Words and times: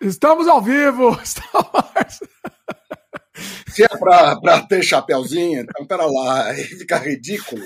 Estamos 0.00 0.48
ao 0.48 0.62
vivo! 0.62 1.18
Se 3.68 3.84
é 3.84 3.88
pra, 3.88 4.40
pra 4.40 4.62
ter 4.62 4.82
chapéuzinho, 4.82 5.60
então 5.60 5.86
pera 5.86 6.04
lá, 6.06 6.52
fica 6.54 6.96
ridículo. 6.96 7.62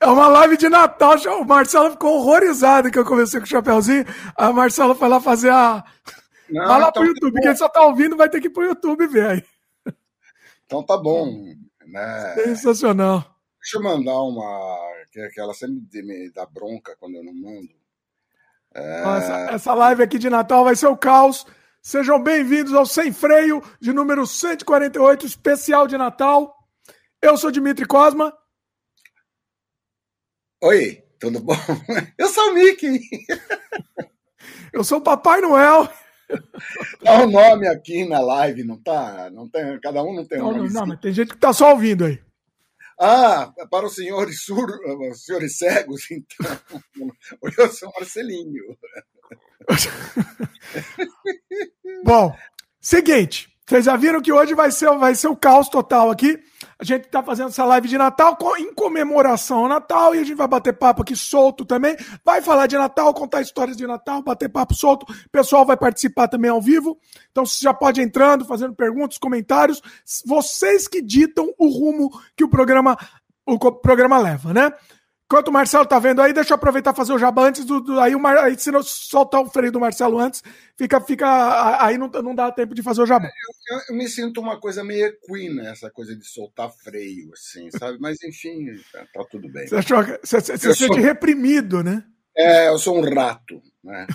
É 0.00 0.06
uma 0.06 0.28
live 0.28 0.56
de 0.56 0.68
Natal. 0.68 1.16
O 1.40 1.44
Marcelo 1.44 1.90
ficou 1.90 2.18
horrorizado 2.18 2.90
que 2.90 2.98
eu 2.98 3.04
comecei 3.04 3.40
com 3.40 3.46
o 3.46 3.48
chapéuzinho. 3.48 4.04
A 4.36 4.52
Marcela 4.52 4.94
foi 4.94 5.08
lá 5.08 5.20
fazer 5.20 5.50
a. 5.50 5.84
Não, 6.48 6.66
vai 6.66 6.80
lá 6.80 6.88
então 6.88 7.02
pro 7.02 7.06
YouTube. 7.06 7.34
Tá 7.34 7.40
Quem 7.40 7.56
só 7.56 7.68
tá 7.68 7.82
ouvindo 7.82 8.16
vai 8.16 8.28
ter 8.28 8.40
que 8.40 8.46
ir 8.46 8.50
pro 8.50 8.64
YouTube 8.64 9.06
ver 9.06 9.26
aí. 9.26 9.44
Então 10.64 10.84
tá 10.84 10.96
bom. 10.96 11.54
Né? 11.86 12.34
Sensacional. 12.34 13.24
Deixa 13.60 13.78
eu 13.78 13.82
mandar 13.82 14.20
uma. 14.22 14.78
Que, 15.12 15.28
que 15.28 15.40
ela 15.40 15.54
sempre 15.54 16.02
me 16.02 16.30
dá 16.32 16.46
bronca 16.46 16.96
quando 16.98 17.16
eu 17.16 17.24
não 17.24 17.34
mando. 17.34 17.70
É... 18.76 19.16
Essa, 19.16 19.34
essa 19.52 19.74
live 19.74 20.02
aqui 20.02 20.18
de 20.18 20.28
Natal 20.28 20.62
vai 20.62 20.76
ser 20.76 20.86
o 20.86 20.96
caos. 20.96 21.46
Sejam 21.80 22.22
bem-vindos 22.22 22.74
ao 22.74 22.84
Sem 22.84 23.10
Freio 23.10 23.62
de 23.80 23.90
número 23.90 24.26
148, 24.26 25.24
especial 25.24 25.86
de 25.86 25.96
Natal. 25.96 26.54
Eu 27.22 27.38
sou 27.38 27.50
Dimitri 27.50 27.86
Cosma. 27.86 28.36
Oi, 30.62 31.02
tudo 31.18 31.40
bom? 31.40 31.54
Eu 32.18 32.28
sou 32.28 32.50
o 32.50 32.54
Mickey. 32.54 33.00
Eu 34.74 34.84
sou 34.84 34.98
o 34.98 35.02
Papai 35.02 35.40
Noel. 35.40 35.88
Dá 37.02 37.22
um 37.22 37.30
nome 37.30 37.66
aqui 37.66 38.06
na 38.06 38.20
live, 38.20 38.62
não 38.62 38.76
tá? 38.76 39.30
Não 39.30 39.48
tem, 39.48 39.80
cada 39.80 40.02
um 40.02 40.14
não 40.14 40.24
tem 40.26 40.38
um 40.42 40.52
nome. 40.52 40.68
Não, 40.68 40.80
não, 40.80 40.86
mas 40.88 41.00
tem 41.00 41.12
gente 41.12 41.32
que 41.32 41.38
tá 41.38 41.50
só 41.50 41.70
ouvindo 41.70 42.04
aí. 42.04 42.20
Ah, 42.98 43.52
para 43.70 43.86
os 43.86 43.94
senhores, 43.94 44.42
sur... 44.42 44.66
os 45.10 45.24
senhores 45.24 45.58
cegos, 45.58 46.02
então. 46.10 46.60
Eu 47.58 47.70
sou 47.70 47.92
Marcelinho. 47.98 48.64
Bom, 52.04 52.34
seguinte. 52.80 53.48
Vocês 53.66 53.84
já 53.84 53.96
viram 53.96 54.22
que 54.22 54.32
hoje 54.32 54.54
vai 54.54 54.70
ser, 54.70 54.90
vai 54.96 55.14
ser 55.14 55.28
o 55.28 55.36
caos 55.36 55.68
total 55.68 56.10
aqui. 56.10 56.38
A 56.78 56.84
gente 56.84 57.06
está 57.06 57.22
fazendo 57.22 57.48
essa 57.48 57.64
live 57.64 57.88
de 57.88 57.96
Natal 57.96 58.36
em 58.58 58.74
comemoração 58.74 59.60
ao 59.60 59.68
Natal 59.68 60.14
e 60.14 60.18
a 60.18 60.24
gente 60.24 60.36
vai 60.36 60.46
bater 60.46 60.74
papo 60.74 61.02
aqui 61.02 61.16
solto 61.16 61.64
também. 61.64 61.96
Vai 62.22 62.42
falar 62.42 62.66
de 62.66 62.76
Natal, 62.76 63.14
contar 63.14 63.40
histórias 63.40 63.78
de 63.78 63.86
Natal, 63.86 64.22
bater 64.22 64.50
papo 64.50 64.74
solto. 64.74 65.10
O 65.10 65.30
pessoal 65.30 65.64
vai 65.64 65.76
participar 65.76 66.28
também 66.28 66.50
ao 66.50 66.60
vivo. 66.60 66.98
Então 67.30 67.46
você 67.46 67.62
já 67.62 67.72
pode 67.72 68.02
entrando, 68.02 68.44
fazendo 68.44 68.74
perguntas, 68.74 69.16
comentários. 69.16 69.80
Vocês 70.26 70.86
que 70.86 71.00
ditam 71.00 71.50
o 71.58 71.68
rumo 71.68 72.10
que 72.36 72.44
o 72.44 72.48
programa 72.48 72.96
o 73.46 73.58
programa 73.58 74.18
leva, 74.18 74.52
né? 74.52 74.72
Enquanto 75.26 75.48
o 75.48 75.52
Marcelo 75.52 75.84
tá 75.84 75.98
vendo 75.98 76.22
aí, 76.22 76.32
deixa 76.32 76.52
eu 76.52 76.54
aproveitar 76.54 76.92
e 76.92 76.96
fazer 76.96 77.12
o 77.12 77.18
jabá 77.18 77.48
antes 77.48 77.64
do. 77.64 77.80
do 77.80 77.98
aí, 77.98 78.14
o 78.14 78.20
Mar, 78.20 78.38
aí 78.38 78.56
se 78.56 78.70
não 78.70 78.80
soltar 78.80 79.40
o 79.40 79.50
freio 79.50 79.72
do 79.72 79.80
Marcelo 79.80 80.20
antes, 80.20 80.40
fica. 80.76 81.00
fica 81.00 81.84
aí 81.84 81.98
não, 81.98 82.06
não 82.06 82.32
dá 82.32 82.52
tempo 82.52 82.76
de 82.76 82.82
fazer 82.82 83.02
o 83.02 83.06
jabá. 83.06 83.26
Eu, 83.26 83.76
eu, 83.76 83.82
eu 83.88 83.96
me 83.96 84.08
sinto 84.08 84.40
uma 84.40 84.60
coisa 84.60 84.84
meio 84.84 85.06
equina, 85.06 85.68
essa 85.68 85.90
coisa 85.90 86.14
de 86.14 86.24
soltar 86.24 86.70
freio, 86.70 87.32
assim, 87.32 87.68
sabe? 87.76 87.98
Mas 88.00 88.22
enfim, 88.22 88.66
tá, 88.92 89.04
tá 89.12 89.24
tudo 89.28 89.48
bem. 89.50 89.66
Você 89.66 89.74
achou 89.74 89.98
você, 90.22 90.40
você 90.40 90.58
se 90.58 90.74
sente 90.74 91.00
reprimido, 91.00 91.82
né? 91.82 92.04
É, 92.36 92.68
eu 92.68 92.78
sou 92.78 92.96
um 92.96 93.14
rato, 93.14 93.60
né? 93.82 94.06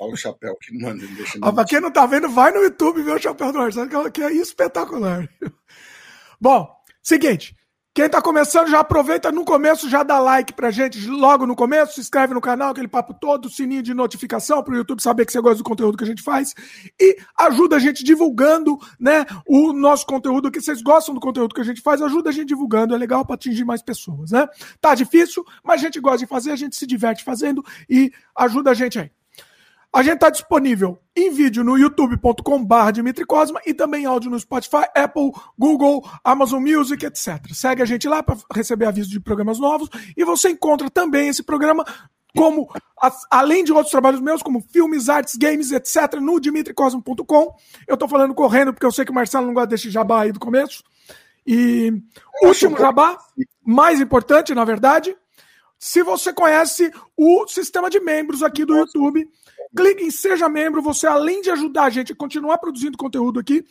Olha 0.00 0.14
o 0.14 0.16
chapéu 0.16 0.56
que 0.60 0.76
manda. 0.76 1.06
Deixa 1.06 1.38
ah, 1.40 1.52
pra 1.52 1.64
quem 1.64 1.80
não 1.80 1.92
tá 1.92 2.04
vendo, 2.04 2.28
vai 2.28 2.50
no 2.50 2.62
YouTube 2.62 3.02
ver 3.02 3.14
o 3.14 3.22
chapéu 3.22 3.52
do 3.52 3.58
Marcelo, 3.58 4.10
que 4.10 4.22
é 4.22 4.32
espetacular. 4.32 5.28
Bom, 6.40 6.68
seguinte. 7.00 7.57
Quem 7.98 8.06
está 8.06 8.22
começando, 8.22 8.68
já 8.68 8.78
aproveita 8.78 9.32
no 9.32 9.44
começo, 9.44 9.90
já 9.90 10.04
dá 10.04 10.20
like 10.20 10.52
pra 10.52 10.70
gente 10.70 11.04
logo 11.08 11.44
no 11.44 11.56
começo, 11.56 11.94
se 11.94 12.00
inscreve 12.00 12.32
no 12.32 12.40
canal, 12.40 12.70
aquele 12.70 12.86
papo 12.86 13.12
todo, 13.12 13.50
sininho 13.50 13.82
de 13.82 13.92
notificação 13.92 14.62
para 14.62 14.72
o 14.72 14.76
YouTube 14.76 15.02
saber 15.02 15.26
que 15.26 15.32
você 15.32 15.40
gosta 15.40 15.58
do 15.58 15.64
conteúdo 15.64 15.98
que 15.98 16.04
a 16.04 16.06
gente 16.06 16.22
faz 16.22 16.54
e 17.00 17.18
ajuda 17.36 17.74
a 17.74 17.80
gente 17.80 18.04
divulgando, 18.04 18.78
né, 19.00 19.26
o 19.48 19.72
nosso 19.72 20.06
conteúdo, 20.06 20.48
que 20.48 20.60
vocês 20.60 20.80
gostam 20.80 21.12
do 21.12 21.20
conteúdo 21.20 21.52
que 21.52 21.60
a 21.60 21.64
gente 21.64 21.80
faz, 21.80 22.00
ajuda 22.00 22.30
a 22.30 22.32
gente 22.32 22.46
divulgando, 22.46 22.94
é 22.94 22.98
legal 22.98 23.24
para 23.24 23.34
atingir 23.34 23.64
mais 23.64 23.82
pessoas, 23.82 24.30
né? 24.30 24.46
Tá 24.80 24.94
difícil, 24.94 25.44
mas 25.64 25.80
a 25.80 25.84
gente 25.84 25.98
gosta 25.98 26.18
de 26.18 26.26
fazer, 26.26 26.52
a 26.52 26.56
gente 26.56 26.76
se 26.76 26.86
diverte 26.86 27.24
fazendo 27.24 27.64
e 27.90 28.12
ajuda 28.36 28.70
a 28.70 28.74
gente 28.74 28.96
aí. 28.96 29.10
A 29.92 30.02
gente 30.02 30.16
está 30.16 30.28
disponível 30.28 30.98
em 31.16 31.30
vídeo 31.30 31.64
no 31.64 31.78
youtube.com.br 31.78 32.92
Dimitri 32.92 33.24
Cosma 33.24 33.60
e 33.64 33.72
também 33.72 34.04
áudio 34.04 34.30
no 34.30 34.38
Spotify, 34.38 34.84
Apple, 34.94 35.32
Google, 35.58 36.06
Amazon 36.22 36.62
Music, 36.62 37.04
etc. 37.04 37.40
Segue 37.54 37.82
a 37.82 37.86
gente 37.86 38.06
lá 38.06 38.22
para 38.22 38.36
receber 38.54 38.84
aviso 38.84 39.08
de 39.08 39.18
programas 39.18 39.58
novos 39.58 39.88
e 40.16 40.24
você 40.24 40.50
encontra 40.50 40.90
também 40.90 41.28
esse 41.28 41.42
programa 41.42 41.84
como 42.36 42.68
além 43.30 43.64
de 43.64 43.72
outros 43.72 43.90
trabalhos 43.90 44.20
meus, 44.20 44.42
como 44.42 44.60
filmes, 44.60 45.08
artes, 45.08 45.36
games, 45.36 45.72
etc., 45.72 46.20
no 46.20 46.38
dimitricosmo.com. 46.38 47.56
Eu 47.86 47.94
estou 47.94 48.08
falando 48.08 48.34
correndo 48.34 48.72
porque 48.72 48.86
eu 48.86 48.92
sei 48.92 49.04
que 49.04 49.10
o 49.10 49.14
Marcelo 49.14 49.46
não 49.46 49.54
gosta 49.54 49.68
desse 49.68 49.90
jabá 49.90 50.22
aí 50.22 50.32
do 50.32 50.38
começo. 50.38 50.84
E 51.46 51.90
último 52.42 52.76
jabá, 52.76 53.18
mais 53.64 54.00
importante, 54.00 54.54
na 54.54 54.64
verdade, 54.64 55.16
se 55.78 56.02
você 56.02 56.32
conhece 56.32 56.92
o 57.16 57.46
sistema 57.48 57.88
de 57.88 57.98
membros 58.00 58.42
aqui 58.42 58.64
do 58.64 58.76
YouTube, 58.76 59.26
Clique 59.76 60.04
em 60.04 60.10
Seja 60.10 60.48
Membro. 60.48 60.82
Você, 60.82 61.06
além 61.06 61.40
de 61.40 61.50
ajudar 61.50 61.84
a 61.84 61.90
gente 61.90 62.12
a 62.12 62.16
continuar 62.16 62.58
produzindo 62.58 62.98
conteúdo 62.98 63.40
aqui, 63.40 63.64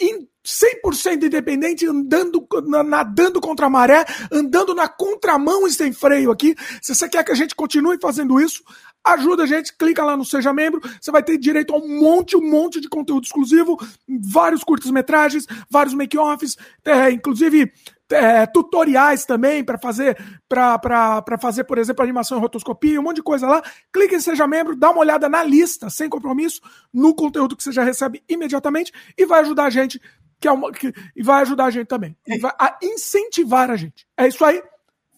em 0.00 0.28
100% 0.44 1.24
independente, 1.24 1.86
andando, 1.86 2.46
nadando 2.86 3.40
contra 3.40 3.66
a 3.66 3.70
maré, 3.70 4.04
andando 4.30 4.74
na 4.74 4.88
contramão 4.88 5.66
e 5.66 5.72
sem 5.72 5.92
freio 5.92 6.30
aqui. 6.30 6.54
Se 6.80 6.94
você 6.94 7.08
quer 7.08 7.24
que 7.24 7.32
a 7.32 7.34
gente 7.34 7.54
continue 7.54 7.98
fazendo 8.00 8.40
isso, 8.40 8.62
ajuda 9.04 9.42
a 9.42 9.46
gente, 9.46 9.76
clica 9.76 10.04
lá 10.04 10.16
no 10.16 10.24
Seja 10.24 10.52
Membro, 10.52 10.80
você 11.00 11.10
vai 11.10 11.22
ter 11.22 11.36
direito 11.36 11.74
a 11.74 11.78
um 11.78 12.00
monte, 12.00 12.36
um 12.36 12.48
monte 12.48 12.80
de 12.80 12.88
conteúdo 12.88 13.24
exclusivo, 13.24 13.76
vários 14.08 14.62
curtas-metragens, 14.62 15.46
vários 15.68 15.94
make-offs, 15.94 16.56
é, 16.84 17.10
inclusive 17.10 17.72
é, 18.10 18.46
tutoriais 18.46 19.24
também 19.24 19.62
para 19.62 19.78
fazer, 19.78 20.16
para 20.48 21.38
fazer, 21.40 21.64
por 21.64 21.78
exemplo, 21.78 22.02
animação 22.02 22.38
em 22.38 22.40
rotoscopia, 22.40 23.00
um 23.00 23.02
monte 23.02 23.16
de 23.16 23.22
coisa 23.22 23.46
lá. 23.46 23.62
Clique 23.92 24.14
em 24.14 24.20
Seja 24.20 24.46
Membro, 24.46 24.76
dá 24.76 24.90
uma 24.90 25.00
olhada 25.00 25.28
na 25.28 25.42
lista, 25.42 25.90
sem 25.90 26.08
compromisso, 26.08 26.60
no 26.92 27.14
conteúdo 27.14 27.56
que 27.56 27.62
você 27.62 27.72
já 27.72 27.82
recebe 27.82 28.22
imediatamente 28.28 28.92
e 29.16 29.26
vai 29.26 29.40
ajudar 29.40 29.64
a 29.64 29.70
gente, 29.70 30.00
que 30.40 30.48
é 30.48 30.52
uma, 30.52 30.72
que, 30.72 30.92
e 31.14 31.22
vai 31.22 31.42
ajudar 31.42 31.66
a 31.66 31.70
gente 31.70 31.86
também. 31.86 32.16
E 32.26 32.38
vai 32.38 32.52
a 32.58 32.78
incentivar 32.82 33.70
a 33.70 33.76
gente. 33.76 34.06
É 34.16 34.26
isso 34.26 34.44
aí. 34.44 34.62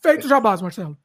Feito 0.03 0.29
jabás, 0.29 0.61
Marcelo. 0.61 0.97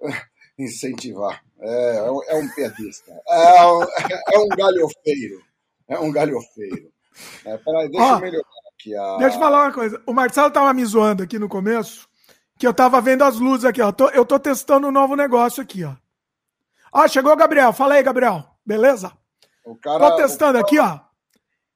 Incentivar. 0.58 1.42
É, 1.60 1.96
é 2.28 2.34
um 2.36 2.48
piadista. 2.54 3.12
É 3.28 3.66
um, 3.66 3.82
é 4.32 4.38
um 4.38 4.48
galhofeiro. 4.48 5.42
É 5.88 5.98
um 5.98 6.12
galhofeiro. 6.12 6.92
É, 7.44 7.56
peraí, 7.58 7.88
deixa 7.90 8.12
eu 8.12 8.20
melhorar 8.20 8.61
que 8.82 8.94
a. 8.96 9.16
Deixa 9.18 9.36
eu 9.36 9.40
falar 9.40 9.64
uma 9.64 9.72
coisa. 9.72 10.02
O 10.06 10.12
Marcelo 10.12 10.50
tava 10.50 10.72
me 10.74 10.84
zoando 10.84 11.22
aqui 11.22 11.38
no 11.38 11.48
começo, 11.48 12.08
que 12.58 12.66
eu 12.66 12.74
tava 12.74 13.00
vendo 13.00 13.22
as 13.22 13.38
luzes 13.38 13.64
aqui, 13.64 13.80
ó. 13.80 13.92
eu 14.12 14.24
tô 14.24 14.38
testando 14.38 14.88
um 14.88 14.92
novo 14.92 15.14
negócio 15.14 15.62
aqui, 15.62 15.84
ó. 15.84 15.94
Ah, 16.92 17.08
chegou 17.08 17.32
o 17.32 17.36
Gabriel. 17.36 17.72
Fala 17.72 17.94
aí, 17.94 18.02
Gabriel. 18.02 18.44
Beleza? 18.66 19.12
O 19.64 19.76
cara, 19.76 20.10
tô 20.10 20.16
testando 20.16 20.54
cara... 20.54 20.64
aqui, 20.64 20.78
ó. 20.78 21.00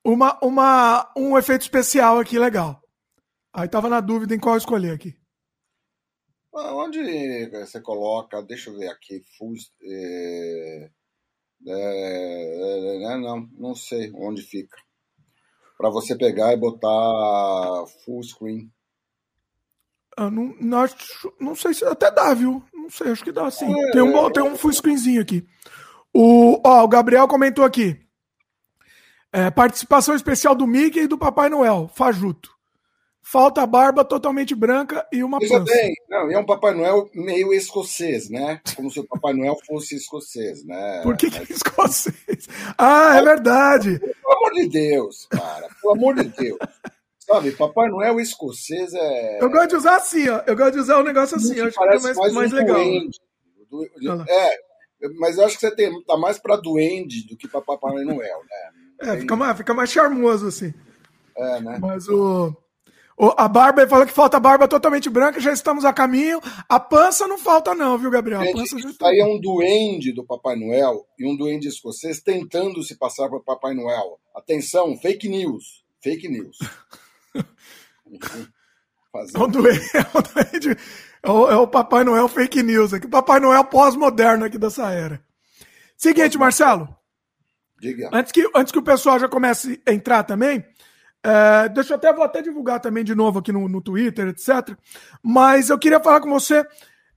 Uma, 0.04 0.38
uma, 0.42 1.12
um 1.16 1.38
efeito 1.38 1.62
especial 1.62 2.18
aqui 2.18 2.38
legal. 2.38 2.82
Aí 3.52 3.68
tava 3.68 3.88
na 3.88 4.00
dúvida 4.00 4.34
em 4.34 4.38
qual 4.38 4.56
escolher 4.56 4.92
aqui. 4.92 5.16
Ah, 6.54 6.74
onde 6.74 7.48
você 7.50 7.80
coloca? 7.80 8.42
Deixa 8.42 8.70
eu 8.70 8.76
ver 8.76 8.88
aqui. 8.88 9.22
Full, 9.36 9.54
é, 9.82 10.90
é, 11.66 13.12
é, 13.12 13.16
não, 13.16 13.48
não 13.58 13.74
sei 13.74 14.12
onde 14.14 14.42
fica 14.42 14.76
para 15.76 15.90
você 15.90 16.16
pegar 16.16 16.52
e 16.52 16.56
botar 16.56 17.86
full 18.04 18.22
screen. 18.22 18.70
Ah, 20.16 20.30
não, 20.30 20.54
não, 20.58 20.86
não 21.38 21.54
sei 21.54 21.74
se 21.74 21.84
até 21.84 22.10
dá, 22.10 22.32
viu? 22.32 22.64
Não 22.72 22.88
sei, 22.88 23.10
acho 23.10 23.22
que 23.22 23.32
dá 23.32 23.50
sim. 23.50 23.70
É, 23.70 23.90
tem, 23.90 24.00
um, 24.00 24.30
tem 24.30 24.42
um 24.42 24.56
full 24.56 24.72
screenzinho 24.72 25.20
aqui. 25.20 25.46
O, 26.12 26.58
ó, 26.64 26.82
o 26.82 26.88
Gabriel 26.88 27.28
comentou 27.28 27.64
aqui. 27.64 28.00
É, 29.30 29.50
participação 29.50 30.14
especial 30.14 30.54
do 30.54 30.66
Mickey 30.66 31.00
e 31.00 31.06
do 31.06 31.18
Papai 31.18 31.50
Noel, 31.50 31.90
Fajuto. 31.94 32.55
Falta 33.28 33.60
a 33.60 33.66
barba 33.66 34.04
totalmente 34.04 34.54
branca 34.54 35.04
e 35.12 35.24
uma 35.24 35.40
Veja 35.40 35.58
pança. 35.58 35.72
bem, 35.72 35.92
não, 36.08 36.30
e 36.30 36.34
é 36.34 36.38
um 36.38 36.46
Papai 36.46 36.72
Noel 36.74 37.10
meio 37.12 37.52
escocês, 37.52 38.30
né? 38.30 38.60
Como 38.76 38.88
se 38.88 39.00
o 39.00 39.04
Papai 39.04 39.32
Noel 39.34 39.56
fosse 39.66 39.96
escocês, 39.96 40.64
né? 40.64 41.00
Por 41.02 41.16
que, 41.16 41.28
que 41.28 41.38
é 41.38 41.42
escocês? 41.50 42.46
Ah, 42.78 43.16
é 43.16 43.22
verdade. 43.22 43.98
Pelo 43.98 44.36
amor 44.36 44.52
de 44.52 44.68
Deus, 44.68 45.26
cara. 45.28 45.68
Pelo 45.82 45.94
amor 45.94 46.14
de 46.14 46.28
Deus. 46.28 46.58
Sabe, 47.18 47.50
Papai 47.50 47.88
Noel 47.88 48.20
escocês 48.20 48.94
é. 48.94 49.42
Eu 49.42 49.50
gosto 49.50 49.70
de 49.70 49.76
usar 49.76 49.96
assim, 49.96 50.28
ó. 50.28 50.42
Eu 50.46 50.54
gosto 50.54 50.74
de 50.74 50.78
usar 50.78 51.00
um 51.00 51.04
negócio 51.04 51.36
assim, 51.36 51.60
acho 51.60 51.76
que 51.76 51.82
é 51.82 51.86
mais, 51.86 52.02
mais, 52.04 52.32
mais 52.32 52.52
um 52.52 52.56
legal. 52.56 52.76
Duende. 52.78 54.30
É, 54.30 54.50
mas 55.18 55.36
eu 55.36 55.46
acho 55.46 55.56
que 55.56 55.62
você 55.62 55.74
tem, 55.74 56.00
tá 56.04 56.16
mais 56.16 56.38
pra 56.38 56.54
duende 56.54 57.26
do 57.26 57.36
que 57.36 57.48
pra 57.48 57.60
Papai 57.60 58.04
Noel, 58.04 58.38
né? 58.38 59.14
É, 59.14 59.16
fica 59.16 59.34
mais, 59.34 59.56
fica 59.56 59.74
mais 59.74 59.90
charmoso 59.90 60.46
assim. 60.46 60.72
É, 61.36 61.60
né? 61.60 61.76
Mas 61.80 62.08
o. 62.08 62.56
A 63.18 63.48
barba, 63.48 63.80
ele 63.80 63.88
falou 63.88 64.04
que 64.04 64.12
falta 64.12 64.38
barba 64.38 64.68
totalmente 64.68 65.08
branca, 65.08 65.40
já 65.40 65.50
estamos 65.50 65.86
a 65.86 65.92
caminho. 65.92 66.38
A 66.68 66.78
pança 66.78 67.26
não 67.26 67.38
falta, 67.38 67.74
não, 67.74 67.96
viu, 67.96 68.10
Gabriel? 68.10 68.42
Gente, 68.42 68.56
pança 68.56 68.76
isso 68.76 68.98
tá... 68.98 69.08
aí 69.08 69.20
é 69.20 69.24
um 69.24 69.40
duende 69.40 70.12
do 70.12 70.22
Papai 70.22 70.54
Noel 70.54 71.06
e 71.18 71.26
um 71.26 71.34
duende 71.34 71.66
escocês 71.66 72.20
tentando 72.20 72.82
se 72.82 72.94
passar 72.98 73.30
para 73.30 73.40
Papai 73.40 73.72
Noel. 73.72 74.20
Atenção, 74.34 74.98
fake 74.98 75.30
news. 75.30 75.82
Fake 76.02 76.28
news. 76.28 76.58
é, 79.34 79.38
um 79.38 79.48
duende, 79.48 79.80
é, 79.96 80.00
um 80.00 80.22
duende, 80.22 80.80
é, 81.22 81.30
o, 81.30 81.50
é 81.50 81.56
o 81.56 81.66
Papai 81.66 82.04
Noel 82.04 82.28
fake 82.28 82.62
news 82.62 82.92
aqui. 82.92 83.06
O 83.06 83.10
Papai 83.10 83.40
Noel 83.40 83.64
pós-moderno 83.64 84.44
aqui 84.44 84.58
dessa 84.58 84.90
era. 84.90 85.24
Seguinte, 85.96 86.36
Marcelo. 86.36 86.86
Diga. 87.80 88.10
Antes 88.12 88.30
que, 88.30 88.46
antes 88.54 88.72
que 88.72 88.78
o 88.78 88.82
pessoal 88.82 89.18
já 89.18 89.28
comece 89.28 89.80
a 89.86 89.92
entrar 89.92 90.22
também, 90.22 90.62
é, 91.28 91.68
deixa 91.70 91.92
eu 91.92 91.96
até, 91.96 92.12
vou 92.12 92.22
até 92.22 92.40
divulgar 92.40 92.78
também 92.78 93.02
de 93.02 93.12
novo 93.12 93.40
aqui 93.40 93.50
no, 93.50 93.68
no 93.68 93.80
Twitter, 93.82 94.28
etc. 94.28 94.78
Mas 95.20 95.70
eu 95.70 95.78
queria 95.78 95.98
falar 95.98 96.20
com 96.20 96.30
você 96.30 96.64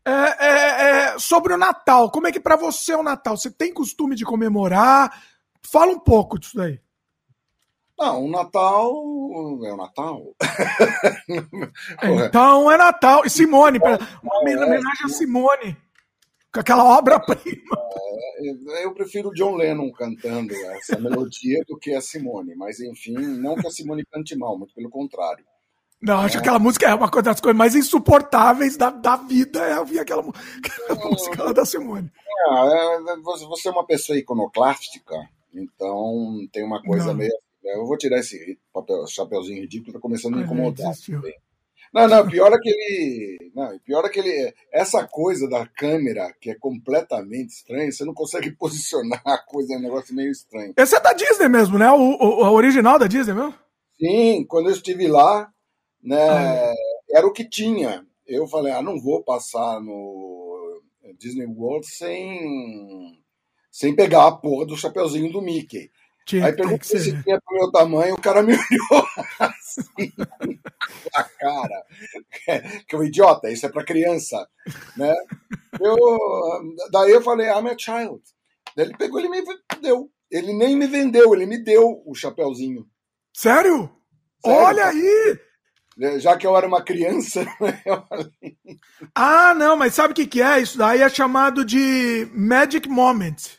é, 0.03 0.11
é, 0.11 0.89
é 1.13 1.19
sobre 1.19 1.53
o 1.53 1.57
Natal. 1.57 2.09
Como 2.09 2.25
é 2.25 2.31
que 2.31 2.39
para 2.39 2.56
você 2.56 2.94
é 2.94 2.97
o 2.97 3.03
Natal? 3.03 3.38
Você 3.38 3.51
tem 3.51 3.71
costume 3.71 4.15
de 4.15 4.25
comemorar? 4.25 5.15
Fala 5.61 5.91
um 5.91 6.00
pouco 6.00 6.39
disso 6.39 6.57
daí. 6.57 6.81
Não, 8.00 8.25
o 8.25 8.31
Natal 8.31 8.95
é 9.63 9.73
o 9.73 9.77
Natal. 9.77 10.23
então 12.01 12.71
é 12.71 12.77
Natal. 12.77 13.23
E 13.25 13.29
Simone, 13.29 13.77
uma 13.77 14.39
homenagem 14.39 15.06
a 15.06 15.09
Simone 15.09 15.77
com 16.54 16.60
aquela 16.60 16.98
obra-prima. 16.98 17.78
É, 18.69 18.86
eu 18.86 18.94
prefiro 18.94 19.34
John 19.34 19.56
Lennon 19.56 19.92
cantando 19.92 20.54
essa 20.54 21.00
melodia 21.00 21.62
do 21.68 21.78
que 21.78 21.94
a 21.94 22.01
Simone, 22.01 22.56
mas 22.56 22.80
enfim, 22.80 23.13
não 23.13 23.56
que 23.56 23.68
a 23.68 23.72
Simone 23.72 24.06
cante 24.06 24.36
mal, 24.38 24.57
muito 24.57 24.74
pelo 24.74 24.90
contrário. 24.90 25.46
Não, 26.01 26.19
acho 26.19 26.36
que 26.36 26.40
aquela 26.40 26.60
música 26.60 26.88
é 26.88 26.96
uma 26.96 27.10
das 27.10 27.42
coisas 27.42 27.57
mais 27.57 27.75
insuportáveis 27.75 28.78
da, 28.78 28.90
da 28.90 29.18
vida, 29.18 29.60
é 29.60 29.78
ouvir 29.78 30.00
aquela, 30.00 30.24
aquela 30.63 31.10
música 31.10 31.54
da 31.54 31.66
Simone. 31.66 32.10
É, 32.52 33.18
você 33.22 33.68
é 33.68 33.72
uma 33.72 33.86
pessoa 33.86 34.18
iconoclástica, 34.18 35.16
então 35.54 36.48
tem 36.54 36.63
uma 36.63 36.81
coisa 36.81 37.07
não. 37.07 37.16
meio. 37.16 37.31
Eu 37.62 37.86
vou 37.86 37.98
tirar 37.98 38.19
esse 38.19 38.57
papel, 38.74 39.06
chapeuzinho 39.07 39.62
ridículo, 39.62 39.94
tá 39.94 40.00
começando 40.00 40.36
a 40.36 40.38
me 40.38 40.44
incomodar. 40.44 40.94
Não, 41.94 42.07
não, 42.07 42.27
pior 42.27 42.53
é 42.53 42.57
que 42.59 42.69
ele. 42.69 43.51
Não, 43.56 43.80
pior 43.80 44.06
é 44.06 44.09
que 44.09 44.19
ele. 44.19 44.53
Essa 44.71 45.07
coisa 45.07 45.50
da 45.50 45.65
câmera, 45.65 46.33
que 46.39 46.51
é 46.51 46.56
completamente 46.56 47.50
estranha, 47.50 47.91
você 47.91 48.06
não 48.06 48.13
consegue 48.13 48.51
posicionar 48.57 49.21
a 49.25 49.38
coisa, 49.38 49.74
é 49.74 49.77
um 49.77 49.81
negócio 49.81 50.15
meio 50.15 50.31
estranho. 50.31 50.74
Esse 50.77 50.95
é 50.95 51.00
da 51.00 51.13
Disney 51.13 51.50
mesmo, 51.50 51.77
né? 51.77 51.91
O, 51.91 51.97
o, 51.97 52.44
o 52.44 52.53
original 52.53 53.00
da 53.00 53.07
Disney 53.07 53.33
mesmo? 53.33 53.56
Sim, 54.00 54.45
quando 54.47 54.68
eu 54.68 54.74
estive 54.74 55.07
lá, 55.07 55.51
né, 56.01 56.30
ah. 56.30 56.74
era 57.12 57.27
o 57.27 57.33
que 57.33 57.47
tinha. 57.47 58.06
Eu 58.25 58.47
falei, 58.47 58.71
ah, 58.71 58.81
não 58.81 59.00
vou 59.01 59.24
passar 59.24 59.81
no 59.81 60.81
Disney 61.18 61.45
World 61.45 61.85
sem, 61.85 63.19
sem 63.71 63.95
pegar 63.95 64.27
a 64.27 64.31
porra 64.31 64.65
do 64.65 64.77
chapeuzinho 64.77 65.31
do 65.31 65.42
Mickey. 65.42 65.89
Tinha, 66.30 66.46
Aí 66.46 66.54
perguntei 66.54 67.00
se 67.00 67.24
tinha 67.24 67.42
pro 67.42 67.58
meu 67.58 67.72
tamanho, 67.72 68.14
o 68.14 68.22
cara 68.22 68.44
me 68.44 68.54
olhou 68.54 69.08
assim, 69.40 70.14
a 71.12 71.24
cara. 71.24 71.84
Que 72.88 72.96
o 72.96 73.04
idiota, 73.04 73.50
isso 73.50 73.66
é 73.66 73.70
para 73.70 73.84
criança, 73.84 74.48
né? 74.96 75.12
Eu, 75.81 75.98
daí 76.92 77.10
eu 77.10 77.24
falei, 77.24 77.48
I'm 77.48 77.68
a 77.68 77.76
child. 77.76 78.22
Daí 78.76 78.86
ele 78.86 78.96
pegou, 78.96 79.20
ele 79.20 79.30
me 79.30 79.44
deu. 79.81 80.12
Ele 80.30 80.54
nem 80.54 80.76
me 80.76 80.86
vendeu, 80.86 81.34
ele 81.34 81.48
me 81.48 81.58
deu 81.58 82.04
o 82.06 82.14
chapéuzinho. 82.14 82.86
Sério? 83.34 83.90
Sério? 84.46 84.64
Olha 84.64 84.86
aí! 84.86 85.40
Já 86.20 86.38
que 86.38 86.46
eu 86.46 86.56
era 86.56 86.68
uma 86.68 86.84
criança. 86.84 87.44
ah, 89.16 89.56
não, 89.56 89.76
mas 89.76 89.96
sabe 89.96 90.12
o 90.12 90.16
que, 90.16 90.28
que 90.28 90.44
é? 90.44 90.60
Isso 90.60 90.78
daí 90.78 91.02
é 91.02 91.10
chamado 91.10 91.66
de 91.66 92.30
Magic 92.36 92.88
Moment 92.88 93.58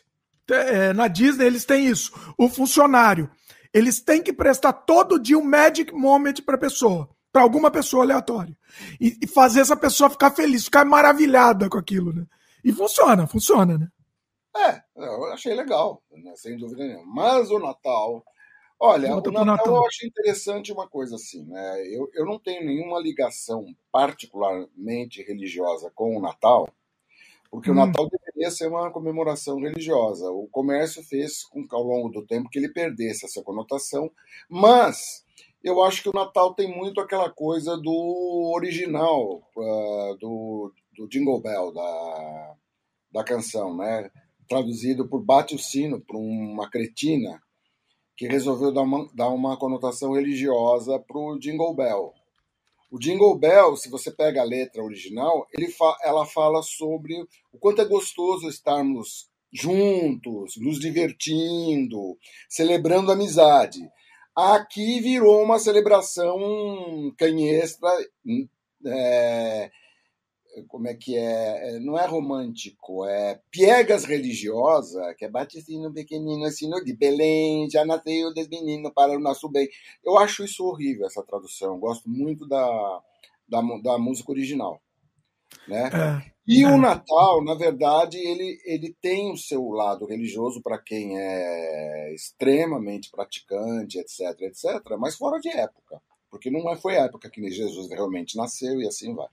é, 0.55 0.93
na 0.93 1.07
Disney 1.07 1.45
eles 1.45 1.65
têm 1.65 1.87
isso. 1.87 2.11
O 2.37 2.49
funcionário, 2.49 3.29
eles 3.73 4.01
têm 4.01 4.21
que 4.21 4.33
prestar 4.33 4.73
todo 4.73 5.19
dia 5.19 5.37
um 5.37 5.43
magic 5.43 5.93
moment 5.93 6.35
para 6.45 6.57
pessoa, 6.57 7.09
para 7.31 7.41
alguma 7.41 7.71
pessoa 7.71 8.03
aleatória. 8.03 8.57
E, 8.99 9.17
e, 9.21 9.27
fazer 9.27 9.61
essa 9.61 9.75
pessoa 9.75 10.09
ficar 10.09 10.31
feliz, 10.31 10.65
ficar 10.65 10.85
maravilhada 10.85 11.69
com 11.69 11.77
aquilo, 11.77 12.13
né? 12.13 12.25
E 12.63 12.71
funciona, 12.71 13.25
funciona, 13.25 13.77
né? 13.77 13.87
É, 14.55 14.81
eu 14.95 15.25
achei 15.31 15.53
legal, 15.53 16.03
né? 16.11 16.33
sem 16.35 16.57
dúvida 16.57 16.85
nenhuma. 16.85 17.05
Mas 17.05 17.49
o 17.49 17.59
Natal. 17.59 18.23
Olha, 18.77 19.13
o 19.15 19.15
Natal, 19.15 19.45
Natal, 19.45 19.75
eu 19.75 19.85
achei 19.85 20.09
interessante 20.09 20.71
uma 20.71 20.89
coisa 20.89 21.15
assim, 21.15 21.45
né? 21.45 21.87
Eu, 21.87 22.09
eu 22.13 22.25
não 22.25 22.39
tenho 22.39 22.65
nenhuma 22.65 22.99
ligação 22.99 23.65
particularmente 23.91 25.21
religiosa 25.21 25.91
com 25.93 26.17
o 26.17 26.21
Natal, 26.21 26.67
porque 27.51 27.69
hum. 27.69 27.73
o 27.73 27.75
Natal 27.75 28.09
deveria 28.09 28.49
ser 28.49 28.67
uma 28.67 28.89
comemoração 28.89 29.59
religiosa. 29.59 30.31
O 30.31 30.47
comércio 30.49 31.03
fez 31.03 31.43
com 31.43 31.67
que 31.67 31.75
ao 31.75 31.83
longo 31.83 32.09
do 32.09 32.25
tempo 32.25 32.49
que 32.49 32.57
ele 32.57 32.69
perdesse 32.69 33.25
essa 33.25 33.43
conotação, 33.43 34.09
mas 34.49 35.23
eu 35.63 35.83
acho 35.83 36.01
que 36.01 36.09
o 36.09 36.15
Natal 36.15 36.55
tem 36.55 36.73
muito 36.75 36.99
aquela 36.99 37.29
coisa 37.29 37.77
do 37.77 38.51
original, 38.55 39.43
uh, 39.55 40.17
do, 40.17 40.73
do 40.97 41.07
Jingle 41.07 41.41
Bell, 41.41 41.71
da, 41.71 42.55
da 43.11 43.23
canção, 43.23 43.75
né? 43.75 44.09
traduzido 44.51 45.07
por 45.07 45.23
Bate 45.23 45.55
o 45.55 45.59
Sino, 45.59 46.01
por 46.01 46.17
uma 46.17 46.69
cretina, 46.69 47.41
que 48.17 48.27
resolveu 48.27 48.73
dar 48.73 48.81
uma, 48.81 49.07
dar 49.15 49.29
uma 49.29 49.55
conotação 49.55 50.11
religiosa 50.11 50.99
para 50.99 51.17
o 51.17 51.39
Jingle 51.39 51.73
Bell. 51.73 52.13
O 52.91 52.99
Jingle 52.99 53.37
Bell, 53.37 53.77
se 53.77 53.89
você 53.89 54.11
pega 54.11 54.41
a 54.41 54.45
letra 54.45 54.83
original, 54.83 55.47
fa 55.77 55.95
ela 56.03 56.25
fala 56.25 56.61
sobre 56.61 57.15
o 57.53 57.57
quanto 57.57 57.81
é 57.81 57.85
gostoso 57.85 58.49
estarmos 58.49 59.29
juntos, 59.51 60.55
nos 60.57 60.77
divertindo, 60.77 62.17
celebrando 62.49 63.11
amizade. 63.11 63.79
Aqui 64.35 64.99
virou 64.99 65.41
uma 65.41 65.57
celebração 65.57 67.13
canhestra, 67.17 67.89
é, 68.85 69.71
como 70.67 70.87
é 70.87 70.93
que 70.93 71.17
é? 71.17 71.75
é? 71.75 71.79
Não 71.79 71.97
é 71.97 72.05
romântico, 72.05 73.05
é 73.05 73.39
piegas 73.49 74.03
religiosa, 74.03 75.13
que 75.17 75.25
é 75.25 75.29
batizinho 75.29 75.93
pequenino, 75.93 76.45
assim, 76.45 76.69
de 76.83 76.93
Belém, 76.93 77.69
já 77.69 77.85
nasceu 77.85 78.33
des 78.33 78.47
menino 78.47 78.91
para 78.93 79.13
o 79.13 79.19
nosso 79.19 79.49
bem. 79.49 79.69
Eu 80.03 80.17
acho 80.17 80.43
isso 80.43 80.65
horrível, 80.65 81.05
essa 81.05 81.23
tradução. 81.23 81.79
Gosto 81.79 82.09
muito 82.09 82.47
da, 82.47 83.01
da, 83.47 83.61
da 83.83 83.97
música 83.97 84.31
original. 84.31 84.81
Né? 85.67 85.87
É, 85.87 86.31
e 86.47 86.63
é. 86.63 86.67
o 86.67 86.77
Natal, 86.77 87.43
na 87.43 87.53
verdade, 87.53 88.17
ele, 88.17 88.59
ele 88.65 88.95
tem 89.01 89.31
o 89.31 89.37
seu 89.37 89.69
lado 89.69 90.05
religioso 90.05 90.61
para 90.61 90.77
quem 90.77 91.19
é 91.19 92.13
extremamente 92.13 93.09
praticante, 93.09 93.99
etc, 93.99 94.41
etc, 94.41 94.97
mas 94.99 95.15
fora 95.15 95.39
de 95.39 95.49
época. 95.49 96.01
Porque 96.29 96.49
não 96.49 96.69
é, 96.71 96.77
foi 96.77 96.97
a 96.97 97.05
época 97.05 97.29
que 97.29 97.51
Jesus 97.51 97.89
realmente 97.89 98.37
nasceu 98.37 98.81
e 98.81 98.87
assim 98.87 99.13
vai. 99.13 99.27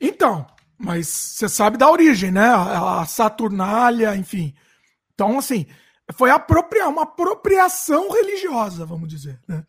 Então, 0.00 0.46
mas 0.78 1.08
você 1.08 1.48
sabe 1.48 1.78
da 1.78 1.90
origem, 1.90 2.30
né? 2.30 2.48
A, 2.48 3.04
Saturnália, 3.06 4.14
enfim. 4.16 4.54
Então, 5.14 5.38
assim, 5.38 5.66
foi 6.14 6.30
apropria 6.30 6.88
uma 6.88 7.02
apropriação 7.02 8.10
religiosa, 8.10 8.84
vamos 8.84 9.08
dizer, 9.08 9.40
né? 9.48 9.64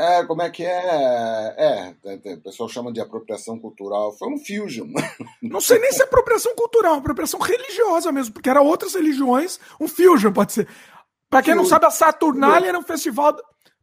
É, 0.00 0.24
como 0.24 0.42
é 0.42 0.50
que 0.50 0.64
é? 0.64 1.94
É, 2.04 2.34
o 2.34 2.40
pessoal 2.40 2.68
chama 2.68 2.92
de 2.92 3.00
apropriação 3.00 3.58
cultural. 3.58 4.12
Foi 4.18 4.28
um 4.28 4.38
fusion. 4.38 4.86
Não 5.42 5.60
sei 5.60 5.78
nem 5.78 5.92
se 5.92 6.00
é 6.00 6.04
apropriação 6.04 6.56
cultural, 6.56 6.94
apropriação 6.94 7.38
religiosa 7.38 8.10
mesmo, 8.10 8.32
porque 8.34 8.48
era 8.48 8.62
outras 8.62 8.94
religiões, 8.94 9.60
um 9.78 9.86
fusion 9.86 10.32
pode 10.32 10.54
ser. 10.54 10.68
Para 11.28 11.42
quem 11.42 11.54
não 11.54 11.64
sabe, 11.64 11.86
a 11.86 11.90
Saturnália 11.90 12.68
era 12.68 12.78
um 12.78 12.82
festival 12.82 13.34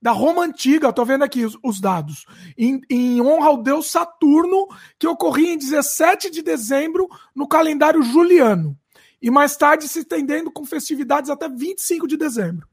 da 0.02 0.12
Roma 0.12 0.44
Antiga, 0.44 0.94
tô 0.94 1.04
vendo 1.04 1.24
aqui 1.24 1.46
os, 1.46 1.58
os 1.64 1.82
dados, 1.82 2.26
em, 2.58 2.82
em, 2.90 3.22
honra 3.22 3.48
ao 3.48 3.62
deus 3.62 3.92
Saturno, 3.92 4.68
que 4.98 5.08
ocorria 5.08 5.54
em 5.54 5.58
17 5.58 6.30
de 6.30 6.42
dezembro 6.42 7.08
no 7.36 7.48
calendário 7.48 8.02
juliano. 8.02 8.78
E 9.22 9.30
mais 9.30 9.58
tarde 9.58 9.88
se 9.88 10.00
estendendo 10.00 10.50
com 10.50 10.66
festividades 10.66 11.30
até 11.30 11.50
25 11.50 12.08
de 12.08 12.16
dezembro. 12.16 12.68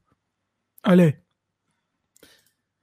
Olha 0.87 1.06
aí. 1.06 1.25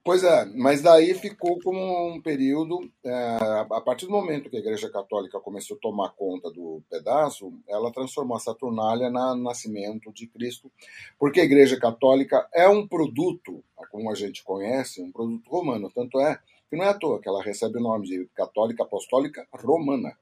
Pois 0.04 0.22
é, 0.22 0.44
mas 0.54 0.82
daí 0.82 1.14
ficou 1.14 1.58
como 1.60 2.12
um 2.12 2.20
período, 2.20 2.78
é, 3.02 3.38
a 3.70 3.80
partir 3.80 4.04
do 4.04 4.12
momento 4.12 4.50
que 4.50 4.56
a 4.58 4.60
Igreja 4.60 4.90
Católica 4.90 5.40
começou 5.40 5.78
a 5.78 5.80
tomar 5.80 6.10
conta 6.10 6.50
do 6.50 6.82
pedaço, 6.90 7.50
ela 7.66 7.90
transformou 7.90 8.36
a 8.36 8.40
Saturnália 8.40 9.08
no 9.08 9.34
nascimento 9.36 10.12
de 10.12 10.26
Cristo, 10.26 10.70
porque 11.18 11.40
a 11.40 11.44
Igreja 11.44 11.80
Católica 11.80 12.46
é 12.52 12.68
um 12.68 12.86
produto, 12.86 13.64
como 13.90 14.10
a 14.10 14.14
gente 14.14 14.44
conhece, 14.44 15.00
um 15.00 15.10
produto 15.10 15.48
romano, 15.48 15.90
tanto 15.90 16.20
é 16.20 16.38
que 16.68 16.76
não 16.76 16.84
é 16.84 16.88
à 16.88 16.94
toa 16.94 17.18
que 17.18 17.28
ela 17.28 17.42
recebe 17.42 17.78
o 17.78 17.82
nome 17.82 18.06
de 18.06 18.28
Católica 18.34 18.82
Apostólica 18.82 19.48
Romana. 19.54 20.14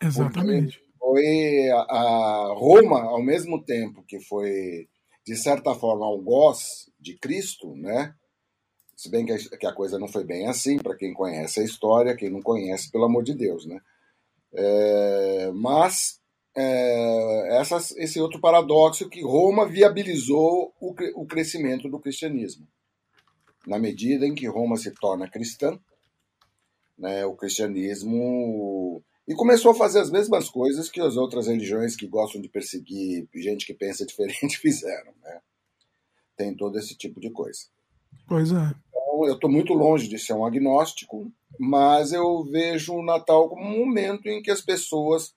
Exatamente. 0.00 0.80
Foi 0.96 1.70
a, 1.70 1.80
a 1.80 2.54
Roma, 2.54 3.02
ao 3.02 3.20
mesmo 3.20 3.64
tempo 3.64 4.04
que 4.06 4.20
foi, 4.20 4.88
de 5.26 5.34
certa 5.34 5.74
forma, 5.74 6.06
algoz 6.06 6.88
de 7.00 7.18
Cristo, 7.18 7.74
né? 7.74 8.14
Se 9.04 9.10
bem 9.10 9.26
que 9.26 9.66
a, 9.66 9.72
coisa 9.74 9.98
não 9.98 10.08
foi 10.08 10.24
bem 10.24 10.46
assim, 10.46 10.78
para 10.78 10.96
quem 10.96 11.12
conhece 11.12 11.60
a 11.60 11.62
história, 11.62 12.16
quem 12.16 12.30
não 12.30 12.40
conhece, 12.40 12.90
pelo 12.90 13.04
amor 13.04 13.22
de 13.22 13.34
Deus, 13.34 13.66
né? 13.66 13.78
É, 14.54 15.52
mas 15.52 16.18
é, 16.56 17.58
essas, 17.60 17.90
esse 17.98 18.18
outro 18.18 18.40
paradoxo 18.40 19.10
que 19.10 19.22
Roma 19.22 19.68
viabilizou 19.68 20.72
o, 20.80 20.94
o 21.16 21.26
crescimento 21.26 21.86
do 21.86 22.00
cristianismo. 22.00 22.66
Na 23.66 23.78
medida 23.78 24.26
em 24.26 24.34
que 24.34 24.46
Roma 24.46 24.78
se 24.78 24.90
torna 24.92 25.28
cristã, 25.28 25.78
né, 26.96 27.26
o 27.26 27.36
cristianismo. 27.36 29.04
E 29.28 29.34
começou 29.34 29.72
a 29.72 29.74
fazer 29.74 30.00
as 30.00 30.10
mesmas 30.10 30.48
coisas 30.48 30.88
que 30.88 31.02
as 31.02 31.18
outras 31.18 31.46
religiões 31.46 31.94
que 31.94 32.06
gostam 32.06 32.40
de 32.40 32.48
perseguir 32.48 33.28
gente 33.34 33.66
que 33.66 33.74
pensa 33.74 34.06
diferente 34.08 34.56
fizeram. 34.56 35.12
Né? 35.22 35.42
Tem 36.38 36.56
todo 36.56 36.78
esse 36.78 36.96
tipo 36.96 37.20
de 37.20 37.30
coisa. 37.30 37.73
Pois 38.26 38.52
é. 38.52 38.74
Então, 38.88 39.26
eu 39.26 39.34
estou 39.34 39.50
muito 39.50 39.72
longe 39.72 40.08
de 40.08 40.18
ser 40.18 40.32
um 40.32 40.44
agnóstico, 40.44 41.30
mas 41.58 42.12
eu 42.12 42.44
vejo 42.44 42.94
o 42.94 43.04
Natal 43.04 43.48
como 43.48 43.64
um 43.64 43.86
momento 43.86 44.28
em 44.28 44.42
que 44.42 44.50
as 44.50 44.60
pessoas 44.60 45.34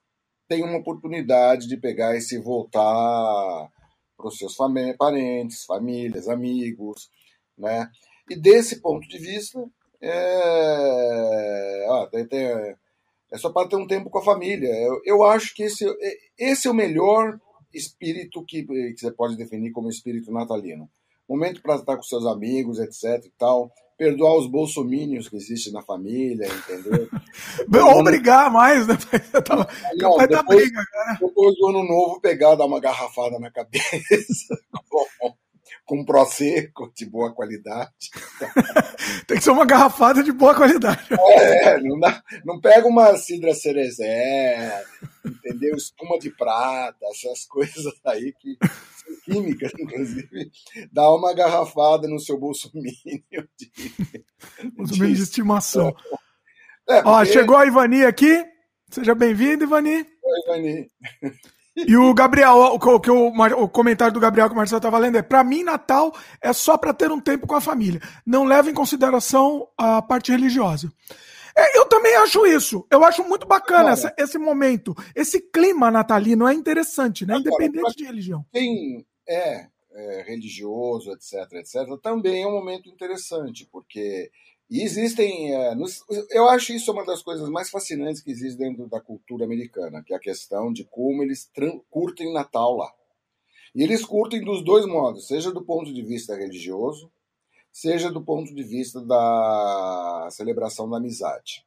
têm 0.48 0.64
uma 0.64 0.78
oportunidade 0.78 1.68
de 1.68 1.76
pegar 1.76 2.16
e 2.16 2.20
se 2.20 2.38
voltar 2.38 3.68
para 4.16 4.26
os 4.26 4.36
seus 4.36 4.56
parentes, 4.98 5.64
famílias, 5.64 6.28
amigos, 6.28 7.08
né? 7.56 7.88
E 8.28 8.34
desse 8.34 8.80
ponto 8.80 9.06
de 9.06 9.18
vista, 9.18 9.64
é, 10.00 11.86
ah, 11.90 12.08
tem, 12.10 12.26
tem, 12.26 12.40
é 12.40 13.36
só 13.36 13.50
para 13.50 13.68
ter 13.68 13.76
um 13.76 13.86
tempo 13.86 14.10
com 14.10 14.18
a 14.18 14.24
família. 14.24 14.68
Eu, 14.68 15.00
eu 15.04 15.24
acho 15.24 15.54
que 15.54 15.62
esse, 15.62 15.84
esse 16.38 16.66
é 16.66 16.70
o 16.70 16.74
melhor 16.74 17.38
espírito 17.72 18.44
que, 18.44 18.64
que 18.64 18.98
você 18.98 19.12
pode 19.12 19.36
definir 19.36 19.70
como 19.70 19.88
espírito 19.88 20.32
natalino. 20.32 20.90
Momento 21.28 21.60
para 21.60 21.76
estar 21.76 21.96
com 21.96 22.02
seus 22.02 22.24
amigos, 22.24 22.78
etc 22.78 23.24
e 23.24 23.32
tal. 23.38 23.70
Perdoar 23.96 24.38
os 24.38 24.46
bolsomínios 24.46 25.28
que 25.28 25.36
existem 25.36 25.72
na 25.72 25.82
família, 25.82 26.46
entendeu? 26.46 27.08
Ou 27.96 28.04
brigar 28.04 28.50
mais, 28.50 28.86
né? 28.86 28.96
Tava, 29.44 29.68
não, 29.96 30.16
depois, 30.18 30.44
briga, 30.46 30.84
cara. 30.92 31.18
depois 31.20 31.54
do 31.56 31.66
ano 31.68 31.82
novo, 31.82 32.20
pegar, 32.20 32.54
dar 32.54 32.66
uma 32.66 32.80
garrafada 32.80 33.38
na 33.40 33.50
cabeça 33.50 34.54
com 35.88 36.04
Prosecco 36.04 36.92
de 36.94 37.06
boa 37.06 37.32
qualidade. 37.32 37.90
Tem 39.26 39.38
que 39.38 39.42
ser 39.42 39.50
uma 39.50 39.64
garrafada 39.64 40.22
de 40.22 40.30
boa 40.30 40.54
qualidade. 40.54 41.08
É, 41.38 41.80
não, 41.80 41.98
dá, 41.98 42.22
não 42.44 42.60
pega 42.60 42.86
uma 42.86 43.16
cidra 43.16 43.54
cerezé, 43.54 44.84
entendeu? 45.24 45.74
Espuma 45.76 46.18
de 46.18 46.30
prata, 46.30 46.98
essas 47.10 47.44
coisas 47.46 47.94
aí 48.04 48.34
que 48.38 48.56
são 48.60 49.16
químicas, 49.24 49.72
inclusive. 49.78 50.50
Dá 50.92 51.10
uma 51.14 51.32
garrafada 51.32 52.06
no 52.06 52.18
seu 52.18 52.38
bolso 52.38 52.70
mínimo 52.74 53.48
de, 53.56 53.70
de, 54.98 55.14
de 55.14 55.22
estimação. 55.22 55.94
É, 56.88 57.02
porque... 57.02 57.08
Ó, 57.08 57.24
chegou 57.24 57.56
a 57.56 57.66
Ivani 57.66 58.04
aqui. 58.04 58.44
Seja 58.90 59.14
bem-vindo, 59.14 59.64
Ivani. 59.64 60.06
Oi, 60.22 60.40
Ivani. 60.44 60.90
E 61.86 61.96
o 61.96 62.12
Gabriel, 62.14 62.56
o, 62.56 63.00
que 63.00 63.10
o, 63.10 63.28
o, 63.28 63.68
comentário 63.68 64.12
do 64.12 64.20
Gabriel 64.20 64.48
que 64.48 64.54
o 64.54 64.56
Marcelo 64.56 64.78
estava 64.78 64.98
lendo 64.98 65.16
é: 65.16 65.22
para 65.22 65.44
mim, 65.44 65.62
Natal 65.62 66.14
é 66.40 66.52
só 66.52 66.76
para 66.76 66.94
ter 66.94 67.12
um 67.12 67.20
tempo 67.20 67.46
com 67.46 67.54
a 67.54 67.60
família. 67.60 68.00
Não 68.26 68.44
leva 68.44 68.70
em 68.70 68.74
consideração 68.74 69.68
a 69.76 70.02
parte 70.02 70.32
religiosa. 70.32 70.92
É, 71.56 71.78
eu 71.78 71.86
também 71.86 72.14
acho 72.16 72.46
isso. 72.46 72.86
Eu 72.90 73.04
acho 73.04 73.24
muito 73.24 73.46
bacana 73.46 73.90
essa, 73.90 74.14
esse 74.16 74.38
momento. 74.38 74.94
Esse 75.14 75.40
clima 75.40 75.90
natalino 75.90 76.46
é 76.46 76.54
interessante, 76.54 77.26
né? 77.26 77.36
Independente 77.36 77.96
de 77.96 78.04
religião. 78.04 78.44
Quem 78.52 79.04
é, 79.28 79.66
é 79.92 80.22
religioso, 80.22 81.12
etc, 81.12 81.52
etc, 81.54 82.00
também 82.00 82.44
é 82.44 82.46
um 82.46 82.52
momento 82.52 82.88
interessante, 82.88 83.68
porque 83.72 84.30
e 84.70 84.82
existem. 84.82 85.54
É, 85.54 85.74
eu 86.30 86.48
acho 86.48 86.72
isso 86.72 86.92
uma 86.92 87.04
das 87.04 87.22
coisas 87.22 87.48
mais 87.48 87.70
fascinantes 87.70 88.20
que 88.20 88.30
existe 88.30 88.58
dentro 88.58 88.86
da 88.86 89.00
cultura 89.00 89.44
americana, 89.44 90.02
que 90.02 90.12
é 90.12 90.16
a 90.16 90.20
questão 90.20 90.72
de 90.72 90.84
como 90.84 91.22
eles 91.22 91.50
curtem 91.90 92.32
Natal 92.32 92.76
lá. 92.76 92.92
E 93.74 93.82
eles 93.82 94.04
curtem 94.04 94.44
dos 94.44 94.62
dois 94.62 94.86
modos, 94.86 95.26
seja 95.26 95.52
do 95.52 95.64
ponto 95.64 95.92
de 95.92 96.02
vista 96.02 96.34
religioso, 96.34 97.10
seja 97.72 98.10
do 98.10 98.22
ponto 98.22 98.54
de 98.54 98.62
vista 98.62 99.00
da 99.00 100.28
celebração 100.30 100.88
da 100.88 100.96
amizade. 100.96 101.64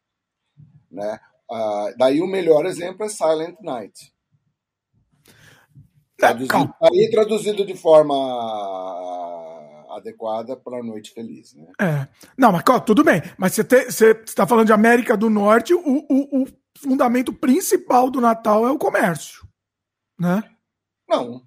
Né? 0.92 1.20
Ah, 1.50 1.94
daí 1.98 2.22
o 2.22 2.28
melhor 2.28 2.66
exemplo 2.66 3.06
é 3.06 3.10
Silent 3.10 3.58
Night. 3.62 4.14
É, 5.26 6.28
traduzido, 6.28 6.76
aí 6.82 7.10
traduzido 7.10 7.66
de 7.66 7.76
forma 7.76 8.16
adequada 10.02 10.56
para 10.56 10.80
a 10.80 10.84
noite 10.84 11.12
feliz, 11.12 11.54
né? 11.54 11.68
É. 11.80 12.08
Não, 12.38 12.52
mas 12.52 12.64
tudo 12.86 13.04
bem. 13.04 13.22
Mas 13.38 13.56
você 13.56 14.12
está 14.26 14.46
falando 14.46 14.68
de 14.68 14.74
América 14.74 15.16
do 15.16 15.30
Norte, 15.30 15.74
o, 15.74 15.80
o, 15.80 16.44
o, 16.44 16.48
fundamento 16.78 17.32
principal 17.32 18.10
do 18.10 18.20
Natal 18.20 18.66
é 18.66 18.72
o 18.72 18.78
comércio, 18.78 19.48
né? 20.20 20.44
Não, 21.08 21.42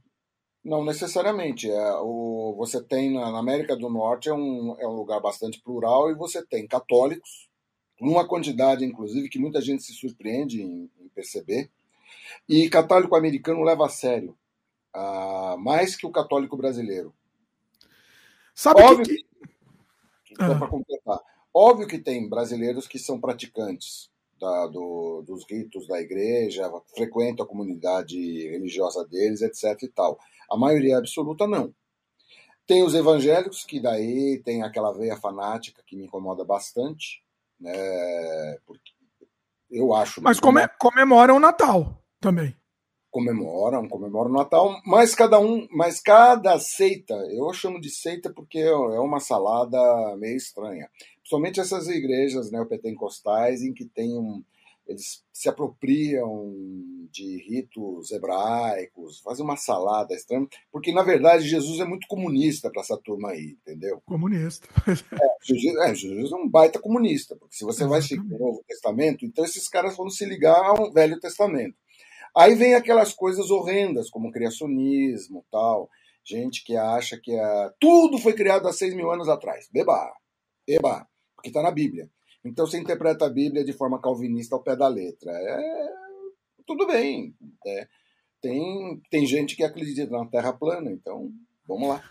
não 0.64 0.84
necessariamente. 0.84 1.70
É, 1.70 1.92
o, 2.00 2.54
você 2.56 2.82
tem 2.82 3.12
na, 3.12 3.38
América 3.38 3.76
do 3.76 3.90
Norte 3.90 4.28
é 4.28 4.34
um, 4.34 4.76
é 4.78 4.86
um 4.86 4.94
lugar 4.94 5.20
bastante 5.20 5.60
plural 5.60 6.10
e 6.10 6.14
você 6.14 6.44
tem 6.44 6.66
católicos, 6.66 7.48
numa 8.00 8.26
quantidade, 8.26 8.84
inclusive, 8.84 9.28
que 9.28 9.38
muita 9.38 9.60
gente 9.60 9.82
se 9.82 9.92
surpreende 9.92 10.62
em, 10.62 10.90
em 11.00 11.08
perceber. 11.14 11.70
E 12.48 12.68
católico 12.68 13.16
americano 13.16 13.62
leva 13.62 13.86
a 13.86 13.88
sério, 13.88 14.36
uh, 14.94 15.56
mais 15.58 15.96
que 15.96 16.06
o 16.06 16.12
católico 16.12 16.56
brasileiro. 16.56 17.14
Sabe 18.54 18.82
Óbvio 18.82 19.04
que. 19.04 19.24
que... 20.24 20.34
Ah. 20.38 20.54
Para 20.54 20.68
completar. 20.68 21.20
Óbvio 21.52 21.86
que 21.86 21.98
tem 21.98 22.28
brasileiros 22.28 22.86
que 22.86 22.98
são 22.98 23.20
praticantes 23.20 24.10
da, 24.40 24.66
do, 24.66 25.22
dos 25.22 25.44
ritos 25.48 25.86
da 25.86 26.00
igreja, 26.00 26.70
frequentam 26.94 27.44
a 27.44 27.48
comunidade 27.48 28.16
religiosa 28.48 29.06
deles, 29.06 29.42
etc. 29.42 29.82
e 29.82 29.88
tal. 29.88 30.18
A 30.50 30.56
maioria 30.56 30.98
absoluta 30.98 31.46
não. 31.46 31.74
Tem 32.66 32.82
os 32.82 32.94
evangélicos, 32.94 33.64
que 33.64 33.80
daí 33.80 34.40
tem 34.44 34.62
aquela 34.62 34.92
veia 34.92 35.16
fanática 35.16 35.82
que 35.86 35.96
me 35.96 36.04
incomoda 36.04 36.44
bastante, 36.44 37.22
né? 37.60 38.58
Porque 38.66 38.92
eu 39.70 39.94
acho. 39.94 40.22
Mas 40.22 40.40
come, 40.40 40.66
comemoram 40.78 41.36
o 41.36 41.40
Natal 41.40 42.02
também 42.20 42.56
comemoram, 43.14 43.88
comemoram 43.88 44.28
o 44.28 44.34
Natal, 44.34 44.82
mas 44.84 45.14
cada 45.14 45.38
um, 45.38 45.68
mas 45.70 46.00
cada 46.00 46.58
seita, 46.58 47.14
eu 47.30 47.52
chamo 47.52 47.80
de 47.80 47.88
seita 47.88 48.28
porque 48.28 48.58
é 48.58 48.74
uma 48.74 49.20
salada 49.20 49.78
meio 50.16 50.36
estranha. 50.36 50.90
Principalmente 51.20 51.60
essas 51.60 51.86
igrejas 51.86 52.50
neopentecostais 52.50 53.62
em 53.62 53.72
que 53.72 53.84
tem 53.84 54.18
um, 54.18 54.42
eles 54.84 55.22
se 55.32 55.48
apropriam 55.48 56.52
de 57.12 57.38
ritos 57.48 58.10
hebraicos, 58.10 59.20
fazem 59.20 59.44
uma 59.44 59.56
salada 59.56 60.12
estranha, 60.12 60.48
porque 60.72 60.92
na 60.92 61.04
verdade 61.04 61.48
Jesus 61.48 61.78
é 61.78 61.84
muito 61.84 62.08
comunista 62.08 62.68
para 62.68 62.82
essa 62.82 62.98
turma 62.98 63.30
aí, 63.30 63.56
entendeu? 63.62 64.02
Comunista. 64.04 64.66
É, 64.88 65.44
Jesus, 65.44 65.76
é, 65.76 65.94
Jesus 65.94 66.32
é 66.32 66.34
um 66.34 66.48
baita 66.48 66.80
comunista, 66.80 67.36
porque 67.36 67.54
se 67.54 67.64
você 67.64 67.86
vai 67.86 68.02
seguir 68.02 68.34
o 68.34 68.38
Novo 68.38 68.64
Testamento, 68.66 69.24
então 69.24 69.44
esses 69.44 69.68
caras 69.68 69.96
vão 69.96 70.10
se 70.10 70.24
ligar 70.24 70.60
ao 70.64 70.92
Velho 70.92 71.20
Testamento. 71.20 71.76
Aí 72.36 72.54
vem 72.54 72.74
aquelas 72.74 73.12
coisas 73.12 73.50
horrendas, 73.50 74.10
como 74.10 74.32
criacionismo 74.32 75.44
tal. 75.50 75.88
Gente 76.24 76.64
que 76.64 76.76
acha 76.76 77.18
que 77.22 77.38
a... 77.38 77.72
tudo 77.78 78.18
foi 78.18 78.32
criado 78.32 78.66
há 78.66 78.72
seis 78.72 78.94
mil 78.94 79.10
anos 79.10 79.28
atrás. 79.28 79.68
Beba, 79.72 80.12
beba, 80.66 81.06
porque 81.34 81.50
está 81.50 81.62
na 81.62 81.70
Bíblia. 81.70 82.08
Então 82.44 82.66
você 82.66 82.78
interpreta 82.78 83.26
a 83.26 83.30
Bíblia 83.30 83.64
de 83.64 83.72
forma 83.72 84.00
calvinista 84.00 84.54
ao 84.56 84.62
pé 84.62 84.74
da 84.74 84.88
letra. 84.88 85.30
É... 85.32 85.88
Tudo 86.66 86.86
bem. 86.86 87.34
É... 87.66 87.86
Tem, 88.40 89.00
tem 89.10 89.26
gente 89.26 89.56
que 89.56 89.64
acredita 89.64 90.10
na 90.10 90.26
Terra 90.26 90.52
plana, 90.52 90.90
então 90.90 91.30
vamos 91.66 91.88
lá. 91.88 92.02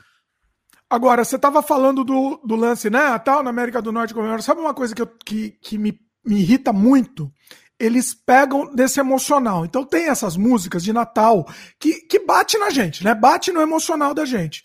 Agora, 0.89 1.23
você 1.23 1.35
estava 1.35 1.61
falando 1.61 2.03
do, 2.03 2.37
do 2.37 2.55
lance, 2.55 2.89
né? 2.89 3.17
Tal, 3.19 3.43
na 3.43 3.49
América 3.49 3.81
do 3.81 3.91
Norte, 3.91 4.13
sabe 4.41 4.61
uma 4.61 4.73
coisa 4.73 4.93
que, 4.95 5.01
eu, 5.01 5.07
que, 5.07 5.51
que 5.51 5.77
me, 5.77 5.99
me 6.25 6.39
irrita 6.39 6.71
muito? 6.71 7.31
Eles 7.79 8.13
pegam 8.13 8.73
desse 8.73 8.99
emocional. 8.99 9.65
Então 9.65 9.85
tem 9.85 10.07
essas 10.07 10.37
músicas 10.37 10.83
de 10.83 10.93
Natal 10.93 11.45
que, 11.79 12.01
que 12.01 12.19
bate 12.19 12.57
na 12.57 12.69
gente, 12.69 13.03
né? 13.03 13.13
Bate 13.13 13.51
no 13.51 13.61
emocional 13.61 14.13
da 14.13 14.25
gente. 14.25 14.63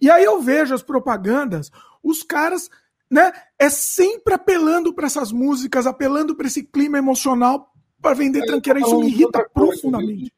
E 0.00 0.10
aí 0.10 0.24
eu 0.24 0.40
vejo 0.40 0.74
as 0.74 0.82
propagandas, 0.82 1.70
os 2.02 2.22
caras, 2.22 2.68
né? 3.10 3.32
É 3.58 3.68
sempre 3.68 4.34
apelando 4.34 4.94
para 4.94 5.06
essas 5.06 5.32
músicas, 5.32 5.86
apelando 5.86 6.36
para 6.36 6.46
esse 6.46 6.62
clima 6.62 6.98
emocional 6.98 7.72
para 8.00 8.14
vender 8.14 8.44
tranqueira. 8.46 8.80
Isso 8.80 8.98
me 8.98 9.08
irrita 9.08 9.48
profundamente. 9.52 10.32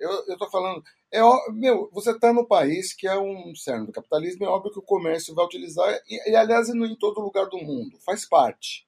Eu, 0.00 0.10
eu 0.28 0.36
tô 0.36 0.50
falando, 0.50 0.82
é, 1.12 1.20
meu, 1.52 1.88
você 1.92 2.18
tá 2.18 2.32
no 2.32 2.46
país 2.46 2.92
que 2.92 3.06
é 3.06 3.16
um 3.18 3.54
cerne 3.54 3.86
do 3.86 3.92
capitalismo, 3.92 4.44
é 4.44 4.48
óbvio 4.48 4.72
que 4.72 4.78
o 4.78 4.82
comércio 4.82 5.34
vai 5.34 5.44
utilizar, 5.44 5.88
e, 6.08 6.30
e 6.30 6.36
aliás, 6.36 6.68
em 6.68 6.96
todo 6.96 7.20
lugar 7.20 7.46
do 7.46 7.58
mundo, 7.58 7.96
faz 8.04 8.28
parte 8.28 8.85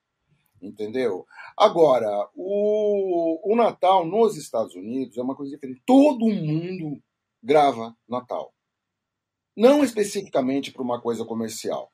entendeu? 0.61 1.25
Agora, 1.57 2.29
o, 2.35 3.53
o 3.53 3.55
Natal 3.55 4.05
nos 4.05 4.37
Estados 4.37 4.75
Unidos 4.75 5.17
é 5.17 5.21
uma 5.21 5.35
coisa 5.35 5.51
diferente. 5.53 5.81
Todo 5.85 6.29
mundo 6.29 7.01
grava 7.41 7.95
Natal. 8.07 8.53
Não 9.55 9.83
especificamente 9.83 10.71
para 10.71 10.81
uma 10.81 11.01
coisa 11.01 11.25
comercial. 11.25 11.91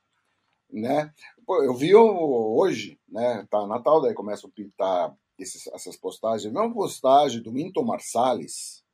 né? 0.70 1.12
Eu 1.48 1.74
vi 1.74 1.94
hoje, 1.94 2.98
né? 3.08 3.46
Tá 3.50 3.66
Natal, 3.66 4.00
daí 4.00 4.14
começa 4.14 4.46
a 4.46 4.50
pintar 4.50 5.16
esses, 5.38 5.66
essas 5.68 5.96
postagens. 5.96 6.44
Eu 6.44 6.50
vi 6.50 6.58
uma 6.58 6.72
postagem 6.72 7.42
do 7.42 7.52
Minton 7.52 7.84
Marsalis, 7.84 8.84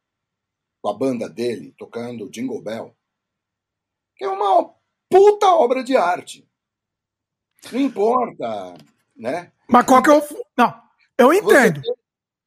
com 0.80 0.88
a 0.88 0.94
banda 0.94 1.28
dele, 1.28 1.74
tocando 1.78 2.28
Jingle 2.30 2.60
Bell, 2.62 2.96
que 4.16 4.24
é 4.24 4.28
uma 4.28 4.74
puta 5.08 5.54
obra 5.54 5.82
de 5.84 5.96
arte. 5.96 6.48
Não 7.72 7.80
importa, 7.80 8.74
né? 9.22 9.52
Mas 9.68 9.86
qual 9.86 10.02
que 10.02 10.10
é 10.10 10.18
o. 10.18 10.22
Não, 10.58 10.74
eu 11.16 11.32
entendo. 11.32 11.80
Você 11.80 11.82
tem, 11.82 11.94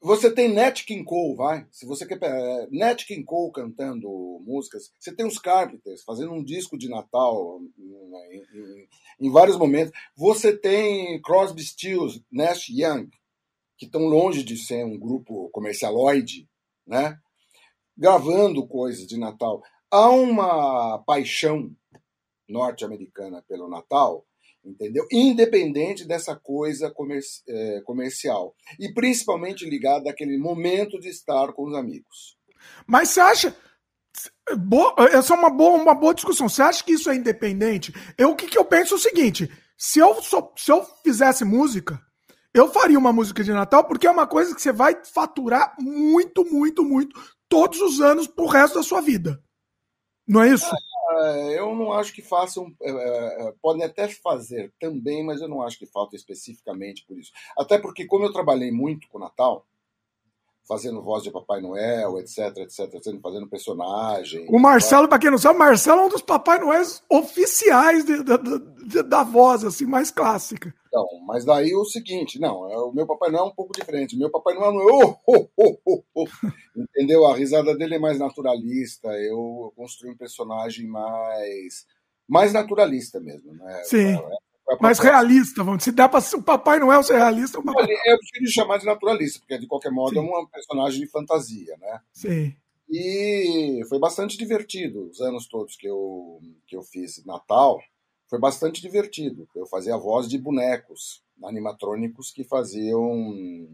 você 0.02 0.32
tem 0.32 0.54
Nat 0.54 0.84
King 0.84 1.06
Cole, 1.06 1.38
vai. 1.38 1.66
Se 1.72 1.86
você 1.86 2.06
quer. 2.06 2.20
É, 2.22 2.68
Nat 2.70 3.06
King 3.06 3.24
Cole 3.24 3.54
cantando 3.54 4.10
músicas. 4.46 4.92
Você 5.00 5.16
tem 5.16 5.26
os 5.26 5.40
Carpenters 5.40 6.04
fazendo 6.04 6.34
um 6.34 6.44
disco 6.44 6.78
de 6.78 6.90
Natal 6.90 7.62
em, 7.78 8.60
em, 8.60 8.88
em 9.22 9.32
vários 9.32 9.58
momentos. 9.58 9.98
Você 10.18 10.56
tem 10.56 11.20
Crosby, 11.22 11.64
Stills, 11.64 12.22
Nash 12.30 12.68
Young, 12.68 13.10
que 13.78 13.86
estão 13.86 14.02
longe 14.02 14.44
de 14.44 14.58
ser 14.58 14.84
um 14.84 15.00
grupo 15.00 15.50
comercialoide, 15.52 16.46
né? 16.86 17.18
Gravando 17.98 18.68
coisas 18.68 19.08
de 19.08 19.18
Natal. 19.18 19.64
Há 19.90 20.10
uma 20.10 21.02
paixão 21.06 21.72
norte-americana 22.50 23.42
pelo 23.48 23.70
Natal 23.70 24.26
entendeu? 24.66 25.06
Independente 25.12 26.06
dessa 26.06 26.36
coisa 26.36 26.94
é, 27.48 27.82
comercial. 27.82 28.56
E 28.80 28.94
principalmente 28.94 29.70
ligado 29.70 30.08
àquele 30.08 30.38
momento 30.38 31.00
de 31.00 31.10
estar 31.10 31.54
com 31.54 31.66
os 31.68 31.76
amigos. 31.76 32.38
Mas 32.88 33.10
você 33.10 33.20
acha. 33.20 33.56
Boa, 34.58 34.94
essa 35.12 35.34
é 35.34 35.38
uma 35.38 35.50
boa, 35.50 35.82
uma 35.82 35.94
boa 35.94 36.14
discussão. 36.14 36.48
Você 36.48 36.62
acha 36.62 36.84
que 36.84 36.94
isso 36.94 37.10
é 37.10 37.16
independente? 37.16 37.94
Eu, 38.18 38.32
o 38.32 38.36
que, 38.36 38.48
que 38.48 38.58
eu 38.58 38.66
penso 38.66 38.94
é 38.94 38.98
o 38.98 39.00
seguinte: 39.00 39.50
se 39.78 40.00
eu, 40.00 40.16
se 40.22 40.72
eu 40.72 40.84
fizesse 41.04 41.44
música, 41.44 42.02
eu 42.54 42.72
faria 42.72 42.98
uma 42.98 43.12
música 43.12 43.44
de 43.44 43.52
Natal, 43.52 43.84
porque 43.84 44.08
é 44.08 44.12
uma 44.12 44.26
coisa 44.26 44.56
que 44.56 44.62
você 44.62 44.72
vai 44.72 44.98
faturar 45.04 45.76
muito, 45.80 46.46
muito, 46.46 46.84
muito 46.84 47.20
todos 47.50 47.82
os 47.82 48.00
anos 48.00 48.28
pro 48.28 48.48
resto 48.48 48.76
da 48.76 48.84
sua 48.84 49.02
vida. 49.02 49.42
Não 50.28 50.42
é 50.42 50.50
isso? 50.50 50.66
É, 50.66 50.78
eu 51.56 51.76
não 51.76 51.94
acho 51.94 52.14
que 52.14 52.22
façam. 52.22 52.74
É, 52.82 52.90
é, 52.90 53.54
podem 53.62 53.84
até 53.84 54.08
fazer 54.08 54.74
também, 54.80 55.24
mas 55.24 55.42
eu 55.42 55.48
não 55.48 55.62
acho 55.62 55.78
que 55.78 55.86
falta 55.86 56.16
especificamente 56.16 57.06
por 57.08 57.18
isso. 57.18 57.32
Até 57.58 57.78
porque, 57.78 58.06
como 58.06 58.26
eu 58.26 58.34
trabalhei 58.34 58.72
muito 58.72 59.08
com 59.10 59.20
Natal, 59.20 59.66
fazendo 60.68 61.02
voz 61.02 61.24
de 61.24 61.32
Papai 61.32 61.62
Noel, 61.62 62.20
etc, 62.20 62.58
etc, 62.58 63.20
fazendo 63.22 63.48
personagem. 63.48 64.48
O 64.50 64.60
Marcelo, 64.60 65.08
para 65.08 65.20
quem 65.20 65.32
não 65.32 65.38
sabe, 65.38 65.56
o 65.56 65.60
Marcelo 65.60 66.02
é 66.02 66.06
um 66.06 66.10
dos 66.10 66.22
Papai 66.22 66.60
Noéis 66.60 67.04
oficiais 67.10 68.04
de, 68.04 68.24
de, 68.24 68.38
de, 68.88 69.04
da 69.04 69.24
voz, 69.24 69.64
assim, 69.64 69.86
mais 69.86 70.10
clássica. 70.10 70.74
Então, 70.88 71.06
mas 71.28 71.44
daí 71.44 71.76
o 71.76 71.86
seguinte, 71.86 72.40
não, 72.40 72.62
o 72.62 72.94
meu 72.94 73.06
Papai 73.06 73.30
Noel 73.30 73.46
é 73.46 73.48
um 73.48 73.56
pouco 73.56 73.74
diferente. 73.74 74.18
Meu 74.18 74.30
Papai 74.30 74.56
Noel 74.56 74.72
não 74.72 74.82
é 74.82 75.06
oh, 75.06 75.16
oh, 75.28 75.48
oh, 75.58 75.78
oh, 75.86 76.04
oh. 76.16 76.28
entendeu? 76.76 77.26
A 77.26 77.36
risada 77.36 77.76
dele 77.76 77.96
é 77.96 78.00
mais 78.00 78.18
naturalista. 78.18 79.10
Eu 79.10 79.74
construí 79.76 80.12
um 80.12 80.18
personagem 80.18 80.88
mais 80.88 81.86
mais 82.28 82.54
naturalista 82.54 83.20
mesmo, 83.20 83.54
né? 83.54 83.84
Sim. 83.84 84.16
É, 84.16 84.38
mais 84.80 85.00
realista, 85.00 85.64
vamos 85.64 85.84
Se 85.84 85.92
dá 85.92 86.10
para 86.10 86.24
o 86.36 86.42
Papai 86.42 86.80
Noel 86.80 87.04
ser 87.04 87.18
realista, 87.18 87.60
o 87.60 87.64
Papai 87.64 87.84
Eu 87.84 88.18
prefiro 88.18 88.52
chamar 88.52 88.78
de 88.78 88.86
naturalista, 88.86 89.40
porque 89.40 89.58
de 89.58 89.68
qualquer 89.68 89.92
modo 89.92 90.12
Sim. 90.12 90.20
é 90.20 90.22
um 90.22 90.48
personagem 90.48 91.00
de 91.00 91.08
fantasia, 91.08 91.78
né? 91.80 92.00
Sim. 92.12 92.56
E 92.90 93.82
foi 93.90 94.00
bastante 94.00 94.38
divertido 94.38 95.10
os 95.10 95.20
anos 95.20 95.48
todos 95.48 95.76
que 95.76 95.88
eu, 95.88 96.40
que 96.68 96.76
eu 96.76 96.84
fiz 96.84 97.24
Natal. 97.26 97.80
Foi 98.30 98.40
bastante 98.40 98.82
divertido. 98.82 99.48
Eu 99.56 99.66
fazia 99.66 99.96
a 99.96 100.00
voz 100.00 100.28
de 100.28 100.38
bonecos 100.38 101.24
animatrônicos 101.44 102.32
que 102.32 102.44
faziam. 102.44 103.68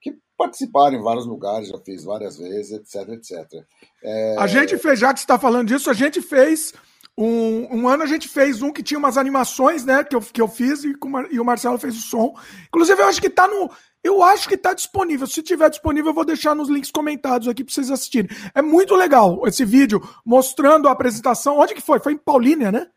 que 0.00 0.16
participaram 0.36 0.96
em 0.96 1.02
vários 1.02 1.26
lugares, 1.26 1.68
já 1.68 1.78
fiz 1.78 2.04
várias 2.04 2.38
vezes, 2.38 2.72
etc, 2.72 3.08
etc. 3.10 3.64
É... 4.02 4.36
A 4.38 4.46
gente 4.46 4.78
fez, 4.78 4.98
já 4.98 5.12
que 5.12 5.20
você 5.20 5.24
está 5.24 5.38
falando 5.38 5.68
disso, 5.68 5.90
a 5.90 5.94
gente 5.94 6.20
fez 6.20 6.72
um, 7.16 7.80
um, 7.80 7.88
ano 7.88 8.02
a 8.02 8.06
gente 8.06 8.28
fez 8.28 8.60
um 8.60 8.72
que 8.72 8.82
tinha 8.82 8.98
umas 8.98 9.16
animações, 9.16 9.84
né? 9.84 10.02
Que 10.02 10.16
eu, 10.16 10.20
que 10.20 10.40
eu 10.40 10.48
fiz 10.48 10.82
e, 10.84 10.92
e 11.30 11.40
o 11.40 11.44
Marcelo 11.44 11.78
fez 11.78 11.96
o 11.96 12.00
som. 12.00 12.34
Inclusive, 12.66 13.00
eu 13.00 13.06
acho 13.06 13.20
que 13.20 13.30
tá 13.30 13.46
no. 13.46 13.70
Eu 14.02 14.22
acho 14.22 14.48
que 14.48 14.56
tá 14.56 14.74
disponível. 14.74 15.26
Se 15.26 15.42
tiver 15.42 15.70
disponível, 15.70 16.10
eu 16.10 16.14
vou 16.14 16.24
deixar 16.24 16.54
nos 16.54 16.68
links 16.68 16.90
comentados 16.90 17.48
aqui 17.48 17.64
para 17.64 17.72
vocês 17.72 17.90
assistirem. 17.90 18.30
É 18.54 18.60
muito 18.60 18.94
legal 18.94 19.46
esse 19.46 19.64
vídeo 19.64 20.00
mostrando 20.24 20.88
a 20.88 20.92
apresentação. 20.92 21.58
Onde 21.58 21.74
que 21.74 21.80
foi? 21.80 22.00
Foi 22.00 22.12
em 22.12 22.18
Paulínia, 22.18 22.70
né? 22.70 22.90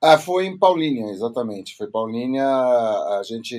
Ah, 0.00 0.18
foi 0.18 0.46
em 0.46 0.58
Paulínia, 0.58 1.10
exatamente. 1.10 1.76
Foi 1.76 1.90
Paulínia. 1.90 2.46
A 2.46 3.22
gente, 3.24 3.56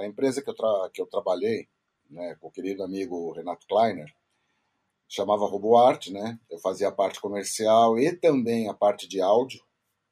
a 0.00 0.06
empresa 0.06 0.42
que 0.42 0.48
eu, 0.48 0.54
tra 0.54 0.90
que 0.92 1.02
eu 1.02 1.06
trabalhei, 1.06 1.68
né, 2.10 2.36
com 2.40 2.48
o 2.48 2.50
querido 2.50 2.82
amigo 2.82 3.32
Renato 3.32 3.66
Kleiner, 3.66 4.12
chamava 5.08 5.46
RoboArt, 5.46 6.08
né? 6.08 6.38
Eu 6.50 6.58
fazia 6.58 6.88
a 6.88 6.92
parte 6.92 7.20
comercial 7.20 7.98
e 7.98 8.12
também 8.16 8.68
a 8.68 8.74
parte 8.74 9.08
de 9.08 9.20
áudio 9.20 9.60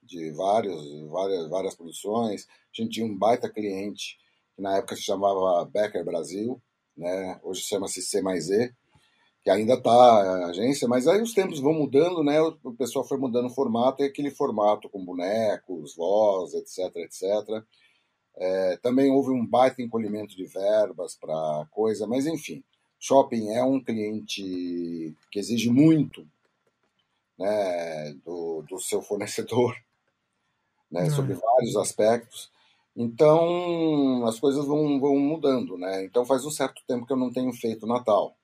de 0.03 0.31
vários, 0.33 0.85
várias, 1.09 1.49
várias 1.49 1.75
produções. 1.75 2.47
A 2.47 2.83
gente 2.83 2.95
tinha 2.95 3.07
um 3.07 3.17
baita 3.17 3.49
cliente 3.49 4.19
que 4.55 4.63
na 4.63 4.77
época 4.77 4.97
se 4.97 5.03
chamava 5.03 5.65
Becker 5.65 6.05
Brasil, 6.05 6.61
né? 6.97 7.41
Hoje 7.43 7.63
chama-se 7.63 8.03
C 8.03 8.21
mais 8.21 8.51
E, 8.51 8.73
que 9.43 9.51
ainda 9.51 9.75
está 9.75 9.91
a 9.91 10.47
agência, 10.47 10.87
mas 10.87 11.07
aí 11.09 11.21
os 11.23 11.33
tempos 11.33 11.61
vão 11.61 11.73
mudando, 11.73 12.23
né? 12.23 12.41
O 12.41 12.75
pessoal 12.75 13.05
foi 13.05 13.19
mudando 13.19 13.47
o 13.47 13.55
formato 13.55 14.03
e 14.03 14.07
aquele 14.07 14.31
formato 14.31 14.89
com 14.89 15.05
bonecos, 15.05 15.97
voz, 15.97 16.55
etc, 16.55 16.95
etc. 16.97 17.65
É, 18.37 18.77
também 18.79 19.11
houve 19.11 19.31
um 19.31 19.47
baita 19.47 19.83
encolhimento 19.83 20.37
de 20.37 20.47
verbas 20.47 21.17
para 21.17 21.67
coisa, 21.71 22.07
mas 22.07 22.27
enfim 22.27 22.63
shopping 23.03 23.51
é 23.51 23.65
um 23.65 23.83
cliente 23.83 25.13
que 25.29 25.39
exige 25.39 25.69
muito 25.69 26.25
né, 27.37 28.15
do, 28.25 28.63
do 28.63 28.79
seu 28.79 29.03
fornecedor, 29.03 29.77
né, 30.89 31.11
sobre 31.11 31.35
vários 31.35 31.75
aspectos. 31.77 32.51
Então, 32.95 34.25
as 34.27 34.39
coisas 34.39 34.65
vão, 34.67 35.01
vão 35.01 35.19
mudando, 35.19 35.77
né? 35.77 36.05
Então, 36.05 36.25
faz 36.25 36.45
um 36.45 36.51
certo 36.51 36.83
tempo 36.87 37.07
que 37.07 37.13
eu 37.13 37.17
não 37.17 37.33
tenho 37.33 37.53
feito 37.53 37.87
Natal. 37.87 38.37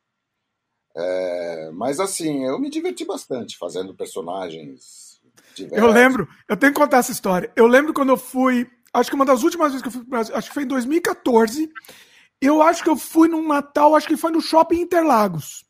É, 0.97 1.71
mas, 1.75 2.01
assim, 2.01 2.45
eu 2.45 2.59
me 2.59 2.71
diverti 2.71 3.05
bastante 3.05 3.57
fazendo 3.59 3.95
personagens 3.95 5.21
diversos. 5.55 5.87
Eu 5.87 5.93
lembro, 5.93 6.27
eu 6.49 6.57
tenho 6.57 6.73
que 6.73 6.81
contar 6.81 6.99
essa 6.99 7.13
história. 7.13 7.53
Eu 7.55 7.67
lembro 7.67 7.93
quando 7.93 8.09
eu 8.09 8.17
fui, 8.17 8.67
acho 8.93 9.11
que 9.11 9.17
uma 9.17 9.27
das 9.27 9.43
últimas 9.43 9.73
vezes 9.73 9.83
que 9.83 9.89
eu 9.89 9.93
fui 9.93 10.01
pro 10.01 10.11
Brasil, 10.11 10.35
acho 10.35 10.49
que 10.49 10.55
foi 10.55 10.63
em 10.63 10.69
2014, 10.69 11.71
eu 12.41 12.63
acho 12.63 12.83
que 12.83 12.91
eu 12.91 12.97
fui 12.97 13.29
num 13.29 13.47
Natal, 13.47 13.95
acho 13.95 14.07
que 14.07 14.17
foi 14.17 14.31
no 14.31 14.41
Shopping 14.41 14.81
Interlagos. 14.81 15.65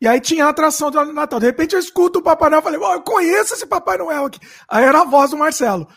E 0.00 0.06
aí 0.06 0.20
tinha 0.20 0.46
a 0.46 0.50
atração 0.50 0.90
do 0.90 1.12
Natal. 1.12 1.40
De 1.40 1.46
repente 1.46 1.74
eu 1.74 1.80
escuto 1.80 2.20
o 2.20 2.22
Papai 2.22 2.50
Noel 2.50 2.60
e 2.60 2.64
falei, 2.64 2.80
oh, 2.80 2.92
eu 2.92 3.02
conheço 3.02 3.54
esse 3.54 3.66
Papai 3.66 3.98
Noel 3.98 4.26
aqui. 4.26 4.38
Aí 4.68 4.84
era 4.84 5.00
a 5.00 5.04
voz 5.04 5.30
do 5.30 5.36
Marcelo. 5.36 5.88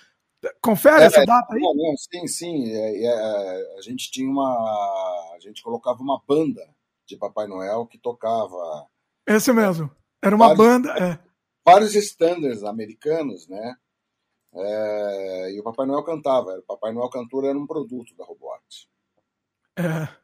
Confere 0.59 1.03
é, 1.03 1.05
essa 1.05 1.23
data 1.23 1.53
aí? 1.53 1.61
Não, 1.61 1.73
não, 1.75 1.95
sim, 1.97 2.27
sim. 2.27 2.71
É, 2.71 3.05
é, 3.05 3.77
a 3.77 3.81
gente 3.81 4.09
tinha 4.09 4.27
uma. 4.27 4.49
A 5.35 5.37
gente 5.39 5.61
colocava 5.61 6.01
uma 6.01 6.19
banda 6.27 6.67
de 7.05 7.15
Papai 7.15 7.45
Noel 7.45 7.85
que 7.85 7.99
tocava. 7.99 8.87
Esse 9.27 9.53
mesmo. 9.53 9.91
Era 10.19 10.35
uma 10.35 10.47
vários, 10.47 10.65
banda. 10.65 10.89
É. 10.97 11.19
Vários 11.63 11.93
standards 11.93 12.63
americanos, 12.63 13.47
né? 13.47 13.75
É, 14.53 15.51
e 15.51 15.59
o 15.59 15.63
Papai 15.63 15.85
Noel 15.85 16.03
cantava. 16.03 16.57
O 16.57 16.63
Papai 16.63 16.91
Noel 16.91 17.09
Cantor 17.09 17.45
era 17.45 17.57
um 17.57 17.67
produto 17.67 18.15
da 18.17 18.25
Roboart. 18.25 18.87
É. 19.87 20.21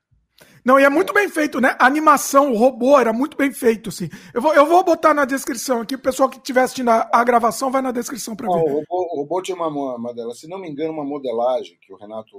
Não, 0.68 0.78
e 0.78 0.84
é 0.84 0.90
muito 0.90 1.14
bem 1.14 1.30
feito, 1.30 1.62
né? 1.62 1.78
A 1.80 1.86
animação, 1.86 2.52
o 2.52 2.58
robô 2.58 3.00
era 3.00 3.14
muito 3.14 3.38
bem 3.38 3.54
feito, 3.54 3.88
assim. 3.88 4.10
Eu 4.34 4.42
vou, 4.42 4.54
eu 4.54 4.66
vou 4.66 4.84
botar 4.84 5.14
na 5.14 5.24
descrição 5.24 5.80
aqui, 5.80 5.96
o 5.96 6.02
pessoal 6.02 6.30
que 6.30 6.36
estiver 6.36 6.60
assistindo 6.60 6.90
a, 6.90 7.10
a, 7.10 7.24
gravação 7.24 7.72
vai 7.72 7.82
na 7.82 7.94
descrição 7.94 8.36
para 8.36 8.48
ver. 8.48 8.54
O 8.54 8.74
robô, 8.80 8.86
o 8.90 9.16
robô 9.22 9.42
tinha 9.42 9.56
uma, 9.56 9.70
uma, 9.96 10.34
se 10.34 10.46
não 10.46 10.60
me 10.60 10.70
engano, 10.70 10.92
uma 10.92 11.06
modelagem 11.06 11.78
que 11.82 11.94
o 11.94 11.96
Renato 11.96 12.38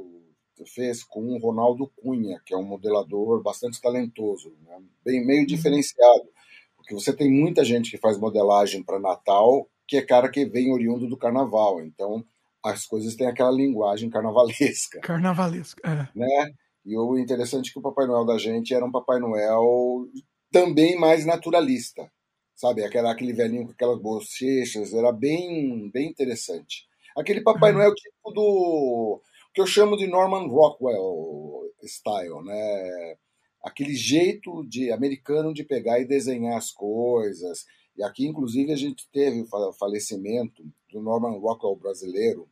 fez 0.66 1.02
com 1.02 1.20
o 1.20 1.38
Ronaldo 1.38 1.90
Cunha, 1.96 2.38
que 2.44 2.52
é 2.52 2.56
um 2.56 2.64
modelador 2.64 3.42
bastante 3.42 3.80
talentoso, 3.80 4.52
né? 4.66 4.78
bem 5.02 5.24
meio 5.24 5.40
uhum. 5.40 5.46
diferenciado, 5.46 6.28
porque 6.76 6.92
você 6.92 7.14
tem 7.14 7.30
muita 7.30 7.64
gente 7.64 7.90
que 7.90 7.96
faz 7.96 8.18
modelagem 8.18 8.82
para 8.82 8.98
Natal, 8.98 9.66
que 9.86 9.96
é 9.96 10.02
cara 10.02 10.28
que 10.28 10.44
vem 10.44 10.70
oriundo 10.70 11.08
do 11.08 11.16
Carnaval, 11.16 11.80
então 11.80 12.22
as 12.62 12.84
coisas 12.84 13.14
têm 13.14 13.26
aquela 13.26 13.50
linguagem 13.50 14.10
carnavalesca. 14.10 15.00
Carnavalesca, 15.00 15.80
é. 15.88 16.08
Né? 16.14 16.52
E 16.84 16.96
o 16.96 17.18
interessante 17.18 17.70
é 17.70 17.72
que 17.72 17.78
o 17.78 17.82
Papai 17.82 18.06
Noel 18.06 18.24
da 18.24 18.38
gente 18.38 18.74
era 18.74 18.84
um 18.84 18.90
Papai 18.90 19.18
Noel 19.18 20.08
também 20.50 20.98
mais 20.98 21.26
naturalista, 21.26 22.10
sabe? 22.54 22.84
Aquela, 22.84 23.12
aquele 23.12 23.32
velhinho 23.32 23.66
com 23.66 23.72
aquelas 23.72 24.00
bochechas, 24.00 24.94
era 24.94 25.12
bem, 25.12 25.90
bem 25.90 26.08
interessante. 26.08 26.86
Aquele 27.16 27.40
Papai 27.40 27.72
uhum. 27.72 27.78
Noel 27.78 27.94
tipo 27.94 28.30
do 28.32 29.20
que 29.52 29.60
eu 29.60 29.66
chamo 29.66 29.96
de 29.96 30.06
Norman 30.06 30.46
Rockwell 30.46 31.72
style, 31.84 32.42
né? 32.44 33.16
Aquele 33.62 33.94
jeito 33.94 34.64
de 34.68 34.92
americano 34.92 35.52
de 35.52 35.64
pegar 35.64 35.98
e 35.98 36.06
desenhar 36.06 36.56
as 36.56 36.70
coisas. 36.70 37.64
E 37.96 38.02
aqui, 38.02 38.26
inclusive, 38.26 38.72
a 38.72 38.76
gente 38.76 39.08
teve 39.12 39.40
o 39.40 39.72
falecimento 39.72 40.62
do 40.92 41.02
Norman 41.02 41.38
Rockwell 41.38 41.76
brasileiro, 41.76 42.48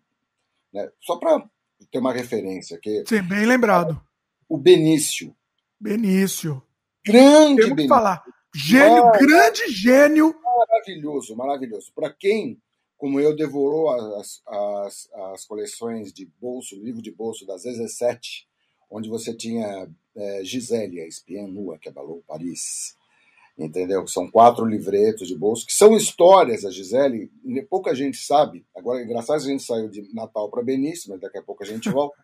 Né? 0.73 0.91
Só 1.01 1.17
para 1.17 1.49
ter 1.91 1.99
uma 1.99 2.13
referência. 2.13 2.79
Que, 2.79 3.05
Sim, 3.07 3.23
bem 3.23 3.47
lembrado. 3.47 4.01
O 4.49 4.57
Benício. 4.57 5.35
Benício. 5.79 6.63
Grande 7.05 7.63
Temos 7.63 7.83
que 7.83 7.89
falar. 7.89 8.25
Gênio, 8.55 9.13
grande 9.13 9.69
gênio. 9.69 10.35
Maravilhoso, 10.43 11.37
maravilhoso. 11.37 11.93
Para 11.95 12.11
quem, 12.11 12.59
como 12.97 13.21
eu, 13.21 13.37
devorou 13.37 13.91
as, 13.91 14.41
as, 14.47 15.09
as 15.33 15.45
coleções 15.45 16.13
de 16.13 16.27
bolso, 16.41 16.75
livro 16.77 17.03
de 17.03 17.11
bolso 17.11 17.47
das 17.47 17.65
17, 17.65 18.49
onde 18.91 19.09
você 19.09 19.35
tinha 19.35 19.89
é, 20.17 20.45
Gisele, 20.45 21.01
a 21.01 21.07
espiã 21.07 21.47
nua 21.47 21.79
que 21.79 21.89
abalou 21.89 22.25
Paris. 22.27 22.97
Entendeu? 23.59 24.07
São 24.07 24.31
quatro 24.31 24.65
livretos 24.65 25.29
de 25.29 25.37
bolso, 25.37 25.67
que 25.67 25.73
são 25.73 25.97
histórias, 25.97 26.65
a 26.65 26.71
Gisele, 26.71 27.31
pouca 27.71 27.95
gente 27.95 28.19
sabe. 28.19 28.67
Agora, 28.77 29.03
engraçado, 29.03 29.37
a 29.37 29.41
gente 29.41 29.63
saiu 29.63 29.89
de 29.89 30.13
Natal 30.15 30.51
para 30.51 30.63
Benício, 30.63 31.11
mas 31.11 31.21
daqui 31.21 31.39
a 31.39 31.43
pouco 31.43 31.63
a 31.63 31.67
gente 31.67 31.89
volta. 31.91 32.17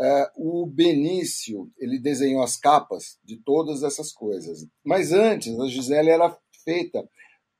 É, 0.00 0.30
o 0.36 0.64
Benício 0.64 1.72
ele 1.76 1.98
desenhou 1.98 2.42
as 2.42 2.56
capas 2.56 3.18
de 3.24 3.36
todas 3.36 3.82
essas 3.82 4.12
coisas. 4.12 4.64
Mas 4.84 5.12
antes, 5.12 5.58
a 5.58 5.66
Gisele 5.66 6.10
era 6.10 6.38
feita 6.64 7.08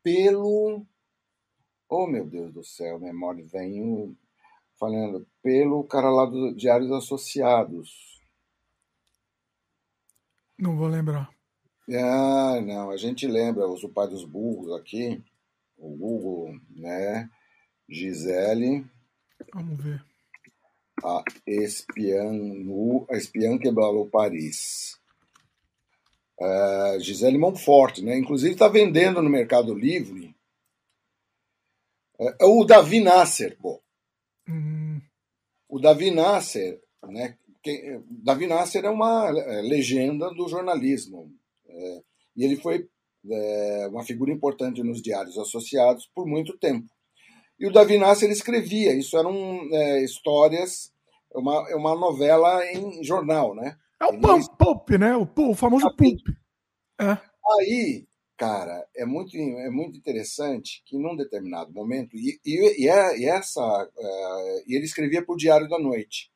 pelo. 0.03 0.87
Oh, 1.89 2.07
meu 2.07 2.25
Deus 2.25 2.53
do 2.53 2.63
céu, 2.63 3.01
memória 3.01 3.45
vem 3.45 4.17
falando. 4.79 5.27
Pelo 5.43 5.83
cara 5.85 6.11
lá 6.11 6.27
do 6.27 6.55
Diários 6.55 6.93
Associados. 6.93 8.21
Não 10.57 10.77
vou 10.77 10.87
lembrar. 10.87 11.31
Ah, 11.91 12.61
não, 12.61 12.91
a 12.91 12.97
gente 12.97 13.27
lembra, 13.27 13.67
o 13.67 13.89
pai 13.89 14.07
dos 14.07 14.25
burros 14.25 14.79
aqui, 14.79 15.25
o 15.77 15.97
Google, 15.97 16.61
né? 16.71 17.29
Gisele. 17.89 18.87
Vamos 19.55 19.83
ver 19.83 20.08
a 21.03 21.23
espiã, 21.47 22.31
a 23.11 23.17
espiã 23.17 23.59
que 23.59 23.69
abalou 23.69 24.09
Paris. 24.09 24.99
Uh, 26.41 27.01
Gisele 27.01 27.39
Monfort, 27.39 27.99
né? 27.99 28.17
Inclusive 28.17 28.53
está 28.53 28.69
vendendo 28.69 29.21
no 29.21 29.29
Mercado 29.29 29.75
Livre. 29.75 30.35
Uh, 32.19 32.61
o 32.61 32.65
Davi 32.65 33.01
Nasser, 33.01 33.57
pô. 33.59 33.81
Uhum. 34.49 35.01
O 35.69 35.81
Davi 35.81 36.11
Nasser, 36.11 36.81
né? 37.09 37.37
Quem, 37.63 38.03
Davi 38.09 38.47
Nasser 38.47 38.85
é 38.85 38.91
uma 38.91 39.31
legenda 39.63 40.33
do 40.33 40.49
jornalismo. 40.49 41.33
É, 41.67 42.03
e 42.37 42.45
ele 42.45 42.57
foi 42.57 42.89
é, 43.31 43.89
uma 43.89 44.05
figura 44.05 44.33
importante 44.33 44.83
nos 44.83 45.03
diários 45.03 45.37
associados 45.37 46.09
por 46.15 46.27
muito 46.27 46.57
tempo. 46.57 46.89
E 47.59 47.67
o 47.67 47.73
Davi 47.73 47.99
Nasser 47.99 48.31
escrevia, 48.31 48.95
isso 48.95 49.19
eram 49.19 49.35
é, 49.73 50.05
histórias, 50.05 50.93
uma, 51.35 51.61
uma 51.75 51.97
novela 51.97 52.65
em 52.73 53.03
jornal, 53.03 53.55
né? 53.55 53.77
É 54.01 54.07
o 54.07 54.13
Ele... 54.13 54.45
pulp, 54.57 54.91
né? 54.91 55.17
O, 55.17 55.29
o 55.51 55.55
famoso 55.55 55.87
pulp. 55.97 56.21
É. 57.01 57.19
Aí, 57.59 58.07
cara, 58.37 58.87
é 58.97 59.05
muito, 59.05 59.37
é 59.37 59.71
muito 59.71 59.99
interessante 59.99 60.83
que 60.87 60.97
num 60.97 61.17
determinado 61.17 61.73
momento, 61.73 62.17
e, 62.17 62.39
e, 62.45 62.85
e, 62.85 62.89
é, 62.89 63.19
e 63.19 63.27
essa, 63.27 63.61
uh, 63.61 64.63
e 64.67 64.77
ele 64.77 64.85
escrevia 64.85 65.25
para 65.25 65.35
o 65.35 65.39
Diário 65.39 65.69
da 65.69 65.79
Noite. 65.79 66.31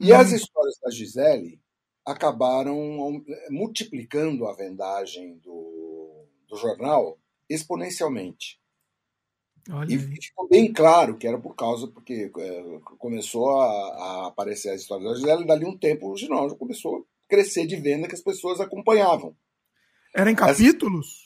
E 0.00 0.12
hum. 0.12 0.16
as 0.16 0.32
histórias 0.32 0.76
da 0.82 0.90
Gisele 0.90 1.60
acabaram 2.04 3.22
multiplicando 3.50 4.46
a 4.46 4.54
vendagem 4.54 5.38
do, 5.38 6.26
do 6.48 6.56
jornal 6.56 7.18
exponencialmente. 7.48 8.60
Olha 9.70 9.90
e 9.90 9.94
aí. 9.94 10.16
ficou 10.20 10.48
bem 10.48 10.72
claro 10.72 11.16
que 11.16 11.26
era 11.26 11.38
por 11.38 11.54
causa, 11.54 11.86
porque 11.88 12.30
é, 12.38 12.80
começou 12.98 13.60
a, 13.60 13.66
a, 13.66 14.26
aparecer 14.28 14.70
as 14.70 14.82
histórias 14.82 15.08
da 15.08 15.16
Gisele, 15.16 15.44
e 15.44 15.46
dali 15.46 15.64
um 15.64 15.76
tempo 15.76 16.10
o 16.10 16.16
já 16.16 16.28
começou 16.58 16.96
a 16.96 17.02
crescer 17.28 17.66
de 17.66 17.76
venda 17.76 18.08
que 18.08 18.14
as 18.14 18.22
pessoas 18.22 18.60
acompanhavam. 18.60 19.34
Era 20.14 20.30
em 20.30 20.34
capítulos? 20.34 21.24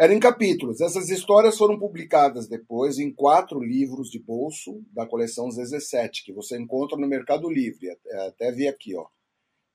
era 0.00 0.14
em 0.14 0.18
capítulos. 0.18 0.80
Essas 0.80 1.10
histórias 1.10 1.58
foram 1.58 1.78
publicadas 1.78 2.48
depois 2.48 2.98
em 2.98 3.12
quatro 3.12 3.60
livros 3.60 4.08
de 4.08 4.18
bolso 4.18 4.82
da 4.94 5.06
coleção 5.06 5.50
17, 5.50 6.24
que 6.24 6.32
você 6.32 6.58
encontra 6.58 6.96
no 6.96 7.06
Mercado 7.06 7.50
Livre. 7.50 7.90
Até, 7.90 8.26
até 8.28 8.52
vi 8.52 8.66
aqui, 8.66 8.96
ó. 8.96 9.06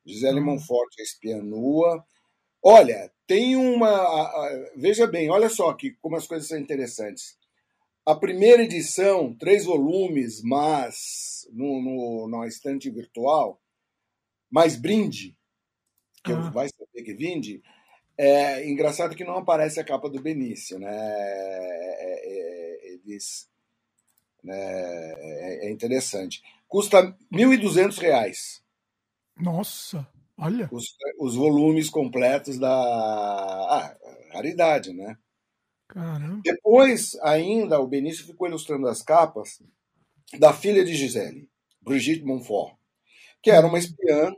Gisele 0.03 0.39
hum. 0.39 0.45
Monfort, 0.45 0.89
a 0.99 1.03
espiã 1.03 1.43
nua. 1.43 2.03
Olha, 2.59 3.11
tem 3.27 3.55
uma. 3.55 3.87
A, 3.87 4.21
a, 4.23 4.71
veja 4.75 5.05
bem, 5.05 5.29
olha 5.29 5.47
só 5.47 5.71
que, 5.73 5.91
como 6.01 6.15
as 6.15 6.25
coisas 6.25 6.47
são 6.47 6.57
interessantes. 6.57 7.37
A 8.05 8.13
primeira 8.13 8.63
edição, 8.63 9.33
três 9.33 9.65
volumes, 9.65 10.43
mas 10.43 11.47
no, 11.51 11.81
no, 11.81 12.27
na 12.27 12.47
estante 12.47 12.89
virtual, 12.89 13.59
mais 14.49 14.75
brinde, 14.75 15.35
que 16.23 16.31
ah. 16.31 16.49
vai 16.51 16.67
saber 16.69 17.03
que 17.03 17.13
vinde, 17.13 17.63
é 18.17 18.67
engraçado 18.69 19.15
que 19.15 19.23
não 19.23 19.37
aparece 19.37 19.79
a 19.79 19.83
capa 19.83 20.09
do 20.09 20.21
Benício, 20.21 20.79
né? 20.79 20.95
É, 20.95 22.21
é, 22.23 22.93
eles, 22.93 23.49
né? 24.43 24.55
é, 24.55 25.67
é 25.67 25.71
interessante. 25.71 26.41
Custa 26.67 27.01
R$ 27.01 27.15
1.200. 27.31 28.61
Nossa, 29.37 30.07
olha. 30.37 30.69
Os, 30.71 30.85
os 31.19 31.35
volumes 31.35 31.89
completos 31.89 32.57
da 32.57 32.71
ah, 32.71 33.97
raridade, 34.31 34.93
né? 34.93 35.17
Caramba. 35.87 36.41
Depois, 36.43 37.17
ainda, 37.21 37.79
o 37.79 37.87
Benício 37.87 38.25
ficou 38.25 38.47
ilustrando 38.47 38.87
as 38.87 39.01
capas 39.01 39.61
da 40.39 40.53
filha 40.53 40.83
de 40.83 40.95
Gisele, 40.95 41.49
Brigitte 41.81 42.25
Montfort, 42.25 42.75
que 43.41 43.51
era 43.51 43.67
uma 43.67 43.77
espiã, 43.77 44.33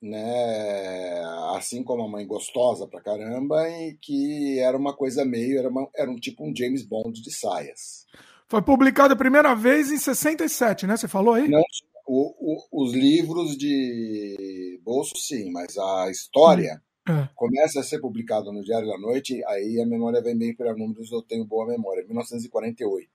né, 0.00 1.22
assim 1.54 1.82
como 1.82 2.02
a 2.02 2.08
mãe 2.08 2.26
gostosa 2.26 2.86
pra 2.86 3.02
caramba, 3.02 3.68
e 3.68 3.96
que 4.00 4.58
era 4.58 4.76
uma 4.76 4.94
coisa 4.94 5.24
meio, 5.24 5.58
era, 5.58 5.68
uma, 5.68 5.88
era 5.94 6.10
um 6.10 6.16
tipo 6.16 6.44
um 6.44 6.54
James 6.54 6.82
Bond 6.82 7.20
de 7.20 7.30
saias. 7.30 8.06
Foi 8.48 8.62
publicado 8.62 9.12
a 9.12 9.16
primeira 9.16 9.54
vez 9.54 9.90
em 9.90 9.98
67, 9.98 10.86
né? 10.86 10.96
Você 10.96 11.08
falou 11.08 11.34
aí? 11.34 11.48
Não, 11.48 11.62
o, 12.06 12.54
o, 12.72 12.84
os 12.84 12.94
livros 12.94 13.56
de 13.56 14.80
bolso, 14.84 15.16
sim, 15.16 15.50
mas 15.50 15.76
a 15.76 16.08
história 16.10 16.80
é. 17.08 17.28
Começa 17.34 17.80
a 17.80 17.82
ser 17.84 18.00
publicado 18.00 18.52
no 18.52 18.62
Diário 18.64 18.88
da 18.88 18.98
Noite, 18.98 19.42
aí 19.46 19.80
a 19.80 19.86
memória 19.86 20.20
vem 20.20 20.36
bem 20.36 20.54
para 20.54 20.74
números, 20.74 21.12
eu 21.12 21.22
tenho 21.22 21.44
boa 21.44 21.66
memória, 21.66 22.04
1948. 22.04 23.08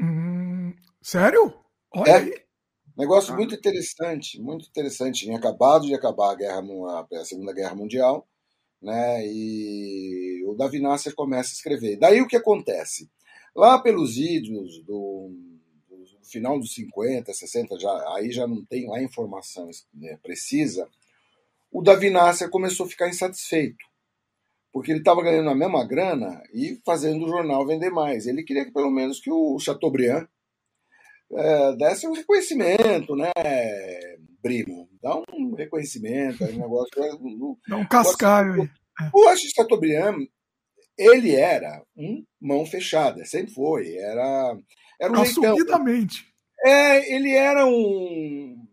Hum, 0.00 0.74
sério? 1.02 1.52
Olha 1.94 2.10
é. 2.10 2.16
Aí. 2.16 2.46
Negócio 2.96 3.34
ah. 3.34 3.36
muito 3.36 3.54
interessante, 3.54 4.40
muito 4.40 4.66
interessante. 4.66 5.24
Tinha 5.24 5.36
acabado 5.36 5.86
de 5.86 5.94
acabar 5.94 6.32
a, 6.32 6.34
guerra, 6.34 6.62
a 7.12 7.24
Segunda 7.24 7.52
Guerra 7.52 7.74
Mundial, 7.74 8.26
né? 8.80 9.26
E 9.26 10.42
o 10.46 10.54
Davi 10.54 10.80
Nasser 10.80 11.14
começa 11.14 11.50
a 11.50 11.52
escrever. 11.52 11.98
Daí 11.98 12.22
o 12.22 12.26
que 12.26 12.36
acontece? 12.36 13.10
Lá 13.54 13.78
pelos 13.78 14.16
idos 14.16 14.82
do, 14.84 15.30
do 15.88 16.04
final 16.24 16.58
dos 16.58 16.72
50, 16.72 17.32
60, 17.34 17.78
já, 17.78 18.14
aí 18.14 18.32
já 18.32 18.46
não 18.46 18.64
tem 18.64 18.90
a 18.94 19.02
informação 19.02 19.68
né, 19.92 20.18
precisa, 20.22 20.88
o 21.70 21.82
Davi 21.82 22.10
Nasser 22.10 22.48
começou 22.50 22.86
a 22.86 22.88
ficar 22.88 23.08
insatisfeito, 23.08 23.84
porque 24.72 24.90
ele 24.90 25.00
estava 25.00 25.22
ganhando 25.22 25.50
a 25.50 25.54
mesma 25.54 25.86
grana 25.86 26.42
e 26.52 26.80
fazendo 26.84 27.24
o 27.24 27.28
jornal 27.28 27.66
vender 27.66 27.90
mais. 27.90 28.26
Ele 28.26 28.42
queria 28.42 28.64
que 28.64 28.72
pelo 28.72 28.90
menos 28.90 29.20
que 29.20 29.30
o 29.30 29.58
Chateaubriand 29.58 30.26
é, 31.32 31.76
desse 31.76 32.06
um 32.06 32.12
reconhecimento, 32.12 33.16
né, 33.16 33.32
primo? 34.42 34.88
Dá 35.02 35.16
um 35.16 35.54
reconhecimento, 35.54 36.44
um 36.44 36.58
negócio. 36.58 37.58
Dá 37.68 37.76
um 37.76 37.86
cascalho. 37.86 38.70
O, 39.12 39.28
o 39.28 39.36
Chateaubriand, 39.36 40.26
ele 40.96 41.34
era 41.34 41.82
um 41.96 42.24
mão 42.40 42.64
fechada, 42.64 43.24
sempre 43.24 43.52
foi. 43.52 43.96
Era, 43.96 44.56
era 45.00 45.12
um 45.12 45.20
Assumidamente. 45.20 46.26
É, 46.64 47.14
ele 47.14 47.32
era 47.32 47.66
um 47.66 48.65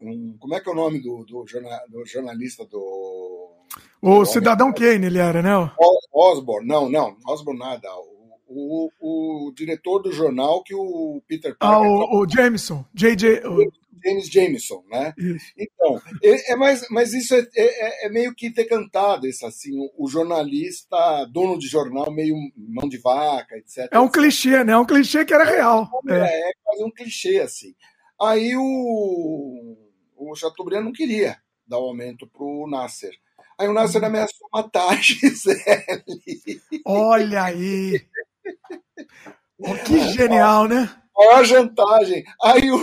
um, 0.00 0.36
como 0.38 0.54
é 0.54 0.60
que 0.60 0.68
é 0.68 0.72
o 0.72 0.76
nome 0.76 1.00
do, 1.00 1.24
do, 1.24 1.46
jornal, 1.46 1.80
do 1.88 2.04
jornalista 2.04 2.64
do. 2.64 3.52
O 4.00 4.20
do 4.20 4.26
Cidadão 4.26 4.72
Kane, 4.72 5.06
ele 5.06 5.18
era, 5.18 5.42
né? 5.42 5.50
Osborne, 6.12 6.66
não, 6.66 6.88
não, 6.88 7.16
Osborne 7.26 7.58
nada. 7.58 7.88
O, 8.48 8.88
o, 9.00 9.48
o, 9.48 9.52
diretor 9.52 10.00
do 10.00 10.12
jornal 10.12 10.62
que 10.62 10.74
o 10.74 11.20
Peter 11.26 11.56
Parker. 11.58 11.78
Ah, 11.78 11.80
o, 11.80 12.22
o 12.22 12.28
Jameson, 12.28 12.84
J.J. 12.94 13.42
James 14.04 14.28
Jameson, 14.28 14.84
né? 14.88 15.12
Isso. 15.18 15.52
Então, 15.58 16.00
é, 16.22 16.52
é, 16.52 16.56
mas, 16.56 16.86
mas 16.90 17.12
isso 17.12 17.34
é, 17.34 17.44
é, 17.56 18.06
é, 18.06 18.08
meio 18.08 18.32
que 18.34 18.52
ter 18.52 18.66
cantado, 18.66 19.26
esse, 19.26 19.44
assim, 19.44 19.76
o, 19.76 20.04
o, 20.04 20.08
jornalista, 20.08 21.24
dono 21.32 21.58
de 21.58 21.66
jornal, 21.66 22.12
meio 22.12 22.36
mão 22.56 22.88
de 22.88 22.98
vaca, 22.98 23.56
etc. 23.56 23.88
É 23.90 23.98
um 23.98 24.08
clichê, 24.08 24.62
né? 24.62 24.74
É 24.74 24.78
um 24.78 24.86
clichê 24.86 25.24
que 25.24 25.34
era 25.34 25.44
real. 25.44 25.88
É, 26.08 26.14
é, 26.14 26.50
é 26.50 26.52
quase 26.62 26.84
um 26.84 26.90
clichê, 26.90 27.40
assim. 27.40 27.74
Aí 28.20 28.56
o 28.56 29.85
o 30.16 30.34
Chateaubriand 30.34 30.84
não 30.84 30.92
queria 30.92 31.38
dar 31.66 31.78
o 31.78 31.88
aumento 31.88 32.26
para 32.26 32.44
o 32.44 32.68
Nasser. 32.68 33.12
Aí 33.58 33.68
o 33.68 33.72
Nasser 33.72 34.02
ameaçou 34.04 34.48
matar 34.52 34.90
a 34.90 34.96
Gisele. 35.00 36.62
Olha 36.84 37.44
aí! 37.44 38.06
Oh, 39.58 39.74
que 39.84 39.98
genial, 40.12 40.68
né? 40.68 40.94
Maior 41.16 41.44
jantagem. 41.44 42.24
Aí 42.42 42.70
o, 42.70 42.78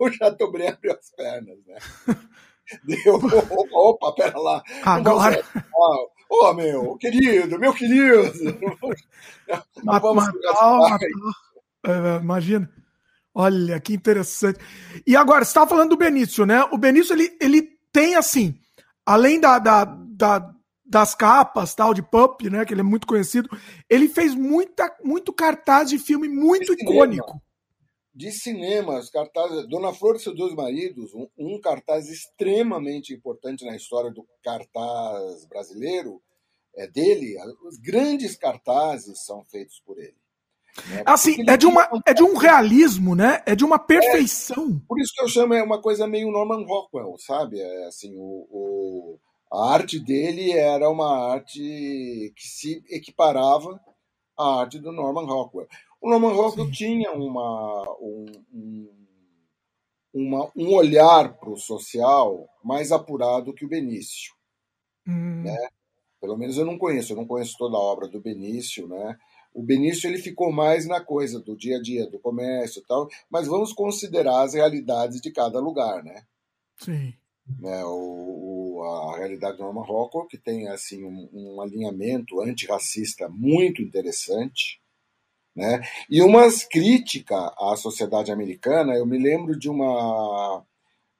o 0.00 0.12
Chateaubriand 0.12 0.74
abriu 0.74 0.92
as 0.92 1.10
pernas, 1.10 1.58
né? 1.66 1.78
Deu. 2.84 3.20
Opa, 3.72 4.12
pera 4.12 4.38
lá. 4.38 4.62
Agora. 4.82 5.44
Ô, 6.28 6.46
oh, 6.46 6.54
meu, 6.54 6.96
querido, 6.96 7.58
meu 7.58 7.72
querido. 7.72 8.32
Vamos 9.84 10.24
matar, 10.24 10.98
é, 11.84 12.16
imagina. 12.20 12.70
Olha, 13.34 13.80
que 13.80 13.94
interessante. 13.94 14.58
E 15.06 15.16
agora, 15.16 15.44
você 15.44 15.50
estava 15.50 15.70
falando 15.70 15.90
do 15.90 15.96
Benício, 15.96 16.44
né? 16.44 16.64
O 16.64 16.76
Benício, 16.76 17.14
ele, 17.14 17.34
ele 17.40 17.62
tem, 17.90 18.14
assim, 18.14 18.54
além 19.06 19.40
da, 19.40 19.58
da, 19.58 19.84
da, 19.84 20.54
das 20.84 21.14
capas, 21.14 21.74
tal, 21.74 21.94
de 21.94 22.02
Pup, 22.02 22.42
né? 22.50 22.64
Que 22.64 22.74
ele 22.74 22.82
é 22.82 22.84
muito 22.84 23.06
conhecido, 23.06 23.48
ele 23.88 24.08
fez 24.08 24.34
muita, 24.34 24.94
muito 25.02 25.32
cartaz 25.32 25.88
de 25.88 25.98
filme 25.98 26.28
muito 26.28 26.76
de 26.76 26.82
icônico. 26.82 27.26
Cinema. 27.26 27.42
De 28.14 28.30
cinema, 28.30 28.98
os 28.98 29.08
cartazes. 29.08 29.66
Dona 29.68 29.94
Flor 29.94 30.16
e 30.16 30.18
seus 30.18 30.36
dois 30.36 30.54
maridos, 30.54 31.14
um, 31.14 31.26
um 31.38 31.58
cartaz 31.58 32.10
extremamente 32.10 33.14
importante 33.14 33.64
na 33.64 33.74
história 33.74 34.10
do 34.10 34.26
cartaz 34.44 35.46
brasileiro, 35.46 36.22
é 36.76 36.86
dele. 36.86 37.36
Os 37.66 37.78
grandes 37.78 38.36
cartazes 38.36 39.24
são 39.24 39.42
feitos 39.46 39.80
por 39.86 39.98
ele. 39.98 40.21
Né? 40.88 41.02
Assim, 41.04 41.36
é 41.48 41.56
de, 41.56 41.66
uma, 41.66 41.88
é 42.06 42.14
de 42.14 42.22
um 42.22 42.36
realismo, 42.36 43.14
né? 43.14 43.42
É 43.44 43.54
de 43.54 43.64
uma 43.64 43.78
perfeição. 43.78 44.80
É, 44.82 44.86
por 44.88 44.98
isso 45.00 45.12
que 45.14 45.22
eu 45.22 45.28
chamo 45.28 45.54
é 45.54 45.62
uma 45.62 45.80
coisa 45.80 46.06
meio 46.06 46.30
Norman 46.30 46.64
Rockwell, 46.64 47.14
sabe? 47.18 47.60
É, 47.60 47.86
assim, 47.86 48.14
o, 48.16 48.46
o, 48.50 49.18
a 49.52 49.74
arte 49.74 50.00
dele 50.00 50.52
era 50.52 50.88
uma 50.88 51.32
arte 51.32 52.32
que 52.34 52.48
se 52.48 52.82
equiparava 52.88 53.78
à 54.38 54.60
arte 54.60 54.78
do 54.78 54.92
Norman 54.92 55.26
Rockwell. 55.26 55.68
O 56.00 56.08
Norman 56.08 56.32
Rockwell 56.32 56.66
Sim. 56.66 56.72
tinha 56.72 57.12
uma, 57.12 57.82
um, 58.00 58.26
um, 58.52 59.06
uma, 60.14 60.50
um 60.56 60.74
olhar 60.74 61.34
para 61.34 61.50
o 61.50 61.58
social 61.58 62.48
mais 62.64 62.90
apurado 62.90 63.52
que 63.52 63.64
o 63.64 63.68
Benício. 63.68 64.32
Hum. 65.06 65.42
Né? 65.42 65.68
Pelo 66.20 66.36
menos 66.36 66.56
eu 66.56 66.64
não 66.64 66.78
conheço, 66.78 67.12
eu 67.12 67.16
não 67.16 67.26
conheço 67.26 67.56
toda 67.58 67.76
a 67.76 67.80
obra 67.80 68.08
do 68.08 68.20
Benício, 68.20 68.86
né? 68.88 69.18
O 69.54 69.62
Benício 69.62 70.08
ele 70.08 70.18
ficou 70.18 70.50
mais 70.50 70.86
na 70.86 71.00
coisa 71.00 71.38
do 71.40 71.56
dia 71.56 71.76
a 71.76 71.82
dia, 71.82 72.08
do 72.08 72.18
comércio 72.18 72.80
e 72.80 72.86
tal, 72.86 73.08
mas 73.30 73.46
vamos 73.46 73.72
considerar 73.72 74.42
as 74.42 74.54
realidades 74.54 75.20
de 75.20 75.30
cada 75.30 75.60
lugar, 75.60 76.02
né? 76.02 76.24
Sim. 76.78 77.14
Né, 77.58 77.84
o, 77.84 78.78
o, 78.78 78.82
a 78.84 79.18
realidade 79.18 79.58
do 79.58 79.64
Rockwell, 79.64 80.26
que 80.26 80.38
tem 80.38 80.68
assim 80.68 81.04
um, 81.04 81.28
um 81.32 81.60
alinhamento 81.60 82.40
antirracista 82.40 83.28
muito 83.28 83.82
interessante, 83.82 84.80
né? 85.54 85.82
E 86.08 86.22
umas 86.22 86.64
crítica 86.64 87.52
à 87.58 87.76
sociedade 87.76 88.32
americana. 88.32 88.94
Eu 88.94 89.04
me 89.04 89.18
lembro 89.18 89.58
de 89.58 89.68
uma 89.68 90.64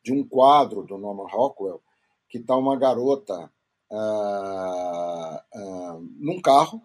de 0.02 0.12
um 0.12 0.26
quadro 0.26 0.82
do 0.82 0.98
Norman 0.98 1.28
Rockwell 1.28 1.80
que 2.28 2.38
está 2.38 2.56
uma 2.56 2.76
garota 2.76 3.52
uh, 3.90 5.36
uh, 5.54 6.00
num 6.18 6.40
carro, 6.40 6.82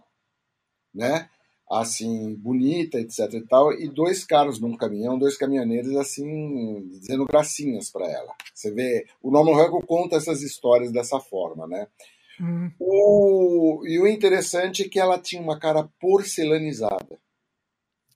né? 0.93 1.29
Assim, 1.69 2.33
bonita, 2.35 2.99
etc 2.99 3.33
e 3.33 3.41
tal, 3.41 3.73
e 3.73 3.89
dois 3.89 4.23
caras 4.23 4.59
num 4.59 4.75
caminhão, 4.75 5.19
dois 5.19 5.37
caminhoneiros, 5.37 5.95
assim, 5.95 6.87
dizendo 6.89 7.25
gracinhas 7.25 7.89
para 7.89 8.09
ela. 8.09 8.33
Você 8.53 8.71
vê, 8.71 9.05
o 9.21 9.29
Norman 9.29 9.55
Rockwell 9.55 9.85
conta 9.85 10.15
essas 10.15 10.41
histórias 10.41 10.91
dessa 10.91 11.19
forma, 11.19 11.67
né? 11.67 11.87
Hum. 12.39 12.71
O, 12.79 13.83
e 13.85 13.99
o 13.99 14.07
interessante 14.07 14.83
é 14.83 14.89
que 14.89 14.99
ela 14.99 15.19
tinha 15.19 15.41
uma 15.41 15.59
cara 15.59 15.89
porcelanizada. 15.99 17.19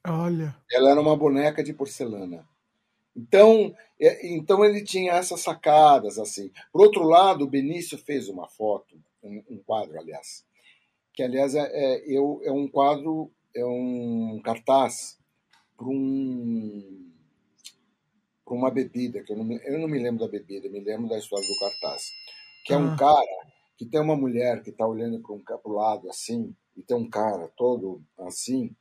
Olha. 0.08 0.56
Ela 0.72 0.92
era 0.92 1.02
uma 1.02 1.16
boneca 1.16 1.64
de 1.64 1.74
porcelana. 1.74 2.48
Então, 3.16 3.76
é, 4.00 4.28
então 4.34 4.64
ele 4.64 4.84
tinha 4.84 5.14
essas 5.14 5.42
sacadas, 5.42 6.18
assim. 6.18 6.52
Por 6.72 6.82
outro 6.82 7.04
lado, 7.04 7.44
o 7.44 7.50
Benício 7.50 7.98
fez 7.98 8.30
uma 8.30 8.48
foto, 8.48 8.96
um, 9.22 9.44
um 9.50 9.58
quadro, 9.58 10.00
aliás, 10.00 10.46
que 11.14 11.22
aliás 11.22 11.54
é, 11.54 11.70
é, 11.72 12.04
eu, 12.08 12.42
é 12.44 12.52
um 12.52 12.68
quadro 12.68 13.30
é 13.56 13.66
um 13.66 14.40
cartaz 14.44 15.18
para 15.78 15.88
um 15.88 17.08
para 18.46 18.56
uma 18.56 18.72
bebida 18.72 19.24
que 19.24 19.32
eu 19.32 19.38
não, 19.38 19.46
me, 19.46 19.60
eu 19.64 19.80
não 19.80 19.88
me 19.88 19.98
lembro 19.98 20.26
da 20.26 20.32
bebida, 20.32 20.70
me 20.70 20.82
lembro 20.82 21.08
da 21.08 21.18
história 21.18 21.48
do 21.48 21.60
cartaz, 21.60 22.04
que 22.66 22.74
é 22.74 22.78
um 22.78 22.92
ah. 22.92 22.98
cara 22.98 23.48
que 23.78 23.86
tem 23.86 24.02
uma 24.02 24.16
mulher 24.16 24.62
que 24.62 24.72
está 24.72 24.86
olhando 24.86 25.22
para 25.22 25.34
um 25.34 25.42
o 25.64 25.74
lado 25.74 26.10
assim 26.10 26.54
e 26.76 26.84
tem 26.84 26.98
um 26.98 27.10
cara 27.10 27.50
todo 27.56 28.04
assim 28.20 28.76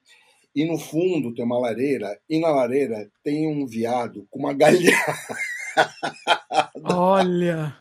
e 0.55 0.65
no 0.65 0.79
fundo 0.79 1.33
tem 1.35 1.45
uma 1.45 1.59
lareira 1.59 2.21
e 2.29 2.41
na 2.41 2.51
lareira 2.51 3.11
tem 3.23 3.47
um 3.47 3.67
viado 3.67 4.27
com 4.31 4.41
uma 4.41 4.53
galinha. 4.55 4.97
Olha! 6.85 7.77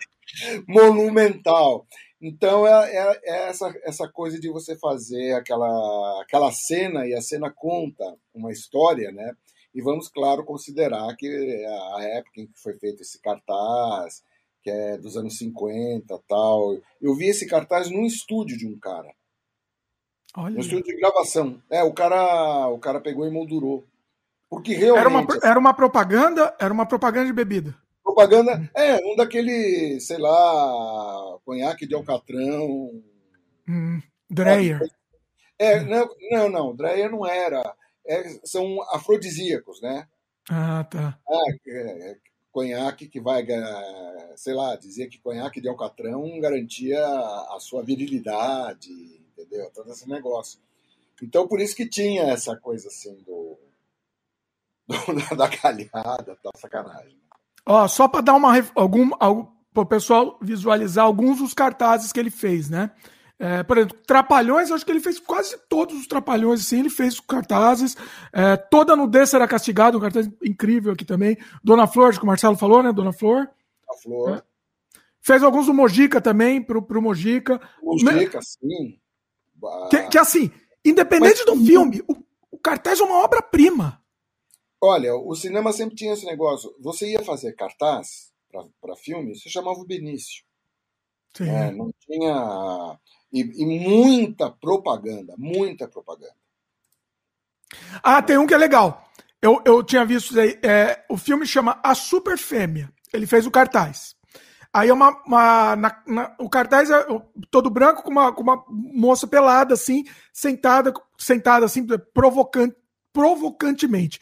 Monumental. 0.68 1.88
Então 2.22 2.68
é, 2.68 2.96
é, 2.96 3.22
é, 3.24 3.50
essa, 3.50 3.74
essa 3.84 4.08
coisa 4.08 4.40
de 4.40 4.50
você 4.50 4.78
fazer 4.78 5.34
aquela, 5.34 6.22
aquela 6.22 6.52
cena 6.52 7.08
e 7.08 7.14
a 7.14 7.22
cena 7.22 7.50
conta 7.50 8.04
uma 8.34 8.52
história, 8.52 9.12
né? 9.12 9.34
E 9.74 9.82
vamos, 9.82 10.10
claro, 10.10 10.44
considerar 10.44 11.16
que 11.16 11.28
a 11.98 12.04
época 12.04 12.42
em 12.42 12.48
que 12.48 12.60
foi 12.60 12.78
feito 12.78 13.02
esse 13.02 13.22
cartaz, 13.22 14.24
que 14.62 14.70
é 14.70 14.98
dos 14.98 15.16
anos 15.16 15.38
50 15.38 16.20
tal. 16.28 16.78
Eu 17.02 17.16
vi 17.16 17.28
esse 17.28 17.48
cartaz 17.48 17.90
num 17.90 18.06
estúdio 18.06 18.58
de 18.58 18.68
um 18.68 18.78
cara. 18.78 19.14
Olha. 20.36 20.56
No 20.56 20.60
estúdio 20.60 20.84
de 20.84 20.98
gravação. 20.98 21.62
É, 21.70 21.84
o 21.84 21.94
cara, 21.94 22.68
o 22.68 22.80
cara 22.80 23.00
pegou 23.00 23.26
e 23.26 23.32
moldurou. 23.32 23.86
Porque 24.50 24.74
realmente. 24.74 25.00
Era 25.00 25.10
uma, 25.10 25.28
era 25.44 25.60
uma 25.60 25.74
propaganda, 25.74 26.56
era 26.60 26.74
uma 26.74 26.86
propaganda 26.86 27.28
de 27.28 27.34
bebida. 27.34 27.76
Propaganda. 28.20 28.70
É, 28.76 28.96
um 28.98 29.16
daquele, 29.16 29.98
sei 30.02 30.18
lá, 30.18 31.40
conhaque 31.46 31.88
de 31.88 31.96
alcatrão. 31.96 33.02
Hum, 33.66 34.02
Dreyer. 34.30 34.82
É, 35.58 35.80
não, 35.80 36.10
não, 36.30 36.50
não, 36.50 36.76
Dreyer 36.76 37.10
não 37.10 37.26
era. 37.26 37.74
É, 38.06 38.24
são 38.44 38.82
afrodisíacos, 38.92 39.82
né? 39.82 40.06
Ah, 40.50 40.84
tá. 40.84 41.18
É, 41.66 42.12
é, 42.12 42.18
conhaque 42.52 43.08
que 43.08 43.22
vai, 43.22 43.46
sei 44.36 44.54
lá, 44.54 44.76
dizia 44.76 45.08
que 45.08 45.22
conhaque 45.22 45.62
de 45.62 45.70
alcatrão 45.70 46.40
garantia 46.42 47.02
a 47.06 47.58
sua 47.62 47.84
virilidade, 47.84 48.92
entendeu? 49.32 49.72
Todo 49.74 49.92
esse 49.92 50.10
negócio. 50.10 50.60
Então, 51.22 51.48
por 51.48 51.62
isso 51.62 51.76
que 51.76 51.88
tinha 51.88 52.24
essa 52.24 52.58
coisa 52.58 52.90
assim 52.90 53.16
do, 53.24 53.58
do 54.88 55.38
da 55.38 55.48
calhada, 55.48 56.38
da 56.44 56.52
sacanagem. 56.58 57.18
Ó, 57.70 57.88
só 57.88 58.08
para 58.08 58.22
dar 58.22 58.34
uma 58.34 58.52
algum, 58.74 59.12
algum 59.20 59.46
para 59.72 59.84
o 59.84 59.86
pessoal 59.86 60.40
visualizar 60.42 61.06
alguns 61.06 61.38
dos 61.38 61.54
cartazes 61.54 62.12
que 62.12 62.20
ele 62.20 62.32
fez, 62.32 62.68
né? 62.68 62.90
É, 63.38 63.62
por 63.62 63.78
exemplo, 63.78 63.96
Trapalhões, 64.08 64.70
eu 64.70 64.76
acho 64.76 64.84
que 64.84 64.92
ele 64.92 65.00
fez 65.00 65.20
quase 65.20 65.56
todos 65.70 65.96
os 65.96 66.08
Trapalhões, 66.08 66.62
assim, 66.62 66.80
ele 66.80 66.90
fez 66.90 67.20
cartazes. 67.20 67.96
É, 68.34 68.58
toda 68.58 68.96
nudez 68.96 69.30
será 69.30 69.48
castigada, 69.48 69.96
um 69.96 70.02
cartaz 70.02 70.28
incrível 70.44 70.94
aqui 70.94 71.06
também. 71.06 71.38
Dona 71.64 71.86
Flor, 71.86 72.10
acho 72.10 72.18
que 72.18 72.26
o 72.26 72.28
Marcelo 72.28 72.58
falou, 72.58 72.82
né? 72.82 72.92
Dona 72.92 73.14
Flor. 73.14 73.48
A 73.88 73.94
Flor. 74.02 74.38
É. 74.38 74.42
Fez 75.22 75.44
alguns 75.44 75.68
do 75.68 75.74
Mojica 75.74 76.20
também, 76.20 76.64
pro, 76.64 76.82
pro 76.82 77.04
Mojica. 77.04 77.62
Mojica, 77.84 78.40
sim. 78.42 79.00
Que, 79.92 80.08
que 80.10 80.18
assim, 80.18 80.50
independente 80.84 81.44
Mas, 81.46 81.56
do 81.56 81.66
filme, 81.66 82.02
o, 82.08 82.16
o 82.50 82.58
cartaz 82.58 83.00
é 83.00 83.04
uma 83.04 83.24
obra-prima. 83.24 84.02
Olha, 84.82 85.14
o 85.16 85.36
cinema 85.36 85.74
sempre 85.74 85.96
tinha 85.96 86.14
esse 86.14 86.26
negócio. 86.26 86.74
Você 86.80 87.12
ia 87.12 87.24
fazer 87.24 87.54
cartaz 87.54 88.32
para 88.82 88.96
filme, 88.96 89.36
você 89.36 89.50
chamava 89.50 89.80
o 89.80 89.86
Benício. 89.86 90.44
É, 91.40 91.70
não 91.72 91.94
tinha. 92.00 92.98
E, 93.32 93.42
e, 93.42 93.66
muita 93.66 94.50
propaganda, 94.50 95.36
muita 95.38 95.88
propaganda. 95.88 96.34
Ah, 98.02 98.22
tem 98.22 98.38
um 98.38 98.48
que 98.48 98.54
é 98.54 98.58
legal. 98.58 99.06
Eu, 99.42 99.62
eu 99.66 99.84
tinha 99.84 100.06
visto 100.06 100.38
aí. 100.40 100.58
É, 100.64 101.06
o 101.10 101.18
filme 101.18 101.46
chama 101.46 101.80
A 101.84 101.94
Super 101.94 102.38
Fêmea. 102.38 102.92
Ele 103.14 103.28
fez 103.28 103.46
o 103.46 103.52
cartaz. 103.52 104.16
Aí 104.74 104.90
é 104.90 104.94
uma. 104.94 105.22
uma 105.26 105.76
na, 105.76 106.04
na, 106.08 106.36
o 106.40 106.50
cartaz 106.50 106.90
é 106.90 107.06
todo 107.52 107.70
branco 107.70 108.02
com 108.02 108.12
uma, 108.12 108.34
com 108.34 108.42
uma 108.42 108.64
moça 108.68 109.28
pelada, 109.28 109.74
assim, 109.74 110.04
sentada, 110.34 110.92
sentada 111.18 111.66
assim, 111.66 111.86
provocante, 112.14 112.76
provocantemente 113.14 114.20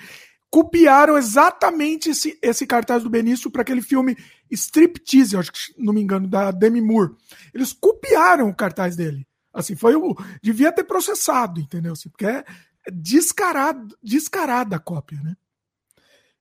copiaram 0.57 1.15
exatamente 1.15 2.09
esse, 2.09 2.39
esse 2.41 2.65
cartaz 2.65 3.03
do 3.03 3.11
Benício 3.11 3.51
para 3.51 3.61
aquele 3.61 3.79
filme 3.79 4.17
Striptease, 4.49 5.37
acho 5.37 5.51
que 5.51 5.59
não 5.77 5.93
me 5.93 6.01
engano, 6.01 6.27
da 6.27 6.49
Demi 6.49 6.81
Moore. 6.81 7.13
Eles 7.53 7.71
copiaram 7.73 8.49
o 8.49 8.55
cartaz 8.55 8.95
dele. 8.95 9.27
Assim, 9.53 9.75
foi 9.75 9.95
o. 9.95 10.15
Devia 10.41 10.71
ter 10.71 10.83
processado, 10.83 11.61
entendeu? 11.61 11.93
Assim, 11.93 12.09
porque 12.09 12.25
é 12.25 12.43
descarado, 12.91 13.95
descarada 14.01 14.77
a 14.77 14.79
cópia, 14.79 15.21
né? 15.23 15.37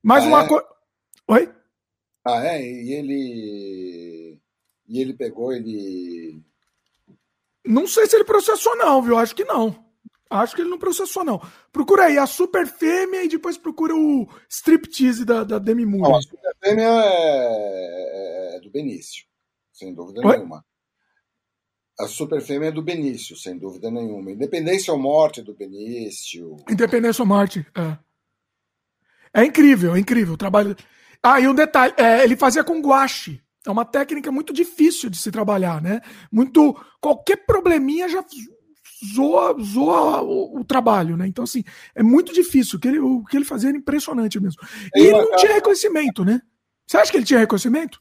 Mais 0.03 0.25
ah, 0.25 0.29
uma 0.29 0.45
é? 0.45 0.49
coisa. 0.49 0.67
Oi? 1.29 1.55
Ah, 2.27 2.47
é? 2.47 2.63
E 2.63 2.93
ele. 2.95 4.41
E 4.89 4.99
ele 4.99 5.13
pegou, 5.13 5.53
ele. 5.53 6.43
Não 7.67 7.87
sei 7.87 8.07
se 8.07 8.17
ele 8.17 8.25
processou, 8.25 8.75
não, 8.79 9.03
viu? 9.03 9.19
Acho 9.19 9.35
que 9.35 9.45
não. 9.45 9.86
Acho 10.29 10.55
que 10.57 10.63
ele 10.63 10.71
não 10.71 10.79
processou, 10.79 11.25
não. 11.25 11.41
Procura 11.73 12.05
aí 12.05 12.19
a 12.19 12.27
Super 12.27 12.67
Fêmea 12.67 13.25
e 13.25 13.29
depois 13.29 13.57
procura 13.57 13.95
o 13.95 14.29
Striptease 14.49 15.25
da, 15.25 15.45
da 15.45 15.59
Demi 15.59 15.87
Moore. 15.87 16.11
Não, 16.11 16.19
a 16.19 16.23
Super 16.23 16.53
Fêmea 16.63 16.89
é, 16.89 18.57
é 18.57 18.61
do 18.61 18.71
Benício, 18.71 19.25
sem 19.73 19.95
dúvida 19.95 20.27
Oi? 20.27 20.37
nenhuma. 20.37 20.65
A 21.99 22.07
Super 22.07 22.43
Fêmea 22.43 22.69
é 22.69 22.73
do 22.73 22.83
Benício, 22.83 23.37
sem 23.37 23.57
dúvida 23.57 23.91
nenhuma. 23.91 24.31
Independência 24.31 24.93
ou 24.93 24.99
Morte 24.99 25.41
é 25.41 25.43
do 25.43 25.55
Benício. 25.55 26.57
Independência 26.69 27.23
ou 27.23 27.27
Morte, 27.27 27.67
é. 27.75 27.99
É 29.33 29.45
incrível, 29.45 29.95
é 29.95 29.99
incrível 29.99 30.35
o 30.35 30.39
trabalho. 30.39 30.77
Ah, 31.23 31.41
e 31.41 31.49
um 31.49 31.55
detalhe, 31.55 31.95
é, 31.97 32.25
ele 32.25 32.37
fazia 32.37 32.65
com 32.65 32.81
guache. 32.81 33.43
É 33.67 33.71
uma 33.71 33.85
técnica 33.85 34.31
muito 34.31 34.53
difícil 34.53 35.11
de 35.11 35.17
se 35.17 35.31
trabalhar, 35.31 35.83
né? 35.83 36.01
Muito. 36.31 36.75
Qualquer 37.01 37.45
probleminha 37.45 38.09
já 38.09 38.25
zoa, 39.15 39.57
zoa 39.63 40.23
o, 40.23 40.61
o, 40.61 40.65
trabalho, 40.65 41.17
né? 41.17 41.27
Então, 41.27 41.45
assim, 41.45 41.63
é 41.95 42.03
muito 42.03 42.33
difícil. 42.33 42.79
O 42.79 42.81
que 42.81 42.89
ele, 42.89 42.99
o 42.99 43.25
que 43.25 43.37
ele 43.37 43.45
fazia 43.45 43.69
era 43.69 43.79
impressionante 43.79 44.41
mesmo. 44.41 44.61
E 44.95 45.01
ele 45.01 45.13
não 45.13 45.37
tinha 45.37 45.55
reconhecimento, 45.55 46.25
né? 46.25 46.41
Você 46.87 46.97
acha 46.97 47.11
que 47.11 47.19
ele 47.19 47.27
tinha 47.27 47.41
reconhecimento? 47.41 48.01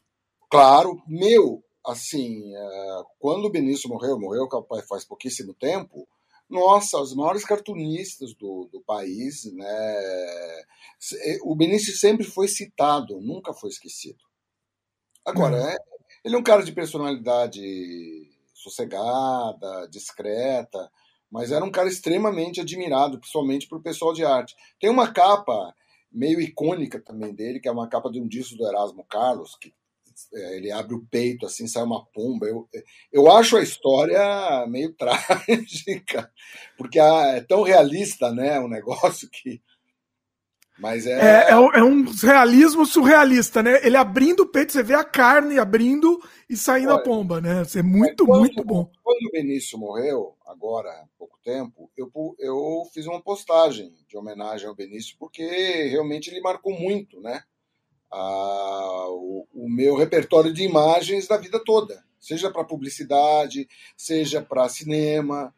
Claro, 0.50 1.02
meu, 1.06 1.62
assim, 1.84 2.54
é, 2.54 3.02
quando 3.18 3.46
o 3.46 3.50
Benício 3.50 3.88
morreu, 3.88 4.18
morreu 4.18 4.48
faz 4.88 5.04
pouquíssimo 5.04 5.52
tempo, 5.54 6.06
nossa, 6.48 7.00
os 7.00 7.14
maiores 7.14 7.44
cartunistas 7.44 8.32
do, 8.34 8.68
do 8.72 8.80
país, 8.82 9.44
né? 9.52 10.62
O 11.42 11.56
Benício 11.56 11.92
sempre 11.96 12.24
foi 12.24 12.46
citado, 12.46 13.20
nunca 13.20 13.52
foi 13.52 13.70
esquecido. 13.70 14.22
Agora, 15.24 15.56
uhum. 15.56 15.68
é, 15.68 15.76
ele 16.24 16.36
é 16.36 16.38
um 16.38 16.42
cara 16.42 16.62
de 16.62 16.72
personalidade 16.72 17.60
sossegada, 18.70 19.88
discreta, 19.90 20.90
mas 21.30 21.52
era 21.52 21.64
um 21.64 21.70
cara 21.70 21.88
extremamente 21.88 22.60
admirado, 22.60 23.18
principalmente 23.18 23.68
por 23.68 23.82
pessoal 23.82 24.12
de 24.12 24.24
arte. 24.24 24.54
Tem 24.80 24.90
uma 24.90 25.12
capa 25.12 25.74
meio 26.10 26.40
icônica 26.40 27.00
também 27.00 27.34
dele, 27.34 27.60
que 27.60 27.68
é 27.68 27.72
uma 27.72 27.88
capa 27.88 28.10
de 28.10 28.20
um 28.20 28.26
disco 28.26 28.56
do 28.56 28.66
Erasmo 28.66 29.04
Carlos, 29.04 29.56
que 29.56 29.72
é, 30.32 30.56
ele 30.56 30.72
abre 30.72 30.94
o 30.94 31.06
peito, 31.10 31.44
assim, 31.44 31.66
sai 31.66 31.82
uma 31.82 32.04
pomba. 32.06 32.46
Eu, 32.46 32.68
eu 33.12 33.30
acho 33.30 33.56
a 33.56 33.62
história 33.62 34.66
meio 34.66 34.94
trágica, 34.96 36.30
porque 36.78 36.98
é 36.98 37.40
tão 37.42 37.62
realista, 37.62 38.32
né, 38.32 38.58
o 38.58 38.68
negócio 38.68 39.28
que... 39.30 39.60
Mas 40.78 41.06
é... 41.06 41.48
É, 41.48 41.50
é, 41.50 41.82
um 41.82 42.04
realismo 42.04 42.84
surrealista, 42.84 43.62
né? 43.62 43.80
Ele 43.82 43.96
abrindo 43.96 44.40
o 44.40 44.46
peito, 44.46 44.72
você 44.72 44.82
vê 44.82 44.94
a 44.94 45.04
carne 45.04 45.58
abrindo 45.58 46.20
e 46.48 46.56
saindo 46.56 46.90
Olha, 46.90 47.00
a 47.00 47.02
pomba, 47.02 47.40
né? 47.40 47.62
Isso 47.62 47.78
é 47.78 47.82
muito, 47.82 48.26
quando, 48.26 48.40
muito 48.40 48.64
bom. 48.64 48.90
Quando 49.02 49.26
o 49.26 49.32
Benício 49.32 49.78
morreu, 49.78 50.36
agora 50.46 50.90
há 50.90 51.06
pouco 51.18 51.38
tempo, 51.42 51.90
eu, 51.96 52.10
eu 52.38 52.82
fiz 52.92 53.06
uma 53.06 53.22
postagem 53.22 53.94
de 54.06 54.16
homenagem 54.16 54.68
ao 54.68 54.74
Benício, 54.74 55.16
porque 55.18 55.42
realmente 55.88 56.28
ele 56.28 56.40
marcou 56.40 56.78
muito, 56.78 57.20
né? 57.20 57.42
a, 58.10 59.06
o, 59.08 59.46
o, 59.52 59.68
meu 59.68 59.96
repertório 59.96 60.52
de 60.52 60.62
imagens 60.62 61.26
da 61.26 61.36
vida 61.36 61.62
toda, 61.62 62.04
seja 62.18 62.50
para 62.50 62.64
publicidade, 62.64 63.68
seja 63.96 64.40
para 64.40 64.68
cinema, 64.68 65.54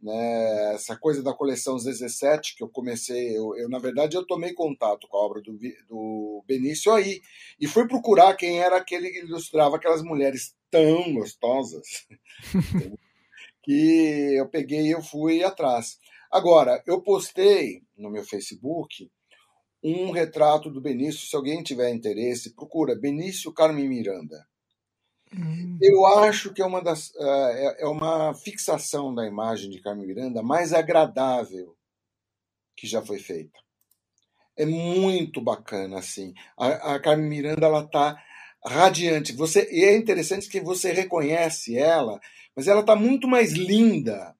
né, 0.00 0.74
essa 0.74 0.96
coisa 0.96 1.22
da 1.22 1.32
coleção 1.32 1.76
17 1.76 2.56
que 2.56 2.62
eu 2.62 2.68
comecei, 2.68 3.36
eu, 3.36 3.56
eu, 3.56 3.68
na 3.68 3.78
verdade 3.78 4.16
eu 4.16 4.26
tomei 4.26 4.52
contato 4.52 5.08
com 5.08 5.16
a 5.16 5.20
obra 5.20 5.40
do, 5.40 5.58
do 5.88 6.44
Benício 6.46 6.92
aí 6.92 7.20
e 7.58 7.66
fui 7.66 7.88
procurar 7.88 8.34
quem 8.34 8.60
era 8.60 8.76
aquele 8.76 9.10
que 9.10 9.20
ilustrava 9.20 9.76
aquelas 9.76 10.02
mulheres 10.02 10.54
tão 10.70 11.14
gostosas 11.14 12.06
que 13.62 14.34
eu 14.36 14.48
peguei 14.48 14.86
e 14.86 14.92
eu 14.92 15.02
fui 15.02 15.42
atrás. 15.42 15.98
Agora, 16.30 16.82
eu 16.86 17.00
postei 17.02 17.82
no 17.96 18.10
meu 18.10 18.24
Facebook 18.24 19.10
um 19.82 20.10
retrato 20.10 20.70
do 20.70 20.80
Benício. 20.80 21.26
Se 21.26 21.36
alguém 21.36 21.62
tiver 21.62 21.90
interesse, 21.90 22.54
procura 22.54 22.94
Benício 22.94 23.52
Carmen 23.52 23.88
Miranda. 23.88 24.46
Hum. 25.34 25.78
Eu 25.80 26.06
acho 26.06 26.52
que 26.52 26.62
é 26.62 26.66
uma, 26.66 26.82
das, 26.82 27.12
é, 27.16 27.82
é 27.82 27.86
uma 27.86 28.34
fixação 28.34 29.14
da 29.14 29.26
imagem 29.26 29.70
de 29.70 29.80
Carmen 29.80 30.06
Miranda 30.06 30.42
mais 30.42 30.72
agradável 30.72 31.76
que 32.76 32.86
já 32.86 33.02
foi 33.02 33.18
feita. 33.18 33.58
É 34.56 34.64
muito 34.64 35.40
bacana, 35.40 35.98
assim. 35.98 36.32
A, 36.56 36.94
a 36.94 37.00
Carmen 37.00 37.28
Miranda, 37.28 37.66
ela 37.66 37.86
tá 37.86 38.16
radiante. 38.64 39.32
Você, 39.32 39.68
e 39.70 39.84
é 39.84 39.96
interessante 39.96 40.48
que 40.48 40.60
você 40.60 40.92
reconhece 40.92 41.76
ela, 41.76 42.20
mas 42.54 42.68
ela 42.68 42.80
está 42.80 42.96
muito 42.96 43.28
mais 43.28 43.52
linda 43.52 44.34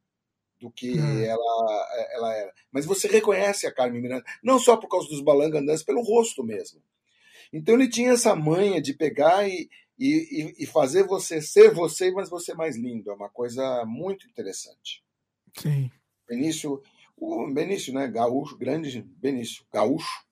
do 0.59 0.71
que 0.71 0.99
hum. 0.99 1.23
ela, 1.23 2.09
ela 2.13 2.35
era. 2.35 2.53
Mas 2.73 2.87
você 2.87 3.09
reconhece 3.09 3.67
a 3.67 3.73
Carmen 3.73 4.01
Miranda, 4.01 4.25
não 4.43 4.59
só 4.59 4.77
por 4.77 4.89
causa 4.89 5.09
dos 5.09 5.21
balangandãs, 5.21 5.83
pelo 5.83 6.03
rosto 6.03 6.43
mesmo. 6.43 6.81
Então 7.53 7.75
ele 7.75 7.89
tinha 7.89 8.13
essa 8.13 8.35
manha 8.35 8.81
de 8.81 8.95
pegar 8.95 9.49
e, 9.49 9.69
e, 9.99 10.55
e 10.59 10.67
fazer 10.67 11.05
você 11.05 11.41
ser 11.41 11.73
você, 11.73 12.11
mas 12.11 12.29
você 12.29 12.55
mais 12.55 12.77
lindo. 12.77 13.11
É 13.11 13.15
uma 13.15 13.31
coisa 13.31 13.85
muito 13.87 14.27
interessante. 14.27 15.03
Sim. 15.57 15.91
Benício, 16.29 16.83
o 17.17 17.51
Benício, 17.53 17.95
né? 17.95 18.07
Gaúcho, 18.09 18.57
grande 18.57 19.03
Benício, 19.03 19.65
gaúcho. 19.73 20.27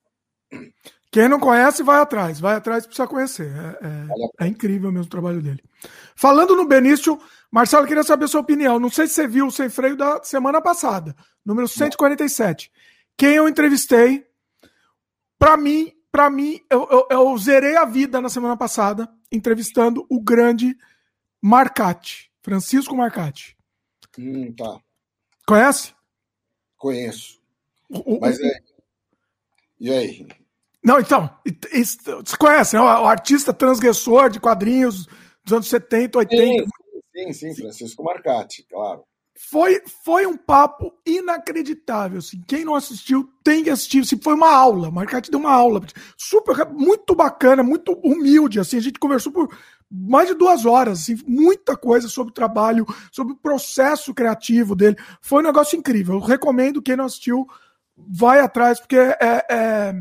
Quem 1.10 1.28
não 1.28 1.38
conhece, 1.38 1.82
vai 1.82 2.00
atrás. 2.00 2.40
Vai 2.40 2.56
atrás 2.56 2.86
precisa 2.86 3.06
conhecer. 3.06 3.46
É, 3.46 4.42
é, 4.42 4.46
é 4.46 4.48
incrível 4.48 4.90
mesmo 4.90 5.06
o 5.06 5.10
trabalho 5.10 5.40
dele. 5.40 5.62
Falando 6.16 6.56
no 6.56 6.66
Benício, 6.66 7.18
Marcelo, 7.50 7.86
queria 7.86 8.02
saber 8.02 8.24
a 8.24 8.28
sua 8.28 8.40
opinião. 8.40 8.80
Não 8.80 8.90
sei 8.90 9.06
se 9.06 9.14
você 9.14 9.28
viu 9.28 9.46
o 9.46 9.50
Sem 9.50 9.68
Freio 9.68 9.96
da 9.96 10.22
semana 10.24 10.60
passada, 10.60 11.14
número 11.44 11.68
147. 11.68 12.70
Quem 13.16 13.34
eu 13.34 13.48
entrevistei, 13.48 14.26
para 15.38 15.56
mim, 15.56 15.92
para 16.10 16.28
mim, 16.28 16.60
eu, 16.68 16.88
eu, 16.90 17.06
eu, 17.10 17.38
zerei 17.38 17.76
a 17.76 17.84
vida 17.84 18.20
na 18.20 18.28
semana 18.28 18.56
passada 18.56 19.08
entrevistando 19.34 20.06
o 20.08 20.20
grande 20.20 20.76
Marcati, 21.40 22.30
Francisco 22.42 22.96
Marcati. 22.96 23.56
Hum, 24.18 24.52
tá. 24.52 24.78
Conhece? 25.46 25.94
Conheço. 26.76 27.40
O, 27.90 28.20
Mas 28.20 28.40
é. 28.40 28.58
E 29.78 29.90
aí? 29.90 30.28
Não, 30.82 31.00
então, 31.00 31.30
você 32.22 32.36
conhece, 32.36 32.76
né? 32.76 32.82
O 32.82 33.06
artista 33.06 33.52
transgressor 33.52 34.28
de 34.30 34.38
quadrinhos 34.38 35.06
dos 35.42 35.52
anos 35.52 35.68
70, 35.68 36.18
80. 36.18 36.64
Sim, 37.14 37.32
sim, 37.32 37.54
Francisco 37.54 38.02
Marcati, 38.02 38.64
claro. 38.64 39.04
Foi, 39.36 39.82
foi 40.04 40.26
um 40.26 40.36
papo 40.36 40.92
inacreditável. 41.04 42.18
Assim. 42.18 42.40
Quem 42.46 42.64
não 42.64 42.74
assistiu 42.74 43.28
tem 43.42 43.64
que 43.64 43.70
assistir. 43.70 44.00
Assim, 44.00 44.18
foi 44.22 44.34
uma 44.34 44.54
aula. 44.54 44.90
Marcati 44.90 45.30
deu 45.30 45.40
uma 45.40 45.52
aula. 45.52 45.80
Super, 46.16 46.66
muito 46.70 47.14
bacana, 47.14 47.62
muito 47.62 47.92
humilde. 48.04 48.60
Assim, 48.60 48.76
a 48.76 48.80
gente 48.80 48.98
conversou 48.98 49.32
por 49.32 49.52
mais 49.90 50.28
de 50.28 50.34
duas 50.34 50.64
horas. 50.64 51.02
Assim, 51.02 51.18
muita 51.26 51.76
coisa 51.76 52.08
sobre 52.08 52.30
o 52.30 52.34
trabalho, 52.34 52.86
sobre 53.10 53.32
o 53.32 53.36
processo 53.36 54.14
criativo 54.14 54.76
dele. 54.76 54.96
Foi 55.20 55.42
um 55.42 55.46
negócio 55.46 55.76
incrível. 55.76 56.14
Eu 56.14 56.20
recomendo 56.20 56.82
quem 56.82 56.96
não 56.96 57.06
assistiu, 57.06 57.46
vai 57.96 58.40
atrás, 58.40 58.78
porque 58.78 58.96
é. 58.96 59.46
é... 59.50 59.94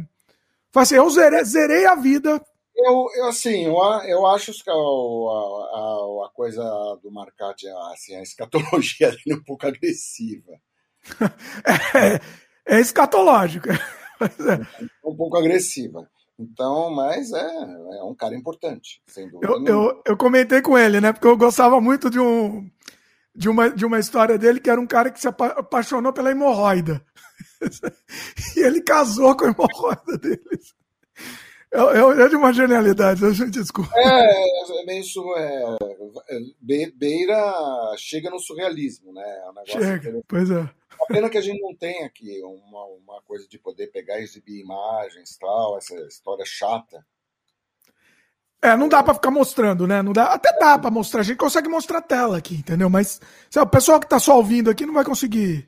Assim, 0.75 0.95
eu 0.95 1.09
zerei, 1.09 1.43
zerei 1.43 1.85
a 1.85 1.95
vida 1.95 2.41
eu, 2.75 3.07
eu, 3.15 3.25
assim, 3.27 3.65
eu, 3.65 3.75
eu 4.07 4.25
acho 4.27 4.51
que 4.63 4.69
a, 4.69 4.73
a, 4.73 6.25
a 6.25 6.29
coisa 6.33 6.63
do 7.01 7.11
Marcati, 7.11 7.67
assim, 7.93 8.15
a 8.15 8.21
escatologia 8.21 9.09
dele 9.11 9.31
é 9.31 9.35
um 9.35 9.43
pouco 9.43 9.67
agressiva. 9.67 10.59
é, 12.65 12.75
é 12.75 12.79
escatológica. 12.79 13.73
É. 14.21 15.07
Um 15.07 15.15
pouco 15.15 15.37
agressiva. 15.37 16.09
Então, 16.39 16.89
mas 16.89 17.31
é, 17.31 17.45
é 17.45 18.03
um 18.03 18.15
cara 18.15 18.35
importante, 18.35 19.01
sem 19.07 19.29
dúvida. 19.29 19.51
Eu, 19.51 19.65
eu, 19.65 20.01
eu, 20.07 20.17
comentei 20.17 20.61
com 20.61 20.77
ele, 20.77 20.99
né? 20.99 21.13
Porque 21.13 21.27
eu 21.27 21.37
gostava 21.37 21.79
muito 21.79 22.09
de, 22.09 22.19
um, 22.19 22.69
de, 23.35 23.49
uma, 23.49 23.69
de 23.69 23.85
uma 23.85 23.99
história 23.99 24.37
dele 24.37 24.59
que 24.59 24.69
era 24.69 24.81
um 24.81 24.87
cara 24.87 25.11
que 25.11 25.19
se 25.19 25.27
apaixonou 25.27 26.11
pela 26.11 26.31
hemorroida. 26.31 27.05
e 28.57 28.61
ele 28.61 28.81
casou 28.81 29.37
com 29.37 29.45
a 29.45 29.49
hemorroida 29.49 30.17
deles. 30.17 30.73
É, 31.73 31.79
é, 31.79 32.25
é, 32.25 32.29
de 32.29 32.35
uma 32.35 32.53
genialidade, 32.53 33.25
a 33.25 33.31
gente 33.31 33.49
desculpa. 33.49 33.89
É, 33.95 34.79
é 34.79 34.85
meio 34.85 35.01
isso, 35.01 35.23
é, 35.35 35.75
beira, 36.93 37.95
chega 37.97 38.29
no 38.29 38.39
surrealismo, 38.39 39.11
né? 39.11 39.23
É 39.65 39.71
chega, 39.71 40.21
pois 40.27 40.51
é. 40.51 40.61
A 41.01 41.05
pena 41.07 41.29
que 41.29 41.37
a 41.37 41.41
gente 41.41 41.59
não 41.59 41.75
tem 41.75 42.03
aqui 42.03 42.41
uma, 42.43 42.85
uma 42.85 43.21
coisa 43.23 43.47
de 43.47 43.57
poder 43.57 43.87
pegar 43.87 44.19
e 44.19 44.23
exibir 44.23 44.61
imagens 44.61 45.35
tal, 45.39 45.77
essa 45.77 45.95
história 46.07 46.45
chata. 46.45 47.03
É, 48.61 48.77
não 48.77 48.87
dá 48.87 49.01
para 49.01 49.15
ficar 49.15 49.31
mostrando, 49.31 49.87
né? 49.87 50.01
Não 50.03 50.13
dá, 50.13 50.25
até 50.25 50.55
dá 50.57 50.77
para 50.77 50.91
mostrar, 50.91 51.21
a 51.21 51.23
gente 51.23 51.37
consegue 51.37 51.67
mostrar 51.67 51.97
a 51.97 52.03
tela 52.03 52.37
aqui, 52.37 52.55
entendeu? 52.55 52.89
Mas 52.89 53.19
o 53.57 53.65
pessoal 53.65 53.99
que 53.99 54.07
tá 54.07 54.19
só 54.19 54.37
ouvindo 54.37 54.69
aqui 54.69 54.85
não 54.85 54.93
vai 54.93 55.03
conseguir 55.03 55.67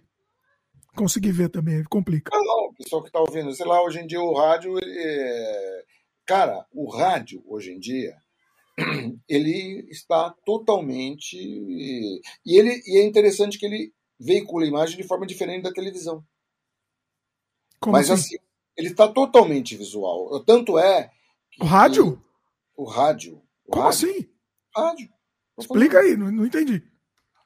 conseguir 0.95 1.31
ver 1.31 1.49
também, 1.49 1.83
complica. 1.83 2.31
Não, 2.33 2.43
não, 2.43 2.69
o 2.69 2.73
pessoal 2.73 3.03
que 3.03 3.11
tá 3.11 3.19
ouvindo, 3.19 3.53
sei 3.53 3.65
lá, 3.65 3.83
hoje 3.83 3.99
em 3.99 4.07
dia 4.07 4.21
o 4.21 4.33
rádio 4.33 4.77
ele, 4.77 5.83
Cara, 6.25 6.65
o 6.71 6.89
rádio, 6.89 7.43
hoje 7.47 7.71
em 7.71 7.79
dia, 7.79 8.17
ele 9.29 9.87
está 9.89 10.33
totalmente. 10.45 11.37
E, 11.37 12.21
ele, 12.45 12.81
e 12.85 12.99
é 12.99 13.05
interessante 13.05 13.57
que 13.59 13.65
ele 13.65 13.93
veicula 14.19 14.65
imagem 14.65 14.97
de 14.97 15.07
forma 15.07 15.25
diferente 15.25 15.63
da 15.63 15.73
televisão. 15.73 16.23
Como 17.79 17.93
Mas 17.93 18.09
assim, 18.09 18.35
assim 18.35 18.45
ele 18.77 18.89
está 18.89 19.07
totalmente 19.07 19.77
visual. 19.77 20.43
Tanto 20.43 20.77
é. 20.77 21.11
o 21.59 21.65
rádio? 21.65 22.21
O 22.75 22.83
rádio. 22.83 23.41
O 23.65 23.71
Como 23.71 23.85
rádio, 23.85 24.09
assim? 24.09 24.29
Rádio. 24.75 25.09
Explica 25.57 25.99
aí, 25.99 26.17
não, 26.17 26.31
não 26.31 26.45
entendi. 26.45 26.83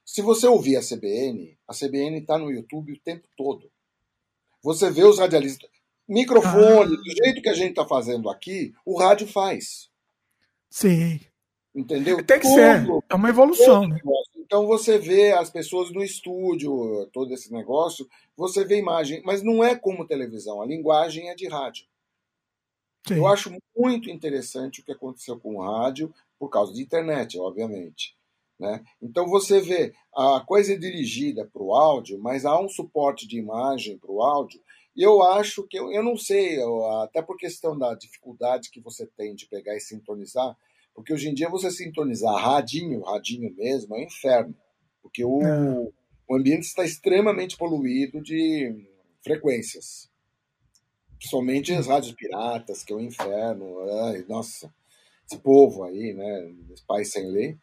Se 0.03 0.21
você 0.21 0.47
ouvir 0.47 0.75
a 0.75 0.81
CBN, 0.81 1.55
a 1.67 1.73
CBN 1.73 2.19
está 2.19 2.37
no 2.37 2.51
YouTube 2.51 2.93
o 2.93 2.99
tempo 2.99 3.27
todo. 3.37 3.71
Você 4.63 4.89
vê 4.89 5.03
os 5.03 5.19
radialistas. 5.19 5.69
Microfone, 6.09 6.95
ah. 6.95 6.97
do 6.97 7.23
jeito 7.23 7.41
que 7.41 7.49
a 7.49 7.53
gente 7.53 7.69
está 7.69 7.85
fazendo 7.85 8.29
aqui, 8.29 8.73
o 8.83 8.97
rádio 8.97 9.27
faz. 9.27 9.89
Sim. 10.69 11.19
Entendeu? 11.73 12.23
Tem 12.25 12.39
que 12.39 12.47
Tudo. 12.47 12.55
ser. 12.55 13.03
É 13.09 13.15
uma 13.15 13.29
evolução, 13.29 13.87
né? 13.87 13.99
Então 14.35 14.65
você 14.65 14.97
vê 14.97 15.31
as 15.31 15.51
pessoas 15.51 15.91
no 15.91 16.03
estúdio, 16.03 17.07
todo 17.13 17.31
esse 17.31 17.53
negócio, 17.53 18.09
você 18.35 18.65
vê 18.65 18.79
imagem, 18.79 19.21
mas 19.23 19.43
não 19.43 19.63
é 19.63 19.75
como 19.75 20.07
televisão, 20.07 20.59
a 20.59 20.65
linguagem 20.65 21.29
é 21.29 21.35
de 21.35 21.47
rádio. 21.47 21.85
Sim. 23.07 23.17
Eu 23.17 23.27
acho 23.27 23.55
muito 23.77 24.09
interessante 24.09 24.81
o 24.81 24.83
que 24.83 24.91
aconteceu 24.91 25.39
com 25.39 25.57
o 25.57 25.61
rádio, 25.61 26.11
por 26.39 26.49
causa 26.49 26.73
da 26.73 26.81
internet, 26.81 27.37
obviamente. 27.37 28.17
Né? 28.59 28.83
Então 29.01 29.27
você 29.27 29.61
vê, 29.61 29.93
a 30.13 30.41
coisa 30.41 30.73
é 30.73 30.77
dirigida 30.77 31.45
para 31.45 31.61
o 31.61 31.73
áudio, 31.73 32.19
mas 32.19 32.45
há 32.45 32.59
um 32.59 32.67
suporte 32.67 33.27
de 33.27 33.37
imagem 33.37 33.97
para 33.97 34.11
o 34.11 34.21
áudio, 34.21 34.61
eu 34.95 35.21
acho 35.21 35.63
que, 35.67 35.77
eu, 35.77 35.91
eu 35.91 36.03
não 36.03 36.17
sei, 36.17 36.61
eu, 36.61 36.85
até 37.01 37.21
por 37.21 37.37
questão 37.37 37.77
da 37.77 37.95
dificuldade 37.95 38.69
que 38.69 38.81
você 38.81 39.05
tem 39.05 39.35
de 39.35 39.47
pegar 39.47 39.75
e 39.75 39.79
sintonizar, 39.79 40.55
porque 40.93 41.13
hoje 41.13 41.29
em 41.29 41.33
dia 41.33 41.49
você 41.49 41.71
sintonizar 41.71 42.35
radinho, 42.35 43.01
radinho 43.01 43.53
mesmo, 43.55 43.95
é 43.95 43.99
um 43.99 44.03
inferno. 44.03 44.55
Porque 45.01 45.23
o, 45.23 45.41
é. 45.41 45.91
o 46.27 46.35
ambiente 46.35 46.63
está 46.63 46.83
extremamente 46.83 47.57
poluído 47.57 48.21
de 48.21 48.85
frequências. 49.23 50.09
Principalmente 51.17 51.73
as 51.73 51.87
rádios 51.87 52.13
piratas, 52.13 52.83
que 52.83 52.93
é 52.93 52.95
um 52.95 53.01
inferno. 53.01 53.79
Ai, 54.05 54.25
nossa, 54.27 54.73
esse 55.25 55.39
povo 55.41 55.83
aí, 55.83 56.13
né? 56.13 56.51
Esse 56.73 56.83
país 56.85 57.11
sem 57.11 57.29
lei. 57.29 57.57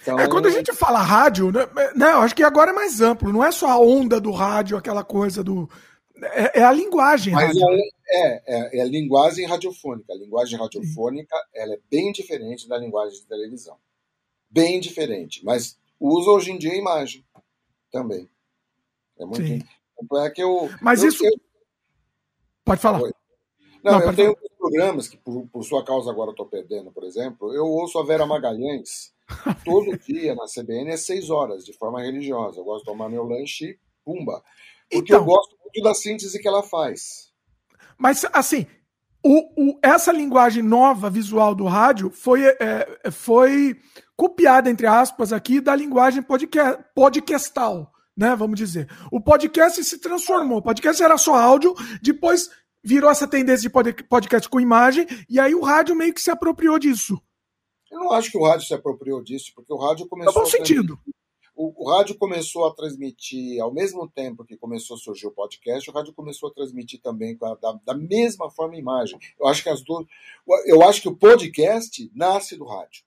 Então... 0.00 0.18
É, 0.18 0.28
quando 0.28 0.46
a 0.46 0.50
gente 0.50 0.72
fala 0.72 1.02
rádio, 1.02 1.50
né, 1.50 1.66
né, 1.96 2.12
eu 2.12 2.20
acho 2.20 2.34
que 2.34 2.44
agora 2.44 2.70
é 2.70 2.74
mais 2.74 3.00
amplo, 3.00 3.32
não 3.32 3.44
é 3.44 3.50
só 3.50 3.68
a 3.68 3.78
onda 3.78 4.20
do 4.20 4.30
rádio, 4.30 4.76
aquela 4.76 5.02
coisa 5.02 5.42
do. 5.42 5.68
É, 6.22 6.60
é 6.60 6.62
a 6.62 6.72
linguagem. 6.72 7.32
Mas 7.32 7.48
rádio. 7.48 7.62
É, 8.08 8.42
é, 8.46 8.78
é, 8.78 8.82
a 8.82 8.84
linguagem 8.84 9.46
radiofônica. 9.46 10.12
A 10.12 10.16
linguagem 10.16 10.58
radiofônica 10.58 11.36
ela 11.54 11.74
é 11.74 11.78
bem 11.90 12.12
diferente 12.12 12.68
da 12.68 12.76
linguagem 12.76 13.20
de 13.20 13.26
televisão. 13.26 13.76
Bem 14.50 14.80
diferente. 14.80 15.44
Mas 15.44 15.78
usa 15.98 16.30
hoje 16.30 16.50
em 16.50 16.58
dia 16.58 16.72
a 16.72 16.76
imagem 16.76 17.24
também. 17.90 18.28
É 19.18 19.24
muito. 19.24 19.46
Sim. 19.46 19.62
É 20.24 20.30
que 20.30 20.42
eu, 20.42 20.70
Mas 20.80 21.02
eu, 21.02 21.10
isso. 21.10 21.24
Eu... 21.24 21.32
Pode 22.64 22.80
falar. 22.80 23.02
Oi. 23.02 23.12
Não, 23.84 23.92
Não 23.92 24.00
eu 24.00 24.16
tenho 24.16 24.34
falar. 24.34 24.48
programas 24.58 25.08
que, 25.08 25.16
por, 25.16 25.46
por 25.48 25.64
sua 25.64 25.84
causa, 25.84 26.10
agora 26.10 26.30
estou 26.30 26.46
perdendo, 26.46 26.90
por 26.90 27.04
exemplo. 27.04 27.54
Eu 27.54 27.66
ouço 27.66 27.98
a 27.98 28.04
Vera 28.04 28.26
Magalhães 28.26 29.12
todo 29.64 29.98
dia 29.98 30.34
na 30.34 30.46
CBN 30.46 30.92
às 30.92 31.02
seis 31.02 31.30
horas, 31.30 31.64
de 31.64 31.72
forma 31.72 32.02
religiosa. 32.02 32.60
Eu 32.60 32.64
gosto 32.64 32.84
de 32.84 32.90
tomar 32.90 33.08
meu 33.08 33.24
lanche 33.24 33.66
e 33.66 33.78
pumba. 34.04 34.42
Porque 34.90 35.12
então... 35.12 35.18
eu 35.18 35.24
gosto 35.24 35.56
muito 35.74 35.82
da 35.82 35.94
síntese 35.94 36.40
que 36.40 36.48
ela 36.48 36.62
faz. 36.62 37.30
Mas, 37.96 38.24
assim, 38.32 38.66
o, 39.24 39.70
o, 39.70 39.78
essa 39.82 40.12
linguagem 40.12 40.62
nova 40.62 41.10
visual 41.10 41.54
do 41.54 41.66
rádio 41.66 42.10
foi, 42.10 42.44
é, 42.44 43.10
foi 43.10 43.76
copiada, 44.16 44.70
entre 44.70 44.86
aspas, 44.86 45.32
aqui 45.32 45.60
da 45.60 45.74
linguagem 45.74 46.22
podcast, 46.22 46.82
podcastal, 46.94 47.92
né? 48.16 48.34
Vamos 48.34 48.58
dizer. 48.58 48.88
O 49.12 49.20
podcast 49.20 49.82
se 49.84 49.98
transformou. 49.98 50.58
O 50.58 50.62
podcast 50.62 51.02
era 51.02 51.16
só 51.18 51.34
áudio, 51.34 51.74
depois 52.02 52.50
virou 52.82 53.10
essa 53.10 53.28
tendência 53.28 53.68
de 53.68 54.04
podcast 54.04 54.48
com 54.48 54.58
imagem, 54.58 55.06
e 55.28 55.38
aí 55.38 55.54
o 55.54 55.62
rádio 55.62 55.94
meio 55.94 56.14
que 56.14 56.20
se 56.20 56.30
apropriou 56.30 56.78
disso. 56.78 57.20
Eu 57.90 57.98
não 57.98 58.12
acho 58.12 58.30
que 58.30 58.38
o 58.38 58.44
rádio 58.44 58.66
se 58.66 58.72
apropriou 58.72 59.22
disso, 59.22 59.52
porque 59.54 59.72
o 59.72 59.76
rádio 59.76 60.06
começou. 60.08 60.32
No 60.32 60.40
bom 60.40 60.46
sentido 60.46 60.98
o, 61.54 61.84
o, 61.84 61.90
rádio 61.90 62.16
começou 62.16 62.66
a 62.66 62.74
transmitir, 62.74 63.60
ao 63.60 63.72
mesmo 63.72 64.08
tempo 64.08 64.44
que 64.44 64.56
começou 64.56 64.96
a 64.96 65.00
surgir 65.00 65.26
o 65.26 65.32
podcast, 65.32 65.88
o 65.88 65.92
rádio 65.92 66.12
começou 66.12 66.48
a 66.48 66.52
transmitir 66.52 67.00
também 67.00 67.36
da, 67.36 67.78
da 67.84 67.94
mesma 67.94 68.50
forma 68.50 68.76
imagem. 68.76 69.18
Eu 69.38 69.46
acho 69.46 69.62
que 69.62 69.68
as 69.68 69.82
duas. 69.82 70.06
Eu 70.66 70.82
acho 70.82 71.02
que 71.02 71.08
o 71.08 71.16
podcast 71.16 72.10
nasce 72.14 72.56
do 72.56 72.64
rádio. 72.64 73.02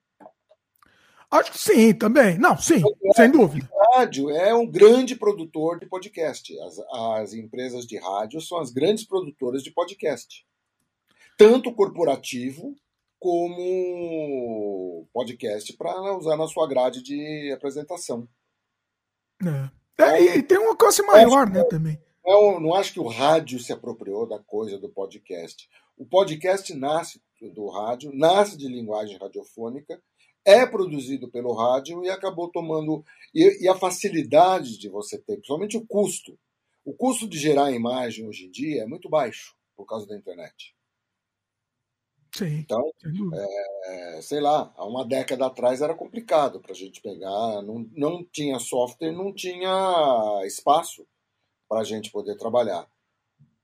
Acho 1.33 1.51
que 1.51 1.57
sim, 1.57 1.93
também. 1.95 2.37
Não, 2.37 2.55
sim, 2.55 2.83
sem 3.15 3.31
dúvida. 3.31 3.67
O 3.71 3.95
rádio 3.95 4.29
é 4.29 4.53
um 4.53 4.67
grande 4.67 5.15
produtor 5.15 5.79
de 5.79 5.87
podcast. 5.87 6.55
As, 6.59 6.79
as 6.79 7.33
empresas 7.33 7.87
de 7.87 7.97
rádio 7.97 8.39
são 8.39 8.59
as 8.59 8.69
grandes 8.69 9.03
produtoras 9.03 9.63
de 9.63 9.71
podcast. 9.71 10.45
Tanto 11.35 11.73
corporativo 11.73 12.75
como 13.23 15.07
podcast 15.13 15.71
para 15.77 16.17
usar 16.17 16.35
na 16.35 16.45
sua 16.45 16.67
grade 16.67 17.01
de 17.01 17.53
apresentação. 17.55 18.27
É. 19.97 20.03
é 20.03 20.37
e 20.39 20.43
tem 20.43 20.57
uma 20.57 20.75
coisa 20.75 21.01
maior, 21.03 21.49
né, 21.49 21.63
também. 21.63 21.97
Não, 22.25 22.59
não 22.59 22.73
acho 22.73 22.91
que 22.91 22.99
o 22.99 23.07
rádio 23.07 23.59
se 23.59 23.71
apropriou 23.71 24.27
da 24.27 24.39
coisa 24.39 24.77
do 24.77 24.89
podcast. 24.89 25.69
O 25.97 26.05
podcast 26.05 26.73
nasce 26.73 27.21
do 27.55 27.69
rádio, 27.69 28.11
nasce 28.13 28.57
de 28.57 28.67
linguagem 28.67 29.17
radiofônica, 29.17 30.03
é 30.43 30.65
produzido 30.65 31.31
pelo 31.31 31.53
rádio 31.53 32.03
e 32.03 32.09
acabou 32.09 32.51
tomando. 32.51 33.05
E, 33.33 33.63
e, 33.63 33.69
a 33.69 33.75
facilidade 33.75 34.77
de 34.77 34.89
você 34.89 35.17
ter, 35.17 35.35
principalmente 35.35 35.77
o 35.77 35.87
custo. 35.87 36.37
O 36.83 36.93
custo 36.93 37.25
de 37.25 37.37
gerar 37.37 37.71
imagem 37.71 38.27
hoje 38.27 38.47
em 38.47 38.51
dia 38.51 38.83
é 38.83 38.85
muito 38.85 39.09
baixo 39.09 39.55
por 39.77 39.85
causa 39.85 40.05
da 40.05 40.17
internet. 40.17 40.75
Sim. 42.35 42.59
Então, 42.59 42.81
é, 43.85 44.21
sei 44.21 44.39
lá, 44.39 44.73
há 44.75 44.85
uma 44.85 45.05
década 45.05 45.45
atrás 45.45 45.81
era 45.81 45.93
complicado 45.93 46.59
para 46.59 46.71
a 46.71 46.75
gente 46.75 46.99
pegar, 46.99 47.61
não, 47.61 47.87
não 47.95 48.23
tinha 48.23 48.57
software, 48.57 49.11
não 49.11 49.31
tinha 49.31 50.41
espaço 50.45 51.05
para 51.69 51.81
a 51.81 51.83
gente 51.83 52.11
poder 52.11 52.35
trabalhar. 52.35 52.87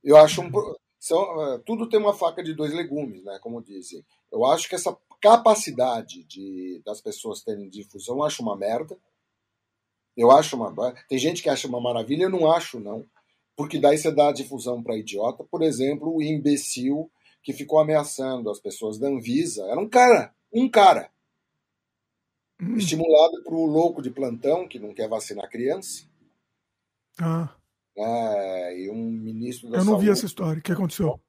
Eu 0.03 0.17
acho 0.17 0.41
um, 0.41 0.51
são, 0.99 1.53
é, 1.53 1.57
tudo 1.59 1.87
tem 1.87 1.99
uma 1.99 2.13
faca 2.13 2.43
de 2.43 2.53
dois 2.53 2.73
legumes, 2.73 3.23
né? 3.23 3.39
Como 3.41 3.61
dizem. 3.61 4.05
Eu 4.31 4.45
acho 4.45 4.67
que 4.67 4.75
essa 4.75 4.95
capacidade 5.21 6.23
de, 6.25 6.81
das 6.85 7.01
pessoas 7.01 7.41
terem 7.41 7.69
difusão, 7.69 8.17
eu 8.17 8.23
acho 8.23 8.43
uma 8.43 8.55
merda. 8.55 8.97
Eu 10.15 10.29
acho 10.31 10.55
uma. 10.55 10.73
Tem 11.07 11.17
gente 11.17 11.41
que 11.41 11.49
acha 11.49 11.67
uma 11.67 11.79
maravilha, 11.79 12.23
eu 12.23 12.29
não 12.29 12.51
acho, 12.51 12.79
não. 12.79 13.05
Porque 13.55 13.79
daí 13.79 13.97
você 13.97 14.11
dá 14.11 14.31
difusão 14.31 14.83
para 14.83 14.97
idiota. 14.97 15.43
Por 15.43 15.61
exemplo, 15.61 16.13
o 16.13 16.21
imbecil 16.21 17.09
que 17.43 17.53
ficou 17.53 17.79
ameaçando 17.79 18.49
as 18.49 18.59
pessoas 18.59 18.97
da 18.97 19.07
Anvisa. 19.07 19.63
Era 19.65 19.79
um 19.79 19.89
cara, 19.89 20.33
um 20.53 20.69
cara, 20.69 21.09
hum. 22.61 22.75
estimulado 22.75 23.43
por 23.43 23.53
um 23.53 23.65
louco 23.65 24.01
de 24.01 24.11
plantão 24.11 24.67
que 24.67 24.79
não 24.79 24.93
quer 24.93 25.07
vacinar 25.07 25.49
criança. 25.49 26.07
Ah. 27.19 27.55
É, 27.97 28.79
e 28.79 28.89
um 28.89 29.11
ministro 29.11 29.69
da 29.69 29.77
Eu 29.77 29.85
não 29.85 29.93
saúde. 29.93 30.05
vi 30.05 30.11
essa 30.11 30.25
história. 30.25 30.59
O 30.59 30.63
que 30.63 30.71
aconteceu? 30.71 31.19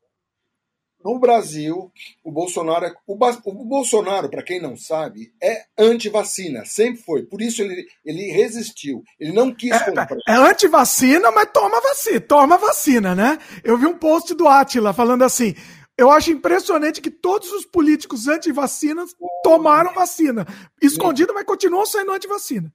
No 1.02 1.18
Brasil, 1.18 1.90
o 2.22 2.30
Bolsonaro, 2.30 2.84
é, 2.84 2.94
o, 3.06 3.14
o 3.14 3.64
Bolsonaro, 3.64 4.28
para 4.28 4.42
quem 4.42 4.60
não 4.60 4.76
sabe, 4.76 5.32
é 5.42 5.64
anti-vacina, 5.78 6.66
sempre 6.66 7.02
foi. 7.02 7.22
Por 7.22 7.40
isso 7.40 7.62
ele, 7.62 7.86
ele 8.04 8.30
resistiu. 8.30 9.02
Ele 9.18 9.32
não 9.32 9.52
quis 9.52 9.72
é, 9.72 9.82
comprar. 9.82 10.08
É 10.28 10.34
anti-vacina, 10.34 11.30
mas 11.30 11.50
toma 11.52 11.80
vacina, 11.80 12.20
toma 12.20 12.58
vacina, 12.58 13.14
né? 13.14 13.38
Eu 13.64 13.78
vi 13.78 13.86
um 13.86 13.96
post 13.96 14.34
do 14.34 14.46
Atila 14.46 14.92
falando 14.92 15.22
assim: 15.22 15.54
eu 16.00 16.10
acho 16.10 16.30
impressionante 16.30 17.02
que 17.02 17.10
todos 17.10 17.52
os 17.52 17.66
políticos 17.66 18.26
anti-vacinas 18.26 19.14
tomaram 19.44 19.92
vacina. 19.92 20.46
Escondido, 20.80 21.34
mas 21.34 21.44
continuam 21.44 21.84
sendo 21.84 22.10
anti-vacina. 22.12 22.72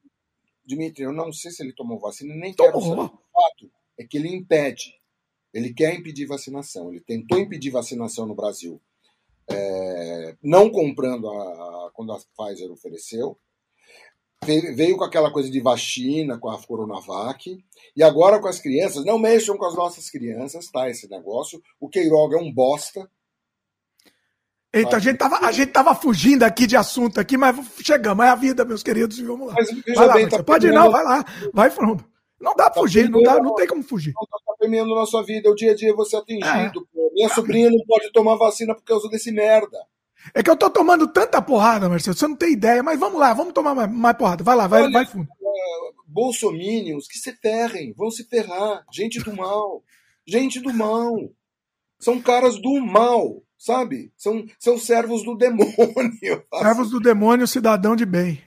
Dimitri, 0.64 1.06
eu 1.06 1.12
não 1.12 1.34
sei 1.34 1.50
se 1.50 1.64
ele 1.64 1.74
tomou 1.74 1.98
vacina, 2.00 2.36
nem 2.36 2.54
tomou. 2.54 2.72
quero 2.72 2.84
saber. 2.84 3.02
O 3.02 3.08
fato 3.08 3.72
é 3.98 4.04
que 4.06 4.18
ele 4.18 4.30
impede. 4.30 4.94
Ele 5.52 5.74
quer 5.74 5.96
impedir 5.96 6.28
vacinação. 6.28 6.92
Ele 6.92 7.02
tentou 7.02 7.40
impedir 7.40 7.72
vacinação 7.72 8.28
no 8.28 8.36
Brasil. 8.36 8.80
É, 9.50 10.36
não 10.44 10.70
comprando 10.70 11.28
a, 11.28 11.92
quando 11.96 12.12
a 12.12 12.20
Pfizer 12.20 12.72
ofereceu, 12.72 13.40
veio 14.46 14.98
com 14.98 15.04
aquela 15.04 15.32
coisa 15.32 15.50
de 15.50 15.60
vacina, 15.60 16.38
com 16.38 16.50
a 16.50 16.62
Coronavac, 16.62 17.58
e 17.96 18.04
agora 18.04 18.40
com 18.40 18.48
as 18.48 18.60
crianças, 18.60 19.04
não 19.04 19.18
mexam 19.18 19.58
com 19.58 19.66
as 19.66 19.76
nossas 19.76 20.10
crianças, 20.12 20.70
tá? 20.70 20.90
Esse 20.90 21.10
negócio. 21.10 21.62
O 21.80 21.90
Queiroga 21.90 22.38
é 22.38 22.42
um 22.42 22.54
bosta. 22.54 23.10
Eita, 24.76 24.98
a 24.98 25.00
gente, 25.00 25.18
tava, 25.18 25.38
a 25.38 25.52
gente 25.54 25.72
tava 25.72 25.96
fugindo 25.96 26.44
aqui 26.44 26.68
de 26.68 26.76
assunto 26.76 27.18
aqui, 27.18 27.38
mas 27.38 27.56
chegamos, 27.82 28.26
é 28.26 28.28
a 28.28 28.36
vida, 28.36 28.66
meus 28.66 28.84
queridos, 28.84 29.18
e 29.18 29.24
vamos 29.24 29.48
lá. 29.48 29.54
Mas, 29.54 29.96
vai 29.96 30.06
lá, 30.06 30.14
bem, 30.14 30.28
tá 30.28 30.44
pode 30.44 30.68
ir, 30.68 30.74
não, 30.74 30.92
vai 30.92 31.02
lá, 31.02 31.26
vai 31.54 31.70
fundo. 31.70 32.04
Não 32.42 32.52
dá 32.52 32.66
pra 32.66 32.72
tá 32.72 32.82
fugir, 32.82 33.10
não, 33.10 33.24
dá, 33.24 33.40
não 33.40 33.56
tem 33.56 33.68
como 33.68 33.82
fugir. 33.82 34.14
Não, 34.14 34.28
tá, 34.28 34.38
tá 34.46 34.54
premiando 34.60 34.94
na 34.94 35.06
sua 35.06 35.24
vida, 35.24 35.50
o 35.50 35.56
dia 35.56 35.72
a 35.72 35.76
dia 35.76 35.96
você 35.96 36.18
é 36.18 36.20
atingido. 36.20 36.88
É. 36.94 37.14
Minha 37.14 37.30
sobrinha 37.30 37.70
não 37.70 37.80
pode 37.88 38.12
tomar 38.12 38.36
vacina 38.36 38.76
por 38.76 38.84
causa 38.84 39.08
desse 39.08 39.32
merda. 39.32 39.78
É 40.34 40.44
que 40.44 40.50
eu 40.50 40.58
tô 40.58 40.70
tomando 40.70 41.08
tanta 41.08 41.42
porrada, 41.42 41.88
Marcelo, 41.88 42.18
você 42.18 42.28
não 42.28 42.36
tem 42.36 42.52
ideia, 42.52 42.84
mas 42.84 43.00
vamos 43.00 43.18
lá, 43.18 43.34
vamos 43.34 43.54
tomar 43.54 43.74
mais, 43.74 43.90
mais 43.90 44.18
porrada. 44.18 44.44
Vai 44.44 44.58
lá, 44.58 44.68
vai, 44.68 44.84
Olha, 44.84 44.92
vai 44.92 45.06
fundo. 45.06 45.30
bolsomínios 46.06 47.08
que 47.08 47.18
se 47.18 47.32
ferrem, 47.38 47.94
vão 47.94 48.12
se 48.12 48.28
ferrar. 48.28 48.84
Gente 48.92 49.22
do 49.22 49.34
mal. 49.34 49.82
Gente 50.28 50.60
do 50.60 50.74
mal. 50.74 51.16
São 51.98 52.22
caras 52.22 52.60
do 52.62 52.82
mal, 52.82 53.42
sabe? 53.66 54.14
São, 54.16 54.46
são 54.60 54.78
servos 54.78 55.24
do 55.24 55.36
demônio. 55.36 55.74
Servos 56.62 56.92
do 56.92 57.00
demônio, 57.00 57.48
cidadão 57.48 57.96
de 57.96 58.06
bem. 58.06 58.40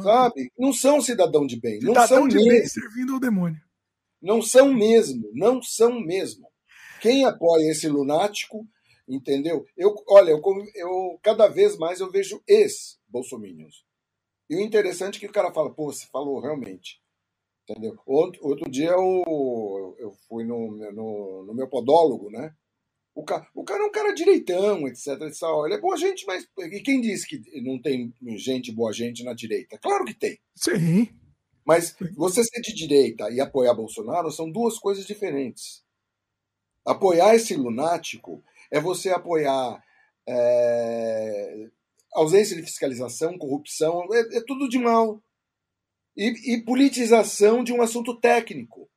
Sabe? 0.00 0.52
Não 0.56 0.72
são 0.72 1.00
cidadão 1.00 1.44
de 1.44 1.58
bem. 1.58 1.80
Cidadão 1.80 1.94
não 1.94 2.06
são 2.06 2.28
de 2.28 2.36
mesmo. 2.36 2.50
bem 2.50 2.66
servindo 2.66 3.14
ao 3.14 3.20
demônio. 3.20 3.60
Não 4.22 4.40
são 4.40 4.72
mesmo. 4.72 5.28
Não 5.34 5.60
são 5.60 5.98
mesmo. 5.98 6.46
Quem 7.00 7.24
apoia 7.24 7.70
esse 7.70 7.88
lunático, 7.88 8.64
entendeu? 9.08 9.64
Eu, 9.76 9.92
olha, 10.08 10.30
eu, 10.30 10.40
eu 10.76 11.18
cada 11.20 11.48
vez 11.48 11.76
mais 11.76 11.98
eu 11.98 12.10
vejo 12.10 12.40
ex-bolsominions. 12.46 13.84
E 14.48 14.54
o 14.54 14.60
interessante 14.60 15.16
é 15.16 15.20
que 15.20 15.26
o 15.26 15.32
cara 15.32 15.52
fala, 15.52 15.74
pô, 15.74 15.92
você 15.92 16.06
falou 16.12 16.40
realmente. 16.40 17.00
Entendeu? 17.68 17.96
Outro, 18.06 18.40
outro 18.46 18.70
dia 18.70 18.90
eu, 18.90 19.96
eu 19.98 20.12
fui 20.28 20.44
no, 20.44 20.76
no, 20.92 21.44
no 21.46 21.54
meu 21.54 21.68
podólogo, 21.68 22.30
né? 22.30 22.54
O 23.20 23.22
cara, 23.22 23.46
o 23.54 23.62
cara 23.62 23.82
é 23.82 23.86
um 23.86 23.90
cara 23.90 24.14
direitão, 24.14 24.88
etc. 24.88 25.08
etc. 25.20 25.42
Ele 25.66 25.74
é 25.74 25.80
boa 25.80 25.94
gente, 25.94 26.24
mas. 26.24 26.48
E 26.58 26.80
quem 26.80 27.02
disse 27.02 27.28
que 27.28 27.60
não 27.60 27.78
tem 27.78 28.14
gente 28.38 28.72
boa 28.72 28.94
gente 28.94 29.22
na 29.22 29.34
direita? 29.34 29.78
Claro 29.78 30.06
que 30.06 30.14
tem. 30.14 30.38
Sim. 30.56 31.06
Mas 31.62 31.94
você 32.16 32.42
ser 32.42 32.62
de 32.62 32.74
direita 32.74 33.30
e 33.30 33.38
apoiar 33.38 33.74
Bolsonaro 33.74 34.30
são 34.30 34.50
duas 34.50 34.78
coisas 34.78 35.06
diferentes. 35.06 35.84
Apoiar 36.86 37.34
esse 37.34 37.54
lunático 37.54 38.42
é 38.72 38.80
você 38.80 39.10
apoiar 39.10 39.84
é, 40.26 41.68
ausência 42.14 42.56
de 42.56 42.62
fiscalização, 42.62 43.36
corrupção, 43.36 44.02
é, 44.14 44.38
é 44.38 44.44
tudo 44.46 44.66
de 44.66 44.78
mal. 44.78 45.22
E, 46.16 46.54
e, 46.54 46.64
politização 46.64 47.62
de 47.62 47.72
um 47.72 47.82
assunto 47.82 48.18
técnico. 48.18 48.88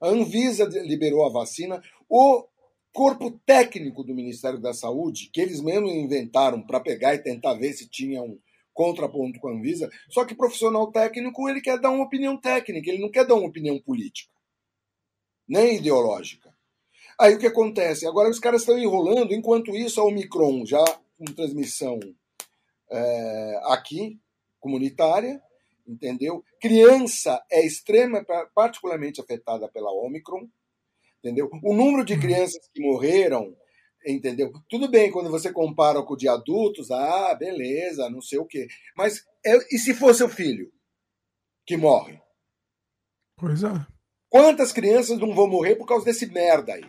A 0.00 0.08
Anvisa 0.08 0.64
liberou 0.64 1.26
a 1.26 1.30
vacina, 1.30 1.82
o 2.08 2.48
corpo 2.92 3.30
técnico 3.46 4.04
do 4.04 4.14
Ministério 4.14 4.60
da 4.60 4.74
Saúde, 4.74 5.30
que 5.32 5.40
eles 5.40 5.60
mesmos 5.60 5.92
inventaram 5.92 6.60
para 6.62 6.80
pegar 6.80 7.14
e 7.14 7.22
tentar 7.22 7.54
ver 7.54 7.72
se 7.72 7.88
tinha 7.88 8.22
um 8.22 8.38
contraponto 8.72 9.38
com 9.40 9.48
a 9.48 9.52
Anvisa, 9.52 9.90
só 10.08 10.24
que 10.24 10.34
profissional 10.34 10.90
técnico 10.90 11.48
ele 11.48 11.60
quer 11.60 11.78
dar 11.78 11.90
uma 11.90 12.04
opinião 12.04 12.36
técnica, 12.36 12.90
ele 12.90 13.02
não 13.02 13.10
quer 13.10 13.26
dar 13.26 13.34
uma 13.34 13.48
opinião 13.48 13.78
política, 13.78 14.32
nem 15.46 15.76
ideológica. 15.76 16.54
Aí 17.18 17.34
o 17.34 17.38
que 17.38 17.46
acontece? 17.46 18.06
Agora 18.06 18.30
os 18.30 18.38
caras 18.38 18.62
estão 18.62 18.78
enrolando, 18.78 19.34
enquanto 19.34 19.76
isso 19.76 20.00
a 20.00 20.04
Omicron 20.04 20.64
já 20.64 20.84
com 21.18 21.24
transmissão 21.26 22.00
é, 22.90 23.60
aqui, 23.64 24.18
comunitária, 24.58 25.42
entendeu? 25.86 26.42
Criança 26.60 27.42
é 27.50 27.64
extrema, 27.64 28.24
particularmente 28.54 29.20
afetada 29.20 29.68
pela 29.68 29.92
Omicron, 29.92 30.48
entendeu? 31.22 31.48
O 31.62 31.74
número 31.74 32.04
de 32.04 32.18
crianças 32.18 32.68
que 32.74 32.82
morreram, 32.82 33.56
entendeu? 34.04 34.52
Tudo 34.68 34.90
bem 34.90 35.10
quando 35.10 35.30
você 35.30 35.52
compara 35.52 36.02
com 36.02 36.14
o 36.14 36.16
de 36.16 36.28
adultos, 36.28 36.90
ah, 36.90 37.34
beleza, 37.34 38.10
não 38.10 38.20
sei 38.20 38.38
o 38.38 38.46
quê. 38.46 38.66
Mas 38.96 39.24
é, 39.46 39.56
e 39.74 39.78
se 39.78 39.94
for 39.94 40.14
seu 40.14 40.28
filho 40.28 40.72
que 41.64 41.76
morre? 41.76 42.20
Pois 43.36 43.62
é. 43.62 43.86
Quantas 44.28 44.72
crianças 44.72 45.18
não 45.18 45.34
vão 45.34 45.46
morrer 45.46 45.76
por 45.76 45.86
causa 45.86 46.04
desse 46.04 46.26
merda 46.26 46.74
aí? 46.74 46.84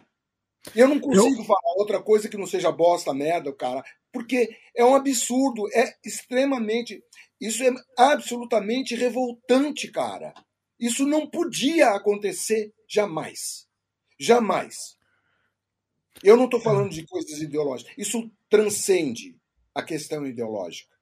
E 0.75 0.79
eu 0.79 0.87
não 0.87 0.99
consigo 0.99 1.41
eu... 1.41 1.45
falar 1.45 1.77
outra 1.77 2.01
coisa 2.01 2.29
que 2.29 2.37
não 2.37 2.47
seja 2.47 2.71
bosta, 2.71 3.13
merda, 3.13 3.53
cara, 3.53 3.83
porque 4.11 4.57
é 4.75 4.83
um 4.83 4.95
absurdo, 4.95 5.67
é 5.73 5.93
extremamente. 6.05 7.03
Isso 7.39 7.63
é 7.63 7.71
absolutamente 7.97 8.95
revoltante, 8.95 9.91
cara. 9.91 10.33
Isso 10.79 11.05
não 11.05 11.29
podia 11.29 11.89
acontecer 11.89 12.73
jamais. 12.87 13.67
Jamais. 14.19 14.97
Eu 16.23 16.37
não 16.37 16.45
estou 16.45 16.59
falando 16.59 16.89
de 16.89 17.05
coisas 17.05 17.41
ideológicas. 17.41 17.93
Isso 17.97 18.31
transcende 18.49 19.35
a 19.73 19.83
questão 19.83 20.25
ideológica. 20.25 20.93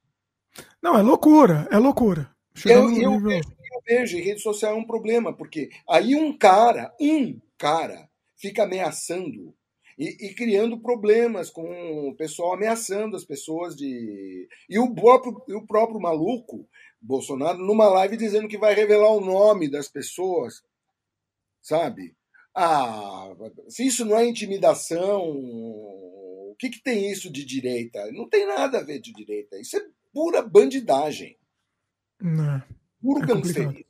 Não, 0.81 0.97
é 0.97 1.01
loucura, 1.01 1.67
é 1.71 1.77
loucura. 1.77 2.33
Eu, 2.65 2.89
eu, 2.91 3.19
vejo, 3.19 3.49
eu 3.49 3.81
vejo, 3.85 4.17
rede 4.17 4.41
social 4.41 4.73
é 4.73 4.77
um 4.77 4.85
problema, 4.85 5.33
porque 5.33 5.69
aí 5.87 6.15
um 6.15 6.37
cara, 6.37 6.93
um 6.99 7.39
cara, 7.57 8.09
fica 8.35 8.63
ameaçando 8.63 9.53
e, 9.97 10.27
e, 10.27 10.33
criando 10.33 10.79
problemas 10.79 11.49
com 11.49 12.09
o 12.09 12.15
pessoal 12.15 12.53
ameaçando 12.53 13.15
as 13.15 13.23
pessoas 13.23 13.75
de 13.75 14.49
e 14.67 14.79
o 14.79 14.93
próprio 14.95 15.43
o 15.49 15.67
próprio 15.67 15.99
maluco 15.99 16.67
Bolsonaro 16.99 17.59
numa 17.59 17.87
live 17.87 18.17
dizendo 18.17 18.47
que 18.47 18.57
vai 18.57 18.73
revelar 18.73 19.11
o 19.11 19.21
nome 19.21 19.69
das 19.69 19.87
pessoas 19.87 20.63
sabe 21.61 22.15
ah 22.55 23.29
se 23.69 23.85
isso 23.85 24.05
não 24.05 24.17
é 24.17 24.25
intimidação 24.25 25.21
o 25.29 26.55
que, 26.59 26.69
que 26.69 26.83
tem 26.83 27.11
isso 27.11 27.31
de 27.31 27.45
direita? 27.45 28.11
Não 28.11 28.27
tem 28.29 28.45
nada 28.45 28.79
a 28.79 28.83
ver 28.83 28.99
de 28.99 29.13
direita 29.13 29.57
isso 29.59 29.77
é 29.77 29.81
pura 30.13 30.41
bandidagem. 30.41 31.37
Não, 32.21 32.61
puro 33.01 33.23
é 33.23 33.27
cancerígeno 33.27 33.85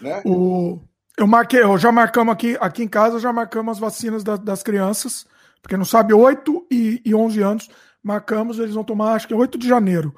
né? 0.00 0.22
O 0.24 0.80
eu 1.16 1.26
marquei, 1.26 1.62
eu 1.62 1.78
já 1.78 1.92
marcamos 1.92 2.32
aqui, 2.32 2.56
aqui 2.60 2.82
em 2.82 2.88
casa, 2.88 3.20
já 3.20 3.32
marcamos 3.32 3.72
as 3.72 3.78
vacinas 3.78 4.24
da, 4.24 4.36
das 4.36 4.62
crianças, 4.62 5.24
porque 5.62 5.76
não 5.76 5.84
sabe, 5.84 6.12
8 6.12 6.66
e, 6.70 7.00
e 7.04 7.14
11 7.14 7.42
anos, 7.42 7.70
marcamos, 8.02 8.58
eles 8.58 8.74
vão 8.74 8.82
tomar, 8.82 9.14
acho 9.14 9.28
que 9.28 9.34
8 9.34 9.56
de 9.56 9.68
janeiro. 9.68 10.12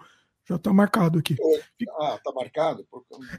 Já 0.49 0.57
tá 0.59 0.73
marcado 0.73 1.19
aqui. 1.19 1.37
Ah, 2.01 2.21
tá 2.23 2.33
marcado? 2.33 2.87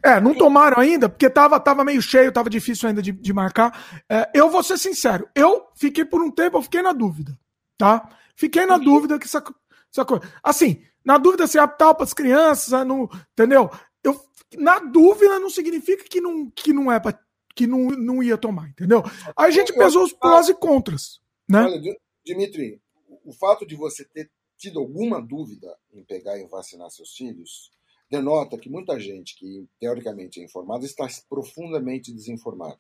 É, 0.03 0.19
não 0.19 0.35
tomaram 0.35 0.77
ainda, 0.77 1.07
porque 1.07 1.29
tava, 1.29 1.57
tava 1.57 1.85
meio 1.85 2.01
cheio, 2.01 2.33
tava 2.33 2.49
difícil 2.49 2.89
ainda 2.89 3.01
de, 3.01 3.13
de 3.13 3.33
marcar. 3.33 4.03
É, 4.09 4.29
eu 4.33 4.49
vou 4.49 4.61
ser 4.61 4.77
sincero, 4.77 5.27
eu 5.33 5.67
fiquei 5.75 6.03
por 6.03 6.21
um 6.21 6.29
tempo, 6.29 6.57
eu 6.57 6.61
fiquei 6.61 6.81
na 6.81 6.91
dúvida, 6.91 7.37
tá? 7.77 8.09
Fiquei 8.35 8.65
na 8.65 8.77
dúvida 8.77 9.17
que 9.17 9.25
essa, 9.25 9.41
essa 9.91 10.03
coisa. 10.03 10.23
Assim, 10.43 10.83
na 11.03 11.17
dúvida 11.17 11.47
se 11.47 11.57
é 11.57 11.65
tal 11.65 11.95
para 11.95 12.03
as 12.03 12.13
crianças, 12.13 12.85
não, 12.85 13.09
entendeu? 13.31 13.71
Eu, 14.03 14.19
na 14.57 14.79
dúvida 14.79 15.39
não 15.39 15.49
significa 15.49 16.03
que 16.03 16.19
não, 16.19 16.51
que 16.51 16.73
não 16.73 16.91
é 16.91 16.99
para 16.99 17.17
que 17.55 17.65
não, 17.65 17.89
não 17.89 18.21
ia 18.21 18.37
tomar, 18.37 18.67
entendeu? 18.67 19.01
Aí 19.35 19.47
a 19.47 19.49
gente 19.49 19.73
pesou 19.73 20.03
os 20.03 20.13
prós 20.13 20.47
e 20.49 20.53
contras, 20.53 21.19
né? 21.49 21.63
Olha, 21.63 21.97
Dimitri, 22.23 22.79
o 23.25 23.33
fato 23.33 23.65
de 23.65 23.75
você 23.75 24.05
ter 24.05 24.29
tido 24.57 24.79
alguma 24.79 25.21
dúvida 25.21 25.75
em 25.93 26.03
pegar 26.03 26.37
e 26.37 26.47
vacinar 26.47 26.89
seus 26.89 27.15
filhos 27.15 27.71
denota 28.09 28.57
que 28.57 28.69
muita 28.69 28.99
gente 28.99 29.35
que 29.35 29.67
teoricamente 29.79 30.39
é 30.39 30.43
informada 30.43 30.85
está 30.85 31.07
profundamente 31.29 32.11
desinformada. 32.11 32.79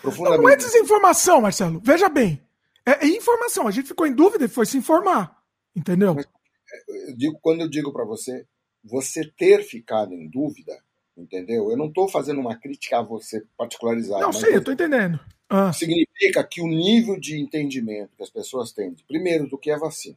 Profundamente... 0.00 0.42
Não 0.42 0.48
é 0.48 0.56
desinformação, 0.56 1.40
Marcelo. 1.40 1.80
Veja 1.82 2.08
bem. 2.08 2.40
É, 2.86 3.04
é, 3.04 3.08
informação. 3.08 3.66
A 3.66 3.70
gente 3.70 3.88
ficou 3.88 4.06
em 4.06 4.14
dúvida 4.14 4.44
e 4.44 4.48
foi 4.48 4.66
se 4.66 4.76
informar. 4.76 5.42
Entendeu? 5.74 6.14
Mas, 6.14 6.26
é, 6.26 7.10
eu 7.10 7.16
digo, 7.16 7.38
quando 7.40 7.62
eu 7.62 7.68
digo 7.68 7.92
para 7.92 8.04
você, 8.04 8.46
você 8.84 9.24
ter 9.36 9.64
ficado 9.64 10.14
em 10.14 10.28
dúvida 10.28 10.80
entendeu? 11.16 11.70
Eu 11.70 11.76
não 11.76 11.86
estou 11.86 12.08
fazendo 12.08 12.40
uma 12.40 12.56
crítica 12.56 12.98
a 12.98 13.02
você 13.02 13.44
particularizada. 13.56 14.22
Não 14.22 14.32
sei, 14.32 14.54
eu 14.54 14.58
estou 14.58 14.74
entendendo. 14.74 15.20
Ah. 15.48 15.72
Significa 15.72 16.42
que 16.44 16.60
o 16.60 16.66
nível 16.66 17.18
de 17.18 17.38
entendimento 17.38 18.16
que 18.16 18.22
as 18.22 18.30
pessoas 18.30 18.72
têm, 18.72 18.94
primeiro, 19.06 19.46
do 19.46 19.58
que 19.58 19.70
é 19.70 19.78
vacina. 19.78 20.16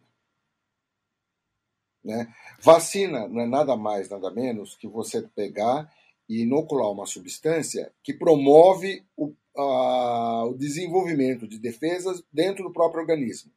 Né? 2.06 2.32
Vacina 2.62 3.28
não 3.28 3.42
é 3.42 3.48
nada 3.48 3.76
mais, 3.76 4.08
nada 4.08 4.30
menos 4.30 4.76
que 4.76 4.88
você 4.88 5.24
pegar 5.24 5.92
e 6.30 6.44
inocular 6.44 6.92
uma 6.92 7.08
substância 7.08 7.92
que 8.04 8.14
promove 8.14 9.04
o, 9.18 9.34
a, 9.58 10.46
o 10.46 10.54
desenvolvimento 10.54 11.48
de 11.48 11.58
defesas 11.58 12.24
dentro 12.32 12.64
do 12.64 12.72
próprio 12.72 13.02
organismo. 13.02 13.52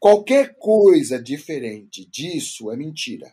Qualquer 0.00 0.56
coisa 0.58 1.22
diferente 1.22 2.06
disso 2.06 2.72
é 2.72 2.76
mentira. 2.76 3.30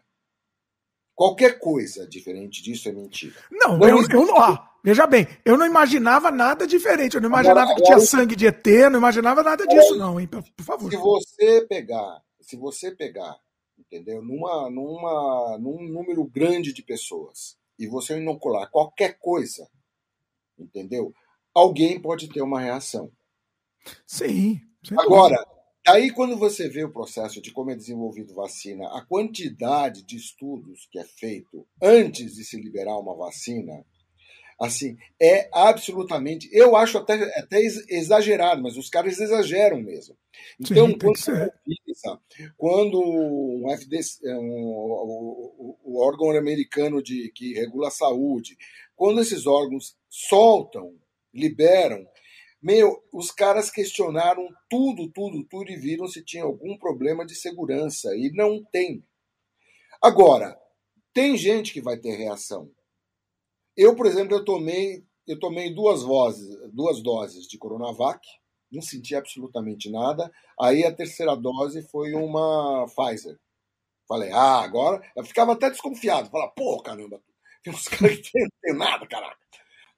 Qualquer 1.16 1.58
coisa 1.58 2.06
diferente 2.06 2.62
disso 2.62 2.90
é 2.90 2.92
mentira. 2.92 3.36
Não, 3.50 3.78
não 3.78 3.88
eu, 3.88 4.02
eu 4.10 4.26
não. 4.26 4.38
Ah, 4.38 4.74
veja 4.84 5.08
bem, 5.08 5.26
eu 5.46 5.58
não 5.58 5.66
imaginava 5.66 6.32
nada 6.32 6.68
diferente. 6.68 7.16
Eu 7.16 7.22
não 7.22 7.30
imaginava 7.30 7.62
agora, 7.62 7.76
que 7.76 7.84
tinha 7.84 8.00
sangue 8.00 8.36
de 8.36 8.48
ET, 8.48 8.68
não 8.92 9.00
imaginava 9.00 9.42
nada 9.42 9.66
disso, 9.66 9.96
não, 9.96 10.20
hein? 10.20 10.28
Por 10.28 10.44
favor. 10.66 10.90
Se 10.92 10.98
você 10.98 11.66
pegar, 11.68 12.22
se 12.42 12.58
você 12.58 12.92
pegar, 12.92 13.38
entendeu? 13.92 14.22
Numa, 14.22 14.70
numa, 14.70 15.58
num 15.60 15.84
número 15.88 16.24
grande 16.24 16.72
de 16.72 16.82
pessoas 16.82 17.58
e 17.78 17.88
você 17.88 18.18
inocular 18.18 18.70
qualquer 18.70 19.18
coisa, 19.20 19.68
entendeu? 20.58 21.14
Alguém 21.54 22.00
pode 22.00 22.30
ter 22.30 22.42
uma 22.42 22.62
reação. 22.62 23.12
Sim. 24.06 24.62
Agora, 24.98 25.44
Aí, 25.88 26.12
quando 26.12 26.38
você 26.38 26.70
vê 26.70 26.84
o 26.84 26.92
processo 26.92 27.42
de 27.42 27.52
como 27.52 27.72
é 27.72 27.76
desenvolvido 27.76 28.36
vacina, 28.36 28.88
a 28.96 29.04
quantidade 29.04 30.04
de 30.04 30.16
estudos 30.16 30.88
que 30.92 31.00
é 31.00 31.04
feito 31.04 31.68
antes 31.82 32.36
de 32.36 32.46
se 32.46 32.56
liberar 32.62 33.00
uma 33.00 33.16
vacina, 33.16 33.84
assim, 34.62 34.96
é 35.20 35.50
absolutamente. 35.52 36.48
Eu 36.52 36.76
acho 36.76 37.00
até, 37.00 37.16
até 37.38 37.60
exagerado, 37.90 38.62
mas 38.62 38.78
os 38.78 38.90
caras 38.90 39.20
exageram 39.20 39.82
mesmo. 39.82 40.16
Então, 40.60 40.88
Sim, 40.88 40.98
quando, 40.98 41.52
quando 42.58 43.02
um 43.02 43.70
FD, 43.72 44.00
um, 44.26 44.64
o, 44.64 45.78
o, 45.84 46.00
órgão 46.00 46.30
americano 46.38 47.02
de, 47.02 47.32
que 47.34 47.54
regula 47.54 47.88
a 47.88 47.92
saúde, 47.92 48.56
quando 48.96 49.22
esses 49.22 49.48
órgãos 49.48 49.98
soltam, 50.08 50.96
liberam, 51.34 52.06
meu, 52.62 53.04
os 53.12 53.32
caras 53.32 53.72
questionaram 53.72 54.48
tudo, 54.70 55.10
tudo, 55.12 55.44
tudo 55.44 55.72
e 55.72 55.76
viram 55.76 56.08
se 56.08 56.24
tinha 56.24 56.44
algum 56.44 56.78
problema 56.78 57.26
de 57.26 57.34
segurança. 57.34 58.16
E 58.16 58.32
não 58.32 58.64
tem. 58.64 59.04
Agora, 60.00 60.56
tem 61.12 61.36
gente 61.36 61.74
que 61.74 61.82
vai 61.82 61.98
ter 61.98 62.16
reação. 62.16 62.70
Eu, 63.76 63.96
por 63.96 64.06
exemplo, 64.06 64.36
eu 64.36 64.44
tomei, 64.44 65.04
eu 65.28 65.40
tomei 65.40 65.74
duas, 65.74 66.04
vozes, 66.04 66.58
duas 66.74 67.02
doses 67.02 67.48
de 67.48 67.58
Coronavac, 67.58 68.20
não 68.72 68.82
senti 68.82 69.16
absolutamente 69.16 69.90
nada. 69.92 70.32
Aí 70.60 70.86
a 70.86 70.94
terceira 70.94 71.36
dose 71.36 71.82
foi 71.90 72.14
uma 72.14 72.86
Pfizer. 72.88 73.38
Falei, 74.08 74.32
ah, 74.32 74.62
agora. 74.62 75.02
Eu 75.16 75.24
ficava 75.24 75.54
até 75.54 75.70
desconfiado. 75.70 76.30
Falava, 76.30 76.52
pô, 76.56 76.82
caramba, 76.82 77.22
tem 77.64 77.74
uns 77.74 77.88
caras 77.90 78.18
que 78.18 78.40
não 78.40 78.50
tem 78.62 78.74
nada, 78.76 79.08
caraca. 79.08 79.40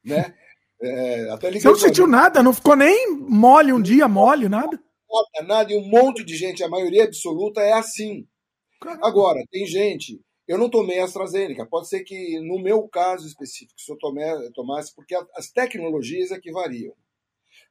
Né? 0.03 0.35
É, 0.81 1.29
até 1.31 1.51
Você 1.51 1.67
não 1.67 1.75
sentiu 1.75 2.07
nada? 2.07 2.43
Não 2.43 2.53
ficou 2.53 2.75
nem 2.75 3.11
mole 3.11 3.71
um 3.71 3.81
dia, 3.81 4.07
mole, 4.07 4.49
nada? 4.49 4.79
Nada, 5.09 5.47
nada. 5.47 5.73
E 5.73 5.77
um 5.77 5.87
monte 5.87 6.23
de 6.23 6.35
gente, 6.35 6.63
a 6.63 6.69
maioria 6.69 7.05
absoluta 7.05 7.61
é 7.61 7.73
assim. 7.73 8.27
Agora, 9.01 9.39
tem 9.49 9.65
gente. 9.65 10.19
Eu 10.47 10.57
não 10.57 10.69
tomei 10.69 10.99
AstraZeneca. 10.99 11.65
Pode 11.65 11.87
ser 11.87 12.03
que, 12.03 12.39
no 12.41 12.59
meu 12.59 12.87
caso 12.87 13.25
específico, 13.25 13.79
se 13.79 13.91
eu 13.91 13.97
tomasse, 14.53 14.93
porque 14.93 15.15
as 15.35 15.49
tecnologias 15.49 16.31
é 16.31 16.39
que 16.39 16.51
variam. 16.51 16.93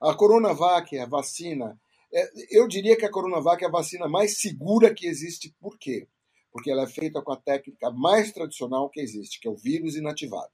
A 0.00 0.14
Coronavac, 0.14 0.98
a 0.98 1.06
vacina, 1.06 1.78
é, 2.12 2.30
eu 2.50 2.66
diria 2.66 2.96
que 2.96 3.04
a 3.04 3.10
Coronavac 3.10 3.62
é 3.62 3.66
a 3.66 3.70
vacina 3.70 4.08
mais 4.08 4.38
segura 4.38 4.94
que 4.94 5.06
existe. 5.06 5.54
Por 5.60 5.78
quê? 5.78 6.08
Porque 6.50 6.70
ela 6.70 6.84
é 6.84 6.86
feita 6.86 7.22
com 7.22 7.32
a 7.32 7.36
técnica 7.36 7.90
mais 7.90 8.32
tradicional 8.32 8.88
que 8.88 9.00
existe, 9.00 9.38
que 9.38 9.48
é 9.48 9.50
o 9.50 9.56
vírus 9.56 9.96
inativado. 9.96 10.50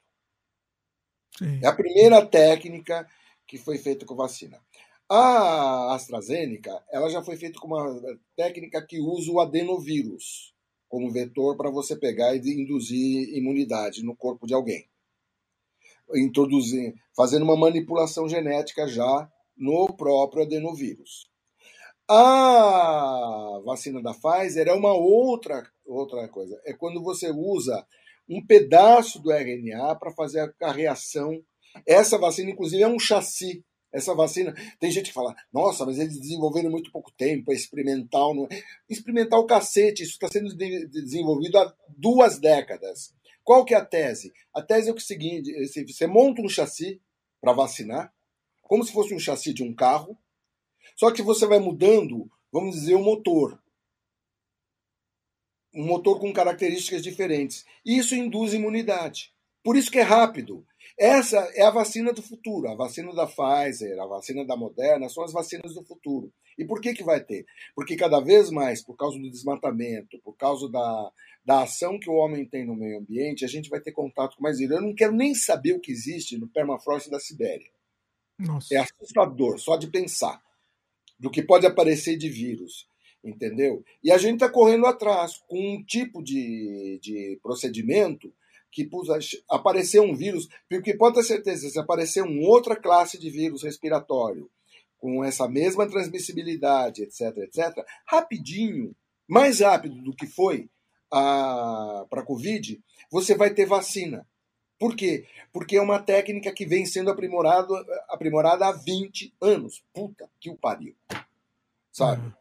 Sim. 1.37 1.61
É 1.63 1.67
a 1.67 1.75
primeira 1.75 2.25
técnica 2.27 3.07
que 3.47 3.59
foi 3.59 3.79
feita 3.79 4.05
com 4.05 4.17
vacina. 4.17 4.61
A 5.09 5.95
AstraZeneca, 5.95 6.85
ela 6.93 7.09
já 7.09 7.23
foi 7.23 7.37
feita 7.37 7.59
com 7.59 7.69
uma 7.69 8.19
técnica 8.37 8.85
que 8.85 9.01
usa 9.01 9.31
o 9.31 9.41
adenovírus 9.41 10.53
como 10.89 11.11
vetor 11.11 11.57
para 11.57 11.71
você 11.71 11.97
pegar 11.97 12.35
e 12.35 12.39
induzir 12.39 13.37
imunidade 13.37 14.03
no 14.03 14.17
corpo 14.17 14.47
de 14.47 14.55
alguém. 14.55 14.89
Introduzir, 16.15 16.95
fazendo 17.15 17.43
uma 17.43 17.57
manipulação 17.57 18.29
genética 18.29 18.89
já 18.89 19.31
no 19.57 19.93
próprio 19.95 20.45
adenovírus. 20.45 21.29
A 22.11 23.61
vacina 23.67 24.01
da 24.01 24.15
Pfizer 24.15 24.67
é 24.67 24.73
uma 24.73 24.95
outra, 24.95 25.63
outra 25.85 26.27
coisa. 26.29 26.59
É 26.65 26.73
quando 26.73 27.03
você 27.03 27.31
usa 27.31 27.87
um 28.27 28.45
pedaço 28.45 29.21
do 29.21 29.31
RNA 29.31 29.95
para 29.97 30.11
fazer 30.13 30.55
a 30.63 30.73
reação. 30.73 31.43
Essa 31.87 32.17
vacina, 32.17 32.51
inclusive, 32.51 32.83
é 32.83 32.89
um 32.89 32.99
chassi. 32.99 33.63
Essa 33.93 34.15
vacina, 34.15 34.55
tem 34.79 34.91
gente 34.91 35.07
que 35.07 35.15
fala, 35.15 35.35
nossa, 35.53 35.87
mas 35.87 35.99
eles 35.99 36.21
desenvolveram 36.21 36.71
muito 36.71 36.93
pouco 36.93 37.11
tempo, 37.13 37.51
é 37.51 37.55
experimental. 37.55 38.35
Não 38.35 38.47
é? 38.51 39.47
Cacete, 39.47 40.03
isso 40.03 40.13
está 40.13 40.29
sendo 40.29 40.55
desenvolvido 40.55 41.59
há 41.59 41.75
duas 41.89 42.39
décadas. 42.39 43.15
Qual 43.43 43.65
que 43.65 43.75
é 43.75 43.79
a 43.79 43.85
tese? 43.85 44.33
A 44.55 44.61
tese 44.61 44.91
é 44.91 44.93
o 44.93 45.01
seguinte: 45.01 45.51
você 45.87 46.07
monta 46.07 46.43
um 46.43 46.49
chassi 46.49 47.01
para 47.41 47.55
vacinar, 47.55 48.13
como 48.63 48.85
se 48.85 48.93
fosse 48.93 49.15
um 49.15 49.19
chassi 49.19 49.55
de 49.55 49.63
um 49.63 49.75
carro, 49.75 50.19
só 50.97 51.11
que 51.11 51.23
você 51.23 51.47
vai 51.47 51.59
mudando, 51.59 52.31
vamos 52.53 52.75
dizer, 52.75 52.95
o 52.95 53.03
motor 53.03 53.59
um 55.75 55.87
motor 55.87 56.19
com 56.19 56.33
características 56.33 57.03
diferentes. 57.03 57.65
E 57.85 57.99
isso 57.99 58.15
induz 58.15 58.53
imunidade. 58.53 59.33
Por 59.63 59.77
isso 59.77 59.91
que 59.91 59.99
é 59.99 60.03
rápido. 60.03 60.67
Essa 60.99 61.39
é 61.55 61.63
a 61.63 61.71
vacina 61.71 62.13
do 62.13 62.23
futuro. 62.23 62.69
A 62.69 62.75
vacina 62.75 63.15
da 63.15 63.27
Pfizer, 63.27 64.01
a 64.01 64.07
vacina 64.07 64.45
da 64.45 64.57
Moderna 64.57 65.09
são 65.09 65.23
as 65.23 65.33
vacinas 65.33 65.75
do 65.75 65.85
futuro. 65.85 66.33
E 66.59 66.65
por 66.65 66.81
que, 66.81 66.93
que 66.93 67.05
vai 67.05 67.23
ter? 67.23 67.47
Porque 67.75 67.97
cada 67.97 68.19
vez 68.19 68.51
mais, 68.51 68.83
por 68.83 68.97
causa 68.97 69.17
do 69.17 69.31
desmatamento, 69.31 70.19
por 70.25 70.37
causa 70.37 70.69
da, 70.69 71.13
da 71.45 71.63
ação 71.63 72.01
que 72.01 72.11
o 72.11 72.15
homem 72.15 72.45
tem 72.45 72.67
no 72.67 72.75
meio 72.75 72.99
ambiente, 72.99 73.45
a 73.45 73.49
gente 73.49 73.71
vai 73.71 73.81
ter 73.81 73.93
contato 73.93 74.37
com 74.37 74.43
mais 74.43 74.59
vírus. 74.59 74.77
Eu 74.77 74.83
não 74.83 74.95
quero 74.95 75.13
nem 75.13 75.35
saber 75.37 75.75
o 75.75 75.81
que 75.81 75.93
existe 75.93 76.37
no 76.37 76.49
permafrost 76.49 77.09
da 77.09 77.21
Sibéria. 77.21 77.71
Nossa. 78.37 78.75
É 78.75 78.79
assustador, 78.79 79.59
só 79.59 79.77
de 79.77 79.87
pensar 79.87 80.43
do 81.19 81.31
que 81.31 81.43
pode 81.43 81.67
aparecer 81.67 82.17
de 82.17 82.29
vírus 82.29 82.89
entendeu? 83.25 83.85
E 84.03 84.13
a 84.13 84.19
gente 84.19 84.35
está 84.35 84.49
correndo 84.49 84.87
atrás 84.87 85.43
com 85.49 85.59
um 85.59 85.85
tipo 85.85 86.23
de, 86.23 86.99
de 87.03 87.39
procedimento 87.43 88.33
que 88.71 88.89
aparecer 89.49 90.01
um 90.01 90.15
vírus, 90.15 90.49
porque 90.69 90.95
pode 90.95 91.17
ter 91.17 91.23
certeza, 91.25 91.69
se 91.69 91.79
aparecer 91.79 92.23
uma 92.23 92.49
outra 92.49 92.77
classe 92.77 93.19
de 93.19 93.31
vírus 93.31 93.63
respiratório 93.63 94.51
com 94.99 95.25
essa 95.25 95.49
mesma 95.49 95.89
transmissibilidade, 95.89 97.03
etc, 97.03 97.37
etc, 97.39 97.85
rapidinho, 98.07 98.95
mais 99.27 99.61
rápido 99.61 100.03
do 100.03 100.15
que 100.15 100.27
foi 100.27 100.69
para 101.09 102.07
a 102.11 102.23
Covid, 102.23 102.83
você 103.11 103.35
vai 103.35 103.55
ter 103.55 103.67
vacina. 103.67 104.27
Por 104.79 104.95
quê? 104.95 105.27
Porque 105.53 105.77
é 105.77 105.83
uma 105.83 106.01
técnica 106.01 106.53
que 106.53 106.65
vem 106.65 106.87
sendo 106.87 107.11
aprimorado, 107.11 107.75
aprimorada 108.09 108.67
há 108.67 108.73
20 108.73 109.35
anos. 109.41 109.83
Puta 109.93 110.31
que 110.39 110.51
o 110.51 110.57
pariu. 110.57 110.95
Sabe? 111.91 112.33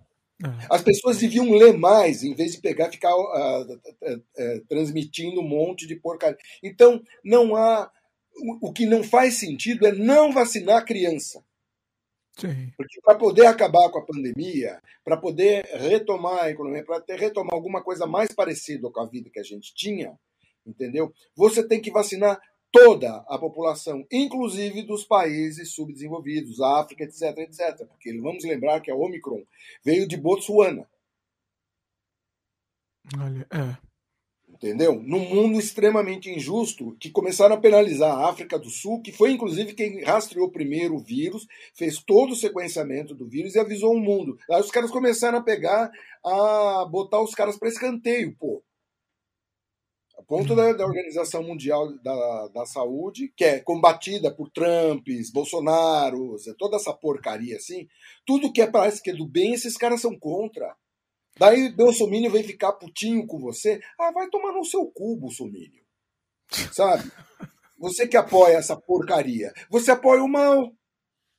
É. 0.44 0.68
As 0.70 0.84
pessoas 0.84 1.18
deviam 1.18 1.52
ler 1.52 1.74
mais, 1.78 2.24
em 2.24 2.36
vez 2.36 2.54
de 2.54 2.62
pegar 2.62 2.90
e 2.90 2.92
ficar 2.92 3.16
uh, 3.16 3.64
uh, 3.64 4.16
uh, 4.16 4.66
transmitindo 4.70 5.42
um 5.42 5.48
monte 5.48 5.88
de 5.88 5.96
porcaria. 5.96 6.38
Então, 6.64 7.02
não 7.24 7.56
há. 7.56 7.92
O, 8.40 8.70
o 8.70 8.74
que 8.74 8.86
não 8.86 9.04
faz 9.04 9.40
sentido 9.40 9.88
é 9.88 9.92
não 9.92 10.32
vacinar 10.32 10.78
a 10.78 10.86
criança. 10.86 11.44
Sim. 12.38 12.72
Porque 12.78 13.02
para 13.02 13.18
poder 13.18 13.48
acabar 13.48 13.90
com 13.90 13.98
a 13.98 14.06
pandemia, 14.06 14.80
para 15.04 15.18
poder 15.18 15.66
retomar 15.74 16.44
a 16.44 16.52
economia, 16.52 16.86
para 16.86 17.04
retomar 17.16 17.56
alguma 17.56 17.84
coisa 17.84 18.06
mais 18.06 18.32
parecida 18.32 18.92
com 18.92 19.02
a 19.02 19.08
vida 19.08 19.32
que 19.32 19.40
a 19.40 19.44
gente 19.44 19.74
tinha, 19.74 20.16
entendeu? 20.64 21.12
Você 21.36 21.68
tem 21.68 21.82
que 21.82 21.90
vacinar 21.90 22.40
toda 22.72 23.26
a 23.28 23.38
população, 23.38 24.06
inclusive 24.12 24.84
dos 24.84 25.04
países 25.04 25.74
subdesenvolvidos, 25.74 26.62
África, 26.62 27.04
etc, 27.04 27.38
etc. 27.40 27.86
Porque 27.88 28.18
vamos 28.20 28.44
lembrar 28.44 28.82
que 28.82 28.92
a 28.92 28.96
Omicron 28.96 29.44
veio 29.84 30.08
de 30.08 30.18
Botsuana. 30.18 30.88
Olha, 33.18 33.48
é. 33.52 33.88
Entendeu? 34.50 35.00
Num 35.00 35.20
mundo 35.20 35.60
extremamente 35.60 36.32
injusto, 36.32 36.96
que 37.00 37.12
começaram 37.12 37.56
a 37.56 37.60
penalizar 37.60 38.12
a 38.12 38.28
África 38.28 38.58
do 38.58 38.70
Sul, 38.70 39.02
que 39.02 39.12
foi 39.12 39.32
inclusive 39.32 39.74
quem 39.74 40.04
rastreou 40.04 40.50
primeiro 40.50 40.96
o 40.96 41.00
vírus, 41.00 41.46
fez 41.76 42.02
todo 42.02 42.32
o 42.32 42.36
sequenciamento 42.36 43.14
do 43.14 43.28
vírus 43.28 43.54
e 43.54 43.60
avisou 43.60 43.94
o 43.94 44.00
mundo. 44.00 44.38
Aí 44.50 44.60
os 44.60 44.72
caras 44.72 44.90
começaram 44.90 45.38
a 45.38 45.44
pegar, 45.44 45.92
a 46.26 46.86
botar 46.90 47.22
os 47.22 47.36
caras 47.36 47.58
para 47.58 47.70
escanteio, 47.70 48.36
pô 48.40 48.64
ponto 50.28 50.56
da, 50.56 50.74
da, 50.74 50.86
Organização 50.86 51.42
Mundial 51.42 51.98
da, 52.04 52.48
da 52.50 52.66
Saúde, 52.66 53.32
que 53.36 53.46
é 53.46 53.60
combatida 53.60 54.30
por 54.30 54.50
Trumps, 54.52 55.32
Bolsonaros, 55.32 56.44
toda 56.58 56.76
essa 56.76 56.94
porcaria 56.94 57.56
assim, 57.56 57.88
tudo 58.26 58.52
que 58.52 58.62
é, 58.62 58.68
parece 58.68 59.02
que 59.02 59.12
é 59.12 59.16
do 59.16 59.26
bem, 59.26 59.54
esses 59.54 59.78
caras 59.78 60.02
são 60.02 60.18
contra. 60.20 60.76
Daí 61.40 61.72
Bolsonaro 61.72 62.32
vem 62.32 62.44
ficar 62.44 62.74
putinho 62.74 63.26
com 63.26 63.40
você, 63.40 63.80
ah, 64.00 64.12
vai 64.12 64.28
tomar 64.30 64.52
no 64.52 64.66
seu 64.66 64.86
cu, 64.88 65.16
Bolsonaro. 65.16 65.88
Sabe? 66.74 67.12
Você 67.80 68.08
que 68.08 68.18
apoia 68.18 68.58
essa 68.58 68.76
porcaria, 68.76 69.54
você 69.70 69.92
apoia 69.92 70.24
o 70.24 70.28
mal. 70.28 70.72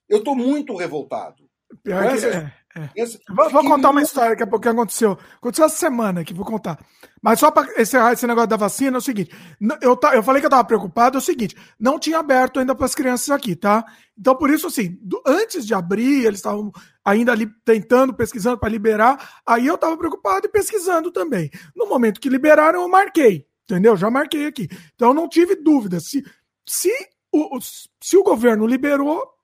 Eu 0.09 0.23
tô 0.23 0.35
muito 0.35 0.75
revoltado. 0.77 1.49
Pior 1.83 2.17
que, 2.17 2.25
é. 2.25 2.53
É. 2.79 3.05
vou, 3.35 3.51
vou, 3.51 3.65
contar 3.65 3.91
uma 3.91 4.03
história 4.03 4.31
daqui 4.31 4.43
a 4.43 4.47
pouco 4.47 4.63
que 4.63 4.69
aconteceu. 4.69 5.19
Aconteceu 5.37 5.67
essa 5.67 5.77
semana 5.77 6.25
que 6.25 6.33
vou 6.33 6.45
contar. 6.45 6.79
Mas 7.21 7.41
só 7.41 7.51
para 7.51 7.81
encerrar 7.81 8.13
esse 8.13 8.27
negócio 8.27 8.49
da 8.49 8.57
vacina, 8.57 8.97
é 8.97 8.99
o 8.99 9.03
seguinte: 9.03 9.35
eu, 9.83 9.99
eu 10.13 10.23
falei 10.23 10.41
que 10.41 10.47
eu 10.47 10.49
estava 10.49 10.65
preocupado, 10.65 11.17
é 11.17 11.21
o 11.21 11.23
seguinte, 11.23 11.57
não 11.79 11.99
tinha 11.99 12.19
aberto 12.19 12.61
ainda 12.61 12.75
para 12.75 12.87
as 12.87 12.95
crianças 12.95 13.31
aqui, 13.31 13.57
tá? 13.57 13.85
Então, 14.17 14.35
por 14.37 14.51
isso, 14.51 14.67
assim, 14.67 14.99
do, 15.01 15.23
antes 15.27 15.67
de 15.67 15.75
abrir, 15.75 16.25
eles 16.25 16.39
estavam 16.39 16.73
ainda 17.05 17.33
ali 17.33 17.47
tentando, 17.65 18.15
pesquisando 18.15 18.59
para 18.59 18.69
liberar, 18.69 19.41
aí 19.47 19.67
eu 19.67 19.77
estava 19.77 19.97
preocupado 19.97 20.47
e 20.47 20.51
pesquisando 20.51 21.11
também. 21.11 21.51
No 21.75 21.87
momento 21.87 22.21
que 22.21 22.29
liberaram, 22.29 22.83
eu 22.83 22.89
marquei, 22.89 23.47
entendeu? 23.65 23.97
Já 23.97 24.11
marquei 24.11 24.47
aqui. 24.47 24.69
Então, 24.95 25.09
eu 25.09 25.15
não 25.15 25.29
tive 25.29 25.57
dúvida. 25.57 26.01
Se, 26.01 26.25
se, 26.67 26.93
o, 27.33 27.59
se 28.03 28.17
o 28.17 28.23
governo 28.23 28.67
liberou, 28.67 29.38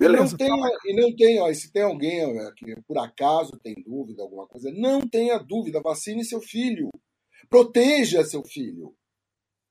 Beleza. 0.00 0.30
Não 0.30 0.36
tem, 0.38 0.50
e 0.86 0.94
não 0.94 1.14
tem, 1.14 1.40
ó, 1.40 1.52
se 1.52 1.70
tem 1.70 1.82
alguém 1.82 2.24
ó, 2.24 2.50
que 2.52 2.74
por 2.88 2.96
acaso 2.96 3.58
tem 3.62 3.74
dúvida, 3.86 4.22
alguma 4.22 4.46
coisa, 4.46 4.72
não 4.72 5.06
tenha 5.06 5.36
dúvida, 5.36 5.82
vacine 5.82 6.24
seu 6.24 6.40
filho. 6.40 6.88
Proteja 7.50 8.24
seu 8.24 8.42
filho. 8.42 8.94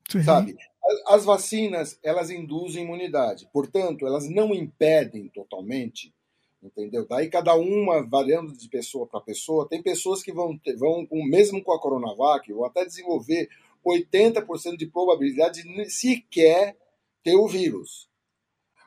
Sim. 0.07 0.21
Sabe? 0.21 0.55
As, 0.84 1.15
as 1.15 1.25
vacinas, 1.25 1.99
elas 2.03 2.30
induzem 2.30 2.84
imunidade. 2.84 3.49
Portanto, 3.51 4.05
elas 4.05 4.30
não 4.30 4.53
impedem 4.53 5.30
totalmente, 5.30 6.13
entendeu? 6.61 7.07
Daí 7.07 7.27
cada 7.27 7.55
uma 7.55 8.07
variando 8.07 8.55
de 8.55 8.69
pessoa 8.69 9.07
para 9.07 9.21
pessoa, 9.21 9.67
tem 9.67 9.82
pessoas 9.82 10.21
que 10.21 10.32
vão, 10.32 10.55
ter, 10.59 10.75
vão 10.77 11.07
mesmo 11.11 11.63
com 11.63 11.71
a 11.71 11.82
Coronavac, 11.82 12.53
vão 12.53 12.65
até 12.65 12.86
desenvolver 12.86 13.49
80% 13.84 14.77
de 14.77 14.86
probabilidade 14.86 15.63
de 15.63 15.89
sequer 15.89 16.77
ter 17.23 17.36
o 17.36 17.47
vírus. 17.47 18.09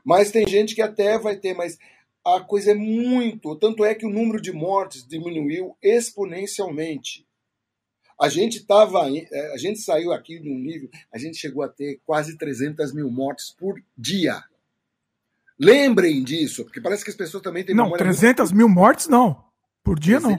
Mas 0.05 0.31
tem 0.31 0.47
gente 0.47 0.75
que 0.75 0.83
até 0.83 1.19
vai 1.19 1.37
ter, 1.37 1.55
mas 1.55 1.79
a 2.25 2.41
coisa 2.41 2.73
é 2.73 2.75
muito. 2.75 3.57
Tanto 3.57 3.85
é 3.85 3.95
que 3.95 4.07
o 4.07 4.11
número 4.11 4.41
de 4.41 4.53
mortes 4.53 5.07
diminuiu 5.07 5.77
exponencialmente. 5.83 7.27
A 8.21 8.29
gente 8.29 8.65
tava, 8.65 9.09
é, 9.11 9.53
a 9.53 9.57
gente 9.57 9.81
saiu 9.81 10.13
aqui 10.13 10.39
num 10.39 10.59
nível, 10.59 10.89
a 11.13 11.19
gente 11.19 11.37
chegou 11.37 11.63
a 11.63 11.69
ter 11.69 12.01
quase 12.05 12.37
300 12.37 12.93
mil 12.95 13.11
mortes 13.11 13.51
por 13.51 13.83
dia. 13.97 14.43
Lembrem 15.59 16.23
disso, 16.23 16.65
porque 16.65 16.81
parece 16.81 17.05
que 17.05 17.11
as 17.11 17.17
pessoas 17.17 17.43
também 17.43 17.65
têm 17.65 17.75
Não, 17.75 17.91
300 17.93 18.51
muito... 18.51 18.57
mil 18.57 18.69
mortes 18.69 19.09
não. 19.09 19.45
Por 19.83 19.99
dia 19.99 20.21
não. 20.21 20.37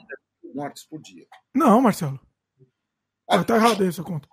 mortes 0.53 0.83
por 0.85 1.01
dia. 1.01 1.25
Não, 1.53 1.81
Marcelo. 1.81 2.19
Ah, 3.29 3.43
tá 3.43 3.55
errado 3.55 3.81
aí 3.81 3.89
essa 3.89 4.03
conta. 4.03 4.27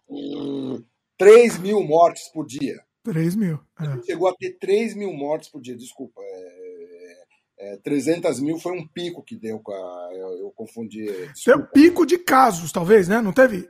3 1.18 1.59
mil 1.59 1.83
mortes 1.83 2.28
por 2.33 2.47
dia. 2.47 2.83
3 3.03 3.36
mil. 3.36 3.59
É. 3.80 4.03
Chegou 4.03 4.28
a 4.28 4.34
ter 4.34 4.59
3 4.59 4.94
mil 4.94 5.12
mortes 5.12 5.48
por 5.48 5.61
dia, 5.61 5.76
desculpa. 5.76 6.20
É, 6.22 7.24
é, 7.59 7.76
300 7.78 8.40
mil 8.40 8.59
foi 8.59 8.72
um 8.72 8.86
pico 8.86 9.22
que 9.22 9.36
deu 9.36 9.61
com 9.61 9.72
a. 9.72 10.11
Eu, 10.12 10.38
eu 10.38 10.53
confundi. 10.57 11.07
Tem 11.44 11.55
um 11.55 11.66
pico 11.66 12.07
de 12.07 12.18
casos, 12.18 12.72
talvez, 12.72 13.09
né? 13.09 13.20
Não 13.20 13.32
teve? 13.32 13.68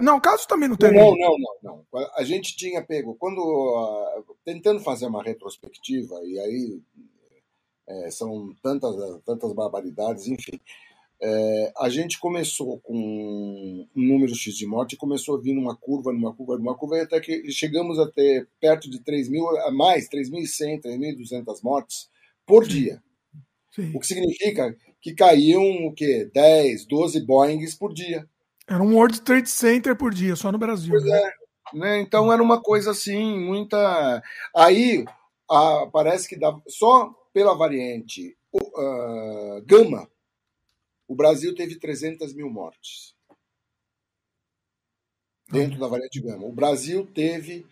Não, 0.00 0.20
casos 0.20 0.46
também 0.46 0.68
não 0.68 0.76
teve. 0.76 0.96
Não, 0.96 1.16
não, 1.16 1.36
não, 1.38 1.84
não. 1.92 2.08
A 2.16 2.22
gente 2.22 2.56
tinha 2.56 2.84
pego. 2.84 3.16
Quando. 3.16 3.38
Uh, 3.40 4.36
tentando 4.44 4.80
fazer 4.80 5.06
uma 5.06 5.22
retrospectiva, 5.22 6.14
e 6.22 6.38
aí 6.38 6.82
é, 7.88 8.10
são 8.10 8.54
tantas, 8.62 8.94
tantas 9.24 9.52
barbaridades, 9.52 10.28
enfim. 10.28 10.60
É, 11.22 11.72
a 11.78 11.88
gente 11.88 12.18
começou 12.18 12.80
com 12.80 12.94
um 12.94 13.88
número 13.94 14.34
X 14.34 14.54
de 14.56 14.66
morte 14.66 14.96
começou 14.96 15.36
a 15.36 15.40
vir 15.40 15.54
numa 15.54 15.76
curva, 15.76 16.12
numa 16.12 16.34
curva, 16.34 16.58
numa 16.58 16.76
curva, 16.76 16.98
e 16.98 17.00
até 17.00 17.20
que 17.20 17.50
chegamos 17.50 17.98
a 17.98 18.10
ter 18.10 18.48
perto 18.60 18.90
de 18.90 19.02
3 19.02 19.28
mil, 19.28 19.48
a 19.60 19.70
mais, 19.70 20.08
3.100, 20.08 20.82
3.200 20.82 21.62
mortes 21.62 22.08
por 22.46 22.66
dia. 22.66 23.02
Sim. 23.70 23.92
O 23.94 24.00
que 24.00 24.06
significa 24.06 24.76
que 25.00 25.14
caíam 25.14 25.86
o 25.86 25.92
quê? 25.92 26.30
10, 26.32 26.86
12 26.86 27.24
Boeings 27.24 27.74
por 27.74 27.92
dia. 27.92 28.28
Era 28.68 28.82
um 28.82 28.96
World 28.96 29.20
Trade 29.22 29.48
Center 29.48 29.96
por 29.96 30.12
dia, 30.12 30.36
só 30.36 30.50
no 30.50 30.58
Brasil. 30.58 30.90
Pois 30.90 31.04
né? 31.04 31.18
é. 31.18 31.44
Né? 31.74 32.00
Então 32.00 32.32
era 32.32 32.42
uma 32.42 32.60
coisa 32.60 32.90
assim, 32.90 33.38
muita. 33.38 34.22
Aí 34.54 35.04
a, 35.50 35.86
parece 35.92 36.28
que 36.28 36.38
dá, 36.38 36.54
só 36.68 37.12
pela 37.32 37.54
variante 37.56 38.36
uh, 38.52 39.62
Gama, 39.66 40.08
o 41.08 41.14
Brasil 41.14 41.54
teve 41.54 41.78
300 41.78 42.34
mil 42.34 42.50
mortes. 42.50 43.14
Dentro 45.50 45.78
da 45.78 45.86
variante 45.86 46.20
Gama. 46.20 46.46
O 46.46 46.52
Brasil 46.52 47.06
teve 47.06 47.66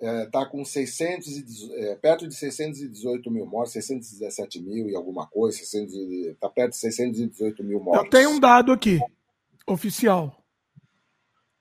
está 0.00 0.42
é, 0.42 0.46
com 0.46 0.64
600 0.64 1.70
é, 1.72 1.96
perto 1.96 2.28
de 2.28 2.34
618 2.34 3.30
mil 3.30 3.44
mortes, 3.44 3.72
617 3.72 4.62
mil 4.62 4.88
e 4.88 4.94
alguma 4.94 5.26
coisa, 5.26 5.60
está 5.60 6.48
perto 6.48 6.70
de 6.70 6.78
618 6.78 7.64
mil 7.64 7.80
mortes. 7.80 8.04
Eu 8.04 8.10
tenho 8.10 8.30
um 8.30 8.40
dado 8.40 8.72
aqui, 8.72 8.98
oficial. 9.66 10.42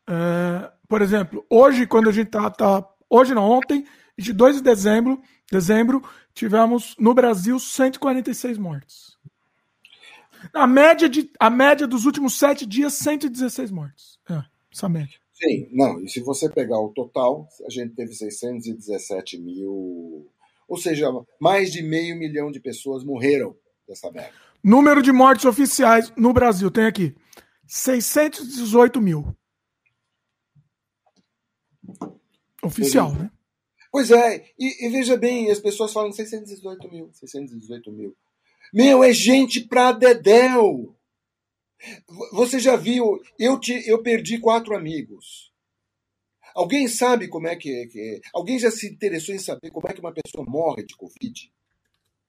É, 0.08 0.72
por 0.88 1.02
exemplo, 1.02 1.46
hoje, 1.50 1.88
quando 1.88 2.10
a 2.10 2.14
gente 2.14 2.28
está. 2.28 2.50
Tá, 2.50 2.88
hoje 3.10 3.34
não, 3.34 3.44
ontem, 3.44 3.86
de 4.18 4.32
2 4.32 4.58
de 4.58 4.62
dezembro, 4.62 5.22
dezembro, 5.52 6.02
tivemos 6.34 6.96
no 7.00 7.14
Brasil 7.14 7.60
146 7.60 8.58
mortes. 8.58 9.18
A 10.54 10.68
média, 10.68 11.10
de, 11.10 11.32
a 11.40 11.50
média 11.50 11.88
dos 11.88 12.06
últimos 12.06 12.38
sete 12.38 12.66
dias, 12.66 12.94
116 12.94 13.72
mortes. 13.72 14.20
É, 14.30 14.44
essa 14.74 14.88
média. 14.90 15.18
Sim, 15.34 15.70
não, 15.72 16.02
e 16.02 16.10
se 16.10 16.20
você 16.20 16.50
pegar 16.50 16.80
o 16.80 16.90
total, 16.90 17.48
a 17.66 17.70
gente 17.70 17.94
teve 17.94 18.14
617 18.14 19.38
mil. 19.40 20.28
Ou 20.68 20.78
seja, 20.78 21.08
mais 21.40 21.72
de 21.72 21.84
meio 21.84 22.18
milhão 22.18 22.52
de 22.52 22.60
pessoas 22.60 23.04
morreram 23.04 23.56
dessa 23.88 24.12
merda. 24.12 24.34
Número 24.64 25.02
de 25.02 25.12
mortes 25.12 25.46
oficiais 25.46 26.12
no 26.18 26.34
Brasil, 26.34 26.72
tem 26.72 26.86
aqui. 26.86 27.16
618 27.68 29.00
mil. 29.00 29.36
Oficial, 32.64 33.14
né? 33.14 33.32
Pois 33.92 34.12
é, 34.12 34.44
e, 34.60 34.86
e, 34.86 34.90
veja 34.90 35.16
bem, 35.16 35.50
as 35.50 35.60
pessoas 35.60 35.94
falam 35.94 36.12
618 36.12 36.90
mil, 36.90 37.10
618 37.14 37.92
mil. 37.92 38.16
Meu, 38.74 39.03
é 39.03 39.13
gente 39.13 39.61
pra 39.61 39.91
dedéu. 39.91 40.95
Você 42.34 42.59
já 42.59 42.76
viu? 42.76 43.22
Eu, 43.38 43.59
te, 43.59 43.88
eu 43.88 44.01
perdi 44.01 44.39
quatro 44.39 44.76
amigos. 44.76 45.53
Alguém 46.55 46.88
sabe 46.88 47.28
como 47.28 47.47
é 47.47 47.55
que, 47.55 47.88
que. 47.88 48.22
Alguém 48.34 48.57
já 48.57 48.72
se 48.72 48.88
interessou 48.88 49.34
em 49.34 49.39
saber 49.39 49.70
como 49.70 49.88
é 49.88 49.93
que 49.93 49.99
uma 49.99 50.13
pessoa 50.13 50.43
morre 50.47 50.84
de 50.84 50.95
Covid? 50.95 51.53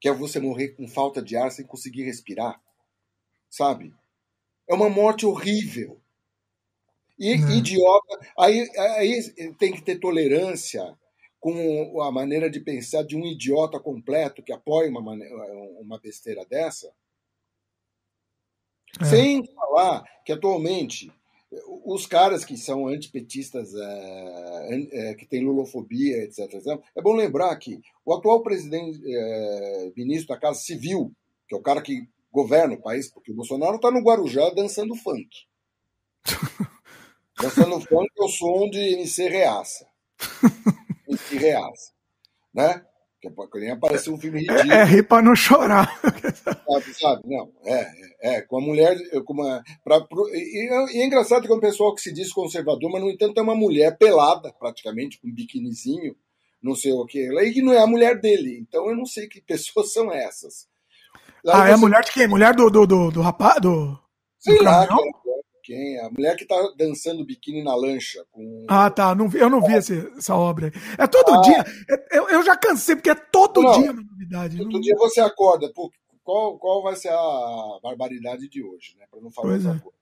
Que 0.01 0.09
é 0.09 0.13
você 0.13 0.39
morrer 0.39 0.69
com 0.71 0.87
falta 0.87 1.23
de 1.23 1.37
ar 1.37 1.51
sem 1.51 1.67
conseguir 1.67 2.03
respirar. 2.03 2.61
Sabe? 3.49 3.95
É 4.69 4.75
uma 4.75 4.91
morte 4.91 5.25
horrível. 5.25 6.01
E 7.19 7.33
idiota. 7.33 8.21
Aí, 8.39 8.69
aí 8.79 9.53
tem 9.59 9.73
que 9.73 9.83
ter 9.83 9.99
tolerância 9.99 10.97
com 11.41 12.03
a 12.03 12.11
maneira 12.11 12.51
de 12.51 12.61
pensar 12.61 13.05
de 13.05 13.17
um 13.17 13.25
idiota 13.25 13.79
completo 13.79 14.43
que 14.43 14.53
apoia 14.53 14.91
uma, 14.91 15.01
uma 15.81 15.99
besteira 15.99 16.45
dessa. 16.45 16.93
É. 19.01 19.05
Sem 19.05 19.47
falar 19.55 20.03
que 20.25 20.33
atualmente 20.33 21.13
os 21.85 22.07
caras 22.07 22.45
que 22.45 22.57
são 22.57 22.87
antipetistas, 22.89 23.75
é, 23.75 24.89
é, 24.93 25.15
que 25.15 25.27
têm 25.27 25.45
lulofobia, 25.45 26.25
etc, 26.25 26.55
etc, 26.55 26.79
é 26.95 27.01
bom 27.01 27.15
lembrar 27.15 27.57
que 27.57 27.81
o 28.05 28.13
atual 28.13 28.43
presidente, 28.43 29.01
é, 29.07 29.93
ministro 29.97 30.29
da 30.29 30.41
Casa 30.41 30.61
Civil, 30.61 31.13
que 31.49 31.55
é 31.55 31.59
o 31.59 31.63
cara 31.63 31.81
que 31.81 32.07
governa 32.31 32.75
o 32.75 32.83
país, 32.83 33.11
porque 33.11 33.33
o 33.33 33.35
Bolsonaro 33.35 33.77
está 33.77 33.91
no 33.91 34.03
Guarujá 34.03 34.51
dançando 34.51 34.95
funk. 34.95 35.29
dançando 37.41 37.81
funk 37.81 38.11
é 38.19 38.23
o 38.23 38.29
som 38.29 38.69
de 38.69 38.81
MC 38.95 39.29
Reaça. 39.29 39.87
Reaça. 41.39 41.93
Né? 42.55 42.83
Que 43.21 43.27
é 43.27 43.61
nem 43.61 43.71
aparecer 43.71 44.11
um 44.11 44.19
filme 44.19 44.41
ridículo. 44.41 44.73
É, 44.73 44.81
é 44.81 44.85
rir 44.85 45.03
pra 45.03 45.21
não 45.21 45.35
chorar. 45.35 45.93
Sabe, 46.69 46.95
sabe? 46.95 47.23
Não, 47.25 47.51
é, 47.65 47.81
é, 47.81 48.37
é, 48.37 48.43
com 48.43 48.59
a 48.59 48.61
mulher, 48.61 48.97
com 49.25 49.33
uma, 49.33 49.63
pra, 49.83 50.07
e, 50.33 50.69
e, 50.69 51.01
é 51.01 51.05
engraçado 51.05 51.47
que 51.47 51.53
é 51.53 51.57
um 51.57 51.61
pessoal 51.61 51.95
que 51.95 52.01
se 52.01 52.13
diz 52.13 52.33
conservador, 52.33 52.91
mas 52.93 53.03
no 53.03 53.11
entanto 53.11 53.39
é 53.39 53.43
uma 53.43 53.57
mulher 53.57 53.97
pelada, 53.97 54.53
praticamente, 54.53 55.19
com 55.19 55.29
um 55.29 55.35
biquinizinho, 55.35 56.15
não 56.63 56.77
sei 56.77 56.93
o 56.93 57.05
que, 57.07 57.27
e 57.43 57.53
que 57.53 57.63
não 57.63 57.73
é 57.73 57.79
a 57.79 57.87
mulher 57.87 58.21
dele. 58.21 58.59
Então 58.61 58.89
eu 58.89 58.95
não 58.95 59.07
sei 59.07 59.27
que 59.27 59.41
pessoas 59.41 59.91
são 59.95 60.13
essas. 60.13 60.69
Lá 61.43 61.65
ah, 61.65 61.69
é 61.71 61.73
a 61.73 61.79
mulher 61.79 62.03
de 62.05 62.13
quem? 62.13 62.29
Mulher 62.29 62.55
do, 62.55 62.71
do, 62.71 62.87
do, 62.87 63.11
do 63.11 63.21
rapaz? 63.21 63.61
Do, 63.61 63.99
Sei 64.39 64.59
do 64.59 64.65
lá, 64.65 64.87
quem? 65.69 65.99
A 66.01 66.09
mulher 66.09 66.35
que 66.35 66.47
tá 66.47 66.57
dançando 66.79 67.27
biquíni 67.27 67.63
na 67.63 67.75
lancha. 67.75 68.25
Com... 68.33 68.65
Ah, 68.67 68.91
tá. 68.91 69.15
Não, 69.15 69.31
eu 69.35 69.51
não 69.51 69.61
vi 69.61 69.75
essa, 69.75 69.95
essa 70.17 70.35
obra. 70.35 70.73
É 70.99 71.07
todo 71.07 71.31
ah. 71.31 71.41
dia. 71.43 71.65
É, 71.91 72.19
eu, 72.19 72.29
eu 72.31 72.43
já 72.43 72.57
cansei, 72.57 72.97
porque 72.97 73.11
é 73.11 73.15
todo 73.15 73.61
não, 73.61 73.79
dia 73.79 73.93
uma 73.93 74.03
novidade. 74.03 74.57
Todo 74.57 74.71
não... 74.71 74.81
dia 74.81 74.97
você 74.97 75.21
acorda. 75.21 75.71
Pô, 75.75 75.93
qual, 76.25 76.59
qual 76.59 76.83
vai 76.83 76.97
ser 76.97 77.11
a 77.11 77.79
barbaridade 77.83 78.49
de 78.49 78.63
hoje, 78.63 78.97
né? 78.99 79.05
Para 79.11 79.21
não 79.21 79.31
falar 79.31 79.51
pois 79.51 79.67
é. 79.67 79.79
coisa. 79.79 79.99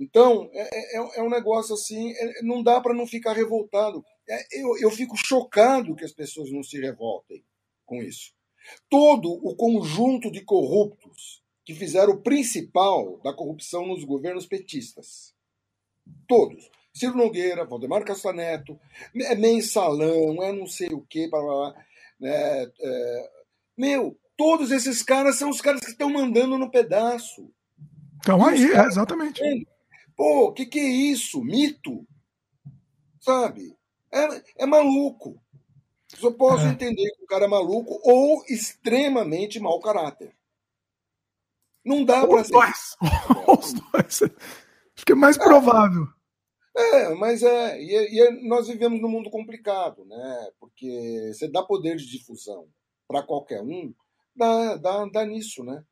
Então, 0.00 0.50
é, 0.52 0.96
é, 0.98 1.18
é, 1.20 1.22
um 1.22 1.30
negócio 1.30 1.74
assim, 1.74 2.12
é, 2.12 2.42
não 2.42 2.62
dá 2.62 2.80
para 2.80 2.94
não 2.94 3.06
ficar 3.06 3.34
revoltado. 3.34 4.04
É, 4.28 4.60
eu, 4.60 4.76
eu 4.78 4.90
fico 4.90 5.16
chocado 5.16 5.94
que 5.94 6.04
as 6.04 6.12
pessoas 6.12 6.50
não 6.50 6.62
se 6.62 6.80
revoltem 6.80 7.44
com 7.86 8.02
isso. 8.02 8.32
Todo 8.90 9.30
o 9.30 9.54
conjunto 9.54 10.30
de 10.30 10.44
corruptos 10.44 11.42
que 11.68 11.74
fizeram 11.74 12.14
o 12.14 12.22
principal 12.22 13.20
da 13.22 13.30
corrupção 13.30 13.86
nos 13.86 14.02
governos 14.02 14.46
petistas. 14.46 15.34
Todos. 16.26 16.70
Ciro 16.94 17.14
Nogueira, 17.14 17.66
Valdemar 17.66 18.06
Castaneto, 18.06 18.80
é 19.14 19.34
mensalão, 19.34 20.42
é 20.42 20.50
não 20.50 20.66
sei 20.66 20.88
o 20.94 21.02
quê, 21.02 21.28
para 21.30 21.42
lá. 21.42 21.74
Né, 22.18 22.62
é, 22.80 23.30
meu, 23.76 24.18
todos 24.34 24.70
esses 24.70 25.02
caras 25.02 25.36
são 25.36 25.50
os 25.50 25.60
caras 25.60 25.82
que 25.82 25.90
estão 25.90 26.08
mandando 26.08 26.56
no 26.56 26.70
pedaço. 26.70 27.52
Então 28.16 28.42
aí, 28.46 28.72
é, 28.72 28.86
exatamente. 28.86 29.42
Pô, 30.16 30.46
o 30.46 30.52
que, 30.54 30.64
que 30.64 30.78
é 30.78 30.88
isso? 30.88 31.44
Mito? 31.44 32.02
Sabe? 33.20 33.76
É, 34.10 34.62
é 34.62 34.64
maluco. 34.64 35.38
Só 36.16 36.30
posso 36.30 36.64
é. 36.64 36.70
entender 36.70 37.10
que 37.10 37.24
o 37.24 37.26
cara 37.26 37.44
é 37.44 37.48
maluco 37.48 38.00
ou 38.02 38.42
extremamente 38.48 39.60
mau 39.60 39.78
caráter. 39.80 40.37
Não 41.88 42.04
dá 42.04 42.26
para 42.26 42.44
ser. 42.44 42.54
Os 43.48 43.72
dois. 43.72 44.22
Acho 44.22 45.06
que 45.06 45.12
é 45.12 45.14
mais 45.14 45.38
provável. 45.38 46.06
É, 46.76 47.14
mas 47.14 47.42
é 47.42 47.80
e, 47.80 48.14
e, 48.14 48.20
é, 48.20 48.30
nós 48.46 48.68
vivemos 48.68 49.00
num 49.00 49.08
mundo 49.08 49.30
complicado, 49.30 50.04
né? 50.04 50.50
Porque 50.60 51.32
você 51.32 51.48
dá 51.48 51.62
poder 51.62 51.96
de 51.96 52.06
difusão 52.06 52.68
para 53.08 53.22
qualquer 53.22 53.62
um, 53.62 53.94
dá, 54.36 54.76
dá, 54.76 55.06
dá 55.06 55.24
nisso, 55.24 55.64
né? 55.64 55.82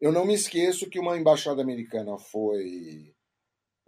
Eu 0.00 0.12
não 0.12 0.24
me 0.24 0.34
esqueço 0.34 0.88
que 0.88 1.00
uma 1.00 1.18
embaixada 1.18 1.60
americana 1.60 2.16
foi 2.16 3.12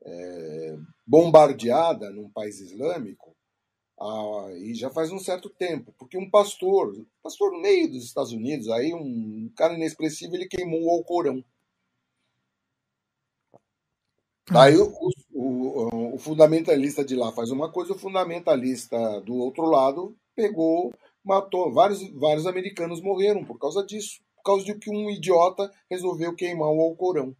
é, 0.02 0.76
bombardeada 1.06 2.10
num 2.10 2.28
país 2.28 2.60
islâmico. 2.60 3.29
Ah, 4.00 4.48
e 4.56 4.74
já 4.74 4.88
faz 4.90 5.12
um 5.12 5.18
certo 5.18 5.50
tempo, 5.50 5.92
porque 5.98 6.16
um 6.16 6.30
pastor, 6.30 6.96
pastor 7.22 7.52
no 7.52 7.60
meio 7.60 7.90
dos 7.90 8.04
Estados 8.04 8.32
Unidos, 8.32 8.68
aí 8.70 8.94
um 8.94 9.52
cara 9.54 9.74
inexpressivo, 9.74 10.34
ele 10.34 10.48
queimou 10.48 10.84
o 10.84 10.90
Alcorão. 10.90 11.44
Daí 14.50 14.76
o, 14.76 14.90
o, 15.32 16.14
o, 16.14 16.18
fundamentalista 16.18 17.04
de 17.04 17.14
lá 17.14 17.30
faz 17.30 17.50
uma 17.50 17.70
coisa, 17.70 17.92
o 17.92 17.98
fundamentalista 17.98 19.20
do 19.20 19.34
outro 19.36 19.64
lado 19.66 20.16
pegou, 20.34 20.92
matou. 21.22 21.72
Vários, 21.72 22.02
vários 22.14 22.46
americanos 22.46 23.00
morreram 23.00 23.44
por 23.44 23.58
causa 23.58 23.84
disso. 23.84 24.20
Por 24.36 24.42
causa 24.42 24.64
de 24.64 24.74
que 24.74 24.90
um 24.90 25.10
idiota 25.10 25.70
resolveu 25.88 26.34
queimar 26.34 26.70
o 26.70 26.80
Alcorão. 26.80 27.36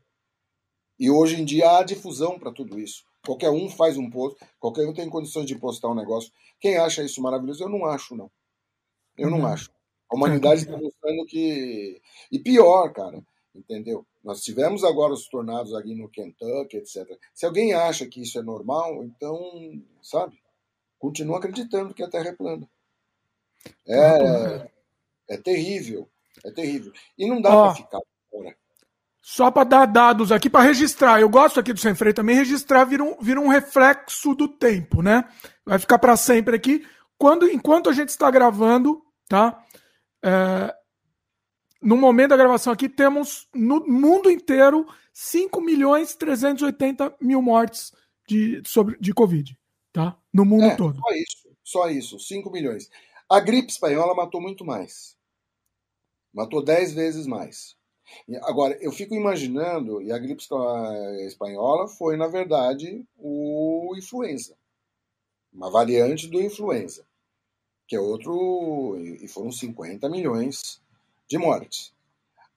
E 0.99 1.11
hoje 1.11 1.41
em 1.41 1.45
dia 1.45 1.79
há 1.79 1.83
difusão 1.83 2.39
para 2.39 2.53
tudo 2.53 2.79
isso. 2.79 3.05
Qualquer 3.25 3.51
um 3.51 3.69
faz 3.69 3.97
um 3.99 4.09
post, 4.09 4.39
qualquer 4.59 4.87
um 4.89 4.95
tem 4.95 5.09
condições 5.09 5.47
de 5.47 5.59
postar 5.59 5.89
um 5.89 5.95
negócio. 5.95 6.33
Quem 6.59 6.77
acha 6.77 7.03
isso 7.03 7.21
maravilhoso? 7.21 7.63
Eu 7.63 7.69
não 7.69 7.85
acho, 7.85 8.17
não. 8.17 8.31
Eu 9.17 9.31
não 9.31 9.41
uhum. 9.41 9.47
acho. 9.47 9.71
A 10.11 10.17
humanidade 10.17 10.63
está 10.63 10.77
mostrando 10.77 11.25
que. 11.27 12.01
E 12.33 12.39
pior, 12.39 12.93
cara, 12.93 13.23
entendeu? 13.55 14.07
Nós 14.25 14.43
tivemos 14.43 14.83
agora 14.83 15.13
os 15.13 15.29
tornados 15.29 15.75
aqui 15.75 15.95
no 15.95 16.09
Kentucky, 16.09 16.79
etc. 16.79 17.07
Se 17.33 17.47
alguém 17.47 17.73
acha 17.73 18.07
que 18.07 18.23
isso 18.23 18.39
é 18.39 18.43
normal, 18.43 19.05
então, 19.05 19.39
sabe, 20.03 20.39
continua 20.99 21.39
acreditando 21.39 21.95
que 21.95 22.03
a 22.03 22.09
Terra 22.09 22.29
é 22.29 22.35
plana. 22.35 22.69
É, 23.87 24.71
é 25.29 25.37
terrível, 25.37 26.09
é 26.45 26.51
terrível. 26.51 26.93
E 27.17 27.27
não 27.29 27.41
dá 27.41 27.51
para 27.51 27.75
ficar 27.75 28.01
fora. 28.31 28.57
Só 29.31 29.49
para 29.49 29.63
dar 29.63 29.87
dados 29.87 30.33
aqui, 30.33 30.51
para 30.51 30.65
registrar. 30.65 31.21
Eu 31.21 31.29
gosto 31.29 31.61
aqui 31.61 31.73
do 31.73 31.79
Sem 31.79 31.95
Freio 31.95 32.13
também. 32.13 32.35
Registrar 32.35 32.83
vira 32.83 33.05
um, 33.05 33.17
vira 33.21 33.41
um 33.41 33.47
reflexo 33.47 34.35
do 34.35 34.49
tempo, 34.49 35.03
né? 35.03 35.25
Vai 35.65 35.79
ficar 35.79 36.01
para 36.01 36.17
sempre 36.17 36.57
aqui. 36.57 36.85
Quando, 37.17 37.49
enquanto 37.49 37.89
a 37.89 37.93
gente 37.93 38.09
está 38.09 38.29
gravando, 38.29 39.01
tá? 39.29 39.65
É, 40.21 40.75
no 41.81 41.97
momento 41.97 42.31
da 42.31 42.37
gravação 42.37 42.73
aqui, 42.73 42.89
temos 42.89 43.47
no 43.55 43.87
mundo 43.87 44.29
inteiro 44.29 44.85
5 45.13 45.61
milhões 45.61 46.17
380 46.17 47.15
mil 47.21 47.41
mortes 47.41 47.93
de, 48.27 48.61
sobre, 48.67 48.99
de 48.99 49.15
Covid, 49.15 49.57
tá? 49.93 50.19
No 50.35 50.45
mundo 50.45 50.65
é, 50.65 50.75
todo. 50.75 50.99
Só 50.99 51.15
isso, 51.15 51.57
só 51.63 51.89
isso, 51.89 52.19
5 52.19 52.51
milhões. 52.51 52.91
A 53.31 53.39
gripe 53.39 53.71
espanhola 53.71 54.13
matou 54.13 54.41
muito 54.41 54.65
mais. 54.65 55.17
Matou 56.35 56.65
10 56.65 56.95
vezes 56.95 57.29
mais. 57.29 57.79
Agora, 58.43 58.77
eu 58.81 58.93
fico 58.93 59.15
imaginando, 59.15 60.01
e 60.03 60.13
a 60.13 60.19
gripe 60.19 60.43
espanhola 61.27 61.89
foi, 61.89 62.17
na 62.17 62.27
verdade, 62.27 63.05
o 63.19 63.95
influenza. 63.97 64.57
Uma 65.53 65.71
variante 65.71 66.29
do 66.29 66.41
influenza, 66.41 67.05
que 67.87 67.97
é 67.97 68.01
outro. 68.01 68.97
E 69.21 69.27
foram 69.27 69.51
50 69.51 70.09
milhões 70.09 70.81
de 71.29 71.39
mortes. 71.39 71.93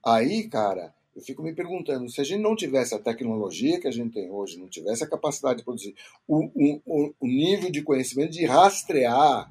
Aí, 0.06 0.48
cara, 0.48 0.94
eu 1.16 1.22
fico 1.22 1.44
me 1.44 1.54
perguntando, 1.54 2.10
se 2.10 2.20
a 2.20 2.24
gente 2.24 2.42
não 2.42 2.56
tivesse 2.56 2.96
a 2.96 3.00
tecnologia 3.00 3.80
que 3.80 3.88
a 3.88 3.92
gente 3.92 4.14
tem 4.14 4.32
hoje, 4.32 4.58
não 4.58 4.68
tivesse 4.68 5.04
a 5.04 5.10
capacidade 5.10 5.60
de 5.60 5.64
produzir, 5.64 5.96
o, 6.28 6.50
o, 6.86 7.14
o 7.20 7.28
nível 7.28 7.72
de 7.72 7.84
conhecimento 7.84 8.32
de 8.32 8.46
rastrear, 8.46 9.50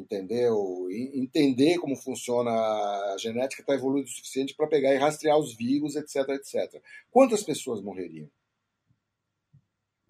entendeu? 0.00 0.86
E 0.90 1.20
entender 1.20 1.78
como 1.78 1.96
funciona 1.96 2.50
a 2.50 3.16
genética 3.18 3.62
está 3.62 3.74
evoluído 3.74 4.08
o 4.08 4.12
suficiente 4.12 4.54
para 4.54 4.66
pegar 4.66 4.94
e 4.94 4.98
rastrear 4.98 5.38
os 5.38 5.54
vírus, 5.54 5.96
etc, 5.96 6.28
etc. 6.30 6.82
Quantas 7.10 7.42
pessoas 7.42 7.82
morreriam? 7.82 8.28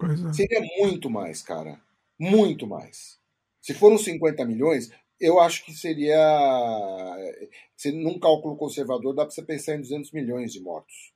É. 0.00 0.32
Seria 0.32 0.60
muito 0.78 1.10
mais, 1.10 1.42
cara. 1.42 1.80
Muito 2.18 2.66
mais. 2.66 3.18
Se 3.60 3.74
foram 3.74 3.98
50 3.98 4.44
milhões, 4.44 4.90
eu 5.20 5.40
acho 5.40 5.64
que 5.64 5.72
seria. 5.72 6.16
Se 7.76 7.90
num 7.92 8.18
cálculo 8.18 8.56
conservador, 8.56 9.14
dá 9.14 9.24
para 9.24 9.34
você 9.34 9.42
pensar 9.42 9.74
em 9.74 9.80
200 9.80 10.12
milhões 10.12 10.52
de 10.52 10.60
mortos. 10.60 11.12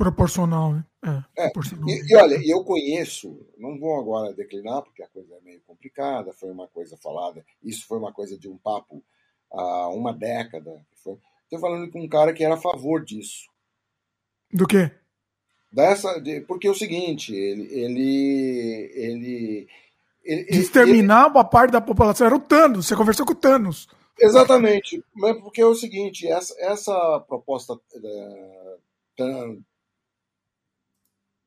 Proporcional, 0.00 0.72
né? 0.72 0.84
É, 1.04 1.44
é. 1.44 1.50
Proporcional. 1.50 1.86
E, 1.86 2.10
e, 2.10 2.16
olha, 2.16 2.40
eu 2.42 2.64
conheço, 2.64 3.46
não 3.58 3.78
vou 3.78 4.00
agora 4.00 4.32
declinar, 4.32 4.80
porque 4.80 5.02
a 5.02 5.08
coisa 5.08 5.34
é 5.34 5.40
meio 5.42 5.60
complicada, 5.66 6.32
foi 6.32 6.50
uma 6.50 6.66
coisa 6.68 6.96
falada, 6.96 7.44
isso 7.62 7.86
foi 7.86 7.98
uma 7.98 8.10
coisa 8.10 8.38
de 8.38 8.48
um 8.48 8.56
papo 8.56 9.04
há 9.52 9.88
uma 9.88 10.14
década. 10.14 10.82
Estou 10.94 11.20
falando 11.60 11.90
com 11.90 12.00
um 12.00 12.08
cara 12.08 12.32
que 12.32 12.42
era 12.42 12.54
a 12.54 12.60
favor 12.60 13.04
disso. 13.04 13.50
Do 14.50 14.66
quê? 14.66 14.90
Dessa, 15.70 16.18
de, 16.18 16.40
porque 16.40 16.66
é 16.66 16.70
o 16.70 16.74
seguinte, 16.74 17.34
ele, 17.34 17.68
ele, 17.70 18.90
ele 20.24 20.44
de 20.44 20.60
exterminar 20.60 21.26
ele... 21.26 21.30
uma 21.32 21.44
parte 21.44 21.72
da 21.72 21.80
população. 21.80 22.26
Era 22.26 22.36
o 22.36 22.40
Thanos, 22.40 22.86
você 22.86 22.96
conversou 22.96 23.26
com 23.26 23.32
o 23.32 23.36
Thanos. 23.36 23.86
Exatamente, 24.18 25.04
porque 25.42 25.60
é 25.60 25.66
o 25.66 25.74
seguinte, 25.74 26.26
essa, 26.26 26.54
essa 26.58 27.20
proposta 27.28 27.78
tan, 29.14 29.58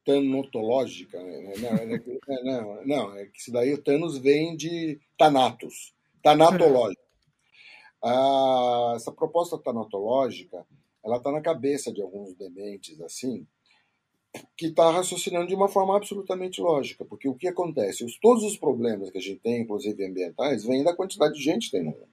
tanotológica, 0.06 1.22
né? 1.22 1.54
não, 1.58 1.70
é, 1.70 2.01
é, 2.28 2.43
não, 2.43 2.86
não, 2.86 3.16
é 3.16 3.26
que 3.26 3.39
isso 3.39 3.51
daí 3.51 3.74
o 3.74 3.82
Thanos 3.82 4.18
vem 4.18 4.56
de 4.56 4.99
Thanatos, 5.18 5.93
tanatológico. 6.22 7.01
Ah, 8.04 8.93
essa 8.95 9.12
proposta 9.12 9.58
tanatológica, 9.58 10.66
ela 11.04 11.18
está 11.18 11.32
na 11.32 11.41
cabeça 11.41 11.91
de 11.91 12.01
alguns 12.01 12.34
dementes 12.36 12.99
assim, 13.01 13.47
que 14.58 14.68
está 14.68 14.91
raciocinando 14.91 15.47
de 15.47 15.56
uma 15.56 15.70
forma 15.70 15.95
absolutamente 15.95 16.60
lógica, 16.60 17.06
porque 17.06 17.30
o 17.30 17.36
que 17.36 17.47
acontece? 17.47 18.04
Os, 18.04 18.18
todos 18.20 18.43
os 18.43 18.58
problemas 18.58 19.10
que 19.10 19.18
a 19.18 19.22
gente 19.22 19.39
tem, 19.39 19.62
inclusive 19.62 20.06
ambientais, 20.06 20.66
vêm 20.66 20.84
da 20.84 20.95
quantidade 20.95 21.36
de 21.36 21.43
gente 21.43 21.68
que 21.68 21.78
tem 21.78 21.84
no 21.84 21.91
mundo. 21.91 22.08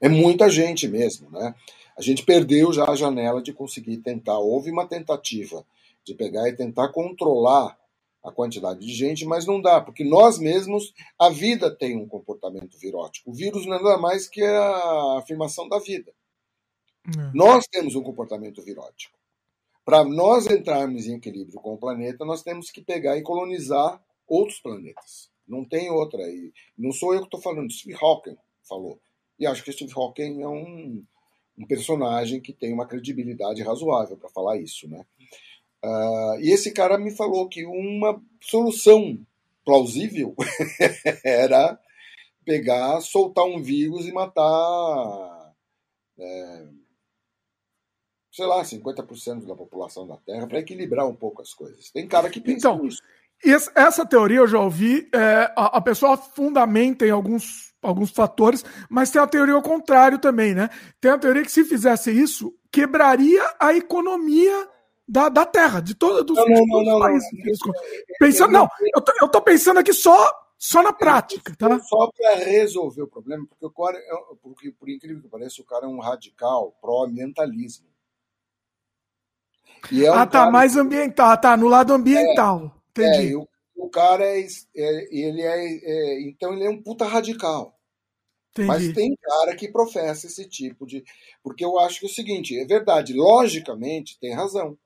É 0.00 0.08
muita 0.08 0.50
gente 0.50 0.88
mesmo, 0.88 1.30
né? 1.30 1.54
A 1.96 2.02
gente 2.02 2.24
perdeu 2.24 2.72
já 2.72 2.90
a 2.90 2.96
janela 2.96 3.40
de 3.40 3.52
conseguir 3.52 3.98
tentar. 3.98 4.38
Houve 4.38 4.70
uma 4.70 4.86
tentativa 4.86 5.64
de 6.04 6.14
pegar 6.14 6.48
e 6.48 6.56
tentar 6.56 6.88
controlar 6.88 7.78
a 8.22 8.32
quantidade 8.32 8.80
de 8.80 8.92
gente, 8.92 9.26
mas 9.26 9.44
não 9.44 9.60
dá, 9.60 9.82
porque 9.82 10.02
nós 10.02 10.38
mesmos, 10.38 10.94
a 11.18 11.28
vida 11.28 11.70
tem 11.70 11.96
um 11.96 12.08
comportamento 12.08 12.78
virótico. 12.78 13.30
O 13.30 13.34
vírus 13.34 13.66
não 13.66 13.74
é 13.76 13.82
nada 13.82 13.98
mais 13.98 14.26
que 14.26 14.42
a 14.42 15.18
afirmação 15.18 15.68
da 15.68 15.78
vida. 15.78 16.10
É. 17.06 17.30
Nós 17.34 17.66
temos 17.66 17.94
um 17.94 18.02
comportamento 18.02 18.62
virótico. 18.62 19.18
Para 19.84 20.02
nós 20.02 20.46
entrarmos 20.46 21.06
em 21.06 21.16
equilíbrio 21.16 21.60
com 21.60 21.74
o 21.74 21.78
planeta, 21.78 22.24
nós 22.24 22.42
temos 22.42 22.70
que 22.70 22.80
pegar 22.80 23.18
e 23.18 23.22
colonizar 23.22 24.02
outros 24.26 24.58
planetas. 24.58 25.30
Não 25.46 25.62
tem 25.62 25.90
outra. 25.90 26.22
E 26.22 26.50
não 26.78 26.92
sou 26.92 27.12
eu 27.12 27.20
que 27.20 27.26
estou 27.26 27.42
falando, 27.42 27.70
Steve 27.70 27.98
Hawking 28.00 28.38
falou. 28.66 28.98
E 29.38 29.46
acho 29.46 29.62
que 29.62 29.72
Steve 29.72 29.92
Hawking 29.94 30.40
é 30.40 30.48
um, 30.48 31.04
um 31.58 31.66
personagem 31.66 32.40
que 32.40 32.54
tem 32.54 32.72
uma 32.72 32.86
credibilidade 32.86 33.62
razoável 33.62 34.16
para 34.16 34.30
falar 34.30 34.56
isso, 34.56 34.88
né? 34.88 35.04
Uh, 35.84 36.40
e 36.40 36.50
esse 36.50 36.72
cara 36.72 36.96
me 36.96 37.10
falou 37.10 37.46
que 37.46 37.66
uma 37.66 38.18
solução 38.40 39.18
plausível 39.64 40.34
era 41.22 41.78
pegar, 42.42 43.02
soltar 43.02 43.44
um 43.44 43.62
vírus 43.62 44.06
e 44.06 44.12
matar 44.12 45.52
é, 46.18 46.66
sei 48.32 48.46
lá, 48.46 48.62
50% 48.62 49.46
da 49.46 49.54
população 49.54 50.06
da 50.06 50.16
Terra 50.16 50.46
para 50.46 50.58
equilibrar 50.58 51.06
um 51.06 51.14
pouco 51.14 51.42
as 51.42 51.52
coisas. 51.52 51.90
Tem 51.90 52.06
cara 52.06 52.30
que 52.30 52.40
pensa 52.40 52.68
então, 52.68 52.82
nisso. 52.82 53.02
Essa 53.76 54.06
teoria 54.06 54.38
eu 54.38 54.48
já 54.48 54.58
ouvi, 54.58 55.08
é, 55.14 55.52
a, 55.54 55.76
a, 55.76 55.80
pessoa 55.80 56.16
fundamenta 56.16 57.06
em 57.06 57.10
alguns, 57.10 57.74
alguns 57.82 58.10
fatores, 58.10 58.64
mas 58.88 59.10
tem 59.10 59.20
a 59.20 59.26
teoria 59.26 59.54
ao 59.54 59.62
contrário 59.62 60.18
também, 60.18 60.54
né? 60.54 60.70
Tem 60.98 61.10
a 61.10 61.18
teoria 61.18 61.42
que 61.42 61.52
se 61.52 61.62
fizesse 61.62 62.10
isso, 62.10 62.54
quebraria 62.72 63.42
a 63.60 63.74
economia 63.74 64.68
da, 65.06 65.28
da 65.28 65.44
Terra, 65.44 65.80
de, 65.80 65.94
todo, 65.94 66.24
dos, 66.24 66.36
não, 66.36 66.44
de 66.46 66.70
todos 66.70 66.86
não, 66.86 66.96
os 66.96 67.00
países. 67.00 67.28
Não, 67.64 67.72
pensando, 68.18 68.52
não, 68.52 68.68
eu 68.94 69.02
tô, 69.02 69.12
eu 69.20 69.28
tô 69.28 69.42
pensando 69.42 69.80
aqui 69.80 69.92
só, 69.92 70.32
só 70.58 70.82
na 70.82 70.92
prática, 70.92 71.54
tá? 71.56 71.78
Só 71.80 72.10
para 72.10 72.36
resolver 72.36 73.02
o 73.02 73.08
problema, 73.08 73.46
porque 73.46 73.66
o 73.66 73.70
cara, 73.70 73.98
porque, 74.42 74.70
por 74.72 74.88
incrível 74.88 75.22
que 75.22 75.28
pareça, 75.28 75.60
o 75.60 75.64
cara 75.64 75.84
é 75.84 75.88
um 75.88 76.00
radical 76.00 76.76
pró-ambientalismo. 76.80 77.86
É 79.92 80.10
um 80.10 80.14
ah, 80.14 80.26
tá, 80.26 80.50
mais 80.50 80.76
ambiental, 80.76 81.30
ah, 81.30 81.36
tá, 81.36 81.56
no 81.56 81.68
lado 81.68 81.92
ambiental. 81.92 82.74
É, 82.96 83.02
Entendi. 83.02 83.34
É, 83.34 83.36
o, 83.36 83.48
o, 83.76 83.90
cara 83.90 84.24
é, 84.24 84.40
é 84.40 85.08
ele 85.10 85.42
é, 85.42 85.80
é, 85.84 86.22
Então 86.22 86.54
ele 86.54 86.64
é 86.64 86.70
um 86.70 86.82
puta 86.82 87.04
radical. 87.04 87.78
Entendi. 88.52 88.68
Mas 88.68 88.92
tem 88.94 89.16
cara 89.16 89.54
que 89.56 89.68
professa 89.68 90.26
esse 90.26 90.48
tipo 90.48 90.86
de. 90.86 91.04
Porque 91.42 91.64
eu 91.64 91.78
acho 91.78 92.00
que 92.00 92.06
é 92.06 92.08
o 92.08 92.12
seguinte, 92.12 92.58
é 92.58 92.64
verdade, 92.64 93.12
logicamente 93.12 94.18
tem 94.18 94.32
razão. 94.32 94.78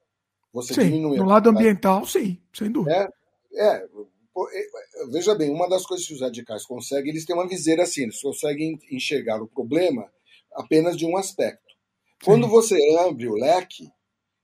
Você 0.62 0.74
sim, 0.74 0.84
diminui. 0.84 1.16
No 1.16 1.24
lado 1.24 1.50
ambiental, 1.50 2.06
sim, 2.06 2.38
sem 2.52 2.70
dúvida. 2.70 3.10
É, 3.54 3.60
é, 3.60 3.76
é, 3.76 5.06
veja 5.10 5.34
bem, 5.34 5.50
uma 5.50 5.68
das 5.68 5.84
coisas 5.86 6.06
que 6.06 6.14
os 6.14 6.20
radicais 6.20 6.64
conseguem, 6.64 7.10
eles 7.10 7.24
têm 7.24 7.34
uma 7.34 7.48
viseira 7.48 7.82
assim, 7.82 8.02
eles 8.02 8.20
conseguem 8.20 8.78
enxergar 8.90 9.42
o 9.42 9.48
problema 9.48 10.10
apenas 10.54 10.96
de 10.96 11.06
um 11.06 11.16
aspecto. 11.16 11.74
Quando 12.24 12.44
sim. 12.44 12.50
você 12.50 12.96
abre 12.98 13.28
o 13.28 13.34
leque, 13.34 13.88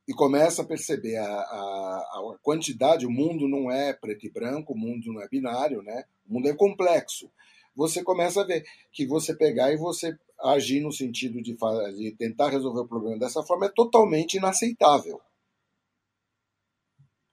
e 0.07 0.13
começa 0.13 0.63
a 0.63 0.67
perceber 0.67 1.17
a, 1.17 1.27
a, 1.27 2.33
a, 2.35 2.39
quantidade. 2.43 3.07
O 3.07 3.11
mundo 3.11 3.49
não 3.49 3.71
é 3.71 3.93
preto 3.93 4.27
e 4.27 4.31
branco, 4.31 4.75
o 4.75 4.79
mundo 4.79 5.13
não 5.13 5.23
é 5.23 5.29
binário, 5.29 5.83
né? 5.83 6.05
O 6.29 6.35
mundo 6.35 6.49
é 6.49 6.55
complexo. 6.55 7.31
você 7.75 8.03
começa 8.03 8.43
a 8.43 8.45
ver 8.45 8.65
que 8.93 9.07
você 9.07 9.35
pegar 9.35 9.73
e 9.73 9.77
você 9.77 10.17
agir 10.41 10.81
no 10.81 10.93
sentido 10.93 11.41
de, 11.41 11.57
de 11.97 12.13
tentar 12.17 12.51
resolver 12.51 12.81
o 12.81 12.89
problema 12.89 13.19
dessa 13.19 13.43
forma 13.43 13.67
é 13.67 13.73
totalmente 13.75 14.37
inaceitável. 14.37 15.21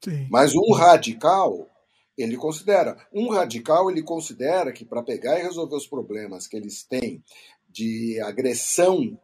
Sim. 0.03 0.27
Mas 0.29 0.53
um 0.55 0.73
radical, 0.73 1.69
ele 2.17 2.35
considera. 2.37 2.97
Um 3.13 3.29
radical, 3.29 3.89
ele 3.89 4.01
considera 4.01 4.71
que 4.71 4.85
para 4.85 5.03
pegar 5.03 5.39
e 5.39 5.43
resolver 5.43 5.75
os 5.75 5.87
problemas 5.87 6.47
que 6.47 6.57
eles 6.57 6.83
têm 6.83 7.23
de 7.69 8.19
agressão, 8.21 9.17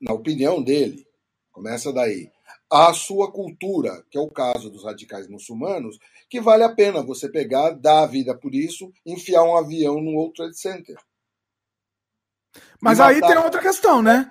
na 0.00 0.12
opinião 0.12 0.62
dele, 0.62 1.06
começa 1.52 1.92
daí, 1.92 2.30
a 2.70 2.92
sua 2.92 3.30
cultura, 3.30 4.04
que 4.10 4.18
é 4.18 4.20
o 4.20 4.30
caso 4.30 4.70
dos 4.70 4.84
radicais 4.84 5.28
muçulmanos, 5.28 5.98
que 6.28 6.40
vale 6.40 6.64
a 6.64 6.74
pena 6.74 7.02
você 7.02 7.28
pegar, 7.28 7.70
dar 7.70 8.02
a 8.02 8.06
vida 8.06 8.36
por 8.36 8.54
isso, 8.54 8.92
enfiar 9.06 9.44
um 9.44 9.56
avião 9.56 10.00
no 10.00 10.16
outro 10.16 10.44
Trade 10.44 10.58
Center. 10.58 10.96
Mas 12.80 12.98
aí 13.00 13.20
tem 13.20 13.36
outra 13.36 13.60
questão, 13.60 14.02
né? 14.02 14.30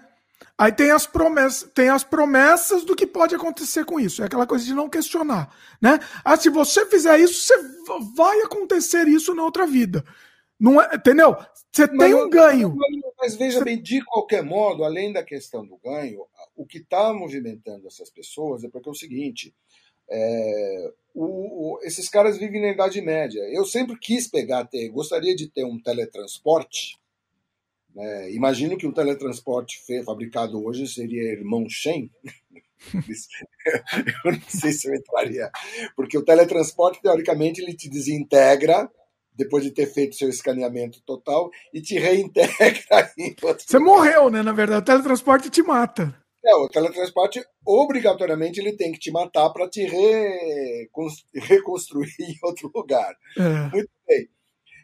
Aí 0.57 0.71
tem 0.71 0.91
as 0.91 1.05
promessas, 1.05 1.69
tem 1.73 1.89
as 1.89 2.03
promessas 2.03 2.83
do 2.83 2.95
que 2.95 3.07
pode 3.07 3.35
acontecer 3.35 3.85
com 3.85 3.99
isso. 3.99 4.21
É 4.21 4.25
aquela 4.25 4.47
coisa 4.47 4.63
de 4.63 4.73
não 4.73 4.89
questionar, 4.89 5.53
né? 5.81 5.99
Ah, 6.23 6.37
se 6.37 6.49
você 6.49 6.85
fizer 6.85 7.19
isso, 7.19 7.33
você 7.33 7.55
vai 8.15 8.41
acontecer 8.41 9.07
isso 9.07 9.33
na 9.33 9.43
outra 9.43 9.65
vida. 9.65 10.03
Não 10.59 10.81
é, 10.81 10.95
entendeu? 10.95 11.35
Você 11.71 11.87
mas, 11.87 11.97
tem 11.97 12.13
um 12.13 12.29
ganho. 12.29 12.75
Mas, 13.17 13.35
veja 13.35 13.59
você... 13.59 13.65
bem, 13.65 13.81
de 13.81 14.03
qualquer 14.05 14.43
modo, 14.43 14.83
além 14.83 15.11
da 15.11 15.23
questão 15.23 15.65
do 15.65 15.77
ganho, 15.77 16.25
o 16.55 16.65
que 16.65 16.77
está 16.77 17.11
movimentando 17.13 17.87
essas 17.87 18.09
pessoas 18.09 18.63
é 18.63 18.69
porque 18.69 18.87
é 18.87 18.91
o 18.91 18.95
seguinte: 18.95 19.53
é, 20.09 20.93
o, 21.13 21.75
o, 21.75 21.79
esses 21.83 22.07
caras 22.07 22.37
vivem 22.37 22.61
na 22.61 22.69
Idade 22.69 23.01
Média. 23.01 23.41
Eu 23.51 23.65
sempre 23.65 23.97
quis 23.99 24.27
pegar, 24.27 24.65
ter, 24.65 24.87
gostaria 24.89 25.35
de 25.35 25.49
ter 25.49 25.65
um 25.65 25.81
teletransporte 25.81 26.97
é, 27.95 28.31
imagino 28.31 28.77
que 28.77 28.87
o 28.87 28.93
teletransporte 28.93 29.79
fabricado 30.03 30.63
hoje 30.63 30.87
seria 30.87 31.31
irmão 31.31 31.65
Shen. 31.69 32.09
eu 34.25 34.31
não 34.31 34.41
sei 34.47 34.71
se 34.71 34.87
eu 34.87 34.95
entraria. 34.95 35.49
Porque 35.95 36.17
o 36.17 36.25
teletransporte, 36.25 37.01
teoricamente, 37.01 37.61
ele 37.61 37.75
te 37.75 37.89
desintegra 37.89 38.89
depois 39.35 39.63
de 39.63 39.71
ter 39.71 39.87
feito 39.87 40.15
seu 40.15 40.29
escaneamento 40.29 41.01
total 41.05 41.49
e 41.73 41.81
te 41.81 41.97
reintegra 41.97 43.11
em 43.17 43.35
outro 43.41 43.65
Você 43.67 43.79
morreu, 43.79 44.29
né? 44.29 44.41
Na 44.41 44.51
verdade, 44.51 44.81
o 44.81 44.85
teletransporte 44.85 45.49
te 45.49 45.61
mata. 45.61 46.15
É, 46.45 46.53
o 46.55 46.67
teletransporte, 46.67 47.41
obrigatoriamente, 47.65 48.59
ele 48.59 48.73
tem 48.73 48.91
que 48.91 48.99
te 48.99 49.11
matar 49.11 49.49
para 49.51 49.69
te 49.69 49.85
reconstruir 51.33 52.13
em 52.19 52.35
outro 52.43 52.69
lugar. 52.75 53.15
É. 53.37 53.69
Muito 53.71 53.89
bem. 54.05 54.27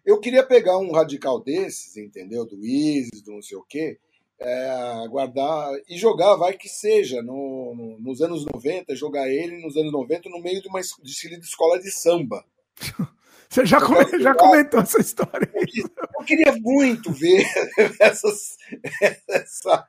Eu 0.10 0.20
queria 0.20 0.42
pegar 0.42 0.80
um 0.80 0.92
radical 0.92 1.40
desses, 1.40 1.96
entendeu? 1.96 2.44
Do 2.44 2.66
ISIS, 2.66 3.22
do 3.22 3.34
não 3.34 3.44
sei 3.44 3.56
o 3.56 3.62
quê, 3.62 4.00
é, 4.40 5.08
guardar 5.08 5.72
e 5.88 6.00
jogar, 6.00 6.36
vai 6.36 6.58
que 6.58 6.68
seja, 6.68 7.22
no, 7.22 7.76
no, 7.76 8.00
nos 8.00 8.20
anos 8.20 8.44
90, 8.44 8.96
jogar 8.96 9.30
ele 9.30 9.62
nos 9.62 9.78
anos 9.78 9.92
90 9.92 10.28
no 10.32 10.42
meio 10.42 10.64
de 10.64 10.68
uma 10.68 10.82
de 10.82 11.40
escola 11.42 11.80
de 11.80 11.92
samba. 11.92 12.44
Você 13.50 13.66
já, 13.66 13.82
come, 13.82 14.20
já 14.22 14.36
comentou 14.36 14.80
essa 14.80 15.02
história. 15.02 15.52
Eu, 15.54 15.90
eu 16.20 16.26
queria 16.26 16.56
muito 16.60 17.12
ver 17.12 17.44
essas, 18.00 18.58
essa, 19.28 19.88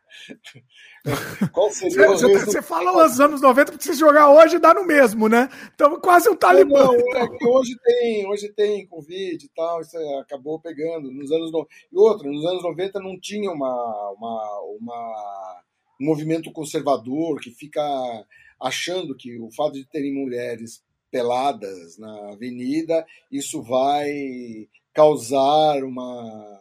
qual 1.52 1.70
seria 1.70 2.08
você, 2.08 2.26
o 2.26 2.38
você 2.46 2.62
fala 2.62 3.04
os 3.04 3.20
anos 3.20 3.42
90, 3.42 3.72
porque 3.72 3.84
se 3.84 3.94
jogar 3.94 4.30
hoje 4.30 4.58
dá 4.58 4.72
no 4.72 4.86
mesmo, 4.86 5.28
né? 5.28 5.48
Então 5.74 6.00
quase 6.00 6.30
um 6.30 6.36
talibã. 6.36 6.84
Não, 6.84 6.96
não, 6.96 7.16
é 7.18 7.28
que 7.28 7.46
hoje 7.46 7.76
tem, 7.82 8.26
hoje 8.26 8.48
tem 8.50 8.86
Covid 8.86 9.44
e 9.44 9.48
tal, 9.50 9.82
isso 9.82 9.96
acabou 10.20 10.58
pegando. 10.58 11.10
Nos 11.10 11.30
anos 11.30 11.52
no... 11.52 11.66
E 11.92 11.98
outra, 11.98 12.30
nos 12.30 12.44
anos 12.46 12.62
90 12.62 12.98
não 12.98 13.20
tinha 13.20 13.50
uma, 13.50 14.10
uma, 14.16 14.60
uma, 14.78 15.62
um 16.00 16.06
movimento 16.06 16.50
conservador 16.50 17.40
que 17.40 17.50
fica 17.50 17.82
achando 18.58 19.14
que 19.14 19.38
o 19.38 19.50
fato 19.50 19.74
de 19.74 19.86
terem 19.86 20.14
mulheres 20.14 20.82
peladas 21.10 21.98
na 21.98 22.32
avenida, 22.32 23.04
isso 23.30 23.62
vai 23.62 24.10
causar 24.94 25.82
uma 25.84 26.60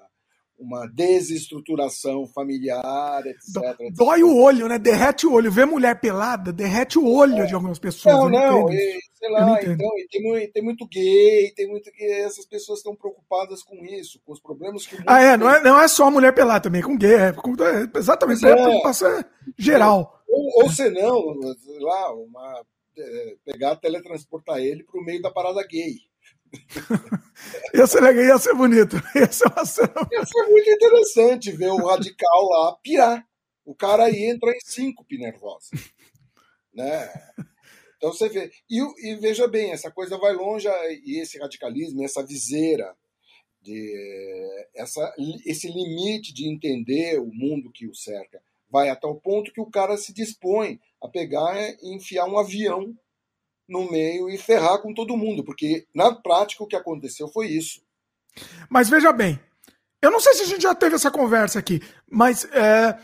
uma 0.60 0.86
desestruturação 0.88 2.28
familiar, 2.28 3.26
etc, 3.26 3.80
etc. 3.80 3.96
Dói 3.96 4.24
o 4.24 4.36
olho, 4.36 4.68
né? 4.68 4.78
Derrete 4.78 5.26
o 5.26 5.34
olho. 5.34 5.50
Ver 5.50 5.66
mulher 5.66 6.00
pelada, 6.00 6.52
derrete 6.52 7.00
o 7.00 7.08
olho 7.08 7.44
é. 7.44 7.46
de 7.46 7.56
algumas 7.56 7.80
pessoas. 7.80 8.14
Não, 8.14 8.30
não, 8.30 8.62
não 8.64 8.74
e, 8.74 9.00
sei 9.14 9.32
lá, 9.32 9.58
então, 9.62 9.76
tem, 10.12 10.52
tem, 10.52 10.64
muito 10.64 10.86
gay, 10.88 11.54
tem 11.56 11.68
muito 11.68 11.90
que 11.92 12.04
essas 12.04 12.46
pessoas 12.46 12.80
estão 12.80 12.94
preocupadas 12.94 13.64
com 13.64 13.86
isso, 13.86 14.20
com 14.26 14.34
os 14.34 14.42
problemas 14.42 14.86
que 14.86 14.98
Ah, 15.08 15.22
é, 15.22 15.38
não 15.38 15.50
é, 15.50 15.64
não 15.64 15.82
é 15.82 15.88
só 15.88 16.12
mulher 16.12 16.34
pelada 16.34 16.62
também, 16.62 16.82
com 16.82 16.98
gay, 16.98 17.14
é, 17.14 17.32
com, 17.32 17.52
é 17.64 17.98
exatamente, 17.98 18.46
é, 18.46 18.50
é 18.50 18.56
preocupação 18.56 19.24
geral. 19.58 20.22
Ou, 20.28 20.64
ou 20.64 20.70
senão, 20.70 21.42
sei 21.58 21.80
lá, 21.80 22.14
uma, 22.14 22.62
pegar, 23.46 23.76
teletransportar 23.76 24.60
ele 24.60 24.84
para 24.84 25.00
o 25.00 25.04
meio 25.04 25.22
da 25.22 25.32
parada 25.32 25.66
gay. 25.66 25.96
ia 27.74 27.88
ser 27.88 28.02
legal, 28.02 28.24
ia 28.24 28.38
ser 28.38 28.54
bonito. 28.54 28.96
Ia 29.16 29.32
ser, 29.32 29.48
uma 29.48 29.66
cena... 29.66 29.94
ia 30.12 30.26
ser 30.26 30.44
muito 30.48 30.70
interessante 30.70 31.52
ver 31.52 31.70
o 31.70 31.86
radical 31.86 32.50
lá 32.50 32.76
pirar. 32.82 33.26
O 33.64 33.76
cara 33.76 34.06
aí 34.06 34.26
entra 34.26 34.52
em 34.52 34.60
síncope 34.62 35.18
nervosa. 35.18 35.70
Né? 36.72 37.10
Então 37.98 38.14
você 38.14 38.30
vê. 38.30 38.50
E, 38.70 38.80
e, 39.10 39.16
veja 39.16 39.48
bem, 39.48 39.72
essa 39.72 39.92
coisa 39.92 40.18
vai 40.18 40.32
longe, 40.34 40.68
e 41.04 41.20
esse 41.20 41.38
radicalismo, 41.40 42.04
essa 42.06 42.24
viseira, 42.24 42.96
de, 43.62 44.68
essa, 44.76 45.14
esse 45.46 45.68
limite 45.68 46.34
de 46.34 46.48
entender 46.48 47.20
o 47.20 47.26
mundo 47.26 47.72
que 47.72 47.88
o 47.88 47.94
cerca, 47.94 48.42
vai 48.70 48.90
até 48.90 49.08
o 49.08 49.16
ponto 49.16 49.52
que 49.52 49.62
o 49.62 49.70
cara 49.70 49.98
se 49.98 50.14
dispõe 50.14 50.80
a 51.02 51.08
pegar 51.08 51.56
e 51.82 51.96
enfiar 51.96 52.26
um 52.26 52.38
avião 52.38 52.96
no 53.68 53.90
meio 53.90 54.30
e 54.30 54.38
ferrar 54.38 54.82
com 54.82 54.94
todo 54.94 55.18
mundo, 55.18 55.44
porque 55.44 55.86
na 55.94 56.14
prática 56.14 56.64
o 56.64 56.68
que 56.68 56.76
aconteceu 56.76 57.28
foi 57.28 57.48
isso. 57.48 57.82
Mas 58.70 58.90
veja 58.90 59.12
bem, 59.12 59.40
eu 60.02 60.12
não 60.12 60.20
sei 60.20 60.34
se 60.34 60.44
a 60.44 60.46
gente 60.46 60.62
já 60.62 60.74
teve 60.74 60.96
essa 60.96 61.12
conversa 61.12 61.60
aqui, 61.60 61.80
mas 62.10 62.46
é, 62.46 62.98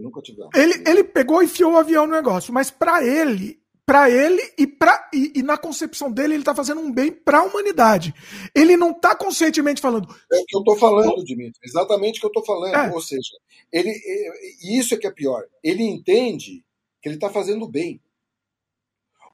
nunca 0.00 0.20
tivemos. 0.20 0.50
Ele, 0.54 0.82
ele 0.86 1.04
pegou 1.04 1.42
e 1.42 1.46
enfiou 1.46 1.72
o 1.72 1.76
avião 1.76 2.06
no 2.06 2.14
negócio, 2.14 2.52
mas 2.52 2.70
para 2.70 3.04
ele, 3.04 3.60
para 3.88 4.10
ele 4.10 4.42
e, 4.58 4.66
pra, 4.66 5.08
e, 5.14 5.32
e, 5.36 5.42
na 5.42 5.56
concepção 5.56 6.12
dele, 6.12 6.34
ele 6.34 6.44
tá 6.44 6.54
fazendo 6.54 6.78
um 6.78 6.92
bem 6.92 7.10
para 7.10 7.38
a 7.38 7.42
humanidade. 7.42 8.14
Ele 8.54 8.76
não 8.76 8.92
tá 8.92 9.16
conscientemente 9.16 9.80
falando. 9.80 10.14
É 10.30 10.40
o 10.40 10.44
que 10.44 10.58
eu 10.58 10.62
tô 10.62 10.76
falando, 10.76 11.24
Dimitri. 11.24 11.58
Exatamente 11.64 12.18
o 12.18 12.20
que 12.20 12.26
eu 12.26 12.32
tô 12.32 12.44
falando. 12.44 12.74
É. 12.74 12.92
Ou 12.92 13.00
seja, 13.00 13.32
ele, 13.72 13.90
e 14.62 14.78
isso 14.78 14.92
é 14.92 14.98
que 14.98 15.06
é 15.06 15.10
pior. 15.10 15.42
Ele 15.64 15.82
entende 15.84 16.62
que 17.00 17.08
ele 17.08 17.16
tá 17.16 17.30
fazendo 17.30 17.66
bem. 17.66 17.98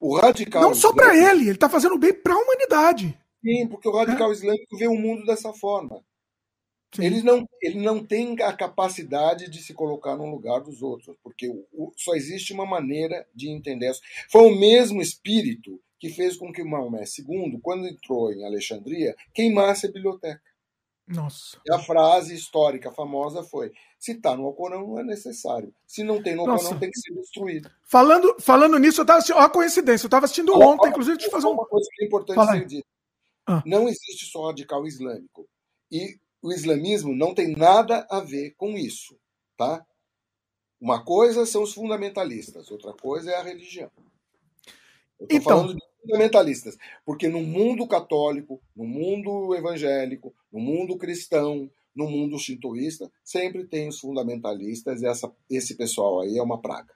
O 0.00 0.14
radical. 0.14 0.62
Não 0.62 0.72
só 0.72 0.92
para 0.92 1.16
ele, 1.16 1.42
ele 1.42 1.50
está 1.50 1.68
fazendo 1.68 1.98
bem 1.98 2.14
para 2.14 2.34
a 2.34 2.38
humanidade. 2.38 3.18
Sim, 3.44 3.66
porque 3.66 3.88
o 3.88 3.96
radical 3.96 4.30
é. 4.30 4.34
islâmico 4.34 4.76
vê 4.76 4.86
o 4.86 4.94
mundo 4.94 5.26
dessa 5.26 5.52
forma. 5.52 6.00
Ele 6.98 7.22
não, 7.22 7.48
ele 7.60 7.80
não 7.80 8.04
tem 8.04 8.40
a 8.42 8.52
capacidade 8.52 9.50
de 9.50 9.62
se 9.62 9.74
colocar 9.74 10.16
no 10.16 10.30
lugar 10.30 10.60
dos 10.60 10.82
outros, 10.82 11.16
porque 11.22 11.48
o, 11.48 11.66
o, 11.72 11.92
só 11.96 12.14
existe 12.14 12.52
uma 12.52 12.66
maneira 12.66 13.26
de 13.34 13.48
entender 13.48 13.90
isso. 13.90 14.00
Foi 14.30 14.42
o 14.42 14.56
mesmo 14.56 15.02
espírito 15.02 15.80
que 15.98 16.10
fez 16.10 16.36
com 16.36 16.52
que 16.52 16.62
Maomé 16.62 17.02
II, 17.02 17.58
quando 17.62 17.86
entrou 17.86 18.32
em 18.32 18.44
Alexandria, 18.44 19.16
queimasse 19.32 19.86
a 19.86 19.90
biblioteca. 19.90 20.40
Nossa. 21.06 21.58
E 21.66 21.72
a 21.72 21.78
frase 21.78 22.34
histórica 22.34 22.90
famosa 22.90 23.42
foi: 23.42 23.72
se 23.98 24.12
está 24.12 24.36
no 24.36 24.46
Alcorão, 24.46 24.86
não 24.86 24.98
é 25.00 25.04
necessário. 25.04 25.74
Se 25.86 26.02
não 26.02 26.22
tem 26.22 26.34
no 26.34 26.48
Alcorão, 26.48 26.78
tem 26.78 26.90
que 26.90 26.98
ser 26.98 27.14
destruído. 27.14 27.70
Falando, 27.82 28.36
falando 28.38 28.78
nisso, 28.78 29.00
eu 29.00 29.06
tava 29.06 29.18
assistindo, 29.18 29.38
ó, 29.38 29.42
a 29.42 29.50
coincidência, 29.50 30.04
eu 30.04 30.08
estava 30.08 30.24
assistindo 30.24 30.54
ontem, 30.54 30.88
inclusive, 30.88 31.18
de 31.18 31.30
fazer 31.30 31.46
um... 31.46 31.50
uma 31.50 31.66
coisa 31.66 31.86
que 31.92 32.04
é 32.04 32.06
importante 32.06 32.36
Fala 32.36 32.52
ser 32.52 32.66
dita. 32.66 32.86
Ah. 33.46 33.62
Não 33.66 33.86
existe 33.88 34.26
só 34.26 34.46
radical 34.46 34.86
islâmico. 34.86 35.46
E 35.92 36.18
o 36.44 36.52
islamismo 36.52 37.14
não 37.14 37.34
tem 37.34 37.56
nada 37.56 38.06
a 38.10 38.20
ver 38.20 38.50
com 38.58 38.76
isso, 38.76 39.18
tá? 39.56 39.82
Uma 40.78 41.02
coisa 41.02 41.46
são 41.46 41.62
os 41.62 41.72
fundamentalistas, 41.72 42.70
outra 42.70 42.92
coisa 42.92 43.30
é 43.30 43.36
a 43.36 43.42
religião. 43.42 43.90
Eu 45.18 45.24
estou 45.24 45.38
então, 45.38 45.42
falando 45.42 45.74
de 45.74 45.82
fundamentalistas, 46.02 46.76
porque 47.02 47.28
no 47.28 47.40
mundo 47.40 47.88
católico, 47.88 48.60
no 48.76 48.84
mundo 48.84 49.54
evangélico, 49.54 50.34
no 50.52 50.60
mundo 50.60 50.98
cristão, 50.98 51.70
no 51.96 52.10
mundo 52.10 52.38
shintoísta, 52.38 53.10
sempre 53.24 53.66
tem 53.66 53.88
os 53.88 53.98
fundamentalistas, 53.98 55.00
e 55.00 55.06
essa, 55.06 55.34
esse 55.48 55.74
pessoal 55.74 56.20
aí 56.20 56.36
é 56.36 56.42
uma 56.42 56.60
praga. 56.60 56.92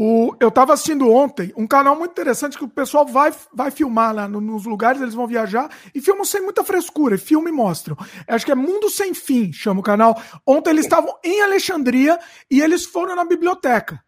O, 0.00 0.36
eu 0.38 0.46
estava 0.46 0.74
assistindo 0.74 1.10
ontem 1.10 1.52
um 1.56 1.66
canal 1.66 1.98
muito 1.98 2.12
interessante 2.12 2.56
que 2.56 2.62
o 2.62 2.68
pessoal 2.68 3.04
vai, 3.04 3.34
vai 3.52 3.68
filmar 3.72 4.14
lá 4.14 4.28
no, 4.28 4.40
nos 4.40 4.64
lugares, 4.64 5.02
eles 5.02 5.12
vão 5.12 5.26
viajar 5.26 5.68
e 5.92 6.00
filmam 6.00 6.24
sem 6.24 6.40
muita 6.40 6.62
frescura, 6.62 7.16
e 7.16 7.50
mostram. 7.50 7.96
Acho 8.28 8.46
que 8.46 8.52
é 8.52 8.54
Mundo 8.54 8.88
Sem 8.88 9.12
Fim, 9.12 9.52
chama 9.52 9.80
o 9.80 9.82
canal. 9.82 10.16
Ontem 10.46 10.70
eles 10.70 10.84
estavam 10.84 11.12
em 11.24 11.42
Alexandria 11.42 12.16
e 12.48 12.60
eles 12.60 12.84
foram 12.84 13.16
na 13.16 13.24
biblioteca 13.24 14.00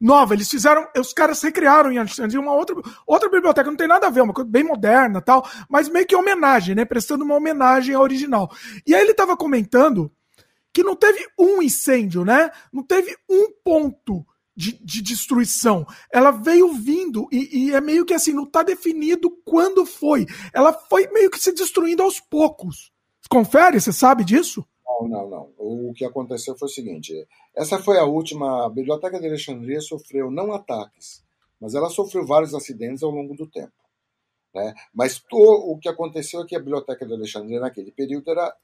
nova. 0.00 0.32
Eles 0.32 0.48
fizeram, 0.48 0.88
os 0.96 1.12
caras 1.12 1.42
recriaram 1.42 1.92
em 1.92 1.98
Alexandria 1.98 2.40
uma 2.40 2.54
outra, 2.54 2.74
outra 3.06 3.28
biblioteca, 3.28 3.68
não 3.68 3.76
tem 3.76 3.86
nada 3.86 4.06
a 4.06 4.10
ver, 4.10 4.22
uma 4.22 4.32
coisa 4.32 4.48
bem 4.48 4.64
moderna 4.64 5.20
tal, 5.20 5.46
mas 5.68 5.90
meio 5.90 6.06
que 6.06 6.16
homenagem, 6.16 6.74
né? 6.74 6.86
Prestando 6.86 7.22
uma 7.22 7.34
homenagem 7.34 7.94
ao 7.94 8.02
original. 8.02 8.50
E 8.86 8.94
aí 8.94 9.02
ele 9.02 9.12
tava 9.12 9.36
comentando 9.36 10.10
que 10.72 10.82
não 10.82 10.96
teve 10.96 11.22
um 11.38 11.60
incêndio, 11.60 12.24
né? 12.24 12.50
Não 12.72 12.82
teve 12.82 13.14
um 13.28 13.52
ponto 13.62 14.24
de, 14.56 14.72
de 14.84 15.02
destruição. 15.02 15.86
Ela 16.12 16.30
veio 16.30 16.72
vindo 16.74 17.28
e, 17.32 17.68
e, 17.68 17.74
é 17.74 17.80
meio 17.80 18.04
que 18.04 18.14
assim, 18.14 18.32
não 18.32 18.44
está 18.44 18.62
definido 18.62 19.30
quando 19.44 19.84
foi. 19.86 20.26
Ela 20.52 20.72
foi 20.72 21.08
meio 21.08 21.30
que 21.30 21.38
se 21.38 21.52
destruindo 21.52 22.02
aos 22.02 22.20
poucos. 22.20 22.92
Confere, 23.28 23.80
você 23.80 23.92
sabe 23.92 24.24
disso? 24.24 24.64
Não, 24.86 25.08
não, 25.08 25.30
não. 25.30 25.52
O 25.58 25.92
que 25.94 26.04
aconteceu 26.04 26.56
foi 26.56 26.68
o 26.68 26.72
seguinte: 26.72 27.26
essa 27.56 27.78
foi 27.78 27.98
a 27.98 28.04
última. 28.04 28.66
A 28.66 28.68
Biblioteca 28.68 29.18
de 29.18 29.26
Alexandria 29.26 29.80
sofreu 29.80 30.30
não 30.30 30.52
ataques, 30.52 31.24
mas 31.60 31.74
ela 31.74 31.88
sofreu 31.88 32.26
vários 32.26 32.54
acidentes 32.54 33.02
ao 33.02 33.10
longo 33.10 33.34
do 33.34 33.46
tempo. 33.46 33.72
Né? 34.54 34.74
Mas 34.92 35.18
to, 35.18 35.36
o 35.36 35.78
que 35.78 35.88
aconteceu 35.88 36.42
é 36.42 36.46
que 36.46 36.54
a 36.54 36.58
Biblioteca 36.58 37.06
de 37.06 37.14
Alexandria, 37.14 37.60
naquele 37.60 37.90
período, 37.90 38.30
era 38.30 38.54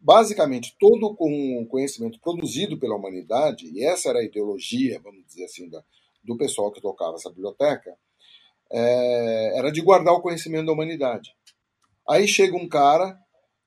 basicamente 0.00 0.76
todo 0.78 1.16
o 1.18 1.66
conhecimento 1.66 2.20
produzido 2.20 2.78
pela 2.78 2.96
humanidade, 2.96 3.70
e 3.72 3.84
essa 3.84 4.10
era 4.10 4.20
a 4.20 4.24
ideologia, 4.24 5.00
vamos 5.02 5.24
dizer 5.26 5.44
assim, 5.44 5.68
da, 5.68 5.82
do 6.22 6.36
pessoal 6.36 6.70
que 6.70 6.80
tocava 6.80 7.16
essa 7.16 7.30
biblioteca, 7.30 7.96
é, 8.70 9.58
era 9.58 9.72
de 9.72 9.80
guardar 9.80 10.14
o 10.14 10.20
conhecimento 10.20 10.66
da 10.66 10.72
humanidade. 10.72 11.34
Aí 12.08 12.28
chega 12.28 12.56
um 12.56 12.68
cara 12.68 13.18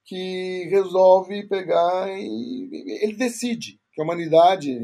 que 0.06 0.68
resolve 0.70 1.48
pegar 1.48 2.10
e 2.10 2.70
ele 3.02 3.16
decide 3.16 3.80
que 3.94 4.02
a 4.02 4.04
humanidade, 4.04 4.78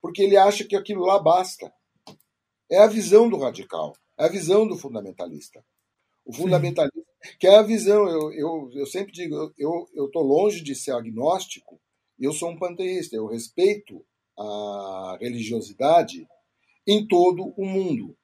porque 0.00 0.22
ele 0.22 0.36
acha 0.36 0.64
que 0.64 0.76
aquilo 0.76 1.04
lá 1.04 1.18
basta. 1.18 1.72
É 2.70 2.78
a 2.78 2.86
visão 2.86 3.28
do 3.28 3.38
radical, 3.38 3.94
é 4.18 4.24
a 4.24 4.28
visão 4.28 4.66
do 4.66 4.76
fundamentalista. 4.76 5.64
O 6.24 6.32
fundamentalista, 6.32 6.98
Sim. 6.98 7.13
Que 7.38 7.46
é 7.46 7.56
a 7.56 7.62
visão, 7.62 8.08
eu, 8.08 8.32
eu, 8.32 8.70
eu 8.74 8.86
sempre 8.86 9.12
digo, 9.12 9.52
eu 9.58 10.06
estou 10.06 10.22
longe 10.22 10.60
de 10.60 10.74
ser 10.74 10.92
agnóstico, 10.92 11.80
eu 12.18 12.32
sou 12.32 12.50
um 12.50 12.58
panteísta, 12.58 13.16
eu 13.16 13.26
respeito 13.26 14.04
a 14.38 15.16
religiosidade 15.20 16.28
em 16.86 17.06
todo 17.06 17.52
o 17.56 17.64
mundo. 17.64 18.16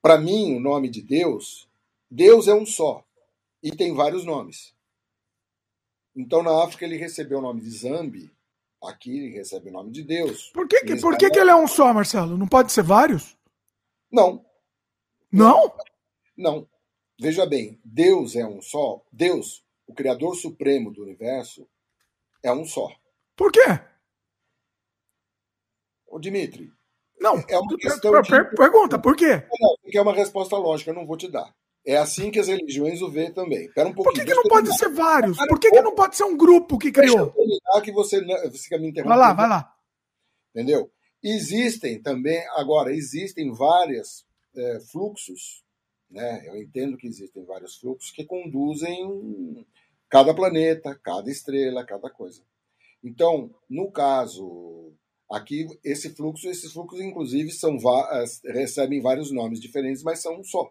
Para 0.00 0.18
mim, 0.18 0.54
o 0.54 0.60
nome 0.60 0.88
de 0.88 1.02
Deus, 1.02 1.68
Deus 2.10 2.46
é 2.46 2.54
um 2.54 2.64
só 2.64 3.04
e 3.62 3.70
tem 3.70 3.94
vários 3.94 4.24
nomes. 4.24 4.74
Então, 6.14 6.42
na 6.42 6.64
África, 6.64 6.84
ele 6.84 6.96
recebeu 6.96 7.38
o 7.38 7.42
nome 7.42 7.60
de 7.60 7.70
Zambi, 7.70 8.32
aqui 8.82 9.18
ele 9.18 9.34
recebe 9.34 9.68
o 9.68 9.72
nome 9.72 9.90
de 9.90 10.02
Deus. 10.02 10.50
Por 10.54 10.66
que, 10.66 10.80
que, 10.80 10.96
por 10.96 11.16
que, 11.18 11.28
que 11.30 11.38
ele 11.38 11.50
é 11.50 11.56
um 11.56 11.66
só, 11.66 11.92
Marcelo? 11.92 12.38
Não 12.38 12.46
pode 12.46 12.72
ser 12.72 12.82
vários? 12.82 13.36
Não. 14.10 14.44
Não? 15.30 15.72
Não. 16.36 16.66
Veja 17.18 17.46
bem, 17.46 17.80
Deus 17.84 18.36
é 18.36 18.46
um 18.46 18.60
só. 18.60 19.02
Deus, 19.10 19.64
o 19.86 19.94
Criador 19.94 20.36
Supremo 20.36 20.92
do 20.92 21.02
universo, 21.02 21.66
é 22.42 22.52
um 22.52 22.64
só. 22.64 22.88
Por 23.34 23.50
quê? 23.50 23.60
Ô, 26.06 26.18
Dimitri. 26.18 26.70
Não, 27.18 27.42
é 27.48 27.58
uma 27.58 27.76
questão 27.76 28.12
per, 28.12 28.26
per, 28.26 28.50
de... 28.50 28.56
pergunta, 28.56 28.98
por 28.98 29.16
quê? 29.16 29.42
Não, 29.58 29.76
porque 29.82 29.96
é 29.96 30.02
uma 30.02 30.12
resposta 30.12 30.56
lógica, 30.56 30.90
eu 30.90 30.94
não 30.94 31.06
vou 31.06 31.16
te 31.16 31.28
dar. 31.30 31.54
É 31.84 31.96
assim 31.96 32.30
que 32.30 32.40
as 32.40 32.48
religiões 32.48 33.00
o 33.00 33.10
vê 33.10 33.30
também. 33.30 33.70
Pera 33.72 33.88
um 33.88 33.94
pouquinho. 33.94 34.14
Por 34.14 34.20
que, 34.20 34.30
que 34.30 34.34
não 34.34 34.42
pode 34.42 34.76
ser 34.76 34.88
vários? 34.90 35.38
Por 35.38 35.58
que, 35.58 35.70
que 35.70 35.80
não 35.80 35.94
pode 35.94 36.16
ser 36.16 36.24
um 36.24 36.36
grupo 36.36 36.78
que 36.78 36.90
criou? 36.90 37.32
Deixa 37.32 37.60
eu 37.74 37.82
que 37.82 37.92
você, 37.92 38.20
você 38.24 38.58
fica 38.58 38.78
me 38.78 38.88
interrompendo. 38.88 39.18
Vai 39.20 39.28
lá, 39.28 39.32
vai 39.32 39.48
lá. 39.48 39.72
Entendeu? 40.52 40.90
Existem 41.22 42.02
também, 42.02 42.44
agora, 42.56 42.92
existem 42.92 43.52
vários 43.52 44.26
é, 44.56 44.80
fluxos 44.90 45.64
né? 46.10 46.46
Eu 46.46 46.56
entendo 46.56 46.96
que 46.96 47.06
existem 47.06 47.44
vários 47.44 47.76
fluxos 47.76 48.10
que 48.10 48.24
conduzem 48.24 49.66
cada 50.08 50.34
planeta, 50.34 50.98
cada 51.02 51.30
estrela, 51.30 51.84
cada 51.84 52.10
coisa. 52.10 52.42
Então, 53.02 53.54
no 53.68 53.90
caso 53.90 54.92
aqui, 55.30 55.66
esse 55.84 56.14
fluxo, 56.14 56.48
esses 56.48 56.72
fluxos, 56.72 57.00
inclusive, 57.00 57.50
são 57.50 57.76
recebem 58.44 59.00
vários 59.00 59.30
nomes 59.30 59.60
diferentes, 59.60 60.02
mas 60.02 60.20
são 60.20 60.40
um 60.40 60.44
só. 60.44 60.70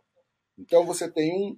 Então 0.57 0.85
você 0.85 1.09
tem 1.11 1.33
um. 1.33 1.57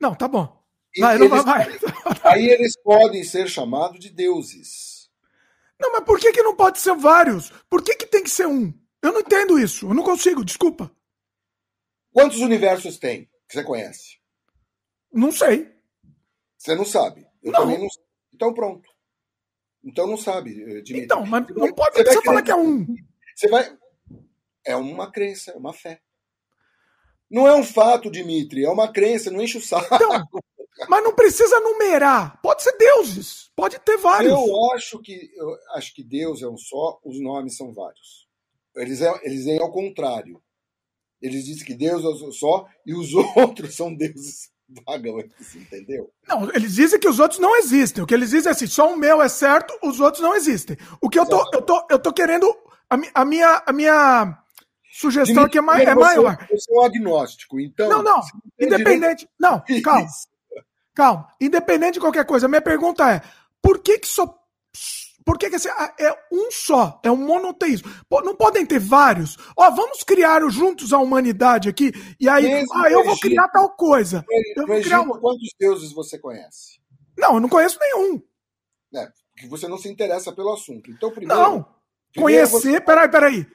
Não, 0.00 0.14
tá 0.14 0.26
bom. 0.26 0.56
Vai, 0.98 1.16
eles, 1.16 1.30
não 1.30 1.44
vai, 1.44 1.66
Aí 2.24 2.48
eles 2.48 2.74
podem 2.82 3.22
ser 3.22 3.48
chamados 3.48 4.00
de 4.00 4.10
deuses. 4.10 5.10
Não, 5.78 5.92
mas 5.92 6.04
por 6.04 6.18
que, 6.18 6.32
que 6.32 6.42
não 6.42 6.56
pode 6.56 6.80
ser 6.80 6.96
vários? 6.96 7.50
Por 7.68 7.82
que, 7.82 7.94
que 7.94 8.06
tem 8.06 8.22
que 8.22 8.30
ser 8.30 8.46
um? 8.46 8.72
Eu 9.02 9.12
não 9.12 9.20
entendo 9.20 9.58
isso. 9.58 9.88
Eu 9.88 9.94
não 9.94 10.02
consigo, 10.02 10.44
desculpa. 10.44 10.90
Quantos 12.18 12.40
universos 12.40 12.98
tem 12.98 13.30
que 13.48 13.54
você 13.54 13.62
conhece? 13.62 14.18
Não 15.12 15.30
sei. 15.30 15.72
Você 16.56 16.74
não 16.74 16.84
sabe. 16.84 17.24
Eu 17.40 17.52
não. 17.52 17.60
também 17.60 17.78
não 17.78 17.88
sei. 17.88 18.02
Então 18.34 18.52
pronto. 18.52 18.90
Então 19.84 20.04
não 20.04 20.16
sabe, 20.16 20.50
eh, 20.50 20.80
Dimitri. 20.80 21.04
Então, 21.04 21.24
mas 21.24 21.46
não 21.54 21.72
pode 21.72 22.02
você, 22.02 22.20
falar 22.22 22.42
que 22.42 22.50
é 22.50 22.56
um. 22.56 22.84
Você 23.36 23.48
vai. 23.48 23.72
É 24.66 24.74
uma 24.74 25.12
crença, 25.12 25.52
é 25.52 25.56
uma 25.56 25.72
fé. 25.72 26.00
Não 27.30 27.46
é 27.46 27.54
um 27.54 27.62
fato, 27.62 28.10
Dimitri, 28.10 28.64
é 28.64 28.70
uma 28.70 28.90
crença, 28.90 29.30
não 29.30 29.40
enche 29.40 29.58
o 29.58 29.62
saco. 29.62 29.94
Então, 29.94 30.26
mas 30.88 31.04
não 31.04 31.14
precisa 31.14 31.60
numerar. 31.60 32.40
Pode 32.42 32.64
ser 32.64 32.76
deuses. 32.76 33.52
Pode 33.54 33.78
ter 33.78 33.96
vários. 33.96 34.32
Eu 34.32 34.72
acho 34.72 34.98
que 34.98 35.30
eu 35.36 35.56
acho 35.74 35.94
que 35.94 36.02
Deus 36.02 36.42
é 36.42 36.48
um 36.48 36.58
só, 36.58 36.98
os 37.04 37.20
nomes 37.20 37.56
são 37.56 37.72
vários. 37.72 38.28
Eles, 38.74 39.00
é, 39.02 39.20
eles 39.22 39.44
vêm 39.44 39.60
ao 39.60 39.70
contrário. 39.70 40.42
Eles 41.20 41.44
dizem 41.44 41.64
que 41.64 41.74
Deus 41.74 42.04
é 42.04 42.32
só 42.32 42.66
e 42.86 42.94
os 42.94 43.12
outros 43.36 43.74
são 43.74 43.94
deuses 43.94 44.50
vagões, 44.86 45.32
entendeu? 45.54 46.10
Não, 46.26 46.50
eles 46.54 46.74
dizem 46.74 47.00
que 47.00 47.08
os 47.08 47.18
outros 47.18 47.40
não 47.40 47.56
existem. 47.56 48.04
O 48.04 48.06
que 48.06 48.14
eles 48.14 48.30
dizem 48.30 48.50
é 48.50 48.52
assim, 48.52 48.66
só 48.66 48.92
o 48.92 48.98
meu 48.98 49.22
é 49.22 49.28
certo, 49.28 49.76
os 49.82 49.98
outros 49.98 50.22
não 50.22 50.34
existem. 50.34 50.76
O 51.00 51.08
que 51.08 51.18
eu 51.18 51.26
tô, 51.26 51.42
eu 51.52 51.62
tô, 51.62 51.86
eu 51.90 51.98
tô 51.98 52.12
querendo. 52.12 52.46
A, 52.90 52.98
a 53.14 53.24
minha, 53.24 53.62
a 53.66 53.72
minha 53.72 54.38
sugestão 54.92 55.44
aqui 55.44 55.58
é, 55.58 55.62
mais, 55.62 55.88
é 55.88 55.94
maior. 55.94 56.46
Eu 56.50 56.58
sou 56.58 56.84
agnóstico, 56.84 57.58
então. 57.58 57.88
Não, 57.88 58.02
não. 58.02 58.20
Independente. 58.60 59.26
Direito... 59.26 59.28
Não, 59.38 59.62
calma. 59.82 60.06
Calma. 60.94 61.28
Independente 61.40 61.94
de 61.94 62.00
qualquer 62.00 62.26
coisa, 62.26 62.48
minha 62.48 62.60
pergunta 62.60 63.10
é: 63.10 63.22
por 63.62 63.78
que, 63.78 63.98
que 63.98 64.08
só 64.08 64.34
por 65.28 65.36
que, 65.36 65.50
que 65.50 65.56
esse, 65.56 65.68
é 65.68 66.24
um 66.32 66.50
só? 66.50 66.98
É 67.04 67.10
um 67.10 67.16
monoteísmo. 67.18 67.92
Não 68.24 68.34
podem 68.34 68.64
ter 68.64 68.78
vários. 68.78 69.36
Ó, 69.54 69.70
vamos 69.70 70.02
criar 70.02 70.40
juntos 70.48 70.90
a 70.90 70.98
humanidade 70.98 71.68
aqui. 71.68 71.92
E 72.18 72.26
aí, 72.26 72.44
Mesmo 72.44 72.74
ah, 72.74 72.90
eu 72.90 73.04
vou 73.04 73.12
Egito, 73.12 73.28
criar 73.28 73.46
tal 73.48 73.76
coisa. 73.76 74.24
Eu 74.56 74.66
vou 74.66 74.80
criar 74.80 75.02
uma... 75.02 75.20
Quantos 75.20 75.50
deuses 75.60 75.92
você 75.92 76.18
conhece? 76.18 76.80
Não, 77.14 77.34
eu 77.34 77.40
não 77.40 77.48
conheço 77.50 77.78
nenhum. 77.78 78.22
É, 78.94 79.06
porque 79.34 79.46
você 79.48 79.68
não 79.68 79.76
se 79.76 79.90
interessa 79.90 80.32
pelo 80.32 80.50
assunto. 80.50 80.90
Então, 80.90 81.10
primeiro. 81.10 81.42
Não. 81.42 81.62
Primeiro 82.10 82.48
conhecer. 82.48 82.72
Você... 82.72 82.80
Peraí, 82.80 83.10
peraí. 83.10 83.46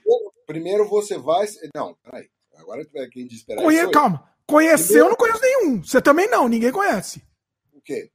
Primeiro 0.45 0.88
você 0.88 1.18
vai. 1.18 1.48
Não, 1.73 1.98
peraí. 2.03 2.30
Agora 2.56 2.85
quem 3.11 3.26
diz 3.26 3.43
peraí. 3.43 3.64
Conhe... 3.64 3.89
Calma. 3.89 4.30
Conhecer 4.45 4.84
primeiro... 4.84 5.06
eu 5.06 5.10
não 5.10 5.15
conheço 5.15 5.41
nenhum. 5.41 5.84
Você 5.84 5.99
também 5.99 6.30
não, 6.30 6.48
ninguém 6.48 6.72
conhece. 6.72 7.23
O 7.72 7.81
quê? 7.81 8.11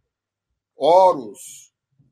Horus. 0.77 1.68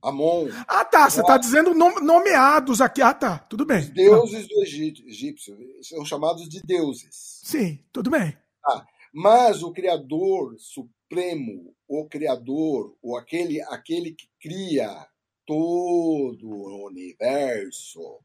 Amon. 0.06 0.48
Ah, 0.68 0.84
tá. 0.84 1.10
Você 1.10 1.20
está 1.20 1.36
dizendo 1.36 1.74
nomeados 1.74 2.80
aqui. 2.80 3.02
Ah, 3.02 3.12
tá. 3.12 3.38
Tudo 3.38 3.66
bem. 3.66 3.80
Os 3.80 3.90
deuses 3.90 4.48
do 4.48 4.62
Egito, 4.62 5.02
egípcio 5.08 5.56
são 5.82 6.04
chamados 6.04 6.48
de 6.48 6.60
deuses. 6.62 7.40
Sim, 7.42 7.80
tudo 7.92 8.10
bem. 8.10 8.36
Ah, 8.64 8.86
mas 9.12 9.62
o 9.62 9.72
Criador 9.72 10.54
Supremo, 10.58 11.74
o 11.88 12.06
Criador, 12.06 12.96
ou 13.02 13.16
aquele, 13.16 13.60
aquele 13.62 14.12
que 14.12 14.28
cria 14.40 15.06
todo 15.44 16.48
o 16.48 16.86
universo, 16.86 18.18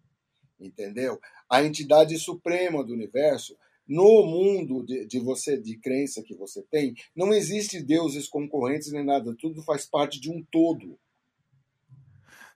entendeu? 0.60 1.20
A 1.50 1.64
entidade 1.64 2.18
suprema 2.18 2.84
do 2.84 2.94
universo, 2.94 3.56
no 3.88 4.24
mundo 4.24 4.86
de, 4.86 5.06
de, 5.06 5.20
você, 5.20 5.58
de 5.58 5.78
crença 5.78 6.24
que 6.24 6.36
você 6.36 6.62
tem, 6.64 6.96
não 7.16 7.34
existe 7.34 7.82
deuses 7.82 8.28
concorrentes 8.28 8.92
nem 8.92 9.04
nada, 9.04 9.36
tudo 9.38 9.62
faz 9.64 9.86
parte 9.86 10.20
de 10.20 10.32
um 10.32 10.44
todo. 10.52 10.98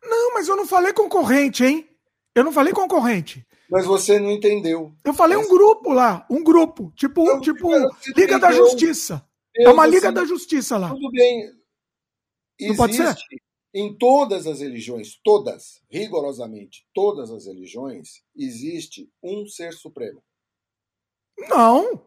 Não, 0.08 0.34
mas 0.34 0.48
eu 0.48 0.56
não 0.56 0.68
falei 0.68 0.94
concorrente, 0.94 1.64
hein? 1.64 1.88
Eu 2.34 2.44
não 2.44 2.52
falei 2.52 2.74
concorrente. 2.74 3.46
Mas 3.70 3.86
você 3.86 4.20
não 4.20 4.32
entendeu. 4.32 4.94
Eu 5.04 5.14
falei 5.14 5.38
um 5.38 5.48
grupo 5.48 5.92
lá, 5.92 6.26
um 6.30 6.44
grupo, 6.44 6.92
tipo, 6.96 7.24
não, 7.26 7.42
tipo 7.42 7.70
Liga 8.16 8.38
da 8.38 8.52
Justiça. 8.52 9.26
Deus, 9.54 9.70
é 9.70 9.72
uma 9.72 9.88
Liga 9.88 10.08
assim, 10.10 10.14
da 10.14 10.26
Justiça 10.26 10.78
lá. 10.78 10.90
Tudo 10.90 11.10
bem. 11.12 11.50
Existe 12.60 12.70
não 12.70 12.76
pode 12.76 12.96
ser? 12.96 13.16
Em 13.74 13.98
todas 13.98 14.48
as 14.48 14.60
religiões, 14.60 15.20
todas, 15.24 15.82
rigorosamente, 15.90 16.86
todas 16.94 17.30
as 17.32 17.46
religiões, 17.46 18.22
existe 18.36 19.10
um 19.22 19.46
ser 19.48 19.74
supremo. 19.74 20.24
Não. 21.50 22.06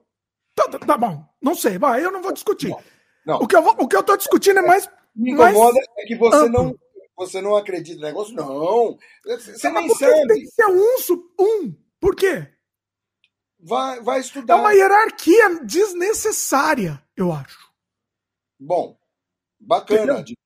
Tá, 0.54 0.68
tá, 0.68 0.78
tá 0.78 0.96
bom. 0.96 1.24
Não 1.42 1.54
sei, 1.54 1.78
vai, 1.78 2.04
eu 2.04 2.10
não 2.10 2.22
vou 2.22 2.32
discutir. 2.32 2.70
Não, 2.70 2.80
não. 3.26 3.36
O, 3.40 3.46
que 3.46 3.54
eu 3.54 3.62
vou, 3.62 3.74
o 3.78 3.88
que 3.88 3.96
eu 3.96 4.02
tô 4.02 4.16
discutindo 4.16 4.60
é 4.60 4.62
mais. 4.62 4.88
Me 5.14 5.32
incomoda 5.32 5.74
mais 5.74 5.86
é 5.98 6.06
que 6.06 6.16
você 6.16 6.36
amplo. 6.36 6.62
não 6.62 6.78
você 7.18 7.40
não 7.40 7.56
acredita 7.56 8.00
no 8.00 8.06
negócio? 8.06 8.34
Não. 8.34 8.96
Você 9.24 9.70
nem 9.70 9.88
sabe. 9.94 10.26
Tem 10.28 10.40
que 10.40 10.46
ser 10.46 10.66
um, 10.66 11.14
um. 11.40 11.74
Por 12.00 12.14
quê? 12.14 12.48
Vai, 13.58 14.00
vai 14.00 14.20
estudar. 14.20 14.54
É 14.54 14.60
uma 14.60 14.72
hierarquia 14.72 15.64
desnecessária, 15.64 17.02
eu 17.16 17.32
acho. 17.32 17.72
Bom, 18.58 18.96
bacana. 19.58 20.22
De, 20.22 20.36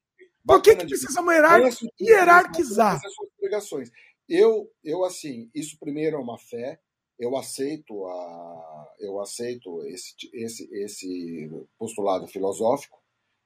Por 0.47 0.63
que, 0.63 0.75
que 0.77 0.87
precisa 0.87 1.21
de, 1.21 1.89
hierarquizar? 2.01 3.01
Eu, 4.27 4.73
eu, 4.83 5.05
assim, 5.05 5.51
isso 5.55 5.79
primeiro 5.79 6.17
é 6.17 6.21
uma 6.21 6.39
fé, 6.39 6.81
eu 7.19 7.37
aceito 7.37 8.07
a, 8.07 8.95
eu 8.99 9.21
aceito 9.21 9.85
esse, 9.87 10.15
esse, 10.33 10.75
esse 10.75 11.51
postulado 11.79 12.27
filosófico 12.27 12.99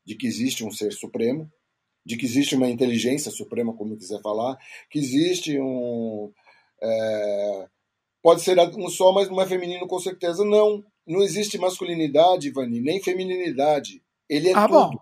de 0.05 0.15
que 0.15 0.29
existe 0.29 0.65
um 0.65 0.71
ser 0.71 0.93
supremo, 0.93 1.51
de 2.07 2.17
que 2.17 2.25
existe 2.25 2.55
uma 2.55 2.69
inteligência 2.69 3.33
suprema, 3.33 3.75
como 3.75 3.97
quiser 3.97 4.23
falar, 4.23 4.57
que 4.89 4.99
existe 4.99 5.59
um 5.61 6.33
é, 6.81 7.69
pode 8.23 8.43
ser 8.43 8.59
um 8.61 8.89
só, 8.89 9.13
mas 9.13 9.29
não 9.29 9.41
é 9.41 9.47
feminino 9.47 9.87
com 9.89 9.99
certeza 9.99 10.45
não. 10.45 10.85
Não 11.07 11.23
existe 11.23 11.59
masculinidade, 11.59 12.49
Ivani, 12.49 12.81
nem 12.81 13.03
feminilidade. 13.03 14.03
Ele 14.29 14.51
é 14.51 14.53
ah, 14.55 14.67
tudo. 14.67 14.91
Bom. 14.91 14.99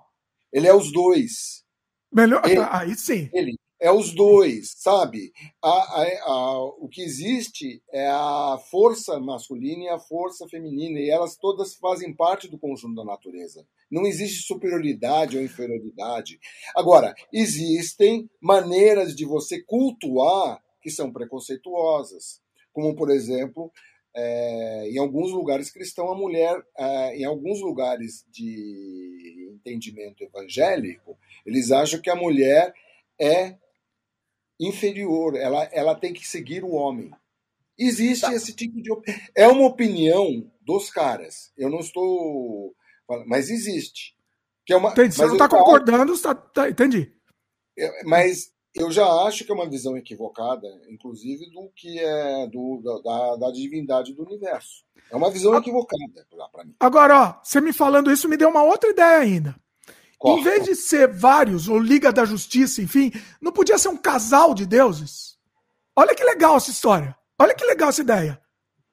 Ele 0.52 0.66
é 0.66 0.74
os 0.74 0.90
dois. 0.92 1.64
Melhor, 2.12 2.42
ele, 2.44 2.60
aí 2.70 2.94
sim. 2.94 3.28
Ele, 3.32 3.54
é 3.84 3.92
os 3.92 4.14
dois, 4.14 4.72
sabe? 4.78 5.30
A, 5.62 5.68
a, 5.68 6.22
a, 6.22 6.64
o 6.78 6.88
que 6.88 7.02
existe 7.02 7.82
é 7.92 8.08
a 8.08 8.58
força 8.70 9.20
masculina 9.20 9.84
e 9.84 9.88
a 9.88 9.98
força 9.98 10.48
feminina, 10.48 10.98
e 10.98 11.10
elas 11.10 11.36
todas 11.36 11.74
fazem 11.74 12.14
parte 12.14 12.48
do 12.48 12.58
conjunto 12.58 12.94
da 12.94 13.04
natureza. 13.04 13.66
Não 13.90 14.06
existe 14.06 14.46
superioridade 14.46 15.36
ou 15.36 15.44
inferioridade. 15.44 16.40
Agora, 16.74 17.14
existem 17.30 18.26
maneiras 18.40 19.14
de 19.14 19.26
você 19.26 19.62
cultuar 19.62 20.64
que 20.80 20.90
são 20.90 21.12
preconceituosas, 21.12 22.40
como, 22.72 22.96
por 22.96 23.10
exemplo, 23.10 23.70
é, 24.16 24.88
em 24.88 24.96
alguns 24.96 25.30
lugares 25.30 25.70
cristãos, 25.70 26.10
a 26.10 26.18
mulher, 26.18 26.58
é, 26.78 27.18
em 27.18 27.24
alguns 27.24 27.60
lugares 27.60 28.24
de 28.30 29.50
entendimento 29.52 30.24
evangélico, 30.24 31.18
eles 31.44 31.70
acham 31.70 32.00
que 32.00 32.08
a 32.08 32.16
mulher 32.16 32.72
é 33.20 33.58
inferior, 34.58 35.36
ela, 35.36 35.64
ela 35.72 35.94
tem 35.94 36.12
que 36.12 36.26
seguir 36.26 36.64
o 36.64 36.72
homem. 36.72 37.10
Existe 37.78 38.26
tá. 38.26 38.34
esse 38.34 38.54
tipo 38.54 38.80
de. 38.80 38.90
É 39.34 39.48
uma 39.48 39.66
opinião 39.66 40.50
dos 40.60 40.90
caras. 40.90 41.52
Eu 41.56 41.70
não 41.70 41.80
estou. 41.80 42.74
Mas 43.26 43.50
existe. 43.50 44.14
Que 44.64 44.72
é 44.72 44.76
uma, 44.76 44.90
entendi. 44.90 45.14
Você 45.14 45.26
não 45.26 45.32
está 45.34 45.48
concordando, 45.48 46.18
tá, 46.18 46.34
tá, 46.34 46.70
entendi. 46.70 47.12
Mas 48.04 48.54
eu 48.74 48.90
já 48.90 49.06
acho 49.24 49.44
que 49.44 49.52
é 49.52 49.54
uma 49.54 49.68
visão 49.68 49.96
equivocada, 49.96 50.66
inclusive, 50.88 51.50
do 51.50 51.70
que 51.76 51.98
é 51.98 52.46
do, 52.48 52.80
da, 53.04 53.36
da 53.36 53.52
divindade 53.52 54.14
do 54.14 54.24
universo. 54.24 54.84
É 55.10 55.16
uma 55.16 55.30
visão 55.30 55.54
equivocada 55.56 56.26
para 56.50 56.64
mim. 56.64 56.74
Agora, 56.80 57.20
ó, 57.20 57.40
você 57.42 57.60
me 57.60 57.72
falando 57.72 58.10
isso 58.10 58.28
me 58.28 58.36
deu 58.36 58.48
uma 58.48 58.62
outra 58.62 58.90
ideia 58.90 59.18
ainda. 59.18 59.63
Em 60.22 60.42
vez 60.42 60.64
de 60.64 60.74
ser 60.74 61.08
vários, 61.08 61.68
ou 61.68 61.78
Liga 61.78 62.12
da 62.12 62.24
Justiça, 62.24 62.82
enfim, 62.82 63.12
não 63.40 63.52
podia 63.52 63.78
ser 63.78 63.88
um 63.88 63.96
casal 63.96 64.54
de 64.54 64.66
deuses? 64.66 65.38
Olha 65.96 66.14
que 66.14 66.24
legal 66.24 66.56
essa 66.56 66.70
história. 66.70 67.16
Olha 67.38 67.54
que 67.54 67.64
legal 67.64 67.88
essa 67.88 68.00
ideia. 68.00 68.40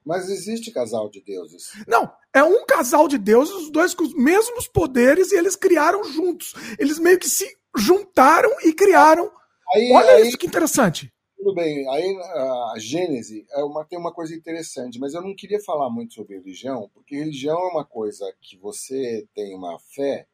Mas 0.05 0.29
existe 0.29 0.71
casal 0.71 1.09
de 1.09 1.21
deuses. 1.21 1.71
Não, 1.87 2.11
é 2.33 2.43
um 2.43 2.65
casal 2.65 3.07
de 3.07 3.17
deuses, 3.17 3.53
os 3.53 3.69
dois 3.69 3.93
com 3.93 4.03
os 4.03 4.13
mesmos 4.15 4.67
poderes 4.67 5.31
e 5.31 5.37
eles 5.37 5.55
criaram 5.55 6.03
juntos. 6.03 6.53
Eles 6.79 6.97
meio 6.97 7.19
que 7.19 7.29
se 7.29 7.47
juntaram 7.77 8.51
e 8.63 8.73
criaram. 8.73 9.31
Aí, 9.73 9.91
Olha 9.93 10.11
aí, 10.11 10.27
isso 10.27 10.37
que 10.37 10.47
interessante. 10.47 11.13
Tudo 11.37 11.55
bem, 11.55 11.87
aí 11.89 12.15
a 12.17 12.73
Gênese 12.77 13.47
é 13.51 13.63
uma, 13.63 13.83
tem 13.83 13.97
uma 13.97 14.13
coisa 14.13 14.35
interessante, 14.35 14.99
mas 14.99 15.15
eu 15.15 15.23
não 15.23 15.35
queria 15.35 15.59
falar 15.59 15.89
muito 15.89 16.13
sobre 16.13 16.37
religião, 16.37 16.89
porque 16.93 17.15
religião 17.15 17.57
é 17.57 17.71
uma 17.71 17.83
coisa 17.83 18.31
que 18.39 18.57
você 18.57 19.27
tem 19.33 19.55
uma 19.55 19.79
fé 19.79 20.27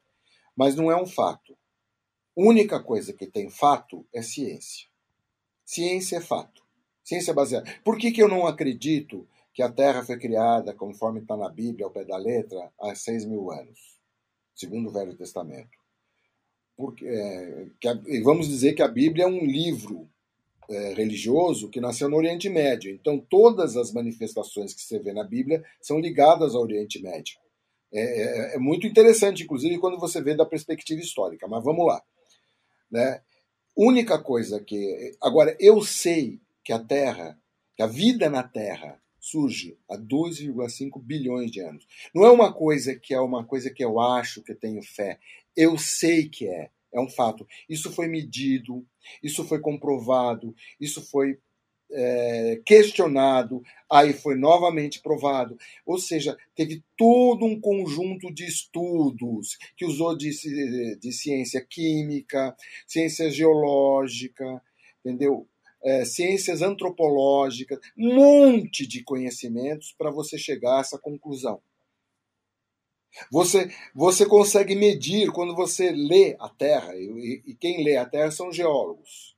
mas 0.57 0.75
não 0.75 0.91
é 0.91 0.99
um 0.99 1.05
fato. 1.05 1.55
Única 2.35 2.81
coisa 2.81 3.13
que 3.13 3.27
tem 3.27 3.49
fato 3.49 4.05
é 4.11 4.23
ciência. 4.23 4.87
Ciência 5.63 6.17
é 6.17 6.21
fato. 6.21 6.63
Ciência 7.03 7.31
é 7.31 7.33
baseada. 7.33 7.71
Por 7.83 7.97
que, 7.97 8.11
que 8.11 8.21
eu 8.21 8.27
não 8.27 8.47
acredito 8.47 9.27
que 9.53 9.61
a 9.61 9.71
Terra 9.71 10.03
foi 10.03 10.17
criada, 10.17 10.73
conforme 10.73 11.19
está 11.19 11.37
na 11.37 11.49
Bíblia, 11.49 11.85
ao 11.85 11.91
pé 11.91 12.03
da 12.03 12.17
letra, 12.17 12.71
há 12.79 12.93
seis 12.95 13.23
mil 13.23 13.51
anos, 13.51 13.99
segundo 14.55 14.89
o 14.89 14.91
Velho 14.91 15.15
Testamento? 15.15 15.77
Porque, 16.75 17.05
é, 17.07 17.67
que 17.79 17.87
a, 17.87 17.99
vamos 18.23 18.47
dizer 18.47 18.73
que 18.73 18.81
a 18.81 18.87
Bíblia 18.87 19.25
é 19.25 19.27
um 19.27 19.45
livro 19.45 20.09
é, 20.69 20.93
religioso 20.93 21.69
que 21.69 21.81
nasceu 21.81 22.09
no 22.09 22.17
Oriente 22.17 22.49
Médio. 22.49 22.91
Então, 22.91 23.19
todas 23.19 23.75
as 23.75 23.91
manifestações 23.91 24.73
que 24.73 24.81
você 24.81 24.99
vê 24.99 25.13
na 25.13 25.23
Bíblia 25.23 25.63
são 25.81 25.99
ligadas 25.99 26.53
ao 26.53 26.61
Oriente 26.61 27.01
Médio. 27.01 27.39
É, 27.93 28.01
é, 28.01 28.55
é, 28.55 28.57
muito 28.59 28.85
interessante, 28.85 29.43
inclusive, 29.43 29.77
quando 29.79 29.99
você 29.99 30.21
vê 30.21 30.35
da 30.35 30.45
perspectiva 30.45 30.99
histórica. 31.01 31.47
Mas 31.47 31.63
vamos 31.63 31.85
lá. 31.85 32.01
Né? 32.91 33.21
Única 33.75 34.21
coisa 34.21 34.59
que. 34.59 35.15
Agora, 35.21 35.55
eu 35.59 35.81
sei 35.81 36.39
que 36.63 36.73
a 36.73 36.79
Terra, 36.79 37.39
que 37.75 37.83
a 37.83 37.87
vida 37.87 38.29
na 38.29 38.43
Terra, 38.43 39.01
surge 39.19 39.77
há 39.89 39.97
2,5 39.97 41.01
bilhões 41.01 41.51
de 41.51 41.59
anos. 41.59 41.85
Não 42.13 42.25
é 42.25 42.31
uma 42.31 42.53
coisa 42.53 42.95
que 42.95 43.13
é 43.13 43.19
uma 43.19 43.45
coisa 43.45 43.69
que 43.69 43.83
eu 43.83 43.99
acho 43.99 44.41
que 44.41 44.51
eu 44.51 44.59
tenho 44.59 44.81
fé. 44.81 45.19
Eu 45.55 45.77
sei 45.77 46.29
que 46.29 46.47
é. 46.47 46.71
É 46.93 46.99
um 46.99 47.09
fato. 47.09 47.45
Isso 47.69 47.91
foi 47.91 48.07
medido, 48.07 48.85
isso 49.21 49.43
foi 49.43 49.59
comprovado, 49.59 50.55
isso 50.79 51.01
foi 51.01 51.37
é, 51.91 52.61
questionado, 52.65 53.61
aí 53.89 54.13
foi 54.13 54.35
novamente 54.35 55.01
provado. 55.01 55.57
Ou 55.85 55.97
seja, 55.97 56.37
teve 56.55 56.83
todo 56.97 57.45
um 57.45 57.59
conjunto 57.59 58.33
de 58.33 58.45
estudos 58.45 59.57
que 59.75 59.85
usou 59.85 60.15
de, 60.15 60.29
de 60.99 61.11
ciência 61.11 61.65
química, 61.67 62.55
ciência 62.85 63.29
geológica, 63.29 64.61
entendeu? 64.99 65.47
É, 65.83 66.03
ciências 66.03 66.61
antropológicas, 66.61 67.79
um 67.97 68.15
monte 68.15 68.85
de 68.85 69.03
conhecimentos 69.03 69.93
para 69.97 70.11
você 70.11 70.37
chegar 70.37 70.77
a 70.77 70.81
essa 70.81 70.97
conclusão. 70.97 71.61
Você, 73.31 73.71
você 73.95 74.25
consegue 74.25 74.75
medir 74.75 75.31
quando 75.31 75.55
você 75.55 75.91
lê 75.91 76.35
a 76.39 76.49
Terra, 76.49 76.93
e, 76.95 77.41
e 77.45 77.55
quem 77.55 77.83
lê 77.83 77.95
a 77.95 78.05
Terra 78.05 78.29
são 78.31 78.51
geólogos 78.51 79.36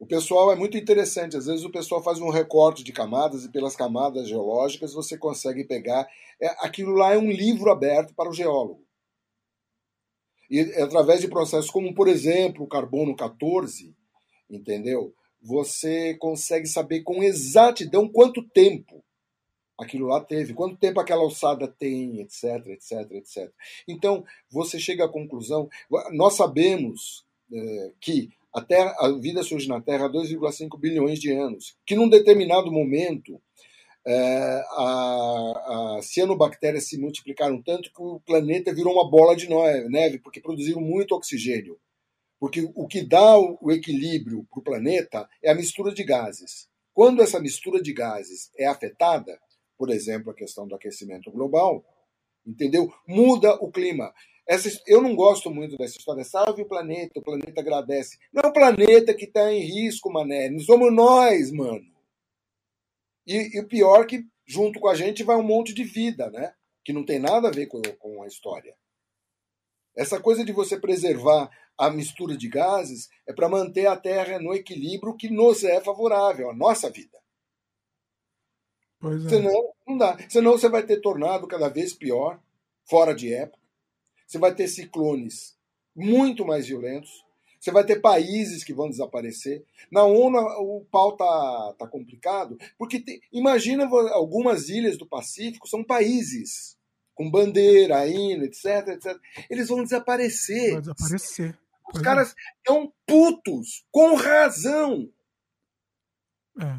o 0.00 0.06
pessoal 0.06 0.50
é 0.50 0.56
muito 0.56 0.78
interessante. 0.78 1.36
Às 1.36 1.44
vezes 1.44 1.62
o 1.62 1.70
pessoal 1.70 2.02
faz 2.02 2.18
um 2.18 2.30
recorte 2.30 2.82
de 2.82 2.90
camadas 2.90 3.44
e 3.44 3.50
pelas 3.50 3.76
camadas 3.76 4.26
geológicas 4.26 4.94
você 4.94 5.16
consegue 5.18 5.62
pegar. 5.62 6.08
É, 6.40 6.48
aquilo 6.66 6.92
lá 6.94 7.12
é 7.12 7.18
um 7.18 7.30
livro 7.30 7.70
aberto 7.70 8.14
para 8.14 8.30
o 8.30 8.32
geólogo. 8.32 8.82
E 10.50 10.60
através 10.82 11.20
de 11.20 11.28
processos 11.28 11.70
como, 11.70 11.94
por 11.94 12.08
exemplo, 12.08 12.64
o 12.64 12.68
carbono 12.68 13.14
14, 13.14 13.94
entendeu? 14.48 15.14
Você 15.42 16.14
consegue 16.14 16.66
saber 16.66 17.02
com 17.02 17.22
exatidão 17.22 18.08
quanto 18.08 18.42
tempo 18.42 19.04
aquilo 19.78 20.06
lá 20.06 20.20
teve, 20.20 20.54
quanto 20.54 20.78
tempo 20.78 20.98
aquela 20.98 21.22
alçada 21.22 21.68
tem, 21.68 22.20
etc, 22.20 22.66
etc, 22.68 23.10
etc. 23.12 23.52
Então, 23.86 24.24
você 24.50 24.78
chega 24.78 25.04
à 25.04 25.08
conclusão, 25.08 25.68
nós 26.12 26.34
sabemos 26.34 27.24
é, 27.52 27.92
que 28.00 28.30
a, 28.52 28.60
terra, 28.60 28.94
a 28.98 29.08
vida 29.12 29.42
surge 29.42 29.68
na 29.68 29.80
Terra 29.80 30.06
há 30.06 30.10
2,5 30.10 30.78
bilhões 30.78 31.18
de 31.18 31.32
anos, 31.32 31.76
que 31.86 31.94
num 31.94 32.08
determinado 32.08 32.70
momento 32.70 33.40
é, 34.06 34.62
a, 34.70 35.96
a 35.98 36.02
cianobactérias 36.02 36.88
se 36.88 36.98
multiplicaram 36.98 37.62
tanto 37.62 37.92
que 37.92 38.02
o 38.02 38.20
planeta 38.20 38.74
virou 38.74 38.94
uma 38.94 39.08
bola 39.08 39.36
de 39.36 39.48
neve, 39.48 40.18
porque 40.18 40.40
produziram 40.40 40.80
muito 40.80 41.14
oxigênio. 41.14 41.78
Porque 42.38 42.70
o 42.74 42.86
que 42.86 43.02
dá 43.02 43.38
o 43.38 43.70
equilíbrio 43.70 44.46
para 44.50 44.60
o 44.60 44.62
planeta 44.62 45.28
é 45.42 45.50
a 45.50 45.54
mistura 45.54 45.92
de 45.92 46.02
gases. 46.02 46.68
Quando 46.94 47.22
essa 47.22 47.38
mistura 47.38 47.82
de 47.82 47.92
gases 47.92 48.50
é 48.56 48.66
afetada, 48.66 49.38
por 49.76 49.90
exemplo, 49.90 50.30
a 50.30 50.34
questão 50.34 50.66
do 50.66 50.74
aquecimento 50.74 51.30
global, 51.30 51.84
entendeu? 52.46 52.92
Muda 53.06 53.54
o 53.56 53.70
clima. 53.70 54.12
Essa, 54.46 54.68
eu 54.86 55.00
não 55.00 55.14
gosto 55.14 55.50
muito 55.50 55.76
dessa 55.76 55.96
história. 55.96 56.24
Salve 56.24 56.62
o 56.62 56.68
planeta, 56.68 57.18
o 57.18 57.22
planeta 57.22 57.60
agradece. 57.60 58.18
Não 58.32 58.42
é 58.42 58.46
o 58.48 58.52
planeta 58.52 59.14
que 59.14 59.24
está 59.24 59.52
em 59.52 59.60
risco, 59.60 60.12
mané. 60.12 60.50
Não 60.50 60.60
somos 60.60 60.92
nós, 60.92 61.52
mano. 61.52 61.84
E, 63.26 63.56
e 63.56 63.60
o 63.60 63.68
pior 63.68 64.02
é 64.02 64.06
que, 64.06 64.24
junto 64.46 64.80
com 64.80 64.88
a 64.88 64.94
gente, 64.94 65.22
vai 65.22 65.36
um 65.36 65.42
monte 65.42 65.72
de 65.72 65.84
vida, 65.84 66.30
né? 66.30 66.52
Que 66.84 66.92
não 66.92 67.04
tem 67.04 67.18
nada 67.18 67.48
a 67.48 67.52
ver 67.52 67.66
com, 67.66 67.80
com 67.98 68.22
a 68.22 68.26
história. 68.26 68.76
Essa 69.96 70.20
coisa 70.20 70.44
de 70.44 70.52
você 70.52 70.78
preservar 70.78 71.50
a 71.76 71.90
mistura 71.90 72.36
de 72.36 72.48
gases 72.48 73.08
é 73.26 73.32
para 73.32 73.48
manter 73.48 73.86
a 73.86 73.96
Terra 73.96 74.38
no 74.38 74.54
equilíbrio 74.54 75.16
que 75.16 75.30
nos 75.30 75.64
é 75.64 75.80
favorável, 75.80 76.50
a 76.50 76.54
nossa 76.54 76.90
vida. 76.90 77.18
Pois 79.00 79.24
é. 79.24 79.28
Senão, 79.28 79.72
não 79.86 79.96
dá. 79.96 80.18
Senão 80.28 80.52
você 80.52 80.68
vai 80.68 80.82
ter 80.84 81.00
tornado 81.00 81.48
cada 81.48 81.68
vez 81.68 81.94
pior, 81.94 82.40
fora 82.84 83.14
de 83.14 83.32
época. 83.32 83.59
Você 84.30 84.38
vai 84.38 84.54
ter 84.54 84.68
ciclones 84.68 85.58
muito 85.94 86.46
mais 86.46 86.68
violentos. 86.68 87.26
Você 87.58 87.72
vai 87.72 87.84
ter 87.84 88.00
países 88.00 88.62
que 88.62 88.72
vão 88.72 88.88
desaparecer. 88.88 89.64
Na 89.90 90.04
ONU 90.04 90.38
o 90.38 90.84
pau 90.84 91.16
tá, 91.16 91.74
tá 91.76 91.88
complicado, 91.88 92.56
porque 92.78 93.00
tem, 93.00 93.20
imagina 93.32 93.88
algumas 94.12 94.68
ilhas 94.68 94.96
do 94.96 95.04
Pacífico 95.04 95.68
são 95.68 95.82
países 95.82 96.78
com 97.12 97.28
bandeira, 97.28 98.06
hino, 98.06 98.44
etc, 98.44 98.86
etc. 98.90 99.20
Eles 99.50 99.66
vão 99.66 99.82
desaparecer. 99.82 100.74
Vai 100.74 100.80
desaparecer. 100.80 101.50
Os 101.88 101.92
pois 101.94 102.04
caras 102.04 102.36
estão 102.58 102.84
é. 102.84 102.90
putos, 103.04 103.84
com 103.90 104.14
razão. 104.14 105.12
É. 106.56 106.78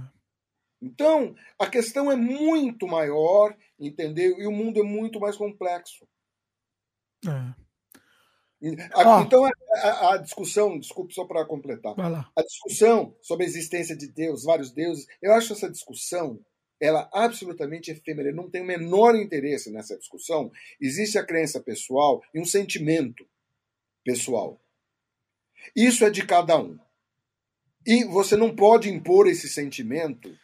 Então, 0.81 1.35
a 1.59 1.67
questão 1.67 2.09
é 2.09 2.15
muito 2.15 2.87
maior, 2.87 3.55
entendeu? 3.77 4.39
E 4.39 4.47
o 4.47 4.51
mundo 4.51 4.79
é 4.79 4.83
muito 4.83 5.19
mais 5.19 5.35
complexo. 5.35 6.07
É. 7.27 7.61
A, 8.93 9.21
então, 9.21 9.43
a, 9.45 10.13
a, 10.13 10.17
discussão, 10.17 10.77
desculpe 10.77 11.13
só 11.15 11.25
para 11.25 11.43
completar, 11.45 11.95
a 11.99 12.43
discussão 12.43 13.15
sobre 13.19 13.43
a 13.43 13.49
existência 13.49 13.95
de 13.95 14.07
Deus, 14.07 14.43
vários 14.43 14.71
deuses, 14.71 15.07
eu 15.19 15.33
acho 15.33 15.53
essa 15.53 15.69
discussão 15.69 16.39
ela 16.81 17.07
absolutamente 17.13 17.91
efêmera. 17.91 18.29
Eu 18.29 18.35
não 18.35 18.49
tenho 18.49 18.63
o 18.63 18.67
menor 18.67 19.15
interesse 19.15 19.71
nessa 19.71 19.95
discussão. 19.95 20.51
Existe 20.81 21.17
a 21.17 21.23
crença 21.23 21.59
pessoal 21.59 22.23
e 22.33 22.39
um 22.39 22.45
sentimento 22.45 23.23
pessoal. 24.03 24.59
Isso 25.75 26.03
é 26.03 26.09
de 26.09 26.25
cada 26.25 26.57
um. 26.57 26.79
E 27.85 28.03
você 28.03 28.35
não 28.35 28.55
pode 28.55 28.89
impor 28.89 29.27
esse 29.27 29.47
sentimento. 29.47 30.35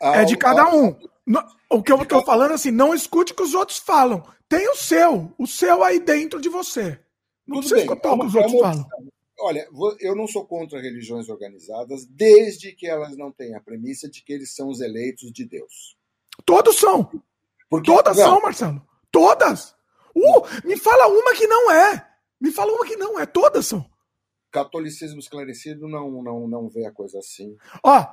Ao, 0.00 0.14
é 0.14 0.24
de 0.24 0.36
cada 0.36 0.62
ao... 0.62 0.96
um. 1.26 1.34
O 1.70 1.82
que 1.82 1.90
eu 1.90 2.00
estou 2.02 2.24
falando 2.24 2.52
é 2.52 2.54
assim, 2.54 2.70
não 2.70 2.94
escute 2.94 3.32
o 3.32 3.36
que 3.36 3.42
os 3.42 3.54
outros 3.54 3.78
falam. 3.78 4.22
Tem 4.48 4.68
o 4.68 4.76
seu, 4.76 5.32
o 5.38 5.46
seu 5.46 5.82
aí 5.82 5.98
dentro 5.98 6.40
de 6.40 6.48
você. 6.48 7.00
Não 7.46 7.56
Tudo 7.56 7.68
precisa 7.68 7.74
bem, 7.76 7.84
escutar 7.84 8.12
o 8.12 8.20
que 8.20 8.26
os 8.26 8.34
outros 8.34 8.60
falam. 8.60 8.86
Olha, 9.40 9.68
eu 10.00 10.14
não 10.14 10.28
sou 10.28 10.46
contra 10.46 10.80
religiões 10.80 11.28
organizadas, 11.28 12.06
desde 12.06 12.72
que 12.72 12.86
elas 12.86 13.16
não 13.16 13.32
tenham 13.32 13.58
a 13.58 13.62
premissa 13.62 14.08
de 14.08 14.22
que 14.22 14.32
eles 14.32 14.54
são 14.54 14.68
os 14.68 14.80
eleitos 14.80 15.32
de 15.32 15.44
Deus. 15.44 15.96
Todos 16.46 16.76
são. 16.76 17.10
Porque, 17.68 17.90
Todas 17.90 18.16
não. 18.16 18.24
são, 18.24 18.40
Marcelo. 18.40 18.86
Todas. 19.10 19.74
Uh, 20.14 20.66
me 20.66 20.78
fala 20.78 21.08
uma 21.08 21.34
que 21.34 21.46
não 21.46 21.70
é. 21.70 22.08
Me 22.40 22.52
fala 22.52 22.72
uma 22.72 22.86
que 22.86 22.96
não 22.96 23.18
é. 23.18 23.26
Todas 23.26 23.66
são. 23.66 23.84
Catolicismo 24.52 25.18
esclarecido 25.18 25.88
não, 25.88 26.22
não, 26.22 26.46
não 26.46 26.68
vê 26.68 26.86
a 26.86 26.92
coisa 26.92 27.18
assim. 27.18 27.56
Ó, 27.82 28.06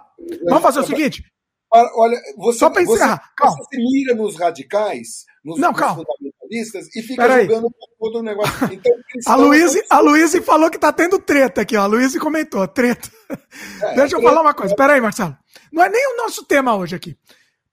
vamos 0.46 0.64
fazer 0.64 0.80
o 0.80 0.88
seguinte. 0.88 1.32
Olha, 1.74 2.20
você, 2.38 2.60
Só 2.60 2.70
para 2.70 2.82
encerrar, 2.82 3.32
você, 3.40 3.56
você 3.56 3.76
se 3.76 3.78
mira 3.78 4.14
nos 4.14 4.38
radicais, 4.38 5.26
nos, 5.44 5.58
não, 5.58 5.74
calma. 5.74 6.04
fundamentalistas 6.04 6.94
e 6.94 7.02
fica 7.02 7.22
Pera 7.22 7.42
jogando 7.46 7.74
todo 7.98 8.20
o 8.20 8.24
negócio. 8.24 8.52
Então, 8.72 8.94
a 9.26 9.36
Luíse 9.36 9.86
a 9.90 10.00
Luíse 10.00 10.42
falou 10.42 10.70
que 10.70 10.78
tá 10.78 10.92
tendo 10.92 11.18
treta 11.20 11.62
aqui, 11.62 11.78
ó. 11.78 11.84
A 11.84 11.86
Luíse 11.86 12.20
comentou, 12.20 12.68
treta. 12.68 13.10
É, 13.30 13.36
Deixa 13.96 14.16
eu 14.16 14.20
treta, 14.20 14.24
falar 14.24 14.42
uma 14.42 14.54
coisa. 14.54 14.76
Pera 14.76 14.94
aí, 14.94 15.02
Marcelo. 15.02 15.38
Não 15.72 15.84
é 15.84 15.90
nem 15.90 16.14
o 16.14 16.18
nosso 16.18 16.44
tema 16.46 16.76
hoje 16.76 16.96
aqui. 16.96 17.18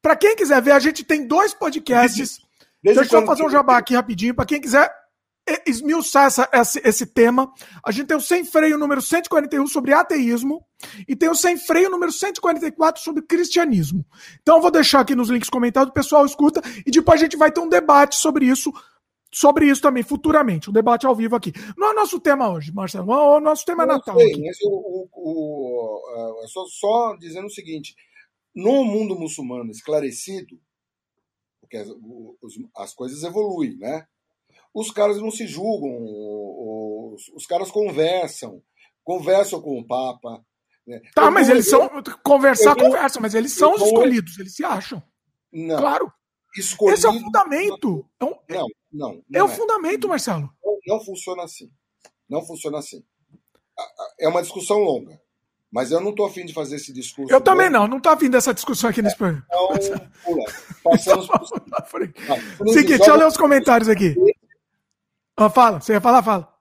Para 0.01 0.15
quem 0.15 0.37
quiser 0.37 0.63
ver, 0.63 0.73
a 0.73 0.79
gente 0.79 1.05
tem 1.05 1.27
dois 1.27 1.53
podcasts. 1.53 2.39
Deixa 2.83 3.01
eu 3.01 3.05
só 3.05 3.27
fazer 3.27 3.45
um 3.45 3.51
jabá 3.51 3.79
aqui 3.79 3.95
rapidinho. 3.95 4.35
Para 4.35 4.47
quem 4.47 4.61
quiser 4.61 4.89
esmiuçar 5.67 6.27
essa, 6.27 6.49
esse, 6.53 6.81
esse 6.85 7.07
tema. 7.07 7.53
A 7.85 7.91
gente 7.91 8.07
tem 8.07 8.17
o 8.17 8.21
Sem 8.21 8.45
Freio 8.45 8.79
número 8.79 9.01
141 9.01 9.67
sobre 9.67 9.93
ateísmo 9.93 10.65
e 11.07 11.17
tem 11.17 11.29
o 11.29 11.35
Sem 11.35 11.57
Freio 11.57 11.91
número 11.91 12.13
144 12.13 13.03
sobre 13.03 13.23
cristianismo. 13.23 14.05
Então 14.41 14.57
eu 14.57 14.63
vou 14.63 14.71
deixar 14.71 15.01
aqui 15.01 15.15
nos 15.15 15.29
links 15.29 15.49
comentados, 15.49 15.91
o 15.91 15.95
pessoal 15.95 16.25
escuta 16.25 16.61
e 16.87 16.91
depois 16.91 17.21
a 17.21 17.25
gente 17.25 17.37
vai 17.37 17.51
ter 17.51 17.61
um 17.61 17.69
debate 17.69 18.17
sobre 18.17 18.47
isso, 18.47 18.73
sobre 19.33 19.69
isso 19.69 19.83
também 19.83 20.03
futuramente, 20.03 20.71
um 20.71 20.73
debate 20.73 21.07
ao 21.07 21.15
vivo 21.15 21.37
aqui. 21.37 21.53
Não 21.77 21.89
é 21.89 21.91
o 21.93 21.97
nosso 21.97 22.21
tema 22.21 22.51
hoje, 22.51 22.73
Marcelo, 22.73 23.11
o 23.11 23.41
nosso 23.41 23.65
tema 23.65 23.85
é 23.85 23.87
Natal. 23.87 24.17
Sei, 24.19 24.41
mas 24.41 24.57
o, 24.63 25.09
o, 25.13 26.43
o, 26.43 26.49
só, 26.49 26.65
só 26.67 27.17
dizendo 27.17 27.47
o 27.47 27.51
seguinte, 27.51 27.95
no 28.55 28.85
mundo 28.85 29.19
muçulmano 29.19 29.71
esclarecido, 29.71 30.59
porque 31.61 31.77
as, 31.77 31.89
as 32.77 32.95
coisas 32.95 33.23
evoluem, 33.23 33.77
né? 33.77 34.07
Os 34.75 34.91
caras 34.91 35.19
não 35.19 35.31
se 35.31 35.47
julgam, 35.47 35.91
os, 37.15 37.29
os 37.35 37.47
caras 37.47 37.71
conversam, 37.71 38.63
conversam 39.03 39.61
com 39.61 39.79
o 39.79 39.87
Papa. 39.87 40.45
Né? 40.87 41.01
Tá, 41.15 41.25
eu 41.25 41.31
mas 41.31 41.49
eles 41.49 41.69
são. 41.69 41.89
Conversar, 42.23 42.77
eu, 42.77 42.85
conversa, 42.85 43.21
mas 43.21 43.35
eles 43.35 43.53
são 43.53 43.75
os 43.75 43.83
escolhidos, 43.83 44.39
eles 44.39 44.55
se 44.55 44.65
acham. 44.65 45.03
Não. 45.53 45.77
Claro. 45.77 46.13
Escolhido, 46.57 46.99
Esse 46.99 47.07
é 47.07 47.11
o 47.11 47.21
fundamento. 47.21 48.09
Não, 48.21 48.39
não. 48.49 48.67
não, 48.93 49.23
não 49.29 49.41
é 49.41 49.43
o 49.43 49.47
é. 49.47 49.55
fundamento, 49.55 50.09
Marcelo. 50.09 50.51
Não, 50.65 50.79
não 50.87 51.05
funciona 51.05 51.45
assim. 51.45 51.71
Não 52.29 52.45
funciona 52.45 52.79
assim. 52.79 53.05
É 54.19 54.29
uma 54.29 54.43
discussão 54.43 54.79
longa. 54.79 55.21
Mas 55.71 55.91
eu 55.91 56.01
não 56.01 56.11
estou 56.11 56.27
afim 56.27 56.47
de 56.47 56.55
fazer 56.55 56.77
esse 56.77 56.93
discurso. 56.93 57.33
Eu 57.33 57.41
também 57.43 57.69
não, 57.69 57.87
não 57.87 57.99
estou 57.99 58.11
afim 58.11 58.31
dessa 58.31 58.55
discussão 58.55 58.89
aqui 58.89 59.03
nesse 59.03 59.17
programa. 59.17 59.45
Então, 59.47 60.01
pula. 60.25 60.45
Passamos 60.83 61.29
por... 61.29 62.73
Seguinte, 62.73 62.97
deixa 62.97 63.11
eu 63.11 63.17
ler 63.17 63.27
os 63.27 63.37
comentários 63.37 63.89
aqui. 63.89 64.15
Ah, 65.41 65.49
fala, 65.49 65.81
você 65.81 65.93
ia 65.93 66.01
falar, 66.01 66.21
fala. 66.21 66.53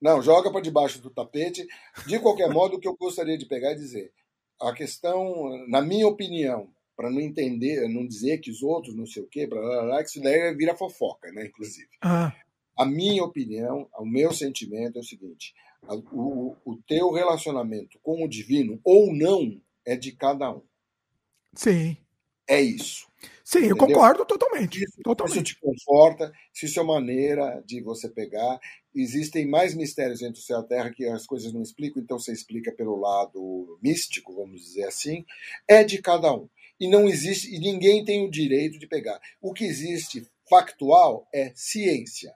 Não, 0.00 0.22
joga 0.22 0.52
para 0.52 0.60
debaixo 0.60 1.02
do 1.02 1.10
tapete. 1.10 1.66
De 2.06 2.20
qualquer 2.20 2.48
modo, 2.48 2.76
o 2.76 2.80
que 2.80 2.86
eu 2.86 2.96
gostaria 2.96 3.36
de 3.36 3.44
pegar 3.44 3.72
e 3.72 3.76
dizer, 3.76 4.12
a 4.60 4.72
questão, 4.72 5.66
na 5.66 5.82
minha 5.82 6.06
opinião, 6.06 6.72
para 6.96 7.10
não 7.10 7.20
entender, 7.20 7.88
não 7.88 8.06
dizer 8.06 8.38
que 8.38 8.52
os 8.52 8.62
outros 8.62 8.94
não 8.94 9.04
sei 9.04 9.24
o 9.24 9.26
quê, 9.26 9.48
blá, 9.48 9.60
blá, 9.60 9.82
blá, 9.82 10.02
que 10.04 10.10
isso 10.10 10.22
daí 10.22 10.54
vira 10.54 10.76
fofoca, 10.76 11.32
né, 11.32 11.46
inclusive. 11.46 11.88
Ah. 12.00 12.32
A 12.76 12.86
minha 12.86 13.24
opinião, 13.24 13.88
o 13.98 14.06
meu 14.06 14.32
sentimento 14.32 14.98
é 14.98 15.00
o 15.00 15.04
seguinte: 15.04 15.52
o, 16.12 16.54
o 16.64 16.76
teu 16.86 17.10
relacionamento 17.10 17.98
com 18.00 18.24
o 18.24 18.28
divino 18.28 18.80
ou 18.84 19.12
não 19.12 19.60
é 19.84 19.96
de 19.96 20.12
cada 20.12 20.52
um. 20.52 20.62
Sim. 21.52 21.96
É 22.48 22.60
isso. 22.60 23.06
Sim, 23.44 23.60
Entendeu? 23.60 23.76
eu 23.76 23.78
concordo 23.78 24.24
totalmente. 24.24 24.84
Isso, 24.84 25.00
totalmente. 25.02 25.36
isso 25.36 25.44
te 25.44 25.60
conforta, 25.60 26.32
se 26.52 26.66
isso 26.66 26.78
é 26.78 26.82
maneira 26.82 27.62
de 27.64 27.80
você 27.80 28.08
pegar. 28.08 28.60
Existem 28.94 29.46
mais 29.46 29.74
mistérios 29.74 30.22
entre 30.22 30.38
o 30.38 30.42
céu 30.42 30.60
e 30.60 30.60
a 30.60 30.66
terra 30.66 30.90
que 30.90 31.06
as 31.06 31.26
coisas 31.26 31.52
não 31.52 31.62
explicam, 31.62 32.02
então 32.02 32.18
você 32.18 32.32
explica 32.32 32.70
pelo 32.72 32.96
lado 32.96 33.78
místico, 33.82 34.34
vamos 34.34 34.60
dizer 34.60 34.84
assim. 34.84 35.24
É 35.66 35.82
de 35.82 36.00
cada 36.02 36.32
um. 36.32 36.48
E 36.78 36.88
não 36.88 37.08
existe, 37.08 37.54
e 37.54 37.58
ninguém 37.58 38.04
tem 38.04 38.24
o 38.26 38.30
direito 38.30 38.78
de 38.78 38.86
pegar. 38.86 39.20
O 39.40 39.52
que 39.52 39.64
existe 39.64 40.26
factual 40.48 41.26
é 41.32 41.52
ciência. 41.54 42.34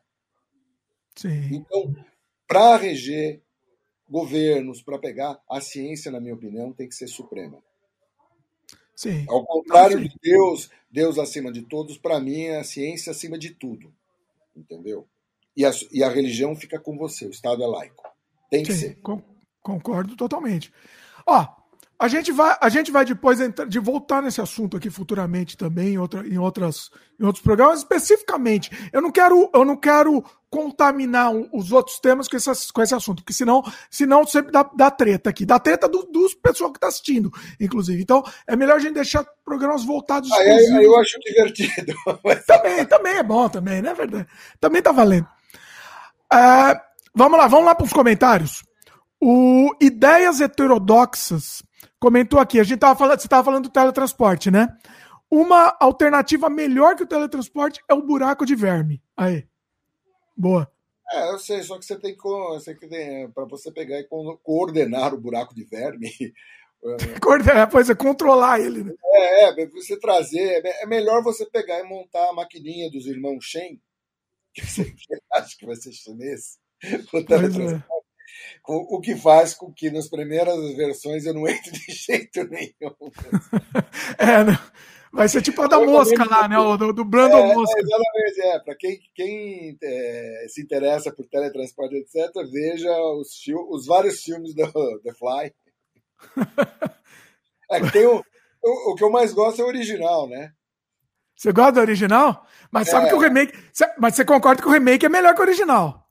Sim. 1.15 1.57
Então, 1.57 1.95
para 2.47 2.77
reger 2.77 3.43
governos, 4.09 4.83
para 4.83 4.99
pegar, 4.99 5.41
a 5.49 5.61
ciência, 5.61 6.11
na 6.11 6.21
minha 6.21 6.35
opinião, 6.35 6.73
tem 6.73 6.89
que 6.89 6.95
ser 6.95 7.07
suprema. 7.07 7.63
Sim. 8.95 9.25
Ao 9.29 9.45
contrário 9.45 10.01
de 10.01 10.15
Deus, 10.23 10.71
Deus 10.91 11.19
acima 11.19 11.51
de 11.51 11.63
todos, 11.63 11.97
para 11.99 12.21
mim 12.21 12.43
é 12.43 12.59
a 12.59 12.65
ciência 12.65 13.11
acima 13.11 13.39
de 13.39 13.51
tudo. 13.51 13.93
Entendeu? 14.55 15.07
E 15.57 15.65
a, 15.65 15.71
e 15.91 16.03
a 16.03 16.09
religião 16.09 16.55
fica 16.55 16.79
com 16.79 16.97
você, 16.97 17.27
o 17.27 17.31
Estado 17.31 17.63
é 17.63 17.67
laico. 17.67 18.05
Tem 18.51 18.63
que 18.63 18.73
Sim, 18.73 18.79
ser. 18.81 19.01
concordo 19.63 20.17
totalmente. 20.17 20.73
Ó, 21.27 21.47
a 22.03 22.09
gente 22.09 22.33
vai, 22.33 22.57
a 22.61 22.69
gente 22.69 22.91
vai 22.91 23.05
depois 23.05 23.39
de 23.69 23.79
voltar 23.79 24.21
nesse 24.21 24.41
assunto 24.41 24.77
aqui 24.77 24.91
futuramente 24.91 25.57
também 25.57 25.95
em, 25.95 25.99
outra, 25.99 26.27
em, 26.27 26.37
outras, 26.37 26.91
em 27.19 27.25
outros 27.25 27.45
programas. 27.45 27.79
Especificamente, 27.79 28.73
eu 28.93 29.01
não 29.01 29.13
quero, 29.13 29.49
eu 29.55 29.65
não 29.65 29.77
quero 29.77 30.21
contaminar 30.51 31.31
os 31.53 31.71
outros 31.71 32.01
temas 32.01 32.27
com 32.27 32.37
esse, 32.37 32.73
com 32.73 32.83
esse 32.83 32.93
assunto, 32.93 33.23
porque 33.23 33.33
senão, 33.33 33.63
senão 33.89 34.27
sempre 34.27 34.51
dá, 34.51 34.69
dá 34.75 34.91
treta 34.91 35.31
aqui. 35.31 35.47
Dá 35.47 35.61
treta 35.61 35.89
do, 35.89 36.03
dos 36.03 36.35
pessoal 36.35 36.73
que 36.73 36.79
está 36.79 36.89
assistindo, 36.89 37.33
inclusive. 37.61 38.03
Então, 38.03 38.25
é 38.49 38.57
melhor 38.57 38.79
a 38.79 38.81
gente 38.81 38.95
deixar 38.95 39.25
programas 39.45 39.85
voltados. 39.85 40.29
Ah, 40.33 40.43
é, 40.43 40.85
eu 40.85 40.99
acho 40.99 41.21
divertido. 41.21 41.95
também, 42.49 42.85
também 42.85 43.19
é 43.19 43.23
bom, 43.23 43.49
também, 43.49 43.81
né? 43.81 43.95
Verdade. 43.95 44.27
Também 44.59 44.83
tá 44.83 44.91
valendo. 44.91 45.29
Uh, 46.35 46.75
vamos 47.15 47.39
lá, 47.39 47.47
vamos 47.47 47.67
lá 47.67 47.77
para 47.77 47.87
os 47.87 47.93
comentários. 47.93 48.65
O 49.21 49.73
Ideias 49.81 50.41
Heterodoxas 50.41 51.63
comentou 52.03 52.41
aqui, 52.41 52.59
a 52.59 52.65
gente 52.65 52.81
tava 52.81 52.99
falando, 52.99 53.21
você 53.21 53.29
estava 53.29 53.45
falando 53.45 53.63
do 53.65 53.71
teletransporte, 53.71 54.51
né? 54.51 54.77
Uma 55.31 55.77
alternativa 55.79 56.51
melhor 56.51 56.97
que 56.97 57.05
o 57.05 57.07
teletransporte 57.07 57.81
é 57.89 57.95
o 57.95 58.03
buraco 58.03 58.45
de 58.45 58.57
verme. 58.57 59.01
Aí. 59.17 59.47
Boa. 60.37 60.69
É, 61.13 61.31
eu 61.31 61.39
sei, 61.39 61.63
só 61.63 61.79
que 61.79 61.85
você 61.85 61.97
tem 61.97 62.17
que. 62.17 63.29
Para 63.33 63.45
você 63.45 63.71
pegar 63.71 64.01
e 64.01 64.09
coordenar 64.43 65.15
o 65.15 65.21
buraco 65.21 65.55
de 65.55 65.63
verme. 65.65 66.11
Coordenar, 67.23 67.71
pois 67.71 67.89
é, 67.89 67.95
controlar 67.95 68.59
ele. 68.59 68.83
Né? 68.83 68.93
É, 69.05 69.63
é, 69.63 69.67
você 69.69 69.97
trazer. 69.97 70.61
É 70.65 70.85
melhor 70.87 71.23
você 71.23 71.47
pegar 71.47 71.79
e 71.79 71.85
montar 71.85 72.29
a 72.29 72.33
maquininha 72.33 72.91
dos 72.91 73.07
irmãos 73.07 73.45
Shen, 73.45 73.81
que 74.53 74.67
você 74.67 74.93
acha 75.33 75.57
que 75.57 75.65
vai 75.65 75.77
ser 75.77 75.93
chinês. 75.93 76.59
O 77.13 77.25
teletransporte. 77.25 78.02
O, 78.67 79.01
que 79.01 79.17
faz 79.17 79.55
com 79.55 79.73
que 79.73 79.91
nas 79.91 80.09
primeiras 80.09 80.75
versões 80.77 81.25
eu 81.27 81.35
não 81.35 81.49
entre 81.49 81.73
de 81.73 81.93
jeito 81.93 82.45
nenhum. 82.45 82.95
é, 84.19 84.45
não. 84.45 84.59
Vai 85.13 85.29
ser 85.29 85.43
tipo 85.43 85.61
a 85.61 85.67
da 85.67 85.79
mosca 85.79 86.25
lá, 86.25 86.49
né? 86.49 86.59
O 86.59 86.77
do, 86.77 86.93
do 86.93 87.05
Brandon 87.05 87.39
é, 87.39 87.55
Mosca. 87.55 87.79
É, 87.79 87.83
exatamente, 87.83 88.41
é. 88.41 88.59
Para 88.61 88.75
quem, 88.75 88.99
quem 89.15 89.79
é, 89.83 90.47
se 90.49 90.63
interessa 90.63 91.13
por 91.13 91.27
teletransporte, 91.29 91.97
etc., 91.97 92.31
veja 92.51 92.91
os, 93.19 93.29
os 93.69 93.87
vários 93.87 94.23
filmes 94.23 94.55
do 94.55 95.01
The 95.01 95.13
Fly. 95.13 95.53
É 97.71 97.81
tem 97.91 98.07
o, 98.07 98.23
o, 98.63 98.91
o, 98.91 98.95
que 98.95 99.03
eu 99.03 99.11
mais 99.11 99.33
gosto 99.33 99.63
é 99.63 99.65
o 99.65 99.69
original, 99.69 100.29
né? 100.29 100.53
Você 101.35 101.53
gosta 101.53 101.73
do 101.73 101.81
original? 101.81 102.47
Mas 102.71 102.91
sabe 102.91 103.07
é. 103.07 103.09
que 103.09 103.15
o 103.15 103.19
remake. 103.19 103.59
Mas 103.99 104.15
você 104.15 104.27
concorda 104.27 104.61
que 104.61 104.69
o 104.69 104.71
remake 104.71 105.07
é 105.07 105.09
melhor 105.09 105.35
que 105.35 105.41
o 105.41 105.45
original? 105.45 106.02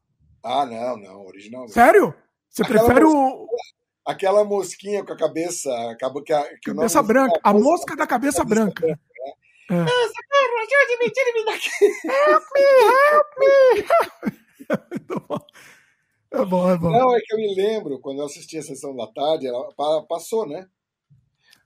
Ah, 0.43 0.65
não, 0.65 0.97
não. 0.97 1.25
Original. 1.25 1.67
Sério? 1.67 2.15
Você 2.49 2.63
Aquela 2.63 2.85
prefere 2.85 3.05
o 3.05 3.47
aquela 4.05 4.43
mosquinha 4.43 5.05
com 5.05 5.13
a 5.13 5.17
cabeça. 5.17 5.69
Que 5.97 6.05
a, 6.33 6.57
que 6.57 6.73
cabeça 6.73 7.01
branca. 7.01 7.39
A, 7.43 7.53
mosca 7.53 7.95
da 7.95 8.05
cabeça, 8.07 8.43
branca. 8.43 8.85
branca 8.85 8.99
né? 9.69 9.69
é. 9.69 9.85
Socorro, 9.85 10.57
ajude-me, 10.59 11.11
tire-me 11.11 11.45
daqui. 11.45 11.69
Help 12.07 12.43
me, 12.55 12.61
help 13.11 13.27
me. 13.39 13.47
É 16.33 16.45
bom, 16.45 16.71
é 16.71 16.77
bom. 16.77 16.91
Não, 16.91 17.13
é 17.13 17.19
que 17.19 17.33
eu 17.33 17.37
me 17.37 17.53
lembro, 17.53 17.99
quando 17.99 18.19
eu 18.19 18.25
assisti 18.25 18.57
a 18.57 18.63
sessão 18.63 18.95
da 18.95 19.05
tarde, 19.05 19.47
ela 19.47 19.67
passou, 20.07 20.47
né? 20.47 20.65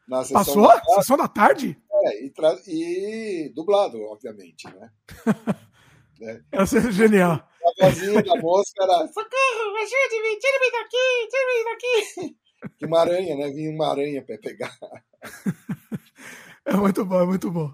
Na 0.07 0.23
sessão 0.23 0.43
passou? 0.43 0.63
Da 0.63 0.69
tarde. 0.69 0.95
Sessão 0.95 1.17
da 1.17 1.27
tarde? 1.27 1.79
É, 1.91 2.25
e, 2.25 2.33
e 2.67 3.53
dublado, 3.53 4.01
obviamente, 4.01 4.65
né? 4.65 4.89
é. 6.21 6.41
Essa 6.51 6.77
é 6.77 6.91
genial. 6.91 7.33
A 7.33 7.85
vozinha 7.85 8.23
da 8.23 8.35
mosca 8.35 8.83
era: 8.83 9.07
Socorro, 9.07 9.75
ajude-me, 9.77 10.39
tire-me 10.39 10.71
daqui, 10.71 11.27
tire-me 11.29 11.63
daqui. 11.71 12.35
Que 12.79 12.85
uma 12.87 13.01
aranha, 13.01 13.35
né? 13.35 13.49
Vinha 13.51 13.69
uma 13.69 13.91
aranha 13.91 14.23
para 14.23 14.39
pegar. 14.39 14.75
É 16.67 16.73
muito 16.75 17.05
bom, 17.05 17.21
é 17.21 17.25
muito 17.27 17.51
bom. 17.51 17.71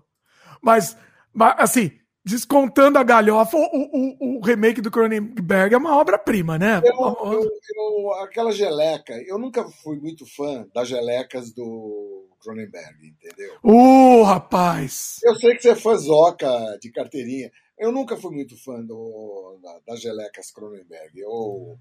Mas, 0.61 0.97
mas 1.33 1.55
assim, 1.57 1.91
descontando 2.23 2.99
a 2.99 3.03
galhofa, 3.03 3.57
o, 3.57 3.61
o, 3.61 4.37
o 4.37 4.41
remake 4.41 4.81
do 4.81 4.91
Cronenberg 4.91 5.73
é 5.73 5.77
uma 5.77 5.97
obra-prima, 5.97 6.59
né? 6.59 6.81
Eu, 6.83 7.17
eu, 7.31 7.43
eu, 7.43 8.13
aquela 8.21 8.51
geleca, 8.51 9.13
eu 9.25 9.39
nunca 9.39 9.63
fui 9.83 9.97
muito 9.97 10.25
fã 10.25 10.67
das 10.73 10.87
gelecas 10.87 11.53
do 11.53 12.27
Cronenberg, 12.41 13.07
entendeu? 13.07 13.55
Uh, 13.63 14.23
rapaz! 14.23 15.19
Eu 15.23 15.35
sei 15.35 15.55
que 15.55 15.63
você 15.63 15.69
é 15.69 15.75
fãzoca 15.75 16.49
de 16.81 16.91
carteirinha, 16.91 17.51
eu 17.81 17.91
nunca 17.91 18.15
fui 18.15 18.31
muito 18.31 18.55
fã 18.63 18.79
do, 18.79 19.59
da, 19.61 19.79
das 19.87 19.99
gelecas 19.99 20.51
Cronenberg. 20.51 21.19
Eu, 21.19 21.79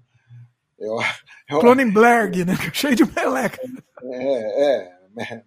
eu, 0.79 0.97
eu, 1.47 1.59
Cronenberg, 1.59 2.43
né? 2.43 2.55
Cheio 2.73 2.95
de 2.95 3.05
meleca. 3.05 3.61
É, 4.03 4.63
é. 4.63 5.43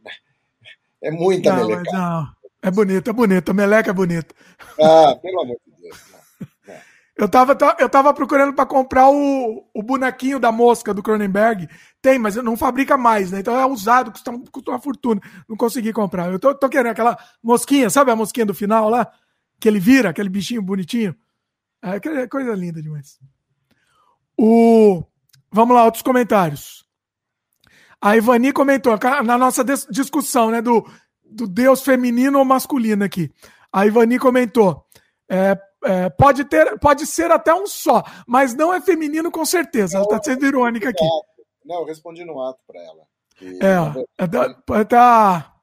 É 1.02 1.10
muita 1.10 1.52
não, 1.52 1.66
meleca. 1.66 1.93
Não, 1.93 2.28
é 2.62 2.70
bonito, 2.70 3.10
é 3.10 3.12
bonito. 3.12 3.51
A 3.51 3.52
meleca 3.52 3.90
é 3.90 3.93
bonita. 3.93 4.32
Ah, 4.81 5.18
pelo 5.20 5.43
amor 5.43 5.56
de 5.66 5.82
Deus. 5.82 6.01
Não, 6.39 6.85
Eu 7.16 7.28
tava, 7.28 7.56
eu 7.81 7.89
tava 7.89 8.14
procurando 8.14 8.55
para 8.55 8.64
comprar 8.64 9.09
o, 9.10 9.68
o 9.74 9.82
bonequinho 9.82 10.39
da 10.39 10.52
mosca 10.52 10.94
do 10.94 11.02
Cronenberg. 11.02 11.68
Tem, 12.01 12.16
mas 12.16 12.36
não 12.36 12.56
fabrica 12.56 12.97
mais, 12.97 13.32
né? 13.32 13.40
Então 13.40 13.59
é 13.59 13.66
usado, 13.66 14.12
custa, 14.12 14.32
custa 14.52 14.70
uma 14.70 14.81
fortuna. 14.81 15.20
Não 15.48 15.56
consegui 15.56 15.93
comprar. 15.93 16.31
Eu 16.31 16.39
tô, 16.39 16.55
tô 16.55 16.68
querendo 16.68 16.93
aquela 16.93 17.18
mosquinha, 17.43 17.90
sabe 17.90 18.12
a 18.12 18.16
mosquinha 18.16 18.47
do 18.47 18.55
final 18.55 18.89
lá? 18.89 19.10
Que 19.65 19.69
ele 19.69 19.81
vira, 19.81 20.11
aquele 20.11 20.28
bichinho 20.28 20.61
bonitinho. 20.61 21.16
É 21.82 22.28
coisa 22.28 22.53
linda 22.53 22.82
demais. 22.82 23.19
O... 24.39 25.03
Vamos 25.51 25.74
lá, 25.74 25.86
outros 25.86 26.03
comentários. 26.03 26.85
A 27.99 28.15
Ivani 28.15 28.53
comentou, 28.53 28.99
na 29.24 29.39
nossa 29.39 29.65
discussão 29.65 30.51
né, 30.51 30.61
do, 30.61 30.86
do 31.24 31.47
Deus 31.47 31.82
feminino 31.82 32.39
ou 32.39 32.45
masculino 32.45 33.05
aqui. 33.05 33.32
A 33.73 33.86
Ivani 33.86 34.19
comentou: 34.19 34.85
é, 35.31 35.59
é, 35.82 36.11
pode, 36.11 36.45
ter, 36.45 36.78
pode 36.78 37.07
ser 37.07 37.31
até 37.31 37.55
um 37.55 37.66
só, 37.66 38.03
mas 38.27 38.55
não 38.55 38.70
é 38.70 38.82
feminino 38.82 39.31
com 39.31 39.47
certeza. 39.47 39.97
Ela 39.97 40.05
está 40.05 40.23
sendo 40.23 40.45
irônica 40.45 40.91
aqui. 40.91 41.09
Não, 41.65 41.77
eu 41.77 41.86
respondi 41.86 42.23
no 42.23 42.39
ato 42.43 42.61
para 42.66 42.82
ela. 42.82 43.05
Que... 43.36 43.59
É, 43.65 44.78
é, 44.78 44.85
tá, 44.85 45.53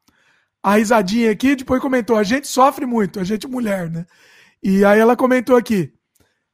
a 0.64 0.76
risadinha 0.76 1.32
aqui, 1.32 1.56
depois 1.56 1.82
comentou: 1.82 2.18
a 2.18 2.24
gente 2.24 2.48
sofre 2.48 2.86
muito, 2.86 3.20
a 3.20 3.24
gente 3.24 3.48
mulher, 3.48 3.90
né? 3.90 4.06
E 4.62 4.86
aí 4.86 5.00
ela 5.00 5.16
comentou 5.16 5.56
aqui: 5.56 5.94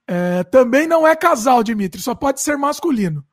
é, 0.08 0.44
também 0.46 0.88
não 0.88 1.06
é 1.06 1.16
casal, 1.16 1.64
Dimitri, 1.64 2.02
só 2.02 2.16
pode 2.16 2.42
ser 2.42 2.58
masculino. 2.58 3.26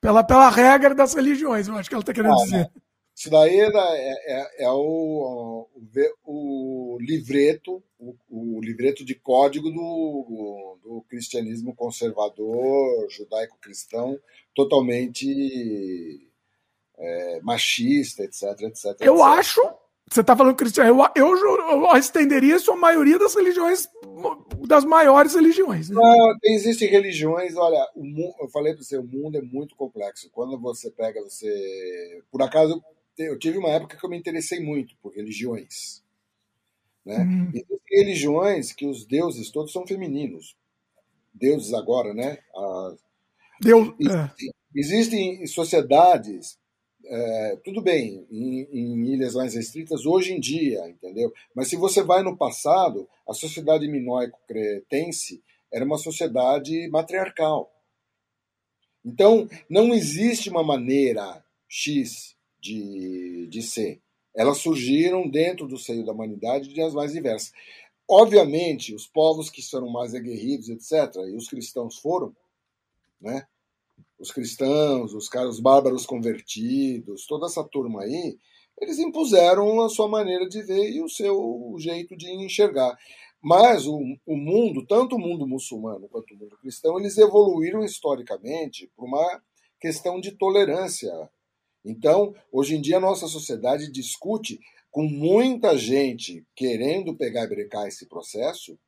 Pela, 0.00 0.22
pela 0.22 0.50
regra 0.50 0.94
das 0.94 1.14
religiões, 1.14 1.68
eu 1.68 1.76
acho 1.76 1.88
que 1.88 1.94
ela 1.94 2.02
está 2.02 2.12
querendo 2.12 2.34
ah, 2.34 2.44
dizer. 2.44 2.70
Isso 3.14 3.30
daí 3.30 3.58
é, 3.58 3.70
é, 3.70 4.64
é 4.64 4.70
o, 4.70 5.66
o, 6.22 6.94
o, 6.94 6.98
livreto, 7.00 7.82
o, 7.98 8.14
o, 8.28 8.60
livreto 8.60 9.04
de 9.04 9.14
código 9.14 9.70
do, 9.70 10.78
do 10.82 11.04
cristianismo 11.08 11.74
conservador, 11.74 13.08
judaico-cristão, 13.08 14.18
totalmente 14.54 16.30
é, 16.98 17.40
machista, 17.40 18.22
etc, 18.22 18.42
etc. 18.60 18.84
Eu 19.00 19.14
etc. 19.14 19.26
acho 19.26 19.62
você 20.08 20.20
está 20.20 20.36
falando 20.36 20.54
cristiano. 20.54 21.04
Eu, 21.16 21.36
eu, 21.36 21.84
eu, 21.84 21.96
estenderia 21.96 22.56
isso 22.56 22.70
à 22.70 22.76
maioria 22.76 23.18
das 23.18 23.34
religiões, 23.34 23.88
das 24.66 24.84
maiores 24.84 25.34
religiões. 25.34 25.90
Né? 25.90 25.96
Não, 25.96 26.34
existem 26.44 26.88
religiões, 26.88 27.56
olha, 27.56 27.84
mundo, 27.96 28.34
eu 28.40 28.48
falei 28.48 28.72
para 28.72 28.84
você, 28.84 28.96
o 28.96 29.02
mundo 29.02 29.36
é 29.36 29.42
muito 29.42 29.74
complexo. 29.74 30.30
Quando 30.30 30.58
você 30.58 30.90
pega, 30.90 31.20
você. 31.22 32.22
Por 32.30 32.40
acaso, 32.40 32.82
eu 33.18 33.38
tive 33.38 33.58
uma 33.58 33.70
época 33.70 33.96
que 33.96 34.04
eu 34.04 34.10
me 34.10 34.16
interessei 34.16 34.60
muito 34.60 34.94
por 35.02 35.12
religiões. 35.12 36.02
Né? 37.04 37.18
Hum. 37.18 37.50
Existem 37.52 37.98
religiões 37.98 38.72
que 38.72 38.86
os 38.86 39.04
deuses 39.04 39.50
todos 39.50 39.72
são 39.72 39.86
femininos. 39.86 40.56
Deuses 41.34 41.74
agora, 41.74 42.14
né? 42.14 42.38
Deus, 43.60 43.94
existem, 43.98 44.48
é. 44.48 44.52
existem 44.74 45.46
sociedades 45.46 46.58
é, 47.08 47.56
tudo 47.64 47.80
bem, 47.80 48.26
em, 48.30 48.62
em, 48.72 49.12
ilhas 49.12 49.34
mais 49.34 49.54
restritas 49.54 50.04
hoje 50.04 50.32
em 50.32 50.40
dia, 50.40 50.88
entendeu? 50.88 51.32
Mas 51.54 51.68
se 51.68 51.76
você 51.76 52.02
vai 52.02 52.22
no 52.22 52.36
passado, 52.36 53.08
a 53.28 53.32
sociedade 53.32 53.88
minoico-cretense 53.88 55.42
era 55.72 55.84
uma 55.84 55.98
sociedade 55.98 56.88
matriarcal. 56.88 57.72
Então, 59.04 59.48
não 59.68 59.94
existe 59.94 60.50
uma 60.50 60.64
maneira 60.64 61.44
X 61.68 62.36
de, 62.60 63.46
de 63.48 63.62
ser. 63.62 64.00
Elas 64.34 64.58
surgiram 64.58 65.28
dentro 65.28 65.66
do 65.66 65.78
seio 65.78 66.04
da 66.04 66.12
humanidade 66.12 66.72
de 66.72 66.80
as 66.80 66.92
mais 66.92 67.12
diversas. 67.12 67.52
Obviamente, 68.08 68.94
os 68.94 69.06
povos 69.06 69.48
que 69.48 69.62
foram 69.62 69.88
mais 69.88 70.14
aguerridos, 70.14 70.68
etc., 70.68 71.14
e 71.28 71.36
os 71.36 71.48
cristãos 71.48 71.98
foram, 71.98 72.34
né? 73.20 73.46
Os 74.18 74.30
cristãos, 74.30 75.14
os 75.14 75.28
caras 75.28 75.60
bárbaros 75.60 76.06
convertidos, 76.06 77.26
toda 77.26 77.46
essa 77.46 77.62
turma 77.62 78.02
aí, 78.02 78.38
eles 78.80 78.98
impuseram 78.98 79.80
a 79.82 79.88
sua 79.88 80.08
maneira 80.08 80.48
de 80.48 80.62
ver 80.62 80.90
e 80.90 81.02
o 81.02 81.08
seu 81.08 81.74
jeito 81.78 82.16
de 82.16 82.30
enxergar. 82.30 82.96
Mas 83.40 83.86
o, 83.86 83.98
o 84.26 84.36
mundo, 84.36 84.84
tanto 84.86 85.16
o 85.16 85.18
mundo 85.18 85.46
muçulmano 85.46 86.08
quanto 86.08 86.34
o 86.34 86.36
mundo 86.36 86.58
cristão, 86.58 86.98
eles 86.98 87.16
evoluíram 87.16 87.84
historicamente 87.84 88.90
por 88.96 89.06
uma 89.06 89.42
questão 89.80 90.20
de 90.20 90.32
tolerância. 90.32 91.12
Então, 91.84 92.34
hoje 92.50 92.76
em 92.76 92.80
dia, 92.80 92.96
a 92.96 93.00
nossa 93.00 93.26
sociedade 93.26 93.90
discute 93.90 94.58
com 94.90 95.04
muita 95.04 95.76
gente 95.76 96.44
querendo 96.54 97.14
pegar 97.14 97.44
e 97.44 97.48
brecar 97.48 97.86
esse 97.86 98.06
processo, 98.06 98.78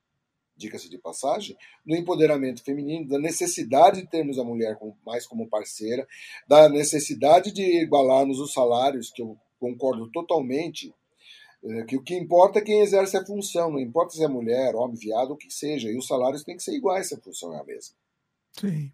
diga-se 0.58 0.90
de 0.90 0.98
passagem, 0.98 1.56
do 1.86 1.94
empoderamento 1.94 2.62
feminino, 2.62 3.08
da 3.08 3.18
necessidade 3.18 4.02
de 4.02 4.08
termos 4.08 4.38
a 4.38 4.44
mulher 4.44 4.76
mais 5.06 5.26
como 5.26 5.48
parceira, 5.48 6.06
da 6.46 6.68
necessidade 6.68 7.52
de 7.52 7.82
igualarmos 7.82 8.40
os 8.40 8.52
salários, 8.52 9.10
que 9.10 9.22
eu 9.22 9.38
concordo 9.58 10.10
totalmente, 10.10 10.92
é, 11.64 11.84
que 11.84 11.96
o 11.96 12.02
que 12.02 12.14
importa 12.14 12.58
é 12.58 12.62
quem 12.62 12.80
exerce 12.80 13.16
a 13.16 13.24
função, 13.24 13.70
não 13.70 13.80
importa 13.80 14.14
se 14.14 14.22
é 14.22 14.28
mulher, 14.28 14.74
homem, 14.74 14.96
viado, 14.96 15.32
o 15.32 15.36
que 15.36 15.50
seja, 15.50 15.88
e 15.88 15.96
os 15.96 16.06
salários 16.06 16.44
têm 16.44 16.56
que 16.56 16.62
ser 16.62 16.74
iguais 16.74 17.08
se 17.08 17.14
a 17.14 17.20
função 17.20 17.54
é 17.54 17.60
a 17.60 17.64
mesma. 17.64 17.94
Sim. 18.52 18.92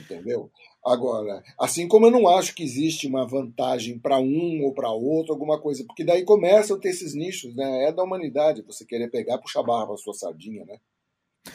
Entendeu? 0.00 0.50
Agora, 0.84 1.42
assim 1.60 1.88
como 1.88 2.06
eu 2.06 2.10
não 2.10 2.28
acho 2.28 2.54
que 2.54 2.62
existe 2.62 3.06
uma 3.06 3.26
vantagem 3.26 3.98
para 3.98 4.18
um 4.18 4.62
ou 4.64 4.72
para 4.72 4.90
outro, 4.90 5.32
alguma 5.32 5.60
coisa, 5.60 5.84
porque 5.84 6.04
daí 6.04 6.24
começam 6.24 6.76
a 6.76 6.80
ter 6.80 6.90
esses 6.90 7.14
nichos, 7.14 7.54
né? 7.54 7.88
É 7.88 7.92
da 7.92 8.02
humanidade 8.02 8.62
você 8.62 8.84
querer 8.84 9.10
pegar 9.10 9.34
e 9.34 9.40
puxar 9.40 9.62
barra 9.62 9.88
para 9.88 9.96
sua 9.96 10.14
sardinha, 10.14 10.64
né? 10.64 10.78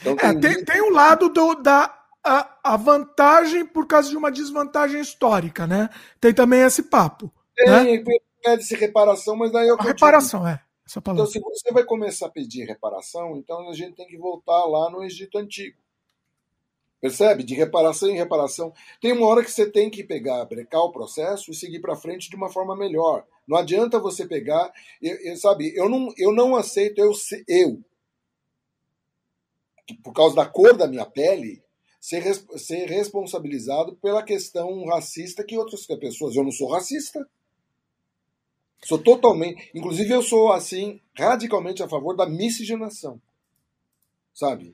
Então, 0.02 0.16
tem, 0.16 0.30
é, 0.30 0.40
tem, 0.40 0.66
tem 0.66 0.82
um 0.82 0.92
lado 0.92 1.30
do, 1.30 1.56
da 1.56 2.04
a, 2.24 2.58
a, 2.64 2.78
vantagem 2.78 3.66
por 3.66 3.88
causa 3.88 4.10
de 4.10 4.18
uma 4.18 4.32
desvantagem 4.32 5.00
histórica, 5.00 5.66
né? 5.66 5.90
Tem 6.20 6.34
também 6.34 6.62
esse 6.62 6.84
papo. 6.84 7.32
Tem, 7.56 7.98
né? 7.98 8.04
pede-se 8.44 8.76
reparação, 8.76 9.36
mas 9.36 9.52
daí 9.52 9.68
eu. 9.68 9.78
A 9.80 9.84
reparação, 9.84 10.48
é. 10.48 10.60
Então, 10.98 11.26
se 11.26 11.40
você 11.40 11.72
vai 11.72 11.84
começar 11.86 12.28
a 12.28 12.32
pedir 12.32 12.66
reparação, 12.66 13.38
então 13.38 13.70
a 13.70 13.74
gente 13.74 13.96
tem 13.96 14.06
que 14.06 14.18
voltar 14.18 14.66
lá 14.66 14.92
no 14.92 15.02
Egito 15.04 15.38
Antigo 15.38 15.83
Percebe? 17.04 17.44
De 17.44 17.54
reparação 17.54 18.10
em 18.10 18.16
reparação. 18.16 18.74
Tem 19.02 19.12
uma 19.12 19.28
hora 19.28 19.44
que 19.44 19.52
você 19.52 19.70
tem 19.70 19.90
que 19.90 20.06
pegar, 20.06 20.46
brecar 20.46 20.84
o 20.84 20.92
processo 20.94 21.52
e 21.52 21.54
seguir 21.54 21.82
para 21.82 21.98
frente 21.98 22.30
de 22.30 22.36
uma 22.38 22.50
forma 22.50 22.78
melhor. 22.78 23.28
Não 23.46 23.58
adianta 23.58 24.00
você 24.00 24.26
pegar, 24.26 24.72
eu, 25.02 25.14
eu, 25.18 25.36
sabe? 25.36 25.76
Eu 25.76 25.90
não, 25.90 26.14
eu 26.18 26.32
não 26.32 26.56
aceito 26.56 27.00
eu, 27.00 27.12
eu 27.46 27.84
por 30.02 30.14
causa 30.14 30.34
da 30.34 30.46
cor 30.46 30.78
da 30.78 30.88
minha 30.88 31.06
pele, 31.06 31.62
ser, 32.00 32.24
ser 32.58 32.88
responsabilizado 32.88 33.98
pela 33.98 34.24
questão 34.24 34.86
racista 34.86 35.44
que 35.44 35.58
outras 35.58 35.86
pessoas. 35.86 36.38
Eu 36.38 36.46
não 36.46 36.54
sou 36.54 36.72
racista. 36.72 37.30
Sou 38.82 38.98
totalmente. 38.98 39.72
Inclusive, 39.76 40.10
eu 40.10 40.24
sou, 40.24 40.54
assim, 40.54 41.02
radicalmente 41.14 41.84
a 41.84 41.90
favor 41.90 42.16
da 42.16 42.26
miscigenação. 42.26 43.22
Sabe? 44.34 44.74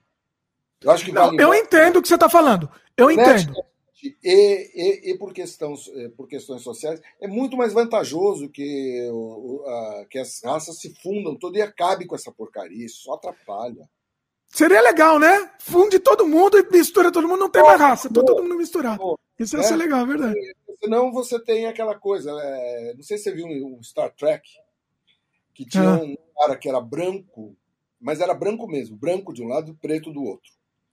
Eu 0.81 0.91
acho 0.91 1.05
que 1.05 1.11
Não, 1.11 1.25
vale 1.27 1.41
eu 1.41 1.53
entendo 1.53 1.97
o 1.97 2.01
que 2.01 2.07
você 2.07 2.15
está 2.15 2.29
falando. 2.29 2.69
Eu 2.95 3.11
entendo. 3.11 3.53
E, 4.01 4.15
e, 4.23 5.11
e, 5.11 5.17
por, 5.17 5.33
questões, 5.33 5.89
eh, 5.93 6.09
por 6.15 6.25
questões 6.27 6.61
sociais, 6.61 7.01
é 7.19 7.27
muito 7.27 7.57
mais 7.57 7.73
vantajoso 7.73 8.49
que, 8.49 9.09
o, 9.11 9.61
a, 9.65 10.05
que 10.09 10.17
as 10.17 10.41
raças 10.41 10.79
se 10.79 10.93
fundam 11.01 11.35
todo 11.35 11.57
e 11.57 11.61
acabe 11.61 12.05
com 12.05 12.15
essa 12.15 12.31
porcaria. 12.31 12.85
Isso 12.85 13.03
só 13.03 13.15
atrapalha. 13.15 13.89
Seria 14.47 14.81
legal, 14.81 15.19
né? 15.19 15.51
Funde 15.59 15.99
todo 15.99 16.27
mundo 16.27 16.57
e 16.57 16.71
mistura 16.71 17.11
todo 17.11 17.27
mundo, 17.27 17.41
não 17.41 17.49
tem 17.49 17.61
mais 17.61 17.79
raça, 17.79 18.07
tá 18.07 18.23
todo 18.23 18.41
mundo 18.41 18.55
misturado. 18.55 19.19
Isso 19.37 19.55
ia 19.55 19.61
é, 19.61 19.63
ser 19.63 19.75
legal, 19.75 20.01
é 20.01 20.05
verdade. 20.05 20.35
Senão 20.81 21.11
você 21.11 21.39
tem 21.39 21.67
aquela 21.67 21.95
coisa, 21.99 22.31
é, 22.31 22.93
não 22.95 23.03
sei 23.03 23.17
se 23.17 23.25
você 23.25 23.31
viu 23.33 23.47
um 23.47 23.83
Star 23.83 24.11
Trek, 24.15 24.49
que 25.53 25.65
tinha 25.65 25.89
ah. 25.89 26.01
um 26.01 26.15
cara 26.37 26.55
que 26.55 26.67
era 26.67 26.81
branco, 26.81 27.55
mas 27.99 28.21
era 28.21 28.33
branco 28.33 28.65
mesmo, 28.65 28.97
branco 28.97 29.33
de 29.33 29.43
um 29.43 29.47
lado 29.47 29.71
e 29.71 29.75
preto 29.75 30.11
do 30.11 30.23
outro. 30.23 30.51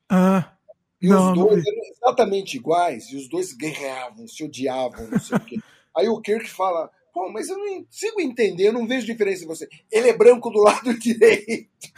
Ah. 0.08 0.52
E 1.00 1.08
não, 1.08 1.32
os 1.32 1.38
dois 1.38 1.66
eram 1.66 1.82
exatamente 1.84 2.56
iguais, 2.56 3.10
e 3.10 3.16
os 3.16 3.28
dois 3.28 3.52
guerreavam, 3.52 4.26
se 4.26 4.44
odiavam, 4.44 5.08
não 5.08 5.20
sei 5.20 5.36
o 5.36 5.40
quê. 5.40 5.58
Aí 5.96 6.08
o 6.08 6.20
Kirk 6.20 6.48
fala: 6.50 6.90
Pô, 7.16 7.30
mas 7.30 7.48
eu 7.48 7.56
não 7.56 7.82
consigo 7.82 8.20
entender, 8.20 8.68
eu 8.68 8.74
não 8.74 8.86
vejo 8.86 9.06
diferença 9.06 9.42
em 9.42 9.46
você. 9.46 9.66
Ele 9.90 10.10
é 10.10 10.12
branco 10.16 10.50
do 10.50 10.58
lado 10.58 10.92
direito. 11.00 11.88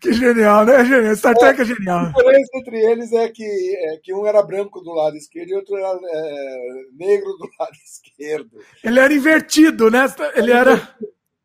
que 0.00 0.12
genial, 0.12 0.64
né? 0.64 0.84
Genial. 0.84 1.14
Star 1.14 1.36
Trek 1.36 1.60
é, 1.60 1.62
é 1.62 1.64
genial. 1.64 2.06
A 2.06 2.08
diferença 2.08 2.50
entre 2.54 2.78
eles 2.78 3.12
é 3.12 3.28
que, 3.28 3.44
é 3.44 3.96
que 4.02 4.12
um 4.12 4.26
era 4.26 4.42
branco 4.42 4.80
do 4.80 4.92
lado 4.92 5.16
esquerdo 5.16 5.50
e 5.50 5.54
outro 5.54 5.76
era 5.76 6.00
é, 6.02 6.84
negro 6.94 7.36
do 7.38 7.48
lado 7.60 7.76
esquerdo. 7.86 8.58
Ele 8.82 8.98
era 8.98 9.14
invertido, 9.14 9.88
né? 9.88 10.04
Ele 10.34 10.50
era. 10.50 10.96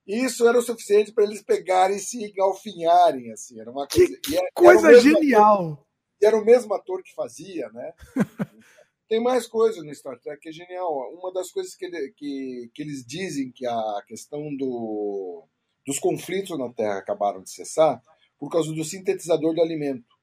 Isso 0.07 0.47
era 0.47 0.57
o 0.57 0.61
suficiente 0.61 1.11
para 1.11 1.25
eles 1.25 1.41
pegarem 1.41 1.97
e 1.97 1.99
se 1.99 2.23
engalfinharem, 2.23 3.31
assim. 3.33 3.59
Era 3.59 3.69
uma 3.69 3.85
coisa, 3.87 4.07
que, 4.07 4.21
que 4.21 4.37
era, 4.37 4.47
coisa 4.53 4.87
era 4.87 4.99
genial! 5.01 5.73
Ator, 5.73 5.85
e 6.21 6.25
era 6.25 6.37
o 6.37 6.45
mesmo 6.45 6.73
ator 6.73 7.03
que 7.03 7.13
fazia, 7.13 7.69
né? 7.69 7.93
Tem 9.07 9.21
mais 9.21 9.47
coisas 9.47 9.83
no 9.83 9.93
Star 9.93 10.19
Trek 10.19 10.41
que 10.41 10.49
é 10.49 10.51
genial. 10.51 10.93
Uma 11.13 11.31
das 11.31 11.51
coisas 11.51 11.75
que, 11.75 11.85
ele, 11.85 12.13
que, 12.15 12.71
que 12.73 12.81
eles 12.81 13.05
dizem 13.05 13.51
que 13.51 13.65
a 13.65 14.03
questão 14.07 14.55
do, 14.55 15.45
dos 15.85 15.99
conflitos 15.99 16.57
na 16.57 16.71
Terra 16.73 16.97
acabaram 16.97 17.41
de 17.41 17.49
cessar 17.49 18.01
por 18.37 18.49
causa 18.49 18.71
do 18.73 18.83
sintetizador 18.83 19.53
de 19.53 19.61
alimento. 19.61 20.15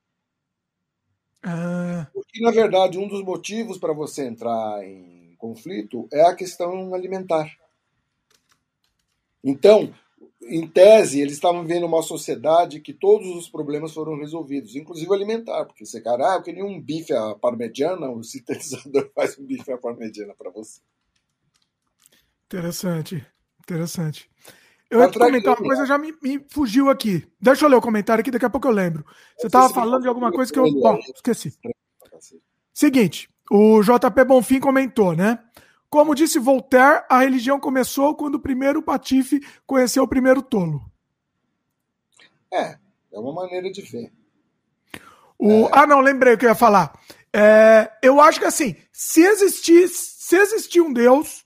Ah. 1.42 2.08
Porque, 2.12 2.40
na 2.40 2.50
verdade, 2.50 2.98
um 2.98 3.08
dos 3.08 3.22
motivos 3.22 3.78
para 3.78 3.92
você 3.92 4.26
entrar 4.26 4.82
em 4.84 5.34
conflito 5.36 6.08
é 6.12 6.22
a 6.22 6.34
questão 6.34 6.94
alimentar. 6.94 7.50
Então, 9.44 9.92
em 10.42 10.66
tese, 10.66 11.20
eles 11.20 11.34
estavam 11.34 11.64
vendo 11.66 11.86
uma 11.86 12.02
sociedade 12.02 12.80
que 12.80 12.92
todos 12.92 13.28
os 13.36 13.48
problemas 13.48 13.92
foram 13.92 14.16
resolvidos, 14.16 14.74
inclusive 14.74 15.12
alimentar, 15.12 15.64
porque 15.66 15.84
você, 15.84 16.00
cara, 16.00 16.32
ah, 16.32 16.36
eu 16.36 16.42
queria 16.42 16.64
um 16.64 16.80
bife 16.80 17.12
à 17.12 17.34
parmegiana, 17.34 18.10
o 18.10 18.22
sintetizador 18.24 19.10
faz 19.14 19.38
um 19.38 19.44
bife 19.44 19.70
à 19.70 19.76
parmegiana 19.76 20.34
para 20.36 20.50
você. 20.50 20.80
Interessante, 22.46 23.24
interessante. 23.60 24.30
Eu 24.90 25.00
ia 25.00 25.10
comentar 25.10 25.58
uma 25.58 25.66
coisa, 25.66 25.86
já 25.86 25.98
me, 25.98 26.14
me, 26.22 26.44
fugiu 26.48 26.88
aqui. 26.88 27.26
Deixa 27.40 27.64
eu 27.64 27.68
ler 27.68 27.76
o 27.76 27.82
comentário 27.82 28.20
aqui, 28.20 28.30
daqui 28.30 28.44
a 28.44 28.50
pouco 28.50 28.68
eu 28.68 28.72
lembro. 28.72 29.04
Você 29.36 29.48
estava 29.48 29.72
falando 29.72 30.02
de 30.02 30.08
alguma 30.08 30.30
coisa 30.30 30.52
que 30.52 30.58
eu. 30.58 30.70
Bom, 30.72 30.98
esqueci. 31.14 31.58
Seguinte, 32.72 33.28
o 33.50 33.82
JP 33.82 34.24
Bonfim 34.24 34.60
comentou, 34.60 35.16
né? 35.16 35.40
Como 35.94 36.12
disse 36.12 36.40
Voltaire, 36.40 37.04
a 37.08 37.20
religião 37.20 37.60
começou 37.60 38.16
quando 38.16 38.34
o 38.34 38.40
primeiro 38.40 38.82
patife 38.82 39.40
conheceu 39.64 40.02
o 40.02 40.08
primeiro 40.08 40.42
tolo. 40.42 40.84
É, 42.52 42.76
é 43.12 43.18
uma 43.20 43.32
maneira 43.32 43.70
de 43.70 43.80
ver. 43.82 44.12
O, 45.38 45.66
é... 45.66 45.70
Ah, 45.70 45.86
não, 45.86 46.00
lembrei 46.00 46.34
o 46.34 46.36
que 46.36 46.46
eu 46.46 46.48
ia 46.48 46.54
falar. 46.56 46.98
É, 47.32 47.92
eu 48.02 48.20
acho 48.20 48.40
que 48.40 48.44
assim, 48.44 48.74
se 48.92 49.20
existir, 49.20 49.86
se 49.88 50.36
existir 50.36 50.80
um 50.80 50.92
Deus, 50.92 51.44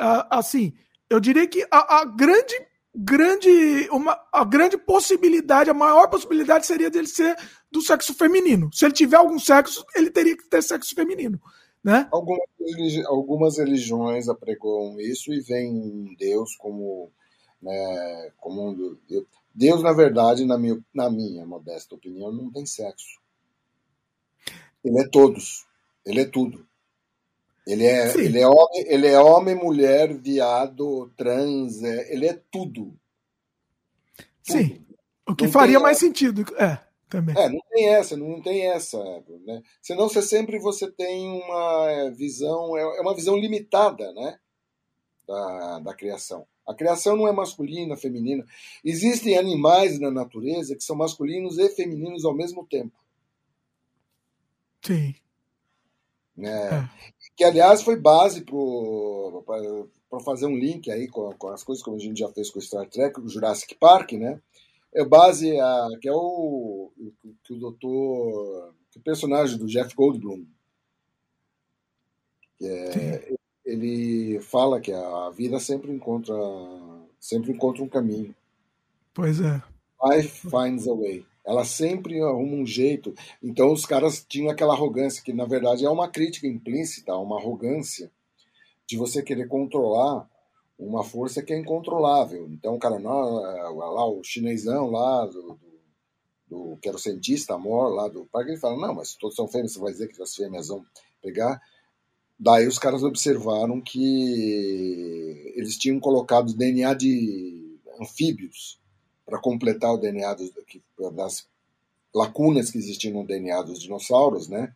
uh, 0.00 0.26
assim, 0.30 0.76
eu 1.08 1.20
diria 1.20 1.46
que 1.46 1.64
a, 1.70 2.00
a, 2.00 2.04
grande, 2.06 2.56
grande, 2.92 3.88
uma, 3.92 4.20
a 4.32 4.44
grande 4.44 4.76
possibilidade, 4.76 5.70
a 5.70 5.74
maior 5.74 6.08
possibilidade 6.08 6.66
seria 6.66 6.90
dele 6.90 7.06
ser 7.06 7.36
do 7.70 7.80
sexo 7.80 8.14
feminino. 8.14 8.68
Se 8.72 8.84
ele 8.84 8.94
tiver 8.94 9.16
algum 9.16 9.38
sexo, 9.38 9.86
ele 9.94 10.10
teria 10.10 10.36
que 10.36 10.48
ter 10.48 10.60
sexo 10.60 10.92
feminino. 10.92 11.40
Né? 11.86 12.08
Algumas, 12.10 12.48
algumas 13.06 13.58
religiões 13.58 14.28
apregoam 14.28 14.98
isso 14.98 15.32
e 15.32 15.40
veem 15.40 16.16
Deus 16.18 16.56
como, 16.56 17.12
né, 17.62 18.32
como 18.38 18.70
um, 18.70 18.96
Deus, 19.54 19.84
na 19.84 19.92
verdade, 19.92 20.44
na 20.44 20.58
minha, 20.58 20.84
na 20.92 21.08
minha 21.08 21.46
modesta 21.46 21.94
opinião, 21.94 22.32
não 22.32 22.50
tem 22.50 22.66
sexo. 22.66 23.20
Ele 24.82 24.98
é 24.98 25.08
todos. 25.08 25.64
Ele 26.04 26.22
é 26.22 26.24
tudo. 26.24 26.66
Ele 27.64 27.84
é, 27.84 28.16
ele 28.18 28.40
é, 28.40 28.48
homem, 28.48 28.84
ele 28.88 29.06
é 29.06 29.20
homem, 29.20 29.54
mulher, 29.54 30.12
viado, 30.12 31.12
trans, 31.16 31.84
é, 31.84 32.12
ele 32.12 32.26
é 32.26 32.34
tudo. 32.50 32.98
tudo. 34.44 34.58
Sim. 34.58 34.84
O 35.24 35.36
que 35.36 35.44
não 35.44 35.52
faria 35.52 35.78
mais 35.78 35.98
sentido. 35.98 36.44
É 36.58 36.85
também. 37.08 37.36
É, 37.36 37.48
não 37.48 37.60
tem 37.70 37.88
essa, 37.88 38.16
não 38.16 38.42
tem 38.42 38.66
essa. 38.66 38.98
Né? 39.44 39.62
Senão 39.80 40.08
você 40.08 40.22
sempre 40.22 40.58
você 40.58 40.90
tem 40.90 41.28
uma 41.28 41.90
é, 41.90 42.10
visão, 42.10 42.76
é, 42.76 42.82
é 42.82 43.00
uma 43.00 43.14
visão 43.14 43.36
limitada 43.36 44.12
né? 44.12 44.38
da, 45.26 45.78
da 45.80 45.94
criação. 45.94 46.46
A 46.66 46.74
criação 46.74 47.16
não 47.16 47.28
é 47.28 47.32
masculina, 47.32 47.96
feminina. 47.96 48.44
Existem 48.84 49.38
animais 49.38 50.00
na 50.00 50.10
natureza 50.10 50.74
que 50.74 50.82
são 50.82 50.96
masculinos 50.96 51.58
e 51.58 51.68
femininos 51.68 52.24
ao 52.24 52.34
mesmo 52.34 52.66
tempo. 52.66 52.98
Sim. 54.82 55.14
Né? 56.36 56.50
É. 56.50 56.88
Que, 57.36 57.44
aliás, 57.44 57.82
foi 57.82 57.96
base 57.96 58.44
para 58.44 60.20
fazer 60.24 60.46
um 60.46 60.56
link 60.56 60.90
aí 60.90 61.06
com, 61.06 61.32
com, 61.34 61.48
as 61.48 61.62
coisas 61.62 61.84
como 61.84 61.96
a 61.96 62.00
gente 62.00 62.18
já 62.18 62.28
fez 62.30 62.50
com 62.50 62.58
o 62.58 62.62
Star 62.62 62.88
Trek, 62.88 63.20
o 63.20 63.28
Jurassic 63.28 63.76
Park, 63.76 64.12
né? 64.12 64.40
É 64.96 65.04
base 65.04 65.60
a 65.60 65.88
que 66.00 66.08
é 66.08 66.12
o 66.12 66.90
que 67.44 67.52
o 67.52 67.58
doutor 67.58 68.74
que 68.90 68.98
o 68.98 69.02
personagem 69.02 69.58
do 69.58 69.66
Jeff 69.66 69.94
Goldblum. 69.94 70.44
Que 72.56 72.66
é, 72.66 73.34
ele 73.64 74.40
fala 74.40 74.80
que 74.80 74.90
a 74.92 75.30
vida 75.30 75.60
sempre 75.60 75.92
encontra 75.92 76.34
sempre 77.20 77.52
encontra 77.52 77.82
um 77.82 77.88
caminho. 77.88 78.34
Pois 79.12 79.40
é. 79.40 79.62
Life 80.02 80.48
finds 80.48 80.88
a 80.88 80.94
way. 80.94 81.26
Ela 81.44 81.64
sempre 81.64 82.20
arruma 82.20 82.56
um 82.56 82.66
jeito. 82.66 83.14
Então 83.42 83.72
os 83.72 83.84
caras 83.84 84.24
tinham 84.26 84.50
aquela 84.50 84.72
arrogância 84.72 85.22
que 85.22 85.32
na 85.32 85.44
verdade 85.44 85.84
é 85.84 85.90
uma 85.90 86.08
crítica 86.08 86.46
implícita 86.46 87.14
uma 87.16 87.38
arrogância 87.38 88.10
de 88.86 88.96
você 88.96 89.22
querer 89.22 89.46
controlar 89.46 90.26
uma 90.78 91.02
força 91.02 91.42
que 91.42 91.52
é 91.52 91.58
incontrolável. 91.58 92.48
Então, 92.50 92.74
o 92.74 92.78
cara, 92.78 92.98
não, 92.98 93.46
é, 93.46 93.62
lá, 93.62 94.06
o 94.06 94.22
chinesão 94.22 94.90
lá, 94.90 95.26
do, 95.26 95.42
do, 95.42 95.58
do 96.48 96.76
que 96.78 96.88
era 96.88 96.96
o 96.96 97.00
cientista, 97.00 97.54
amor 97.54 97.94
lá 97.94 98.08
do 98.08 98.26
parque, 98.26 98.52
ele 98.52 98.60
fala, 98.60 98.86
não, 98.86 98.94
mas 98.94 99.14
todos 99.14 99.36
são 99.36 99.48
fêmeas, 99.48 99.72
você 99.72 99.78
vai 99.80 99.92
dizer 99.92 100.08
que 100.08 100.22
as 100.22 100.34
fêmeas 100.34 100.68
vão 100.68 100.84
pegar. 101.22 101.60
Daí 102.38 102.66
os 102.66 102.78
caras 102.78 103.02
observaram 103.02 103.80
que 103.80 105.52
eles 105.56 105.78
tinham 105.78 105.98
colocado 105.98 106.54
DNA 106.54 106.92
de 106.92 107.78
anfíbios 107.98 108.78
para 109.24 109.40
completar 109.40 109.94
o 109.94 109.96
DNA 109.96 110.34
dos, 110.34 110.52
das 111.14 111.48
lacunas 112.14 112.70
que 112.70 112.78
existiam 112.78 113.14
no 113.14 113.26
DNA 113.26 113.62
dos 113.62 113.80
dinossauros, 113.80 114.48
né? 114.48 114.74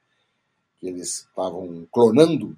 Que 0.79 0.89
eles 0.89 1.27
estavam 1.27 1.87
clonando 1.93 2.57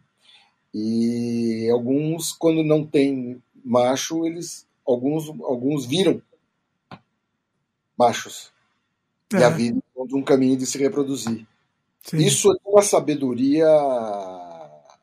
e 0.75 1.69
alguns, 1.71 2.33
quando 2.33 2.63
não 2.63 2.87
tem 2.87 3.43
macho, 3.65 4.27
eles 4.27 4.67
alguns, 4.87 5.29
alguns 5.29 5.87
viram 5.87 6.23
machos. 7.97 8.53
É. 9.33 9.39
E 9.39 9.45
a 9.45 9.51
vida 9.51 9.79
encontra 9.79 10.17
um 10.17 10.23
caminho 10.23 10.57
de 10.57 10.67
se 10.67 10.79
reproduzir. 10.79 11.47
Sim. 12.03 12.17
Isso 12.19 12.53
é 12.53 12.57
uma 12.67 12.83
sabedoria 12.83 13.69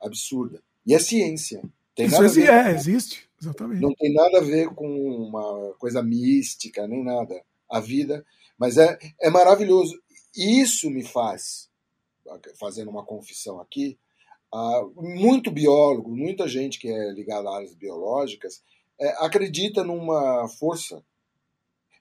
absurda. 0.02 0.62
E 0.86 0.94
é 0.94 1.00
ciência. 1.00 1.62
Tem 1.96 2.08
Isso 2.08 2.22
nada 2.22 2.42
é, 2.42 2.72
é, 2.72 2.76
existe, 2.76 3.30
exatamente. 3.42 3.82
Não 3.82 3.94
tem 3.94 4.14
nada 4.14 4.38
a 4.38 4.42
ver 4.42 4.70
com 4.70 4.88
uma 4.88 5.74
coisa 5.78 6.02
mística, 6.02 6.88
nem 6.88 7.04
nada. 7.04 7.42
A 7.70 7.80
vida. 7.80 8.26
Mas 8.58 8.78
é, 8.78 8.98
é 9.22 9.30
maravilhoso. 9.30 10.00
isso 10.36 10.90
me 10.90 11.04
faz, 11.04 11.70
fazendo 12.60 12.90
uma 12.90 13.06
confissão 13.06 13.60
aqui, 13.60 13.98
muito 14.96 15.52
biólogo, 15.52 16.16
muita 16.16 16.48
gente 16.48 16.80
que 16.80 16.88
é 16.88 17.12
ligada 17.12 17.50
a 17.50 17.56
áreas 17.58 17.76
biológicas, 17.76 18.64
é, 19.00 19.10
acredita 19.24 19.84
numa 19.84 20.48
força. 20.48 21.04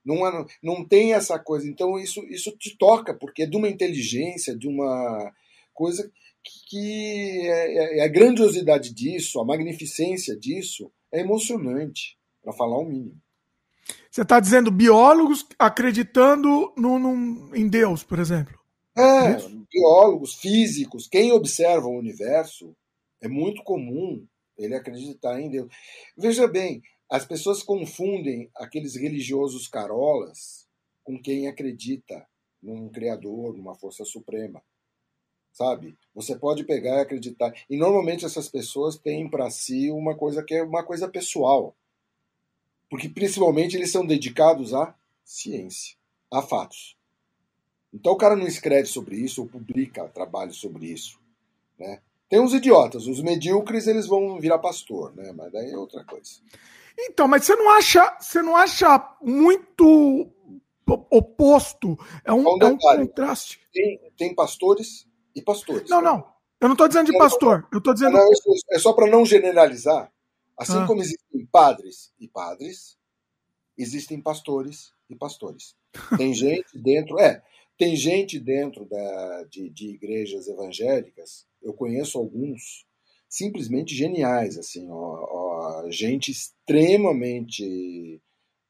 Não, 0.05 0.27
é, 0.27 0.47
não 0.63 0.85
tem 0.85 1.13
essa 1.13 1.39
coisa. 1.39 1.69
Então, 1.69 1.99
isso, 1.99 2.21
isso 2.25 2.51
te 2.57 2.77
toca, 2.77 3.13
porque 3.13 3.43
é 3.43 3.47
de 3.47 3.57
uma 3.57 3.69
inteligência, 3.69 4.57
de 4.57 4.67
uma 4.67 5.33
coisa 5.75 6.11
que, 6.43 7.47
é, 7.47 7.99
é, 7.99 8.05
a 8.05 8.09
grandiosidade 8.09 8.93
disso, 8.93 9.41
a 9.41 9.45
magnificência 9.45 10.37
disso, 10.37 10.91
é 11.13 11.21
emocionante, 11.21 12.17
para 12.43 12.53
falar 12.53 12.79
o 12.79 12.85
mínimo. 12.85 13.21
Você 14.11 14.23
está 14.23 14.41
dizendo 14.41 14.71
biólogos 14.71 15.47
acreditando 15.59 16.73
no, 16.77 16.99
no, 16.99 17.55
em 17.57 17.69
Deus, 17.69 18.03
por 18.03 18.19
exemplo? 18.19 18.59
É, 18.97 19.37
biólogos, 19.73 20.35
físicos, 20.35 21.07
quem 21.07 21.33
observa 21.33 21.87
o 21.87 21.99
universo, 21.99 22.75
é 23.21 23.29
muito 23.29 23.63
comum 23.63 24.27
ele 24.57 24.75
acreditar 24.75 25.41
em 25.41 25.51
Deus. 25.51 25.73
Veja 26.17 26.47
bem, 26.49 26.83
as 27.11 27.25
pessoas 27.25 27.63
confundem 27.63 28.51
aqueles 28.55 28.97
religiosos 28.97 29.69
carolas 29.69 30.67
com 31.03 31.21
quem 31.21 31.49
acredita 31.49 32.27
num 32.63 32.89
Criador, 32.91 33.57
numa 33.57 33.75
força 33.75 34.05
suprema. 34.05 34.63
Sabe? 35.53 35.97
Você 36.15 36.37
pode 36.37 36.65
pegar 36.65 36.99
e 36.99 37.01
acreditar. 37.01 37.53
E 37.69 37.77
normalmente 37.77 38.25
essas 38.25 38.49
pessoas 38.49 38.99
têm 38.99 39.29
para 39.29 39.51
si 39.51 39.91
uma 39.91 40.17
coisa 40.17 40.43
que 40.43 40.55
é 40.55 40.63
uma 40.63 40.85
coisa 40.85 41.09
pessoal. 41.09 41.75
Porque 42.91 43.09
principalmente 43.09 43.77
eles 43.77 43.91
são 43.91 44.07
dedicados 44.07 44.75
à 44.75 44.95
ciência, 45.25 45.97
a 46.31 46.43
fatos. 46.43 46.98
Então 47.93 48.13
o 48.13 48.17
cara 48.17 48.37
não 48.37 48.47
escreve 48.47 48.87
sobre 48.87 49.17
isso 49.17 49.43
ou 49.43 49.49
publica 49.49 50.07
trabalho 50.09 50.53
sobre 50.53 50.87
isso. 50.87 51.19
Né? 51.79 52.01
Tem 52.29 52.41
uns 52.41 52.53
idiotas, 52.53 53.07
os 53.07 53.23
medíocres 53.23 53.87
eles 53.87 54.07
vão 54.07 54.39
virar 54.39 54.59
pastor, 54.59 55.15
né? 55.15 55.33
mas 55.33 55.53
daí 55.53 55.71
é 55.71 55.77
outra 55.77 56.05
coisa. 56.05 56.31
Então, 56.99 57.29
mas 57.29 57.45
você 57.45 57.55
não 57.55 57.71
acha, 57.71 58.17
você 58.21 58.43
não 58.43 58.57
acha 58.57 59.17
muito 59.23 60.29
oposto? 61.11 61.97
É 62.25 62.33
um, 62.33 62.41
um, 62.41 62.59
é 62.61 62.67
um 62.67 62.77
contraste. 62.77 63.61
Tem, 63.73 64.01
tem 64.17 64.35
pastores 64.35 65.07
e 65.35 65.41
pastores. 65.41 65.89
Não, 65.89 66.03
né? 66.03 66.11
não. 66.11 66.39
Eu 66.61 66.69
não 66.69 66.73
estou 66.73 66.89
dizendo 66.89 67.13
de 67.13 67.17
pastor. 67.17 67.69
Eu 67.73 67.79
estou 67.79 67.95
dizendo. 67.95 68.15
Não, 68.15 68.29
é 68.73 68.79
só 68.79 68.93
para 68.93 69.09
não 69.09 69.25
generalizar. 69.25 70.13
Assim 70.57 70.79
ah. 70.79 70.87
como 70.87 71.01
existem 71.01 71.47
padres 71.53 72.13
e 72.19 72.27
padres, 72.27 72.99
existem 73.77 74.21
pastores 74.21 74.93
e 75.09 75.15
pastores. 75.15 75.77
Tem 76.19 76.35
gente 76.35 76.77
dentro, 76.77 77.19
é, 77.21 77.43
tem 77.79 77.95
gente 77.95 78.41
dentro 78.41 78.85
da, 78.85 79.45
de, 79.45 79.71
de 79.71 79.95
igrejas 79.95 80.49
evangélicas, 80.49 81.47
eu 81.63 81.73
conheço 81.73 82.19
alguns, 82.19 82.85
simplesmente 83.29 83.95
geniais, 83.95 84.59
assim, 84.59 84.91
ó, 84.91 85.85
ó 85.85 85.91
gente 85.91 86.33
extremamente 86.33 88.21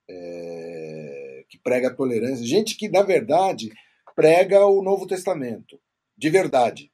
é, 0.09 1.45
que 1.49 1.59
prega 1.59 1.95
tolerância, 1.95 2.47
gente 2.47 2.77
que, 2.77 2.89
na 2.89 3.03
verdade, 3.03 3.71
prega 4.15 4.67
o 4.67 4.83
Novo 4.83 5.07
Testamento, 5.07 5.81
de 6.17 6.29
verdade. 6.29 6.93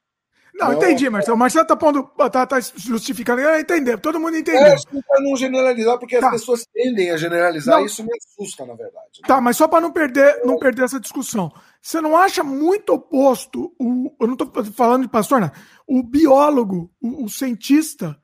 Não, 0.57 0.69
não, 0.69 0.73
entendi, 0.77 1.09
Marcelo. 1.09 1.35
O 1.35 1.39
Marcelo 1.39 1.67
tá, 1.67 1.75
pondo, 1.75 2.03
tá, 2.31 2.45
tá 2.47 2.59
justificando. 2.59 3.41
Eu 3.41 3.59
entendi, 3.59 3.97
todo 3.97 4.19
mundo 4.19 4.37
entendeu. 4.37 4.67
É, 4.67 4.75
para 5.05 5.21
não 5.21 5.35
generalizar, 5.35 5.99
porque 5.99 6.17
tá. 6.17 6.27
as 6.27 6.33
pessoas 6.39 6.65
tendem 6.73 7.11
a 7.11 7.17
generalizar, 7.17 7.77
não. 7.77 7.85
isso 7.85 8.01
me 8.03 8.11
assusta, 8.15 8.65
na 8.65 8.73
verdade. 8.73 9.19
Né? 9.21 9.27
Tá, 9.27 9.41
mas 9.41 9.57
só 9.57 9.67
para 9.67 9.81
não 9.81 9.91
perder, 9.91 10.41
não 10.45 10.57
perder 10.57 10.85
essa 10.85 10.99
discussão. 10.99 11.51
Você 11.81 11.99
não 11.99 12.15
acha 12.15 12.41
muito 12.41 12.93
oposto, 12.93 13.75
o, 13.77 14.15
eu 14.17 14.27
não 14.27 14.33
estou 14.33 14.49
falando 14.73 15.01
de 15.01 15.09
pastor, 15.09 15.41
né? 15.41 15.51
o 15.85 16.01
biólogo, 16.01 16.89
o, 17.01 17.25
o 17.25 17.29
cientista, 17.29 18.17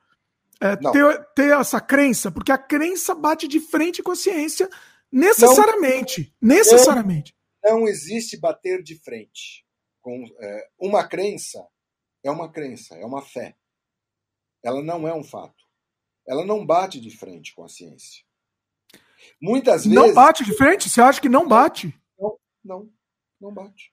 é, 0.58 0.74
ter, 0.74 1.26
ter 1.34 1.52
essa 1.52 1.82
crença? 1.82 2.30
Porque 2.30 2.50
a 2.50 2.58
crença 2.58 3.14
bate 3.14 3.46
de 3.46 3.60
frente 3.60 4.02
com 4.02 4.12
a 4.12 4.16
ciência 4.16 4.70
necessariamente. 5.12 6.34
Não, 6.40 6.56
necessariamente. 6.56 7.36
Não, 7.62 7.80
não 7.80 7.88
existe 7.88 8.40
bater 8.40 8.82
de 8.82 8.98
frente. 8.98 9.66
Com, 10.00 10.24
é, 10.40 10.66
uma 10.80 11.06
crença 11.06 11.60
é 12.22 12.30
uma 12.30 12.50
crença, 12.50 12.94
é 12.96 13.04
uma 13.04 13.22
fé. 13.22 13.56
Ela 14.62 14.82
não 14.82 15.06
é 15.08 15.14
um 15.14 15.24
fato. 15.24 15.64
Ela 16.26 16.44
não 16.44 16.64
bate 16.64 17.00
de 17.00 17.10
frente 17.10 17.54
com 17.54 17.64
a 17.64 17.68
ciência. 17.68 18.22
Muitas 19.40 19.84
vezes. 19.84 19.96
Não 19.96 20.14
bate 20.14 20.44
de 20.44 20.54
frente? 20.56 20.88
Você 20.88 21.00
acha 21.00 21.20
que 21.20 21.28
não 21.28 21.48
bate? 21.48 21.92
Não, 22.18 22.38
não, 22.64 22.90
não 23.40 23.52
bate. 23.52 23.92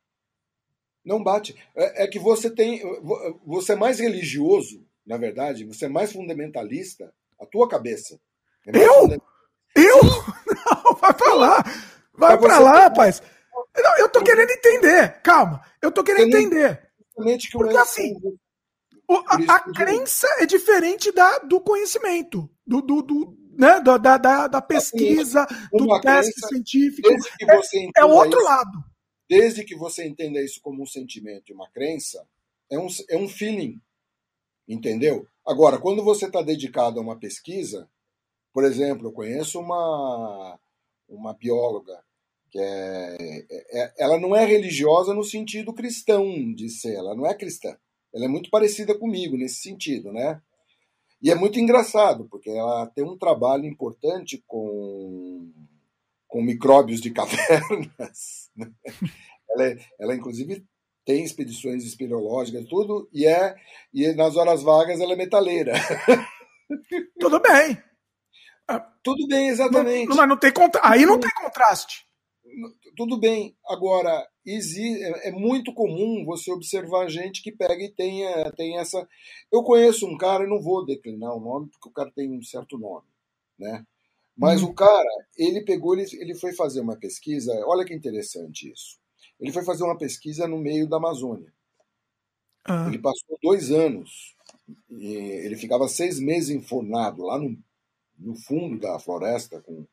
Não 1.04 1.24
bate. 1.24 1.56
É, 1.76 2.04
é 2.04 2.08
que 2.08 2.20
você 2.20 2.52
tem. 2.52 2.82
Você 3.46 3.74
é 3.74 3.76
mais 3.76 4.00
religioso, 4.00 4.86
na 5.06 5.18
verdade, 5.18 5.66
você 5.66 5.86
é 5.86 5.90
mais 5.90 6.12
fundamentalista, 6.12 7.12
a 7.40 7.46
tua 7.46 7.68
cabeça. 7.68 8.20
É 8.68 8.78
eu? 8.78 9.10
Eu? 9.76 10.02
Não, 10.86 10.94
vai 10.96 11.14
pra 11.14 11.34
lá. 11.34 11.64
Vai 12.14 12.38
pra 12.38 12.60
lá, 12.60 12.82
rapaz. 12.82 13.24
Não, 13.76 13.98
eu 13.98 14.10
tô 14.10 14.22
querendo 14.22 14.52
entender. 14.52 15.22
Calma. 15.22 15.64
Eu 15.82 15.92
tô 15.92 16.04
querendo 16.04 16.36
entender 16.36 16.89
que 17.24 17.52
Porque 17.52 17.78
assim, 17.78 18.14
o, 19.08 19.16
a, 19.28 19.56
a 19.56 19.60
crença 19.74 20.28
é 20.40 20.46
diferente 20.46 21.12
da, 21.12 21.40
do 21.40 21.60
conhecimento, 21.60 22.50
do, 22.66 22.82
do, 22.82 23.02
do 23.02 23.38
né, 23.58 23.80
da, 23.82 23.98
da, 23.98 24.48
da 24.48 24.62
pesquisa, 24.62 25.46
do 25.74 26.00
teste 26.00 26.48
científico. 26.48 27.10
É, 27.42 28.02
é 28.02 28.06
outro 28.06 28.40
isso, 28.40 28.48
lado. 28.48 28.84
Desde 29.28 29.66
que 29.66 29.76
você 29.76 30.08
entenda 30.08 30.42
isso 30.42 30.62
como 30.62 30.82
um 30.82 30.86
sentimento 30.86 31.50
e 31.50 31.54
uma 31.54 31.70
crença, 31.70 32.26
é 32.72 32.80
um, 32.80 32.88
é 33.10 33.18
um 33.18 33.28
feeling. 33.28 33.82
Entendeu? 34.68 35.28
Agora, 35.46 35.80
quando 35.80 36.04
você 36.04 36.28
está 36.28 36.42
dedicado 36.42 37.00
a 37.00 37.04
uma 37.04 37.18
pesquisa, 37.18 37.90
por 38.54 38.64
exemplo, 38.64 39.08
eu 39.08 39.12
conheço 39.12 39.60
uma, 39.60 40.60
uma 41.08 41.34
bióloga 41.34 42.04
que 42.50 42.60
é, 42.60 43.18
é, 43.50 43.82
é, 43.82 43.94
ela 44.00 44.20
não 44.20 44.36
é 44.36 44.46
religiosa 44.46 45.14
no 45.14 45.24
sentido 45.24 45.74
cristão 45.74 46.26
de 46.54 46.70
ser, 46.70 46.96
ela 46.96 47.16
não 47.16 47.26
é 47.26 47.34
cristã. 47.34 47.78
Ela 48.14 48.26
é 48.26 48.28
muito 48.28 48.50
parecida 48.50 48.98
comigo 48.98 49.38
nesse 49.38 49.62
sentido, 49.62 50.12
né? 50.12 50.42
E 51.22 51.30
é 51.30 51.36
muito 51.36 51.60
engraçado, 51.60 52.28
porque 52.30 52.50
ela 52.50 52.88
tem 52.88 53.04
um 53.04 53.18
trabalho 53.18 53.66
importante 53.66 54.44
com, 54.48 55.52
com 56.28 56.42
micróbios 56.42 57.02
de 57.02 57.12
cavernas. 57.12 58.50
Né? 58.56 58.72
ela, 59.52 59.68
é, 59.68 59.78
ela, 60.00 60.16
inclusive, 60.16 60.66
tem 61.06 61.24
expedições 61.24 61.84
espeleológicas, 61.86 62.66
tudo, 62.66 63.08
e 63.14 63.28
é 63.28 63.56
e 63.94 64.12
nas 64.14 64.36
horas 64.36 64.64
vagas 64.64 65.00
ela 65.00 65.14
é 65.14 65.18
metaleira. 65.18 65.74
Tudo 67.20 67.40
bem. 67.40 67.78
Tudo 69.04 69.28
bem, 69.28 69.50
exatamente. 69.50 70.08
Não, 70.08 70.16
mas 70.16 70.30
não 70.30 70.38
tem 70.38 70.54
contra... 70.54 70.80
Aí 70.84 71.06
não 71.06 71.20
tem 71.20 71.32
contraste 71.32 72.09
tudo 72.96 73.18
bem. 73.18 73.56
Agora, 73.68 74.28
é, 74.46 75.30
é 75.30 75.32
muito 75.32 75.74
comum 75.74 76.26
você 76.26 76.52
observar 76.52 77.10
gente 77.10 77.42
que 77.42 77.52
pega 77.52 77.84
e 77.84 77.92
tem, 77.92 78.24
tem 78.56 78.78
essa. 78.78 79.08
Eu 79.52 79.64
conheço 79.64 80.08
um 80.08 80.18
cara, 80.18 80.44
eu 80.44 80.50
não 80.50 80.62
vou 80.62 80.86
declinar 80.86 81.36
o 81.36 81.40
nome, 81.40 81.70
porque 81.70 81.90
o 81.90 81.94
cara 81.94 82.12
tem 82.12 82.32
um 82.32 82.42
certo 82.42 82.78
nome, 82.78 83.08
né? 83.58 83.86
Mas 84.38 84.62
uhum. 84.62 84.70
o 84.70 84.74
cara, 84.74 85.10
ele 85.38 85.62
pegou, 85.62 85.94
ele, 85.94 86.08
ele 86.14 86.34
foi 86.34 86.54
fazer 86.54 86.80
uma 86.80 86.96
pesquisa, 86.96 87.52
olha 87.66 87.84
que 87.84 87.94
interessante 87.94 88.72
isso. 88.72 88.98
Ele 89.40 89.52
foi 89.52 89.64
fazer 89.64 89.84
uma 89.84 89.98
pesquisa 89.98 90.48
no 90.48 90.58
meio 90.58 90.88
da 90.88 90.98
Amazônia. 90.98 91.52
Uhum. 92.70 92.88
Ele 92.88 93.00
passou 93.00 93.38
dois 93.42 93.70
anos, 93.70 94.36
ele 94.90 95.56
ficava 95.58 95.88
seis 95.88 96.20
meses 96.20 96.50
enfornado 96.50 97.24
lá 97.24 97.38
no, 97.38 97.58
no 98.18 98.36
fundo 98.36 98.80
da 98.80 98.98
floresta, 99.00 99.62
com 99.62 99.86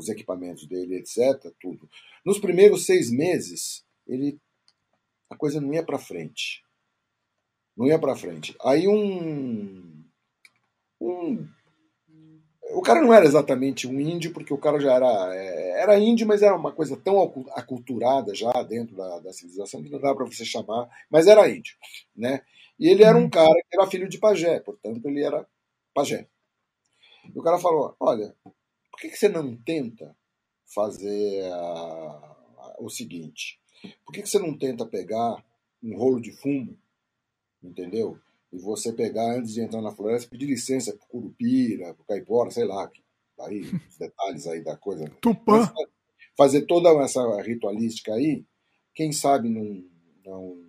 os 0.00 0.08
equipamentos 0.08 0.66
dele, 0.66 0.96
etc. 0.96 1.52
Tudo. 1.60 1.88
Nos 2.24 2.38
primeiros 2.38 2.86
seis 2.86 3.10
meses, 3.10 3.84
ele 4.06 4.38
a 5.28 5.36
coisa 5.36 5.60
não 5.60 5.72
ia 5.72 5.84
para 5.84 5.98
frente, 5.98 6.62
não 7.76 7.86
ia 7.86 7.98
para 7.98 8.16
frente. 8.16 8.56
Aí 8.60 8.88
um, 8.88 10.04
um 11.00 11.48
o 12.72 12.82
cara 12.82 13.00
não 13.00 13.12
era 13.12 13.24
exatamente 13.24 13.86
um 13.86 13.98
índio, 14.00 14.32
porque 14.32 14.52
o 14.52 14.58
cara 14.58 14.80
já 14.80 14.94
era. 14.94 15.34
É, 15.34 15.82
era 15.82 15.98
índio, 15.98 16.26
mas 16.26 16.42
era 16.42 16.56
uma 16.56 16.72
coisa 16.72 16.96
tão 16.96 17.20
aculturada 17.54 18.34
já 18.34 18.50
dentro 18.62 18.96
da, 18.96 19.20
da 19.20 19.32
civilização 19.32 19.82
que 19.82 19.90
não 19.90 20.00
dá 20.00 20.14
para 20.14 20.24
você 20.24 20.44
chamar, 20.44 20.88
mas 21.10 21.26
era 21.26 21.48
índio. 21.48 21.76
Né? 22.14 22.42
E 22.78 22.88
ele 22.88 23.02
era 23.02 23.16
um 23.16 23.22
uhum. 23.22 23.30
cara 23.30 23.54
que 23.54 23.76
era 23.76 23.90
filho 23.90 24.08
de 24.08 24.18
pajé, 24.18 24.60
portanto 24.60 25.04
ele 25.06 25.22
era 25.22 25.46
pajé. 25.94 26.26
E 27.34 27.38
o 27.38 27.42
cara 27.42 27.58
falou: 27.58 27.94
Olha, 28.00 28.34
que, 29.00 29.08
que 29.08 29.16
você 29.16 29.28
não 29.28 29.56
tenta 29.56 30.16
fazer 30.66 31.50
a, 31.52 31.56
a, 31.56 32.76
o 32.78 32.90
seguinte? 32.90 33.60
Por 34.04 34.12
que, 34.12 34.22
que 34.22 34.28
você 34.28 34.38
não 34.38 34.56
tenta 34.56 34.84
pegar 34.86 35.42
um 35.82 35.96
rolo 35.96 36.20
de 36.20 36.32
fumo, 36.32 36.78
entendeu? 37.62 38.18
E 38.52 38.58
você 38.58 38.92
pegar, 38.92 39.36
antes 39.36 39.54
de 39.54 39.62
entrar 39.62 39.80
na 39.80 39.94
floresta, 39.94 40.28
pedir 40.28 40.46
licença 40.46 40.92
pro 40.92 41.06
curupira, 41.06 41.94
pro 41.94 42.04
caipora, 42.04 42.50
sei 42.50 42.64
lá, 42.64 42.90
aí, 43.40 43.60
os 43.88 43.96
detalhes 43.96 44.46
aí 44.46 44.62
da 44.62 44.76
coisa. 44.76 45.08
Tupã. 45.20 45.72
Fazer 46.36 46.62
toda 46.62 46.90
essa 47.02 47.20
ritualística 47.42 48.14
aí, 48.14 48.44
quem 48.94 49.12
sabe 49.12 49.48
não, 49.48 49.84
não, 50.24 50.64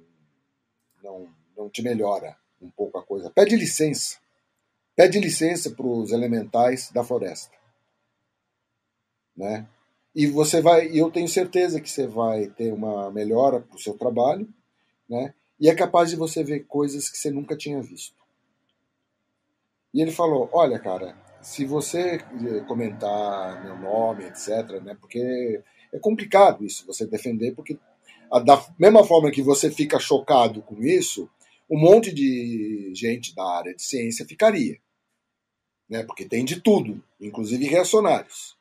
não, 1.04 1.30
não 1.56 1.70
te 1.70 1.82
melhora 1.82 2.36
um 2.62 2.70
pouco 2.70 2.98
a 2.98 3.04
coisa. 3.04 3.30
Pede 3.30 3.56
licença. 3.56 4.20
Pede 4.96 5.20
licença 5.20 5.72
para 5.72 5.88
os 5.88 6.12
elementais 6.12 6.92
da 6.92 7.04
floresta. 7.04 7.61
Né? 9.42 9.68
E 10.14 10.28
você 10.28 10.62
vai, 10.62 10.92
eu 10.94 11.10
tenho 11.10 11.28
certeza 11.28 11.82
que 11.82 11.90
você 11.90 12.06
vai 12.06 12.46
ter 12.46 12.72
uma 12.72 13.10
melhora 13.10 13.60
para 13.60 13.76
o 13.76 13.80
seu 13.80 13.96
trabalho, 13.96 14.48
né? 15.10 15.34
E 15.60 15.68
é 15.68 15.74
capaz 15.74 16.12
de 16.12 16.16
você 16.16 16.44
ver 16.44 16.66
coisas 16.68 17.10
que 17.10 17.18
você 17.18 17.32
nunca 17.32 17.58
tinha 17.58 17.82
visto. 17.82 18.16
E 19.92 20.00
ele 20.00 20.12
falou: 20.12 20.48
Olha, 20.54 20.78
cara, 20.78 21.18
se 21.42 21.66
você 21.66 22.20
comentar 22.68 23.64
meu 23.64 23.80
nome, 23.80 24.26
etc., 24.26 24.80
né? 24.84 24.96
Porque 25.00 25.60
é 25.92 25.98
complicado 25.98 26.64
isso, 26.64 26.86
você 26.86 27.08
defender, 27.08 27.56
porque 27.56 27.80
da 28.46 28.64
mesma 28.78 29.04
forma 29.04 29.32
que 29.32 29.42
você 29.42 29.72
fica 29.72 29.98
chocado 29.98 30.62
com 30.62 30.84
isso, 30.84 31.28
um 31.68 31.80
monte 31.80 32.14
de 32.14 32.92
gente 32.94 33.34
da 33.34 33.58
área 33.58 33.74
de 33.74 33.82
ciência 33.82 34.24
ficaria. 34.24 34.78
Né? 35.90 36.04
Porque 36.04 36.26
tem 36.26 36.46
de 36.46 36.62
tudo, 36.62 37.04
inclusive 37.20 37.66
reacionários. 37.66 38.61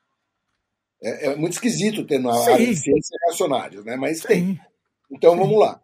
É, 1.02 1.26
é 1.28 1.36
muito 1.36 1.54
esquisito 1.54 2.06
ter 2.06 2.18
na 2.18 2.32
Sim. 2.34 2.50
área 2.52 2.66
de 2.66 2.76
ciência 2.76 3.16
reacionários, 3.26 3.84
né? 3.84 3.96
mas 3.96 4.20
Sim. 4.20 4.28
tem. 4.28 4.60
Então 5.10 5.32
Sim. 5.32 5.38
vamos 5.38 5.58
lá. 5.58 5.82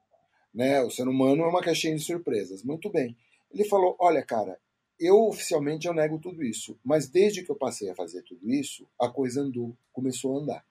Né? 0.55 0.81
O 0.83 0.91
ser 0.91 1.09
humano 1.09 1.43
é 1.43 1.47
uma 1.47 1.63
caixinha 1.63 1.97
de 1.97 2.03
surpresas. 2.03 2.63
Muito 2.63 2.91
bem. 2.91 3.17
Ele 3.51 3.65
falou: 3.65 3.97
olha, 3.99 4.23
cara, 4.23 4.59
eu 4.99 5.27
oficialmente 5.27 5.87
eu 5.87 5.95
nego 5.95 6.19
tudo 6.19 6.43
isso, 6.43 6.79
mas 6.85 7.09
desde 7.09 7.43
que 7.43 7.51
eu 7.51 7.57
passei 7.57 7.91
a 7.91 7.95
fazer 7.95 8.23
tudo 8.23 8.51
isso, 8.51 8.87
a 8.99 9.09
coisa 9.09 9.43
andou, 9.43 9.77
começou 9.93 10.37
a 10.37 10.41
andar. 10.41 10.65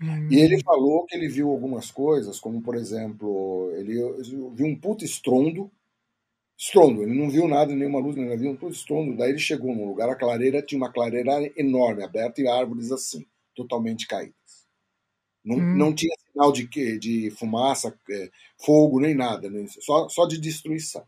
Hum. 0.00 0.28
E 0.30 0.40
ele 0.40 0.62
falou 0.62 1.04
que 1.06 1.14
ele 1.14 1.28
viu 1.28 1.50
algumas 1.50 1.90
coisas, 1.90 2.38
como 2.40 2.60
por 2.62 2.74
exemplo, 2.74 3.72
ele 3.76 3.94
viu 4.54 4.66
um 4.66 4.76
puto 4.76 5.04
estrondo, 5.04 5.70
estrondo, 6.56 7.02
ele 7.02 7.14
não 7.14 7.30
viu 7.30 7.48
nada, 7.48 7.74
nenhuma 7.74 7.98
luz, 7.98 8.16
nem 8.16 8.48
um 8.48 8.56
puto 8.56 8.74
estrondo. 8.74 9.16
Daí 9.16 9.30
ele 9.30 9.38
chegou 9.38 9.74
num 9.74 9.86
lugar, 9.86 10.08
a 10.08 10.16
clareira 10.16 10.62
tinha 10.62 10.78
uma 10.78 10.92
clareira 10.92 11.32
enorme, 11.56 12.04
aberta 12.04 12.40
e 12.40 12.48
árvores 12.48 12.92
assim, 12.92 13.26
totalmente 13.54 14.06
caídas. 14.06 14.34
Não, 15.44 15.56
hum. 15.56 15.76
não 15.76 15.94
tinha 15.94 16.14
sinal 16.30 16.52
de, 16.52 16.66
de 16.98 17.30
fumaça, 17.32 17.98
é, 18.10 18.30
fogo, 18.64 19.00
nem 19.00 19.14
nada, 19.14 19.50
nem, 19.50 19.66
só, 19.66 20.08
só 20.08 20.26
de 20.26 20.38
destruição. 20.38 21.02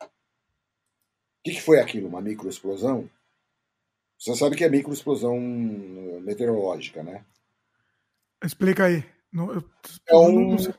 O 0.00 1.44
que, 1.44 1.54
que 1.54 1.62
foi 1.62 1.80
aquilo? 1.80 2.06
Uma 2.06 2.20
microexplosão? 2.20 3.10
Você 4.16 4.36
sabe 4.36 4.54
que 4.54 4.62
é 4.62 4.68
microexplosão 4.68 5.36
meteorológica, 6.20 7.02
né? 7.02 7.24
Explica 8.44 8.84
aí. 8.84 9.04
Não, 9.32 9.52
eu, 9.52 9.64
é 10.06 10.16
um, 10.16 10.54
não, 10.54 10.74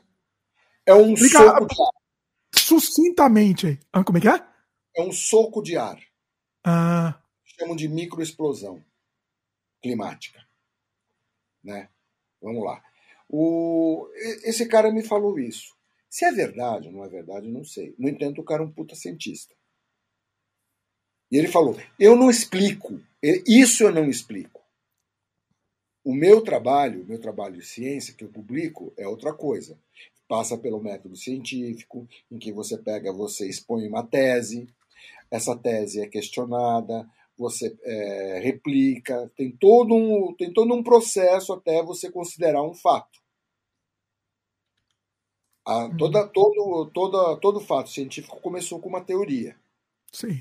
é 0.86 0.94
um 0.94 1.12
Explica 1.12 1.38
soco 1.38 1.66
de. 1.66 1.74
Sucintamente 2.58 3.66
aí. 3.66 3.78
Ah, 3.92 4.04
como 4.04 4.18
é 4.18 4.20
que 4.20 4.28
é? 4.28 4.46
É 4.96 5.02
um 5.02 5.12
soco 5.12 5.62
de 5.62 5.76
ar. 5.76 6.00
Ah. 6.64 7.20
Chamam 7.44 7.76
de 7.76 7.88
microexplosão 7.88 8.84
climática. 9.82 10.42
Né? 11.62 11.88
Vamos 12.40 12.64
lá. 12.64 12.82
O, 13.28 14.08
esse 14.44 14.66
cara 14.66 14.92
me 14.92 15.02
falou 15.02 15.38
isso. 15.38 15.74
Se 16.08 16.24
é 16.24 16.32
verdade 16.32 16.88
ou 16.88 16.94
não 16.94 17.04
é 17.04 17.08
verdade, 17.08 17.48
não 17.48 17.64
sei. 17.64 17.94
No 17.98 18.08
entanto, 18.08 18.40
o 18.40 18.44
cara 18.44 18.62
é 18.62 18.66
um 18.66 18.72
puta 18.72 18.94
cientista. 18.94 19.54
E 21.30 21.36
ele 21.36 21.48
falou: 21.48 21.76
Eu 21.98 22.14
não 22.14 22.30
explico. 22.30 23.00
Isso 23.46 23.82
eu 23.82 23.92
não 23.92 24.08
explico. 24.08 24.62
O 26.04 26.14
meu 26.14 26.42
trabalho, 26.42 27.02
o 27.02 27.06
meu 27.06 27.18
trabalho 27.18 27.56
de 27.56 27.66
ciência 27.66 28.14
que 28.14 28.22
eu 28.22 28.28
publico 28.28 28.92
é 28.96 29.08
outra 29.08 29.32
coisa. 29.32 29.78
Passa 30.28 30.56
pelo 30.56 30.82
método 30.82 31.16
científico, 31.16 32.08
em 32.30 32.38
que 32.38 32.52
você 32.52 32.78
pega, 32.78 33.12
você 33.12 33.48
expõe 33.48 33.86
uma 33.86 34.02
tese, 34.02 34.66
essa 35.30 35.56
tese 35.56 36.00
é 36.00 36.06
questionada, 36.06 37.06
você 37.36 37.76
é, 37.82 38.40
replica, 38.42 39.30
tem 39.36 39.50
todo, 39.50 39.94
um, 39.94 40.34
tem 40.34 40.52
todo 40.52 40.72
um 40.72 40.82
processo 40.82 41.52
até 41.52 41.82
você 41.82 42.10
considerar 42.10 42.62
um 42.62 42.74
fato. 42.74 43.18
A, 45.66 45.88
toda, 45.96 46.22
uhum. 46.22 46.28
todo, 46.28 46.90
toda, 46.92 47.36
todo 47.40 47.60
fato 47.60 47.90
científico 47.90 48.40
começou 48.40 48.78
com 48.78 48.88
uma 48.88 49.00
teoria. 49.00 49.56
Sim. 50.12 50.40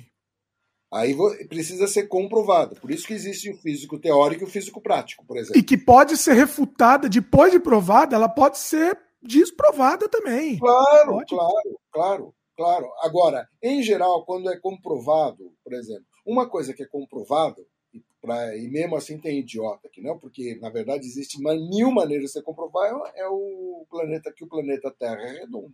Aí 0.94 1.16
precisa 1.48 1.88
ser 1.88 2.08
comprovado. 2.08 2.76
Por 2.80 2.92
isso 2.92 3.08
que 3.08 3.14
existe 3.14 3.50
o 3.50 3.58
físico 3.58 3.98
teórico 3.98 4.44
e 4.44 4.48
o 4.48 4.50
físico 4.50 4.80
prático, 4.80 5.26
por 5.26 5.38
exemplo. 5.38 5.58
E 5.58 5.64
que 5.64 5.76
pode 5.76 6.16
ser 6.18 6.34
refutada 6.34 7.10
depois 7.10 7.52
de 7.52 7.60
provada, 7.60 8.16
ela 8.16 8.30
pode 8.30 8.60
ser 8.60 8.96
desprovada 9.24 10.10
também. 10.10 10.60
Claro, 10.60 11.12
pode. 11.12 11.36
claro, 11.36 11.80
claro, 11.92 12.36
claro. 12.56 12.92
Agora, 13.02 13.48
em 13.62 13.82
geral, 13.82 14.26
quando 14.26 14.50
é 14.50 14.60
comprovado, 14.60 15.54
por 15.64 15.74
exemplo, 15.74 16.06
uma 16.26 16.48
coisa 16.48 16.74
que 16.74 16.84
é 16.84 16.88
comprovado, 16.88 17.66
e, 17.94 18.04
pra, 18.22 18.56
e 18.58 18.68
mesmo 18.68 18.96
assim 18.96 19.20
tem 19.20 19.40
idiota 19.40 19.90
que 19.92 20.02
não, 20.02 20.18
porque 20.20 20.58
na 20.62 20.70
verdade 20.70 21.06
existe 21.06 21.40
mil 21.42 21.92
maneiras 21.92 22.26
de 22.26 22.32
você 22.32 22.42
comprovar, 22.42 22.92
é, 23.16 23.22
é 23.22 23.28
o 23.28 23.86
planeta 23.90 24.34
que 24.36 24.44
o 24.44 24.48
planeta 24.48 24.94
Terra 24.98 25.22
é 25.22 25.40
redondo. 25.40 25.74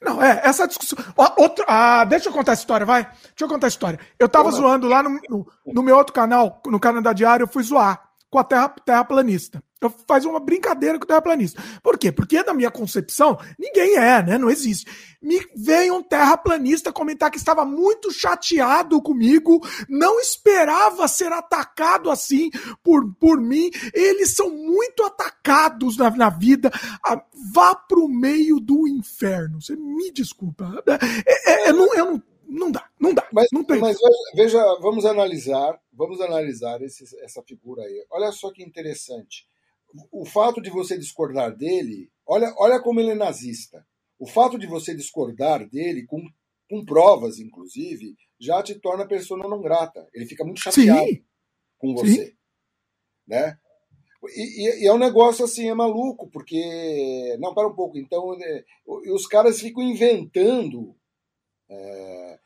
Não, 0.00 0.22
é, 0.22 0.42
essa 0.44 0.66
discussão. 0.66 0.98
Outro, 1.38 1.64
ah, 1.66 2.04
deixa 2.04 2.28
eu 2.28 2.32
contar 2.32 2.52
a 2.52 2.54
história, 2.54 2.84
vai. 2.84 3.04
Deixa 3.04 3.44
eu 3.44 3.48
contar 3.48 3.66
a 3.66 3.68
história. 3.68 3.98
Eu 4.18 4.28
tava 4.28 4.50
zoando 4.50 4.86
lá 4.86 5.02
no, 5.02 5.18
no, 5.28 5.46
no, 5.64 5.82
meu 5.82 5.96
outro 5.96 6.12
canal, 6.12 6.60
no 6.66 6.78
Canadá 6.78 7.14
Diário, 7.14 7.44
eu 7.44 7.48
fui 7.48 7.62
zoar 7.62 8.05
com 8.30 8.38
a 8.38 8.44
terra, 8.44 8.68
terraplanista. 8.68 9.62
Eu 9.80 9.92
faço 10.08 10.28
uma 10.28 10.40
brincadeira 10.40 10.98
com 10.98 11.04
o 11.04 11.06
terraplanista. 11.06 11.62
Por 11.82 11.98
quê? 11.98 12.10
Porque 12.10 12.42
na 12.42 12.54
minha 12.54 12.70
concepção, 12.70 13.38
ninguém 13.58 13.96
é, 13.96 14.22
né? 14.22 14.38
Não 14.38 14.48
existe. 14.48 14.86
Me 15.20 15.38
veio 15.54 15.96
um 15.96 16.02
terraplanista 16.02 16.92
comentar 16.92 17.30
que 17.30 17.36
estava 17.36 17.64
muito 17.64 18.10
chateado 18.10 19.00
comigo, 19.02 19.60
não 19.86 20.18
esperava 20.18 21.06
ser 21.06 21.30
atacado 21.30 22.10
assim 22.10 22.50
por, 22.82 23.12
por 23.14 23.38
mim. 23.38 23.70
Eles 23.92 24.34
são 24.34 24.48
muito 24.50 25.04
atacados 25.04 25.98
na, 25.98 26.10
na 26.10 26.30
vida. 26.30 26.70
Ah, 27.04 27.22
vá 27.52 27.74
pro 27.74 28.08
meio 28.08 28.58
do 28.58 28.88
inferno. 28.88 29.60
Você 29.60 29.76
me 29.76 30.10
desculpa. 30.10 30.82
É, 31.26 31.66
é, 31.66 31.68
é 31.68 31.72
não, 31.72 31.94
eu 31.94 32.06
não 32.06 32.22
não 32.48 32.70
dá, 32.70 32.84
não 32.98 33.12
dá. 33.12 33.25
Mas, 33.36 33.48
mas 33.78 33.98
veja, 34.34 34.58
vamos 34.80 35.04
analisar, 35.04 35.78
vamos 35.92 36.22
analisar 36.22 36.80
esse, 36.80 37.04
essa 37.22 37.42
figura 37.42 37.82
aí. 37.82 38.06
Olha 38.10 38.32
só 38.32 38.50
que 38.50 38.62
interessante. 38.62 39.46
O 40.10 40.24
fato 40.24 40.58
de 40.58 40.70
você 40.70 40.96
discordar 40.96 41.54
dele, 41.54 42.10
olha, 42.26 42.54
olha 42.56 42.80
como 42.80 42.98
ele 42.98 43.10
é 43.10 43.14
nazista. 43.14 43.86
O 44.18 44.26
fato 44.26 44.58
de 44.58 44.66
você 44.66 44.94
discordar 44.94 45.68
dele, 45.68 46.06
com, 46.06 46.26
com 46.70 46.82
provas, 46.82 47.38
inclusive, 47.38 48.16
já 48.40 48.62
te 48.62 48.74
torna 48.76 49.06
pessoa 49.06 49.46
não 49.46 49.60
grata. 49.60 50.08
Ele 50.14 50.24
fica 50.24 50.42
muito 50.42 50.62
chateado 50.62 51.06
Sim. 51.06 51.22
com 51.76 51.94
você. 51.94 52.28
Sim. 52.28 52.36
Né? 53.26 53.58
E, 54.34 54.82
e, 54.82 54.86
é 54.86 54.92
um 54.94 54.98
negócio 54.98 55.44
assim, 55.44 55.68
é 55.68 55.74
maluco, 55.74 56.26
porque. 56.30 57.36
Não, 57.38 57.52
para 57.52 57.68
um 57.68 57.74
pouco. 57.74 57.98
Então, 57.98 58.34
é, 58.40 58.64
os 58.86 59.26
caras 59.26 59.60
ficam 59.60 59.82
inventando 59.82 60.96
é, 61.68 62.38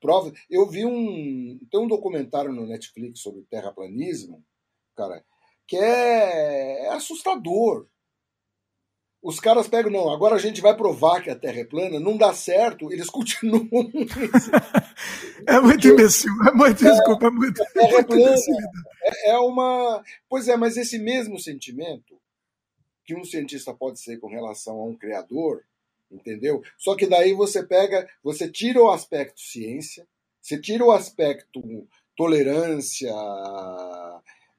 prova. 0.00 0.32
Eu 0.48 0.68
vi 0.68 0.84
um. 0.84 1.58
Tem 1.70 1.80
um 1.80 1.88
documentário 1.88 2.52
no 2.52 2.66
Netflix 2.66 3.20
sobre 3.20 3.42
terraplanismo, 3.42 4.44
cara, 4.96 5.24
que 5.66 5.76
é, 5.76 6.86
é 6.86 6.88
assustador. 6.90 7.86
Os 9.22 9.38
caras 9.38 9.68
pegam, 9.68 9.92
não, 9.92 10.10
agora 10.10 10.36
a 10.36 10.38
gente 10.38 10.62
vai 10.62 10.74
provar 10.74 11.22
que 11.22 11.28
a 11.28 11.36
Terra 11.36 11.60
é 11.60 11.64
plana, 11.64 12.00
não 12.00 12.16
dá 12.16 12.32
certo, 12.32 12.90
eles 12.90 13.08
continuam. 13.10 13.68
é 15.46 15.60
muito 15.60 15.88
imbecil, 15.88 16.32
é 16.48 16.52
muito, 16.52 16.86
é, 16.86 16.90
desculpa, 16.90 17.26
é 17.26 17.30
muito. 17.30 17.62
A 17.62 17.66
Terra 17.66 17.98
é 17.98 18.02
plana. 18.02 18.36
É, 19.02 19.30
é 19.30 19.38
uma. 19.38 20.02
Pois 20.28 20.48
é, 20.48 20.56
mas 20.56 20.78
esse 20.78 20.98
mesmo 20.98 21.38
sentimento 21.38 22.18
que 23.04 23.14
um 23.14 23.24
cientista 23.24 23.74
pode 23.74 24.00
ser 24.00 24.18
com 24.18 24.28
relação 24.28 24.80
a 24.80 24.84
um 24.84 24.96
criador, 24.96 25.64
entendeu? 26.10 26.62
Só 26.78 26.94
que 26.96 27.06
daí 27.06 27.32
você 27.32 27.62
pega, 27.62 28.08
você 28.22 28.50
tira 28.50 28.82
o 28.82 28.90
aspecto 28.90 29.40
ciência, 29.40 30.06
você 30.40 30.60
tira 30.60 30.84
o 30.84 30.90
aspecto 30.90 31.62
tolerância, 32.16 33.10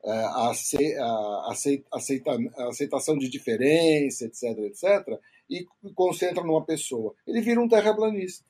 é, 0.04 0.26
aceitação 2.70 3.18
de 3.18 3.30
diferença, 3.30 4.26
etc, 4.26 4.44
etc, 4.60 5.20
e 5.50 5.66
concentra 5.94 6.44
numa 6.44 6.66
pessoa. 6.66 7.14
Ele 7.28 7.42
vira 7.42 7.62
um 7.62 7.68
terraplanista. 7.68 8.46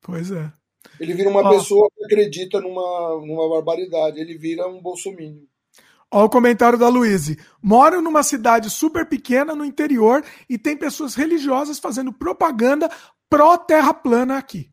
Pois 0.00 0.30
é. 0.30 0.52
Ele 0.98 1.14
vira 1.14 1.28
uma 1.28 1.48
pessoa 1.48 1.88
que 1.96 2.04
acredita 2.04 2.60
numa, 2.60 3.20
numa 3.24 3.48
barbaridade. 3.48 4.20
Ele 4.20 4.36
vira 4.36 4.66
um 4.66 4.80
bolsominion. 4.80 5.46
Olha 6.14 6.26
o 6.26 6.30
comentário 6.30 6.78
da 6.78 6.88
Luíse. 6.88 7.38
Moro 7.62 8.02
numa 8.02 8.22
cidade 8.22 8.68
super 8.68 9.06
pequena 9.06 9.54
no 9.54 9.64
interior 9.64 10.22
e 10.46 10.58
tem 10.58 10.76
pessoas 10.76 11.14
religiosas 11.14 11.78
fazendo 11.78 12.12
propaganda 12.12 12.90
pró-terra 13.30 13.94
plana 13.94 14.36
aqui. 14.36 14.70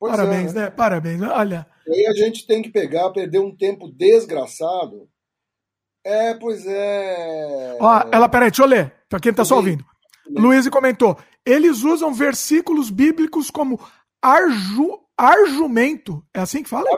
Pois 0.00 0.16
Parabéns, 0.16 0.52
é, 0.52 0.54
né? 0.54 0.62
né? 0.62 0.70
Parabéns. 0.70 1.20
Olha. 1.20 1.66
E 1.86 1.92
aí 1.92 2.06
a 2.06 2.14
gente 2.14 2.46
tem 2.46 2.62
que 2.62 2.70
pegar, 2.70 3.10
perder 3.10 3.38
um 3.38 3.54
tempo 3.54 3.92
desgraçado 3.92 5.06
É, 6.02 6.32
pois 6.34 6.66
é. 6.66 7.76
Ó, 7.78 8.02
ela, 8.10 8.28
peraí, 8.30 8.50
deixa 8.50 8.62
eu 8.62 8.66
ler, 8.66 8.94
pra 9.10 9.20
quem 9.20 9.32
tá 9.32 9.44
só 9.44 9.56
ouvindo. 9.56 9.84
Luiz 10.30 10.66
comentou: 10.70 11.18
eles 11.44 11.82
usam 11.82 12.14
versículos 12.14 12.88
bíblicos 12.88 13.50
como 13.50 13.78
arju, 14.22 15.00
argumento. 15.18 16.24
É 16.32 16.40
assim 16.40 16.62
que 16.62 16.68
fala? 16.70 16.88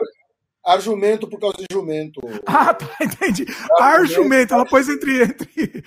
Argumento 0.67 1.29
por 1.29 1.39
causa 1.39 1.57
de 1.57 1.65
jumento. 1.71 2.19
Ah, 2.45 2.73
tá, 2.73 2.85
entendi. 3.01 3.45
Argumento, 3.79 4.53
ela 4.53 4.65
pôs 4.65 4.89
entre, 4.89 5.23
entre 5.23 5.83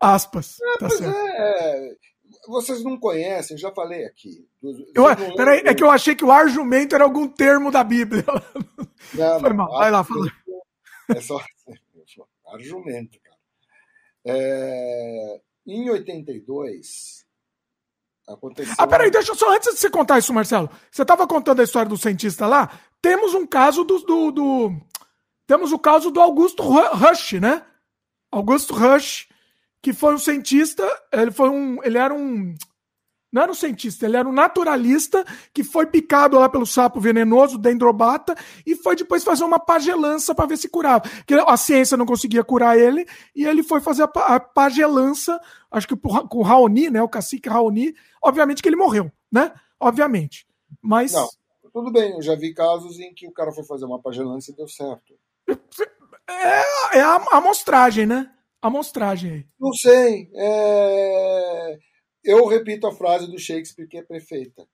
aspas. 0.00 0.58
É, 0.60 0.78
tá 0.78 0.90
certo. 0.90 1.16
É, 1.16 1.96
vocês 2.48 2.82
não 2.82 2.98
conhecem, 2.98 3.56
já 3.56 3.70
falei 3.70 4.04
aqui. 4.04 4.46
Eu, 4.94 5.04
peraí, 5.36 5.62
é 5.64 5.74
que 5.74 5.84
eu 5.84 5.90
achei 5.90 6.16
que 6.16 6.24
o 6.24 6.32
argumento 6.32 6.94
era 6.94 7.04
algum 7.04 7.28
termo 7.28 7.70
da 7.70 7.84
Bíblia. 7.84 8.24
Não, 9.14 9.40
Foi 9.40 9.52
mal. 9.52 9.70
Vai 9.70 9.90
lá, 9.90 10.02
fala. 10.02 10.26
É 11.10 11.20
só 11.20 11.38
argumento, 12.52 13.18
cara. 13.20 13.38
É, 14.24 15.40
em 15.66 15.90
82, 15.90 17.23
aconteceu. 18.28 18.74
Ah, 18.78 18.86
peraí, 18.86 19.10
deixa 19.10 19.34
só, 19.34 19.54
antes 19.54 19.74
de 19.74 19.80
você 19.80 19.90
contar 19.90 20.18
isso, 20.18 20.32
Marcelo. 20.32 20.70
Você 20.90 21.02
estava 21.02 21.26
contando 21.26 21.60
a 21.60 21.64
história 21.64 21.88
do 21.88 21.96
cientista 21.96 22.46
lá. 22.46 22.70
Temos 23.00 23.34
um 23.34 23.46
caso 23.46 23.84
do. 23.84 23.98
do, 24.00 24.30
do 24.30 24.72
temos 25.46 25.72
o 25.72 25.78
caso 25.78 26.10
do 26.10 26.20
Augusto 26.20 26.62
Rush, 26.62 27.34
né? 27.34 27.62
Augusto 28.32 28.74
Rush, 28.74 29.28
que 29.82 29.92
foi 29.92 30.14
um 30.14 30.18
cientista, 30.18 30.84
ele 31.12 31.30
foi 31.30 31.48
um. 31.48 31.82
Ele 31.84 31.98
era 31.98 32.14
um 32.14 32.54
não 33.34 33.42
era 33.42 33.50
um 33.50 33.54
cientista, 33.54 34.06
ele 34.06 34.16
era 34.16 34.28
um 34.28 34.32
naturalista 34.32 35.24
que 35.52 35.64
foi 35.64 35.86
picado 35.86 36.38
lá 36.38 36.48
pelo 36.48 36.64
sapo 36.64 37.00
venenoso, 37.00 37.58
dendrobata, 37.58 38.36
e 38.64 38.76
foi 38.76 38.94
depois 38.94 39.24
fazer 39.24 39.42
uma 39.42 39.58
pagelança 39.58 40.32
para 40.32 40.46
ver 40.46 40.56
se 40.56 40.68
curava. 40.68 41.00
Porque 41.00 41.34
a 41.34 41.56
ciência 41.56 41.96
não 41.96 42.06
conseguia 42.06 42.44
curar 42.44 42.78
ele, 42.78 43.04
e 43.34 43.44
ele 43.44 43.64
foi 43.64 43.80
fazer 43.80 44.04
a, 44.04 44.38
pagelança, 44.38 45.40
acho 45.68 45.88
que 45.88 45.96
com 45.96 46.38
o 46.38 46.42
Raoni, 46.42 46.88
né? 46.88 47.02
O 47.02 47.08
cacique 47.08 47.48
Raoni. 47.48 47.92
Obviamente 48.22 48.62
que 48.62 48.68
ele 48.68 48.76
morreu, 48.76 49.10
né? 49.32 49.52
Obviamente. 49.80 50.46
Mas. 50.80 51.12
Não, 51.12 51.28
tudo 51.72 51.90
bem, 51.90 52.12
eu 52.12 52.22
já 52.22 52.36
vi 52.36 52.54
casos 52.54 53.00
em 53.00 53.12
que 53.12 53.26
o 53.26 53.32
cara 53.32 53.50
foi 53.50 53.64
fazer 53.64 53.84
uma 53.84 54.00
pagelança 54.00 54.52
e 54.52 54.54
deu 54.54 54.68
certo. 54.68 55.12
É, 56.28 56.98
é 56.98 57.00
a 57.00 57.16
amostragem, 57.32 58.06
né? 58.06 58.30
A 58.62 58.68
amostragem. 58.68 59.44
Não 59.58 59.72
sei. 59.72 60.30
É 60.36 61.78
eu 62.24 62.46
repito 62.46 62.86
a 62.86 62.94
frase 62.94 63.26
do 63.26 63.38
Shakespeare 63.38 63.88
que 63.88 63.98
é 63.98 64.02
perfeita, 64.02 64.66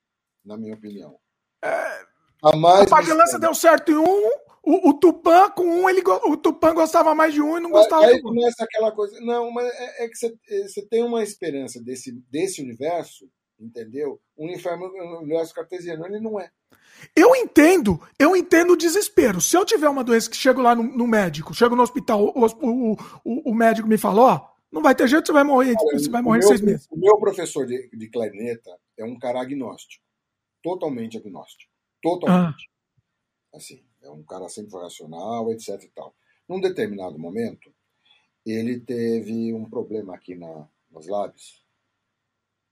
na 0.45 0.57
minha 0.57 0.75
opinião. 0.75 1.19
É, 1.63 2.05
a 2.43 2.57
mais. 2.57 2.83
A 2.83 2.97
Pagelança 2.97 3.39
deu 3.39 3.55
certo 3.55 3.93
em 3.93 3.97
um, 3.97 4.31
o, 4.63 4.91
o 4.91 4.95
Tupã 4.95 5.51
com 5.51 5.65
um, 5.65 5.89
ele, 5.89 6.03
o 6.07 6.37
Tupã 6.37 6.75
gostava 6.75 7.15
mais 7.15 7.33
de 7.33 7.41
um 7.41 7.57
e 7.57 7.61
não 7.61 7.71
gostava 7.71 8.07
Aí 8.07 8.21
começa 8.21 8.65
aquela 8.65 8.93
coisa. 8.93 9.19
Não, 9.21 9.51
mas 9.51 9.67
é, 9.67 10.05
é 10.05 10.09
que 10.09 10.17
você, 10.17 10.37
você 10.67 10.87
tem 10.87 11.03
uma 11.03 11.23
esperança 11.23 11.83
desse, 11.83 12.13
desse 12.31 12.63
universo, 12.63 13.29
entendeu? 13.59 14.21
O 14.37 14.47
universo 14.47 15.55
cartesiano, 15.55 16.07
ele 16.07 16.21
não 16.21 16.41
é. 16.41 16.51
Eu 17.17 17.35
entendo, 17.35 18.01
eu 18.19 18.37
entendo 18.37 18.73
o 18.73 18.77
desespero. 18.77 19.41
Se 19.41 19.57
eu 19.57 19.65
tiver 19.65 19.89
uma 19.89 20.05
doença 20.05 20.29
que 20.29 20.37
chego 20.37 20.61
lá 20.61 20.75
no, 20.75 20.83
no 20.83 21.07
médico, 21.07 21.55
chego 21.55 21.75
no 21.75 21.83
hospital, 21.83 22.23
o, 22.23 22.47
o, 22.47 22.93
o, 23.25 23.51
o 23.51 23.55
médico 23.55 23.89
me 23.89 23.97
falou, 23.97 24.27
ó, 24.27 24.51
não 24.71 24.83
vai 24.83 24.95
ter 24.95 25.09
jeito, 25.09 25.27
você 25.27 25.33
vai 25.33 25.45
morrer, 25.45 25.75
você 25.93 26.09
vai 26.09 26.23
morrer 26.23 26.39
em 26.39 26.43
seis 26.43 26.61
meses. 26.61 26.87
O 26.91 26.97
meu 26.97 27.19
professor 27.19 27.67
de, 27.67 27.91
de 27.93 28.09
clarineta 28.09 28.71
é 28.97 29.05
um 29.05 29.19
cara 29.19 29.41
agnóstico. 29.41 30.05
Totalmente 30.63 31.17
agnóstico. 31.17 31.73
Totalmente. 32.01 32.71
Ah. 33.53 33.57
Assim, 33.57 33.83
é 34.03 34.11
um 34.11 34.23
cara 34.23 34.49
sempre 34.49 34.79
racional, 34.79 35.51
etc 35.51 35.83
e 35.83 35.89
tal. 35.89 36.15
Num 36.49 36.61
determinado 36.61 37.19
momento, 37.19 37.73
ele 38.47 38.79
teve 38.79 39.53
um 39.53 39.69
problema 39.69 40.15
aqui 40.15 40.35
na, 40.35 40.69
nos 40.91 41.07
lábios. 41.09 41.65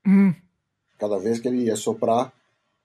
Hum. 0.06 0.34
Cada 0.98 1.18
vez 1.18 1.40
que 1.40 1.48
ele 1.48 1.64
ia 1.64 1.76
soprar, 1.76 2.32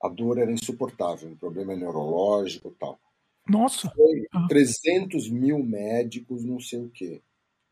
a 0.02 0.10
dor 0.10 0.38
era 0.38 0.52
insuportável, 0.52 1.30
um 1.30 1.35
problema 1.35 1.76
neurológico 1.76 2.69
e 2.69 2.80
tal. 2.80 2.99
Nossa! 3.48 3.90
Foi 3.90 4.27
ah. 4.34 4.48
300 4.48 5.30
mil 5.30 5.60
médicos, 5.64 6.44
não 6.44 6.60
sei 6.60 6.81
o 6.81 6.90
quê. 6.90 7.22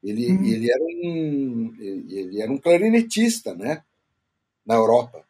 Ele, 0.04 0.32
hum. 0.32 0.44
ele, 0.44 0.72
era 0.72 0.84
um, 0.84 1.76
ele 1.80 2.42
era 2.42 2.52
um 2.52 2.58
clarinetista, 2.58 3.54
né? 3.54 3.84
Na 4.66 4.76
Europa. 4.76 5.26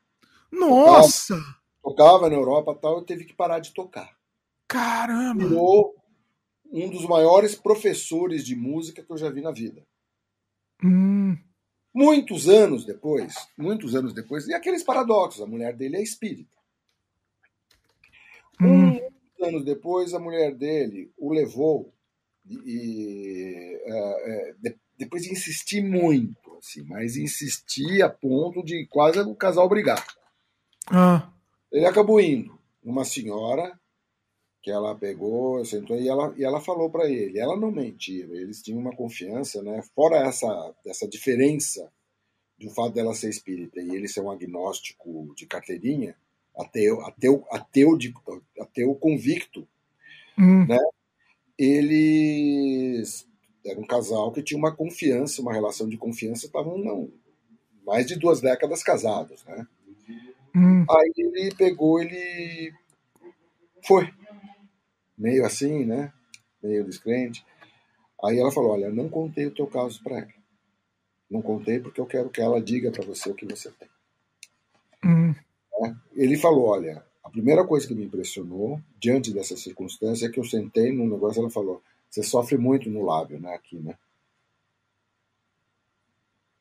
Nossa! 0.52 1.36
Tocava, 1.36 1.56
tocava 1.84 2.30
na 2.30 2.36
Europa 2.36 2.76
tal, 2.76 3.02
e 3.02 3.06
teve 3.06 3.26
que 3.26 3.34
parar 3.34 3.60
de 3.60 3.74
tocar. 3.74 4.16
Caramba! 4.68 5.48
Virou 5.48 5.96
um 6.72 6.90
dos 6.90 7.06
maiores 7.06 7.56
professores 7.56 8.46
de 8.46 8.56
música 8.56 9.04
que 9.04 9.12
eu 9.12 9.18
já 9.18 9.30
vi 9.30 9.42
na 9.42 9.52
vida. 9.52 9.86
Hum. 10.84 11.38
Muitos 11.94 12.48
anos 12.48 12.86
depois, 12.86 13.34
muitos 13.58 13.96
anos 13.96 14.14
depois, 14.14 14.48
e 14.48 14.54
aqueles 14.54 14.82
paradoxos, 14.82 15.42
a 15.42 15.46
mulher 15.46 15.76
dele 15.76 15.98
é 15.98 16.02
espírita. 16.02 16.56
Hum. 18.62 18.98
Um 19.40 19.46
anos 19.46 19.66
depois, 19.66 20.14
a 20.14 20.20
mulher 20.20 20.56
dele 20.56 21.12
o 21.18 21.34
levou 21.34 21.94
e 22.46 23.80
uh, 23.86 24.56
de, 24.60 24.76
depois 24.98 25.24
de 25.24 25.32
insistir 25.32 25.82
muito, 25.82 26.58
assim, 26.58 26.84
mas 26.84 27.18
insistir 27.18 28.02
a 28.02 28.10
ponto 28.10 28.64
de 28.64 28.86
quase 28.88 29.20
o 29.20 29.36
casal 29.36 29.68
brigar. 29.68 30.06
Ah. 30.88 31.32
Ele 31.72 31.86
acabou 31.86 32.20
indo. 32.20 32.60
Uma 32.84 33.06
senhora 33.06 33.80
que 34.62 34.70
ela 34.70 34.96
pegou, 34.96 35.64
sentou 35.66 35.98
e 35.98 36.08
ela, 36.08 36.34
e 36.38 36.44
ela 36.44 36.62
falou 36.62 36.90
para 36.90 37.10
ele. 37.10 37.40
Ela 37.40 37.58
não 37.58 37.72
mentia, 37.72 38.26
eles 38.26 38.62
tinham 38.62 38.80
uma 38.80 38.96
confiança, 38.96 39.62
né? 39.64 39.82
Fora 39.96 40.18
essa, 40.18 40.76
essa 40.86 41.08
diferença 41.08 41.92
do 42.60 42.70
fato 42.70 42.94
dela 42.94 43.16
ser 43.16 43.30
espírita 43.30 43.82
e 43.82 43.96
ele 43.96 44.08
ser 44.08 44.22
um 44.22 44.30
agnóstico 44.30 45.34
de 45.36 45.48
carteirinha, 45.48 46.16
ateu, 46.56 47.02
ateu, 47.02 47.46
ateu, 47.52 47.98
de, 47.98 48.14
ateu 48.60 48.94
convicto, 48.96 49.68
hum. 50.38 50.66
né? 50.68 50.78
Eles 51.64 53.28
era 53.66 53.80
um 53.80 53.86
casal 53.86 54.32
que 54.32 54.42
tinha 54.42 54.58
uma 54.58 54.76
confiança, 54.76 55.42
uma 55.42 55.54
relação 55.54 55.88
de 55.88 55.98
confiança, 55.98 56.48
estavam 56.48 56.78
não, 56.78 57.12
mais 57.86 58.08
de 58.08 58.16
duas 58.16 58.42
décadas 58.42 58.82
casados, 58.84 59.44
né? 59.46 59.68
Hum. 60.56 60.86
Aí 60.90 61.14
ele 61.18 61.56
pegou, 61.56 62.02
ele 62.02 62.74
foi 63.86 64.12
meio 65.18 65.46
assim, 65.46 65.86
né? 65.86 66.12
Meio 66.62 66.84
descrente. 66.84 67.46
Aí 68.24 68.40
ela 68.40 68.52
falou: 68.52 68.72
Olha, 68.72 68.90
não 68.90 69.08
contei 69.08 69.46
o 69.46 69.54
teu 69.54 69.68
caso 69.68 70.02
para 70.04 70.18
ela. 70.18 70.34
Não 71.30 71.42
contei 71.42 71.80
porque 71.80 72.02
eu 72.02 72.06
quero 72.06 72.30
que 72.30 72.42
ela 72.42 72.62
diga 72.62 72.92
para 72.92 73.06
você 73.06 73.30
o 73.30 73.36
que 73.36 73.46
você 73.46 73.72
tem. 73.72 73.90
Hum. 75.06 75.34
É? 75.86 75.96
Ele 76.14 76.38
falou: 76.38 76.66
Olha, 76.66 77.06
a 77.32 77.40
primeira 77.42 77.66
coisa 77.66 77.88
que 77.88 77.96
me 77.96 78.04
impressionou, 78.04 78.82
diante 79.00 79.34
dessa 79.34 79.56
circunstância, 79.56 80.26
é 80.26 80.30
que 80.30 80.38
eu 80.38 80.44
sentei 80.44 80.92
num 80.92 81.08
negócio 81.08 81.40
e 81.40 81.42
ela 81.42 81.50
falou: 81.50 81.82
Você 82.10 82.22
sofre 82.22 82.58
muito 82.58 82.90
no 82.90 83.06
lábio, 83.06 83.40
né? 83.40 83.56
Aqui, 83.56 83.78
né? 83.78 83.98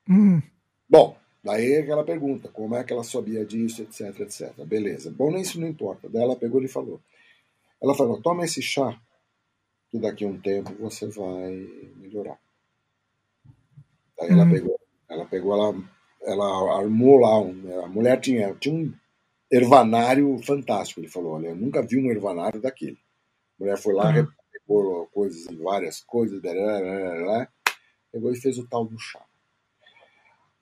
Hum. 0.09 0.41
Bom, 0.89 1.17
daí 1.43 1.73
é 1.73 1.81
aquela 1.81 2.05
pergunta: 2.05 2.49
como 2.49 2.77
é 2.77 2.85
que 2.85 2.93
ela 2.93 3.03
sabia 3.03 3.45
disso, 3.45 3.83
etc, 3.83 4.21
etc. 4.21 4.65
Beleza. 4.65 5.11
Bom, 5.11 5.33
nem 5.33 5.43
isso 5.43 5.61
não 5.61 5.67
importa. 5.67 6.09
Daí 6.09 6.23
ela 6.23 6.37
pegou 6.37 6.63
e 6.63 6.69
falou: 6.69 7.01
Ela 7.83 7.95
falou: 7.97 8.23
Toma 8.23 8.45
esse 8.45 8.63
chá, 8.63 8.97
que 9.91 9.99
daqui 9.99 10.25
a 10.25 10.29
um 10.29 10.41
tempo 10.41 10.73
você 10.79 11.09
vai 11.09 11.69
melhorar. 11.97 12.39
Daí 14.17 14.31
hum. 14.31 14.41
ela 14.41 14.49
pegou, 14.49 14.81
ela 15.09 15.25
pegou, 15.27 15.53
ela, 15.53 15.85
ela 16.23 16.79
armou 16.79 17.19
lá, 17.19 17.41
um, 17.41 17.85
a 17.85 17.89
mulher 17.89 18.21
tinha, 18.21 18.55
tinha 18.55 18.73
um 18.73 19.00
ervanário 19.51 20.39
fantástico. 20.43 21.01
Ele 21.01 21.09
falou: 21.09 21.33
Olha, 21.33 21.49
eu 21.49 21.57
nunca 21.57 21.83
vi 21.83 21.99
um 21.99 22.11
ervanário 22.11 22.61
daquele. 22.61 22.99
A 23.59 23.65
mulher 23.65 23.79
foi 23.79 23.95
lá, 23.95 24.15
uhum. 24.15 24.27
pegou 24.53 25.07
coisas 25.09 25.47
em 25.51 25.57
várias 25.57 26.01
coisas, 26.01 26.41
pegou 28.13 28.33
e 28.33 28.41
fez 28.41 28.59
o 28.59 28.69
tal 28.69 28.85
do 28.85 28.99
chá. 28.99 29.25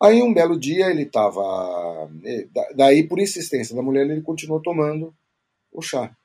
Aí 0.00 0.22
um 0.22 0.32
belo 0.32 0.58
dia 0.58 0.90
ele 0.90 1.02
estava. 1.02 2.08
Eh, 2.24 2.48
daí, 2.74 3.06
por 3.06 3.18
insistência 3.18 3.74
da 3.74 3.82
mulher, 3.82 4.08
ele 4.08 4.22
continuou 4.22 4.62
tomando 4.62 5.14
o 5.72 5.82
chá. 5.82 6.16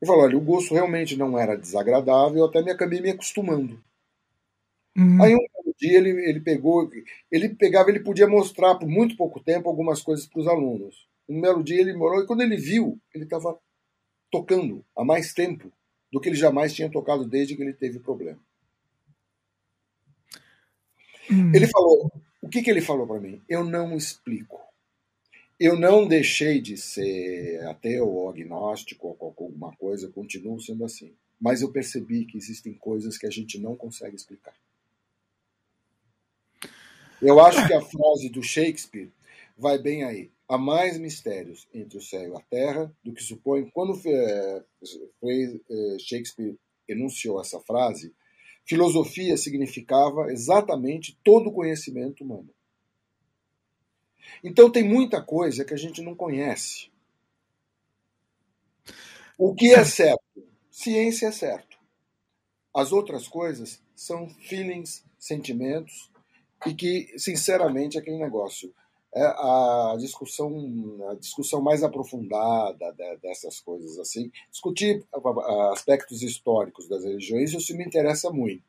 Ele 0.00 0.08
falou: 0.08 0.24
olha, 0.24 0.36
o 0.36 0.40
gosto 0.40 0.74
realmente 0.74 1.16
não 1.16 1.38
era 1.38 1.56
desagradável, 1.56 2.38
eu 2.38 2.44
até 2.46 2.62
me 2.62 2.70
acabei 2.70 3.00
me 3.00 3.10
acostumando. 3.10 3.82
Uhum. 4.96 5.22
Aí 5.22 5.34
um 5.34 5.38
belo 5.38 5.74
dia 5.78 5.98
ele, 5.98 6.10
ele 6.28 6.40
pegou, 6.40 6.90
ele 7.30 7.48
pegava, 7.50 7.90
ele 7.90 8.00
podia 8.00 8.26
mostrar 8.26 8.74
por 8.76 8.88
muito 8.88 9.16
pouco 9.16 9.40
tempo 9.40 9.68
algumas 9.68 10.02
coisas 10.02 10.26
para 10.26 10.40
os 10.40 10.46
alunos. 10.46 11.11
Um 11.28 11.40
belo 11.40 11.62
dia 11.62 11.80
ele 11.80 11.94
morou 11.94 12.22
e 12.22 12.26
quando 12.26 12.42
ele 12.42 12.56
viu, 12.56 13.00
ele 13.14 13.24
estava 13.24 13.58
tocando 14.30 14.84
há 14.96 15.04
mais 15.04 15.32
tempo 15.32 15.72
do 16.12 16.20
que 16.20 16.28
ele 16.28 16.36
jamais 16.36 16.74
tinha 16.74 16.90
tocado 16.90 17.24
desde 17.24 17.56
que 17.56 17.62
ele 17.62 17.72
teve 17.72 17.98
problema. 17.98 18.38
Hum. 21.30 21.52
Ele 21.54 21.66
falou, 21.66 22.10
o 22.40 22.48
que, 22.48 22.62
que 22.62 22.70
ele 22.70 22.80
falou 22.80 23.06
para 23.06 23.20
mim? 23.20 23.40
Eu 23.48 23.64
não 23.64 23.96
explico. 23.96 24.60
Eu 25.58 25.78
não 25.78 26.08
deixei 26.08 26.60
de 26.60 26.76
ser 26.76 27.64
ateu 27.66 28.08
ou 28.08 28.28
agnóstico 28.28 29.16
ou 29.18 29.34
alguma 29.38 29.74
coisa, 29.76 30.10
continuo 30.10 30.60
sendo 30.60 30.84
assim. 30.84 31.14
Mas 31.40 31.62
eu 31.62 31.70
percebi 31.70 32.24
que 32.24 32.36
existem 32.36 32.74
coisas 32.74 33.16
que 33.16 33.26
a 33.26 33.30
gente 33.30 33.58
não 33.58 33.76
consegue 33.76 34.16
explicar. 34.16 34.54
Eu 37.20 37.38
acho 37.40 37.64
que 37.66 37.72
a 37.72 37.80
frase 37.80 38.28
do 38.28 38.42
Shakespeare 38.42 39.12
vai 39.56 39.78
bem 39.78 40.02
aí. 40.02 40.30
Há 40.52 40.58
mais 40.58 40.98
mistérios 40.98 41.66
entre 41.72 41.96
o 41.96 42.02
céu 42.02 42.34
e 42.34 42.36
a 42.36 42.40
terra 42.40 42.94
do 43.02 43.14
que 43.14 43.22
supõe. 43.22 43.70
Quando 43.70 43.98
eh, 44.04 44.62
Shakespeare 45.98 46.58
enunciou 46.86 47.40
essa 47.40 47.58
frase, 47.58 48.14
filosofia 48.62 49.38
significava 49.38 50.30
exatamente 50.30 51.18
todo 51.24 51.48
o 51.48 51.52
conhecimento 51.54 52.22
humano. 52.22 52.50
Então 54.44 54.70
tem 54.70 54.84
muita 54.84 55.22
coisa 55.22 55.64
que 55.64 55.72
a 55.72 55.78
gente 55.78 56.02
não 56.02 56.14
conhece. 56.14 56.90
O 59.38 59.54
que 59.54 59.72
é 59.72 59.82
certo? 59.86 60.20
Ciência 60.70 61.28
é 61.28 61.32
certo. 61.32 61.78
As 62.76 62.92
outras 62.92 63.26
coisas 63.26 63.82
são 63.96 64.28
feelings, 64.28 65.02
sentimentos, 65.18 66.12
e 66.66 66.74
que, 66.74 67.18
sinceramente, 67.18 67.96
aquele 67.96 68.18
negócio 68.18 68.70
a 69.14 69.96
discussão 69.98 70.98
a 71.10 71.14
discussão 71.14 71.60
mais 71.60 71.82
aprofundada 71.82 72.94
dessas 73.22 73.60
coisas 73.60 73.98
assim 73.98 74.30
discutir 74.50 75.04
aspectos 75.72 76.22
históricos 76.22 76.88
das 76.88 77.04
religiões 77.04 77.52
isso 77.52 77.76
me 77.76 77.84
interessa 77.84 78.30
muito 78.30 78.64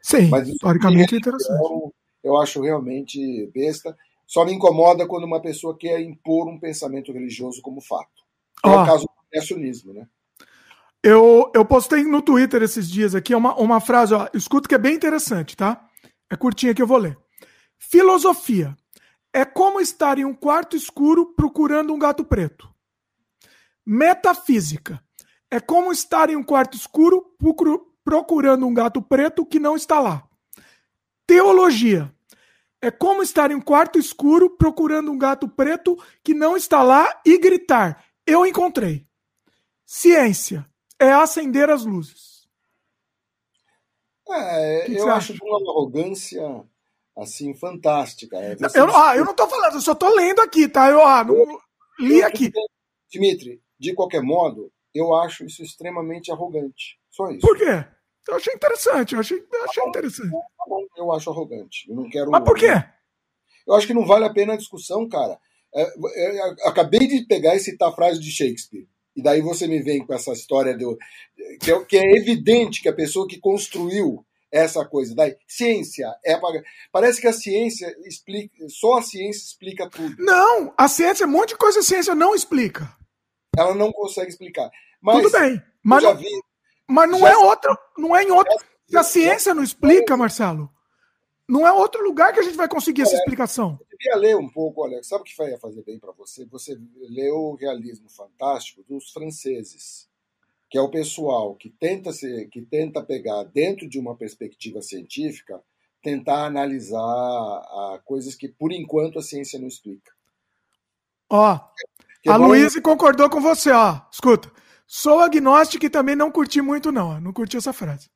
sim 0.00 0.28
Mas, 0.28 0.48
historicamente 0.48 1.14
é 1.14 1.18
interessante 1.18 1.62
eu, 1.62 1.94
eu 2.22 2.36
acho 2.36 2.62
realmente 2.62 3.50
besta 3.52 3.96
só 4.26 4.44
me 4.44 4.52
incomoda 4.52 5.06
quando 5.06 5.24
uma 5.24 5.40
pessoa 5.40 5.76
quer 5.76 6.00
impor 6.00 6.48
um 6.48 6.58
pensamento 6.58 7.12
religioso 7.12 7.60
como 7.60 7.80
fato 7.80 8.22
é 8.64 8.68
oh. 8.68 8.82
o 8.82 8.86
caso 8.86 9.02
do 9.02 9.28
criacionismo 9.28 9.92
né 9.92 10.06
eu, 11.02 11.50
eu 11.52 11.66
postei 11.66 12.02
no 12.04 12.22
Twitter 12.22 12.62
esses 12.62 12.88
dias 12.88 13.14
aqui 13.14 13.34
uma, 13.34 13.54
uma 13.60 13.78
frase, 13.78 14.14
ó, 14.14 14.26
escuta 14.32 14.66
que 14.66 14.74
é 14.74 14.78
bem 14.78 14.94
interessante, 14.94 15.54
tá? 15.54 15.86
É 16.30 16.34
curtinha 16.34 16.72
que 16.72 16.80
eu 16.80 16.86
vou 16.86 16.96
ler. 16.96 17.18
Filosofia 17.78 18.74
é 19.34 19.44
como 19.44 19.80
estar 19.80 20.16
em 20.16 20.24
um 20.24 20.32
quarto 20.32 20.76
escuro 20.76 21.34
procurando 21.34 21.92
um 21.92 21.98
gato 21.98 22.24
preto. 22.24 22.72
Metafísica 23.84 25.02
é 25.50 25.58
como 25.58 25.90
estar 25.90 26.30
em 26.30 26.36
um 26.36 26.44
quarto 26.44 26.76
escuro 26.76 27.34
procurando 28.04 28.64
um 28.64 28.72
gato 28.72 29.02
preto 29.02 29.44
que 29.44 29.58
não 29.58 29.74
está 29.74 29.98
lá. 29.98 30.24
Teologia 31.26 32.14
é 32.80 32.92
como 32.92 33.24
estar 33.24 33.50
em 33.50 33.56
um 33.56 33.60
quarto 33.60 33.98
escuro 33.98 34.50
procurando 34.50 35.10
um 35.10 35.18
gato 35.18 35.48
preto 35.48 35.98
que 36.22 36.32
não 36.32 36.56
está 36.56 36.84
lá 36.84 37.20
e 37.26 37.36
gritar: 37.36 38.04
Eu 38.24 38.46
encontrei. 38.46 39.04
Ciência 39.84 40.64
é 40.96 41.12
acender 41.12 41.70
as 41.70 41.84
luzes. 41.84 42.48
É, 44.30 44.84
que 44.86 44.94
eu 44.94 45.10
acho 45.10 45.32
acha? 45.32 45.44
uma 45.44 45.70
arrogância 45.70 46.64
assim, 47.16 47.54
fantástica. 47.54 48.36
É, 48.36 48.56
eu, 48.74 48.96
ah, 48.96 49.16
eu 49.16 49.24
não 49.24 49.32
estou 49.32 49.48
falando, 49.48 49.74
eu 49.74 49.80
só 49.80 49.92
estou 49.92 50.14
lendo 50.14 50.40
aqui, 50.40 50.68
tá? 50.68 50.88
Eu 50.88 51.00
ah, 51.00 51.24
não, 51.24 51.58
li 51.98 52.22
aqui. 52.22 52.50
Dimitri, 53.10 53.60
de 53.78 53.94
qualquer 53.94 54.22
modo, 54.22 54.72
eu 54.94 55.14
acho 55.14 55.44
isso 55.44 55.62
extremamente 55.62 56.32
arrogante. 56.32 56.98
Só 57.10 57.30
isso. 57.30 57.40
Por 57.40 57.56
quê? 57.56 57.86
Eu 58.28 58.36
achei 58.36 58.54
interessante, 58.54 59.14
eu 59.14 59.20
achei, 59.20 59.38
eu 59.38 59.64
achei 59.64 59.84
interessante. 59.84 60.30
Tá 60.30 60.76
eu 60.96 61.12
acho 61.12 61.30
arrogante. 61.30 61.88
Eu 61.88 61.96
não 61.96 62.08
quero. 62.08 62.30
Mas 62.30 62.42
por 62.42 62.56
quê? 62.56 62.72
Eu 63.66 63.74
acho 63.74 63.86
que 63.86 63.94
não 63.94 64.06
vale 64.06 64.24
a 64.24 64.32
pena 64.32 64.54
a 64.54 64.56
discussão, 64.56 65.08
cara. 65.08 65.38
É, 65.74 65.82
é, 65.82 66.54
acabei 66.68 67.06
de 67.06 67.26
pegar 67.26 67.54
e 67.54 67.60
citar 67.60 67.88
a 67.90 67.94
frase 67.94 68.20
de 68.20 68.30
Shakespeare. 68.30 68.88
E 69.16 69.22
daí 69.22 69.40
você 69.40 69.66
me 69.66 69.80
vem 69.80 70.04
com 70.04 70.14
essa 70.14 70.32
história 70.32 70.76
do. 70.76 70.96
Que 71.60 71.72
é, 71.72 71.84
que 71.84 71.96
é 71.96 72.16
evidente 72.16 72.82
que 72.82 72.88
a 72.88 72.94
pessoa 72.94 73.26
que 73.28 73.38
construiu 73.38 74.24
essa 74.54 74.84
coisa. 74.84 75.14
Daí, 75.14 75.36
ciência 75.48 76.14
é 76.24 76.38
Parece 76.92 77.20
que 77.20 77.26
a 77.26 77.32
ciência 77.32 77.92
explica. 78.06 78.68
Só 78.68 78.98
a 78.98 79.02
ciência 79.02 79.42
explica 79.42 79.90
tudo. 79.90 80.14
Não, 80.18 80.72
a 80.78 80.86
ciência, 80.86 81.26
um 81.26 81.30
monte 81.30 81.50
de 81.50 81.56
coisa 81.56 81.80
a 81.80 81.82
ciência 81.82 82.14
não 82.14 82.34
explica. 82.34 82.96
Ela 83.58 83.74
não 83.74 83.92
consegue 83.92 84.30
explicar. 84.30 84.70
Mas 85.02 85.16
tudo 85.16 85.32
bem. 85.32 85.60
Mas 85.82 86.02
não, 86.02 86.16
vi, 86.16 86.28
mas 86.88 87.10
não 87.10 87.26
é 87.26 87.36
outro. 87.36 87.76
Não 87.98 88.16
é 88.16 88.22
em 88.22 88.30
outro. 88.30 88.54
Se 88.88 88.96
a 88.96 89.02
ciência 89.02 89.54
não 89.54 89.62
explica, 89.62 90.16
Marcelo, 90.16 90.70
não 91.48 91.66
é 91.66 91.72
outro 91.72 92.02
lugar 92.02 92.32
que 92.32 92.40
a 92.40 92.42
gente 92.42 92.56
vai 92.56 92.68
conseguir 92.68 93.02
essa 93.02 93.16
explicação. 93.16 93.78
Eu 93.80 93.98
devia 93.98 94.16
ler 94.16 94.36
um 94.36 94.48
pouco, 94.48 94.82
olha, 94.82 95.02
sabe 95.02 95.22
o 95.22 95.24
que 95.24 95.36
vai 95.36 95.58
fazer 95.58 95.82
bem 95.82 95.98
para 95.98 96.12
você? 96.12 96.46
Você 96.46 96.78
leu 97.08 97.34
o 97.34 97.54
realismo 97.56 98.08
fantástico 98.08 98.84
dos 98.88 99.10
franceses 99.10 100.08
que 100.74 100.78
é 100.78 100.82
o 100.82 100.90
pessoal 100.90 101.54
que 101.54 101.70
tenta, 101.70 102.12
se, 102.12 102.48
que 102.48 102.60
tenta 102.60 103.00
pegar 103.00 103.44
dentro 103.44 103.88
de 103.88 103.96
uma 103.96 104.16
perspectiva 104.16 104.82
científica, 104.82 105.62
tentar 106.02 106.46
analisar 106.46 106.98
a, 106.98 108.00
coisas 108.04 108.34
que, 108.34 108.48
por 108.48 108.72
enquanto, 108.72 109.20
a 109.20 109.22
ciência 109.22 109.56
não 109.56 109.68
explica. 109.68 110.10
Ó, 111.30 111.60
que 112.20 112.28
a 112.28 112.34
Luísa 112.34 112.82
concordou 112.82 113.30
com 113.30 113.40
você, 113.40 113.70
ó. 113.70 114.00
Escuta, 114.12 114.50
sou 114.84 115.20
agnóstico 115.20 115.86
e 115.86 115.88
também 115.90 116.16
não 116.16 116.32
curti 116.32 116.60
muito, 116.60 116.90
não. 116.90 117.20
Não 117.20 117.32
curti 117.32 117.56
essa 117.56 117.72
frase. 117.72 118.10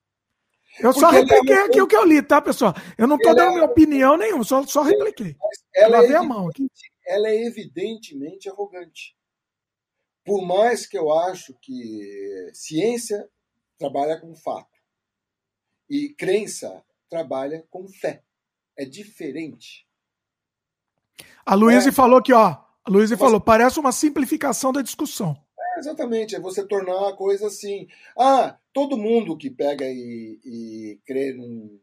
Eu 0.81 0.93
Porque 0.93 0.99
só 0.99 1.13
é 1.13 1.21
repliquei 1.21 1.55
é 1.55 1.63
aqui 1.65 1.81
o 1.81 1.87
que 1.87 1.95
eu 1.95 2.05
li, 2.05 2.21
tá, 2.21 2.43
pessoal? 2.43 2.75
Eu 2.99 3.07
não 3.07 3.15
estou 3.15 3.37
dando 3.37 3.51
é... 3.51 3.55
minha 3.55 3.67
opinião 3.67 4.17
nenhuma, 4.17 4.43
só, 4.43 4.67
só 4.67 4.83
repliquei. 4.83 5.37
Ela 5.77 6.05
é, 6.05 6.17
a 6.17 6.25
mão 6.25 6.49
aqui. 6.49 6.67
ela 7.07 7.29
é 7.29 7.47
evidentemente 7.47 8.49
arrogante. 8.49 9.17
Por 10.29 10.47
mais 10.47 10.87
que 10.87 10.99
eu 10.99 11.11
acho 11.11 11.55
que 11.55 12.51
ciência 12.53 13.27
trabalha 13.79 14.21
com 14.21 14.37
fato 14.37 14.79
e 15.89 16.11
crença 16.11 16.85
trabalha 17.09 17.65
com 17.71 17.89
fé. 17.89 18.23
É 18.77 18.85
diferente. 18.85 19.89
A 21.47 21.55
Luísa 21.55 21.89
é. 21.89 21.93
falou 21.93 22.21
que, 22.21 22.35
ó, 22.35 22.45
a 22.45 22.91
Luísa 22.91 23.17
falou, 23.17 23.41
parece 23.41 23.81
uma 23.81 23.91
simplificação 23.91 24.71
da 24.71 24.83
discussão. 24.83 25.35
É, 25.59 25.79
exatamente, 25.79 26.37
é 26.37 26.41
você 26.41 26.63
tornar 26.63 27.09
a 27.09 27.17
coisa 27.17 27.47
assim. 27.47 27.89
Ah, 28.15 28.59
todo 28.71 28.99
mundo 28.99 29.35
que 29.35 29.49
pega 29.49 29.87
e, 29.87 30.39
e 30.45 31.01
crê 31.07 31.33
num, 31.33 31.81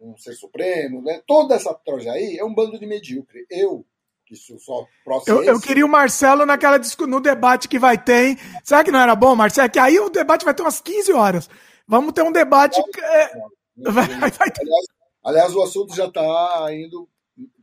num 0.00 0.18
ser 0.18 0.34
supremo, 0.34 1.00
né? 1.00 1.22
toda 1.28 1.54
essa 1.54 1.72
troja 1.72 2.10
aí 2.10 2.38
é 2.38 2.44
um 2.44 2.52
bando 2.52 2.76
de 2.76 2.86
medíocre. 2.86 3.46
Eu 3.48 3.86
que 4.28 4.36
só 4.36 4.86
eu, 5.26 5.42
eu 5.42 5.58
queria 5.58 5.86
o 5.86 5.88
Marcelo 5.88 6.44
naquela 6.44 6.78
no 7.06 7.18
debate 7.18 7.66
que 7.66 7.78
vai 7.78 7.96
ter, 7.96 8.26
hein? 8.26 8.38
Será 8.62 8.84
que 8.84 8.90
não 8.90 9.00
era 9.00 9.16
bom, 9.16 9.34
Marcelo? 9.34 9.66
É 9.66 9.68
que 9.70 9.78
aí 9.78 9.98
o 9.98 10.10
debate 10.10 10.44
vai 10.44 10.52
ter 10.52 10.62
umas 10.62 10.82
15 10.82 11.12
horas. 11.14 11.48
Vamos 11.86 12.12
ter 12.12 12.22
um 12.22 12.30
debate. 12.30 12.78
É... 12.78 13.32
Vai, 13.78 14.06
vai, 14.06 14.30
vai... 14.30 14.48
Aliás, 14.60 14.86
aliás, 15.24 15.54
o 15.54 15.62
assunto 15.62 15.94
já 15.94 16.06
está 16.06 16.68
indo 16.72 17.08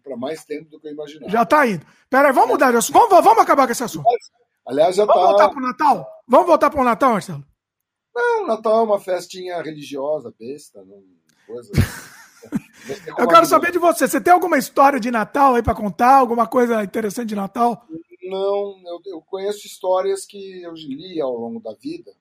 para 0.04 0.18
mais 0.18 0.44
tempo 0.44 0.72
do 0.72 0.80
que 0.80 0.88
eu 0.88 0.94
imaginava. 0.94 1.32
Já 1.32 1.44
está 1.44 1.68
indo. 1.68 1.86
Peraí, 2.10 2.32
vamos 2.32 2.50
mudar 2.50 2.72
de 2.72 2.78
assunto. 2.78 2.94
Vamos, 2.94 3.24
vamos 3.24 3.44
acabar 3.44 3.68
com 3.68 3.72
esse 3.72 3.84
assunto. 3.84 4.08
Aliás, 4.66 4.96
já 4.96 5.06
vamos 5.06 5.22
tá... 5.22 5.28
voltar 5.28 5.50
para 5.50 5.60
o 5.60 5.62
Natal? 5.62 6.08
Vamos 6.28 6.48
voltar 6.48 6.70
para 6.72 6.82
o 6.82 6.84
Natal, 6.84 7.12
Marcelo? 7.12 7.46
Não, 8.16 8.48
Natal 8.48 8.80
é 8.80 8.84
uma 8.84 9.00
festinha 9.00 9.62
religiosa, 9.62 10.34
besta, 10.40 10.84
não, 10.84 11.04
coisa. 11.46 11.72
Eu 13.18 13.28
quero 13.28 13.46
saber 13.46 13.72
de 13.72 13.80
você. 13.80 14.08
Você 14.08 14.22
tem 14.22 14.34
alguma 14.34 14.58
história 14.58 15.00
de 15.00 15.10
Natal 15.10 15.56
aí 15.56 15.64
para 15.64 15.76
contar? 15.76 16.18
Alguma 16.18 16.48
coisa 16.48 16.84
interessante 16.84 17.30
de 17.30 17.36
Natal? 17.36 17.86
Não, 18.24 18.80
eu, 18.86 19.02
eu, 19.06 19.22
conheço 19.22 19.68
histórias 19.68 20.26
que 20.26 20.62
eu 20.64 20.74
li 20.74 21.22
ao 21.22 21.36
longo 21.36 21.60
da 21.60 21.74
vida, 21.74 22.12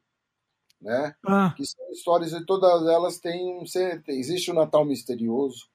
né? 0.81 1.15
Ah. 1.27 1.55
Que 1.57 1.65
são 1.65 1.91
histórias 1.91 2.33
e 2.33 2.45
todas 2.45 2.87
elas 2.87 3.19
têm 3.19 3.59
um. 3.59 3.65
Existe 4.09 4.51
o 4.51 4.55
Natal 4.55 4.85
misterioso, 4.85 5.69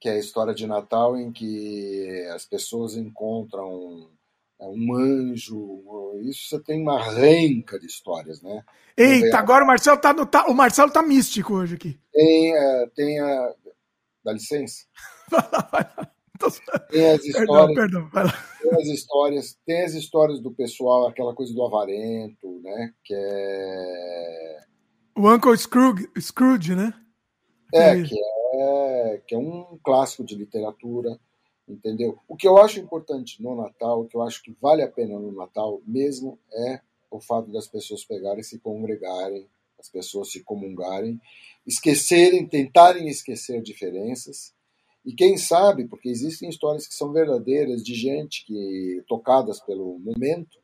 que 0.00 0.08
é 0.08 0.12
a 0.12 0.18
história 0.18 0.54
de 0.54 0.66
Natal 0.66 1.16
em 1.16 1.32
que 1.32 2.28
as 2.32 2.44
pessoas 2.44 2.94
encontram 2.96 4.10
um 4.60 4.94
anjo, 4.94 5.82
isso 6.24 6.48
você 6.48 6.62
tem 6.62 6.80
uma 6.80 7.02
renca 7.02 7.78
de 7.78 7.86
histórias, 7.86 8.40
né? 8.42 8.62
Eita, 8.96 9.38
agora 9.38 9.64
o 9.64 9.66
Marcelo 9.66 10.00
tá, 10.00 10.12
no, 10.12 10.24
tá, 10.24 10.46
o 10.46 10.54
Marcelo 10.54 10.90
tá 10.90 11.02
místico 11.02 11.54
hoje 11.54 11.74
aqui. 11.74 11.98
Tem, 12.12 12.56
é, 12.56 12.86
tem 12.94 13.20
a, 13.20 13.54
dá 14.24 14.32
licença? 14.32 14.84
tem 16.90 17.10
as 17.10 17.24
histórias, 17.24 17.74
perdão, 17.74 18.10
perdão. 18.10 18.32
Tem 18.62 18.74
as 18.74 18.88
histórias, 18.88 19.58
tem 19.66 19.82
as 19.84 19.94
histórias 19.94 20.40
do 20.40 20.50
pessoal, 20.50 21.06
aquela 21.06 21.34
coisa 21.34 21.52
do 21.52 21.64
avarento, 21.64 22.60
né? 22.62 22.92
Que 23.04 23.14
é 23.14 24.66
o 25.16 25.32
Uncle 25.32 25.56
Scrooge, 25.56 26.08
Scrooge 26.20 26.74
né? 26.74 26.92
É, 27.72 28.02
que 28.02 28.14
é, 28.54 29.22
que 29.26 29.34
é 29.34 29.38
um 29.38 29.78
clássico 29.82 30.24
de 30.24 30.34
literatura 30.34 31.18
entendeu? 31.68 32.18
O 32.28 32.36
que 32.36 32.46
eu 32.46 32.58
acho 32.58 32.80
importante 32.80 33.42
no 33.42 33.56
Natal, 33.56 34.00
o 34.00 34.06
que 34.06 34.16
eu 34.16 34.22
acho 34.22 34.42
que 34.42 34.56
vale 34.60 34.82
a 34.82 34.90
pena 34.90 35.18
no 35.18 35.32
Natal 35.32 35.80
mesmo, 35.86 36.38
é 36.52 36.80
o 37.10 37.20
fato 37.20 37.50
das 37.50 37.66
pessoas 37.66 38.04
pegarem, 38.04 38.42
se 38.42 38.58
congregarem, 38.58 39.46
as 39.78 39.88
pessoas 39.88 40.30
se 40.30 40.42
comungarem, 40.42 41.20
esquecerem, 41.66 42.46
tentarem 42.46 43.08
esquecer 43.08 43.62
diferenças. 43.62 44.54
E 45.04 45.14
quem 45.14 45.36
sabe, 45.36 45.86
porque 45.86 46.08
existem 46.08 46.48
histórias 46.48 46.86
que 46.86 46.94
são 46.94 47.12
verdadeiras 47.12 47.82
de 47.82 47.94
gente 47.94 48.44
que 48.44 49.02
tocadas 49.06 49.60
pelo 49.60 49.98
momento, 49.98 50.58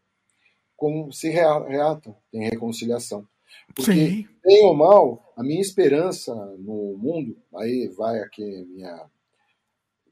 como 0.76 1.12
se 1.12 1.28
reatam, 1.28 2.16
tem 2.30 2.48
reconciliação. 2.48 3.26
Porque, 3.74 3.92
Sim. 3.92 4.28
bem 4.44 4.64
ou 4.64 4.74
mal, 4.74 5.32
a 5.36 5.42
minha 5.42 5.60
esperança 5.60 6.34
no 6.58 6.96
mundo, 6.98 7.36
aí 7.54 7.88
vai 7.88 8.18
aqui 8.20 8.42
minha 8.42 9.08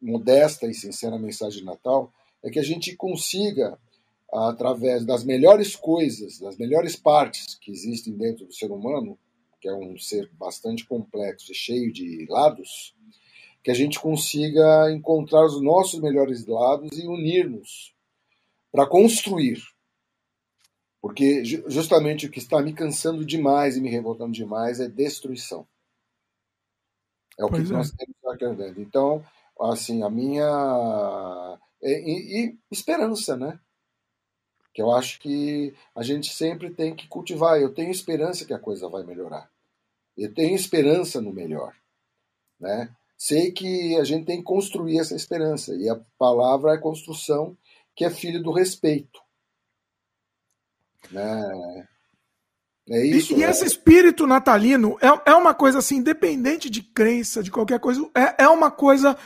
modesta 0.01 0.67
e 0.67 0.75
sincera 0.75 1.19
mensagem 1.19 1.61
de 1.61 1.65
Natal 1.65 2.13
é 2.43 2.51
que 2.51 2.59
a 2.59 2.63
gente 2.63 2.97
consiga, 2.97 3.79
através 4.33 5.05
das 5.05 5.25
melhores 5.25 5.77
coisas, 5.77 6.39
das 6.39 6.57
melhores 6.57 6.97
partes 6.97 7.55
que 7.57 7.71
existem 7.71 8.17
dentro 8.17 8.47
do 8.47 8.55
ser 8.55 8.71
humano, 8.71 9.19
que 9.61 9.69
é 9.69 9.75
um 9.75 9.99
ser 9.99 10.31
bastante 10.33 10.87
complexo 10.87 11.53
e 11.53 11.55
cheio 11.55 11.93
de 11.93 12.27
lados, 12.31 12.95
que 13.63 13.71
a 13.71 13.75
gente 13.75 14.01
consiga 14.01 14.91
encontrar 14.91 15.45
os 15.45 15.61
nossos 15.61 16.01
melhores 16.01 16.47
lados 16.47 16.97
e 16.97 17.07
unir-nos 17.07 17.95
para 18.73 18.87
construir. 18.87 19.61
Porque 21.03 21.45
justamente 21.45 22.27
o 22.27 22.31
que 22.31 22.39
está 22.39 22.61
me 22.61 22.73
cansando 22.73 23.25
demais 23.25 23.77
e 23.77 23.81
me 23.81 23.91
revoltando 23.91 24.33
demais 24.33 24.81
é 24.81 24.89
destruição. 24.89 25.67
É 27.39 27.45
o 27.45 27.49
pois 27.49 27.67
que 27.67 27.73
é. 27.73 27.77
nós 27.77 27.91
temos 28.39 28.57
dentro. 28.57 28.83
Então, 28.83 29.25
assim, 29.61 30.03
a 30.03 30.11
minha. 30.11 31.59
E, 31.83 32.45
e, 32.45 32.59
esperança, 32.71 33.37
né? 33.37 33.59
Que 34.73 34.83
eu 34.83 34.91
acho 34.93 35.19
que 35.19 35.75
a 35.95 36.03
gente 36.03 36.33
sempre 36.33 36.71
tem 36.71 36.95
que 36.95 37.09
cultivar. 37.09 37.61
Eu 37.61 37.75
tenho 37.75 37.91
esperança 37.91 38.45
que 38.45 38.55
a 38.55 38.59
coisa 38.59 38.89
vai 38.89 39.03
melhorar. 39.03 39.51
Eu 40.17 40.33
tenho 40.33 40.55
esperança 40.55 41.21
no 41.21 41.33
melhor. 41.33 41.75
Né? 42.59 42.95
Sei 43.17 43.51
que 43.51 43.97
a 43.97 44.05
gente 44.05 44.27
tem 44.27 44.39
que 44.39 44.45
construir 44.45 44.99
essa 44.99 45.15
esperança. 45.15 45.75
E 45.75 45.89
a 45.89 46.01
palavra 46.19 46.75
é 46.75 46.79
construção, 46.79 47.57
que 47.97 48.05
é 48.05 48.11
filho 48.11 48.43
do 48.43 48.53
respeito. 48.53 49.21
Né? 51.11 51.89
É 52.89 53.07
isso, 53.07 53.35
e, 53.35 53.41
e, 53.41 53.43
esse 53.45 53.65
espírito 53.65 54.27
natalino 54.27 54.99
é, 55.01 55.31
é 55.31 55.35
uma 55.35 55.55
coisa 55.55 55.79
assim, 55.79 55.97
independente 55.97 56.69
de 56.69 56.83
crença, 56.83 57.43
de 57.43 57.51
qualquer 57.51 57.79
coisa, 57.79 58.05
é, 58.15 58.45
é 58.45 58.49
uma 58.49 58.71
coisa 58.71 59.17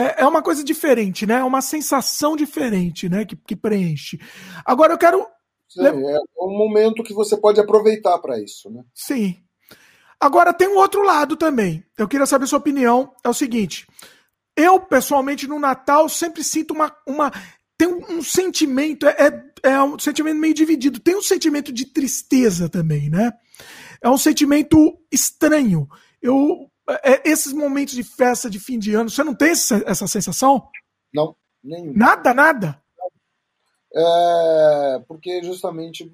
é, 0.00 0.22
é 0.22 0.26
uma 0.26 0.42
coisa 0.42 0.62
diferente, 0.62 1.26
né? 1.26 1.40
É 1.40 1.44
uma 1.44 1.60
sensação 1.60 2.36
diferente, 2.36 3.08
né? 3.08 3.24
Que, 3.24 3.36
que 3.36 3.56
preenche. 3.56 4.18
Agora 4.64 4.92
eu 4.92 4.98
quero. 4.98 5.26
Sim, 5.68 5.86
é 5.86 6.18
um 6.40 6.56
momento 6.56 7.02
que 7.02 7.12
você 7.12 7.36
pode 7.36 7.60
aproveitar 7.60 8.18
para 8.18 8.40
isso, 8.40 8.70
né? 8.70 8.82
Sim. 8.94 9.36
Agora 10.20 10.54
tem 10.54 10.68
um 10.68 10.78
outro 10.78 11.02
lado 11.02 11.36
também. 11.36 11.84
Eu 11.96 12.08
queria 12.08 12.26
saber 12.26 12.46
sua 12.46 12.58
opinião. 12.58 13.12
É 13.22 13.28
o 13.28 13.34
seguinte. 13.34 13.86
Eu, 14.56 14.80
pessoalmente, 14.80 15.46
no 15.46 15.58
Natal, 15.58 16.08
sempre 16.08 16.42
sinto 16.42 16.72
uma. 16.72 16.94
uma 17.06 17.30
tem 17.76 17.86
um, 17.86 18.18
um 18.18 18.22
sentimento. 18.22 19.06
É, 19.06 19.14
é 19.18 19.48
é 19.62 19.82
um 19.82 19.98
sentimento 19.98 20.36
meio 20.38 20.54
dividido. 20.54 21.00
Tem 21.00 21.16
um 21.16 21.22
sentimento 21.22 21.72
de 21.72 21.86
tristeza 21.86 22.68
também, 22.68 23.10
né? 23.10 23.32
É 24.02 24.08
um 24.08 24.18
sentimento 24.18 24.98
estranho. 25.10 25.88
Eu, 26.22 26.70
esses 27.24 27.52
momentos 27.52 27.94
de 27.94 28.02
festa 28.02 28.48
de 28.48 28.58
fim 28.58 28.78
de 28.78 28.94
ano, 28.94 29.10
você 29.10 29.22
não 29.22 29.34
tem 29.34 29.50
essa, 29.50 29.82
essa 29.86 30.06
sensação? 30.06 30.68
Não, 31.12 31.34
nenhum. 31.62 31.92
Nada, 31.94 32.32
nada? 32.32 32.82
É, 33.94 35.02
porque 35.06 35.42
justamente 35.42 36.10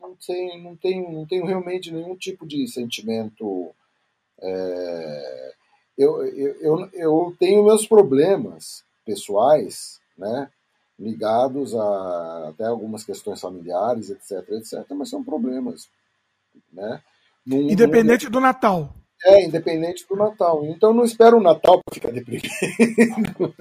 não 0.00 0.16
tenho, 0.16 0.62
não, 0.62 0.76
tenho, 0.76 1.12
não 1.12 1.26
tenho 1.26 1.46
realmente 1.46 1.90
nenhum 1.90 2.16
tipo 2.16 2.46
de 2.46 2.66
sentimento. 2.68 3.74
É, 4.40 5.54
eu, 5.98 6.24
eu, 6.24 6.54
eu, 6.60 6.90
eu 6.92 7.36
tenho 7.38 7.64
meus 7.64 7.86
problemas 7.86 8.84
pessoais, 9.04 10.00
né? 10.16 10.50
ligados 10.98 11.74
a 11.74 12.48
até 12.50 12.64
algumas 12.64 13.04
questões 13.04 13.40
familiares, 13.40 14.10
etc, 14.10 14.48
etc, 14.50 14.84
mas 14.90 15.10
são 15.10 15.24
problemas, 15.24 15.88
né? 16.72 17.02
Num, 17.44 17.68
independente 17.68 18.26
num... 18.26 18.30
do 18.30 18.40
Natal. 18.40 18.94
É, 19.24 19.44
independente 19.44 20.06
do 20.06 20.16
Natal. 20.16 20.64
Então 20.66 20.92
não 20.92 21.04
espero 21.04 21.38
o 21.38 21.42
Natal 21.42 21.80
para 21.82 21.94
ficar 21.94 22.10
deprimido. 22.12 23.54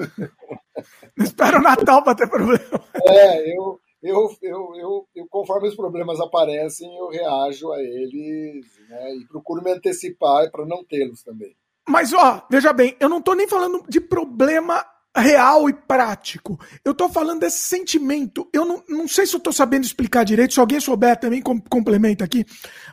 Não 1.16 1.26
espero 1.26 1.60
o 1.60 1.62
Natal 1.62 2.04
para 2.04 2.16
ter 2.16 2.30
problema. 2.30 2.84
É, 3.08 3.56
eu, 3.56 3.80
eu, 4.02 4.36
eu, 4.42 4.76
eu, 4.76 5.08
eu, 5.16 5.28
conforme 5.30 5.70
os 5.70 5.76
problemas 5.76 6.20
aparecem, 6.20 6.94
eu 6.98 7.08
reajo 7.10 7.72
a 7.72 7.80
eles 7.82 8.66
né, 8.90 9.16
e 9.16 9.26
procuro 9.28 9.64
me 9.64 9.72
antecipar 9.72 10.52
para 10.52 10.66
não 10.66 10.84
tê-los 10.84 11.24
também. 11.24 11.56
Mas, 11.88 12.14
ó, 12.14 12.46
veja 12.50 12.74
bem, 12.74 12.96
eu 13.00 13.08
não 13.08 13.20
estou 13.20 13.36
nem 13.36 13.48
falando 13.48 13.84
de 13.88 14.02
problema 14.02 14.86
real 15.16 15.70
e 15.70 15.74
prático. 15.74 16.60
Eu 16.84 16.94
tô 16.94 17.08
falando 17.08 17.42
desse 17.42 17.60
sentimento. 17.60 18.50
Eu 18.52 18.66
não, 18.66 18.84
não 18.90 19.08
sei 19.08 19.26
se 19.28 19.36
eu 19.36 19.40
tô 19.40 19.52
sabendo 19.52 19.86
explicar 19.86 20.24
direito, 20.24 20.54
se 20.54 20.60
alguém 20.60 20.80
souber 20.80 21.20
também 21.20 21.42
complementa 21.42 22.26
aqui. 22.26 22.46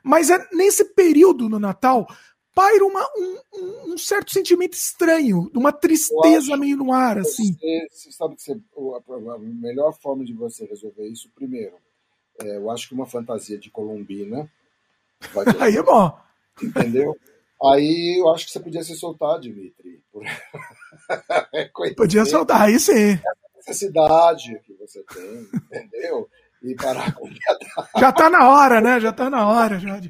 Mas 0.05 0.29
é 0.29 0.39
nesse 0.53 0.85
período 0.85 1.49
no 1.49 1.59
Natal 1.59 2.07
paira 2.55 2.85
uma, 2.85 3.07
um, 3.17 3.93
um, 3.93 3.99
certo 3.99 4.33
sentimento 4.33 4.75
estranho, 4.75 5.51
uma 5.55 5.73
tristeza 5.73 6.57
meio 6.57 6.77
no 6.77 6.93
ar, 6.93 7.19
assim. 7.19 7.55
Você, 7.55 7.87
você 7.91 8.13
sabe 8.13 8.37
que 8.37 8.43
você, 8.43 8.53
a 8.53 9.39
melhor 9.39 9.93
forma 10.01 10.25
de 10.25 10.33
você 10.33 10.65
resolver 10.65 11.07
isso, 11.09 11.31
primeiro, 11.35 11.75
é, 12.41 12.57
eu 12.57 12.71
acho 12.71 12.89
que 12.89 12.95
uma 12.95 13.07
fantasia 13.07 13.59
de 13.59 13.71
Colombina. 13.71 14.51
Aí 15.61 15.77
é 15.77 15.83
bom. 15.83 16.19
Entendeu? 16.63 17.17
Aí 17.63 18.19
eu 18.19 18.29
acho 18.31 18.47
que 18.47 18.53
você 18.53 18.61
podia 18.61 18.83
se 18.83 18.97
soltar, 18.97 19.39
Dimitri. 19.39 20.03
podia 21.97 22.25
soltar, 22.25 22.63
aí 22.63 22.81
sim. 22.81 23.13
Essa 23.13 23.37
necessidade 23.55 24.59
que 24.65 24.73
você 24.75 25.03
tem, 25.03 25.49
entendeu? 25.63 26.27
E 26.63 26.75
parar 26.75 27.15
com 27.15 27.29
Já 27.99 28.11
tá 28.13 28.31
na 28.31 28.49
hora, 28.49 28.81
né? 28.81 28.99
Já 28.99 29.13
tá 29.13 29.29
na 29.29 29.47
hora. 29.47 29.79
Já. 29.79 30.01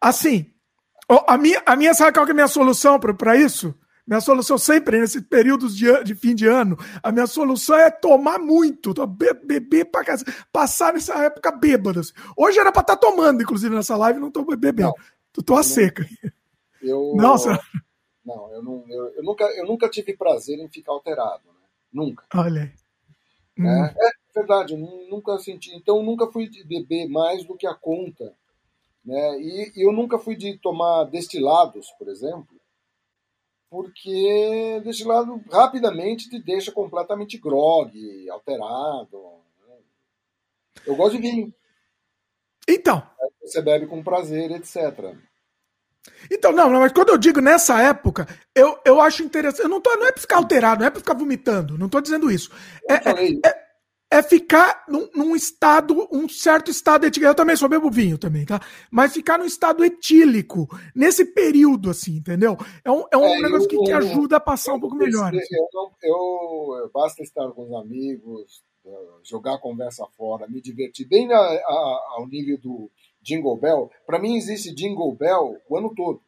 Assim, 0.00 0.50
a 1.08 1.38
minha, 1.38 1.62
a 1.66 1.76
minha 1.76 1.94
sabe 1.94 2.12
qual 2.12 2.24
que 2.24 2.30
é 2.30 2.34
a 2.34 2.34
minha 2.34 2.48
solução 2.48 2.98
para 2.98 3.36
isso? 3.36 3.74
Minha 4.06 4.20
solução 4.20 4.58
sempre, 4.58 5.00
nesses 5.00 5.22
períodos 5.22 5.76
de, 5.76 6.02
de, 6.02 6.14
fim 6.14 6.34
de 6.34 6.46
ano, 6.46 6.76
a 7.02 7.12
minha 7.12 7.26
solução 7.26 7.76
é 7.76 7.88
tomar 7.88 8.38
muito, 8.38 8.92
beber 9.06 9.84
pra 9.84 10.04
casa, 10.04 10.24
passar 10.52 10.92
nessa 10.92 11.14
época 11.24 11.52
bêbadas. 11.52 12.12
Hoje 12.36 12.58
era 12.58 12.72
pra 12.72 12.80
estar 12.80 12.96
tá 12.96 13.00
tomando, 13.00 13.42
inclusive, 13.42 13.74
nessa 13.74 13.96
live, 13.96 14.18
não 14.18 14.30
tô 14.30 14.44
bebendo. 14.44 14.82
Não, 14.82 14.94
tô, 15.32 15.42
tô 15.42 15.56
a 15.56 15.62
seca. 15.62 16.04
Eu, 16.82 17.14
Nossa! 17.16 17.60
Não, 18.24 18.52
eu, 18.52 18.62
não 18.62 18.84
eu, 18.88 19.08
eu, 19.16 19.22
nunca, 19.22 19.44
eu 19.56 19.66
nunca 19.66 19.88
tive 19.88 20.16
prazer 20.16 20.58
em 20.58 20.68
ficar 20.68 20.92
alterado. 20.92 21.42
Né? 21.46 21.66
Nunca. 21.92 22.24
Olha 22.34 22.62
aí. 22.62 22.72
É, 23.58 23.62
hum. 23.62 23.84
é 23.84 24.10
verdade, 24.34 24.76
nunca 24.76 25.38
senti. 25.38 25.74
Então, 25.76 26.02
nunca 26.02 26.26
fui 26.26 26.50
beber 26.66 27.08
mais 27.08 27.44
do 27.44 27.56
que 27.56 27.66
a 27.66 27.74
conta. 27.74 28.34
Né? 29.04 29.40
E, 29.40 29.72
e 29.76 29.86
eu 29.86 29.92
nunca 29.92 30.18
fui 30.18 30.36
de 30.36 30.58
tomar 30.58 31.04
destilados, 31.04 31.90
por 31.98 32.08
exemplo, 32.08 32.60
porque 33.70 34.80
destilado 34.84 35.42
rapidamente 35.50 36.28
te 36.28 36.38
deixa 36.38 36.70
completamente 36.70 37.38
grog, 37.38 37.90
alterado. 38.30 39.18
Né? 39.66 39.76
Eu 40.86 40.94
gosto 40.94 41.16
de 41.16 41.22
vinho. 41.22 41.54
Então. 42.68 43.02
Você 43.42 43.60
bebe 43.60 43.86
com 43.86 44.04
prazer, 44.04 44.50
etc. 44.52 45.16
Então, 46.30 46.52
não, 46.52 46.70
mas 46.70 46.92
quando 46.92 47.10
eu 47.10 47.18
digo 47.18 47.40
nessa 47.40 47.80
época, 47.80 48.26
eu, 48.54 48.78
eu 48.84 49.00
acho 49.00 49.22
interessante. 49.22 49.62
Eu 49.62 49.68
não, 49.68 49.80
tô, 49.80 49.94
não 49.96 50.06
é 50.06 50.12
pra 50.12 50.20
ficar 50.20 50.36
alterado, 50.36 50.80
não 50.80 50.86
é 50.86 50.90
pra 50.90 51.00
ficar 51.00 51.14
vomitando, 51.14 51.78
não 51.78 51.88
tô 51.88 52.00
dizendo 52.00 52.30
isso. 52.30 52.50
É, 52.88 52.94
é, 52.94 53.48
é, 53.48 53.61
é, 54.12 54.22
ficar 54.22 54.84
num, 54.86 55.08
num, 55.14 55.34
estado, 55.34 56.06
um 56.12 56.28
certo 56.28 56.70
estado 56.70 57.06
etílico. 57.06 57.30
Eu 57.30 57.34
também 57.34 57.56
sou 57.56 57.66
bebo 57.66 57.90
vinho 57.90 58.18
também, 58.18 58.44
tá? 58.44 58.60
Mas 58.90 59.14
ficar 59.14 59.38
num 59.38 59.46
estado 59.46 59.82
etílico, 59.82 60.68
nesse 60.94 61.24
período, 61.24 61.88
assim, 61.88 62.16
entendeu? 62.16 62.58
É 62.84 62.90
um, 62.90 63.04
é 63.10 63.16
um 63.16 63.24
é, 63.24 63.40
negócio 63.40 63.64
eu, 63.64 63.68
que, 63.68 63.84
que, 63.86 63.92
ajuda 63.92 64.36
a 64.36 64.40
passar 64.40 64.74
um 64.74 64.80
pouco 64.80 64.96
melhor. 64.96 65.34
Assim. 65.34 65.54
Eu, 65.54 65.92
eu, 66.02 66.90
basta 66.92 67.22
estar 67.22 67.50
com 67.52 67.62
os 67.62 67.72
amigos, 67.72 68.62
jogar 69.22 69.54
a 69.54 69.58
conversa 69.58 70.06
fora, 70.14 70.46
me 70.46 70.60
divertir 70.60 71.08
bem 71.08 71.26
na, 71.26 71.38
a, 71.38 72.14
ao 72.18 72.28
nível 72.28 72.58
do 72.58 72.90
Jingle 73.22 73.56
Bell. 73.56 73.90
Para 74.04 74.18
mim 74.18 74.36
existe 74.36 74.74
Jingle 74.74 75.14
Bell 75.14 75.58
o 75.66 75.76
ano 75.78 75.90
todo. 75.94 76.20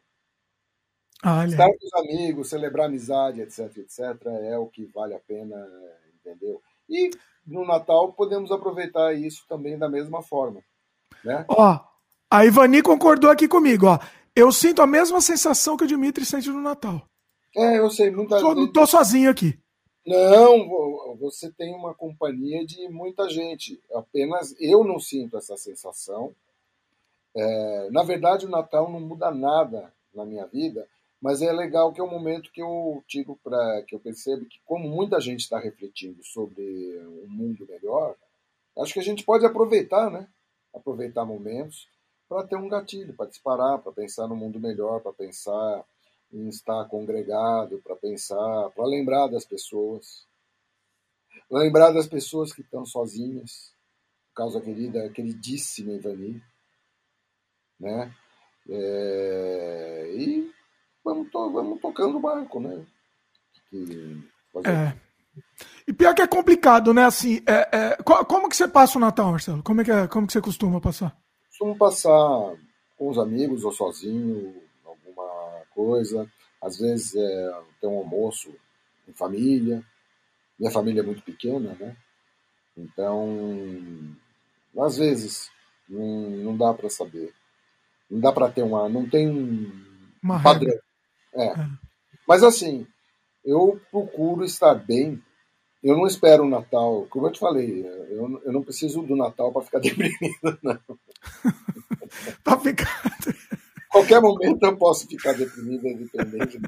Olha. 1.23 1.49
Estar 1.49 1.67
com 1.67 1.85
os 1.85 1.93
amigos, 1.93 2.49
celebrar 2.49 2.87
amizade, 2.87 3.41
etc, 3.41 3.77
etc, 3.77 3.99
é 4.41 4.57
o 4.57 4.65
que 4.65 4.85
vale 4.85 5.13
a 5.13 5.19
pena, 5.19 5.55
entendeu? 6.19 6.59
E 6.89 7.11
no 7.45 7.65
Natal 7.65 8.13
podemos 8.13 8.51
aproveitar 8.51 9.13
isso 9.13 9.45
também 9.47 9.77
da 9.77 9.89
mesma 9.89 10.21
forma. 10.21 10.61
Né? 11.23 11.45
Ó, 11.47 11.79
a 12.29 12.45
Ivani 12.45 12.81
concordou 12.81 13.29
aqui 13.29 13.47
comigo, 13.47 13.87
ó. 13.87 13.99
Eu 14.35 14.51
sinto 14.51 14.81
a 14.81 14.87
mesma 14.87 15.21
sensação 15.21 15.77
que 15.77 15.85
o 15.85 15.87
Dimitri 15.87 16.25
sente 16.25 16.49
no 16.49 16.61
Natal. 16.61 17.01
É, 17.55 17.79
eu 17.79 17.89
sei, 17.89 18.11
muita 18.11 18.39
Só, 18.39 18.53
Não 18.53 18.71
tô 18.71 18.85
sozinho 18.85 19.29
aqui. 19.29 19.57
Não, 20.05 21.15
você 21.19 21.51
tem 21.51 21.73
uma 21.73 21.93
companhia 21.93 22.65
de 22.65 22.87
muita 22.89 23.29
gente. 23.29 23.81
Apenas 23.93 24.55
eu 24.59 24.83
não 24.83 24.99
sinto 24.99 25.37
essa 25.37 25.55
sensação. 25.57 26.35
É, 27.35 27.89
na 27.91 28.03
verdade, 28.03 28.45
o 28.45 28.49
Natal 28.49 28.91
não 28.91 28.99
muda 28.99 29.31
nada 29.31 29.91
na 30.13 30.25
minha 30.25 30.45
vida, 30.45 30.87
mas 31.21 31.41
é 31.41 31.51
legal 31.51 31.91
que 31.91 31.99
é 31.99 32.03
um 32.03 32.09
momento 32.09 32.51
que 32.51 32.61
eu 32.61 33.03
digo 33.07 33.39
para 33.43 33.83
que 33.83 33.95
eu 33.95 33.99
percebo 33.99 34.45
que 34.45 34.59
como 34.65 34.87
muita 34.87 35.19
gente 35.19 35.41
está 35.41 35.59
refletindo 35.59 36.23
sobre 36.23 36.63
um 37.23 37.27
mundo 37.27 37.65
melhor, 37.67 38.15
acho 38.79 38.93
que 38.93 38.99
a 38.99 39.03
gente 39.03 39.23
pode 39.23 39.45
aproveitar, 39.45 40.09
né? 40.11 40.27
Aproveitar 40.73 41.25
momentos 41.25 41.87
para 42.27 42.45
ter 42.45 42.55
um 42.55 42.67
gatilho, 42.67 43.13
para 43.13 43.29
disparar, 43.29 43.79
para 43.79 43.91
pensar 43.91 44.27
no 44.27 44.35
mundo 44.35 44.59
melhor, 44.59 45.01
para 45.01 45.13
pensar 45.13 45.85
em 46.31 46.49
estar 46.49 46.85
congregado 46.85 47.79
para 47.79 47.95
pensar, 47.95 48.69
para 48.71 48.85
lembrar 48.85 49.27
das 49.27 49.45
pessoas, 49.45 50.25
lembrar 51.49 51.91
das 51.91 52.07
pessoas 52.07 52.51
que 52.51 52.61
estão 52.61 52.85
sozinhas, 52.85 53.73
causa 54.33 54.59
da 54.59 54.65
querida, 54.65 55.09
queridíssima 55.09 55.93
Ivani, 55.93 56.43
né? 57.79 58.13
É, 58.67 60.11
e 60.13 60.51
vamos, 61.05 61.29
to, 61.29 61.51
vamos 61.51 61.79
tocando 61.79 62.17
o 62.17 62.19
barco, 62.19 62.59
né? 62.59 62.83
Que, 63.69 64.23
é. 64.65 64.93
E 65.87 65.93
pior 65.93 66.15
que 66.15 66.21
é 66.21 66.27
complicado, 66.27 66.93
né? 66.93 67.05
Assim, 67.05 67.41
é, 67.45 67.69
é, 67.71 67.97
como 68.03 68.49
que 68.49 68.55
você 68.55 68.67
passa 68.67 68.97
o 68.97 69.01
Natal, 69.01 69.31
Marcelo? 69.31 69.61
Como, 69.61 69.81
é 69.81 69.83
que 69.83 69.91
é, 69.91 70.07
como 70.07 70.25
que 70.25 70.33
você 70.33 70.41
costuma 70.41 70.81
passar? 70.81 71.15
Costumo 71.49 71.77
passar 71.77 72.55
com 72.97 73.09
os 73.09 73.19
amigos 73.19 73.63
ou 73.63 73.71
sozinho, 73.71 74.55
alguma 74.83 75.61
coisa. 75.73 76.27
Às 76.61 76.79
vezes 76.79 77.15
é, 77.15 77.53
tem 77.79 77.89
um 77.89 77.99
almoço 77.99 78.49
em 79.07 79.13
família. 79.13 79.83
Minha 80.57 80.71
família 80.71 81.01
é 81.01 81.05
muito 81.05 81.21
pequena, 81.21 81.75
né? 81.79 81.95
Então, 82.77 84.15
às 84.79 84.97
vezes, 84.97 85.49
não, 85.87 86.29
não 86.29 86.57
dá 86.57 86.73
para 86.73 86.89
saber. 86.89 87.33
Não 88.09 88.19
dá 88.19 88.31
para 88.31 88.49
ter 88.49 88.63
uma. 88.63 88.89
Não 88.89 89.07
tem 89.07 89.71
uma 90.21 90.41
padrão. 90.41 90.77
É. 91.35 91.53
Mas 92.27 92.43
assim, 92.43 92.87
eu 93.43 93.79
procuro 93.91 94.43
estar 94.43 94.73
bem. 94.73 95.21
Eu 95.83 95.95
não 95.95 96.07
espero 96.07 96.43
o 96.43 96.49
Natal, 96.49 97.05
como 97.11 97.27
eu 97.27 97.31
te 97.31 97.39
falei, 97.39 97.85
eu, 98.09 98.41
eu 98.43 98.51
não 98.51 98.63
preciso 98.63 99.03
do 99.03 99.15
Natal 99.15 99.51
para 99.51 99.61
ficar 99.61 99.79
deprimido, 99.81 100.57
não. 100.63 100.79
para 102.43 102.59
ficar. 102.59 103.01
Qualquer 103.91 104.19
momento 104.19 104.61
eu 104.61 104.75
posso 104.75 105.07
ficar 105.07 105.33
deprimido, 105.33 105.87
independente. 105.87 106.59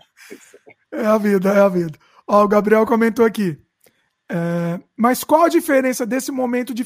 É 0.93 1.05
a 1.05 1.17
vida, 1.17 1.49
é 1.49 1.59
a 1.59 1.67
vida. 1.67 1.99
Ó, 2.25 2.43
o 2.43 2.47
Gabriel 2.47 2.85
comentou 2.85 3.25
aqui. 3.25 3.57
É, 4.29 4.79
mas 4.95 5.23
qual 5.23 5.43
a 5.43 5.49
diferença 5.49 6.05
desse 6.05 6.31
momento 6.31 6.73
de 6.73 6.85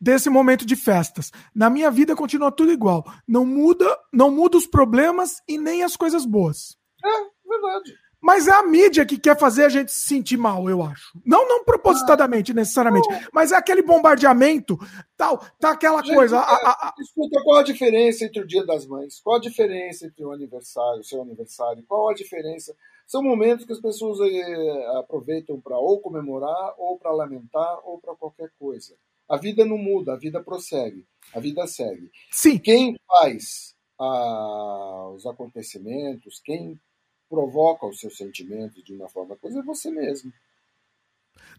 desse 0.00 0.30
momento 0.30 0.64
de 0.64 0.76
festas? 0.76 1.30
Na 1.54 1.68
minha 1.68 1.90
vida 1.90 2.16
continua 2.16 2.52
tudo 2.52 2.72
igual. 2.72 3.04
Não 3.26 3.44
muda, 3.44 3.86
não 4.12 4.30
muda 4.30 4.56
os 4.56 4.66
problemas 4.66 5.42
e 5.48 5.58
nem 5.58 5.82
as 5.82 5.96
coisas 5.96 6.24
boas. 6.24 6.76
É, 7.06 7.48
verdade. 7.48 7.94
Mas 8.20 8.48
é 8.48 8.52
a 8.52 8.62
mídia 8.62 9.06
que 9.06 9.18
quer 9.18 9.38
fazer 9.38 9.64
a 9.64 9.68
gente 9.68 9.92
se 9.92 10.08
sentir 10.08 10.36
mal, 10.36 10.68
eu 10.68 10.82
acho. 10.82 11.16
Não, 11.24 11.46
não 11.48 11.64
propositadamente, 11.64 12.52
necessariamente, 12.52 13.08
não. 13.08 13.20
mas 13.32 13.52
é 13.52 13.56
aquele 13.56 13.82
bombardeamento, 13.82 14.76
tal, 15.16 15.38
tá 15.60 15.70
aquela 15.70 16.02
gente, 16.02 16.14
coisa. 16.14 16.36
É, 16.36 16.40
a, 16.40 16.70
a, 16.88 16.94
escuta, 16.98 17.40
qual 17.44 17.58
a 17.58 17.62
diferença 17.62 18.24
entre 18.24 18.40
o 18.40 18.46
Dia 18.46 18.64
das 18.64 18.86
Mães? 18.86 19.20
Qual 19.20 19.36
a 19.36 19.40
diferença 19.40 20.06
entre 20.06 20.24
o 20.24 20.32
aniversário, 20.32 21.00
o 21.00 21.04
seu 21.04 21.22
aniversário? 21.22 21.84
Qual 21.86 22.08
a 22.08 22.14
diferença? 22.14 22.74
São 23.06 23.22
momentos 23.22 23.64
que 23.64 23.72
as 23.72 23.80
pessoas 23.80 24.18
eh, 24.20 24.98
aproveitam 24.98 25.60
para 25.60 25.78
ou 25.78 26.00
comemorar, 26.00 26.74
ou 26.78 26.98
para 26.98 27.12
lamentar, 27.12 27.78
ou 27.84 28.00
para 28.00 28.16
qualquer 28.16 28.50
coisa. 28.58 28.96
A 29.28 29.36
vida 29.36 29.64
não 29.64 29.78
muda, 29.78 30.14
a 30.14 30.16
vida 30.16 30.42
prossegue, 30.42 31.06
a 31.32 31.38
vida 31.38 31.64
segue. 31.68 32.10
Sim. 32.32 32.58
Quem 32.58 32.96
faz 33.06 33.76
ah, 34.00 35.10
os 35.14 35.24
acontecimentos, 35.26 36.40
quem 36.44 36.80
provoca 37.28 37.86
os 37.86 38.00
seus 38.00 38.16
sentimentos 38.16 38.82
de 38.82 38.94
uma 38.94 39.08
forma 39.08 39.36
coisa 39.36 39.60
é 39.60 39.62
você 39.62 39.90
mesmo. 39.90 40.32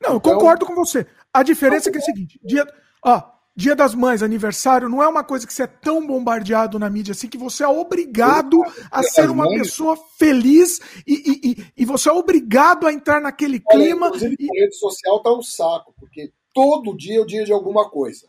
Não, 0.02 0.12
eu 0.12 0.18
então, 0.18 0.34
concordo 0.34 0.66
com 0.66 0.76
você. 0.76 1.06
A 1.34 1.44
diferença 1.44 1.90
é 1.90 1.92
que 1.92 1.98
é 1.98 2.02
o 2.02 2.04
seguinte: 2.04 2.40
dia, 2.44 2.66
ó, 3.04 3.22
dia 3.56 3.76
das 3.76 3.96
Mães, 3.96 4.22
aniversário, 4.22 4.88
não 4.88 5.02
é 5.02 5.08
uma 5.08 5.24
coisa 5.24 5.48
que 5.48 5.54
você 5.54 5.64
é 5.64 5.68
tão 5.68 6.06
bombardeado 6.06 6.78
na 6.78 6.90
mídia 6.90 7.12
assim 7.12 7.28
que 7.28 7.38
você 7.38 7.64
é 7.64 7.68
obrigado 7.68 8.62
a 8.92 9.02
ser 9.02 9.30
uma 9.30 9.50
pessoa 9.50 9.98
feliz 10.18 10.80
e, 11.08 11.52
e, 11.52 11.66
e, 11.76 11.86
você 11.86 12.10
é 12.10 12.12
obrigado 12.12 12.86
a 12.86 12.94
entrar 12.94 13.20
naquele 13.20 13.60
clima. 13.60 14.12
Olha, 14.12 14.28
e... 14.40 14.48
A 14.50 14.62
rede 14.62 14.76
social 14.76 15.22
tá 15.22 15.34
um 15.34 15.42
saco, 15.42 15.94
porque 16.00 16.32
todo 16.54 16.96
dia 16.96 17.18
é 17.18 17.22
o 17.22 17.26
dia 17.26 17.44
de 17.44 17.52
alguma 17.52 17.90
coisa. 17.90 18.28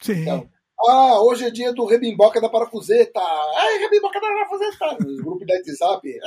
Sim. 0.00 0.22
Então, 0.22 0.48
ah, 0.88 1.20
hoje 1.20 1.44
é 1.46 1.50
dia 1.50 1.72
do 1.72 1.84
rebimboca 1.84 2.40
da 2.40 2.48
parafuseta. 2.48 3.20
Ai, 3.20 3.78
rebimboca 3.78 4.20
da 4.20 4.26
parafuseta. 4.26 4.96
Nos 5.00 5.20
grupos 5.20 5.46
da 5.46 5.54
WhatsApp. 5.54 6.20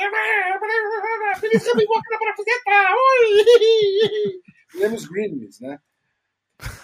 Feliz 1.40 1.66
rebimboca 1.66 2.10
da 2.10 2.18
parafuseta. 2.18 2.72
Oi! 2.96 4.42
Lemos 4.76 5.06
Greenleaf, 5.06 5.62
né? 5.62 5.80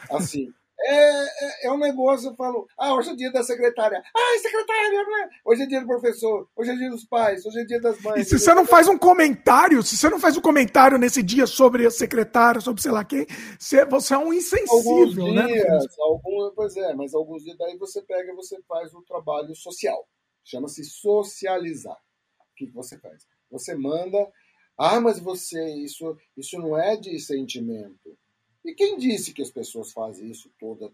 Assim. 0.09 0.53
É, 0.85 1.23
é, 1.23 1.67
é, 1.67 1.71
um 1.71 1.77
negócio, 1.77 2.29
eu 2.29 2.35
falo, 2.35 2.67
ah, 2.77 2.93
hoje 2.93 3.11
é 3.11 3.15
dia 3.15 3.31
da 3.31 3.41
secretária. 3.41 4.03
Ah, 4.13 4.39
secretária, 4.39 4.89
né? 4.91 5.29
Hoje 5.45 5.63
é 5.63 5.65
dia 5.65 5.79
do 5.79 5.87
professor, 5.87 6.49
hoje 6.55 6.71
é 6.71 6.75
dia 6.75 6.89
dos 6.89 7.05
pais, 7.05 7.45
hoje 7.45 7.59
é 7.61 7.63
dia 7.63 7.79
das 7.79 8.01
mães. 8.01 8.21
E 8.21 8.29
se 8.29 8.39
você 8.39 8.53
não 8.53 8.65
faz 8.65 8.87
um 8.89 8.97
comentário, 8.97 9.81
se 9.81 9.95
você 9.95 10.09
não 10.09 10.19
faz 10.19 10.35
um 10.35 10.41
comentário 10.41 10.97
nesse 10.97 11.23
dia 11.23 11.47
sobre 11.47 11.85
a 11.85 11.91
secretária, 11.91 12.59
sobre 12.59 12.81
sei 12.81 12.91
lá 12.91 13.05
quem, 13.05 13.25
você, 13.57 14.13
é 14.13 14.17
um 14.17 14.33
insensível, 14.33 14.75
alguns 14.75 15.15
né? 15.33 15.47
dias, 15.47 15.65
né? 15.65 15.87
Algum, 15.99 16.51
pois 16.53 16.75
é, 16.75 16.93
mas 16.93 17.13
alguns 17.13 17.43
dias 17.43 17.57
daí 17.57 17.77
você 17.77 18.01
pega 18.01 18.33
e 18.33 18.35
você 18.35 18.61
faz 18.67 18.93
o 18.93 19.01
trabalho 19.03 19.55
social. 19.55 20.05
Chama-se 20.43 20.83
socializar. 20.83 21.95
O 21.95 22.55
que 22.57 22.69
você 22.71 22.99
faz? 22.99 23.25
Você 23.49 23.73
manda, 23.73 24.29
ah, 24.77 24.99
mas 24.99 25.17
você, 25.17 25.63
isso, 25.75 26.17
isso 26.35 26.59
não 26.59 26.77
é 26.77 26.97
de 26.97 27.17
sentimento 27.19 28.17
e 28.65 28.73
quem 28.73 28.97
disse 28.97 29.33
que 29.33 29.41
as 29.41 29.49
pessoas 29.51 29.91
fazem 29.91 30.29
isso 30.29 30.49
toda, 30.59 30.89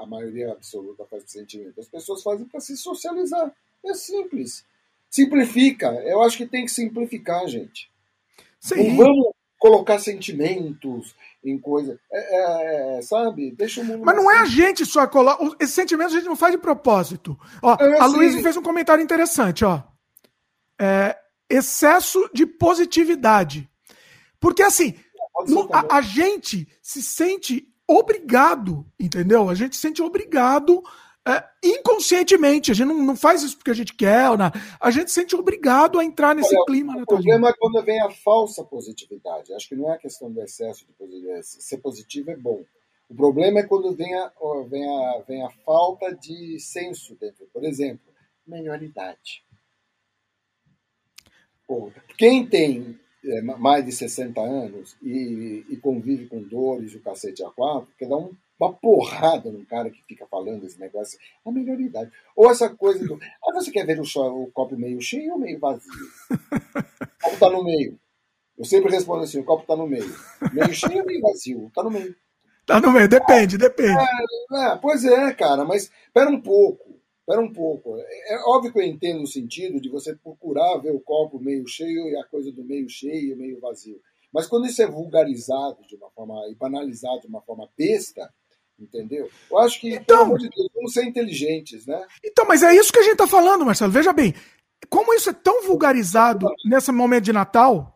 a 0.00 0.06
maioria 0.06 0.52
absoluta 0.52 1.04
faz 1.04 1.24
sentimento? 1.26 1.80
As 1.80 1.88
pessoas 1.88 2.22
fazem 2.22 2.46
para 2.46 2.60
se 2.60 2.76
socializar. 2.76 3.54
É 3.84 3.94
simples. 3.94 4.64
Simplifica. 5.08 5.86
Eu 6.04 6.22
acho 6.22 6.36
que 6.36 6.46
tem 6.46 6.64
que 6.64 6.72
simplificar, 6.72 7.46
gente. 7.46 7.88
Sim. 8.58 8.88
Não 8.88 8.96
vamos 8.96 9.34
colocar 9.60 9.98
sentimentos 10.00 11.14
em 11.44 11.56
coisa. 11.56 12.00
É, 12.10 12.36
é, 12.36 12.98
é 12.98 13.02
sabe? 13.02 13.52
Deixa 13.52 13.80
o 13.80 13.84
mundo. 13.84 14.04
Mas 14.04 14.16
não 14.16 14.30
é 14.30 14.38
a 14.38 14.44
gente 14.44 14.84
só 14.84 15.06
colocar. 15.06 15.38
Esses 15.60 15.74
sentimentos 15.74 16.14
a 16.14 16.18
gente 16.18 16.28
não 16.28 16.34
faz 16.34 16.52
de 16.52 16.58
propósito. 16.58 17.38
Ó, 17.62 17.76
é, 17.78 18.00
a 18.00 18.06
Luísa 18.06 18.42
fez 18.42 18.56
um 18.56 18.62
comentário 18.62 19.04
interessante, 19.04 19.64
ó. 19.64 19.82
É, 20.80 21.16
excesso 21.48 22.28
de 22.34 22.44
positividade. 22.44 23.68
Porque 24.40 24.62
assim, 24.62 24.94
no, 25.46 25.68
a, 25.72 25.96
a, 25.96 26.00
gente 26.00 26.68
se 26.80 27.02
sente 27.02 27.68
obrigado, 27.86 28.86
entendeu? 28.98 29.48
A 29.48 29.54
gente 29.54 29.74
se 29.74 29.82
sente 29.82 30.02
obrigado 30.02 30.82
é, 31.26 31.42
inconscientemente. 31.62 32.70
A 32.70 32.74
gente 32.74 32.88
não, 32.88 33.02
não, 33.02 33.16
faz 33.16 33.42
isso 33.42 33.56
porque 33.56 33.70
a 33.70 33.74
gente 33.74 33.94
quer, 33.94 34.36
nada. 34.36 34.60
a 34.78 34.90
gente 34.90 35.08
se 35.08 35.14
sente 35.14 35.34
obrigado 35.34 35.98
a 35.98 36.04
entrar 36.04 36.34
nesse 36.34 36.54
Olha, 36.54 36.64
clima. 36.66 36.94
O 36.94 37.00
né, 37.00 37.04
problema 37.06 37.48
é 37.48 37.54
quando 37.58 37.82
vem 37.82 38.00
a 38.00 38.10
falsa 38.10 38.62
positividade. 38.62 39.52
Acho 39.54 39.68
que 39.68 39.76
não 39.76 39.92
é 39.92 39.98
questão 39.98 40.30
do 40.30 40.40
excesso 40.40 40.86
de 40.86 40.92
positividade. 40.92 41.46
Ser 41.46 41.78
positivo 41.78 42.30
é 42.30 42.36
bom. 42.36 42.62
O 43.08 43.14
problema 43.14 43.60
é 43.60 43.62
quando 43.62 43.94
vem 43.94 44.14
a, 44.14 44.32
vem 44.68 44.84
a, 44.84 45.20
vem 45.26 45.42
a 45.44 45.50
falta 45.64 46.14
de 46.14 46.58
senso 46.60 47.14
dentro. 47.16 47.46
Por 47.52 47.64
exemplo, 47.64 48.12
melhoridade. 48.46 49.44
Pô, 51.66 51.90
quem 52.18 52.46
tem 52.46 52.98
é, 53.24 53.40
mais 53.42 53.84
de 53.84 53.92
60 53.92 54.40
anos 54.40 54.96
e, 55.02 55.64
e, 55.68 55.76
convive 55.76 56.26
com 56.26 56.42
dores 56.42 56.92
e 56.92 56.96
o 56.96 57.00
cacete 57.00 57.42
a 57.42 57.50
quatro, 57.50 57.88
que 57.98 58.06
dá 58.06 58.16
um, 58.16 58.32
uma 58.60 58.72
porrada 58.72 59.50
num 59.50 59.64
cara 59.64 59.90
que 59.90 60.02
fica 60.04 60.26
falando 60.26 60.64
esse 60.64 60.78
negócio, 60.78 61.18
a 61.44 61.50
melhor 61.50 61.80
idade. 61.80 62.10
Ou 62.36 62.50
essa 62.50 62.68
coisa 62.68 63.06
do. 63.06 63.18
Ah, 63.44 63.52
você 63.54 63.70
quer 63.70 63.86
ver 63.86 64.00
o, 64.00 64.04
o 64.04 64.50
copo 64.52 64.76
meio 64.76 65.00
cheio 65.00 65.32
ou 65.32 65.38
meio 65.38 65.58
vazio? 65.58 65.90
O 66.30 66.38
copo 67.24 67.38
tá 67.38 67.50
no 67.50 67.64
meio. 67.64 67.98
Eu 68.58 68.64
sempre 68.64 68.92
respondo 68.92 69.24
assim: 69.24 69.40
o 69.40 69.44
copo 69.44 69.66
tá 69.66 69.76
no 69.76 69.86
meio. 69.86 70.14
Meio 70.52 70.72
cheio 70.74 71.00
ou 71.00 71.06
meio 71.06 71.20
vazio? 71.20 71.70
Tá 71.74 71.82
no 71.82 71.90
meio. 71.90 72.14
Tá 72.66 72.80
no 72.80 72.92
meio, 72.92 73.08
depende, 73.08 73.58
depende. 73.58 73.98
É, 74.52 74.72
é, 74.72 74.76
pois 74.76 75.04
é, 75.04 75.32
cara, 75.34 75.64
mas 75.64 75.90
espera 76.06 76.30
um 76.30 76.40
pouco. 76.40 76.93
Espera 77.26 77.40
um 77.40 77.50
pouco. 77.50 77.96
É, 77.98 78.34
é 78.34 78.38
óbvio 78.44 78.70
que 78.70 78.78
eu 78.78 78.82
entendo 78.82 79.22
o 79.22 79.26
sentido 79.26 79.80
de 79.80 79.88
você 79.88 80.14
procurar 80.14 80.76
ver 80.78 80.92
o 80.92 81.00
copo 81.00 81.40
meio 81.40 81.66
cheio 81.66 82.08
e 82.10 82.16
a 82.16 82.24
coisa 82.24 82.52
do 82.52 82.62
meio 82.62 82.88
cheio, 82.88 83.36
meio 83.36 83.58
vazio. 83.60 83.98
Mas 84.30 84.46
quando 84.46 84.66
isso 84.66 84.82
é 84.82 84.86
vulgarizado 84.86 85.78
de 85.88 85.96
uma 85.96 86.10
forma 86.10 86.34
e 86.50 86.54
banalizado 86.54 87.22
de 87.22 87.26
uma 87.26 87.40
forma 87.40 87.66
besta, 87.78 88.28
entendeu? 88.78 89.30
Eu 89.50 89.58
acho 89.58 89.80
que, 89.80 89.94
então, 89.94 90.04
pelo 90.04 90.22
amor 90.22 90.38
de 90.38 90.50
Deus, 90.50 90.68
vamos 90.74 90.92
ser 90.92 91.04
inteligentes, 91.04 91.86
né? 91.86 92.04
Então, 92.22 92.44
mas 92.46 92.62
é 92.62 92.74
isso 92.74 92.92
que 92.92 92.98
a 92.98 93.02
gente 93.02 93.12
está 93.12 93.26
falando, 93.26 93.64
Marcelo. 93.64 93.92
Veja 93.92 94.12
bem, 94.12 94.34
como 94.90 95.14
isso 95.14 95.30
é 95.30 95.32
tão 95.32 95.62
vulgarizado 95.62 96.46
nesse 96.64 96.92
momento 96.92 97.24
de 97.24 97.32
Natal, 97.32 97.93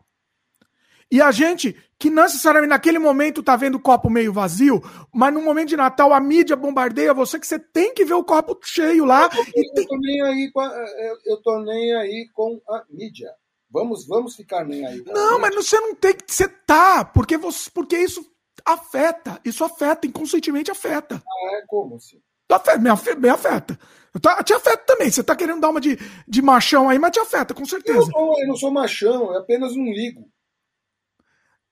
e 1.11 1.21
a 1.21 1.31
gente, 1.31 1.75
que 1.97 2.09
não 2.09 2.23
necessariamente 2.23 2.69
naquele 2.69 2.99
momento 2.99 3.41
tá 3.41 3.55
vendo 3.55 3.75
o 3.75 3.81
copo 3.81 4.09
meio 4.09 4.31
vazio, 4.31 4.81
mas 5.13 5.33
no 5.33 5.41
momento 5.41 5.69
de 5.69 5.77
Natal 5.77 6.13
a 6.13 6.19
mídia 6.19 6.55
bombardeia 6.55 7.13
você 7.13 7.39
que 7.39 7.47
você 7.47 7.57
tem 7.57 7.93
que 7.93 8.05
ver 8.05 8.13
o 8.13 8.23
copo 8.23 8.59
cheio 8.63 9.05
lá. 9.05 9.29
Eu, 9.35 9.43
eu, 9.55 9.63
eu 9.75 9.87
tô 9.87 9.97
nem 9.97 10.21
aí 10.21 10.51
com 10.51 10.59
a, 10.61 10.85
eu 11.25 11.41
tô 11.41 11.59
nem 11.61 11.95
aí 11.95 12.29
com 12.33 12.61
a 12.69 12.83
mídia. 12.89 13.29
Vamos, 13.71 14.07
vamos 14.07 14.35
ficar 14.35 14.65
nem 14.65 14.85
aí. 14.85 15.03
Não, 15.05 15.39
mas 15.39 15.53
você 15.53 15.79
não 15.79 15.93
tem 15.93 16.15
que. 16.15 16.23
Você 16.27 16.47
tá, 16.47 17.05
porque, 17.05 17.37
você, 17.37 17.69
porque 17.71 17.97
isso 17.97 18.25
afeta. 18.65 19.39
Isso 19.45 19.63
afeta, 19.63 20.07
inconscientemente 20.07 20.71
afeta. 20.71 21.21
Ah, 21.25 21.55
é 21.57 21.65
como 21.67 21.95
assim? 21.95 22.19
Me, 22.79 23.15
me 23.21 23.29
afeta. 23.29 23.77
Tá, 24.21 24.41
te 24.43 24.53
afeta 24.53 24.83
também. 24.85 25.11
Você 25.11 25.23
tá 25.23 25.35
querendo 25.35 25.61
dar 25.61 25.69
uma 25.69 25.79
de, 25.79 25.99
de 26.27 26.41
machão 26.41 26.89
aí, 26.89 26.97
mas 26.97 27.11
te 27.11 27.19
afeta, 27.19 27.53
com 27.53 27.63
certeza. 27.63 27.99
Eu 27.99 28.07
não, 28.07 28.41
eu 28.41 28.47
não 28.47 28.55
sou 28.55 28.71
machão, 28.71 29.35
é 29.35 29.37
apenas 29.37 29.73
um 29.73 29.85
ligo. 29.85 30.27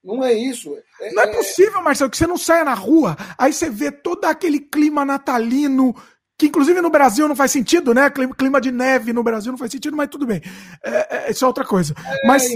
Não 0.08 0.24
é 0.24 0.32
isso. 0.32 0.74
É, 1.02 1.12
não 1.12 1.24
é, 1.24 1.26
é 1.26 1.36
possível, 1.36 1.82
Marcelo, 1.82 2.10
que 2.10 2.18
você 2.18 2.26
não 2.26 2.38
saia 2.38 2.64
na 2.64 2.74
rua, 2.74 3.18
aí 3.38 3.52
você 3.52 3.70
vê 3.70 3.92
todo 3.92 4.24
aquele 4.24 4.62
clima 4.62 5.04
natalino, 5.04 5.94
que 6.38 6.46
inclusive 6.46 6.80
no 6.82 6.90
Brasil 6.90 7.28
não 7.28 7.36
faz 7.36 7.52
sentido, 7.52 7.94
né? 7.94 8.10
Clima 8.10 8.62
de 8.62 8.72
neve 8.72 9.12
no 9.12 9.22
Brasil 9.22 9.52
não 9.52 9.60
faz 9.60 9.70
sentido, 9.70 9.98
mas 9.98 10.08
tudo 10.08 10.26
bem. 10.26 10.42
É, 10.82 11.28
é, 11.28 11.32
isso 11.32 11.44
é 11.44 11.48
outra 11.48 11.66
coisa. 11.66 11.94
É, 11.94 12.26
mas 12.26 12.48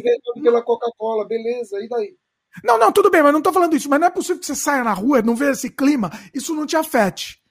pela 0.42 0.62
Coca-Cola, 0.62 1.28
beleza, 1.28 1.78
e 1.84 1.90
daí? 1.90 2.16
Não, 2.64 2.78
não, 2.78 2.90
tudo 2.90 3.10
bem, 3.12 3.22
mas 3.22 3.34
não 3.34 3.42
tô 3.42 3.52
falando 3.52 3.76
isso. 3.76 3.90
Mas 3.90 4.00
não 4.00 4.08
é 4.08 4.12
possível 4.12 4.40
que 4.40 4.46
você 4.46 4.56
saia 4.56 4.84
na 4.84 4.94
rua, 4.94 5.22
não 5.22 5.36
veja 5.36 5.52
esse 5.52 5.70
clima, 5.70 6.10
isso 6.34 6.56
não 6.56 6.66
te 6.66 6.78
afete. 6.78 7.42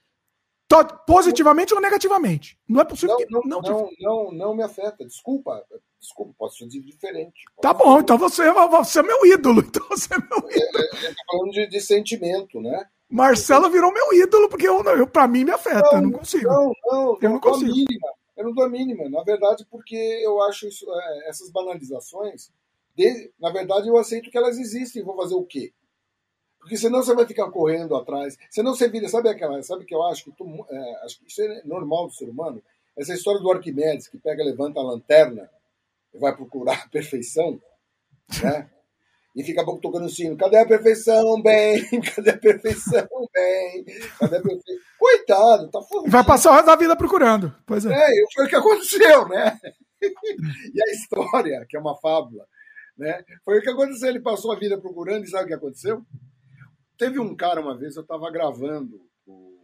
Positivamente 1.06 1.74
ou 1.74 1.80
negativamente. 1.80 2.58
Não 2.66 2.80
é 2.80 2.84
possível 2.84 3.16
não, 3.18 3.18
que 3.18 3.30
não, 3.30 3.60
não, 3.60 3.60
não, 3.60 3.90
não, 4.00 4.32
não 4.32 4.54
me 4.54 4.62
afeta. 4.62 5.04
Desculpa. 5.04 5.62
Desculpa, 6.00 6.32
posso 6.38 6.58
ser 6.58 6.66
diferente. 6.68 7.44
Tá 7.60 7.74
bom, 7.74 8.00
então 8.00 8.16
você, 8.16 8.42
é 8.44 8.52
você 8.52 9.00
é 9.00 9.02
meu 9.02 9.26
ídolo. 9.26 9.62
Então 9.68 9.86
você 9.88 10.14
é 10.14 10.18
meu 10.18 10.48
é, 10.48 10.56
ídolo. 10.56 10.84
É, 10.84 11.06
é, 11.06 11.14
falando 11.30 11.50
de, 11.50 11.66
de, 11.66 11.80
sentimento, 11.80 12.60
né? 12.60 12.88
Marcelo 13.08 13.68
virou 13.68 13.92
meu 13.92 14.14
ídolo, 14.14 14.48
porque 14.48 14.66
eu, 14.66 14.82
eu, 14.82 15.06
pra 15.06 15.28
mim 15.28 15.44
me 15.44 15.50
afeta. 15.50 15.82
Não, 15.92 15.98
eu 15.98 16.02
não 16.02 16.12
consigo. 16.12 16.48
Não, 16.48 16.72
não, 16.86 17.00
eu 17.00 17.18
não, 17.22 17.30
não 17.32 17.40
consigo. 17.40 17.70
Mínima. 17.70 18.08
Eu 18.36 18.44
não 18.44 18.54
dou 18.54 18.64
a 18.64 18.68
mínima. 18.68 19.10
Na 19.10 19.22
verdade, 19.22 19.66
porque 19.70 19.96
eu 20.24 20.40
acho 20.42 20.66
isso, 20.66 20.86
é, 20.90 21.28
essas 21.28 21.50
banalizações, 21.50 22.50
de, 22.96 23.30
na 23.38 23.50
verdade, 23.50 23.88
eu 23.88 23.98
aceito 23.98 24.30
que 24.30 24.38
elas 24.38 24.58
existem. 24.58 25.02
Vou 25.02 25.16
fazer 25.16 25.34
o 25.34 25.44
quê? 25.44 25.70
Porque 26.58 26.78
senão 26.78 27.02
você 27.02 27.14
vai 27.14 27.26
ficar 27.26 27.50
correndo 27.50 27.94
atrás. 27.94 28.38
Senão 28.48 28.74
você 28.74 28.88
vira, 28.88 29.08
sabe 29.08 29.28
aquela, 29.28 29.62
sabe 29.62 29.84
que 29.84 29.94
eu 29.94 30.02
acho 30.04 30.24
que, 30.24 30.30
tu, 30.32 30.66
é, 30.70 31.04
acho 31.04 31.18
que 31.18 31.26
isso 31.28 31.42
é 31.42 31.62
normal 31.64 32.06
do 32.06 32.14
ser 32.14 32.28
humano? 32.28 32.62
Essa 32.96 33.12
história 33.12 33.40
do 33.40 33.50
Arquimedes, 33.50 34.08
que 34.08 34.18
pega, 34.18 34.42
levanta 34.42 34.80
a 34.80 34.82
lanterna 34.82 35.50
vai 36.18 36.34
procurar 36.34 36.84
a 36.84 36.88
perfeição, 36.88 37.60
né? 38.42 38.70
E 39.34 39.44
fica 39.44 39.64
pouco 39.64 39.80
tocando 39.80 40.06
o 40.06 40.10
sino. 40.10 40.36
Cadê 40.36 40.58
a 40.58 40.66
perfeição, 40.66 41.40
bem? 41.40 41.84
Cadê 42.02 42.30
a 42.30 42.38
perfeição, 42.38 43.06
bem? 43.32 43.84
Cadê 44.18 44.36
a 44.36 44.42
perfeição? 44.42 44.74
Coitado, 44.98 45.70
tá 45.70 45.80
fudido. 45.82 46.10
Vai 46.10 46.24
passar 46.24 46.50
o 46.50 46.54
resto 46.54 46.66
da 46.66 46.76
vida 46.76 46.96
procurando. 46.96 47.54
Pois 47.64 47.86
é. 47.86 47.92
É, 47.92 48.08
foi 48.34 48.46
o 48.46 48.48
que 48.48 48.56
aconteceu, 48.56 49.28
né? 49.28 49.58
e 50.02 50.82
a 50.82 50.92
história, 50.92 51.64
que 51.68 51.76
é 51.76 51.80
uma 51.80 51.96
fábula, 51.96 52.44
né? 52.98 53.22
Foi 53.44 53.58
o 53.58 53.62
que 53.62 53.70
aconteceu. 53.70 54.08
Ele 54.08 54.20
passou 54.20 54.50
a 54.52 54.58
vida 54.58 54.76
procurando 54.78 55.24
e 55.24 55.28
sabe 55.28 55.44
o 55.44 55.48
que 55.48 55.54
aconteceu? 55.54 56.04
Teve 56.98 57.20
um 57.20 57.34
cara 57.34 57.60
uma 57.60 57.78
vez, 57.78 57.96
eu 57.96 58.02
estava 58.02 58.30
gravando 58.30 59.00
o 59.26 59.56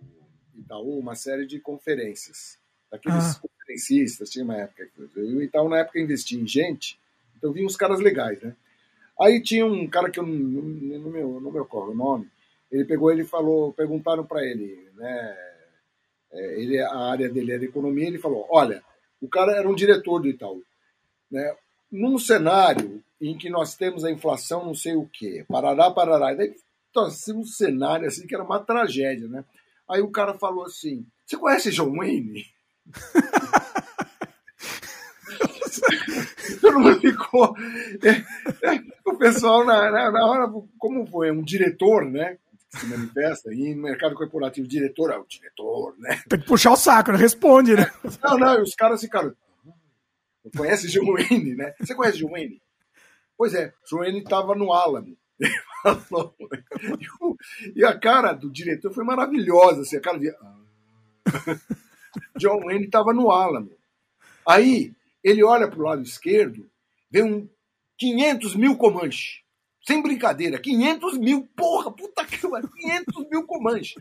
Itaú 0.54 0.98
uma 0.98 1.14
série 1.16 1.46
de 1.46 1.60
conferências. 1.60 2.56
Daqueles 2.90 3.36
ah. 3.36 3.40
conferencistas, 3.40 4.30
tinha 4.30 4.44
uma 4.44 4.56
época. 4.56 4.84
O 5.20 5.42
Itaú, 5.42 5.68
na 5.68 5.78
época, 5.78 6.00
investia 6.00 6.40
em 6.40 6.46
gente, 6.46 6.98
então 7.36 7.52
vinha 7.52 7.66
uns 7.66 7.76
caras 7.76 8.00
legais, 8.00 8.40
né? 8.42 8.54
Aí 9.20 9.42
tinha 9.42 9.64
um 9.64 9.86
cara 9.86 10.10
que 10.10 10.20
eu 10.20 10.26
não, 10.26 10.32
não, 10.32 11.10
me, 11.10 11.60
ocorre 11.60 11.92
o 11.92 11.96
nome, 11.96 12.28
ele 12.70 12.84
pegou 12.84 13.10
ele 13.10 13.24
falou, 13.24 13.72
perguntaram 13.72 14.24
para 14.26 14.44
ele, 14.44 14.88
né? 14.94 15.36
É, 16.32 16.60
ele, 16.60 16.78
a 16.80 16.96
área 16.96 17.28
dele 17.28 17.52
era 17.52 17.64
economia, 17.64 18.06
ele 18.06 18.18
falou: 18.18 18.46
olha, 18.50 18.82
o 19.20 19.28
cara 19.28 19.52
era 19.52 19.68
um 19.68 19.74
diretor 19.74 20.20
do 20.20 20.28
Itaú, 20.28 20.62
né? 21.30 21.54
Num 21.90 22.18
cenário 22.18 23.02
em 23.20 23.36
que 23.38 23.48
nós 23.48 23.74
temos 23.74 24.04
a 24.04 24.10
inflação, 24.10 24.66
não 24.66 24.74
sei 24.74 24.94
o 24.94 25.08
quê, 25.10 25.44
parará, 25.48 25.90
parará. 25.90 26.34
Daí 26.34 26.54
assim, 26.96 27.32
um 27.32 27.44
cenário 27.44 28.06
assim 28.06 28.26
que 28.26 28.34
era 28.34 28.44
uma 28.44 28.58
tragédia, 28.58 29.28
né? 29.28 29.44
Aí 29.88 30.00
o 30.00 30.10
cara 30.10 30.34
falou 30.34 30.64
assim: 30.64 31.06
Você 31.24 31.36
conhece 31.36 31.70
John 31.70 31.96
Wayne? 31.96 32.46
Todo 36.60 36.80
mundo 36.80 37.00
ficou. 37.00 37.54
É, 38.02 38.74
é, 38.74 38.82
o 39.04 39.16
pessoal, 39.16 39.64
na, 39.64 39.90
na, 39.90 40.10
na, 40.10 40.26
hora, 40.26 40.52
como 40.78 41.06
foi? 41.06 41.30
Um 41.30 41.42
diretor, 41.42 42.04
né? 42.04 42.38
Que 42.70 42.80
se 42.80 42.86
manifesta, 42.86 43.54
e 43.54 43.74
no 43.74 43.82
mercado 43.82 44.14
corporativo, 44.14 44.66
diretor 44.66 45.12
é 45.12 45.16
o 45.16 45.26
diretor, 45.26 45.94
né? 45.98 46.20
Tem 46.28 46.40
que 46.40 46.46
puxar 46.46 46.72
o 46.72 46.76
saco, 46.76 47.12
né? 47.12 47.18
Responde, 47.18 47.74
né? 47.76 47.90
Não, 48.22 48.38
não, 48.38 48.62
os 48.62 48.74
caras 48.74 49.00
ficaram. 49.00 49.34
Conhece 50.56 50.88
John 50.88 51.12
Wayne, 51.12 51.54
né? 51.54 51.74
Você 51.80 51.94
conhece 51.94 52.18
John 52.18 52.30
Wayne? 52.30 52.60
Pois 53.36 53.54
é, 53.54 53.72
John 53.88 53.98
Wayne 53.98 54.18
estava 54.18 54.54
no 54.54 54.72
Alamo. 54.72 55.16
e 57.74 57.84
a 57.84 57.98
cara 57.98 58.32
do 58.32 58.50
diretor 58.50 58.92
foi 58.92 59.04
maravilhosa. 59.04 59.82
Assim, 59.82 59.96
a 59.96 60.00
cara 60.00 60.18
de. 60.18 60.30
Ah. 60.30 60.56
John 62.36 62.64
Wayne 62.64 62.86
estava 62.86 63.12
no 63.12 63.30
Alamo. 63.30 63.76
Aí 64.46 64.95
ele 65.26 65.42
olha 65.42 65.66
para 65.68 65.80
o 65.80 65.82
lado 65.82 66.02
esquerdo, 66.02 66.70
vê 67.10 67.20
um 67.20 67.48
500 67.98 68.54
mil 68.54 68.76
Comanche. 68.76 69.42
Sem 69.84 70.00
brincadeira, 70.00 70.58
500 70.58 71.18
mil, 71.18 71.48
porra, 71.56 71.90
puta 71.90 72.24
que 72.24 72.38
pariu, 72.38 72.68
500 72.68 73.28
mil 73.28 73.44
Comanche. 73.44 73.94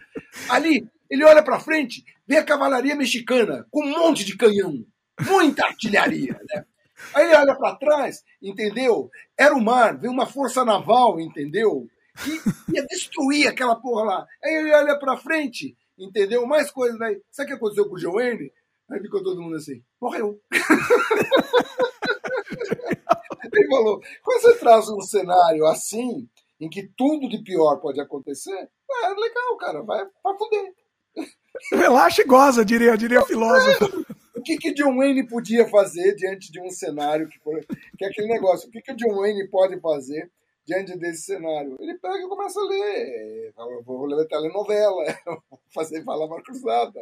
Ali, 0.48 0.88
ele 1.10 1.24
olha 1.24 1.42
para 1.42 1.60
frente, 1.60 2.06
vê 2.28 2.38
a 2.38 2.44
cavalaria 2.44 2.96
mexicana 2.96 3.66
com 3.72 3.84
um 3.84 3.90
monte 3.90 4.24
de 4.24 4.38
canhão, 4.38 4.86
muita 5.28 5.66
artilharia, 5.66 6.40
né? 6.54 6.64
Aí 7.16 7.26
ele 7.26 7.36
olha 7.36 7.56
para 7.56 7.76
trás, 7.76 8.24
entendeu? 8.40 9.10
Era 9.36 9.56
o 9.56 9.64
mar, 9.64 9.98
veio 9.98 10.14
uma 10.14 10.28
força 10.28 10.64
naval, 10.64 11.20
entendeu? 11.20 11.88
E 12.28 12.76
ia 12.76 12.86
destruir 12.86 13.48
aquela 13.48 13.76
porra 13.76 14.04
lá. 14.04 14.28
Aí 14.44 14.54
ele 14.54 14.74
olha 14.74 15.00
para 15.00 15.18
frente, 15.18 15.76
entendeu? 15.98 16.46
Mais 16.46 16.70
coisas 16.70 17.00
daí. 17.00 17.20
Sabe 17.32 17.48
o 17.48 17.50
que 17.50 17.58
aconteceu 17.58 17.90
com 17.90 17.96
o 17.96 18.00
Joanne? 18.00 18.52
Aí 18.90 19.00
ficou 19.00 19.24
todo 19.24 19.42
mundo 19.42 19.56
assim, 19.56 19.82
morreu. 20.00 20.40
ele 23.54 23.68
falou, 23.68 24.00
quando 24.24 24.42
você 24.42 24.58
traz 24.58 24.90
um 24.90 25.02
cenário 25.02 25.66
assim, 25.66 26.30
em 26.60 26.70
que 26.70 26.88
tudo 26.96 27.28
de 27.28 27.44
pior 27.44 27.78
pode 27.78 28.00
acontecer, 28.00 28.52
é 28.52 29.10
legal, 29.10 29.58
cara, 29.58 29.82
vai 29.82 30.06
pra 30.22 30.38
fuder. 30.38 30.74
Relaxa 31.72 32.22
e 32.22 32.26
goza, 32.26 32.66
diria, 32.66 32.98
diria 32.98 33.26
filósofo 33.26 34.06
que, 34.46 34.58
que 34.58 34.74
John 34.74 34.96
Wayne 34.96 35.28
podia 35.28 35.68
fazer 35.68 36.16
diante 36.16 36.52
de 36.52 36.62
um 36.62 36.70
cenário 36.70 37.28
que, 37.28 37.40
que 37.98 38.06
é 38.06 38.08
aquele 38.08 38.28
negócio? 38.28 38.70
O 38.70 38.72
que, 38.72 38.80
que 38.80 38.92
o 38.92 38.96
John 38.96 39.16
Wayne 39.16 39.50
pode 39.50 39.80
fazer 39.80 40.32
diante 40.66 40.96
desse 40.98 41.24
cenário? 41.24 41.76
Ele 41.80 41.98
pega 41.98 42.20
e 42.20 42.30
começa 42.30 42.60
a 42.60 42.64
ler. 42.64 43.54
Vou 43.84 44.06
ler 44.06 44.28
telenovela, 44.28 45.04
vou 45.26 45.60
fazer 45.74 46.04
palavra 46.04 46.42
cruzada. 46.44 47.00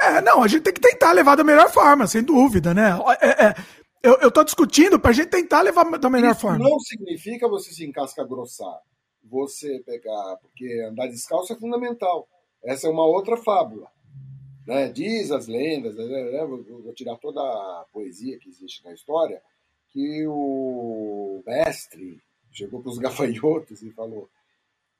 É, 0.00 0.20
não, 0.20 0.42
a 0.42 0.48
gente 0.48 0.62
tem 0.62 0.72
que 0.72 0.80
tentar 0.80 1.12
levar 1.12 1.36
da 1.36 1.44
melhor 1.44 1.70
forma, 1.70 2.06
sem 2.06 2.22
dúvida, 2.22 2.72
né? 2.72 2.90
É, 3.20 3.46
é, 3.46 3.54
eu, 4.02 4.16
eu 4.22 4.30
tô 4.30 4.42
discutindo 4.42 4.98
pra 4.98 5.12
gente 5.12 5.28
tentar 5.28 5.60
levar 5.60 5.84
da 5.98 6.08
melhor 6.10 6.32
Isso 6.32 6.40
forma. 6.40 6.58
Não 6.58 6.78
significa 6.80 7.48
você 7.48 7.72
se 7.72 7.84
encasca 7.84 8.24
grossar. 8.24 8.80
Você 9.24 9.82
pegar. 9.84 10.36
Porque 10.40 10.86
andar 10.88 11.08
descalço 11.08 11.52
é 11.52 11.56
fundamental. 11.56 12.26
Essa 12.62 12.86
é 12.86 12.90
uma 12.90 13.04
outra 13.04 13.36
fábula. 13.36 13.88
Né? 14.66 14.88
Diz 14.88 15.30
as 15.30 15.46
lendas, 15.46 15.96
né? 15.96 16.44
vou, 16.46 16.62
vou 16.62 16.94
tirar 16.94 17.16
toda 17.16 17.40
a 17.40 17.84
poesia 17.92 18.38
que 18.38 18.48
existe 18.48 18.84
na 18.84 18.92
história, 18.92 19.42
que 19.88 20.26
o 20.26 21.42
mestre 21.46 22.22
chegou 22.52 22.80
para 22.80 22.90
os 22.90 22.98
gafanhotos 22.98 23.82
e 23.82 23.90
falou: 23.90 24.28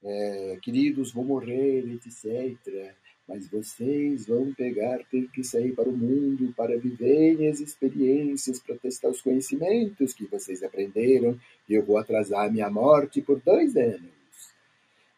é, 0.03 0.59
Queridos, 0.61 1.11
vou 1.11 1.23
morrer, 1.23 1.85
etc. 1.93 2.93
Mas 3.33 3.47
vocês 3.47 4.27
vão 4.27 4.53
pegar, 4.53 4.99
ter 5.09 5.25
que 5.31 5.41
sair 5.41 5.71
para 5.71 5.87
o 5.87 5.95
mundo 5.95 6.53
para 6.53 6.77
viverem 6.77 7.47
as 7.47 7.61
experiências, 7.61 8.59
para 8.59 8.75
testar 8.75 9.07
os 9.07 9.21
conhecimentos 9.21 10.13
que 10.13 10.25
vocês 10.25 10.61
aprenderam. 10.61 11.39
E 11.69 11.73
eu 11.73 11.85
vou 11.85 11.97
atrasar 11.97 12.51
minha 12.51 12.69
morte 12.69 13.21
por 13.21 13.39
dois 13.39 13.77
anos. 13.77 14.11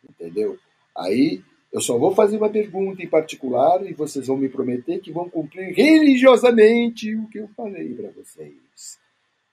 Entendeu? 0.07 0.59
Aí 0.95 1.41
eu 1.71 1.81
só 1.81 1.97
vou 1.97 2.13
fazer 2.13 2.37
uma 2.37 2.51
pergunta 2.51 3.01
em 3.01 3.09
particular 3.09 3.83
e 3.83 3.93
vocês 3.93 4.27
vão 4.27 4.37
me 4.37 4.47
prometer 4.47 4.99
que 4.99 5.11
vão 5.11 5.27
cumprir 5.27 5.73
religiosamente 5.73 7.15
o 7.15 7.27
que 7.29 7.39
eu 7.39 7.47
falei 7.57 7.95
para 7.95 8.11
vocês. 8.11 8.53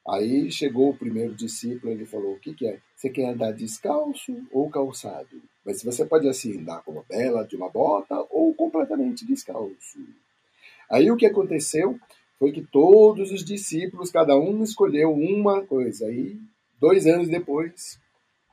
Aí 0.08 0.50
chegou 0.50 0.90
o 0.90 0.96
primeiro 0.96 1.34
discípulo, 1.34 1.92
ele 1.92 2.06
falou: 2.06 2.32
O 2.32 2.38
que, 2.38 2.54
que 2.54 2.66
é? 2.66 2.80
Você 2.96 3.10
quer 3.10 3.30
andar 3.30 3.52
descalço 3.52 4.34
ou 4.50 4.70
calçado? 4.70 5.40
Mas 5.64 5.82
você 5.82 6.04
pode 6.04 6.28
assim 6.28 6.58
andar 6.58 6.82
com 6.82 6.92
uma 6.92 7.04
bela 7.08 7.44
de 7.44 7.56
uma 7.56 7.68
bota 7.68 8.14
ou 8.30 8.54
completamente 8.54 9.26
descalço. 9.26 9.98
Aí 10.90 11.10
o 11.10 11.16
que 11.16 11.26
aconteceu 11.26 11.98
foi 12.38 12.52
que 12.52 12.62
todos 12.62 13.30
os 13.30 13.44
discípulos, 13.44 14.10
cada 14.10 14.36
um 14.36 14.62
escolheu 14.62 15.12
uma 15.12 15.62
coisa. 15.62 16.06
Aí, 16.06 16.40
dois 16.80 17.06
anos 17.06 17.28
depois, 17.28 18.00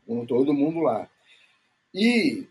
com 0.06 0.26
todo 0.26 0.54
mundo 0.54 0.82
lá. 0.82 1.10
E 1.94 2.46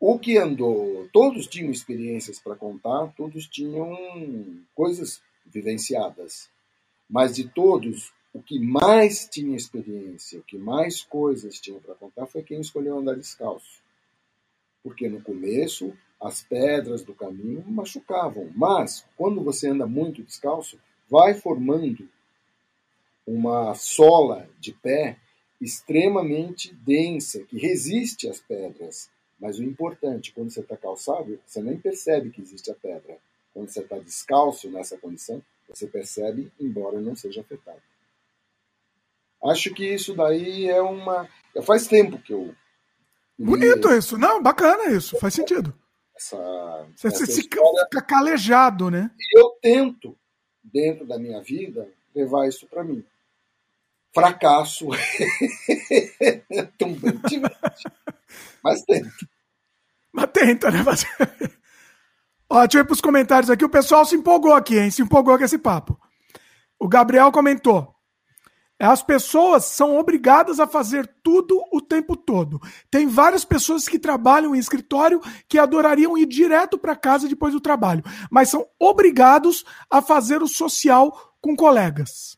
o 0.00 0.18
que 0.18 0.38
andou, 0.38 1.08
todos 1.12 1.46
tinham 1.46 1.70
experiências 1.70 2.40
para 2.40 2.56
contar, 2.56 3.12
todos 3.16 3.46
tinham 3.46 3.96
coisas 4.74 5.22
vivenciadas. 5.46 6.50
Mas 7.08 7.36
de 7.36 7.48
todos, 7.48 8.10
o 8.32 8.42
que 8.42 8.58
mais 8.58 9.28
tinha 9.28 9.56
experiência, 9.56 10.38
o 10.40 10.42
que 10.42 10.56
mais 10.56 11.02
coisas 11.02 11.60
tinha 11.60 11.78
para 11.80 11.94
contar 11.94 12.26
foi 12.26 12.42
quem 12.42 12.60
escolheu 12.60 12.98
andar 12.98 13.14
descalço. 13.14 13.82
Porque 14.82 15.08
no 15.08 15.20
começo 15.20 15.92
as 16.20 16.42
pedras 16.42 17.02
do 17.02 17.14
caminho 17.14 17.64
machucavam. 17.66 18.50
Mas, 18.54 19.04
quando 19.16 19.42
você 19.42 19.68
anda 19.68 19.86
muito 19.86 20.22
descalço, 20.22 20.78
vai 21.10 21.34
formando 21.34 22.08
uma 23.26 23.74
sola 23.74 24.48
de 24.58 24.72
pé 24.72 25.18
extremamente 25.60 26.74
densa, 26.74 27.44
que 27.44 27.58
resiste 27.58 28.28
às 28.28 28.40
pedras. 28.40 29.10
Mas 29.38 29.58
o 29.58 29.64
importante, 29.64 30.32
quando 30.32 30.50
você 30.50 30.60
está 30.60 30.76
calçado, 30.76 31.38
você 31.44 31.60
nem 31.60 31.76
percebe 31.76 32.30
que 32.30 32.40
existe 32.40 32.70
a 32.70 32.74
pedra. 32.74 33.18
Quando 33.52 33.68
você 33.68 33.80
está 33.80 33.98
descalço 33.98 34.70
nessa 34.70 34.96
condição, 34.96 35.42
você 35.68 35.86
percebe, 35.86 36.50
embora 36.58 37.00
não 37.00 37.14
seja 37.14 37.40
afetado. 37.40 37.82
Acho 39.44 39.72
que 39.74 39.84
isso 39.84 40.14
daí 40.14 40.68
é 40.68 40.80
uma. 40.80 41.28
Faz 41.64 41.86
tempo 41.86 42.18
que 42.18 42.32
eu. 42.32 42.54
Bonito 43.38 43.92
isso, 43.92 44.16
não, 44.16 44.40
bacana 44.42 44.90
isso, 44.92 45.18
faz 45.18 45.34
sentido. 45.34 45.74
Essa, 46.16 46.36
você 46.94 47.08
essa 47.08 47.26
se 47.26 47.40
história... 47.40 47.84
fica 47.90 48.02
calejado, 48.02 48.90
né? 48.90 49.10
Eu 49.34 49.50
tento, 49.60 50.16
dentro 50.62 51.04
da 51.04 51.18
minha 51.18 51.42
vida, 51.42 51.88
levar 52.14 52.46
isso 52.46 52.66
para 52.68 52.84
mim. 52.84 53.04
Fracasso. 54.14 54.88
Mas 58.62 58.82
tento. 58.82 59.28
Mas 60.12 60.30
tenta, 60.32 60.70
né? 60.70 60.82
Mas... 60.84 61.04
Ó, 62.48 62.60
deixa 62.60 62.78
eu 62.78 62.82
ir 62.82 62.86
pros 62.86 63.00
comentários 63.00 63.50
aqui. 63.50 63.64
O 63.64 63.70
pessoal 63.70 64.04
se 64.04 64.14
empolgou 64.14 64.52
aqui, 64.52 64.78
hein? 64.78 64.90
Se 64.90 65.00
empolgou 65.00 65.38
com 65.38 65.44
esse 65.44 65.58
papo. 65.58 65.98
O 66.78 66.86
Gabriel 66.86 67.32
comentou. 67.32 67.92
As 68.84 69.00
pessoas 69.00 69.66
são 69.66 69.96
obrigadas 69.96 70.58
a 70.58 70.66
fazer 70.66 71.06
tudo 71.22 71.62
o 71.72 71.80
tempo 71.80 72.16
todo. 72.16 72.60
Tem 72.90 73.06
várias 73.06 73.44
pessoas 73.44 73.86
que 73.86 73.96
trabalham 73.96 74.56
em 74.56 74.58
escritório 74.58 75.20
que 75.46 75.56
adorariam 75.56 76.18
ir 76.18 76.26
direto 76.26 76.76
para 76.76 76.96
casa 76.96 77.28
depois 77.28 77.52
do 77.52 77.60
trabalho, 77.60 78.02
mas 78.28 78.48
são 78.48 78.66
obrigados 78.80 79.64
a 79.88 80.02
fazer 80.02 80.42
o 80.42 80.48
social 80.48 81.36
com 81.40 81.54
colegas. 81.54 82.36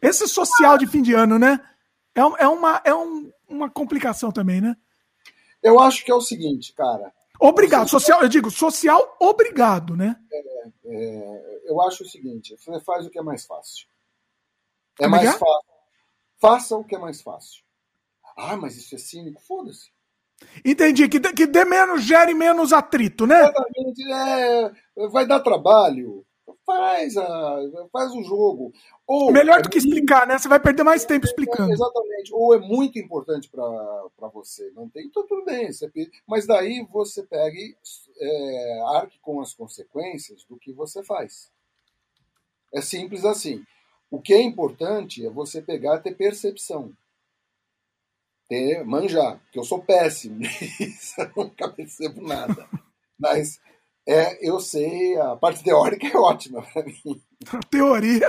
Esse 0.00 0.26
social 0.26 0.78
de 0.78 0.86
fim 0.86 1.02
de 1.02 1.12
ano, 1.12 1.38
né? 1.38 1.60
É, 2.14 2.20
é, 2.20 2.48
uma, 2.48 2.80
é 2.82 2.94
um, 2.94 3.30
uma 3.46 3.68
complicação 3.68 4.32
também, 4.32 4.62
né? 4.62 4.74
Eu 5.62 5.78
acho 5.78 6.02
que 6.02 6.10
é 6.10 6.14
o 6.14 6.20
seguinte, 6.20 6.72
cara. 6.72 7.12
Obrigado, 7.38 7.90
social, 7.90 8.22
eu 8.22 8.28
digo 8.28 8.50
social 8.50 9.18
obrigado, 9.20 9.94
né? 9.94 10.16
É, 10.32 10.68
é, 10.86 11.62
eu 11.66 11.78
acho 11.82 12.04
o 12.04 12.08
seguinte, 12.08 12.56
você 12.56 12.80
faz 12.80 13.04
o 13.04 13.10
que 13.10 13.18
é 13.18 13.22
mais 13.22 13.44
fácil. 13.44 13.86
É, 14.98 15.04
é 15.04 15.08
mais 15.08 15.30
fácil. 15.30 15.73
Faça 16.44 16.76
o 16.76 16.84
que 16.84 16.94
é 16.94 16.98
mais 16.98 17.22
fácil. 17.22 17.64
Ah, 18.36 18.54
mas 18.54 18.76
isso 18.76 18.94
é 18.94 18.98
cínico? 18.98 19.40
Foda-se. 19.40 19.90
Entendi, 20.62 21.08
que, 21.08 21.18
que 21.18 21.46
dê 21.46 21.64
menos, 21.64 22.02
gere 22.04 22.34
menos 22.34 22.70
atrito, 22.70 23.26
né? 23.26 23.40
Exatamente, 23.40 24.12
é, 24.12 25.08
vai 25.08 25.26
dar 25.26 25.40
trabalho. 25.40 26.22
Faz, 26.66 27.16
a, 27.16 27.56
faz 27.90 28.12
o 28.12 28.22
jogo. 28.22 28.74
Ou 29.06 29.32
Melhor 29.32 29.60
é 29.60 29.62
do 29.62 29.70
que 29.70 29.78
explicar, 29.78 30.26
né? 30.26 30.36
Você 30.36 30.46
vai 30.46 30.60
perder 30.60 30.82
mais 30.82 31.06
tempo 31.06 31.24
explicando. 31.24 31.72
Exatamente. 31.72 32.34
Ou 32.34 32.54
é 32.54 32.58
muito 32.58 32.98
importante 32.98 33.48
para 33.48 34.28
você. 34.28 34.70
Não 34.74 34.86
tem, 34.86 35.06
então 35.06 35.26
tudo 35.26 35.46
bem. 35.46 35.72
Você, 35.72 35.90
mas 36.28 36.46
daí 36.46 36.86
você 36.90 37.22
pega 37.22 37.56
e 37.56 37.74
é, 38.20 38.82
arque 38.96 39.18
com 39.20 39.40
as 39.40 39.54
consequências 39.54 40.44
do 40.44 40.58
que 40.58 40.74
você 40.74 41.02
faz. 41.02 41.50
É 42.74 42.82
simples 42.82 43.24
assim. 43.24 43.64
O 44.14 44.20
que 44.20 44.32
é 44.32 44.40
importante 44.40 45.26
é 45.26 45.28
você 45.28 45.60
pegar 45.60 45.98
ter 45.98 46.14
percepção. 46.14 46.92
Ter, 48.48 48.84
manjar, 48.84 49.40
que 49.50 49.58
eu 49.58 49.64
sou 49.64 49.82
péssimo 49.82 50.36
nisso, 50.38 51.20
eu 51.20 51.32
nunca 51.36 51.68
percebo 51.68 52.22
nada. 52.22 52.68
Mas 53.18 53.58
é, 54.06 54.48
eu 54.48 54.60
sei, 54.60 55.18
a 55.18 55.34
parte 55.34 55.64
teórica 55.64 56.06
é 56.06 56.16
ótima 56.16 56.62
para 56.62 56.84
mim. 56.84 57.20
Teoria. 57.68 58.28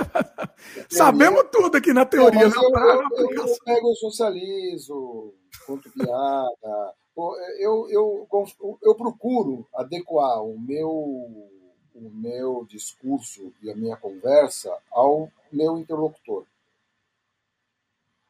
Sabemos 0.90 1.44
tudo 1.52 1.76
aqui 1.76 1.92
na 1.92 2.04
teoria. 2.04 2.42
Eu, 2.42 2.50
eu, 2.50 3.02
eu, 3.16 3.30
eu, 3.30 3.56
pego, 3.64 3.90
eu 3.90 3.94
socializo, 3.94 5.34
conto 5.64 5.88
piada. 5.92 6.94
Eu, 7.16 7.86
eu, 7.88 8.26
eu, 8.32 8.48
eu 8.82 8.94
procuro 8.96 9.68
adequar 9.72 10.42
o 10.42 10.58
meu 10.58 11.48
o 11.96 12.10
meu 12.10 12.66
discurso 12.68 13.52
e 13.62 13.70
a 13.70 13.76
minha 13.76 13.96
conversa 13.96 14.76
ao 14.90 15.30
meu 15.50 15.78
interlocutor. 15.78 16.44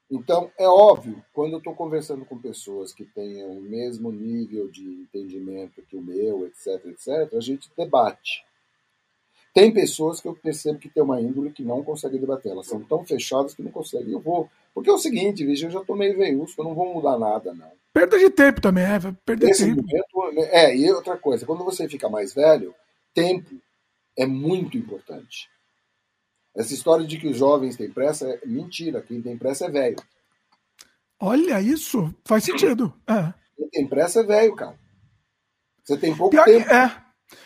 Então, 0.09 0.51
é 0.57 0.69
óbvio, 0.69 1.23
quando 1.33 1.55
eu 1.55 1.59
estou 1.59 1.75
conversando 1.75 2.25
com 2.25 2.39
pessoas 2.39 2.93
que 2.93 3.05
tenham 3.05 3.51
o 3.51 3.61
mesmo 3.61 4.13
nível 4.13 4.69
de 4.69 4.85
entendimento 4.85 5.83
que 5.83 5.97
o 5.97 6.01
meu, 6.01 6.47
etc., 6.47 6.87
etc., 6.87 7.35
a 7.35 7.41
gente 7.41 7.69
debate. 7.77 8.45
Tem 9.53 9.73
pessoas 9.73 10.21
que 10.21 10.29
eu 10.29 10.35
percebo 10.35 10.79
que 10.79 10.89
tem 10.89 11.03
uma 11.03 11.21
índole 11.21 11.51
que 11.51 11.65
não 11.65 11.83
consegue 11.83 12.19
debater. 12.19 12.53
Elas 12.53 12.67
são 12.67 12.81
tão 12.83 13.05
fechadas 13.05 13.55
que 13.55 13.63
não 13.63 13.71
conseguem. 13.73 14.13
Eu 14.13 14.21
vou. 14.21 14.49
Porque 14.75 14.91
é 14.91 14.93
o 14.93 14.99
seguinte, 14.99 15.45
veja, 15.45 15.67
eu 15.67 15.71
já 15.71 15.81
estou 15.81 15.97
meio 15.97 16.17
veiusco, 16.17 16.61
eu 16.61 16.67
não 16.67 16.75
vou 16.75 16.93
mudar 16.93 17.19
nada, 17.19 17.55
não. 17.55 17.73
Perda 17.93 18.19
de 18.19 18.29
tempo 18.29 18.61
também, 18.61 18.85
é. 18.85 18.99
Perder 19.25 19.47
Nesse 19.47 19.65
tempo. 19.65 19.83
Momento, 20.15 20.49
é, 20.51 20.77
e 20.77 20.93
outra 20.93 21.17
coisa, 21.17 21.47
quando 21.47 21.65
você 21.65 21.89
fica 21.89 22.09
mais 22.11 22.35
velho, 22.35 22.75
tempo 23.17 23.59
é 24.17 24.27
muito 24.27 24.77
importante. 24.77 25.49
Essa 26.55 26.75
história 26.75 27.07
de 27.07 27.19
que 27.19 27.27
os 27.27 27.39
jovens 27.39 27.77
têm 27.77 27.91
pressa 27.91 28.29
é 28.29 28.47
mentira. 28.47 29.03
Quem 29.03 29.23
tem 29.23 29.37
pressa 29.37 29.67
é 29.67 29.71
velho. 29.71 29.97
Olha 31.19 31.61
isso, 31.61 32.15
faz 32.27 32.45
sentido. 32.45 32.93
É. 33.09 33.33
Quem 33.57 33.69
tem 33.71 33.87
pressa 33.87 34.21
é 34.21 34.23
velho, 34.23 34.55
cara. 34.55 34.79
Você 35.83 35.97
tem 35.97 36.15
pouco 36.15 36.31
Pior 36.31 36.45
tempo. 36.45 36.67
Que, 36.67 36.75
é. 36.75 36.97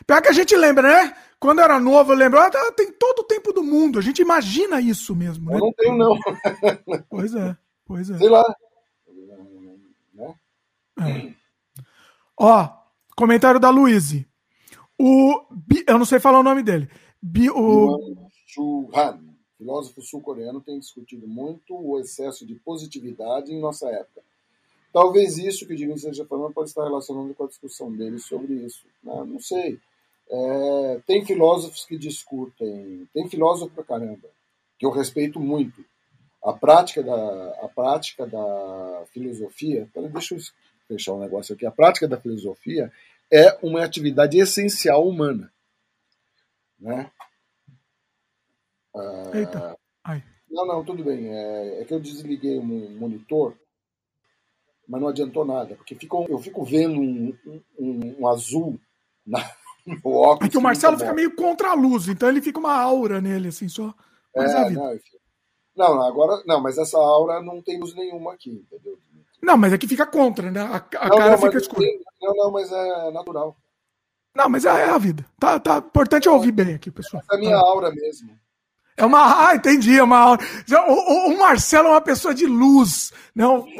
Pior 0.07 0.23
que 0.23 0.29
a 0.29 0.33
gente 0.33 0.57
lembra, 0.57 0.83
né? 0.83 1.17
Quando 1.39 1.61
era 1.61 1.81
novo, 1.81 2.13
eu 2.13 2.17
lembro, 2.17 2.39
ah, 2.39 2.51
tá, 2.51 2.73
tem 2.73 2.93
todo 2.93 3.21
o 3.21 3.25
tempo 3.25 3.53
do 3.53 3.63
mundo. 3.63 3.99
A 3.99 4.03
gente 4.03 4.21
imagina 4.21 4.81
isso 4.81 5.15
mesmo. 5.15 5.51
Né? 5.51 5.57
Eu 5.57 5.61
não 5.61 5.73
tenho, 5.73 5.97
não. 5.97 6.17
Pois 7.09 7.35
é, 7.35 7.57
pois 7.87 8.11
é. 8.11 8.19
Sei 8.19 8.29
lá. 8.29 8.45
É. 11.01 11.33
Ó, 12.39 12.69
comentário 13.17 13.59
da 13.59 13.71
Luíse. 13.71 14.30
O. 15.01 15.47
Eu 15.87 15.99
não 15.99 16.05
sei 16.05 16.21
falar 16.21 16.41
o 16.41 16.43
nome 16.43 16.63
dele. 16.63 16.91
O... 17.55 17.99
Filósofo 19.57 20.03
sul-coreano, 20.03 20.61
tem 20.61 20.79
discutido 20.79 21.27
muito 21.27 21.75
o 21.75 21.99
excesso 21.99 22.47
de 22.47 22.55
positividade 22.55 23.53
em 23.53 23.61
nossa 23.61 23.89
época. 23.89 24.23
Talvez 24.93 25.39
isso 25.39 25.67
que 25.67 25.73
o 25.73 25.77
Divino 25.77 25.97
esteja 25.97 26.25
falando 26.25 26.53
pode 26.53 26.71
estar 26.71 26.85
relacionado 26.85 27.35
com 27.35 27.45
a 27.45 27.47
discussão 27.49 27.93
dele 27.93 28.19
sobre 28.19 28.55
isso. 28.55 28.87
Não, 29.03 29.25
não 29.25 29.41
sei. 29.41 29.79
É, 30.31 31.01
tem 31.07 31.25
filósofos 31.25 31.85
que 31.85 31.97
discutem, 31.97 33.07
tem 33.13 33.29
filósofo 33.29 33.75
pra 33.75 33.85
caramba, 33.85 34.29
que 34.79 34.87
eu 34.87 34.91
respeito 34.91 35.39
muito. 35.39 35.85
A 36.43 36.53
prática 36.53 37.03
da, 37.03 37.59
a 37.63 37.69
prática 37.69 38.27
da 38.27 39.05
filosofia, 39.13 39.89
deixa 39.95 40.35
eu 40.35 40.41
fechar 40.89 41.15
um 41.15 41.21
negócio 41.21 41.55
aqui. 41.55 41.67
A 41.67 41.71
prática 41.71 42.09
da 42.09 42.21
filosofia 42.21 42.91
é 43.33 43.59
uma 43.63 43.85
atividade 43.85 44.39
essencial 44.39 45.07
humana. 45.07 45.53
Né? 46.79 47.11
Ah, 48.95 49.31
Eita. 49.35 49.79
Ai. 50.05 50.25
Não, 50.51 50.67
não, 50.67 50.85
tudo 50.85 51.05
bem. 51.05 51.29
É, 51.29 51.81
é, 51.81 51.85
que 51.85 51.95
eu 51.95 52.01
desliguei 52.01 52.59
o 52.59 52.63
monitor, 52.63 53.55
mas 54.89 55.01
não 55.01 55.09
adiantou 55.09 55.45
nada, 55.45 55.77
porque 55.77 55.95
fico, 55.95 56.27
eu 56.29 56.39
fico 56.39 56.65
vendo 56.65 57.01
um, 57.01 57.37
um, 57.79 58.17
um 58.21 58.29
azul 58.29 58.79
na, 59.25 59.39
no 59.87 60.13
óculos. 60.13 60.49
É 60.49 60.51
que 60.51 60.59
o 60.59 60.63
Marcelo 60.63 60.99
fica 60.99 61.15
meio 61.15 61.35
contra 61.37 61.71
a 61.71 61.75
luz, 61.75 62.09
então 62.09 62.29
ele 62.29 62.43
fica 62.43 62.59
uma 62.59 62.75
aura 62.75 63.21
nele, 63.21 63.49
assim, 63.49 63.69
só. 63.69 63.95
É, 64.35 64.71
não, 65.77 65.95
não, 65.95 66.03
agora. 66.03 66.43
Não, 66.47 66.61
mas 66.61 66.79
essa 66.79 66.99
aura 66.99 67.41
não 67.43 67.63
tem 67.63 67.79
luz 67.79 67.95
nenhuma 67.95 68.35
aqui, 68.35 68.51
entendeu? 68.51 68.99
Não, 69.43 69.57
mas 69.57 69.73
aqui 69.73 69.89
fica 69.89 70.07
contra, 70.07 70.51
né? 70.51 70.61
A, 70.61 70.77
a 70.77 71.09
não, 71.09 71.17
cara 71.17 71.31
não, 71.33 71.39
fica 71.39 71.59
escura. 71.59 71.87
Não, 72.21 72.35
não, 72.35 72.51
mas 72.51 72.71
é 72.71 73.11
natural. 73.11 73.57
Não, 74.35 74.49
mas 74.49 74.65
é, 74.65 74.69
é 74.69 74.91
a 74.91 74.99
vida. 74.99 75.25
Tá, 75.39 75.59
tá. 75.59 75.79
Importante 75.79 76.29
é 76.29 76.31
ouvir 76.31 76.53
bem 76.53 76.75
aqui, 76.75 76.91
pessoal. 76.91 77.23
Essa 77.23 77.35
é 77.35 77.37
a 77.37 77.41
minha 77.41 77.59
tá. 77.59 77.67
aura 77.67 77.91
mesmo. 77.91 78.31
É 78.97 79.05
uma. 79.05 79.49
Ah, 79.49 79.57
entendi, 79.57 79.99
é 79.99 80.03
uma 80.03 80.19
aura. 80.19 80.43
O, 80.71 80.93
o, 80.93 81.35
o 81.35 81.39
Marcelo 81.39 81.89
é 81.89 81.93
uma 81.93 82.01
pessoa 82.01 82.35
de 82.35 82.47
luz, 82.47 83.13
não? 83.35 83.65
Né? 83.65 83.75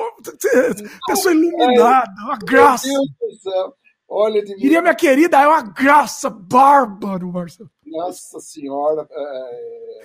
Pessoa 1.07 1.35
iluminada, 1.35 2.11
uma 2.25 2.39
graça. 2.39 2.89
Meu 2.89 3.03
Deus 3.21 3.35
do 3.35 3.51
céu. 3.51 3.75
Olha 4.09 4.43
de 4.43 4.55
mim. 4.55 4.61
Diria 4.61 4.83
minha 4.83 4.95
querida, 4.95 5.41
é 5.41 5.47
uma 5.47 5.63
graça 5.63 6.29
bárbaro, 6.29 7.31
Marcelo. 7.33 7.71
Nossa 7.87 8.41
Senhora. 8.41 9.07
É... 9.09 10.01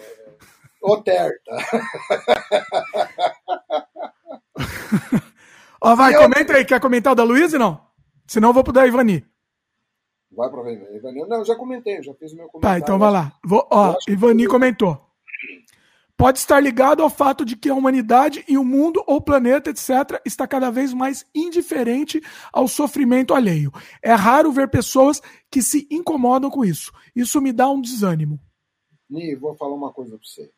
Oterta. 0.81 1.51
Ó, 5.85 5.95
vai, 5.95 6.15
eu... 6.15 6.21
comenta 6.21 6.53
aí. 6.53 6.65
Quer 6.65 6.79
comentar 6.79 7.13
o 7.13 7.15
da 7.15 7.23
Luísa 7.23 7.59
não? 7.59 7.79
Senão 8.25 8.49
eu 8.49 8.53
vou 8.53 8.63
pro 8.63 8.73
da 8.73 8.87
Ivani. 8.87 9.23
Vai 10.31 10.49
pra 10.49 10.71
Ivani. 10.71 11.27
Não, 11.27 11.45
já 11.45 11.55
comentei, 11.55 12.01
já 12.01 12.11
fiz 12.15 12.33
o 12.33 12.35
meu 12.35 12.47
comentário. 12.47 12.81
Tá, 12.81 12.83
então 12.83 12.97
vai 12.97 13.11
lá. 13.11 13.37
Vou, 13.45 13.67
ó, 13.71 13.95
Ivani 14.09 14.47
comentou. 14.47 14.99
pode 16.17 16.39
estar 16.39 16.59
ligado 16.59 17.03
ao 17.03 17.09
fato 17.09 17.45
de 17.45 17.55
que 17.55 17.69
a 17.69 17.75
humanidade 17.75 18.43
e 18.47 18.57
o 18.57 18.63
mundo 18.63 19.03
ou 19.05 19.21
planeta, 19.21 19.69
etc., 19.69 20.19
está 20.25 20.47
cada 20.47 20.71
vez 20.71 20.91
mais 20.91 21.23
indiferente 21.35 22.19
ao 22.51 22.67
sofrimento 22.67 23.35
alheio. 23.35 23.71
É 24.01 24.13
raro 24.13 24.51
ver 24.51 24.67
pessoas 24.67 25.21
que 25.51 25.61
se 25.61 25.87
incomodam 25.91 26.49
com 26.49 26.65
isso. 26.65 26.91
Isso 27.15 27.39
me 27.39 27.53
dá 27.53 27.69
um 27.69 27.79
desânimo. 27.79 28.39
Ni, 29.07 29.35
vou 29.35 29.55
falar 29.55 29.75
uma 29.75 29.93
coisa 29.93 30.17
para 30.17 30.25
você. 30.25 30.49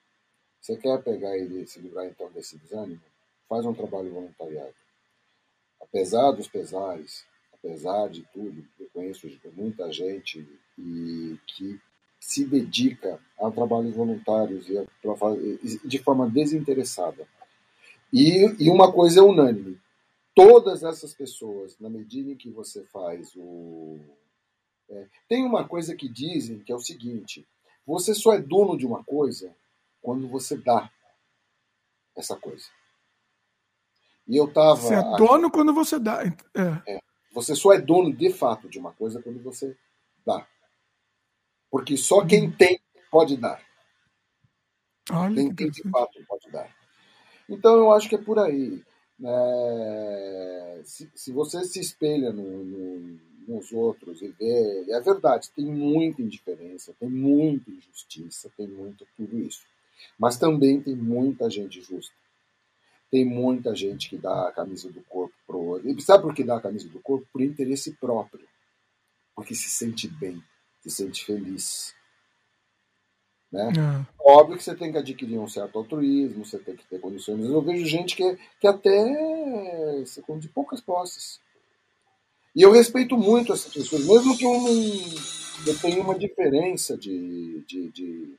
Você 0.62 0.78
quer 0.78 1.04
pegar 1.04 1.38
e 1.38 1.68
se 1.68 1.82
livrar 1.82 2.06
então 2.06 2.32
desse 2.32 2.58
desânimo? 2.58 3.02
Faz 3.50 3.66
um 3.66 3.74
trabalho 3.74 4.10
voluntariado. 4.14 4.87
Apesar 5.80 6.32
dos 6.32 6.48
pesares, 6.48 7.26
apesar 7.54 8.10
de 8.10 8.24
tudo, 8.34 8.66
eu 8.80 8.90
conheço 8.94 9.28
muita 9.56 9.92
gente 9.92 10.48
e 10.78 11.38
que 11.48 11.80
se 12.20 12.46
dedica 12.46 13.20
a 13.40 13.52
trabalhos 13.52 13.96
voluntários 13.96 14.68
e 14.70 14.78
a, 14.78 14.86
de 15.86 15.98
forma 16.00 16.30
desinteressada. 16.30 17.28
E, 18.12 18.56
e 18.60 18.70
uma 18.70 18.92
coisa 18.92 19.20
é 19.20 19.24
unânime: 19.24 19.80
todas 20.36 20.84
essas 20.84 21.14
pessoas, 21.14 21.78
na 21.80 21.90
medida 21.90 22.32
em 22.32 22.36
que 22.36 22.50
você 22.50 22.84
faz 22.86 23.36
o. 23.36 24.00
É, 24.90 25.06
tem 25.28 25.46
uma 25.46 25.68
coisa 25.68 25.96
que 25.96 26.08
dizem 26.08 26.60
que 26.60 26.72
é 26.72 26.76
o 26.76 26.80
seguinte: 26.80 27.46
você 27.86 28.14
só 28.14 28.34
é 28.34 28.40
dono 28.40 28.78
de 28.78 28.86
uma 28.86 29.04
coisa 29.04 29.56
quando 30.02 30.28
você 30.28 30.58
dá 30.58 30.92
essa 32.16 32.36
coisa. 32.36 32.66
E 34.28 34.36
eu 34.38 34.52
tava. 34.52 34.76
Você 34.76 34.94
é 34.94 35.02
dono 35.18 35.50
quando 35.50 35.74
você 35.74 35.98
dá. 35.98 36.24
É. 36.24 36.94
É, 36.96 37.00
você 37.34 37.56
só 37.56 37.74
é 37.74 37.80
dono 37.80 38.14
de 38.14 38.32
fato 38.32 38.68
de 38.68 38.78
uma 38.78 38.92
coisa 38.92 39.22
quando 39.22 39.42
você 39.42 39.76
dá. 40.26 40.46
Porque 41.72 41.96
só 41.96 42.26
quem 42.26 42.52
tem 42.52 42.80
pode 43.10 43.38
dar. 43.38 43.62
Olha 45.12 45.36
quem 45.36 45.56
tem 45.56 45.70
de 45.70 45.82
fato 45.90 46.20
pode 46.28 46.50
dar. 46.52 46.76
Então 47.50 47.76
eu 47.76 47.92
acho 47.92 48.10
que 48.10 48.16
é 48.16 48.18
por 48.18 48.40
aí. 48.40 48.84
É, 49.24 50.82
se, 50.84 51.10
se, 51.16 51.32
você 51.32 51.64
se 51.64 51.80
espelha 51.80 52.32
no, 52.32 52.64
no, 52.64 53.20
nos 53.48 53.72
outros 53.72 54.22
e 54.22 54.28
vê, 54.28 54.92
é 54.92 55.00
verdade, 55.02 55.50
tem 55.56 55.66
muita 55.66 56.22
indiferença, 56.22 56.94
tem 57.00 57.10
muita 57.10 57.72
injustiça, 57.72 58.52
tem 58.56 58.68
muito 58.68 59.08
tudo 59.16 59.40
isso. 59.40 59.62
Mas 60.20 60.38
também 60.38 60.82
tem 60.82 60.96
muita 60.96 61.50
gente 61.50 61.82
justa. 61.82 62.14
Tem 63.10 63.26
muita 63.26 63.76
gente 63.76 64.10
que 64.10 64.18
dá 64.18 64.50
a 64.50 64.52
camisa 64.52 64.92
do 64.92 65.02
corpo 65.04 65.34
pro 65.46 65.60
outro. 65.60 65.90
E 65.90 66.02
sabe 66.02 66.24
por 66.24 66.34
que 66.34 66.44
dá 66.44 66.58
a 66.58 66.62
camisa 66.62 66.90
do 66.90 67.00
corpo? 67.00 67.28
Por 67.32 67.42
interesse 67.42 67.94
próprio. 67.94 68.46
Porque 69.36 69.56
se 69.56 69.70
sente 69.70 70.08
bem 70.08 70.44
se 70.90 71.04
sente 71.04 71.26
feliz. 71.26 71.94
Né? 73.52 73.72
É. 73.72 74.06
Óbvio 74.20 74.58
que 74.58 74.64
você 74.64 74.76
tem 74.76 74.92
que 74.92 74.98
adquirir 74.98 75.40
um 75.40 75.48
certo 75.48 75.78
altruísmo, 75.78 76.46
você 76.46 76.60
tem 76.60 76.76
que 76.76 76.86
ter 76.86 77.00
condições. 77.00 77.46
Eu 77.46 77.62
vejo 77.62 77.86
gente 77.86 78.16
que, 78.16 78.38
que 78.60 78.68
até 78.68 79.04
de 80.40 80.50
poucas 80.50 80.82
posses. 80.82 81.40
E 82.56 82.62
eu 82.62 82.72
respeito 82.72 83.18
muito 83.18 83.54
essas 83.54 83.72
pessoas, 83.72 84.06
mesmo 84.06 84.36
que 84.38 84.44
eu, 84.44 84.52
não, 84.52 85.68
eu 85.68 85.80
tenha 85.80 86.02
uma 86.02 86.18
diferença 86.18 86.98
de, 86.98 87.64
de, 87.68 87.90
de, 87.90 88.36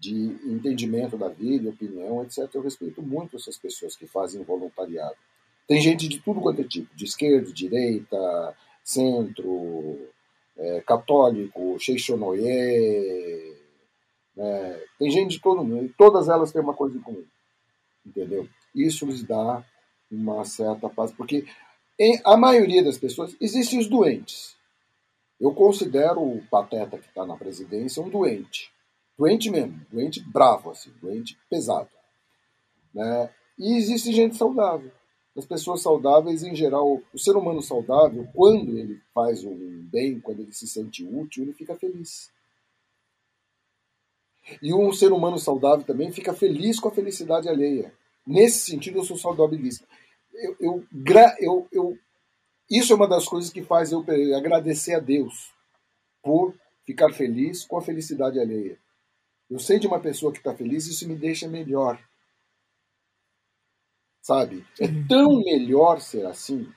de 0.00 0.38
entendimento 0.46 1.18
da 1.18 1.28
vida, 1.28 1.68
opinião, 1.68 2.22
etc. 2.22 2.48
Eu 2.54 2.62
respeito 2.62 3.02
muito 3.02 3.36
essas 3.36 3.58
pessoas 3.58 3.94
que 3.94 4.06
fazem 4.06 4.42
voluntariado. 4.42 5.14
Tem 5.68 5.80
gente 5.80 6.08
de 6.08 6.18
tudo 6.20 6.40
quanto 6.40 6.62
é 6.62 6.64
tipo, 6.64 6.92
de 6.96 7.04
esquerda, 7.04 7.52
direita, 7.52 8.56
centro, 8.82 10.08
é, 10.56 10.80
católico, 10.80 11.78
Sheixonoye, 11.78 13.56
é, 14.36 14.86
tem 14.98 15.10
gente 15.10 15.32
de 15.32 15.40
todo 15.40 15.62
mundo, 15.62 15.84
e 15.84 15.88
todas 15.90 16.28
elas 16.28 16.50
têm 16.50 16.62
uma 16.62 16.74
coisa 16.74 16.96
em 16.96 17.00
comum, 17.00 17.24
entendeu? 18.04 18.48
Isso 18.74 19.04
lhes 19.04 19.22
dá 19.22 19.62
uma 20.10 20.44
certa 20.44 20.88
paz, 20.88 21.12
porque 21.12 21.44
em, 21.98 22.18
a 22.24 22.36
maioria 22.36 22.82
das 22.82 22.96
pessoas, 22.96 23.36
existem 23.38 23.78
os 23.78 23.86
doentes. 23.86 24.56
Eu 25.38 25.52
considero 25.54 26.20
o 26.20 26.42
Pateta 26.50 26.98
que 26.98 27.06
está 27.06 27.26
na 27.26 27.36
presidência 27.36 28.02
um 28.02 28.08
doente. 28.08 28.72
Doente 29.20 29.50
mesmo, 29.50 29.78
doente 29.92 30.18
bravo, 30.18 30.70
assim, 30.70 30.90
doente 30.98 31.36
pesado. 31.50 31.90
Né? 32.94 33.28
E 33.58 33.76
existe 33.76 34.14
gente 34.14 34.34
saudável. 34.34 34.90
As 35.36 35.44
pessoas 35.44 35.82
saudáveis, 35.82 36.42
em 36.42 36.56
geral, 36.56 37.02
o 37.12 37.18
ser 37.18 37.36
humano 37.36 37.60
saudável, 37.60 38.26
quando 38.32 38.78
ele 38.78 38.98
faz 39.12 39.44
um 39.44 39.86
bem, 39.92 40.18
quando 40.20 40.40
ele 40.40 40.52
se 40.54 40.66
sente 40.66 41.04
útil, 41.04 41.42
ele 41.42 41.52
fica 41.52 41.74
feliz. 41.74 42.30
E 44.62 44.72
um 44.72 44.90
ser 44.90 45.12
humano 45.12 45.38
saudável 45.38 45.84
também 45.84 46.10
fica 46.10 46.32
feliz 46.32 46.80
com 46.80 46.88
a 46.88 46.92
felicidade 46.92 47.46
alheia. 47.46 47.92
Nesse 48.26 48.70
sentido, 48.70 49.00
eu 49.00 49.04
sou 49.04 49.18
saudávelista. 49.18 49.86
Eu, 50.32 50.56
eu, 50.58 50.86
eu, 51.38 51.68
eu, 51.70 51.98
isso 52.70 52.94
é 52.94 52.96
uma 52.96 53.06
das 53.06 53.26
coisas 53.26 53.52
que 53.52 53.62
faz 53.62 53.92
eu 53.92 54.02
agradecer 54.34 54.94
a 54.94 54.98
Deus 54.98 55.52
por 56.22 56.54
ficar 56.86 57.12
feliz 57.12 57.66
com 57.66 57.76
a 57.76 57.82
felicidade 57.82 58.40
alheia. 58.40 58.78
Eu 59.50 59.58
sei 59.58 59.78
de 59.78 59.86
uma 59.86 60.00
pessoa 60.00 60.32
que 60.32 60.38
está 60.38 60.54
feliz, 60.54 60.86
isso 60.86 61.08
me 61.08 61.16
deixa 61.16 61.48
melhor 61.48 61.98
sabe? 64.22 64.64
É 64.78 64.86
tão 65.08 65.42
melhor 65.42 66.00
ser 66.00 66.26
assim. 66.26 66.72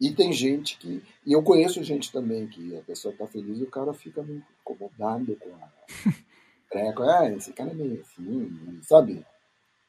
E 0.00 0.12
tem 0.12 0.32
gente 0.32 0.78
que. 0.78 1.02
E 1.26 1.32
eu 1.32 1.42
conheço 1.42 1.82
gente 1.82 2.10
também 2.10 2.46
que 2.46 2.76
a 2.76 2.82
pessoa 2.82 3.14
tá 3.16 3.26
feliz 3.26 3.58
e 3.58 3.64
o 3.64 3.70
cara 3.70 3.92
fica 3.92 4.22
meio 4.22 4.44
incomodado 4.60 5.36
com 5.36 5.54
a 5.54 5.70
treco. 6.70 7.02
Ah, 7.02 7.30
esse 7.30 7.52
cara 7.52 7.70
é 7.70 7.74
meio 7.74 8.00
assim, 8.00 8.80
sabe? 8.82 9.24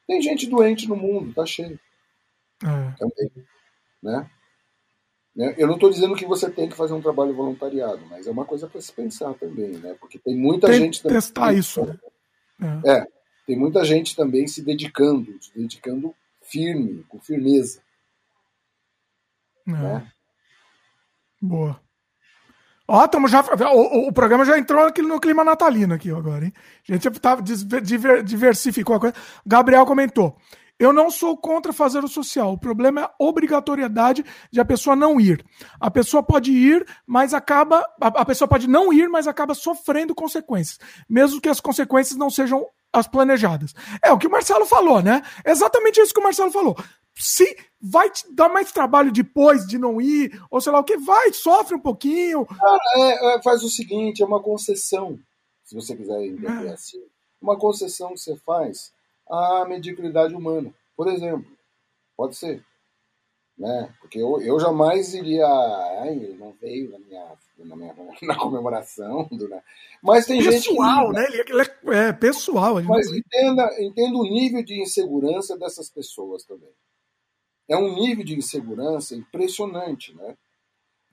Tem 0.06 0.20
gente 0.20 0.48
doente 0.48 0.88
no 0.88 0.96
mundo, 0.96 1.34
tá 1.34 1.46
cheio. 1.46 1.78
É. 2.62 2.94
Também. 2.98 3.46
Né? 4.02 4.30
Né? 5.34 5.54
Eu 5.56 5.66
não 5.66 5.74
estou 5.74 5.90
dizendo 5.90 6.14
que 6.14 6.26
você 6.26 6.50
tem 6.50 6.68
que 6.68 6.76
fazer 6.76 6.92
um 6.92 7.00
trabalho 7.00 7.34
voluntariado, 7.34 8.04
mas 8.10 8.26
é 8.26 8.30
uma 8.30 8.44
coisa 8.44 8.66
para 8.66 8.80
se 8.80 8.92
pensar 8.92 9.32
também, 9.34 9.70
né? 9.70 9.96
Porque 9.98 10.18
tem 10.18 10.36
muita 10.36 10.66
tem 10.66 10.80
gente. 10.80 11.02
Testar 11.02 11.54
isso. 11.54 11.84
Né? 12.58 12.80
É. 12.84 12.98
é, 12.98 13.06
tem 13.46 13.56
muita 13.56 13.84
gente 13.84 14.14
também 14.14 14.46
se 14.46 14.62
dedicando, 14.62 15.36
se 15.42 15.56
dedicando 15.56 16.14
firme, 16.42 17.04
com 17.08 17.18
firmeza. 17.18 17.80
É. 19.66 19.72
Né? 19.72 20.12
Boa. 21.40 21.80
Ó, 22.86 23.08
tamo 23.08 23.26
já, 23.26 23.42
o, 23.72 24.08
o, 24.08 24.12
programa 24.12 24.44
já 24.44 24.58
entrou 24.58 24.92
no 24.98 25.20
clima 25.20 25.42
natalino 25.42 25.94
aqui 25.94 26.10
agora, 26.10 26.44
hein? 26.44 26.52
A 26.88 26.92
gente 26.92 27.10
tá, 27.18 27.36
diver, 27.36 28.22
diversificou 28.22 28.96
a 28.96 29.00
coisa. 29.00 29.14
Gabriel 29.46 29.86
comentou. 29.86 30.36
Eu 30.82 30.92
não 30.92 31.12
sou 31.12 31.36
contra 31.36 31.72
fazer 31.72 32.02
o 32.02 32.08
social. 32.08 32.54
O 32.54 32.58
problema 32.58 33.02
é 33.02 33.04
a 33.04 33.14
obrigatoriedade 33.16 34.24
de 34.50 34.60
a 34.60 34.64
pessoa 34.64 34.96
não 34.96 35.20
ir. 35.20 35.46
A 35.78 35.88
pessoa 35.88 36.24
pode 36.24 36.50
ir, 36.50 36.84
mas 37.06 37.32
acaba. 37.32 37.86
A, 38.00 38.24
pessoa 38.24 38.48
pode 38.48 38.68
não 38.68 38.92
ir, 38.92 39.08
mas 39.08 39.28
acaba 39.28 39.54
sofrendo 39.54 40.12
consequências. 40.12 40.80
Mesmo 41.08 41.40
que 41.40 41.48
as 41.48 41.60
consequências 41.60 42.18
não 42.18 42.28
sejam 42.28 42.66
as 42.92 43.06
planejadas. 43.06 43.72
É 44.04 44.10
o 44.10 44.18
que 44.18 44.26
o 44.26 44.30
Marcelo 44.30 44.66
falou, 44.66 45.00
né? 45.00 45.22
exatamente 45.46 46.00
isso 46.00 46.12
que 46.12 46.18
o 46.18 46.24
Marcelo 46.24 46.50
falou. 46.50 46.76
Se 47.14 47.56
vai 47.80 48.10
te 48.10 48.34
dar 48.34 48.48
mais 48.48 48.72
trabalho 48.72 49.12
depois 49.12 49.64
de 49.64 49.78
não 49.78 50.00
ir, 50.00 50.36
ou 50.50 50.60
sei 50.60 50.72
lá 50.72 50.80
o 50.80 50.84
que, 50.84 50.96
vai, 50.96 51.32
sofre 51.32 51.76
um 51.76 51.80
pouquinho. 51.80 52.44
é, 52.96 53.36
é, 53.36 53.42
faz 53.42 53.62
o 53.62 53.68
seguinte: 53.68 54.20
é 54.20 54.26
uma 54.26 54.42
concessão, 54.42 55.16
se 55.62 55.76
você 55.76 55.94
quiser 55.94 56.26
entender 56.26 56.66
é. 56.66 56.72
assim. 56.72 57.00
Uma 57.40 57.56
concessão 57.56 58.14
que 58.14 58.18
você 58.18 58.36
faz 58.36 58.90
à 59.32 59.64
mediocridade 59.66 60.34
humana. 60.34 60.72
Por 60.96 61.08
exemplo, 61.08 61.50
pode 62.16 62.36
ser 62.36 62.64
né? 63.62 63.94
Porque 64.00 64.18
eu, 64.18 64.40
eu 64.40 64.58
jamais 64.58 65.14
iria. 65.14 65.46
Ai, 65.46 66.14
ele 66.14 66.36
não 66.36 66.52
veio 66.52 66.90
na 66.90 66.98
minha, 66.98 67.32
na, 67.58 67.76
minha, 67.76 67.94
na 68.22 68.36
comemoração. 68.36 69.28
Do, 69.30 69.48
né? 69.48 69.62
Mas 70.02 70.26
tem 70.26 70.42
pessoal, 70.42 71.06
gente. 71.06 71.14
né? 71.14 71.26
Ele, 71.26 71.40
ele 71.48 71.62
é, 71.62 72.08
é, 72.08 72.12
pessoal. 72.12 72.82
Mas 72.82 73.06
entenda, 73.08 73.68
entenda 73.80 74.16
o 74.16 74.24
nível 74.24 74.64
de 74.64 74.80
insegurança 74.80 75.56
dessas 75.56 75.88
pessoas 75.88 76.44
também. 76.44 76.72
É 77.68 77.76
um 77.76 77.94
nível 77.94 78.24
de 78.24 78.36
insegurança 78.36 79.14
impressionante, 79.14 80.14
né? 80.14 80.36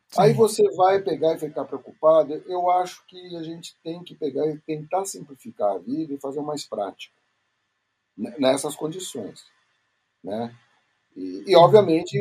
Sim. 0.08 0.22
Aí 0.22 0.34
você 0.34 0.64
vai 0.76 1.00
pegar 1.04 1.36
e 1.36 1.40
ficar 1.40 1.66
preocupado. 1.66 2.34
Eu 2.48 2.68
acho 2.72 3.06
que 3.06 3.36
a 3.36 3.44
gente 3.44 3.76
tem 3.84 4.04
que 4.04 4.16
pegar 4.16 4.48
e 4.48 4.58
tentar 4.58 5.06
simplificar 5.06 5.76
a 5.76 5.78
vida 5.78 6.14
e 6.14 6.20
fazer 6.20 6.42
mais 6.42 6.66
prático 6.66 7.19
nessas 8.38 8.76
condições, 8.76 9.46
né? 10.24 10.56
E, 11.16 11.44
e, 11.48 11.56
obviamente, 11.56 12.18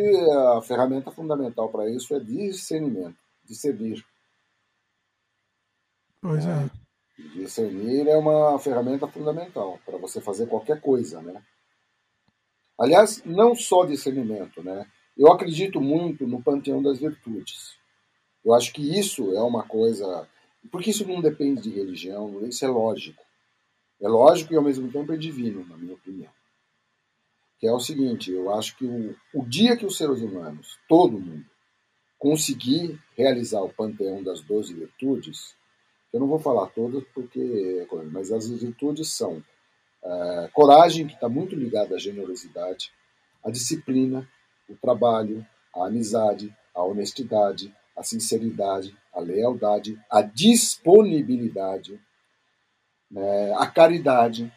a 0.56 0.62
ferramenta 0.62 1.10
fundamental 1.10 1.68
para 1.68 1.90
isso 1.90 2.14
é 2.14 2.20
discernimento, 2.20 3.18
discernir. 3.44 4.04
Pois 6.20 6.46
é. 6.46 6.50
é. 6.50 6.70
Discernir 7.34 8.08
é 8.08 8.16
uma 8.16 8.58
ferramenta 8.58 9.06
fundamental 9.08 9.78
para 9.84 9.98
você 9.98 10.20
fazer 10.20 10.46
qualquer 10.46 10.80
coisa, 10.80 11.20
né? 11.20 11.42
Aliás, 12.78 13.22
não 13.24 13.56
só 13.56 13.84
discernimento, 13.84 14.62
né? 14.62 14.86
Eu 15.16 15.32
acredito 15.32 15.80
muito 15.80 16.28
no 16.28 16.40
panteão 16.40 16.80
das 16.80 17.00
virtudes. 17.00 17.76
Eu 18.44 18.54
acho 18.54 18.72
que 18.72 18.98
isso 18.98 19.34
é 19.34 19.42
uma 19.42 19.64
coisa. 19.64 20.28
Porque 20.70 20.90
isso 20.90 21.06
não 21.06 21.20
depende 21.20 21.62
de 21.62 21.70
religião, 21.70 22.46
isso 22.46 22.64
é 22.64 22.68
lógico. 22.68 23.22
É 24.00 24.08
lógico 24.08 24.52
e 24.52 24.56
ao 24.56 24.62
mesmo 24.62 24.90
tempo 24.90 25.12
é 25.12 25.16
divino, 25.16 25.66
na 25.66 25.76
minha 25.76 25.94
opinião. 25.94 26.30
Que 27.58 27.66
é 27.66 27.72
o 27.72 27.80
seguinte, 27.80 28.30
eu 28.30 28.54
acho 28.54 28.76
que 28.76 28.84
o, 28.84 29.14
o 29.34 29.44
dia 29.44 29.76
que 29.76 29.84
os 29.84 29.96
seres 29.96 30.20
humanos, 30.20 30.78
todo 30.88 31.18
mundo, 31.18 31.44
conseguir 32.18 32.98
realizar 33.16 33.60
o 33.62 33.72
panteão 33.72 34.22
das 34.22 34.40
doze 34.40 34.74
virtudes, 34.74 35.54
eu 36.12 36.20
não 36.20 36.26
vou 36.26 36.38
falar 36.38 36.66
todas 36.68 37.04
porque, 37.14 37.86
mas 38.10 38.32
as 38.32 38.48
virtudes 38.48 39.12
são 39.12 39.42
é, 40.02 40.48
coragem, 40.52 41.06
que 41.06 41.14
está 41.14 41.28
muito 41.28 41.54
ligada 41.54 41.96
à 41.96 41.98
generosidade, 41.98 42.92
a 43.44 43.50
disciplina, 43.50 44.28
o 44.68 44.76
trabalho, 44.76 45.46
a 45.74 45.86
amizade, 45.86 46.54
a 46.74 46.82
honestidade, 46.82 47.74
a 47.96 48.02
sinceridade, 48.02 48.96
a 49.12 49.20
lealdade, 49.20 50.00
a 50.10 50.22
disponibilidade, 50.22 52.00
né, 53.10 53.54
a 53.54 53.66
caridade, 53.66 54.52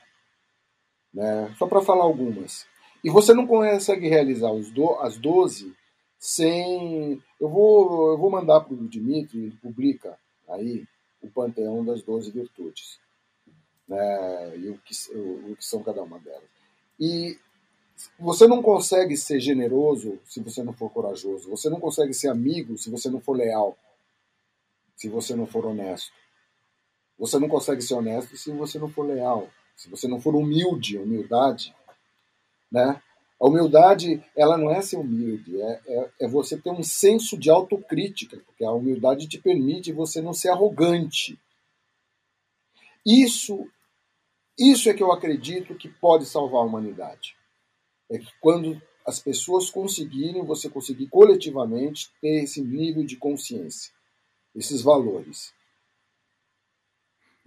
né, 1.14 1.54
só 1.58 1.68
para 1.68 1.82
falar 1.82 2.04
algumas. 2.04 2.66
E 3.04 3.10
você 3.10 3.34
não 3.34 3.48
consegue 3.48 4.08
realizar 4.08 4.52
os 4.52 4.72
do, 4.72 4.96
as 5.00 5.18
12 5.18 5.76
sem. 6.20 7.22
Eu 7.40 7.50
vou, 7.50 8.12
eu 8.12 8.18
vou 8.18 8.30
mandar 8.30 8.62
para 8.62 8.74
o 8.74 8.88
Dimitri, 8.88 9.40
ele 9.40 9.58
publica 9.62 10.18
aí 10.48 10.86
o 11.22 11.30
Panteão 11.30 11.84
das 11.84 12.02
Doze 12.02 12.32
Virtudes 12.32 13.00
né, 13.88 14.58
e 14.58 14.70
o 14.70 14.78
que, 14.78 14.94
o, 15.14 15.52
o 15.52 15.56
que 15.56 15.66
são 15.66 15.84
cada 15.84 16.02
uma 16.02 16.20
delas. 16.20 16.50
E 17.00 17.38
você 18.20 18.48
não 18.48 18.62
consegue 18.62 19.18
ser 19.18 19.40
generoso 19.40 20.20
se 20.26 20.40
você 20.40 20.64
não 20.64 20.74
for 20.74 20.90
corajoso. 20.90 21.50
Você 21.50 21.70
não 21.70 21.80
consegue 21.80 22.14
ser 22.14 22.30
amigo 22.30 22.78
se 22.78 22.90
você 22.90 23.10
não 23.10 23.20
for 23.20 23.36
leal. 23.36 23.78
Se 24.96 25.10
você 25.10 25.36
não 25.36 25.46
for 25.46 25.66
honesto. 25.66 26.12
Você 27.22 27.38
não 27.38 27.48
consegue 27.48 27.84
ser 27.84 27.94
honesto 27.94 28.36
se 28.36 28.52
você 28.52 28.80
não 28.80 28.90
for 28.90 29.06
leal. 29.06 29.48
Se 29.78 29.88
você 29.88 30.08
não 30.08 30.20
for 30.20 30.36
humilde, 30.36 30.98
humildade, 30.98 31.74
né? 32.72 33.00
A 33.40 33.48
humildade, 33.48 34.24
ela 34.36 34.58
não 34.58 34.72
é 34.72 34.82
ser 34.82 34.98
humilde, 34.98 35.62
é, 35.62 35.82
é, 35.88 36.10
é, 36.22 36.28
você 36.28 36.58
ter 36.58 36.72
um 36.72 36.84
senso 36.84 37.38
de 37.38 37.50
autocrítica, 37.50 38.38
porque 38.38 38.64
a 38.64 38.72
humildade 38.72 39.28
te 39.28 39.40
permite 39.40 39.92
você 39.92 40.20
não 40.20 40.34
ser 40.34 40.50
arrogante. 40.50 41.40
Isso 43.06 43.68
isso 44.58 44.90
é 44.90 44.94
que 44.94 45.02
eu 45.02 45.12
acredito 45.12 45.76
que 45.76 45.90
pode 45.90 46.26
salvar 46.26 46.62
a 46.62 46.66
humanidade. 46.66 47.36
É 48.10 48.18
que 48.18 48.32
quando 48.40 48.82
as 49.06 49.20
pessoas 49.20 49.70
conseguirem, 49.70 50.44
você 50.44 50.70
conseguir 50.70 51.08
coletivamente 51.08 52.12
ter 52.20 52.44
esse 52.44 52.62
nível 52.62 53.04
de 53.04 53.16
consciência, 53.16 53.92
esses 54.56 54.82
valores. 54.82 55.54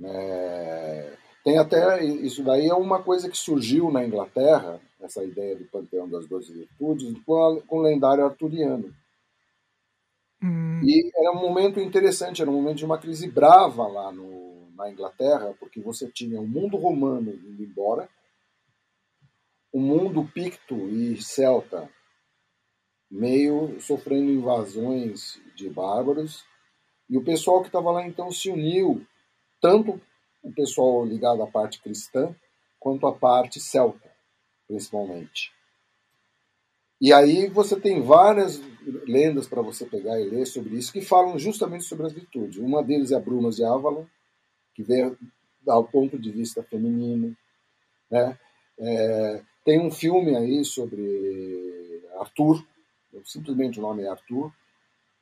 É... 0.02 1.16
Tem 1.44 1.58
até 1.58 2.02
isso 2.02 2.42
daí 2.42 2.68
é 2.68 2.74
uma 2.74 3.02
coisa 3.02 3.28
que 3.28 3.36
surgiu 3.36 3.90
na 3.90 4.04
Inglaterra, 4.04 4.80
essa 5.00 5.22
ideia 5.22 5.54
do 5.54 5.64
panteão 5.66 6.08
das 6.08 6.26
doze 6.26 6.52
virtudes, 6.52 7.14
com, 7.24 7.36
a, 7.36 7.60
com 7.62 7.78
o 7.78 7.82
lendário 7.82 8.24
arturiano. 8.24 8.94
Hum. 10.42 10.80
E 10.82 11.10
era 11.14 11.32
um 11.32 11.40
momento 11.40 11.78
interessante, 11.80 12.40
era 12.40 12.50
um 12.50 12.54
momento 12.54 12.78
de 12.78 12.84
uma 12.84 12.98
crise 12.98 13.30
brava 13.30 13.86
lá 13.86 14.10
no, 14.10 14.70
na 14.74 14.90
Inglaterra, 14.90 15.54
porque 15.60 15.80
você 15.80 16.10
tinha 16.10 16.40
o 16.40 16.46
mundo 16.46 16.78
romano 16.78 17.30
indo 17.30 17.62
embora, 17.62 18.08
o 19.70 19.80
mundo 19.80 20.28
picto 20.32 20.88
e 20.88 21.20
celta 21.22 21.88
meio 23.10 23.78
sofrendo 23.80 24.30
invasões 24.30 25.40
de 25.54 25.68
bárbaros, 25.68 26.44
e 27.08 27.18
o 27.18 27.24
pessoal 27.24 27.60
que 27.60 27.68
estava 27.68 27.90
lá 27.90 28.06
então 28.06 28.32
se 28.32 28.50
uniu, 28.50 29.06
tanto 29.64 29.98
o 30.42 30.52
pessoal 30.52 31.06
ligado 31.06 31.42
à 31.42 31.46
parte 31.46 31.80
cristã, 31.80 32.36
quanto 32.78 33.06
à 33.06 33.14
parte 33.14 33.58
celta, 33.58 34.10
principalmente. 34.68 35.54
E 37.00 37.14
aí 37.14 37.48
você 37.48 37.80
tem 37.80 38.02
várias 38.02 38.60
lendas 39.06 39.48
para 39.48 39.62
você 39.62 39.86
pegar 39.86 40.20
e 40.20 40.28
ler 40.28 40.44
sobre 40.44 40.76
isso 40.76 40.92
que 40.92 41.00
falam 41.00 41.38
justamente 41.38 41.84
sobre 41.84 42.04
as 42.04 42.12
virtudes. 42.12 42.58
Uma 42.58 42.82
deles 42.82 43.10
é 43.10 43.16
a 43.16 43.20
Brumas 43.20 43.56
de 43.56 43.64
Avalon, 43.64 44.04
que 44.74 44.82
vê 44.82 45.10
ao 45.66 45.84
ponto 45.84 46.18
de 46.18 46.30
vista 46.30 46.62
feminino. 46.62 47.34
Né? 48.10 48.38
É, 48.78 49.42
tem 49.64 49.80
um 49.80 49.90
filme 49.90 50.36
aí 50.36 50.62
sobre 50.62 52.04
Arthur, 52.20 52.62
simplesmente 53.24 53.78
o 53.78 53.82
nome 53.82 54.02
é 54.02 54.08
Arthur, 54.08 54.52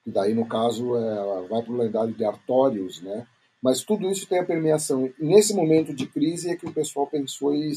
que 0.02 0.10
daí, 0.10 0.34
no 0.34 0.48
caso, 0.48 0.96
é, 0.96 1.46
vai 1.46 1.62
para 1.62 1.72
o 1.72 1.76
lendário 1.76 2.12
de 2.12 2.24
Artorius, 2.24 3.00
né? 3.02 3.24
Mas 3.62 3.84
tudo 3.84 4.10
isso 4.10 4.26
tem 4.26 4.40
a 4.40 4.44
permeação. 4.44 5.06
E 5.18 5.24
nesse 5.24 5.54
momento 5.54 5.94
de 5.94 6.06
crise 6.06 6.50
é 6.50 6.56
que 6.56 6.66
o 6.66 6.72
pessoal 6.72 7.06
pensou 7.06 7.54
e 7.54 7.70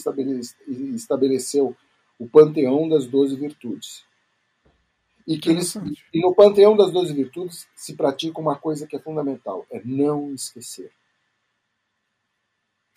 estabeleceu 0.95 1.75
o 2.17 2.27
panteão 2.27 2.89
das 2.89 3.05
doze 3.05 3.35
virtudes. 3.35 4.03
E 5.27 5.37
que 5.37 5.49
eles, 5.49 5.75
e 5.75 6.21
no 6.21 6.33
panteão 6.33 6.75
das 6.75 6.91
doze 6.91 7.13
virtudes 7.13 7.67
se 7.75 7.95
pratica 7.95 8.39
uma 8.39 8.55
coisa 8.55 8.87
que 8.87 8.95
é 8.95 8.99
fundamental, 8.99 9.65
é 9.71 9.81
não 9.83 10.33
esquecer. 10.33 10.91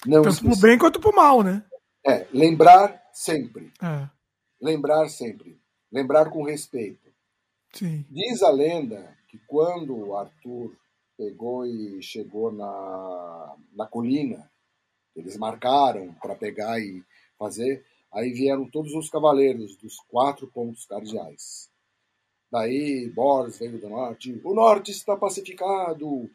Não 0.07 0.23
Tanto 0.23 0.41
pro 0.45 0.57
bem 0.57 0.79
quanto 0.79 1.01
pro 1.01 1.15
mal, 1.15 1.43
né? 1.43 1.65
É, 2.07 2.27
lembrar 2.33 3.03
sempre. 3.13 3.73
É. 3.83 4.09
Lembrar 4.61 5.09
sempre. 5.09 5.61
Lembrar 5.91 6.31
com 6.31 6.43
respeito. 6.43 7.09
Sim. 7.73 8.05
Diz 8.09 8.43
a 8.43 8.51
lenda 8.51 9.17
que 9.29 9.39
quando 9.47 10.15
Arthur 10.15 10.73
pegou 11.19 11.67
e 11.67 12.01
chegou 12.01 12.53
na, 12.53 13.57
na 13.73 13.87
colina, 13.87 14.49
eles 15.17 15.37
marcaram 15.37 16.15
para 16.23 16.37
pegar 16.37 16.81
e 16.81 17.03
fazer, 17.37 17.85
aí 18.13 18.33
vieram 18.33 18.71
todos 18.71 18.95
os 18.95 19.11
cavaleiros 19.11 19.77
dos 19.77 19.99
quatro 20.09 20.47
pontos 20.47 20.87
cardeais. 20.87 21.69
Daí 22.51 23.11
Boris 23.11 23.59
veio 23.59 23.81
do 23.81 23.89
norte, 23.89 24.41
o 24.45 24.55
norte 24.55 24.93
está 24.93 25.17
pacificado, 25.17 26.31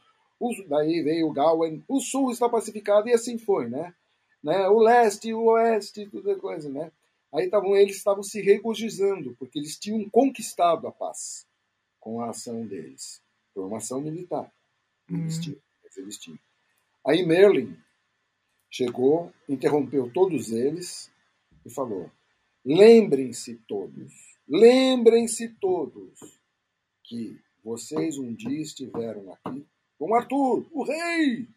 daí 0.68 1.02
veio 1.02 1.28
o 1.28 1.34
Gawain, 1.34 1.82
o 1.88 2.02
sul 2.02 2.30
está 2.30 2.50
pacificado, 2.50 3.08
e 3.08 3.14
assim 3.14 3.38
foi, 3.38 3.70
né? 3.70 3.95
né? 4.44 4.68
O 4.68 4.80
leste, 4.80 5.34
o 5.34 5.45
oeste, 5.45 6.06
tudo 6.10 6.38
coisa, 6.38 6.70
né? 6.70 6.92
Aí 7.34 7.50
tavam, 7.50 7.76
eles 7.76 7.95
estavam 7.95 8.22
se 8.22 8.42
regozijando, 8.42 9.36
porque 9.40 9.58
eles 9.58 9.80
tinham 9.80 10.08
conquistado 10.10 10.88
a 10.88 10.92
paz 10.92 11.48
com 12.00 12.22
a 12.22 12.30
ação 12.30 12.68
deles. 12.68 13.22
Foi 13.53 13.64
uma 13.64 13.78
ação 13.78 14.02
militar. 14.02 14.52
Hum. 15.16 15.27
tinham, 15.42 15.59
eles 15.98 16.17
tinham. 16.17 16.40
Aí 17.06 17.25
Merlin 17.25 17.77
chegou, 18.69 19.32
interrompeu 19.48 20.11
todos 20.11 20.51
eles 20.51 21.11
e 21.66 21.69
falou: 21.69 22.09
Lembrem-se 22.66 23.56
todos, 23.67 24.14
lembrem-se 24.48 25.50
todos 25.59 26.42
que 27.03 27.40
vocês 27.64 28.17
um 28.17 28.33
dia 28.33 28.61
estiveram 28.61 29.32
aqui 29.33 29.66
como 29.98 30.16
Arthur, 30.16 30.67
o 30.72 30.83
rei. 30.83 31.48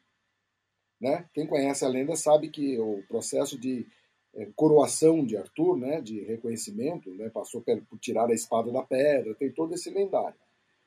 Né? 1.00 1.28
Quem 1.34 1.46
conhece 1.46 1.84
a 1.84 1.88
lenda 1.88 2.14
sabe 2.14 2.48
que 2.48 2.78
o 2.78 3.02
processo 3.08 3.58
de 3.58 3.86
é, 4.34 4.46
coroação 4.54 5.24
de 5.24 5.36
Arthur, 5.36 5.76
né, 5.76 6.00
de 6.00 6.20
reconhecimento, 6.20 7.10
né, 7.14 7.28
passou 7.30 7.60
por 7.62 7.98
tirar 7.98 8.30
a 8.30 8.34
espada 8.34 8.70
da 8.70 8.82
pedra, 8.82 9.34
tem 9.34 9.50
todo 9.50 9.74
esse 9.74 9.90
lendário. 9.90 10.38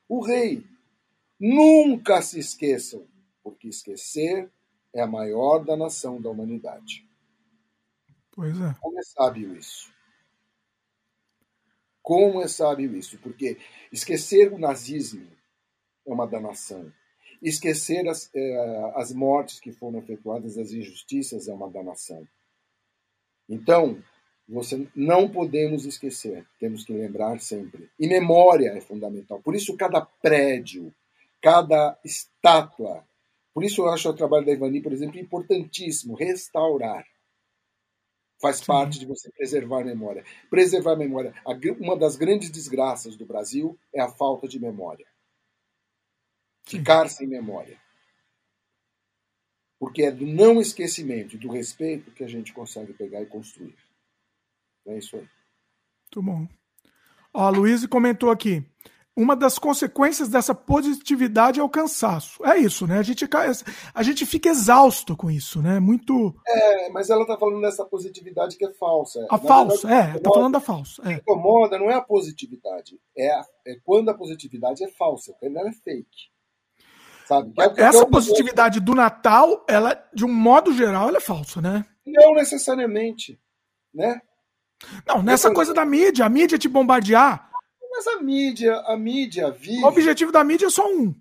O 0.08 0.20
rei, 0.20 0.64
nunca 1.40 2.20
se 2.20 2.38
esqueçam, 2.38 3.06
porque 3.42 3.68
esquecer 3.68 4.50
é 4.94 5.00
a 5.00 5.06
maior 5.06 5.64
da 5.64 5.76
nação 5.76 6.20
da 6.20 6.28
humanidade. 6.28 7.08
Pois 8.30 8.60
é. 8.60 8.74
Como 8.80 8.98
é 8.98 9.02
sábio 9.02 9.56
isso? 9.56 9.90
Como 12.02 12.42
é 12.42 12.48
sábio 12.48 12.96
isso? 12.96 13.18
Porque 13.18 13.58
esquecer 13.92 14.52
o 14.52 14.58
nazismo 14.58 15.26
é 16.06 16.12
uma 16.12 16.26
danação. 16.26 16.92
Esquecer 17.42 18.06
as, 18.08 18.30
eh, 18.34 18.92
as 18.96 19.12
mortes 19.12 19.60
que 19.60 19.72
foram 19.72 19.98
efetuadas, 19.98 20.58
as 20.58 20.72
injustiças, 20.72 21.48
é 21.48 21.54
uma 21.54 21.70
danação. 21.70 22.26
Então, 23.48 24.02
você 24.48 24.86
não 24.94 25.28
podemos 25.28 25.86
esquecer, 25.86 26.44
temos 26.58 26.84
que 26.84 26.92
lembrar 26.92 27.40
sempre. 27.40 27.88
E 27.98 28.06
memória 28.08 28.70
é 28.70 28.80
fundamental. 28.80 29.40
Por 29.40 29.54
isso, 29.54 29.76
cada 29.76 30.00
prédio, 30.00 30.92
cada 31.40 31.98
estátua. 32.04 33.06
Por 33.52 33.64
isso, 33.64 33.82
eu 33.82 33.88
acho 33.88 34.08
o 34.08 34.14
trabalho 34.14 34.46
da 34.46 34.52
Ivani, 34.52 34.80
por 34.80 34.92
exemplo, 34.92 35.18
importantíssimo 35.18 36.14
restaurar. 36.14 37.04
Faz 38.40 38.58
Sim. 38.58 38.66
parte 38.66 38.98
de 38.98 39.06
você 39.06 39.30
preservar 39.30 39.82
a 39.82 39.84
memória. 39.84 40.24
Preservar 40.48 40.92
a 40.92 40.96
memória. 40.96 41.34
Uma 41.78 41.96
das 41.96 42.16
grandes 42.16 42.50
desgraças 42.50 43.16
do 43.16 43.26
Brasil 43.26 43.78
é 43.94 44.00
a 44.00 44.08
falta 44.08 44.48
de 44.48 44.58
memória 44.58 45.06
ficar 46.70 47.08
sem 47.08 47.26
memória. 47.26 47.78
Porque 49.78 50.02
é 50.02 50.10
do 50.10 50.26
não 50.26 50.60
esquecimento 50.60 51.34
e 51.34 51.38
do 51.38 51.50
respeito 51.50 52.10
que 52.12 52.22
a 52.22 52.28
gente 52.28 52.52
consegue 52.52 52.92
pegar 52.92 53.22
e 53.22 53.26
construir. 53.26 53.74
É 54.86 54.96
isso 54.96 55.16
aí. 55.16 55.28
Muito 56.14 56.22
bom. 56.22 56.48
Ó, 57.32 57.46
a 57.46 57.50
Luiz 57.50 57.84
comentou 57.86 58.30
aqui. 58.30 58.64
Uma 59.16 59.34
das 59.34 59.58
consequências 59.58 60.28
dessa 60.28 60.54
positividade 60.54 61.60
é 61.60 61.62
o 61.62 61.68
cansaço. 61.68 62.44
É 62.44 62.56
isso, 62.56 62.86
né? 62.86 62.98
A 62.98 63.02
gente, 63.02 63.28
a 63.94 64.02
gente 64.02 64.24
fica 64.24 64.48
exausto 64.48 65.16
com 65.16 65.30
isso, 65.30 65.60
né? 65.60 65.80
Muito. 65.80 66.34
É, 66.46 66.88
mas 66.90 67.10
ela 67.10 67.26
tá 67.26 67.36
falando 67.36 67.60
dessa 67.60 67.84
positividade 67.84 68.56
que 68.56 68.64
é 68.64 68.72
falsa. 68.74 69.26
A 69.30 69.38
falsa, 69.38 69.90
é, 69.90 70.18
tá 70.18 70.30
falando 70.32 70.52
da 70.52 70.60
falsa. 70.60 71.02
É. 71.04 71.14
incomoda 71.14 71.78
não 71.78 71.90
é 71.90 71.94
a 71.94 72.00
positividade, 72.00 72.98
é, 73.16 73.30
a, 73.30 73.44
é 73.66 73.76
quando 73.84 74.08
a 74.10 74.14
positividade 74.14 74.84
é 74.84 74.88
falsa, 74.88 75.34
quando 75.38 75.56
ela 75.56 75.68
é 75.68 75.72
fake. 75.72 76.30
Sabe? 77.26 77.52
É 77.58 77.82
Essa 77.82 78.06
positividade 78.06 78.80
do 78.80 78.94
Natal, 78.94 79.64
ela, 79.68 79.94
de 80.12 80.24
um 80.24 80.32
modo 80.32 80.72
geral, 80.72 81.08
ela 81.08 81.18
é 81.18 81.20
falsa, 81.20 81.60
né? 81.60 81.84
Não 82.04 82.34
necessariamente, 82.34 83.40
né? 83.94 84.20
Não, 85.06 85.22
nessa 85.22 85.52
coisa 85.52 85.74
da 85.74 85.84
mídia, 85.84 86.24
a 86.24 86.28
mídia 86.28 86.58
te 86.58 86.68
bombardear. 86.68 87.49
Mas 88.00 88.06
a 88.06 88.22
mídia, 88.22 88.76
a 88.86 88.96
mídia 88.96 89.50
vive. 89.50 89.84
O 89.84 89.88
objetivo 89.88 90.32
da 90.32 90.42
mídia 90.42 90.68
é 90.68 90.70
só 90.70 90.90
um. 90.90 91.14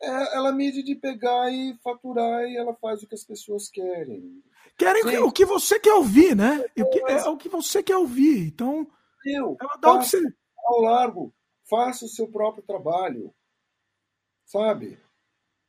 É, 0.00 0.36
ela 0.36 0.52
mide 0.52 0.80
de 0.80 0.94
pegar 0.94 1.50
e 1.50 1.76
faturar 1.82 2.44
e 2.44 2.56
ela 2.56 2.74
faz 2.76 3.02
o 3.02 3.08
que 3.08 3.14
as 3.16 3.24
pessoas 3.24 3.68
querem. 3.68 4.40
Querem 4.78 5.02
Sim. 5.02 5.16
o 5.18 5.32
que 5.32 5.44
você 5.44 5.80
quer 5.80 5.94
ouvir, 5.94 6.36
né? 6.36 6.64
É, 6.76 6.82
o 6.84 6.88
que, 6.88 6.98
é 7.00 7.28
o 7.28 7.36
que 7.36 7.48
você 7.48 7.82
quer 7.82 7.96
ouvir. 7.96 8.46
Então, 8.46 8.86
eu, 9.26 9.56
ela 9.60 9.76
dá 9.80 9.94
o 9.94 9.98
que 9.98 10.06
você... 10.06 10.22
ao 10.64 10.80
largo, 10.82 11.34
faça 11.68 12.04
o 12.04 12.08
seu 12.08 12.28
próprio 12.28 12.62
trabalho. 12.62 13.34
Sabe? 14.46 15.00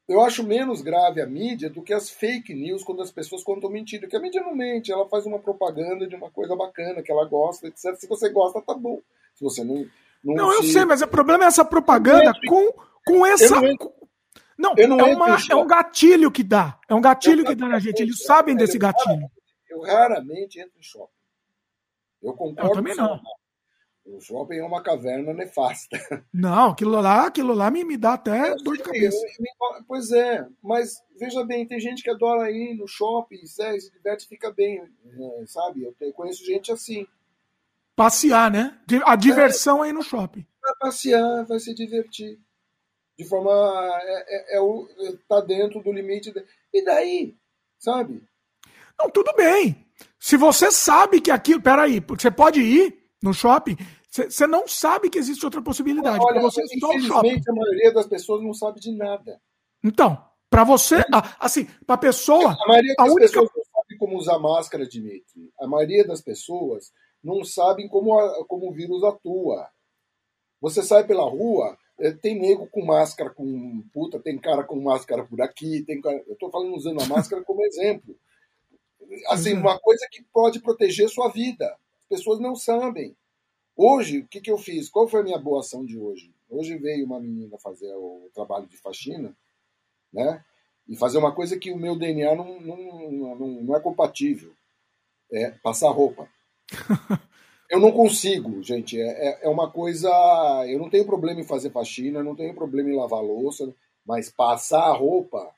Eu 0.07 0.21
acho 0.21 0.43
menos 0.43 0.83
grave 0.83 1.19
a 1.19 1.25
mídia 1.25 1.67
do 1.67 1.81
que 1.81 1.93
as 1.93 2.11
fake 2.11 2.53
news 2.53 2.83
quando 2.83 3.01
as 3.01 3.11
pessoas 3.11 3.43
contam 3.43 3.71
mentira. 3.71 4.01
Porque 4.01 4.17
a 4.17 4.21
mídia 4.21 4.41
não 4.41 4.55
mente, 4.55 4.91
ela 4.91 5.09
faz 5.09 5.25
uma 5.25 5.39
propaganda 5.39 6.05
de 6.05 6.15
uma 6.15 6.29
coisa 6.29 6.55
bacana 6.55 7.01
que 7.01 7.11
ela 7.11 7.25
gosta, 7.25 7.67
etc. 7.67 7.95
Se 7.95 8.05
você 8.05 8.29
gosta, 8.29 8.61
tá 8.61 8.75
bom. 8.75 9.01
Se 9.33 9.43
você 9.43 9.63
não. 9.63 9.89
Não, 10.23 10.35
não 10.35 10.53
eu 10.53 10.63
sei, 10.63 10.85
mas 10.85 11.01
o 11.01 11.07
problema 11.07 11.43
é 11.43 11.47
essa 11.47 11.65
propaganda 11.65 12.31
com, 12.47 12.73
com 13.05 13.25
essa. 13.25 13.59
Não, 14.57 14.73
não, 14.75 14.87
não 14.87 14.99
é, 14.99 15.15
uma, 15.15 15.37
é 15.49 15.55
um 15.55 15.67
gatilho 15.67 16.31
que 16.31 16.43
dá. 16.43 16.79
É 16.87 16.93
um 16.93 17.01
gatilho 17.01 17.43
que 17.43 17.55
dá 17.55 17.67
na 17.67 17.79
gente. 17.79 18.01
Eles 18.01 18.23
sabem 18.23 18.55
desse 18.55 18.77
gatilho. 18.77 19.29
Eu 19.69 19.81
raramente 19.81 20.59
entro 20.59 20.77
em 20.77 20.83
shopping. 20.83 21.11
Eu 22.21 22.33
concordo. 22.33 22.71
Eu 22.71 22.75
também 22.75 22.95
não. 22.95 23.19
O 24.05 24.19
shopping 24.19 24.57
é 24.57 24.63
uma 24.63 24.83
caverna 24.83 25.33
nefasta. 25.33 25.97
Não, 26.33 26.71
aquilo 26.71 26.99
lá, 26.99 27.27
aquilo 27.27 27.53
lá 27.53 27.71
me, 27.71 27.85
me 27.85 27.95
dá 27.95 28.13
até 28.13 28.51
eu 28.51 28.57
dor 28.57 28.75
de 28.75 28.83
cabeça. 28.83 29.17
Eu, 29.17 29.85
pois 29.87 30.11
é, 30.11 30.45
mas 30.61 31.01
veja 31.17 31.43
bem, 31.45 31.65
tem 31.65 31.79
gente 31.79 32.03
que 32.03 32.09
adora 32.09 32.51
ir 32.51 32.75
no 32.75 32.85
shopping, 32.85 33.45
se 33.45 33.91
diverte 33.91 34.27
fica 34.27 34.51
bem, 34.51 34.81
é, 34.81 35.45
sabe? 35.47 35.83
Eu, 35.83 36.13
conheço 36.13 36.45
gente 36.45 36.69
assim. 36.69 37.07
Passear, 37.95 38.51
né? 38.51 38.79
A 39.05 39.15
diversão 39.15 39.83
é, 39.83 39.87
é 39.87 39.89
ir 39.91 39.93
no 39.93 40.01
shopping. 40.01 40.45
Vai 40.61 40.73
passear, 40.79 41.45
vai 41.45 41.59
se 41.59 41.73
divertir. 41.73 42.39
De 43.17 43.25
forma. 43.25 43.51
É, 44.03 44.57
é, 44.57 44.59
é, 44.59 45.17
tá 45.27 45.41
dentro 45.41 45.81
do 45.81 45.91
limite. 45.91 46.33
E 46.73 46.83
daí? 46.83 47.35
Sabe? 47.77 48.23
Não, 48.97 49.09
tudo 49.09 49.33
bem. 49.35 49.85
Se 50.19 50.37
você 50.37 50.71
sabe 50.71 51.21
que 51.21 51.29
aquilo. 51.29 51.61
Peraí, 51.61 52.01
porque 52.01 52.23
você 52.23 52.31
pode 52.31 52.61
ir 52.61 52.97
no 53.21 53.33
shopping, 53.33 53.77
você 54.09 54.45
não 54.45 54.67
sabe 54.67 55.09
que 55.09 55.17
existe 55.17 55.45
outra 55.45 55.61
possibilidade. 55.61 56.23
Olha, 56.23 56.41
você 56.41 56.61
infelizmente, 56.63 57.49
a 57.49 57.53
maioria 57.53 57.93
das 57.93 58.07
pessoas 58.07 58.43
não 58.43 58.53
sabe 58.53 58.79
de 58.79 58.91
nada. 58.91 59.39
Então, 59.83 60.23
para 60.49 60.63
você, 60.63 61.03
assim, 61.39 61.65
para 61.85 61.95
a 61.95 61.97
pessoa. 61.97 62.55
A 62.59 62.67
maioria 62.67 62.93
das 62.97 63.09
a 63.09 63.11
única... 63.11 63.21
pessoas 63.21 63.49
não 63.55 63.63
sabe 63.63 63.97
como 63.97 64.17
usar 64.17 64.39
máscara, 64.39 64.87
Dimitri. 64.87 65.51
A 65.59 65.67
maioria 65.67 66.05
das 66.05 66.21
pessoas 66.21 66.91
não 67.23 67.43
sabem 67.43 67.87
como, 67.87 68.17
a, 68.19 68.45
como 68.45 68.69
o 68.69 68.73
vírus 68.73 69.03
atua. 69.03 69.69
Você 70.59 70.83
sai 70.83 71.05
pela 71.05 71.23
rua, 71.23 71.77
é, 71.99 72.11
tem 72.11 72.39
nego 72.39 72.67
com 72.67 72.85
máscara 72.85 73.29
com 73.29 73.83
puta, 73.93 74.19
tem 74.19 74.37
cara 74.37 74.63
com 74.63 74.79
máscara 74.81 75.23
por 75.23 75.41
aqui, 75.41 75.83
tem 75.83 76.01
cara... 76.01 76.23
eu 76.27 76.33
estou 76.33 76.49
falando 76.49 76.75
usando 76.75 77.01
a 77.01 77.07
máscara 77.07 77.43
como 77.43 77.65
exemplo. 77.65 78.15
Assim, 79.27 79.53
uhum. 79.53 79.59
uma 79.59 79.79
coisa 79.79 80.07
que 80.11 80.23
pode 80.33 80.59
proteger 80.59 81.09
sua 81.09 81.29
vida 81.29 81.77
pessoas 82.13 82.39
não 82.39 82.55
sabem. 82.55 83.15
Hoje, 83.75 84.19
o 84.19 84.27
que, 84.27 84.39
que 84.39 84.51
eu 84.51 84.57
fiz? 84.57 84.87
Qual 84.87 85.07
foi 85.07 85.21
a 85.21 85.23
minha 85.23 85.39
boa 85.39 85.61
ação 85.61 85.83
de 85.83 85.97
hoje? 85.97 86.31
Hoje 86.47 86.77
veio 86.77 87.05
uma 87.05 87.19
menina 87.19 87.57
fazer 87.57 87.91
o 87.95 88.29
trabalho 88.33 88.67
de 88.67 88.77
faxina, 88.77 89.35
né? 90.11 90.45
E 90.87 90.95
fazer 90.95 91.17
uma 91.17 91.33
coisa 91.33 91.57
que 91.57 91.71
o 91.71 91.77
meu 91.77 91.97
DNA 91.97 92.35
não, 92.35 92.61
não, 92.61 93.11
não, 93.11 93.35
não 93.63 93.75
é 93.75 93.79
compatível. 93.79 94.53
É 95.31 95.49
passar 95.49 95.89
roupa. 95.89 96.29
eu 97.69 97.79
não 97.79 97.91
consigo, 97.91 98.61
gente. 98.63 98.99
É, 98.99 99.05
é, 99.05 99.39
é 99.45 99.49
uma 99.49 99.69
coisa. 99.69 100.09
Eu 100.67 100.79
não 100.79 100.89
tenho 100.89 101.05
problema 101.05 101.41
em 101.41 101.45
fazer 101.45 101.71
faxina, 101.71 102.23
não 102.23 102.35
tenho 102.35 102.53
problema 102.53 102.89
em 102.89 102.95
lavar 102.95 103.21
louça, 103.21 103.73
mas 104.05 104.29
passar 104.29 104.83
a 104.83 104.93
roupa 104.93 105.53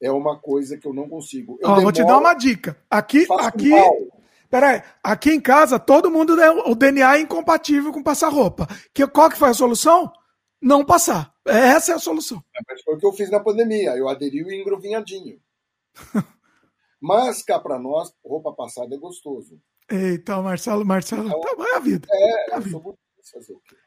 é 0.00 0.10
uma 0.10 0.38
coisa 0.38 0.76
que 0.76 0.86
eu 0.86 0.92
não 0.92 1.08
consigo. 1.08 1.58
Eu 1.60 1.70
Ó, 1.70 1.80
vou 1.80 1.92
te 1.92 2.04
dar 2.04 2.18
uma 2.18 2.34
dica. 2.34 2.76
Aqui, 2.90 3.26
aqui, 3.38 3.70
mal. 3.70 3.96
Peraí, 4.50 4.82
aqui 5.02 5.30
em 5.30 5.40
casa 5.40 5.78
todo 5.78 6.10
mundo 6.10 6.36
o 6.66 6.74
DNA 6.74 7.16
é 7.16 7.20
incompatível 7.20 7.92
com 7.92 8.02
passar 8.02 8.28
roupa. 8.28 8.66
Que, 8.94 9.06
qual 9.06 9.28
que 9.28 9.38
foi 9.38 9.50
a 9.50 9.54
solução? 9.54 10.12
Não 10.60 10.84
passar. 10.84 11.34
Essa 11.44 11.92
é 11.92 11.94
a 11.94 11.98
solução. 11.98 12.42
É, 12.54 12.60
mas 12.68 12.82
foi 12.82 12.94
o 12.94 12.98
que 12.98 13.06
eu 13.06 13.12
fiz 13.12 13.30
na 13.30 13.40
pandemia. 13.40 13.96
Eu 13.96 14.08
aderi 14.08 14.42
o 14.42 14.52
engrovinhadinho. 14.52 15.40
mas 17.00 17.42
cá 17.42 17.58
para 17.58 17.78
nós, 17.78 18.12
roupa 18.24 18.52
passada 18.52 18.94
é 18.94 18.98
gostoso. 18.98 19.60
Eita, 19.88 20.40
Marcelo, 20.42 20.84
Marcelo, 20.84 21.28
então, 21.28 21.40
tá, 21.40 21.64
é 21.72 21.76
a 21.76 21.78
vida. 21.78 22.08
É, 22.10 22.50
é 22.50 22.54
a 22.54 22.58
vida. 22.58 22.80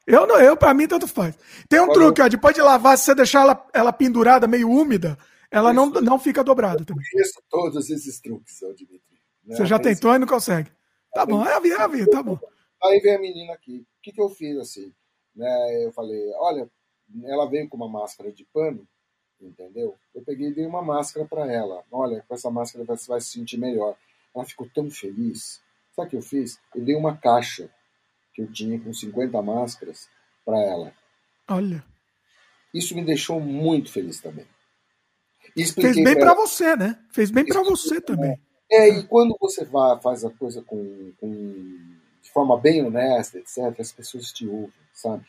eu 0.06 0.22
o 0.22 0.26
não, 0.26 0.40
eu, 0.40 0.56
pra 0.56 0.72
mim, 0.72 0.88
tanto 0.88 1.06
faz. 1.06 1.38
Tem 1.68 1.78
um 1.78 1.84
Agora, 1.84 1.98
truque, 1.98 2.22
ó, 2.22 2.28
depois 2.28 2.54
de 2.54 2.62
lavar, 2.62 2.96
se 2.96 3.04
você 3.04 3.14
deixar 3.14 3.42
ela, 3.42 3.68
ela 3.72 3.92
pendurada, 3.92 4.46
meio 4.46 4.70
úmida, 4.70 5.18
ela 5.50 5.72
não, 5.72 5.90
não 5.90 6.18
fica 6.18 6.42
dobrada 6.42 6.84
também. 6.84 7.04
Eu 7.04 7.12
conheço 7.12 7.42
todos 7.50 7.90
esses 7.90 8.20
truques, 8.20 8.62
eu 8.62 8.74
Dimitri. 8.74 9.02
Né? 9.44 9.56
Você 9.56 9.66
já 9.66 9.78
tentou 9.78 10.14
e 10.14 10.18
não 10.18 10.26
consegue. 10.26 10.70
Tá 11.12 11.26
bom, 11.26 11.44
é 11.44 11.54
a 11.54 11.60
vida, 11.60 11.74
é 11.74 11.80
a 11.80 11.88
vida, 11.88 12.10
tá 12.10 12.22
bom. 12.22 12.38
Aí 12.82 13.00
vem 13.00 13.16
a 13.16 13.18
menina 13.18 13.52
aqui. 13.52 13.80
O 13.80 14.02
que, 14.02 14.12
que 14.12 14.22
eu 14.22 14.28
fiz 14.30 14.56
assim? 14.58 14.92
Né? 15.34 15.84
Eu 15.84 15.92
falei, 15.92 16.32
olha, 16.36 16.70
ela 17.24 17.48
veio 17.48 17.68
com 17.68 17.76
uma 17.76 17.88
máscara 17.88 18.32
de 18.32 18.44
pano, 18.52 18.86
entendeu? 19.40 19.96
Eu 20.14 20.22
peguei 20.22 20.48
e 20.48 20.54
dei 20.54 20.66
uma 20.66 20.82
máscara 20.82 21.26
para 21.26 21.50
ela. 21.50 21.82
Olha, 21.90 22.24
com 22.26 22.34
essa 22.34 22.50
máscara 22.50 22.84
você 22.84 23.08
vai 23.08 23.20
se 23.20 23.30
sentir 23.30 23.58
melhor. 23.58 23.96
Ela 24.34 24.44
ficou 24.44 24.68
tão 24.72 24.90
feliz. 24.90 25.60
Sabe 25.92 26.08
o 26.08 26.10
que 26.10 26.16
eu 26.16 26.22
fiz? 26.22 26.58
Eu 26.74 26.84
dei 26.84 26.94
uma 26.94 27.16
caixa 27.16 27.70
que 28.34 28.42
eu 28.42 28.50
tinha 28.50 28.78
com 28.78 28.92
50 28.92 29.40
máscaras 29.42 30.08
para 30.44 30.58
ela. 30.60 30.92
Olha. 31.48 31.84
Isso 32.72 32.94
me 32.94 33.04
deixou 33.04 33.40
muito 33.40 33.90
feliz 33.90 34.20
também. 34.20 34.46
Fez 35.54 35.74
bem 35.74 36.18
para 36.18 36.34
você, 36.34 36.76
né? 36.76 36.98
Fez 37.10 37.30
bem 37.30 37.44
para 37.44 37.62
você 37.62 38.00
também. 38.00 38.38
É, 38.70 38.88
e 38.88 39.02
quando 39.04 39.36
você 39.40 39.64
vai, 39.64 40.00
faz 40.00 40.24
a 40.24 40.30
coisa 40.30 40.62
com, 40.62 41.12
com, 41.18 41.28
de 42.22 42.30
forma 42.30 42.56
bem 42.56 42.84
honesta, 42.84 43.38
etc., 43.38 43.80
as 43.80 43.90
pessoas 43.90 44.32
te 44.32 44.46
ouvem, 44.46 44.72
sabe? 44.92 45.26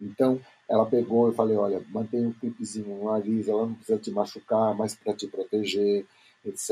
Então, 0.00 0.40
ela 0.68 0.86
pegou 0.86 1.30
e 1.30 1.34
falei, 1.34 1.56
olha, 1.56 1.84
mantém 1.90 2.26
um 2.26 2.32
clipezinho 2.32 2.96
no 2.96 3.12
nariz, 3.12 3.46
ela 3.46 3.66
não 3.66 3.74
precisa 3.74 3.98
te 3.98 4.10
machucar, 4.10 4.74
mas 4.74 4.94
para 4.94 5.14
te 5.14 5.26
proteger, 5.26 6.06
etc., 6.44 6.70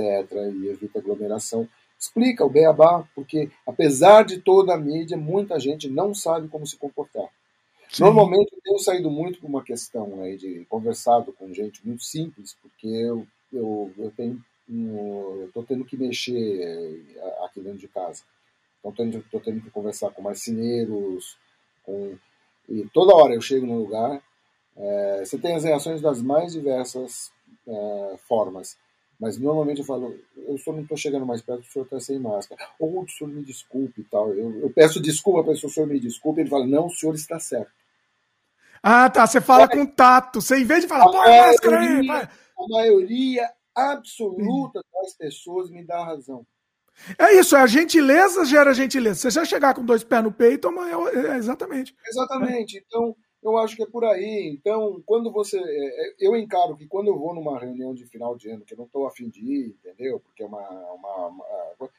e 0.55 0.69
evita 0.69 1.01
aglomeração. 1.01 1.69
Explica 2.05 2.45
o 2.45 2.51
beabá, 2.51 3.09
porque 3.15 3.51
apesar 3.67 4.25
de 4.25 4.39
toda 4.39 4.75
a 4.75 4.79
mídia, 4.79 5.17
muita 5.17 5.59
gente 5.59 5.89
não 5.89 6.15
sabe 6.15 6.49
como 6.49 6.67
se 6.67 6.77
comportar. 6.77 7.29
Sim. 7.91 8.03
Normalmente 8.03 8.53
eu 8.53 8.61
tenho 8.63 8.79
saído 8.79 9.11
muito 9.11 9.41
por 9.41 9.49
uma 9.49 9.65
questão 9.65 10.23
aí 10.23 10.37
de 10.37 10.67
conversado 10.69 11.33
com 11.33 11.55
gente 11.55 11.87
muito 11.87 12.05
simples, 12.05 12.55
porque 12.61 12.87
eu, 12.87 13.27
eu, 13.51 13.91
eu 13.97 14.11
tenho 14.11 14.43
eu 14.69 15.47
estou 15.47 15.63
tendo 15.63 15.85
que 15.85 15.97
mexer 15.97 16.63
eh, 17.17 17.45
aqui 17.45 17.61
dentro 17.61 17.79
de 17.79 17.89
casa. 17.89 18.23
Então 18.85 19.09
estou 19.09 19.41
tendo 19.41 19.61
que 19.63 19.71
conversar 19.71 20.11
com 20.11 20.23
marceneiros, 20.23 21.39
com 21.85 22.17
e 22.69 22.87
toda 22.93 23.15
hora 23.15 23.35
eu 23.35 23.41
chego 23.41 23.67
no 23.67 23.79
lugar, 23.79 24.23
é, 24.77 25.23
você 25.25 25.37
tem 25.39 25.55
as 25.55 25.65
reações 25.65 26.01
das 26.01 26.23
mais 26.23 26.53
diversas 26.53 27.31
é, 27.67 28.17
formas, 28.27 28.77
mas 29.19 29.39
normalmente 29.39 29.81
eu 29.81 29.85
falo, 29.85 30.15
eu 30.37 30.59
só 30.59 30.73
não 30.73 30.83
estou 30.83 30.97
chegando 30.97 31.27
mais 31.27 31.41
perto, 31.41 31.63
o 31.63 31.73
senhor 31.73 31.85
está 31.85 32.01
sem 32.01 32.19
máscara, 32.19 32.69
ou 32.79 33.03
o 33.03 33.09
senhor 33.09 33.31
me 33.31 33.43
desculpe 33.43 34.01
e 34.01 34.05
tal. 34.05 34.33
Eu, 34.35 34.61
eu 34.61 34.71
peço 34.71 35.01
desculpa 35.01 35.43
para 35.43 35.53
o 35.53 35.57
senhor 35.57 35.87
me 35.87 36.01
desculpe, 36.01 36.41
ele 36.41 36.51
fala, 36.51 36.67
não, 36.67 36.87
o 36.87 36.91
senhor 36.91 37.15
está 37.15 37.39
certo. 37.39 37.71
Ah, 38.83 39.09
tá, 39.09 39.27
você 39.27 39.41
fala 39.41 39.65
é, 39.65 39.69
com 39.69 39.87
tato, 39.87 40.41
você 40.41 40.59
em 40.59 40.65
vez 40.65 40.83
de 40.83 40.89
falar, 40.89 41.11
põe 41.11 41.39
a 41.39 41.47
máscara 41.47 41.81
aí, 41.81 42.11
A 42.11 42.69
maioria 42.69 43.51
absoluta 43.75 44.81
das 44.93 45.15
pessoas 45.15 45.71
me 45.71 45.85
dá 45.85 46.05
razão. 46.05 46.47
É 47.19 47.35
isso, 47.35 47.57
é 47.57 47.61
a 47.61 47.67
gentileza 47.67 48.45
gera 48.45 48.73
gentileza. 48.73 49.21
Você 49.21 49.31
já 49.31 49.45
chegar 49.45 49.75
com 49.75 49.85
dois 49.85 50.05
pés 50.05 50.23
no 50.23 50.33
peito, 50.33 50.69
é, 50.69 51.33
é 51.33 51.37
exatamente. 51.37 51.95
Exatamente. 52.07 52.85
Então, 52.87 53.17
eu 53.45 53.59
acho 53.59 53.77
que 53.77 53.83
é 53.83 53.87
por 53.87 54.05
aí. 54.05 54.57
Então, 54.59 55.03
quando 55.05 55.31
você. 55.31 55.59
É, 55.59 55.61
é, 55.61 56.15
eu 56.19 56.35
encaro 56.35 56.77
que 56.77 56.87
quando 56.87 57.09
eu 57.09 57.19
vou 57.19 57.35
numa 57.35 57.59
reunião 57.59 57.95
de 57.95 58.07
final 58.07 58.37
de 58.37 58.49
ano, 58.49 58.65
que 58.65 58.73
eu 58.73 58.79
não 58.79 58.87
estou 58.87 59.07
afim 59.07 59.29
de 59.29 59.41
ir, 59.41 59.77
entendeu? 59.79 60.19
Porque 60.19 60.43
é 60.43 60.47
uma, 60.47 60.61
uma, 60.61 61.27
uma, 61.27 61.91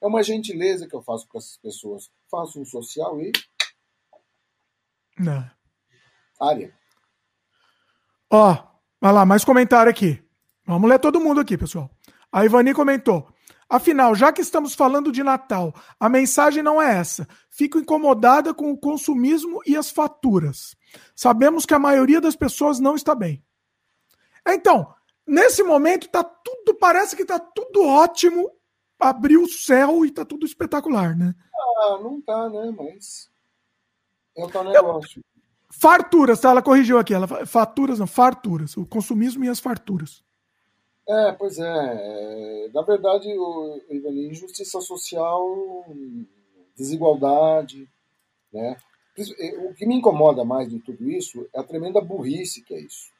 é 0.00 0.06
uma 0.06 0.22
gentileza 0.22 0.86
que 0.86 0.94
eu 0.94 1.02
faço 1.02 1.26
para 1.26 1.38
essas 1.38 1.56
pessoas. 1.56 2.10
Faço 2.30 2.60
um 2.60 2.64
social 2.64 3.20
e. 3.20 3.32
Não. 5.18 5.50
área. 6.40 6.74
Ó, 8.30 8.56
vai 9.00 9.12
lá, 9.12 9.24
mais 9.24 9.44
comentário 9.44 9.90
aqui. 9.90 10.22
Vamos 10.66 10.88
ler 10.88 10.98
todo 10.98 11.20
mundo 11.20 11.40
aqui, 11.40 11.56
pessoal. 11.58 11.90
A 12.30 12.44
Ivani 12.44 12.72
comentou. 12.74 13.26
Afinal, 13.70 14.16
já 14.16 14.32
que 14.32 14.40
estamos 14.42 14.74
falando 14.74 15.12
de 15.12 15.22
Natal, 15.22 15.72
a 16.00 16.08
mensagem 16.08 16.60
não 16.60 16.82
é 16.82 16.98
essa. 16.98 17.28
Fico 17.48 17.78
incomodada 17.78 18.52
com 18.52 18.72
o 18.72 18.76
consumismo 18.76 19.60
e 19.64 19.76
as 19.76 19.88
faturas. 19.90 20.74
Sabemos 21.14 21.64
que 21.64 21.72
a 21.72 21.78
maioria 21.78 22.20
das 22.20 22.34
pessoas 22.34 22.80
não 22.80 22.96
está 22.96 23.14
bem. 23.14 23.44
Então, 24.44 24.92
nesse 25.24 25.62
momento 25.62 26.08
tá 26.08 26.24
tudo, 26.24 26.74
parece 26.80 27.14
que 27.14 27.24
tá 27.24 27.38
tudo 27.38 27.86
ótimo, 27.86 28.50
abriu 28.98 29.44
o 29.44 29.48
céu 29.48 30.04
e 30.04 30.10
tá 30.10 30.24
tudo 30.24 30.44
espetacular, 30.44 31.16
né? 31.16 31.32
Ah, 31.54 31.98
não 32.02 32.20
tá, 32.20 32.48
né? 32.48 32.74
Mas 32.76 33.30
é 34.36 34.44
o 34.44 34.50
tal 34.50 34.64
negócio. 34.64 35.20
Eu... 35.20 35.42
Farturas, 35.72 36.40
tá? 36.40 36.50
Ela 36.50 36.60
corrigiu 36.60 36.98
aqui. 36.98 37.14
Ela, 37.14 37.46
faturas, 37.46 38.00
não, 38.00 38.06
farturas. 38.08 38.76
O 38.76 38.84
consumismo 38.84 39.44
e 39.44 39.48
as 39.48 39.60
farturas. 39.60 40.24
É, 41.10 41.32
pois 41.32 41.58
é. 41.58 41.64
é 41.64 42.68
na 42.72 42.82
verdade, 42.82 43.28
o, 43.36 43.80
injustiça 43.90 44.80
social, 44.80 45.84
desigualdade, 46.76 47.88
né? 48.52 48.76
O 49.68 49.74
que 49.74 49.86
me 49.86 49.96
incomoda 49.96 50.44
mais 50.44 50.70
de 50.70 50.78
tudo 50.78 51.10
isso 51.10 51.48
é 51.52 51.58
a 51.58 51.64
tremenda 51.64 52.00
burrice 52.00 52.62
que 52.62 52.74
é 52.74 52.80
isso. 52.80 53.10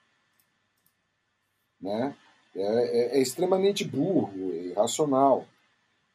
Né? 1.80 2.16
É, 2.54 2.62
é, 2.62 3.18
é 3.18 3.20
extremamente 3.20 3.84
burro, 3.84 4.52
é 4.52 4.66
irracional. 4.68 5.46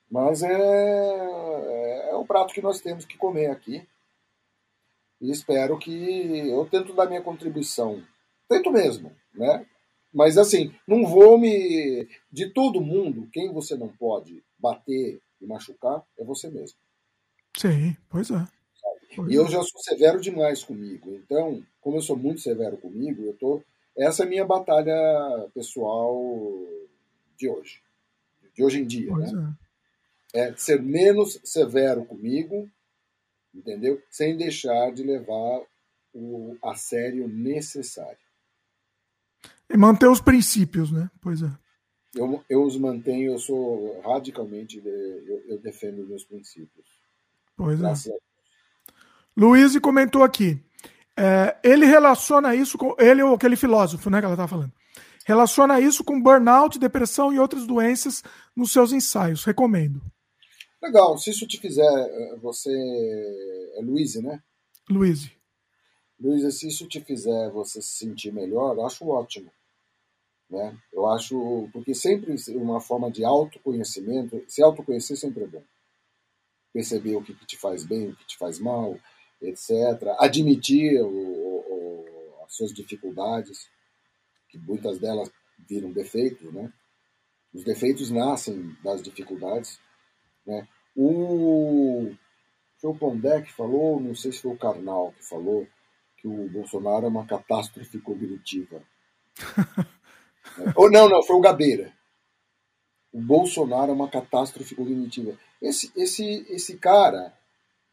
Mas 0.09 0.43
é, 0.43 0.53
é, 0.53 2.09
é 2.11 2.15
o 2.15 2.25
prato 2.25 2.53
que 2.53 2.61
nós 2.61 2.79
temos 2.79 3.05
que 3.05 3.17
comer 3.17 3.47
aqui. 3.47 3.85
E 5.21 5.29
espero 5.29 5.77
que 5.77 6.49
eu 6.49 6.65
tento 6.65 6.93
dar 6.93 7.07
minha 7.07 7.21
contribuição. 7.21 8.01
Tento 8.47 8.71
mesmo, 8.71 9.11
né? 9.33 9.65
Mas 10.15 10.37
assim, 10.37 10.73
não 10.87 11.05
vou 11.05 11.37
me. 11.37 12.07
De 12.31 12.49
todo 12.49 12.79
mundo, 12.79 13.27
quem 13.33 13.51
você 13.51 13.75
não 13.75 13.89
pode 13.89 14.41
bater 14.57 15.21
e 15.41 15.45
machucar 15.45 16.01
é 16.17 16.23
você 16.23 16.49
mesmo. 16.49 16.79
Sim, 17.57 17.97
pois 18.09 18.31
é. 18.31 18.47
Pois 19.13 19.29
e 19.29 19.35
eu 19.35 19.45
é. 19.45 19.51
já 19.51 19.61
sou 19.61 19.81
severo 19.81 20.21
demais 20.21 20.63
comigo. 20.63 21.13
Então, 21.15 21.61
como 21.81 21.97
eu 21.97 22.01
sou 22.01 22.15
muito 22.15 22.39
severo 22.39 22.77
comigo, 22.77 23.23
eu 23.23 23.33
tô. 23.33 23.61
Essa 23.97 24.23
é 24.23 24.25
a 24.25 24.29
minha 24.29 24.45
batalha 24.45 25.49
pessoal 25.53 26.09
de 27.37 27.49
hoje. 27.49 27.81
De 28.53 28.63
hoje 28.63 28.79
em 28.79 28.85
dia, 28.85 29.09
pois 29.09 29.33
né? 29.33 29.53
É. 30.33 30.39
é 30.47 30.55
ser 30.55 30.81
menos 30.81 31.41
severo 31.43 32.05
comigo, 32.05 32.69
entendeu? 33.53 34.01
Sem 34.09 34.37
deixar 34.37 34.93
de 34.93 35.03
levar 35.03 35.61
o 36.13 36.55
a 36.63 36.73
sério 36.73 37.27
necessário. 37.27 38.24
E 39.69 39.77
manter 39.77 40.09
os 40.09 40.21
princípios, 40.21 40.91
né? 40.91 41.09
Pois 41.21 41.41
é. 41.41 41.51
Eu, 42.13 42.43
eu 42.49 42.63
os 42.63 42.77
mantenho, 42.77 43.33
eu 43.33 43.39
sou 43.39 44.01
radicalmente, 44.01 44.81
eu, 44.83 45.43
eu 45.47 45.59
defendo 45.59 46.07
meus 46.07 46.23
princípios. 46.23 46.85
Pois 47.57 47.79
é. 47.79 47.81
Graças 47.81 48.07
é. 48.07 48.17
Luiz 49.35 49.77
comentou 49.79 50.23
aqui. 50.23 50.61
É, 51.17 51.57
ele 51.63 51.85
relaciona 51.85 52.55
isso 52.55 52.77
com. 52.77 52.95
Ele 52.97 53.21
ou 53.21 53.35
aquele 53.35 53.55
filósofo, 53.55 54.09
né, 54.09 54.19
que 54.19 54.25
ela 54.25 54.33
estava 54.33 54.47
falando. 54.47 54.71
Relaciona 55.25 55.79
isso 55.79 56.03
com 56.03 56.21
burnout, 56.21 56.77
depressão 56.77 57.33
e 57.33 57.39
outras 57.39 57.65
doenças 57.65 58.23
nos 58.55 58.71
seus 58.71 58.91
ensaios. 58.93 59.43
Recomendo. 59.43 60.01
Legal. 60.81 61.17
Se 61.17 61.31
isso 61.31 61.47
te 61.47 61.59
fizer. 61.59 61.83
Eh, 61.83 62.37
você. 62.41 62.71
É 63.77 63.81
Luiz, 63.81 64.15
né? 64.15 64.41
Luiz. 64.89 65.29
Luiz, 66.19 66.57
se 66.57 66.67
isso 66.67 66.87
te 66.87 67.01
fizer 67.01 67.51
você 67.51 67.81
se 67.81 67.97
sentir 67.97 68.31
melhor, 68.31 68.75
eu 68.75 68.85
acho 68.85 69.07
ótimo. 69.07 69.51
Né? 70.49 70.77
Eu 70.93 71.07
acho. 71.07 71.69
Porque 71.73 71.93
sempre 71.93 72.35
uma 72.49 72.79
forma 72.79 73.11
de 73.11 73.23
autoconhecimento. 73.23 74.43
Se 74.47 74.61
autoconhecer 74.61 75.17
sempre 75.17 75.43
é 75.43 75.47
bom. 75.47 75.63
Perceber 76.71 77.15
o 77.15 77.23
que, 77.23 77.33
te 77.45 77.57
faz 77.57 77.85
bem, 77.85 78.09
o 78.09 78.15
que 78.15 78.27
te 78.27 78.37
faz 78.37 78.59
mal, 78.59 78.99
etc. 79.41 79.71
Admitir 80.19 81.01
o, 81.01 81.07
o, 81.07 82.43
as 82.45 82.55
suas 82.55 82.73
dificuldades, 82.73 83.69
que 84.49 84.57
muitas 84.57 84.99
delas 84.99 85.31
viram 85.67 85.91
defeitos. 85.91 86.53
Né? 86.53 86.71
Os 87.53 87.63
defeitos 87.63 88.09
nascem 88.09 88.75
das 88.83 89.01
dificuldades. 89.01 89.79
Né? 90.45 90.67
O. 90.95 92.13
Foi 92.77 92.91
o 92.91 92.97
Pondé 92.97 93.41
que 93.41 93.53
falou, 93.53 94.01
não 94.01 94.13
sei 94.13 94.33
se 94.33 94.41
foi 94.41 94.51
o 94.51 94.57
Karnal 94.57 95.13
que 95.13 95.25
falou, 95.25 95.65
que 96.25 96.27
o 96.27 96.49
Bolsonaro 96.49 97.05
é 97.05 97.09
uma 97.09 97.25
catástrofe 97.25 97.99
cognitiva. 97.99 98.81
Ou 100.75 100.89
não, 100.89 101.07
não, 101.07 101.21
foi 101.21 101.35
o 101.35 101.41
Gabeira. 101.41 101.93
O 103.13 103.21
Bolsonaro 103.21 103.91
é 103.91 103.93
uma 103.93 104.09
catástrofe 104.09 104.73
cognitiva. 104.73 105.37
Esse, 105.61 105.91
esse, 105.95 106.45
esse 106.49 106.77
cara, 106.77 107.31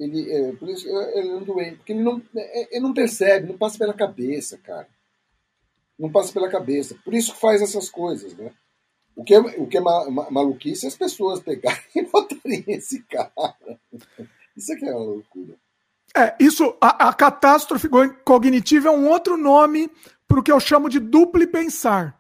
ele, 0.00 0.32
é, 0.32 0.52
por 0.52 0.68
isso, 0.70 0.88
ele 0.88 1.28
é 1.28 1.34
um 1.34 1.44
doente, 1.44 1.76
porque 1.76 1.92
ele 1.92 2.02
não, 2.02 2.22
é, 2.34 2.74
ele 2.74 2.80
não 2.80 2.94
percebe, 2.94 3.48
não 3.48 3.58
passa 3.58 3.78
pela 3.78 3.92
cabeça, 3.92 4.56
cara. 4.58 4.88
Não 5.98 6.10
passa 6.10 6.32
pela 6.32 6.48
cabeça. 6.48 6.96
Por 7.04 7.12
isso 7.12 7.34
que 7.34 7.40
faz 7.40 7.60
essas 7.60 7.90
coisas, 7.90 8.34
né? 8.34 8.50
O 9.14 9.22
que 9.22 9.34
é, 9.34 9.38
o 9.38 9.66
que 9.66 9.76
é 9.76 9.80
ma, 9.80 10.10
ma, 10.10 10.30
maluquice 10.30 10.86
é 10.86 10.88
as 10.88 10.96
pessoas 10.96 11.40
pegarem 11.40 11.82
e 11.94 12.02
botarem 12.02 12.64
esse 12.68 13.02
cara. 13.02 13.78
Isso 14.56 14.72
é 14.72 14.76
que 14.76 14.86
é 14.86 14.94
uma 14.94 15.04
loucura. 15.04 15.54
É, 16.16 16.34
isso, 16.38 16.76
a, 16.80 17.08
a 17.08 17.14
catástrofe 17.14 17.88
cognitiva 18.24 18.88
é 18.88 18.92
um 18.92 19.08
outro 19.08 19.36
nome 19.36 19.90
para 20.28 20.40
o 20.40 20.42
que 20.42 20.52
eu 20.52 20.60
chamo 20.60 20.88
de 20.88 20.98
duplo 20.98 21.46
pensar, 21.48 22.18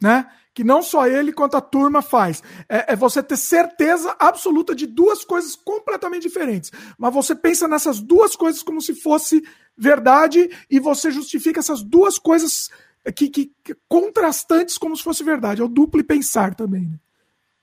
né? 0.00 0.30
Que 0.54 0.62
não 0.62 0.82
só 0.82 1.06
ele 1.06 1.32
quanto 1.32 1.56
a 1.56 1.60
turma 1.60 2.02
faz. 2.02 2.42
É, 2.68 2.92
é, 2.92 2.96
você 2.96 3.22
ter 3.22 3.36
certeza 3.36 4.14
absoluta 4.18 4.74
de 4.74 4.86
duas 4.86 5.24
coisas 5.24 5.56
completamente 5.56 6.22
diferentes. 6.22 6.70
Mas 6.98 7.14
você 7.14 7.34
pensa 7.34 7.66
nessas 7.66 8.00
duas 8.00 8.36
coisas 8.36 8.62
como 8.62 8.80
se 8.80 8.94
fosse 8.94 9.42
verdade 9.76 10.50
e 10.70 10.78
você 10.78 11.10
justifica 11.10 11.60
essas 11.60 11.82
duas 11.82 12.18
coisas 12.18 12.70
que, 13.16 13.28
que, 13.28 13.52
que 13.64 13.74
contrastantes 13.88 14.76
como 14.76 14.96
se 14.96 15.02
fosse 15.02 15.24
verdade. 15.24 15.62
É 15.62 15.64
o 15.64 15.68
duplo 15.68 16.04
pensar 16.04 16.54
também. 16.54 16.82
Né? 16.82 16.98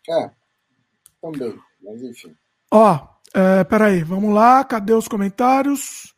É, 0.09 0.31
também. 1.21 1.59
Mas 1.81 2.01
enfim. 2.01 2.35
Ó, 2.71 3.07
é, 3.33 3.63
peraí, 3.63 4.03
vamos 4.03 4.33
lá, 4.33 4.63
cadê 4.63 4.93
os 4.93 5.07
comentários? 5.07 6.15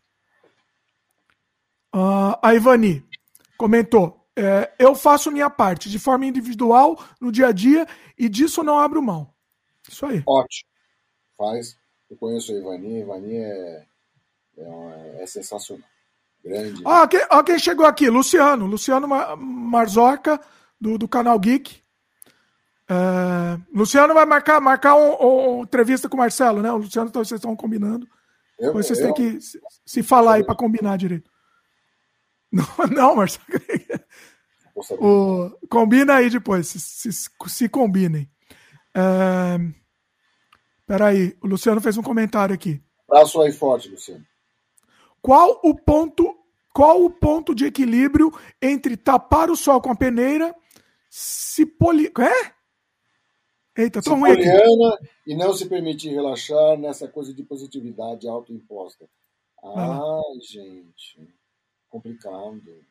Uh, 1.94 2.40
a 2.42 2.56
Ivani 2.56 3.06
comentou: 3.58 4.26
é, 4.36 4.72
Eu 4.80 4.96
faço 4.96 5.32
minha 5.32 5.50
parte 5.50 5.90
de 5.90 6.00
forma 6.00 6.26
individual 6.26 6.98
no 7.20 7.32
dia 7.32 7.48
a 7.48 7.52
dia 7.52 7.86
e 8.18 8.30
disso 8.30 8.64
não 8.64 8.80
abro 8.80 9.02
mão. 9.02 9.34
Isso 9.88 10.06
aí. 10.06 10.24
Ótimo. 10.26 10.70
Faz. 11.38 11.78
Eu 12.10 12.18
conheço 12.18 12.52
a 12.52 12.56
Ivani, 12.56 12.96
a 12.96 13.00
Ivani 13.00 13.36
é, 13.36 13.86
é, 14.58 15.24
é 15.24 15.28
sensacional. 15.28 15.88
Grande. 16.44 16.82
Ah, 16.86 17.08
quem, 17.08 17.22
ah, 17.30 17.44
quem 17.44 17.60
chegou 17.60 17.86
aqui? 17.86 18.10
Luciano. 18.10 18.66
Luciano 18.66 19.08
Marzoca, 19.38 20.40
do, 20.80 20.98
do 20.98 21.08
canal 21.08 21.40
Geek. 21.40 21.82
Uh, 22.92 23.64
Luciano 23.74 24.14
vai 24.14 24.26
marcar, 24.26 24.60
marcar 24.60 24.96
uma 24.96 25.26
um, 25.26 25.60
um, 25.60 25.64
entrevista 25.64 26.10
com 26.10 26.18
o 26.18 26.20
Marcelo, 26.20 26.62
né? 26.62 26.70
O 26.74 26.78
Luciano, 26.78 27.08
então, 27.08 27.24
vocês 27.24 27.40
estão 27.40 27.56
combinando. 27.56 28.06
Eu, 28.60 28.68
Depois 28.68 28.86
vocês 28.86 29.00
eu, 29.00 29.06
têm 29.06 29.14
que 29.14 29.40
se, 29.40 29.62
se 29.86 30.04
falar 30.04 30.34
aí 30.34 30.44
para 30.44 30.56
combinar 30.56 30.98
direito. 30.98 31.32
Não, 32.52 32.66
não 32.90 33.16
Marcelo. 33.16 33.46
o, 35.00 35.52
combina 35.70 36.16
aí 36.16 36.30
depois, 36.30 36.68
se, 36.68 36.82
se, 36.82 37.30
se 37.48 37.70
combinem. 37.70 38.30
Uh, 38.90 39.74
peraí, 40.86 41.38
o 41.42 41.48
Luciano 41.48 41.80
fez 41.80 41.98
um 41.98 42.04
comentário 42.04 42.54
aqui. 42.54 42.84
Abraço 43.10 43.42
aí 43.42 43.54
forte, 43.54 43.88
Luciano. 43.88 44.26
Qual 45.22 45.62
o 45.64 45.74
ponto, 45.74 46.36
qual 46.74 47.06
o 47.06 47.10
ponto 47.10 47.56
de 47.56 47.64
equilíbrio 47.64 48.38
entre 48.62 48.98
tapar 48.98 49.50
o 49.50 49.56
sol 49.56 49.80
com 49.80 49.92
a 49.92 49.96
peneira, 49.96 50.54
se 51.10 51.66
poli... 51.66 52.12
É? 52.20 52.61
Eita, 53.76 54.02
tô 54.02 54.16
ruim 54.16 54.36
e 55.26 55.34
não 55.36 55.54
se 55.54 55.68
permitir 55.68 56.10
relaxar 56.10 56.78
nessa 56.78 57.08
coisa 57.08 57.34
de 57.34 57.42
positividade 57.44 58.28
autoimposta. 58.28 59.08
Ah, 59.64 60.22
gente, 60.42 61.34
complicado. 61.90 62.84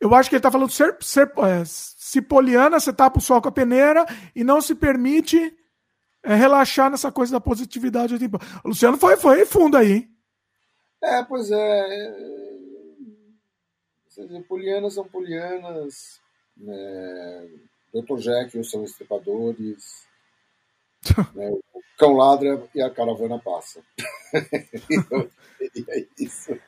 Eu 0.00 0.12
acho 0.14 0.28
que 0.28 0.34
ele 0.34 0.40
está 0.40 0.50
falando 0.50 0.70
ser, 0.70 0.96
ser 1.00 1.32
é, 1.38 1.64
se 1.64 2.20
poliana, 2.20 2.80
você 2.80 2.92
tapa 2.92 3.18
o 3.18 3.22
sol 3.22 3.40
com 3.40 3.48
a 3.48 3.52
peneira 3.52 4.04
e 4.34 4.42
não 4.42 4.60
se 4.60 4.74
permite 4.74 5.56
é, 6.22 6.34
relaxar 6.34 6.90
nessa 6.90 7.12
coisa 7.12 7.32
da 7.32 7.40
positividade. 7.40 8.14
O 8.64 8.68
Luciano 8.68 8.98
foi, 8.98 9.16
foi 9.16 9.46
fundo 9.46 9.76
aí? 9.76 10.08
É, 11.02 11.22
pois 11.22 11.50
é. 11.50 12.06
é 14.18 14.40
polianas 14.48 14.94
são 14.94 15.06
polianas. 15.06 16.20
Né? 16.56 17.50
Dr. 17.94 18.18
Jekyll 18.18 18.64
são 18.64 18.84
estripadores. 18.84 20.04
né? 21.34 21.50
O 21.50 21.62
cão 21.96 22.12
ladra 22.12 22.62
e 22.74 22.82
a 22.82 22.90
caravana 22.90 23.38
passa. 23.38 23.80
é 24.34 26.06
isso. 26.18 26.58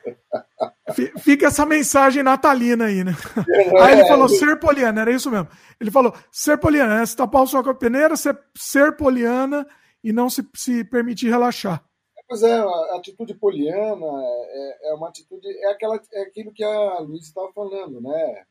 Fica 1.19 1.47
essa 1.47 1.65
mensagem 1.65 2.23
natalina 2.23 2.85
aí, 2.85 3.03
né? 3.03 3.11
É, 3.49 3.81
aí 3.81 3.99
ele 3.99 4.07
falou 4.07 4.29
ser 4.29 4.57
poliana, 4.57 5.01
era 5.01 5.11
isso 5.11 5.29
mesmo. 5.29 5.49
Ele 5.79 5.91
falou 5.91 6.13
ser 6.31 6.57
poliana, 6.57 6.99
né? 6.99 7.05
se 7.05 7.15
tapar 7.15 7.43
o 7.43 7.47
sol 7.47 7.63
com 7.63 7.71
a 7.71 7.75
peneira, 7.75 8.15
ser, 8.15 8.39
ser 8.55 8.95
poliana 8.95 9.67
e 10.03 10.13
não 10.13 10.29
se, 10.29 10.47
se 10.55 10.83
permitir 10.85 11.29
relaxar. 11.29 11.83
Pois 12.27 12.43
é, 12.43 12.53
a 12.53 12.97
atitude 12.97 13.33
poliana 13.35 14.05
é, 14.05 14.89
é 14.89 14.93
uma 14.93 15.07
atitude, 15.09 15.47
é, 15.47 15.71
aquela, 15.71 15.99
é 16.13 16.21
aquilo 16.23 16.51
que 16.51 16.63
a 16.63 16.99
Luiz 16.99 17.23
estava 17.23 17.51
falando, 17.53 18.01
né? 18.01 18.43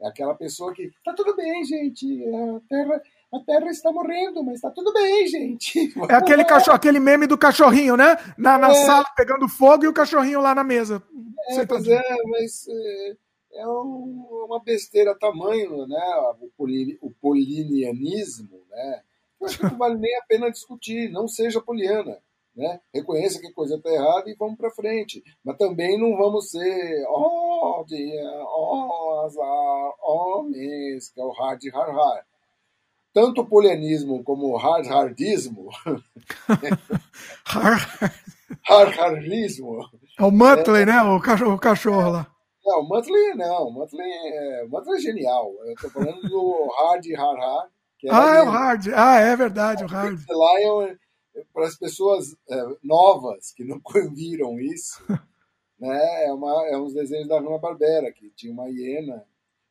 É 0.00 0.08
aquela 0.08 0.34
pessoa 0.34 0.72
que 0.74 0.90
tá 1.04 1.12
tudo 1.14 1.36
bem, 1.36 1.64
gente, 1.64 2.24
a 2.24 2.60
Terra, 2.68 3.02
a 3.32 3.40
terra 3.40 3.70
está 3.70 3.90
morrendo, 3.90 4.42
mas 4.44 4.60
tá 4.60 4.70
tudo 4.70 4.92
bem, 4.92 5.26
gente. 5.26 5.92
É 6.08 6.14
aquele, 6.14 6.44
cachorro, 6.44 6.76
aquele 6.76 7.00
meme 7.00 7.26
do 7.26 7.38
cachorrinho, 7.38 7.96
né? 7.96 8.16
Na, 8.36 8.58
na 8.58 8.70
é. 8.70 8.74
sala 8.74 9.06
pegando 9.16 9.48
fogo 9.48 9.84
e 9.84 9.88
o 9.88 9.92
cachorrinho 9.92 10.40
lá 10.40 10.54
na 10.54 10.62
mesa. 10.62 11.02
É, 11.48 11.66
pois 11.66 11.86
é, 11.88 12.02
mas 12.26 12.66
é, 12.68 13.16
é 13.54 13.68
um, 13.68 14.44
uma 14.46 14.62
besteira 14.62 15.14
tamanho, 15.18 15.86
né? 15.86 16.00
O, 16.40 16.48
poli, 16.56 16.98
o 17.00 17.10
polinianismo, 17.10 18.60
né? 18.70 19.02
Eu 19.40 19.46
acho 19.46 19.58
que 19.58 19.64
não 19.64 19.78
vale 19.78 19.96
nem 19.96 20.16
a 20.16 20.22
pena 20.22 20.50
discutir, 20.50 21.10
não 21.10 21.26
seja 21.26 21.60
poliana. 21.60 22.18
Né? 22.56 22.80
Reconheça 22.94 23.40
que 23.40 23.48
a 23.48 23.52
coisa 23.52 23.74
está 23.74 23.90
errada 23.90 24.30
e 24.30 24.36
vamos 24.36 24.56
para 24.56 24.70
frente. 24.70 25.22
Mas 25.44 25.56
também 25.56 25.98
não 25.98 26.16
vamos 26.16 26.50
ser, 26.50 27.04
oh, 27.08 27.84
dia, 27.86 28.22
oh, 28.46 29.22
azar, 29.24 29.92
oh, 30.02 30.44
mês, 30.44 31.10
que 31.10 31.20
é 31.20 31.24
o 31.24 31.32
hard, 31.32 31.60
hard, 31.72 31.94
hard. 31.94 32.24
Tanto 33.12 33.40
o 33.40 33.46
polianismo 33.46 34.22
como 34.22 34.52
o 34.52 34.56
hard, 34.56 34.86
hardismo. 34.86 35.68
hard, 37.44 38.94
hardismo. 38.96 39.78
É 40.18 40.24
o 40.24 40.30
Muttley, 40.30 40.82
é, 40.82 40.86
né? 40.86 41.02
O 41.02 41.20
cachorro, 41.20 41.54
o 41.54 41.58
cachorro 41.58 42.10
lá. 42.10 42.26
Não, 42.64 42.80
o 42.80 42.88
Muttley 42.88 43.34
não. 43.34 43.68
O 43.68 43.72
Muttley 43.72 44.10
é, 44.10 44.64
o 44.70 44.94
é 44.94 44.98
genial. 44.98 45.52
Eu 45.66 45.74
tô 45.74 45.90
falando 45.90 46.20
do 46.22 46.68
hard, 46.78 47.04
hard, 47.16 47.38
hard. 47.38 47.70
É 48.04 48.10
ah, 48.10 48.36
é 48.36 48.42
o 48.42 48.50
hard. 48.50 48.88
Ah, 48.94 49.20
é 49.20 49.36
verdade, 49.36 49.84
o 49.84 49.86
hard. 49.86 50.20
O 50.28 50.58
Lion 50.58 50.94
para 51.52 51.66
as 51.66 51.76
pessoas 51.76 52.36
é, 52.48 52.62
novas 52.82 53.52
que 53.52 53.64
não 53.64 53.80
viram 54.14 54.58
isso, 54.60 55.02
né, 55.78 56.24
é, 56.24 56.32
uma, 56.32 56.66
é 56.68 56.76
uns 56.76 56.94
desenhos 56.94 57.28
da 57.28 57.38
Hanna 57.38 57.58
Barbera, 57.58 58.12
que 58.12 58.30
tinha 58.30 58.52
uma 58.52 58.68
hiena. 58.68 59.24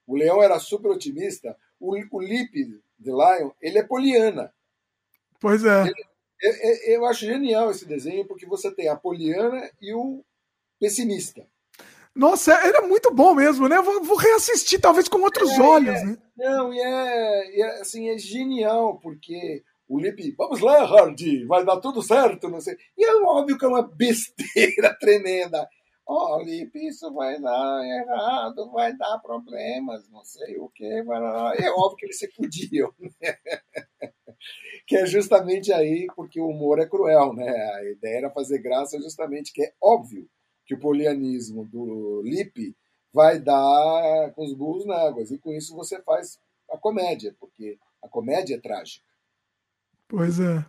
O 0.06 0.16
leão 0.16 0.44
era 0.44 0.60
super 0.60 0.92
otimista. 0.92 1.58
O, 1.80 1.96
o 2.12 2.22
Lip 2.22 2.82
de 3.00 3.12
Lion, 3.12 3.52
ele 3.62 3.80
é 3.80 3.84
poliana. 3.84 4.54
Pois 5.40 5.64
é. 5.64 5.82
Ele, 5.84 6.06
eu, 6.42 6.52
é, 6.52 6.58
é, 6.94 6.98
eu 6.98 7.06
acho 7.06 7.26
genial 7.26 7.72
esse 7.72 7.86
desenho, 7.86 8.28
porque 8.28 8.46
você 8.46 8.70
tem 8.70 8.90
a 8.90 8.98
poliana 8.98 9.70
e 9.82 9.94
o 9.94 10.24
pessimista. 10.80 11.48
Nossa, 12.14 12.54
ele 12.68 12.78
é 12.78 12.82
muito 12.82 13.12
bom 13.12 13.34
mesmo, 13.34 13.68
né? 13.68 13.82
Vou, 13.82 14.04
vou 14.04 14.18
reassistir, 14.18 14.80
talvez 14.80 15.08
com 15.08 15.20
outros 15.22 15.50
é, 15.52 15.62
olhos. 15.62 15.96
É, 15.96 16.06
né? 16.06 16.18
Não, 16.38 16.74
e 16.74 16.80
é, 16.80 17.62
é, 17.62 17.82
assim, 17.82 18.10
é 18.10 18.18
genial, 18.18 19.00
porque 19.00 19.64
o 19.88 20.00
Lipe, 20.00 20.34
vamos 20.38 20.62
lá, 20.62 20.84
Hardy, 20.84 21.46
vai 21.46 21.66
dar 21.66 21.80
tudo 21.80 22.02
certo, 22.02 22.50
não 22.50 22.62
sei. 22.62 22.76
E 22.98 23.04
é 23.04 23.16
óbvio 23.16 23.58
que 23.58 23.66
é 23.66 23.68
uma 23.68 23.84
besteira 23.84 24.94
tremenda. 25.00 25.68
Ó, 26.06 26.36
oh, 26.36 26.42
Lipe, 26.42 26.88
isso 26.88 27.14
vai 27.14 27.40
dar 27.40 27.82
errado, 27.86 28.70
vai 28.72 28.96
dar 28.96 29.20
problemas, 29.20 30.10
não 30.10 30.24
sei 30.24 30.58
o 30.58 30.70
que. 30.70 30.86
É 30.86 31.72
óbvio 31.72 31.96
que 31.98 32.06
eles 32.06 32.20
se 32.20 32.28
podiam, 32.34 32.94
né? 33.00 33.38
que 34.86 34.98
é 34.98 35.06
justamente 35.06 35.72
aí 35.72 36.08
porque 36.16 36.42
o 36.42 36.48
humor 36.48 36.80
é 36.80 36.86
cruel, 36.86 37.34
né? 37.34 37.50
A 37.50 37.84
ideia 37.86 38.18
era 38.18 38.30
fazer 38.30 38.60
graça 38.60 39.00
justamente 39.00 39.54
que 39.54 39.64
é 39.64 39.74
óbvio 39.82 40.28
que 40.66 40.76
o 40.76 40.80
polianismo 40.80 41.66
do 41.66 42.22
Lipe 42.24 42.76
vai 43.14 43.40
dar 43.40 44.32
com 44.34 44.44
os 44.44 44.54
burros 44.54 44.86
na 44.86 44.96
água. 44.96 45.24
E 45.24 45.38
com 45.38 45.54
isso 45.54 45.76
você 45.76 46.02
faz 46.02 46.40
a 46.70 46.78
comédia, 46.78 47.36
porque 47.40 47.78
a 48.02 48.10
comédia 48.10 48.56
é 48.56 48.60
trágica. 48.60 49.13
Pois 50.16 50.40
é. 50.40 50.64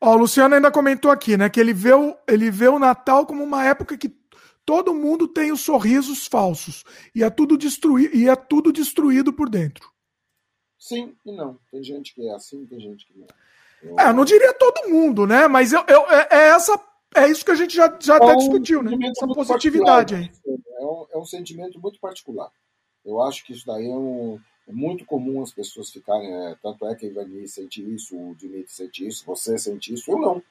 Ó, 0.00 0.14
o 0.14 0.16
Luciano 0.16 0.54
ainda 0.54 0.70
comentou 0.70 1.10
aqui, 1.10 1.36
né, 1.36 1.50
que 1.50 1.60
ele 1.60 1.74
vê, 1.74 1.92
o, 1.92 2.16
ele 2.26 2.50
vê 2.50 2.66
o 2.66 2.78
Natal 2.78 3.26
como 3.26 3.44
uma 3.44 3.62
época 3.62 3.98
que 3.98 4.08
todo 4.64 4.94
mundo 4.94 5.28
tem 5.28 5.52
os 5.52 5.60
sorrisos 5.60 6.26
falsos 6.26 6.82
e 7.14 7.22
é 7.22 7.28
tudo 7.28 7.58
destruído 7.58 8.16
e 8.16 8.26
é 8.26 8.34
tudo 8.34 8.72
destruído 8.72 9.34
por 9.34 9.50
dentro. 9.50 9.92
Sim 10.78 11.14
e 11.26 11.32
não. 11.32 11.58
Tem 11.70 11.82
gente 11.84 12.14
que 12.14 12.26
é 12.26 12.34
assim, 12.34 12.64
tem 12.64 12.80
gente 12.80 13.06
que 13.06 13.18
não. 13.18 13.26
Eu... 13.82 14.00
É, 14.00 14.08
eu 14.08 14.14
não 14.14 14.24
diria 14.24 14.54
todo 14.54 14.88
mundo, 14.88 15.26
né? 15.26 15.46
Mas 15.46 15.74
eu, 15.74 15.84
eu 15.86 16.10
é, 16.10 16.28
é, 16.30 16.48
essa, 16.48 16.80
é 17.16 17.28
isso 17.28 17.44
que 17.44 17.50
a 17.50 17.54
gente 17.54 17.76
já, 17.76 17.94
já 18.00 18.14
é 18.14 18.16
até 18.16 18.32
um 18.32 18.38
discutiu, 18.38 18.82
né? 18.82 18.96
Essa 19.10 19.26
positividade 19.26 20.14
aí. 20.14 20.30
É 20.46 20.84
um, 20.84 21.06
é 21.12 21.18
um 21.18 21.26
sentimento 21.26 21.78
muito 21.78 22.00
particular. 22.00 22.50
Eu 23.04 23.20
acho 23.20 23.44
que 23.44 23.52
isso 23.52 23.66
daí 23.66 23.86
é 23.86 23.94
um, 23.94 24.40
é 24.68 24.72
muito 24.72 25.06
comum 25.06 25.42
as 25.42 25.50
pessoas 25.50 25.90
ficarem, 25.90 26.30
é, 26.30 26.54
tanto 26.62 26.86
é 26.86 26.94
que 26.94 27.06
a 27.06 27.08
Ivani 27.08 27.48
sente 27.48 27.82
isso, 27.82 28.14
o 28.14 28.34
Dimitri 28.34 28.70
sente 28.70 29.06
isso, 29.06 29.24
você 29.24 29.58
sente 29.58 29.94
isso, 29.94 30.10
eu 30.10 30.18
não. 30.18 30.42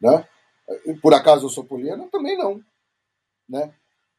Né? 0.00 0.28
Por 1.00 1.14
acaso 1.14 1.46
eu 1.46 1.50
sou 1.50 1.64
poliana? 1.64 2.08
Também 2.10 2.36
não. 2.36 2.60
Né? 3.48 3.72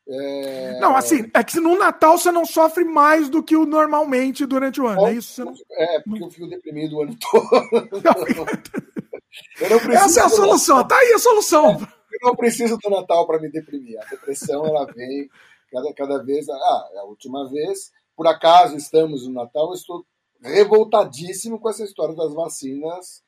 É... 0.07 0.79
Não, 0.79 0.95
assim, 0.95 1.29
é 1.33 1.43
que 1.43 1.59
no 1.59 1.77
Natal 1.77 2.17
você 2.17 2.31
não 2.31 2.45
sofre 2.45 2.85
mais 2.85 3.27
do 3.27 3.43
que 3.43 3.57
o 3.57 3.65
normalmente 3.65 4.45
durante 4.45 4.79
o 4.79 4.87
ano, 4.87 5.07
é 5.07 5.13
isso? 5.13 5.43
Não... 5.43 5.53
É, 5.71 5.99
porque 5.99 6.23
eu 6.23 6.29
fico 6.29 6.47
deprimido 6.47 6.95
o 6.95 7.01
ano 7.01 7.17
todo. 7.19 7.43
eu 9.59 9.69
não 9.69 9.79
preciso 9.79 10.05
Essa 10.05 10.21
é 10.21 10.23
a 10.23 10.29
solução, 10.29 10.77
Natal. 10.77 10.97
tá 10.97 11.03
aí 11.03 11.11
a 11.11 11.19
solução. 11.19 11.81
eu 11.81 12.29
não 12.29 12.35
preciso 12.35 12.77
do 12.77 12.89
Natal 12.89 13.27
para 13.27 13.39
me 13.39 13.49
deprimir. 13.49 13.99
A 13.99 14.05
depressão, 14.05 14.65
ela 14.65 14.85
vem 14.85 15.29
cada, 15.69 15.93
cada 15.93 16.23
vez. 16.23 16.47
Ah, 16.47 16.89
a 16.99 17.03
última 17.05 17.49
vez 17.49 17.91
por 18.15 18.27
acaso 18.27 18.75
estamos 18.75 19.27
no 19.27 19.33
Natal, 19.33 19.67
eu 19.67 19.73
estou 19.73 20.05
revoltadíssimo 20.41 21.59
com 21.59 21.69
essa 21.69 21.83
história 21.83 22.15
das 22.15 22.33
vacinas, 22.33 23.23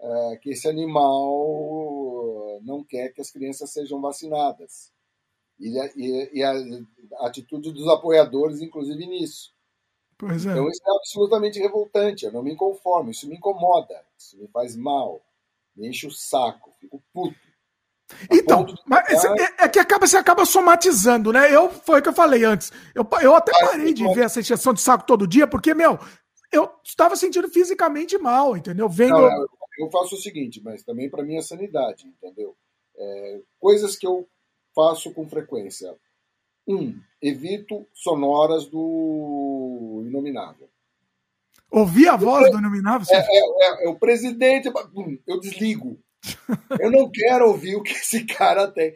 é, 0.00 0.36
que 0.36 0.50
esse 0.50 0.68
animal 0.68 2.60
não 2.62 2.84
quer 2.84 3.12
que 3.12 3.20
as 3.20 3.30
crianças 3.30 3.70
sejam 3.70 4.00
vacinadas. 4.00 4.92
E, 5.58 5.76
e, 5.96 6.38
e 6.38 6.42
a, 6.44 6.52
atitude 7.26 7.72
dos 7.72 7.88
apoiadores, 7.88 8.60
inclusive, 8.60 9.06
nisso. 9.06 9.52
É. 10.22 10.52
Então, 10.52 10.68
isso 10.68 10.82
é 10.84 10.96
absolutamente 10.96 11.58
revoltante. 11.58 12.24
Eu 12.24 12.32
não 12.32 12.42
me 12.42 12.54
conformo, 12.56 13.10
isso 13.10 13.28
me 13.28 13.36
incomoda, 13.36 14.04
isso 14.16 14.36
me 14.38 14.48
faz 14.48 14.76
mal, 14.76 15.20
me 15.76 15.88
enche 15.88 16.06
o 16.06 16.10
saco, 16.10 16.72
fico 16.80 17.02
puto. 17.12 17.47
Então, 18.30 18.66
mas 18.86 19.24
é, 19.24 19.64
é, 19.64 19.68
que 19.68 19.78
acaba, 19.78 20.06
você 20.06 20.16
acaba 20.16 20.44
somatizando, 20.46 21.32
né? 21.32 21.54
Eu, 21.54 21.70
foi 21.70 22.00
o 22.00 22.02
que 22.02 22.08
eu 22.08 22.14
falei 22.14 22.44
antes. 22.44 22.72
Eu, 22.94 23.06
eu 23.20 23.34
até 23.34 23.52
parei 23.52 23.92
de 23.92 24.02
ver 24.14 24.24
essa 24.24 24.40
injeção 24.40 24.72
de 24.72 24.80
saco 24.80 25.06
todo 25.06 25.26
dia, 25.26 25.46
porque, 25.46 25.74
meu, 25.74 25.98
eu 26.50 26.70
estava 26.82 27.16
sentindo 27.16 27.48
fisicamente 27.48 28.16
mal, 28.16 28.56
entendeu? 28.56 28.88
Vendo. 28.88 29.20
Não, 29.20 29.46
eu 29.78 29.90
faço 29.90 30.14
o 30.14 30.18
seguinte, 30.18 30.60
mas 30.62 30.82
também 30.82 31.08
para 31.10 31.22
minha 31.22 31.42
sanidade, 31.42 32.06
entendeu? 32.06 32.56
É, 32.96 33.40
coisas 33.60 33.96
que 33.96 34.06
eu 34.06 34.26
faço 34.74 35.12
com 35.12 35.28
frequência. 35.28 35.94
Um, 36.66 36.98
evito 37.22 37.86
sonoras 37.94 38.66
do 38.66 40.02
Inominável. 40.06 40.68
Ouvir 41.70 42.08
a 42.08 42.16
voz 42.16 42.50
do 42.50 42.58
Inominável? 42.58 43.06
É, 43.10 43.18
é, 43.18 43.22
é, 43.22 43.84
é, 43.84 43.88
o 43.88 43.98
presidente. 43.98 44.70
Eu 45.26 45.40
desligo. 45.40 45.98
Eu 46.80 46.90
não 46.90 47.10
quero 47.10 47.48
ouvir 47.48 47.76
o 47.76 47.82
que 47.82 47.92
esse 47.92 48.24
cara 48.24 48.68
tem. 48.68 48.94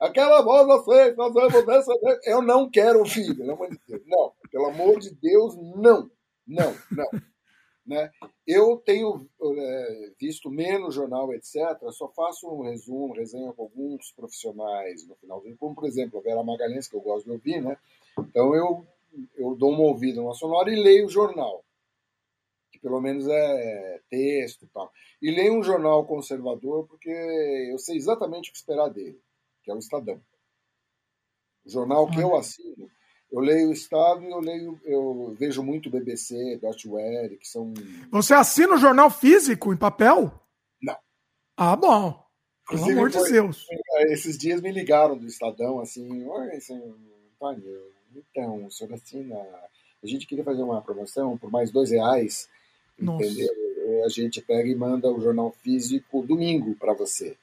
Aquela 0.00 0.42
voz, 0.42 0.66
você, 0.66 1.12
nós 1.12 1.32
vamos 1.32 1.64
dessa. 1.66 1.92
Eu 2.24 2.42
não 2.42 2.68
quero 2.70 2.98
ouvir, 2.98 3.34
pelo 3.36 3.52
amor 3.52 3.70
de 3.70 3.80
Deus. 3.86 4.02
Não, 4.06 4.32
pelo 4.50 4.66
amor 4.66 4.98
de 4.98 5.14
Deus, 5.14 5.56
não. 5.56 6.10
Não, 6.46 6.74
não. 6.90 7.10
Né? 7.86 8.10
Eu 8.46 8.78
tenho 8.78 9.28
é, 9.42 10.12
visto 10.18 10.50
menos 10.50 10.94
jornal, 10.94 11.32
etc. 11.32 11.56
Só 11.90 12.08
faço 12.08 12.48
um 12.48 12.62
resumo, 12.62 13.14
resenha 13.14 13.52
com 13.52 13.62
alguns 13.62 14.10
profissionais 14.12 15.06
no 15.06 15.14
final 15.16 15.40
do 15.40 15.56
como 15.56 15.74
por 15.74 15.86
exemplo 15.86 16.18
a 16.18 16.22
Vera 16.22 16.42
Magalhães, 16.42 16.88
que 16.88 16.96
eu 16.96 17.00
gosto 17.00 17.26
de 17.26 17.32
ouvir, 17.32 17.62
né? 17.62 17.76
Então 18.18 18.54
eu, 18.54 18.86
eu 19.36 19.54
dou 19.54 19.70
uma 19.70 19.84
ouvida 19.84 20.22
na 20.22 20.32
sonora 20.32 20.70
e 20.70 20.82
leio 20.82 21.06
o 21.06 21.10
jornal 21.10 21.63
pelo 22.84 23.00
menos 23.00 23.26
é 23.26 24.00
texto 24.10 24.66
e 24.66 24.68
tal. 24.68 24.92
E 25.22 25.30
leio 25.30 25.58
um 25.58 25.62
jornal 25.62 26.04
conservador 26.04 26.86
porque 26.86 27.08
eu 27.08 27.78
sei 27.78 27.96
exatamente 27.96 28.50
o 28.50 28.52
que 28.52 28.58
esperar 28.58 28.90
dele, 28.90 29.18
que 29.62 29.70
é 29.70 29.74
o 29.74 29.78
Estadão. 29.78 30.20
O 31.64 31.70
jornal 31.70 32.10
que 32.10 32.20
eu 32.20 32.36
assino, 32.36 32.90
eu 33.32 33.40
leio 33.40 33.70
o 33.70 33.72
Estado 33.72 34.22
e 34.22 34.30
eu 34.30 34.38
leio, 34.38 34.78
eu 34.84 35.34
vejo 35.38 35.62
muito 35.62 35.88
BBC, 35.88 36.58
Deutsche 36.60 36.86
Welle, 36.86 37.38
que 37.38 37.48
são. 37.48 37.72
Você 38.10 38.34
assina 38.34 38.74
o 38.74 38.78
jornal 38.78 39.08
físico 39.08 39.72
em 39.72 39.78
papel? 39.78 40.30
Não. 40.82 40.98
Ah, 41.56 41.74
bom. 41.74 42.22
Pelo 42.68 42.84
amor 42.84 43.08
de 43.08 43.22
Deus. 43.30 43.66
Esses 44.08 44.36
dias 44.36 44.60
me 44.60 44.70
ligaram 44.70 45.16
do 45.16 45.26
Estadão, 45.26 45.80
assim, 45.80 46.26
oi, 46.26 46.60
senhor 46.60 46.94
então, 48.14 48.66
o 48.66 48.70
senhor 48.70 48.92
assina. 48.92 49.36
A 50.02 50.06
gente 50.06 50.26
queria 50.26 50.44
fazer 50.44 50.62
uma 50.62 50.82
promoção 50.82 51.38
por 51.38 51.50
mais 51.50 51.70
dois 51.70 51.90
reais 51.90 52.46
Entendeu? 52.98 53.48
a 54.04 54.08
gente 54.08 54.40
pega 54.40 54.68
e 54.68 54.74
manda 54.74 55.10
o 55.10 55.20
jornal 55.20 55.52
físico 55.62 56.22
domingo 56.22 56.74
para 56.74 56.94
você. 56.94 57.36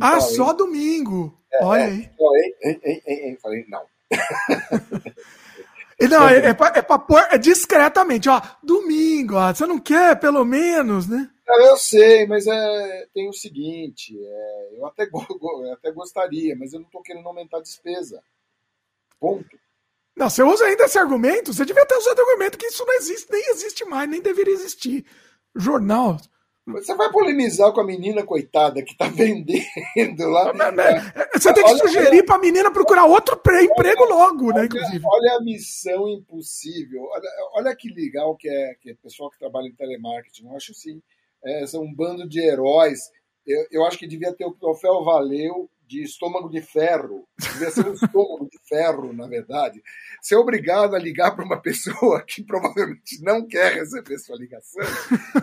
Ah, 0.00 0.16
então, 0.16 0.20
só 0.20 0.52
domingo. 0.52 1.36
É, 1.52 1.64
Olha 1.64 1.82
é, 1.82 1.86
aí. 1.86 3.36
Falei, 3.40 3.66
não. 3.68 3.84
não, 6.08 6.28
é, 6.28 6.46
é 6.46 6.54
pra, 6.54 6.72
é 6.76 6.82
pra 6.82 6.98
pôr 6.98 7.20
é 7.30 7.38
discretamente, 7.38 8.28
ó. 8.28 8.40
Domingo, 8.62 9.34
ó, 9.34 9.52
você 9.52 9.66
não 9.66 9.80
quer, 9.80 10.18
pelo 10.20 10.44
menos, 10.44 11.08
né? 11.08 11.28
Eu 11.48 11.76
sei, 11.78 12.26
mas 12.26 12.46
é, 12.46 13.06
tem 13.14 13.28
o 13.28 13.32
seguinte, 13.32 14.14
é, 14.22 14.68
eu, 14.76 14.86
até, 14.86 15.08
até 15.72 15.90
gostaria, 15.90 16.54
mas 16.54 16.72
eu 16.72 16.80
não 16.80 16.86
estou 16.86 17.02
querendo 17.02 17.26
aumentar 17.26 17.58
a 17.58 17.62
despesa. 17.62 18.22
Ponto. 19.18 19.58
Não, 20.18 20.28
você 20.28 20.42
usa 20.42 20.64
ainda 20.64 20.84
esse 20.84 20.98
argumento, 20.98 21.54
você 21.54 21.64
devia 21.64 21.86
ter 21.86 21.96
usado 21.96 22.18
o 22.18 22.22
argumento 22.22 22.58
que 22.58 22.66
isso 22.66 22.84
não 22.84 22.94
existe, 22.94 23.30
nem 23.30 23.50
existe 23.50 23.84
mais, 23.84 24.10
nem 24.10 24.20
deveria 24.20 24.52
existir. 24.52 25.06
Jornal. 25.54 26.18
Você 26.66 26.94
vai 26.96 27.10
polemizar 27.10 27.72
com 27.72 27.80
a 27.80 27.86
menina 27.86 28.24
coitada 28.24 28.82
que 28.82 28.92
está 28.92 29.08
vendendo 29.08 30.28
lá. 30.28 30.52
Você 31.32 31.54
tem 31.54 31.62
que 31.62 31.70
olha, 31.70 31.78
sugerir 31.78 32.24
para 32.24 32.34
a 32.34 32.40
menina 32.40 32.70
procurar 32.70 33.06
outro 33.06 33.40
emprego 33.62 34.04
logo, 34.04 34.52
né? 34.52 34.66
Inclusive. 34.66 35.02
Olha 35.06 35.36
a 35.36 35.40
missão 35.40 36.08
impossível. 36.08 37.04
Olha, 37.04 37.30
olha 37.54 37.76
que 37.76 37.88
legal 37.88 38.36
que 38.36 38.48
é, 38.48 38.74
que 38.80 38.90
é 38.90 38.94
pessoal 38.94 39.30
que 39.30 39.38
trabalha 39.38 39.68
em 39.68 39.74
telemarketing. 39.74 40.46
Eu 40.46 40.56
acho 40.56 40.72
assim, 40.72 41.00
é, 41.44 41.64
são 41.66 41.84
um 41.84 41.94
bando 41.94 42.28
de 42.28 42.40
heróis. 42.40 42.98
Eu, 43.46 43.66
eu 43.70 43.84
acho 43.86 43.96
que 43.96 44.06
devia 44.06 44.34
ter 44.34 44.44
o 44.44 44.52
troféu 44.52 45.04
Valeu 45.04 45.70
de 45.88 46.02
estômago 46.02 46.48
de 46.50 46.60
ferro. 46.60 47.26
Devia 47.38 47.70
ser 47.70 47.88
um 47.88 47.94
estômago 47.94 48.48
de 48.50 48.58
ferro, 48.68 49.12
na 49.12 49.26
verdade. 49.26 49.82
Ser 50.20 50.36
obrigado 50.36 50.94
a 50.94 50.98
ligar 50.98 51.34
para 51.34 51.44
uma 51.44 51.60
pessoa 51.60 52.22
que 52.28 52.44
provavelmente 52.44 53.22
não 53.22 53.46
quer 53.46 53.72
receber 53.74 54.18
sua 54.18 54.36
ligação 54.36 54.84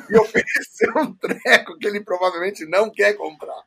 e 0.09 0.17
oferecer 0.17 0.95
um 0.95 1.13
treco 1.13 1.77
que 1.79 1.87
ele 1.87 2.01
provavelmente 2.03 2.65
não 2.65 2.91
quer 2.91 3.13
comprar. 3.13 3.63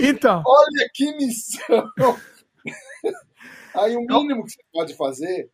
Então. 0.00 0.42
Olha 0.46 0.90
que 0.92 1.16
missão! 1.16 1.90
Aí 3.72 3.96
o 3.96 4.00
mínimo 4.00 4.44
que 4.44 4.52
você 4.52 4.62
pode 4.72 4.96
fazer 4.96 5.48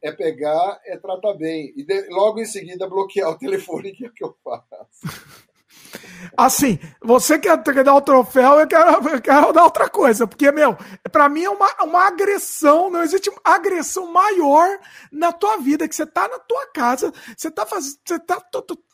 é 0.00 0.12
pegar, 0.12 0.80
é 0.84 0.96
tratar 0.96 1.34
bem. 1.34 1.72
E 1.76 1.84
de, 1.84 2.08
logo 2.10 2.40
em 2.40 2.44
seguida 2.44 2.88
bloquear 2.88 3.30
o 3.30 3.38
telefone, 3.38 3.92
que 3.92 4.04
é 4.04 4.08
o 4.08 4.12
que 4.12 4.24
eu 4.24 4.36
faço. 4.44 5.45
Assim, 6.36 6.78
você 7.02 7.38
quer, 7.38 7.62
quer 7.62 7.84
dar 7.84 7.94
o 7.94 8.00
troféu, 8.00 8.60
eu 8.60 8.66
quero, 8.66 9.08
eu 9.08 9.20
quero 9.22 9.52
dar 9.52 9.64
outra 9.64 9.88
coisa. 9.88 10.26
Porque, 10.26 10.52
meu, 10.52 10.76
pra 11.10 11.28
mim 11.28 11.44
é 11.44 11.50
uma, 11.50 11.68
uma 11.82 12.06
agressão, 12.06 12.90
não 12.90 13.02
existe 13.02 13.30
agressão 13.42 14.12
maior 14.12 14.78
na 15.10 15.32
tua 15.32 15.56
vida, 15.56 15.88
que 15.88 15.94
você 15.94 16.04
tá 16.04 16.28
na 16.28 16.38
tua 16.38 16.66
casa, 16.72 17.12
você 17.36 17.50
tá, 17.50 17.64
faz, 17.64 17.98
você 18.04 18.18
tá 18.18 18.42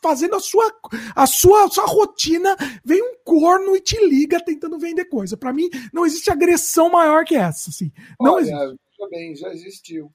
fazendo 0.01 0.35
a 0.35 0.39
sua, 0.39 0.71
a 1.15 1.27
sua, 1.27 1.65
a 1.65 1.69
sua 1.69 1.85
rotina, 1.85 2.55
vem 2.83 3.01
um 3.01 3.15
corno 3.23 3.75
e 3.75 3.81
te 3.81 3.97
liga 4.05 4.43
tentando 4.43 4.79
vender 4.79 5.05
coisa. 5.05 5.35
Pra 5.35 5.51
mim, 5.51 5.69
não 5.91 6.05
existe 6.05 6.31
agressão 6.31 6.89
maior 6.89 7.25
que 7.25 7.35
essa, 7.35 7.69
assim. 7.69 7.91
Não 8.19 8.33
Olha, 8.33 8.41
existe. 8.43 8.79
Também, 8.97 9.35
já 9.35 9.49
existiu. 9.49 10.13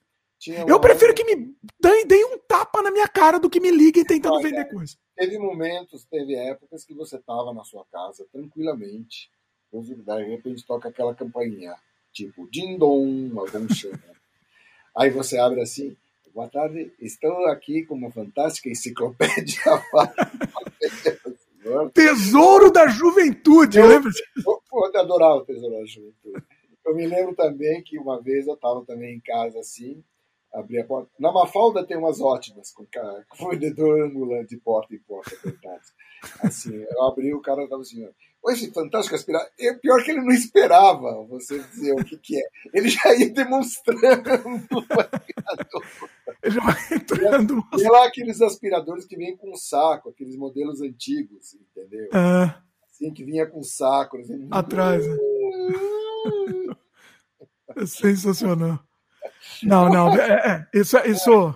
Eu 0.65 0.79
prefiro 0.79 1.13
que 1.13 1.23
me 1.25 1.53
deem 2.05 2.25
um 2.33 2.37
tapa 2.37 2.81
na 2.81 2.89
minha 2.89 3.07
cara 3.07 3.39
do 3.39 3.49
que 3.49 3.59
me 3.59 3.69
liguem 3.69 4.05
tentando 4.05 4.35
Olha, 4.35 4.43
vender 4.43 4.65
coisa. 4.69 4.95
Teve 5.19 5.37
momentos, 5.37 6.05
teve 6.05 6.33
épocas 6.33 6.85
que 6.85 6.93
você 6.93 7.17
estava 7.17 7.53
na 7.53 7.65
sua 7.65 7.83
casa 7.91 8.25
tranquilamente, 8.31 9.29
de 9.69 10.23
repente 10.23 10.65
toca 10.65 10.87
aquela 10.87 11.13
campainha, 11.13 11.75
tipo 12.13 12.49
Dindom, 12.49 13.37
algum 13.37 13.67
chama. 13.75 13.99
Aí 14.95 15.09
você 15.09 15.37
abre 15.37 15.59
assim, 15.59 15.93
boa 16.33 16.47
tarde, 16.47 16.93
estou 17.01 17.47
aqui 17.47 17.85
com 17.85 17.95
uma 17.95 18.09
fantástica 18.09 18.69
enciclopédia. 18.69 19.59
Tesouro 21.93 22.71
da 22.71 22.87
Juventude, 22.87 23.77
eu, 23.77 23.87
lembra? 23.87 24.09
Eu, 24.37 24.61
eu 24.71 25.01
adorava 25.01 25.35
o 25.35 25.45
Tesouro 25.45 25.81
da 25.81 25.85
Juventude. 25.85 26.45
Eu 26.85 26.95
me 26.95 27.05
lembro 27.05 27.35
também 27.35 27.83
que 27.83 27.99
uma 27.99 28.21
vez 28.21 28.47
eu 28.47 28.53
estava 28.53 28.85
também 28.85 29.17
em 29.17 29.19
casa 29.19 29.59
assim, 29.59 30.01
abrir 30.53 30.81
a 30.81 30.85
porta. 30.85 31.09
Na 31.19 31.31
Mafalda 31.31 31.85
tem 31.85 31.97
umas 31.97 32.19
ótimas, 32.19 32.71
com, 32.71 32.85
com 33.29 33.49
vendedor 33.49 34.01
ambulante 34.03 34.49
de 34.49 34.57
porta 34.57 34.93
em 34.93 34.99
porta, 34.99 35.35
coitados. 35.37 35.93
Assim, 36.41 36.75
eu 36.75 37.03
abri 37.03 37.33
o 37.33 37.41
cara 37.41 37.63
estava 37.63 37.81
assim, 37.81 38.05
esse 38.47 38.71
fantástico 38.71 39.15
aspirador. 39.15 39.49
É 39.59 39.73
pior 39.73 40.03
que 40.03 40.11
ele 40.11 40.21
não 40.21 40.31
esperava 40.31 41.23
você 41.25 41.59
dizer 41.59 41.93
o 41.93 42.03
que, 42.03 42.17
que 42.17 42.37
é. 42.37 42.49
Ele 42.73 42.89
já 42.89 43.15
ia 43.15 43.29
demonstrando 43.29 44.01
o 44.01 44.77
aspirador. 44.77 45.83
Ele 46.43 46.55
já 46.55 46.61
vai 46.61 46.75
entrando. 46.91 47.63
E 47.77 47.83
lá 47.83 48.05
aqueles 48.05 48.41
aspiradores 48.41 49.05
que 49.05 49.17
vêm 49.17 49.35
com 49.37 49.55
saco, 49.55 50.09
aqueles 50.09 50.35
modelos 50.35 50.81
antigos, 50.81 51.53
entendeu? 51.53 52.09
Ah. 52.13 52.61
Assim, 52.89 53.13
que 53.13 53.23
vinha 53.23 53.45
com 53.45 53.61
saco. 53.61 54.17
Assim, 54.17 54.47
Atrás. 54.51 55.05
Né? 55.05 55.17
é 57.77 57.85
sensacional. 57.85 58.79
Não, 59.63 59.89
não, 59.89 60.15
é, 60.15 60.67
é, 60.73 60.79
isso, 60.79 60.97
isso. 60.99 61.55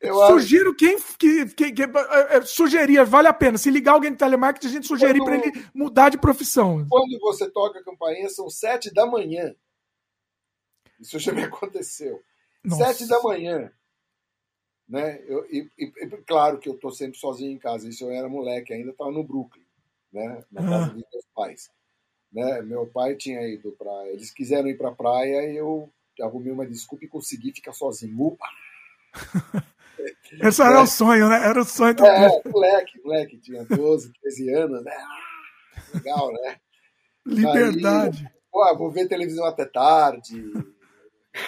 Eu 0.00 0.14
sugiro 0.26 0.70
acho... 0.70 0.76
quem, 0.76 0.98
que, 1.18 1.46
que, 1.54 1.72
que 1.72 1.82
é, 1.82 2.36
é, 2.36 2.42
sugeria, 2.42 3.04
vale 3.04 3.28
a 3.28 3.32
pena. 3.32 3.56
Se 3.56 3.70
ligar 3.70 3.92
alguém 3.92 4.12
de 4.12 4.18
telemarketing, 4.18 4.66
a 4.66 4.70
gente 4.70 4.86
sugerir 4.86 5.22
para 5.22 5.36
ele 5.36 5.52
mudar 5.74 6.08
de 6.08 6.18
profissão. 6.18 6.86
Quando 6.88 7.18
você 7.20 7.48
toca 7.50 7.78
a 7.78 7.84
campainha, 7.84 8.28
são 8.28 8.50
sete 8.50 8.92
da 8.92 9.06
manhã. 9.06 9.54
Isso 11.00 11.18
já 11.18 11.32
me 11.32 11.42
aconteceu. 11.44 12.20
Nossa. 12.64 12.84
Sete 12.84 13.08
da 13.08 13.20
manhã. 13.22 13.70
Né? 14.88 15.22
Eu, 15.26 15.44
e, 15.46 15.68
e, 15.78 15.90
claro 16.26 16.58
que 16.58 16.68
eu 16.68 16.74
estou 16.74 16.90
sempre 16.90 17.18
sozinho 17.18 17.52
em 17.52 17.58
casa. 17.58 17.88
Isso 17.88 18.04
eu 18.04 18.10
era 18.10 18.28
moleque, 18.28 18.72
ainda 18.72 18.90
estava 18.90 19.10
no 19.10 19.24
Brooklyn, 19.24 19.64
né? 20.12 20.44
na 20.50 20.62
casa 20.62 20.84
ah. 20.86 20.88
dos 20.88 21.04
meus 21.12 21.26
pais. 21.34 21.70
Né? 22.32 22.62
Meu 22.62 22.86
pai 22.86 23.14
tinha 23.16 23.46
ido 23.46 23.72
para. 23.72 24.08
Eles 24.08 24.30
quiseram 24.30 24.68
ir 24.68 24.76
para 24.76 24.90
a 24.90 24.94
praia 24.94 25.50
e 25.50 25.56
eu 25.56 25.92
arrumei 26.22 26.52
uma 26.52 26.66
desculpa 26.66 27.04
e 27.04 27.08
consegui 27.08 27.52
ficar 27.52 27.72
sozinho. 27.72 28.20
Upa! 28.20 28.46
Esse 30.42 30.62
era 30.62 30.82
o 30.82 30.86
sonho, 30.86 31.28
né? 31.28 31.42
Era 31.44 31.60
o 31.60 31.64
sonho 31.64 31.94
do 31.94 32.04
é, 32.04 32.42
moleque, 32.44 33.00
moleque, 33.02 33.38
tinha 33.38 33.64
12, 33.64 34.12
13 34.20 34.54
anos, 34.54 34.84
né? 34.84 34.92
Ah, 34.94 35.82
legal, 35.94 36.32
né? 36.32 36.56
Liberdade. 37.24 38.24
Aí, 38.24 38.32
pô, 38.50 38.76
vou 38.76 38.90
ver 38.90 39.08
televisão 39.08 39.44
até 39.46 39.64
tarde. 39.64 40.52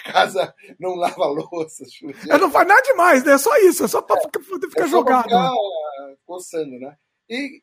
Casa 0.05 0.55
não 0.79 0.95
lava 0.95 1.27
louça. 1.27 1.85
É, 2.29 2.39
não 2.39 2.51
faz 2.51 2.69
nada 2.69 2.83
demais, 2.83 3.25
né? 3.25 3.33
É 3.33 3.39
só 3.39 3.57
isso, 3.59 3.85
é 3.85 3.89
só 3.89 4.03
para 4.03 4.19
é, 4.19 4.23
ficar, 4.23 4.41
ficar 4.41 4.85
é 4.85 4.89
jogado. 4.89 5.25
Ficar 5.25 5.51
né? 5.51 6.17
coçando, 6.27 6.79
né? 6.79 6.97
E 7.29 7.63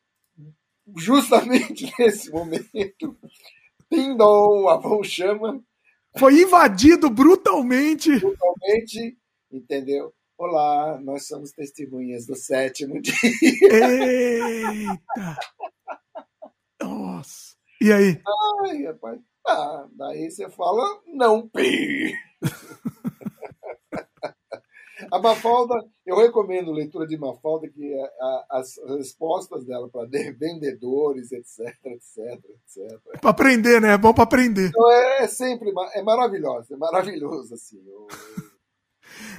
justamente 0.96 1.92
nesse 1.98 2.30
momento, 2.30 3.16
Pindom, 3.88 4.68
a 4.68 4.80
mão 4.80 5.02
chama, 5.02 5.62
foi 6.18 6.42
invadido 6.42 7.10
brutalmente. 7.10 8.18
Brutalmente, 8.18 9.16
entendeu? 9.50 10.12
Olá, 10.38 11.00
nós 11.00 11.26
somos 11.26 11.50
testemunhas 11.52 12.26
do 12.26 12.36
sétimo 12.36 13.00
dia. 13.00 13.14
Eita! 13.72 15.36
Nossa. 16.80 17.56
E 17.80 17.92
aí? 17.92 18.20
Ai, 18.66 18.84
rapaz. 18.84 19.18
Ah, 19.46 19.86
daí 19.92 20.30
você 20.30 20.48
fala, 20.50 20.84
não, 21.06 21.48
pi. 21.48 22.12
A 25.10 25.18
Mafalda, 25.18 25.74
eu 26.06 26.16
recomendo 26.16 26.72
leitura 26.72 27.06
de 27.06 27.18
Mafalda, 27.18 27.68
que 27.68 27.92
é 27.92 28.10
as 28.50 28.78
respostas 28.96 29.64
dela 29.64 29.88
para 29.88 30.06
vendedores, 30.06 31.32
etc, 31.32 31.68
etc, 31.84 32.18
etc. 32.18 33.00
Para 33.20 33.30
aprender, 33.30 33.80
né? 33.80 33.92
É 33.92 33.98
bom 33.98 34.14
para 34.14 34.24
aprender. 34.24 34.68
Então 34.68 34.90
é, 34.90 35.24
é, 35.24 35.28
sempre, 35.28 35.72
é 35.94 36.02
maravilhoso, 36.02 36.72
é 36.72 36.76
maravilhoso, 36.76 37.54
assim. 37.54 37.82
Eu... 37.86 38.06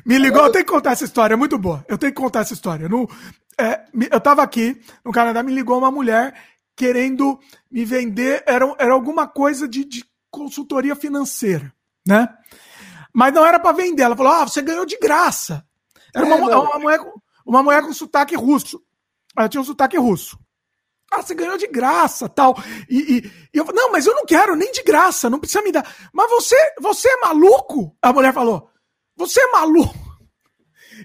Me 0.06 0.18
ligou, 0.18 0.44
eu 0.44 0.52
tenho 0.52 0.66
que 0.66 0.72
contar 0.72 0.92
essa 0.92 1.06
história, 1.06 1.34
é 1.34 1.38
muito 1.38 1.58
boa. 1.58 1.84
Eu 1.88 1.98
tenho 1.98 2.14
que 2.14 2.22
contar 2.22 2.42
essa 2.42 2.54
história. 2.54 2.88
No, 2.88 3.08
é, 3.60 3.84
eu 4.12 4.22
tava 4.22 4.44
aqui 4.44 4.80
no 5.04 5.12
Canadá, 5.12 5.42
me 5.42 5.54
ligou 5.54 5.78
uma 5.78 5.92
mulher 5.92 6.34
querendo 6.76 7.40
me 7.72 7.84
vender, 7.84 8.44
era, 8.46 8.76
era 8.78 8.94
alguma 8.94 9.28
coisa 9.28 9.68
de, 9.68 9.84
de 9.84 10.06
consultoria 10.30 10.96
financeira, 10.96 11.74
né? 12.06 12.30
Mas 13.18 13.34
não 13.34 13.44
era 13.44 13.60
para 13.60 13.76
vender. 13.76 14.04
Ela 14.04 14.16
falou: 14.16 14.32
ah, 14.32 14.48
você 14.48 14.62
ganhou 14.62 14.86
de 14.86 14.96
graça. 15.00 15.66
Era 16.14 16.24
uma, 16.24 16.36
é, 16.36 16.56
uma, 16.56 16.78
mulher, 16.78 17.00
uma 17.44 17.64
mulher 17.64 17.82
com 17.82 17.92
sotaque 17.92 18.36
russo. 18.36 18.80
Ela 19.36 19.50
tinha 19.50 19.60
um 19.60 19.64
sotaque 19.64 19.98
russo. 19.98 20.38
Ah, 21.12 21.24
você 21.24 21.34
ganhou 21.34 21.58
de 21.58 21.66
graça, 21.66 22.30
tal. 22.30 22.56
E, 22.88 23.18
e, 23.18 23.32
e 23.52 23.58
eu 23.58 23.66
falei, 23.66 23.82
não, 23.82 23.92
mas 23.92 24.06
eu 24.06 24.14
não 24.14 24.24
quero 24.24 24.56
nem 24.56 24.72
de 24.72 24.84
graça, 24.84 25.32
não 25.32 25.40
precisa 25.40 25.64
me 25.64 25.72
dar. 25.72 25.84
Mas 26.14 26.30
você, 26.30 26.56
você 26.80 27.10
é 27.10 27.22
maluco? 27.22 27.98
A 28.04 28.14
mulher 28.14 28.34
falou, 28.34 28.70
você 29.16 29.42
é 29.42 29.52
maluco? 29.52 29.96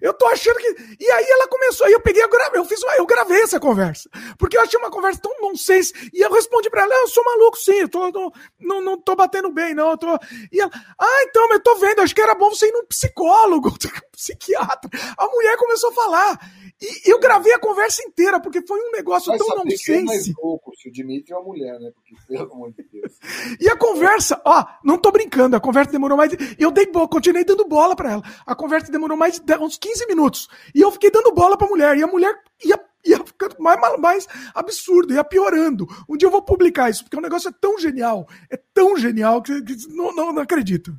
Eu 0.01 0.15
tô 0.15 0.27
achando 0.27 0.57
que. 0.57 0.97
E 1.01 1.11
aí 1.11 1.27
ela 1.29 1.49
começou, 1.49 1.87
aí 1.87 1.93
eu 1.93 2.01
peguei, 2.01 2.23
eu 2.23 2.29
gravei, 2.29 2.61
eu 2.61 2.65
fiz 2.65 2.83
uma, 2.83 2.95
eu 2.97 3.07
gravei 3.07 3.43
essa 3.43 3.61
conversa. 3.61 4.09
Porque 4.39 4.57
eu 4.57 4.63
achei 4.63 4.79
uma 4.79 4.91
conversa 4.91 5.21
tão 5.21 5.33
nonsense. 5.41 5.93
E 6.13 6.21
eu 6.21 6.33
respondi 6.33 6.71
pra 6.71 6.83
ela: 6.83 6.95
eu 6.95 7.09
sou 7.09 7.25
maluco, 7.25 7.59
sim, 7.59 7.81
eu 7.81 7.89
tô, 7.89 8.13
tô, 8.13 8.33
não, 8.61 8.81
não 8.81 8.99
tô 8.99 9.15
batendo 9.15 9.51
bem, 9.51 9.75
não. 9.75 9.91
Eu 9.91 9.99
tô... 9.99 10.19
E 10.51 10.61
ela, 10.61 10.71
ah, 10.99 11.25
então, 11.25 11.49
mas 11.49 11.59
eu 11.59 11.63
tô 11.63 11.77
vendo, 11.77 12.01
acho 12.01 12.15
que 12.15 12.23
era 12.23 12.35
bom 12.35 12.51
você 12.51 12.69
ir 12.69 12.73
num 12.73 12.87
psicólogo, 12.87 13.73
psiquiatra. 14.13 14.91
A 15.17 15.27
mulher 15.27 15.57
começou 15.57 15.91
a 15.91 15.95
falar. 15.95 16.39
E 16.81 17.13
eu 17.13 17.21
gravei 17.21 17.53
a 17.53 17.61
conversa 17.61 18.03
inteira, 18.03 18.41
porque 18.41 18.61
foi 18.67 18.81
um 18.81 18.91
negócio 18.91 19.31
Mas 19.31 19.39
tão 19.39 19.57
nonsense. 19.57 19.93
É 19.93 20.03
mais 20.03 20.33
louco 20.37 20.73
se 20.77 20.89
o 20.89 20.93
Dimitri 20.93 21.33
é 21.33 21.37
uma 21.37 21.45
mulher, 21.45 21.79
né? 21.79 21.93
Porque, 21.95 22.17
pelo 22.27 22.53
amor 22.53 22.73
de 22.73 22.83
Deus. 22.83 23.13
e 23.61 23.69
a 23.69 23.77
conversa, 23.77 24.41
ó, 24.45 24.65
não 24.83 24.99
tô 24.99 25.13
brincando, 25.13 25.55
a 25.55 25.61
conversa 25.61 25.93
demorou 25.93 26.17
mais. 26.17 26.33
Eu 26.59 26.73
dei 26.73 26.87
continuei 26.87 27.45
dando 27.45 27.65
bola 27.67 27.95
para 27.95 28.13
ela. 28.13 28.23
A 28.45 28.55
conversa 28.55 28.91
demorou 28.91 29.17
mais 29.17 29.39
de 29.39 29.57
uns 29.59 29.79
15 29.83 30.07
minutos. 30.07 30.49
E 30.73 30.81
eu 30.81 30.93
fiquei 30.93 31.11
dando 31.11 31.35
bola 31.35 31.59
pra 31.59 31.67
mulher. 31.67 31.97
E 31.97 32.03
a 32.03 32.07
mulher 32.07 32.35
ia 32.65 32.81
ia 33.05 33.19
ficando 33.25 33.57
mais, 33.59 33.99
mais 33.99 34.29
absurdo, 34.55 35.13
ia 35.13 35.25
piorando. 35.25 35.89
Um 36.09 36.17
dia 36.17 36.29
eu 36.29 36.31
vou 36.31 36.41
publicar 36.41 36.89
isso, 36.89 37.03
porque 37.03 37.17
o 37.17 37.21
negócio 37.21 37.49
é 37.49 37.53
tão 37.53 37.77
genial, 37.77 38.29
é 38.49 38.57
tão 38.73 38.97
genial 38.97 39.43
que, 39.43 39.61
que 39.61 39.89
não, 39.89 40.15
não, 40.15 40.33
não, 40.33 40.43
acredito. 40.43 40.97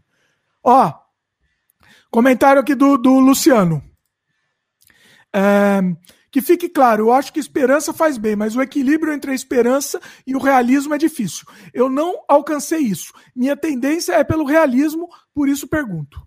Ó, 0.62 0.94
comentário 2.12 2.62
aqui 2.62 2.76
do, 2.76 2.98
do 2.98 3.20
Luciano. 3.20 3.82
É, 5.34 5.80
que 6.30 6.42
fique 6.42 6.68
claro, 6.68 7.06
eu 7.06 7.14
acho 7.14 7.32
que 7.32 7.40
esperança 7.40 7.94
faz 7.94 8.18
bem, 8.18 8.36
mas 8.36 8.56
o 8.56 8.62
equilíbrio 8.62 9.14
entre 9.14 9.32
a 9.32 9.36
esperança 9.36 10.02
e 10.28 10.36
o 10.36 10.40
realismo 10.40 10.94
é 10.94 10.98
difícil. 10.98 11.45
Eu 11.74 11.90
não 11.90 12.24
alcancei 12.28 12.80
isso. 12.80 13.14
Minha 13.36 13.56
tendência 13.56 14.14
é 14.14 14.24
pelo 14.24 14.44
realismo, 14.44 15.08
por 15.34 15.48
isso 15.48 15.68
pergunto. 15.68 16.20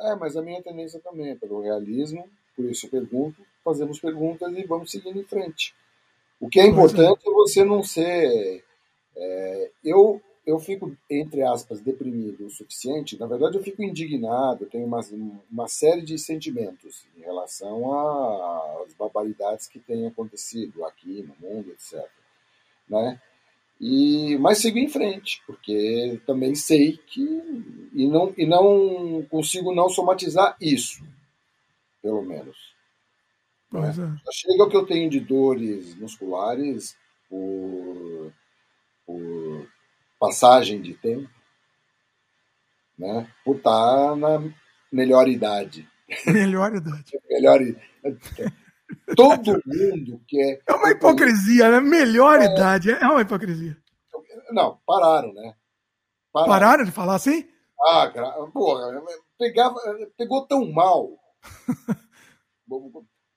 É, 0.00 0.14
mas 0.16 0.36
a 0.36 0.42
minha 0.42 0.62
tendência 0.62 0.98
também 1.00 1.30
é 1.30 1.34
pelo 1.34 1.60
realismo, 1.60 2.28
por 2.56 2.64
isso 2.64 2.88
pergunto. 2.88 3.42
Fazemos 3.62 4.00
perguntas 4.00 4.50
e 4.56 4.64
vamos 4.64 4.90
seguindo 4.90 5.18
em 5.18 5.24
frente. 5.24 5.74
O 6.40 6.48
que 6.48 6.58
é, 6.58 6.64
é. 6.64 6.66
importante 6.66 7.28
é 7.28 7.32
você 7.32 7.62
não 7.64 7.82
ser. 7.82 8.64
É, 9.16 9.70
eu 9.84 10.20
eu 10.46 10.58
fico, 10.58 10.96
entre 11.08 11.42
aspas, 11.42 11.80
deprimido 11.80 12.46
o 12.46 12.50
suficiente, 12.50 13.18
na 13.18 13.26
verdade 13.26 13.56
eu 13.56 13.62
fico 13.62 13.82
indignado, 13.82 14.64
eu 14.64 14.70
tenho 14.70 14.86
uma, 14.86 15.00
uma 15.50 15.68
série 15.68 16.02
de 16.02 16.18
sentimentos 16.18 17.04
em 17.16 17.20
relação 17.20 17.92
às 18.82 18.92
barbaridades 18.94 19.68
que 19.68 19.78
têm 19.78 20.06
acontecido 20.06 20.84
aqui 20.84 21.22
no 21.22 21.48
mundo, 21.48 21.70
etc. 21.70 22.04
Né? 22.88 23.20
E, 23.80 24.36
mas 24.38 24.58
sigo 24.58 24.78
em 24.78 24.88
frente, 24.88 25.42
porque 25.46 26.20
também 26.26 26.54
sei 26.54 26.98
que. 26.98 27.22
E 27.94 28.06
não, 28.06 28.34
e 28.36 28.46
não 28.46 29.26
consigo 29.30 29.74
não 29.74 29.88
somatizar 29.88 30.54
isso, 30.60 31.02
pelo 32.02 32.20
menos. 32.22 32.56
Né? 33.72 33.88
É. 33.88 34.32
Chega 34.32 34.64
o 34.64 34.68
que 34.68 34.76
eu 34.76 34.84
tenho 34.84 35.08
de 35.08 35.18
dores 35.18 35.94
musculares 35.94 36.94
por, 37.28 38.32
por 39.06 39.66
passagem 40.18 40.82
de 40.82 40.92
tempo, 40.92 41.30
né? 42.98 43.32
por 43.42 43.56
estar 43.56 44.14
na 44.14 44.42
melhor 44.92 45.26
idade. 45.26 45.88
Melhor 46.26 46.74
idade. 46.74 47.18
melhor 47.30 47.62
Todo 49.16 49.62
mundo 49.66 50.20
quer. 50.26 50.60
É 50.66 50.72
uma 50.72 50.90
hipocrisia, 50.90 51.70
né? 51.70 51.80
Melhor 51.80 52.40
é... 52.40 52.46
idade. 52.46 52.90
É 52.90 53.06
uma 53.06 53.22
hipocrisia. 53.22 53.76
Não, 54.52 54.78
pararam, 54.86 55.32
né? 55.32 55.54
Pararam, 56.32 56.52
pararam 56.52 56.84
de 56.84 56.90
falar 56.90 57.16
assim? 57.16 57.48
Ah, 57.82 58.12
porra, 58.52 59.02
pegava, 59.38 59.76
pegou 60.16 60.46
tão 60.46 60.70
mal. 60.70 61.18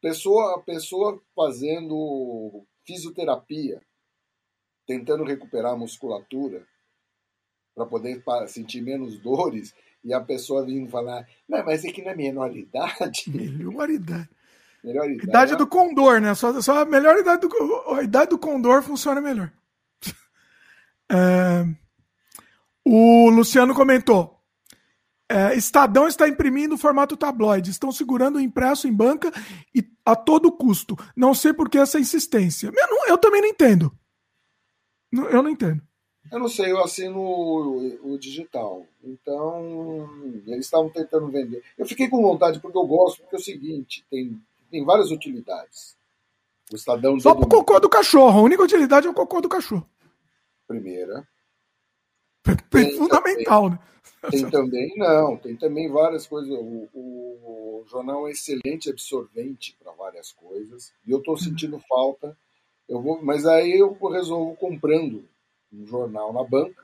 pessoa, 0.01 0.61
pessoa 0.63 1.21
fazendo 1.35 2.65
fisioterapia, 2.85 3.81
tentando 4.85 5.23
recuperar 5.23 5.73
a 5.73 5.77
musculatura, 5.77 6.67
para 7.75 7.85
poder 7.85 8.23
sentir 8.47 8.81
menos 8.81 9.17
dores 9.19 9.73
e 10.03 10.13
a 10.13 10.21
pessoa 10.21 10.65
vindo 10.65 10.89
falar, 10.89 11.27
não, 11.47 11.63
mas 11.63 11.83
é 11.85 11.91
que 11.91 12.03
na 12.03 12.15
menor 12.15 12.55
idade. 12.55 13.29
Melhor 13.29 13.89
idade. 13.89 14.29
Melhor 14.83 15.09
idade. 15.09 15.29
Idade 15.29 15.55
do 15.55 15.67
condor, 15.67 16.19
né? 16.19 16.35
Só, 16.35 16.61
só 16.61 16.81
a 16.81 16.85
melhor 16.85 17.17
idade 17.17 17.47
do. 17.47 17.93
A 17.95 18.03
idade 18.03 18.31
do 18.31 18.37
condor 18.37 18.81
funciona 18.81 19.21
melhor. 19.21 19.51
É, 21.11 21.65
o 22.83 23.29
Luciano 23.29 23.75
comentou. 23.75 24.39
É, 25.29 25.55
Estadão 25.55 26.07
está 26.07 26.27
imprimindo 26.27 26.75
o 26.75 26.77
formato 26.77 27.15
tabloide. 27.15 27.69
Estão 27.69 27.91
segurando 27.91 28.37
o 28.37 28.41
impresso 28.41 28.87
em 28.87 28.93
banca 28.93 29.31
e 29.75 29.83
a 30.05 30.15
todo 30.15 30.51
custo. 30.51 30.97
Não 31.15 31.33
sei 31.35 31.53
por 31.53 31.69
que 31.69 31.77
essa 31.77 31.99
insistência. 31.99 32.71
Eu, 32.73 32.87
não, 32.89 33.07
eu 33.07 33.17
também 33.17 33.41
não 33.41 33.49
entendo. 33.49 33.91
Eu 35.11 35.43
não 35.43 35.49
entendo. 35.49 35.81
Eu 36.31 36.39
não 36.39 36.47
sei, 36.47 36.71
eu 36.71 36.81
assino 36.81 37.19
o, 37.19 38.13
o 38.13 38.17
digital. 38.17 38.85
Então, 39.03 40.09
eles 40.47 40.65
estavam 40.65 40.89
tentando 40.89 41.27
vender. 41.27 41.61
Eu 41.77 41.85
fiquei 41.85 42.09
com 42.09 42.21
vontade 42.21 42.59
porque 42.59 42.77
eu 42.77 42.87
gosto, 42.87 43.21
porque 43.21 43.35
é 43.35 43.39
o 43.39 43.43
seguinte, 43.43 44.03
tem, 44.09 44.41
tem 44.73 44.83
várias 44.83 45.11
utilidades. 45.11 45.95
O 46.71 46.75
Estadão 46.75 47.19
Só 47.19 47.35
pro 47.35 47.47
cocô 47.47 47.79
do 47.79 47.87
cachorro. 47.87 48.39
A 48.39 48.41
única 48.41 48.63
utilidade 48.63 49.05
é 49.05 49.09
o 49.09 49.13
cocô 49.13 49.39
do 49.39 49.47
cachorro. 49.47 49.87
Primeira. 50.67 51.27
Tem 52.71 52.97
fundamental, 52.97 53.69
também, 53.69 53.79
né? 53.79 54.31
Tem 54.31 54.49
também, 54.49 54.93
não, 54.97 55.37
tem 55.37 55.55
também 55.55 55.91
várias 55.91 56.25
coisas. 56.25 56.49
O, 56.49 56.89
o, 56.91 57.81
o 57.81 57.85
jornal 57.87 58.27
é 58.27 58.31
excelente 58.31 58.89
absorvente 58.89 59.77
para 59.79 59.91
várias 59.91 60.31
coisas. 60.31 60.91
E 61.05 61.11
eu 61.11 61.19
estou 61.19 61.37
sentindo 61.37 61.79
falta. 61.87 62.35
Eu 62.89 62.99
vou, 62.99 63.23
mas 63.23 63.45
aí 63.45 63.77
eu 63.77 63.93
resolvo 64.09 64.55
comprando 64.55 65.23
um 65.71 65.85
jornal 65.85 66.33
na 66.33 66.43
banca 66.43 66.83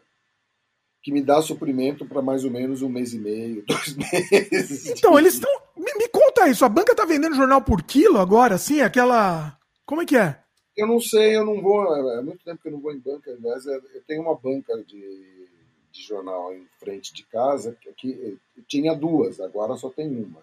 que 1.01 1.11
me 1.11 1.21
dá 1.21 1.41
suprimento 1.41 2.05
para 2.05 2.21
mais 2.21 2.43
ou 2.43 2.51
menos 2.51 2.81
um 2.83 2.89
mês 2.89 3.13
e 3.13 3.19
meio, 3.19 3.63
dois 3.67 3.95
meses. 3.95 4.85
Então, 4.85 5.17
eles 5.17 5.33
estão. 5.33 5.51
Me, 5.79 5.93
me, 5.93 6.09
conta 6.09 6.49
isso, 6.49 6.65
a 6.65 6.69
banca 6.69 6.93
tá 6.93 7.05
vendendo 7.05 7.37
jornal 7.37 7.61
por 7.61 7.81
quilo 7.81 8.19
agora, 8.19 8.55
assim? 8.55 8.81
Aquela. 8.81 9.57
Como 9.85 10.01
é 10.01 10.05
que 10.05 10.17
é? 10.17 10.37
Eu 10.75 10.85
não 10.85 10.99
sei, 10.99 11.37
eu 11.37 11.45
não 11.45 11.61
vou. 11.61 11.95
É 11.95 12.21
muito 12.21 12.43
tempo 12.43 12.61
que 12.61 12.67
eu 12.67 12.73
não 12.73 12.81
vou 12.81 12.91
em 12.91 12.99
banca. 12.99 13.31
Aliás, 13.31 13.65
é, 13.65 13.75
eu 13.75 14.03
tenho 14.05 14.21
uma 14.21 14.35
banca 14.35 14.75
de, 14.83 15.47
de 15.89 16.03
jornal 16.03 16.53
em 16.53 16.67
frente 16.77 17.13
de 17.13 17.23
casa, 17.23 17.77
que, 17.79 17.93
que 17.93 18.37
tinha 18.67 18.93
duas, 18.93 19.39
agora 19.39 19.77
só 19.77 19.89
tem 19.89 20.07
uma. 20.07 20.41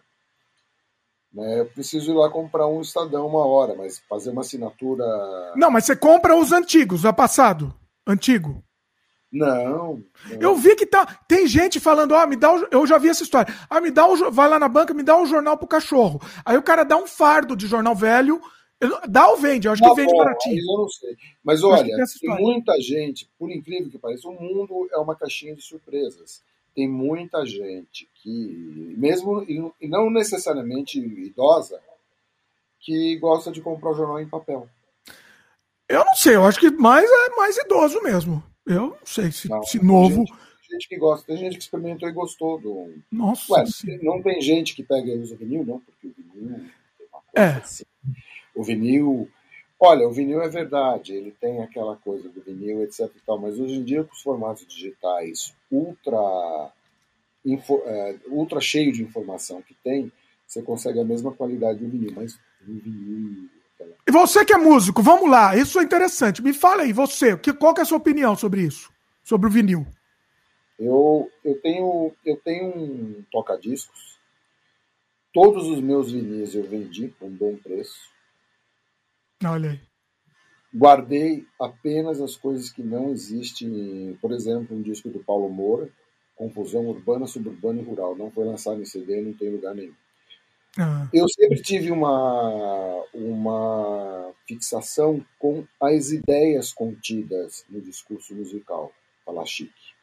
Né? 1.32 1.60
Eu 1.60 1.66
preciso 1.66 2.12
ir 2.12 2.14
lá 2.14 2.30
comprar 2.30 2.66
um 2.66 2.80
Estadão 2.80 3.26
uma 3.26 3.46
hora, 3.46 3.74
mas 3.74 3.98
fazer 4.08 4.30
uma 4.30 4.40
assinatura. 4.40 5.04
Não, 5.54 5.70
mas 5.70 5.84
você 5.84 5.94
compra 5.94 6.34
os 6.34 6.50
antigos, 6.50 7.04
o 7.04 7.12
passado 7.12 7.74
antigo? 8.06 8.64
Não, 9.32 10.02
não, 10.30 10.40
Eu 10.40 10.54
vi 10.54 10.76
que 10.76 10.86
tá. 10.86 11.04
Tem 11.28 11.46
gente 11.46 11.80
falando, 11.80 12.14
ah, 12.14 12.26
me 12.26 12.36
dá 12.36 12.52
o, 12.52 12.68
Eu 12.70 12.86
já 12.86 12.96
vi 12.96 13.08
essa 13.08 13.22
história. 13.22 13.52
Ah, 13.68 13.80
me 13.80 13.90
dá 13.90 14.06
o. 14.06 14.30
Vai 14.30 14.48
lá 14.48 14.58
na 14.58 14.68
banca, 14.68 14.94
me 14.94 15.02
dá 15.02 15.16
um 15.16 15.26
jornal 15.26 15.56
pro 15.58 15.66
cachorro. 15.66 16.20
Aí 16.44 16.56
o 16.56 16.62
cara 16.62 16.84
dá 16.84 16.96
um 16.96 17.06
fardo 17.06 17.56
de 17.56 17.66
jornal 17.66 17.94
velho. 17.94 18.40
Dá 19.08 19.28
ou 19.28 19.36
vende? 19.36 19.66
Eu 19.66 19.72
acho 19.72 19.82
tá 19.82 19.88
que 19.88 19.96
vende 19.96 20.12
bom, 20.12 20.18
baratinho. 20.18 20.60
Eu 20.60 20.78
não 20.78 20.88
sei. 20.88 21.16
Mas 21.42 21.64
olha, 21.64 21.96
tem, 21.96 22.04
tem 22.20 22.40
muita 22.40 22.78
gente, 22.80 23.28
por 23.38 23.50
incrível 23.50 23.90
que 23.90 23.98
pareça, 23.98 24.28
o 24.28 24.32
mundo 24.32 24.88
é 24.92 24.98
uma 24.98 25.16
caixinha 25.16 25.54
de 25.54 25.62
surpresas. 25.62 26.42
Tem 26.74 26.86
muita 26.86 27.44
gente 27.46 28.06
que, 28.22 28.94
mesmo 28.98 29.42
e 29.48 29.88
não 29.88 30.10
necessariamente 30.10 30.98
idosa, 30.98 31.80
que 32.80 33.16
gosta 33.16 33.50
de 33.50 33.62
comprar 33.62 33.90
o 33.90 33.94
jornal 33.94 34.20
em 34.20 34.28
papel. 34.28 34.68
Eu 35.88 36.04
não 36.04 36.14
sei, 36.14 36.36
eu 36.36 36.44
acho 36.44 36.60
que 36.60 36.70
mais 36.70 37.08
é 37.08 37.36
mais 37.36 37.56
idoso 37.56 38.02
mesmo. 38.02 38.42
Eu 38.66 38.88
não 38.88 38.98
sei 39.04 39.30
se, 39.30 39.48
não, 39.48 39.62
se 39.62 39.82
novo. 39.82 40.26
Gente, 40.26 40.72
gente, 40.72 40.88
que 40.88 40.96
gosta, 40.96 41.26
tem 41.26 41.36
gente 41.36 41.56
que 41.56 41.62
experimentou 41.62 42.08
e 42.08 42.12
gostou 42.12 42.60
do. 42.60 42.92
Nossa. 43.12 43.52
Ué, 43.52 43.64
não 44.02 44.20
tem 44.20 44.40
gente 44.40 44.74
que 44.74 44.82
pega 44.82 45.08
e 45.08 45.18
usa 45.18 45.36
vinil, 45.36 45.64
não, 45.64 45.78
porque 45.80 46.08
o 46.08 46.14
vinil 46.14 46.58
tem 46.98 47.06
uma 47.06 47.20
coisa 47.20 47.48
é. 47.48 47.60
assim. 47.60 47.84
O 48.54 48.64
vinil. 48.64 49.30
Olha, 49.78 50.08
o 50.08 50.12
vinil 50.12 50.40
é 50.40 50.48
verdade, 50.48 51.12
ele 51.12 51.30
tem 51.30 51.62
aquela 51.62 51.96
coisa 51.96 52.28
do 52.30 52.40
vinil, 52.40 52.82
etc 52.82 53.10
e 53.14 53.20
tal, 53.26 53.38
mas 53.38 53.60
hoje 53.60 53.74
em 53.74 53.84
dia 53.84 54.02
com 54.02 54.14
os 54.14 54.22
formatos 54.22 54.66
digitais 54.66 55.54
ultra, 55.70 56.72
info, 57.44 57.82
é, 57.84 58.16
ultra 58.28 58.58
cheio 58.58 58.90
de 58.90 59.02
informação 59.02 59.60
que 59.60 59.74
tem, 59.84 60.10
você 60.46 60.62
consegue 60.62 60.98
a 60.98 61.04
mesma 61.04 61.30
qualidade 61.30 61.80
do 61.80 61.90
vinil, 61.90 62.10
mas 62.16 62.36
o 62.62 62.64
vinil 62.64 63.50
e 64.06 64.12
você 64.12 64.44
que 64.44 64.52
é 64.52 64.56
músico, 64.56 65.02
vamos 65.02 65.30
lá, 65.30 65.56
isso 65.56 65.78
é 65.78 65.82
interessante. 65.82 66.42
Me 66.42 66.52
fala 66.52 66.82
aí, 66.82 66.92
você, 66.92 67.36
que, 67.36 67.52
qual 67.52 67.74
que 67.74 67.80
é 67.80 67.82
a 67.82 67.86
sua 67.86 67.98
opinião 67.98 68.36
sobre 68.36 68.62
isso? 68.62 68.90
Sobre 69.22 69.48
o 69.48 69.50
vinil? 69.50 69.86
Eu, 70.78 71.30
eu 71.44 71.60
tenho 71.60 72.12
eu 72.24 72.36
tenho 72.36 72.68
um 72.68 73.24
toca-discos. 73.30 74.18
Todos 75.32 75.66
os 75.66 75.80
meus 75.80 76.12
vinis 76.12 76.54
eu 76.54 76.62
vendi 76.62 77.08
por 77.08 77.26
um 77.26 77.30
bom 77.30 77.56
preço. 77.56 78.10
Olha 79.44 79.70
aí. 79.70 79.80
Guardei 80.74 81.46
apenas 81.60 82.20
as 82.20 82.36
coisas 82.36 82.70
que 82.70 82.82
não 82.82 83.10
existem. 83.10 84.16
Por 84.20 84.32
exemplo, 84.32 84.76
um 84.76 84.82
disco 84.82 85.08
do 85.08 85.22
Paulo 85.24 85.48
Moura, 85.48 85.90
Confusão 86.34 86.86
Urbana, 86.86 87.26
Suburbana 87.26 87.80
e 87.80 87.84
Rural. 87.84 88.16
Não 88.16 88.30
foi 88.30 88.44
lançado 88.44 88.80
em 88.80 88.84
CD, 88.84 89.20
não 89.20 89.32
tem 89.32 89.50
lugar 89.50 89.74
nenhum. 89.74 89.94
Ah. 90.78 91.08
Eu 91.12 91.28
sempre 91.28 91.62
tive 91.62 91.90
uma, 91.90 93.04
uma 93.14 94.32
fixação 94.46 95.24
com 95.38 95.66
as 95.80 96.10
ideias 96.10 96.72
contidas 96.72 97.64
no 97.68 97.80
discurso 97.80 98.34
musical, 98.34 98.92
falar 99.24 99.46
chique. 99.46 99.94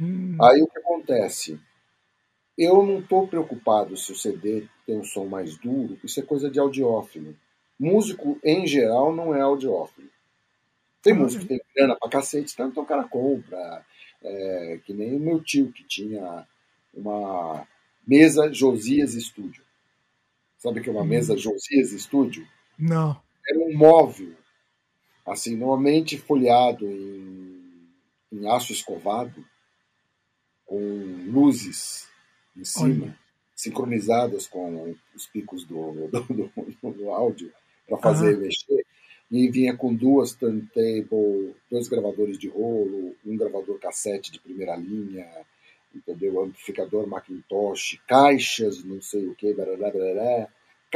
Hum. 0.00 0.36
Aí 0.40 0.62
o 0.62 0.66
que 0.66 0.78
acontece? 0.78 1.58
Eu 2.56 2.82
não 2.82 3.00
estou 3.00 3.28
preocupado 3.28 3.96
se 3.96 4.12
o 4.12 4.16
CD 4.16 4.66
tem 4.86 4.98
um 4.98 5.04
som 5.04 5.26
mais 5.26 5.56
duro, 5.58 5.98
isso 6.02 6.18
é 6.20 6.22
coisa 6.22 6.50
de 6.50 6.58
audiófilo. 6.58 7.36
Músico, 7.78 8.38
em 8.42 8.66
geral, 8.66 9.14
não 9.14 9.34
é 9.34 9.42
audiófilo. 9.42 10.08
Tem 11.02 11.12
ah, 11.12 11.16
músico 11.16 11.42
que 11.42 11.48
tem 11.48 11.60
grana 11.74 11.94
pra 11.94 12.08
cacete, 12.08 12.54
então 12.54 12.82
o 12.82 12.86
cara 12.86 13.04
compra. 13.04 13.84
É, 14.22 14.80
que 14.84 14.94
nem 14.94 15.14
o 15.14 15.20
meu 15.20 15.42
tio, 15.42 15.70
que 15.70 15.84
tinha 15.84 16.46
uma 16.94 17.66
mesa 18.06 18.52
Josias 18.52 19.12
Studio. 19.12 19.65
Sabe 20.66 20.80
que 20.80 20.88
é 20.88 20.92
uma 20.92 21.02
hum. 21.02 21.06
mesa 21.06 21.36
Josias 21.36 21.90
Studio? 21.90 22.44
Não. 22.76 23.16
Era 23.48 23.60
um 23.60 23.76
móvel, 23.76 24.32
assim, 25.24 25.54
normalmente 25.54 26.18
folheado 26.18 26.84
em, 26.90 27.86
em 28.32 28.48
aço 28.48 28.72
escovado, 28.72 29.44
com 30.64 30.76
luzes 31.28 32.08
em 32.56 32.64
cima, 32.64 33.04
Olha. 33.04 33.18
sincronizadas 33.54 34.48
com 34.48 34.96
os 35.14 35.28
picos 35.28 35.62
do, 35.62 36.08
do, 36.08 36.50
do, 36.82 36.90
do 36.90 37.10
áudio, 37.10 37.52
para 37.86 37.98
fazer 37.98 38.34
uhum. 38.34 38.40
mexer. 38.40 38.84
E 39.30 39.48
vinha 39.48 39.76
com 39.76 39.94
duas 39.94 40.34
turntable, 40.34 41.54
dois 41.70 41.86
gravadores 41.86 42.38
de 42.38 42.48
rolo, 42.48 43.14
um 43.24 43.36
gravador 43.36 43.78
cassete 43.78 44.32
de 44.32 44.40
primeira 44.40 44.74
linha, 44.74 45.28
entendeu? 45.94 46.42
Amplificador 46.42 47.06
Macintosh, 47.06 48.00
caixas, 48.08 48.82
não 48.82 49.00
sei 49.00 49.28
o 49.28 49.34
que, 49.36 49.54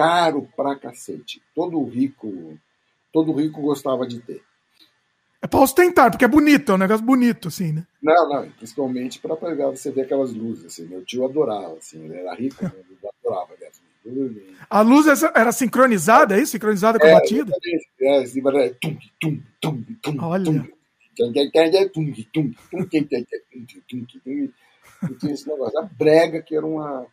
caro 0.00 0.48
pra 0.56 0.76
cacete. 0.76 1.42
Todo 1.54 1.84
rico, 1.84 2.58
todo 3.12 3.34
rico 3.34 3.60
gostava 3.60 4.06
de 4.06 4.18
ter. 4.20 4.42
É 5.42 5.46
pra 5.46 5.60
ostentar, 5.60 6.10
porque 6.10 6.24
é 6.24 6.28
bonito, 6.28 6.72
é 6.72 6.74
um 6.74 6.78
negócio 6.78 7.04
bonito, 7.04 7.48
assim, 7.48 7.72
né? 7.72 7.86
Não, 8.02 8.28
não, 8.28 8.50
principalmente 8.52 9.18
para 9.18 9.36
pegar, 9.36 9.68
você 9.68 9.90
ver 9.90 10.02
aquelas 10.02 10.32
luzes, 10.32 10.66
assim. 10.66 10.86
Meu 10.86 11.04
tio 11.04 11.24
adorava, 11.24 11.76
assim, 11.76 12.02
ele 12.04 12.14
era 12.14 12.34
rico, 12.34 12.64
ele 12.64 12.98
adorava 13.22 13.52
né? 13.60 13.68
A 14.70 14.80
luz 14.80 15.06
era 15.06 15.52
sincronizada, 15.52 16.34
é 16.34 16.40
isso? 16.40 16.52
Sincronizada 16.52 16.98
com 16.98 17.06
a 17.06 17.10
é, 17.10 17.14
batida? 17.14 17.52
É, 18.00 18.22
assim, 18.22 18.40
é, 18.40 18.68
tum, 18.80 18.96
tum, 19.20 19.42
tum, 19.60 19.84
tum, 20.00 20.16
Olha. 20.24 20.44
Tum, 20.44 20.62
tinha 25.18 25.34
esse 25.34 25.46
negócio. 25.46 25.78
A 25.78 25.82
brega 25.82 26.40
que 26.40 26.56
era 26.56 26.64
uma 26.64 27.06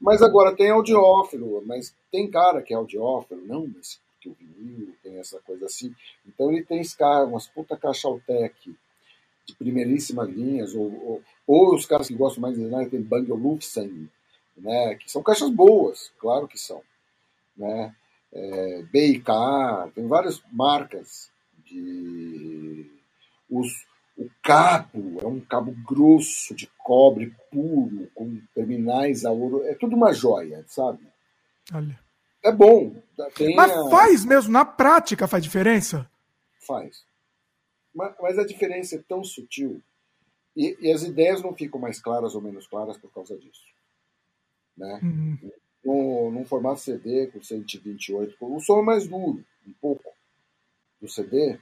Mas 0.00 0.22
agora 0.22 0.54
tem 0.54 0.70
audiófilo, 0.70 1.62
mas 1.66 1.94
tem 2.10 2.30
cara 2.30 2.62
que 2.62 2.72
é 2.72 2.76
audiófilo, 2.76 3.42
não, 3.46 3.66
mas 3.66 4.00
que 4.20 4.28
o 4.28 4.34
vinil 4.34 4.94
tem 5.02 5.18
essa 5.18 5.40
coisa 5.40 5.66
assim. 5.66 5.94
Então 6.26 6.52
ele 6.52 6.62
tem 6.62 6.82
umas 7.26 7.46
puta 7.46 7.76
caixa 7.76 8.06
Altec 8.06 8.74
de 9.46 9.54
primeiríssima 9.54 10.24
linhas, 10.24 10.74
ou, 10.74 10.92
ou, 11.04 11.22
ou, 11.46 11.74
os 11.74 11.86
caras 11.86 12.08
que 12.08 12.14
gostam 12.14 12.42
mais 12.42 12.54
de 12.54 12.62
design 12.62 12.90
tem 12.90 13.02
Bang 13.02 13.30
Olufsen, 13.32 14.08
né, 14.56 14.94
que 14.96 15.10
são 15.10 15.22
caixas 15.22 15.50
boas, 15.50 16.12
claro 16.18 16.46
que 16.46 16.58
são. 16.58 16.82
Né? 17.56 17.94
É, 18.32 18.82
BIK, 18.92 19.26
tem 19.94 20.06
várias 20.06 20.40
marcas 20.52 21.30
de. 21.64 22.86
Os, 23.50 23.86
o 24.16 24.28
cabo 24.42 25.18
é 25.20 25.26
um 25.26 25.40
cabo 25.40 25.74
grosso 25.86 26.54
de 26.54 26.66
cobre 26.78 27.34
puro, 27.50 28.10
com 28.14 28.40
terminais 28.54 29.24
a 29.24 29.30
ouro. 29.30 29.64
É 29.64 29.74
tudo 29.74 29.96
uma 29.96 30.12
joia, 30.12 30.64
sabe? 30.66 31.06
Olha. 31.72 31.98
É 32.42 32.52
bom. 32.52 32.94
Mas 33.54 33.70
a... 33.70 33.90
faz 33.90 34.24
mesmo, 34.24 34.52
na 34.52 34.64
prática 34.64 35.28
faz 35.28 35.42
diferença? 35.42 36.10
Faz. 36.66 37.04
Mas, 37.94 38.14
mas 38.20 38.38
a 38.38 38.46
diferença 38.46 38.96
é 38.96 38.98
tão 38.98 39.22
sutil. 39.24 39.82
E, 40.56 40.76
e, 40.80 40.92
as 40.92 41.02
ideias 41.02 41.42
não 41.42 41.54
ficam 41.54 41.80
mais 41.80 42.00
claras 42.00 42.34
ou 42.34 42.40
menos 42.40 42.66
claras 42.66 42.96
por 42.98 43.12
causa 43.12 43.36
disso. 43.38 43.64
Né? 44.76 45.00
Uhum. 45.02 45.50
No, 45.84 46.30
num 46.30 46.44
formato 46.44 46.80
CD 46.80 47.28
com 47.28 47.42
128, 47.42 48.36
o 48.40 48.60
som 48.60 48.80
é 48.80 48.82
mais 48.82 49.06
duro, 49.06 49.44
um 49.66 49.72
pouco, 49.80 50.12
do 51.00 51.08
CD, 51.08 51.58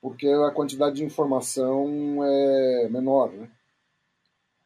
porque 0.00 0.26
a 0.26 0.50
quantidade 0.50 0.96
de 0.96 1.04
informação 1.04 2.24
é 2.24 2.88
menor, 2.88 3.30
né? 3.32 3.48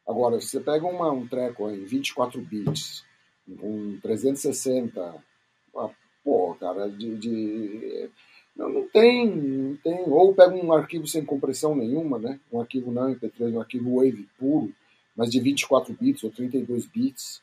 Agora, 0.07 0.41
se 0.41 0.49
você 0.49 0.61
pega 0.61 0.87
uma, 0.87 1.11
um 1.11 1.27
treco 1.27 1.71
em 1.71 1.85
24 1.85 2.41
bits, 2.41 3.05
com 3.59 3.99
360, 4.01 5.01
ah, 5.77 5.91
pô, 6.23 6.55
cara, 6.55 6.89
de, 6.91 7.17
de 7.17 8.11
não, 8.55 8.69
não, 8.69 8.89
tem, 8.89 9.29
não 9.29 9.77
tem. 9.77 10.03
Ou 10.07 10.35
pega 10.35 10.55
um 10.55 10.73
arquivo 10.73 11.07
sem 11.07 11.25
compressão 11.25 11.75
nenhuma, 11.75 12.19
né? 12.19 12.39
Um 12.53 12.61
arquivo 12.61 12.93
não 12.93 13.15
MP3, 13.15 13.53
um 13.53 13.61
arquivo 13.61 13.97
Wave 13.97 14.29
puro, 14.39 14.73
mas 15.17 15.31
de 15.31 15.41
24 15.41 15.95
bits 15.99 16.23
ou 16.23 16.31
32 16.31 16.87
bits. 16.87 17.43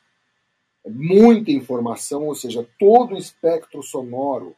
É 0.84 0.90
muita 0.90 1.52
informação, 1.52 2.26
ou 2.26 2.34
seja, 2.34 2.66
todo 2.78 3.14
o 3.14 3.18
espectro 3.18 3.82
sonoro 3.82 4.56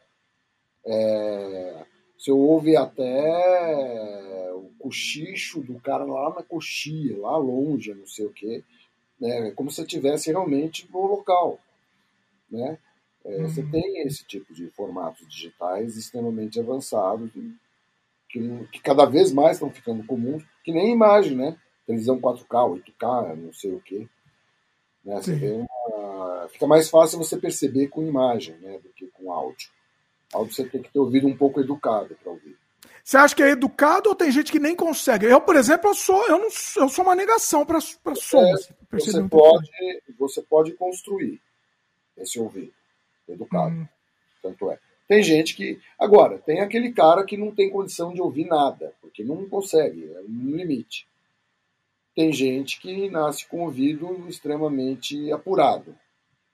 é, 0.87 1.85
você 2.25 2.33
ouve 2.33 2.75
até 2.75 4.51
o 4.55 4.71
cochicho 4.79 5.61
do 5.61 5.79
cara 5.79 6.05
lá 6.05 6.33
na 6.35 6.43
coxia, 6.43 7.21
lá 7.21 7.37
longe, 7.37 7.93
não 7.93 8.07
sei 8.07 8.25
o 8.25 8.33
quê. 8.33 8.65
Né? 9.21 9.49
É 9.49 9.51
como 9.51 9.71
se 9.71 9.83
estivesse 9.83 10.31
realmente 10.31 10.89
no 10.91 11.05
local. 11.05 11.59
Né? 12.51 12.79
É, 13.27 13.37
uhum. 13.37 13.49
Você 13.49 13.63
tem 13.65 14.07
esse 14.07 14.25
tipo 14.25 14.55
de 14.55 14.71
formatos 14.71 15.29
digitais 15.29 15.99
extremamente 15.99 16.59
avançados, 16.59 17.31
que, 18.31 18.67
que 18.73 18.81
cada 18.81 19.05
vez 19.05 19.31
mais 19.31 19.57
estão 19.57 19.71
ficando 19.71 20.03
comuns, 20.07 20.43
que 20.65 20.73
nem 20.73 20.93
imagem, 20.93 21.37
né? 21.37 21.59
Televisão 21.87 22.19
4K, 22.19 22.83
8K, 22.83 23.37
não 23.37 23.53
sei 23.53 23.75
o 23.75 23.81
quê. 23.81 24.09
Né? 25.05 25.17
Você 25.17 25.67
uma... 25.93 26.49
Fica 26.49 26.67
mais 26.67 26.89
fácil 26.89 27.19
você 27.19 27.37
perceber 27.37 27.89
com 27.89 28.03
imagem 28.03 28.57
né, 28.57 28.79
do 28.79 28.89
que 28.95 29.09
com 29.09 29.31
áudio. 29.31 29.69
Algo 30.33 30.53
você 30.53 30.65
tem 30.65 30.83
que 30.83 30.93
ter 30.93 30.99
ouvido 30.99 31.27
um 31.27 31.37
pouco 31.37 31.61
educado 31.61 32.17
para 32.23 32.33
ouvir. 32.33 32.57
Você 33.05 33.19
acha 33.19 33.37
que 33.37 33.43
é 33.43 33.51
educado 33.51 34.09
ou 34.09 34.15
tem 34.15 34.33
gente 34.33 34.51
que 34.51 34.59
nem 34.59 34.75
consegue? 34.75 35.27
Eu, 35.27 35.41
por 35.41 35.57
exemplo, 35.57 35.91
eu 35.91 35.95
sou, 35.95 36.27
eu 36.27 36.39
não, 36.39 36.49
eu 36.77 36.89
sou 36.89 37.05
uma 37.05 37.15
negação 37.15 37.65
para 37.67 37.79
som. 37.81 38.41
É, 38.41 38.53
assim, 38.53 38.75
você, 38.91 39.23
pode, 39.29 39.71
você 40.19 40.43
pode 40.43 40.73
construir 40.73 41.39
esse 42.17 42.41
ouvido 42.41 42.73
educado. 43.29 43.75
Hum. 43.75 43.87
Tanto 44.43 44.71
é. 44.71 44.79
Tem 45.07 45.23
gente 45.23 45.55
que. 45.55 45.79
Agora, 45.99 46.39
tem 46.39 46.61
aquele 46.61 46.93
cara 46.93 47.25
que 47.25 47.37
não 47.37 47.55
tem 47.55 47.71
condição 47.71 48.13
de 48.13 48.23
ouvir 48.23 48.47
nada, 48.47 48.95
porque 49.03 49.23
não 49.23 49.47
consegue, 49.49 50.11
é 50.15 50.21
um 50.21 50.57
limite. 50.57 51.07
Tem 52.15 52.33
gente 52.33 52.81
que 52.81 53.11
nasce 53.11 53.47
com 53.47 53.59
o 53.59 53.65
ouvido 53.65 54.27
extremamente 54.29 55.31
apurado. 55.31 55.95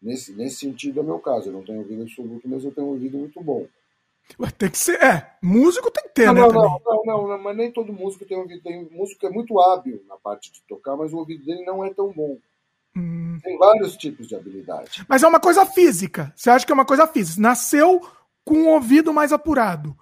Nesse, 0.02 0.32
nesse 0.32 0.56
sentido 0.56 1.00
é 1.00 1.02
o 1.02 1.06
meu 1.06 1.18
caso. 1.18 1.48
Eu 1.48 1.52
não 1.52 1.62
tenho 1.62 1.80
ouvido 1.80 2.02
absoluto, 2.02 2.48
mas 2.48 2.64
eu 2.64 2.72
tenho 2.72 2.86
um 2.86 2.90
ouvido 2.90 3.18
muito 3.18 3.40
bom. 3.42 3.66
Tem 4.56 4.70
que 4.70 4.78
ser. 4.78 5.02
É, 5.02 5.34
músico 5.42 5.90
tem 5.90 6.04
que 6.04 6.10
ter, 6.10 6.26
não, 6.26 6.34
né? 6.34 6.40
Não, 6.40 6.52
não, 6.52 7.02
não, 7.04 7.28
não, 7.28 7.38
mas 7.42 7.56
nem 7.56 7.70
todo 7.70 7.92
músico 7.92 8.24
tem 8.24 8.36
ouvido. 8.36 8.62
Tem 8.62 8.88
músico 8.90 9.20
que 9.20 9.26
é 9.26 9.30
muito 9.30 9.58
hábil 9.60 10.02
na 10.08 10.16
parte 10.16 10.52
de 10.52 10.62
tocar, 10.62 10.96
mas 10.96 11.12
o 11.12 11.18
ouvido 11.18 11.44
dele 11.44 11.64
não 11.64 11.84
é 11.84 11.92
tão 11.92 12.12
bom. 12.12 12.38
Hum. 12.96 13.38
Tem 13.42 13.58
vários 13.58 13.96
tipos 13.96 14.26
de 14.26 14.34
habilidade. 14.34 15.04
Mas 15.08 15.22
é 15.22 15.28
uma 15.28 15.40
coisa 15.40 15.66
física. 15.66 16.32
Você 16.36 16.50
acha 16.50 16.64
que 16.64 16.72
é 16.72 16.74
uma 16.74 16.86
coisa 16.86 17.06
física? 17.06 17.40
Nasceu 17.40 18.00
com 18.44 18.54
um 18.54 18.68
ouvido 18.68 19.12
mais 19.12 19.32
apurado? 19.32 19.96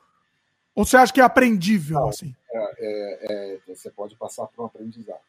Ou 0.74 0.84
você 0.84 0.96
acha 0.96 1.12
que 1.12 1.20
é 1.20 1.24
aprendível? 1.24 1.98
Não, 1.98 2.08
assim? 2.08 2.34
É, 2.52 2.74
é, 2.78 3.58
é, 3.64 3.74
você 3.74 3.90
pode 3.90 4.16
passar 4.16 4.46
por 4.46 4.62
um 4.62 4.66
aprendizado. 4.66 5.20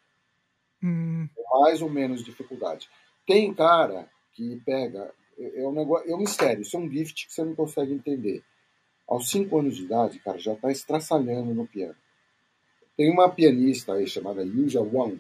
Hum. 0.83 1.27
Com 1.35 1.61
mais 1.61 1.81
ou 1.81 1.89
menos 1.89 2.23
dificuldade. 2.23 2.89
Tem 3.25 3.53
cara 3.53 4.07
que 4.39 4.61
pega. 4.61 5.13
É, 5.37 5.61
é 5.61 5.67
um 5.67 5.73
negócio, 5.73 6.09
é 6.09 6.15
um 6.15 6.19
mistério, 6.19 6.61
isso 6.61 6.77
é 6.77 6.79
um 6.79 6.89
gift 6.89 7.27
que 7.27 7.33
você 7.33 7.43
não 7.43 7.53
consegue 7.53 7.93
entender. 7.93 8.41
Aos 9.07 9.29
5 9.29 9.59
anos 9.59 9.75
de 9.75 9.83
idade, 9.83 10.19
cara, 10.19 10.37
já 10.37 10.53
está 10.53 10.71
estraçalhando 10.71 11.53
no 11.53 11.67
piano. 11.67 11.95
Tem 12.95 13.11
uma 13.11 13.29
pianista 13.29 13.93
aí 13.93 14.07
chamada 14.07 14.43
Yuja 14.43 14.81
Wang, 14.81 15.19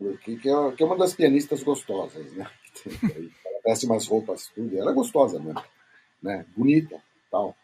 é, 0.00 0.16
que 0.16 0.48
é 0.48 0.86
uma 0.86 0.96
das 0.96 1.14
pianistas 1.14 1.62
gostosas, 1.62 2.32
né? 2.32 2.48
Ela 3.44 3.60
veste 3.64 3.86
umas 3.86 4.06
roupas, 4.06 4.48
tudo, 4.54 4.76
ela 4.78 4.90
é 4.90 4.94
gostosa 4.94 5.38
mesmo, 5.38 5.62
né? 6.22 6.46
Bonita, 6.56 7.02
tal. 7.30 7.54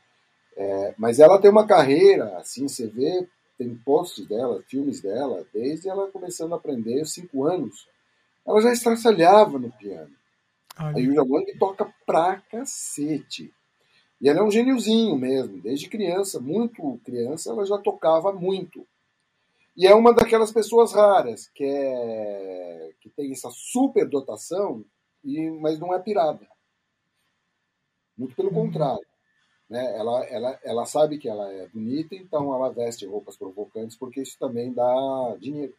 É, 0.54 0.94
mas 0.98 1.18
ela 1.18 1.40
tem 1.40 1.50
uma 1.50 1.66
carreira, 1.66 2.36
assim, 2.36 2.68
você 2.68 2.86
vê, 2.86 3.26
tem 3.56 3.74
posts 3.76 4.26
dela, 4.26 4.62
filmes 4.68 5.00
dela, 5.00 5.46
desde 5.54 5.88
ela 5.88 6.10
começando 6.10 6.52
a 6.52 6.56
aprender, 6.56 7.06
cinco 7.06 7.44
anos, 7.44 7.88
ela 8.46 8.60
já 8.60 8.72
estraçalhava 8.72 9.58
no 9.58 9.70
piano. 9.72 10.14
Olha. 10.78 10.96
A 10.96 10.98
Yulia 10.98 11.22
Wang 11.22 11.58
toca 11.58 11.92
pra 12.04 12.40
cacete. 12.40 13.52
E 14.20 14.28
ela 14.28 14.40
é 14.40 14.42
um 14.42 14.50
gêniozinho 14.50 15.16
mesmo, 15.16 15.60
desde 15.60 15.88
criança, 15.88 16.40
muito 16.40 16.98
criança, 17.04 17.50
ela 17.50 17.66
já 17.66 17.76
tocava 17.76 18.32
muito. 18.32 18.86
E 19.76 19.86
é 19.86 19.94
uma 19.94 20.14
daquelas 20.14 20.50
pessoas 20.50 20.92
raras 20.92 21.48
que, 21.54 21.64
é, 21.64 22.92
que 23.00 23.10
tem 23.10 23.30
essa 23.30 23.50
superdotação 23.50 24.82
e, 25.22 25.50
mas 25.50 25.78
não 25.78 25.94
é 25.94 25.98
pirada. 25.98 26.46
Muito 28.16 28.34
pelo 28.34 28.48
uhum. 28.48 28.66
contrário. 28.66 29.04
Né? 29.68 29.98
Ela, 29.98 30.24
ela, 30.26 30.60
ela 30.64 30.86
sabe 30.86 31.18
que 31.18 31.28
ela 31.28 31.52
é 31.52 31.68
bonita, 31.68 32.14
então 32.14 32.54
ela 32.54 32.72
veste 32.72 33.04
roupas 33.04 33.36
provocantes, 33.36 33.96
porque 33.96 34.22
isso 34.22 34.38
também 34.38 34.72
dá 34.72 35.36
dinheiro. 35.38 35.74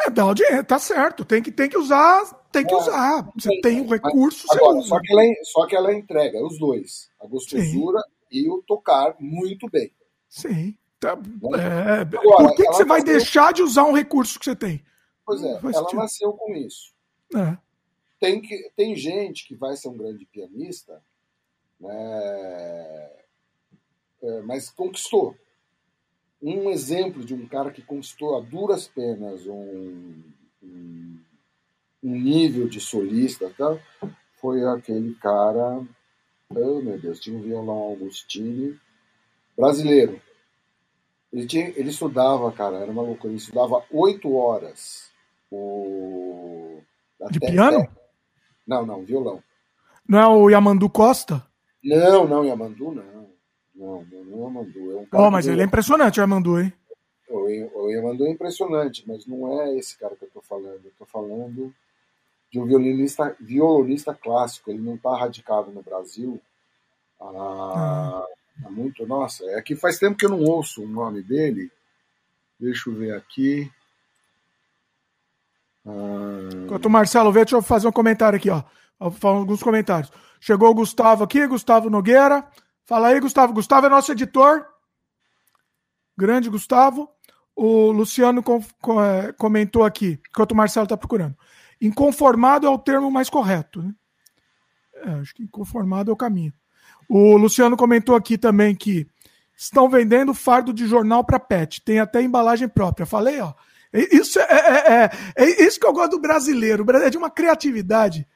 É, 0.00 0.10
dá 0.10 0.32
dinheiro, 0.32 0.64
tá 0.64 0.78
certo. 0.78 1.24
Tem 1.24 1.42
que, 1.42 1.50
tem 1.50 1.68
que 1.68 1.76
usar, 1.76 2.24
tem 2.52 2.66
que 2.66 2.72
é, 2.72 2.76
usar. 2.76 3.30
Você 3.34 3.60
tem 3.60 3.80
um 3.80 3.88
recurso, 3.88 4.46
mas, 4.48 4.56
agora, 4.56 4.80
Só 4.82 5.00
que, 5.00 5.12
ela, 5.12 5.22
só 5.42 5.66
que 5.66 5.76
ela 5.76 5.94
entrega 5.94 6.44
os 6.44 6.58
dois, 6.58 7.10
a 7.20 7.26
gostosura 7.26 8.00
Sim. 8.00 8.06
e 8.30 8.50
o 8.50 8.62
tocar 8.62 9.16
muito 9.18 9.68
bem. 9.70 9.92
Sim. 10.28 10.76
Tá, 11.00 11.10
é, 11.10 12.00
agora, 12.00 12.48
por 12.48 12.56
que, 12.56 12.64
que 12.64 12.72
você 12.72 12.84
vai 12.84 13.02
deixar 13.02 13.52
de 13.52 13.62
usar 13.62 13.84
um 13.84 13.92
recurso 13.92 14.38
que 14.38 14.44
você 14.44 14.56
tem? 14.56 14.84
Pois 15.24 15.42
é, 15.42 15.50
ela 15.50 15.72
sentido. 15.72 15.96
nasceu 15.96 16.32
com 16.32 16.54
isso. 16.54 16.92
É. 17.36 17.56
Tem, 18.18 18.40
que, 18.40 18.72
tem 18.74 18.96
gente 18.96 19.46
que 19.46 19.54
vai 19.54 19.76
ser 19.76 19.88
um 19.88 19.96
grande 19.96 20.26
pianista 20.26 21.00
né? 21.80 23.10
É, 24.22 24.42
mas 24.42 24.70
conquistou. 24.70 25.36
Um 26.40 26.70
exemplo 26.70 27.24
de 27.24 27.34
um 27.34 27.46
cara 27.46 27.70
que 27.70 27.82
conquistou 27.82 28.36
a 28.36 28.40
duras 28.40 28.86
penas 28.86 29.46
um, 29.46 30.22
um, 30.62 31.18
um 32.02 32.14
nível 32.14 32.68
de 32.68 32.80
solista 32.80 33.50
tá? 33.56 33.78
foi 34.40 34.64
aquele 34.64 35.14
cara. 35.14 35.84
Oh, 36.50 36.80
meu 36.80 36.98
Deus, 36.98 37.20
tinha 37.20 37.36
um 37.36 37.42
violão 37.42 37.76
Augustine 37.76 38.78
brasileiro. 39.56 40.20
Ele, 41.32 41.46
tinha, 41.46 41.68
ele 41.76 41.90
estudava, 41.90 42.50
cara, 42.52 42.78
era 42.78 42.90
uma 42.90 43.02
loucura. 43.02 43.32
Ele 43.32 43.38
estudava 43.38 43.84
oito 43.90 44.34
horas. 44.34 45.10
O, 45.50 46.80
de 47.30 47.40
piano? 47.40 47.88
Não, 48.66 48.86
não, 48.86 49.04
violão. 49.04 49.42
Não 50.08 50.18
é 50.18 50.26
o 50.28 50.48
Yamandu 50.48 50.88
Costa? 50.88 51.44
Não, 51.82 52.26
não, 52.26 52.44
Yamandu 52.44 52.92
não. 52.92 53.17
Não, 53.78 54.04
não, 54.10 54.40
é 54.40 54.44
Yamandu. 54.44 54.92
É 54.92 54.96
um 54.96 55.06
oh, 55.12 55.30
mas 55.30 55.46
ele 55.46 55.62
é 55.62 55.64
impressionante, 55.64 56.18
o 56.18 56.22
Yamandu, 56.22 56.60
hein? 56.60 56.72
O 57.30 57.88
Yamandu 57.90 58.26
é 58.26 58.30
impressionante, 58.30 59.04
mas 59.06 59.24
não 59.26 59.60
é 59.60 59.76
esse 59.76 59.96
cara 59.96 60.16
que 60.16 60.24
eu 60.24 60.30
tô 60.30 60.40
falando. 60.40 60.80
Eu 60.84 60.92
tô 60.98 61.06
falando 61.06 61.72
de 62.50 62.58
um 62.58 62.66
violinista, 62.66 63.36
violonista 63.38 64.14
clássico. 64.14 64.70
Ele 64.70 64.80
não 64.80 64.96
está 64.96 65.16
radicado 65.16 65.70
no 65.70 65.82
Brasil 65.82 66.40
há, 67.20 67.26
ah. 67.26 68.26
há, 68.64 68.70
muito. 68.70 69.06
Nossa, 69.06 69.44
é 69.50 69.62
que 69.62 69.76
faz 69.76 69.98
tempo 69.98 70.16
que 70.16 70.26
eu 70.26 70.30
não 70.30 70.42
ouço 70.42 70.82
o 70.82 70.88
nome 70.88 71.22
dele. 71.22 71.70
Deixa 72.58 72.90
eu 72.90 72.94
ver 72.94 73.14
aqui. 73.14 73.70
Ah... 75.86 76.48
Enquanto 76.64 76.86
o 76.86 76.90
Marcelo 76.90 77.30
vê, 77.30 77.40
deixa 77.40 77.56
eu 77.56 77.62
fazer 77.62 77.86
um 77.86 77.92
comentário 77.92 78.36
aqui, 78.36 78.50
ó. 78.50 78.64
Vou 78.98 79.12
falar 79.12 79.36
alguns 79.36 79.62
comentários. 79.62 80.10
Chegou 80.40 80.70
o 80.70 80.74
Gustavo 80.74 81.22
aqui, 81.22 81.46
Gustavo 81.46 81.88
Nogueira. 81.88 82.44
Fala 82.88 83.08
aí, 83.08 83.20
Gustavo. 83.20 83.52
Gustavo 83.52 83.86
é 83.86 83.90
nosso 83.90 84.10
editor. 84.12 84.64
Grande 86.16 86.48
Gustavo. 86.48 87.06
O 87.54 87.92
Luciano 87.92 88.42
com, 88.42 88.64
com, 88.80 89.02
é, 89.02 89.30
comentou 89.34 89.84
aqui, 89.84 90.18
enquanto 90.30 90.52
o 90.52 90.56
Marcelo 90.56 90.84
está 90.84 90.96
procurando. 90.96 91.36
Inconformado 91.78 92.66
é 92.66 92.70
o 92.70 92.78
termo 92.78 93.10
mais 93.10 93.28
correto. 93.28 93.82
Né? 93.82 93.92
É, 94.94 95.10
acho 95.20 95.34
que 95.34 95.42
inconformado 95.42 96.10
é 96.10 96.14
o 96.14 96.16
caminho. 96.16 96.54
O 97.10 97.36
Luciano 97.36 97.76
comentou 97.76 98.16
aqui 98.16 98.38
também 98.38 98.74
que 98.74 99.06
estão 99.54 99.90
vendendo 99.90 100.32
fardo 100.32 100.72
de 100.72 100.86
jornal 100.86 101.22
para 101.22 101.38
pet. 101.38 101.82
Tem 101.84 102.00
até 102.00 102.22
embalagem 102.22 102.70
própria. 102.70 103.04
Falei, 103.04 103.38
ó. 103.38 103.52
Isso 103.92 104.40
é, 104.40 104.44
é, 104.44 104.92
é, 104.92 105.10
é, 105.36 105.62
isso 105.62 105.78
que 105.78 105.86
eu 105.86 105.92
gosto 105.92 106.12
do 106.12 106.20
brasileiro. 106.20 106.86
É 107.02 107.10
de 107.10 107.18
uma 107.18 107.28
criatividade 107.28 108.26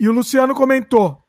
e 0.00 0.08
o 0.08 0.12
Luciano 0.12 0.54
comentou: 0.54 1.22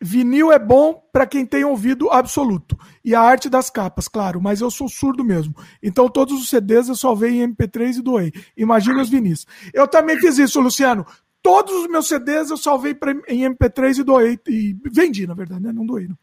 vinil 0.00 0.52
é 0.52 0.58
bom 0.58 1.02
para 1.12 1.26
quem 1.26 1.44
tem 1.44 1.64
ouvido 1.64 2.10
absoluto. 2.10 2.78
E 3.04 3.14
a 3.14 3.20
arte 3.20 3.48
das 3.48 3.68
capas, 3.68 4.08
claro, 4.08 4.40
mas 4.40 4.60
eu 4.60 4.70
sou 4.70 4.88
surdo 4.88 5.24
mesmo. 5.24 5.54
Então 5.82 6.08
todos 6.08 6.40
os 6.40 6.48
CDs 6.48 6.88
eu 6.88 6.94
salvei 6.94 7.42
em 7.42 7.52
MP3 7.52 7.96
e 7.98 8.02
doei. 8.02 8.32
Imagina 8.56 9.02
os 9.02 9.08
vinis. 9.08 9.46
Eu 9.72 9.88
também 9.88 10.18
fiz 10.18 10.38
isso, 10.38 10.60
Luciano. 10.60 11.06
Todos 11.42 11.74
os 11.74 11.88
meus 11.88 12.08
CDs 12.08 12.50
eu 12.50 12.56
salvei 12.56 12.96
em 13.28 13.42
MP3 13.42 13.98
e 13.98 14.02
doei. 14.02 14.38
E 14.46 14.76
vendi, 14.90 15.26
na 15.26 15.34
verdade, 15.34 15.62
né? 15.62 15.72
Não 15.72 15.86
doei. 15.86 16.06
Não. 16.08 16.18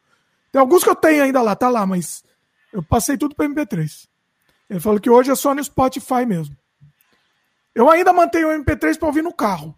Tem 0.51 0.59
alguns 0.59 0.83
que 0.83 0.89
eu 0.89 0.95
tenho 0.95 1.23
ainda 1.23 1.41
lá, 1.41 1.55
tá 1.55 1.69
lá, 1.69 1.85
mas 1.85 2.23
eu 2.71 2.81
passei 2.81 3.17
tudo 3.17 3.35
para 3.35 3.47
MP3. 3.47 4.07
Ele 4.69 4.79
falou 4.79 4.99
que 4.99 5.09
hoje 5.09 5.31
é 5.31 5.35
só 5.35 5.53
no 5.53 5.63
Spotify 5.63 6.25
mesmo. 6.25 6.55
Eu 7.73 7.89
ainda 7.89 8.13
mantenho 8.13 8.47
o 8.47 8.51
MP3 8.51 8.97
para 8.97 9.07
ouvir 9.07 9.21
no 9.21 9.33
carro, 9.33 9.77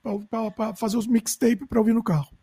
para 0.56 0.76
fazer 0.76 0.98
os 0.98 1.08
mixtape 1.08 1.66
para 1.66 1.80
ouvir 1.80 1.94
no 1.94 2.04
carro. 2.04 2.37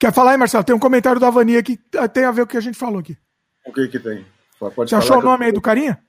Quer 0.00 0.14
falar 0.14 0.30
aí, 0.30 0.38
Marcelo? 0.38 0.64
Tem 0.64 0.74
um 0.74 0.80
comentário 0.80 1.20
da 1.20 1.28
Vania 1.28 1.62
que 1.62 1.78
tem 2.14 2.24
a 2.24 2.30
ver 2.30 2.42
com 2.42 2.46
o 2.46 2.50
que 2.52 2.56
a 2.56 2.62
gente 2.62 2.78
falou 2.78 3.00
aqui. 3.00 3.18
O 3.66 3.72
que 3.72 3.86
que 3.86 4.00
tem? 4.00 4.24
Pode 4.58 4.88
Você 4.88 4.94
achou 4.94 5.18
o 5.18 5.22
nome 5.22 5.44
aí 5.44 5.52
do 5.52 5.60
carinha? 5.60 6.02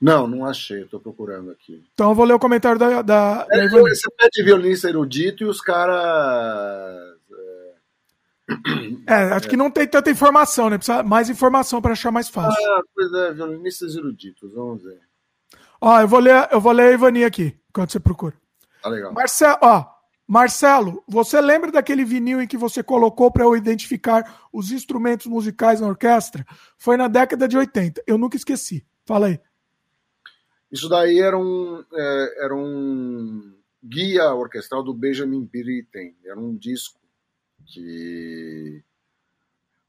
Não, 0.00 0.26
não 0.26 0.44
achei, 0.44 0.82
estou 0.82 0.98
procurando 0.98 1.52
aqui. 1.52 1.84
Então 1.94 2.10
eu 2.10 2.14
vou 2.16 2.24
ler 2.24 2.34
o 2.34 2.38
comentário 2.40 2.80
da, 2.80 3.00
da, 3.00 3.46
é, 3.48 3.68
da 3.68 3.80
Você 3.80 4.10
pede 4.18 4.42
violinista 4.42 4.88
erudito 4.88 5.44
e 5.44 5.46
os 5.46 5.60
caras. 5.60 5.96
É, 9.06 9.14
acho 9.14 9.46
é. 9.46 9.50
que 9.50 9.56
não 9.56 9.70
tem 9.70 9.86
tanta 9.86 10.10
informação, 10.10 10.68
né? 10.68 10.76
Precisa 10.76 11.04
mais 11.04 11.30
informação 11.30 11.80
para 11.80 11.92
achar 11.92 12.10
mais 12.10 12.28
fácil. 12.28 12.60
Ah, 12.60 12.82
pois 12.92 13.12
é, 13.12 13.32
violinistas 13.32 13.94
eruditos, 13.94 14.52
vamos 14.52 14.82
ver. 14.82 14.98
Ó, 15.80 16.00
eu 16.00 16.08
vou 16.08 16.18
ler, 16.18 16.48
eu 16.50 16.60
vou 16.60 16.72
ler 16.72 16.88
a 16.88 16.92
Ivani 16.92 17.24
aqui, 17.24 17.56
enquanto 17.70 17.92
você 17.92 18.00
procura. 18.00 18.34
Tá 18.82 18.88
legal. 18.88 19.12
Marcelo, 19.12 19.58
ó, 19.62 19.86
Marcelo, 20.26 21.02
você 21.06 21.40
lembra 21.40 21.70
daquele 21.70 22.04
vinil 22.04 22.40
em 22.40 22.46
que 22.46 22.56
você 22.56 22.82
colocou 22.82 23.30
para 23.30 23.44
eu 23.44 23.56
identificar 23.56 24.48
os 24.52 24.70
instrumentos 24.70 25.26
musicais 25.26 25.80
na 25.80 25.88
orquestra? 25.88 26.44
Foi 26.78 26.96
na 26.96 27.08
década 27.08 27.46
de 27.48 27.56
80. 27.56 28.02
Eu 28.06 28.16
nunca 28.16 28.36
esqueci. 28.36 28.86
Fala 29.04 29.26
aí. 29.26 29.40
Isso 30.70 30.88
daí 30.88 31.18
era 31.20 31.38
um, 31.38 31.84
é, 31.92 32.44
era 32.44 32.54
um 32.54 33.54
guia 33.84 34.32
orquestral 34.32 34.82
do 34.82 34.94
Benjamin 34.94 35.44
Britten. 35.44 36.16
Era 36.24 36.38
um 36.38 36.56
disco 36.56 36.98
que. 37.66 38.82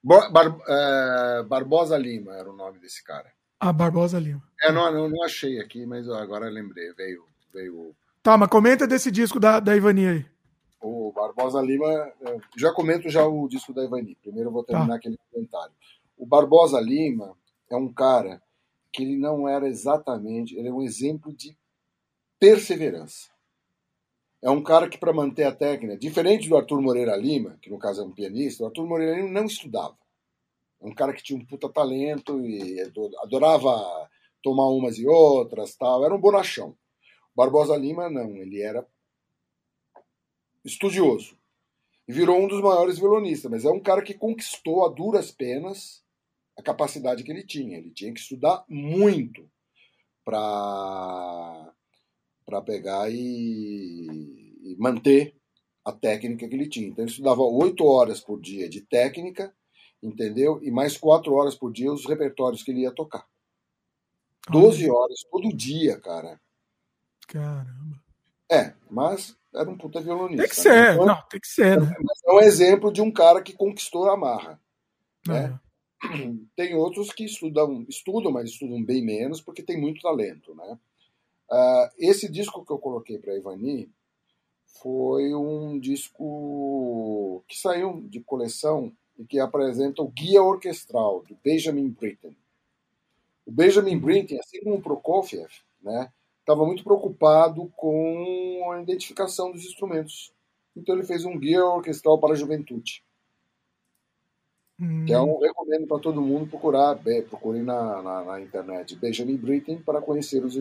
Bar, 0.03 0.57
é, 0.67 1.43
Barbosa 1.43 1.97
Lima 1.97 2.33
era 2.35 2.49
o 2.49 2.55
nome 2.55 2.79
desse 2.79 3.01
cara. 3.01 3.31
A 3.57 3.71
Barbosa 3.71 4.19
Lima. 4.19 4.43
É, 4.61 4.73
não, 4.73 4.91
não, 4.91 5.07
não 5.07 5.23
achei 5.23 5.59
aqui, 5.61 5.85
mas 5.85 6.09
agora 6.09 6.49
lembrei. 6.49 6.91
Veio. 6.93 7.25
veio... 7.53 7.95
Tá, 8.23 8.37
mas 8.37 8.49
comenta 8.49 8.87
desse 8.87 9.11
disco 9.11 9.39
da, 9.39 9.59
da 9.59 9.75
Ivani 9.75 10.07
aí. 10.07 10.25
O 10.81 11.11
Barbosa 11.11 11.61
Lima. 11.61 12.11
Já 12.57 12.71
comento 12.71 13.09
já 13.09 13.27
o 13.27 13.47
disco 13.47 13.73
da 13.73 13.83
Ivani. 13.83 14.15
Primeiro 14.15 14.49
eu 14.49 14.53
vou 14.53 14.63
terminar 14.63 14.87
tá. 14.87 14.95
aquele 14.95 15.17
comentário. 15.29 15.73
O 16.17 16.25
Barbosa 16.25 16.79
Lima 16.79 17.35
é 17.69 17.75
um 17.75 17.91
cara 17.91 18.41
que 18.91 19.03
ele 19.03 19.17
não 19.17 19.47
era 19.47 19.67
exatamente. 19.67 20.55
Ele 20.55 20.69
é 20.69 20.73
um 20.73 20.81
exemplo 20.81 21.33
de 21.33 21.55
perseverança. 22.39 23.29
É 24.41 24.49
um 24.49 24.63
cara 24.63 24.89
que, 24.89 24.97
para 24.97 25.13
manter 25.13 25.43
a 25.43 25.53
técnica, 25.53 25.97
diferente 25.97 26.47
do 26.47 26.57
Arthur 26.57 26.81
Moreira 26.81 27.15
Lima, 27.15 27.57
que 27.61 27.69
no 27.69 27.77
caso 27.77 28.01
é 28.01 28.05
um 28.05 28.11
pianista, 28.11 28.63
o 28.63 28.67
Arthur 28.67 28.87
Moreira 28.87 29.17
Lima 29.17 29.29
não 29.29 29.45
estudava 29.45 29.95
um 30.83 30.93
cara 30.93 31.13
que 31.13 31.23
tinha 31.23 31.39
um 31.39 31.45
puta 31.45 31.69
talento 31.69 32.45
e 32.45 32.79
adorava 33.21 34.09
tomar 34.41 34.67
umas 34.67 34.97
e 34.97 35.07
outras, 35.07 35.75
tal. 35.75 36.03
Era 36.03 36.13
um 36.13 36.19
bonachão. 36.19 36.75
Barbosa 37.35 37.75
Lima 37.75 38.09
não, 38.09 38.35
ele 38.37 38.61
era 38.61 38.85
estudioso 40.63 41.37
e 42.07 42.13
virou 42.13 42.39
um 42.39 42.47
dos 42.47 42.61
maiores 42.61 42.97
violonistas, 42.97 43.49
mas 43.49 43.65
é 43.65 43.69
um 43.69 43.79
cara 43.79 44.01
que 44.01 44.13
conquistou 44.13 44.85
a 44.85 44.89
duras 44.89 45.31
penas 45.31 46.03
a 46.57 46.61
capacidade 46.61 47.23
que 47.23 47.31
ele 47.31 47.43
tinha. 47.43 47.77
Ele 47.77 47.89
tinha 47.91 48.13
que 48.13 48.19
estudar 48.19 48.63
muito 48.67 49.49
para 50.23 51.73
para 52.45 52.61
pegar 52.61 53.09
e, 53.09 54.59
e 54.61 54.75
manter 54.77 55.33
a 55.83 55.93
técnica 55.93 56.47
que 56.47 56.53
ele 56.53 56.67
tinha. 56.67 56.87
Então 56.87 57.03
ele 57.03 57.11
estudava 57.11 57.41
oito 57.41 57.85
horas 57.85 58.19
por 58.19 58.39
dia 58.39 58.67
de 58.69 58.81
técnica 58.81 59.53
entendeu? 60.03 60.59
E 60.61 60.69
mais 60.69 60.97
quatro 60.97 61.33
horas 61.33 61.55
por 61.55 61.71
dia 61.71 61.91
os 61.91 62.05
repertórios 62.05 62.61
que 62.61 62.71
ele 62.71 62.81
ia 62.81 62.91
tocar. 62.91 63.25
Doze 64.49 64.89
horas 64.89 65.23
todo 65.31 65.55
dia, 65.55 65.97
cara. 65.99 66.39
Caramba. 67.33 67.99
É, 68.51 68.73
mas 68.89 69.35
era 69.53 69.67
um 69.67 69.77
puta 69.77 69.99
violonista. 69.99 70.43
Tem 70.43 70.49
que 70.49 70.55
ser, 70.55 70.69
né? 70.69 70.93
então, 70.93 71.05
não, 71.07 71.21
tem 71.23 71.39
que 71.39 71.47
ser, 71.47 71.81
né? 71.81 71.95
É 72.25 72.31
um 72.31 72.39
exemplo 72.39 72.93
de 72.93 73.01
um 73.01 73.11
cara 73.11 73.41
que 73.41 73.53
conquistou 73.53 74.09
a 74.09 74.15
marra. 74.15 74.61
Né? 75.27 75.59
É. 75.59 75.63
Tem 76.55 76.75
outros 76.75 77.11
que 77.11 77.23
estudam, 77.23 77.85
estudam, 77.87 78.31
mas 78.31 78.49
estudam 78.49 78.83
bem 78.83 79.03
menos, 79.03 79.41
porque 79.41 79.63
tem 79.63 79.79
muito 79.79 80.01
talento, 80.01 80.53
né? 80.53 80.77
Uh, 81.49 81.89
esse 81.97 82.29
disco 82.29 82.65
que 82.65 82.71
eu 82.71 82.77
coloquei 82.77 83.17
para 83.17 83.37
Ivani 83.37 83.89
foi 84.81 85.33
um 85.33 85.79
disco 85.79 87.41
que 87.47 87.57
saiu 87.57 88.01
de 88.09 88.19
coleção 88.19 88.91
e 89.17 89.23
que 89.23 89.39
apresenta 89.39 90.01
o 90.01 90.09
Guia 90.09 90.43
Orquestral, 90.43 91.23
do 91.23 91.37
Benjamin 91.41 91.89
Britten. 91.89 92.35
O 93.45 93.51
Benjamin 93.51 93.97
Britten, 93.97 94.39
assim 94.39 94.59
como 94.61 94.75
o 94.75 94.81
Prokofiev, 94.81 95.49
né, 95.81 96.11
estava 96.43 96.65
muito 96.65 96.83
preocupado 96.83 97.71
com 97.75 98.69
a 98.71 98.81
identificação 98.81 99.51
dos 99.51 99.63
instrumentos. 99.63 100.31
Então 100.75 100.95
ele 100.95 101.05
fez 101.05 101.23
um 101.23 101.37
guia 101.39 101.63
orquestral 101.65 102.19
para 102.19 102.33
a 102.33 102.37
juventude. 102.37 103.03
Hum. 104.79 105.05
Que 105.05 105.13
é 105.13 105.19
um 105.19 105.39
recomendo 105.39 105.87
para 105.87 105.99
todo 105.99 106.21
mundo 106.21 106.49
procurar, 106.49 106.99
procure 107.29 107.61
na, 107.61 108.01
na, 108.01 108.23
na, 108.23 108.41
internet 108.41 108.95
Benjamin 108.95 109.37
Britten 109.37 109.77
para 109.81 110.01
conhecer 110.01 110.43
os. 110.43 110.55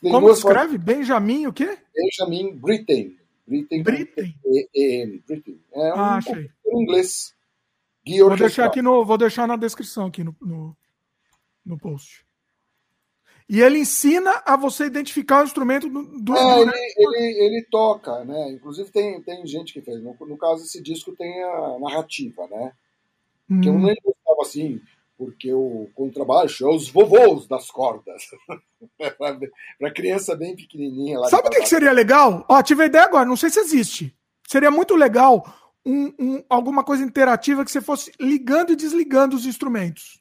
Tem 0.00 0.12
Como 0.12 0.30
escreve? 0.30 0.78
Benjamin 0.78 1.46
o 1.46 1.52
quê? 1.52 1.78
Benjamin 1.94 2.54
Britten. 2.54 3.16
Britten. 3.46 3.82
Britten. 3.82 4.34
E-M. 4.44 5.22
Britten. 5.26 5.58
É 5.72 5.94
um 5.94 5.96
ah, 5.96 6.16
achei. 6.16 6.50
inglês. 6.66 7.34
Guia 8.04 8.24
vou 8.24 8.36
deixar 8.36 8.66
aqui 8.66 8.82
no, 8.82 9.04
vou 9.04 9.18
deixar 9.18 9.48
na 9.48 9.56
descrição 9.56 10.06
aqui 10.06 10.22
no, 10.22 10.36
no, 10.40 10.76
no 11.64 11.78
post. 11.78 12.25
E 13.48 13.60
ele 13.60 13.78
ensina 13.78 14.42
a 14.44 14.56
você 14.56 14.86
identificar 14.86 15.40
o 15.40 15.44
instrumento 15.44 15.88
do. 15.88 16.02
do 16.20 16.36
é, 16.36 16.62
ele, 16.62 16.72
ele, 16.96 17.44
ele, 17.44 17.66
toca, 17.70 18.24
né? 18.24 18.50
Inclusive 18.50 18.90
tem, 18.90 19.22
tem 19.22 19.46
gente 19.46 19.72
que 19.72 19.80
fez. 19.80 20.02
No, 20.02 20.16
no 20.18 20.36
caso, 20.36 20.64
esse 20.64 20.82
disco 20.82 21.14
tem 21.14 21.42
a 21.44 21.78
narrativa, 21.78 22.46
né? 22.48 22.72
Hum. 23.48 23.60
Que 23.60 23.68
eu 23.68 23.78
nem 23.78 23.94
gostava 24.04 24.42
assim, 24.42 24.80
porque 25.16 25.52
o 25.52 25.88
contrabaixo 25.94 26.66
é 26.66 26.74
os 26.74 26.88
vovôs 26.88 27.46
das 27.46 27.70
cordas. 27.70 28.30
para 29.78 29.94
criança 29.94 30.34
bem 30.34 30.56
pequenininha. 30.56 31.20
Lá 31.20 31.28
Sabe 31.28 31.46
o 31.46 31.50
que, 31.50 31.60
que, 31.60 31.68
seria 31.68 31.92
legal? 31.92 32.44
Ó, 32.48 32.60
tive 32.62 32.82
a 32.82 32.86
ideia 32.86 33.04
agora, 33.04 33.24
não 33.24 33.36
sei 33.36 33.50
se 33.50 33.60
existe. 33.60 34.14
Seria 34.48 34.72
muito 34.72 34.96
legal 34.96 35.44
um, 35.84 36.12
um, 36.18 36.44
alguma 36.48 36.82
coisa 36.82 37.04
interativa 37.04 37.64
que 37.64 37.70
você 37.70 37.80
fosse 37.80 38.10
ligando 38.18 38.72
e 38.72 38.76
desligando 38.76 39.36
os 39.36 39.46
instrumentos. 39.46 40.20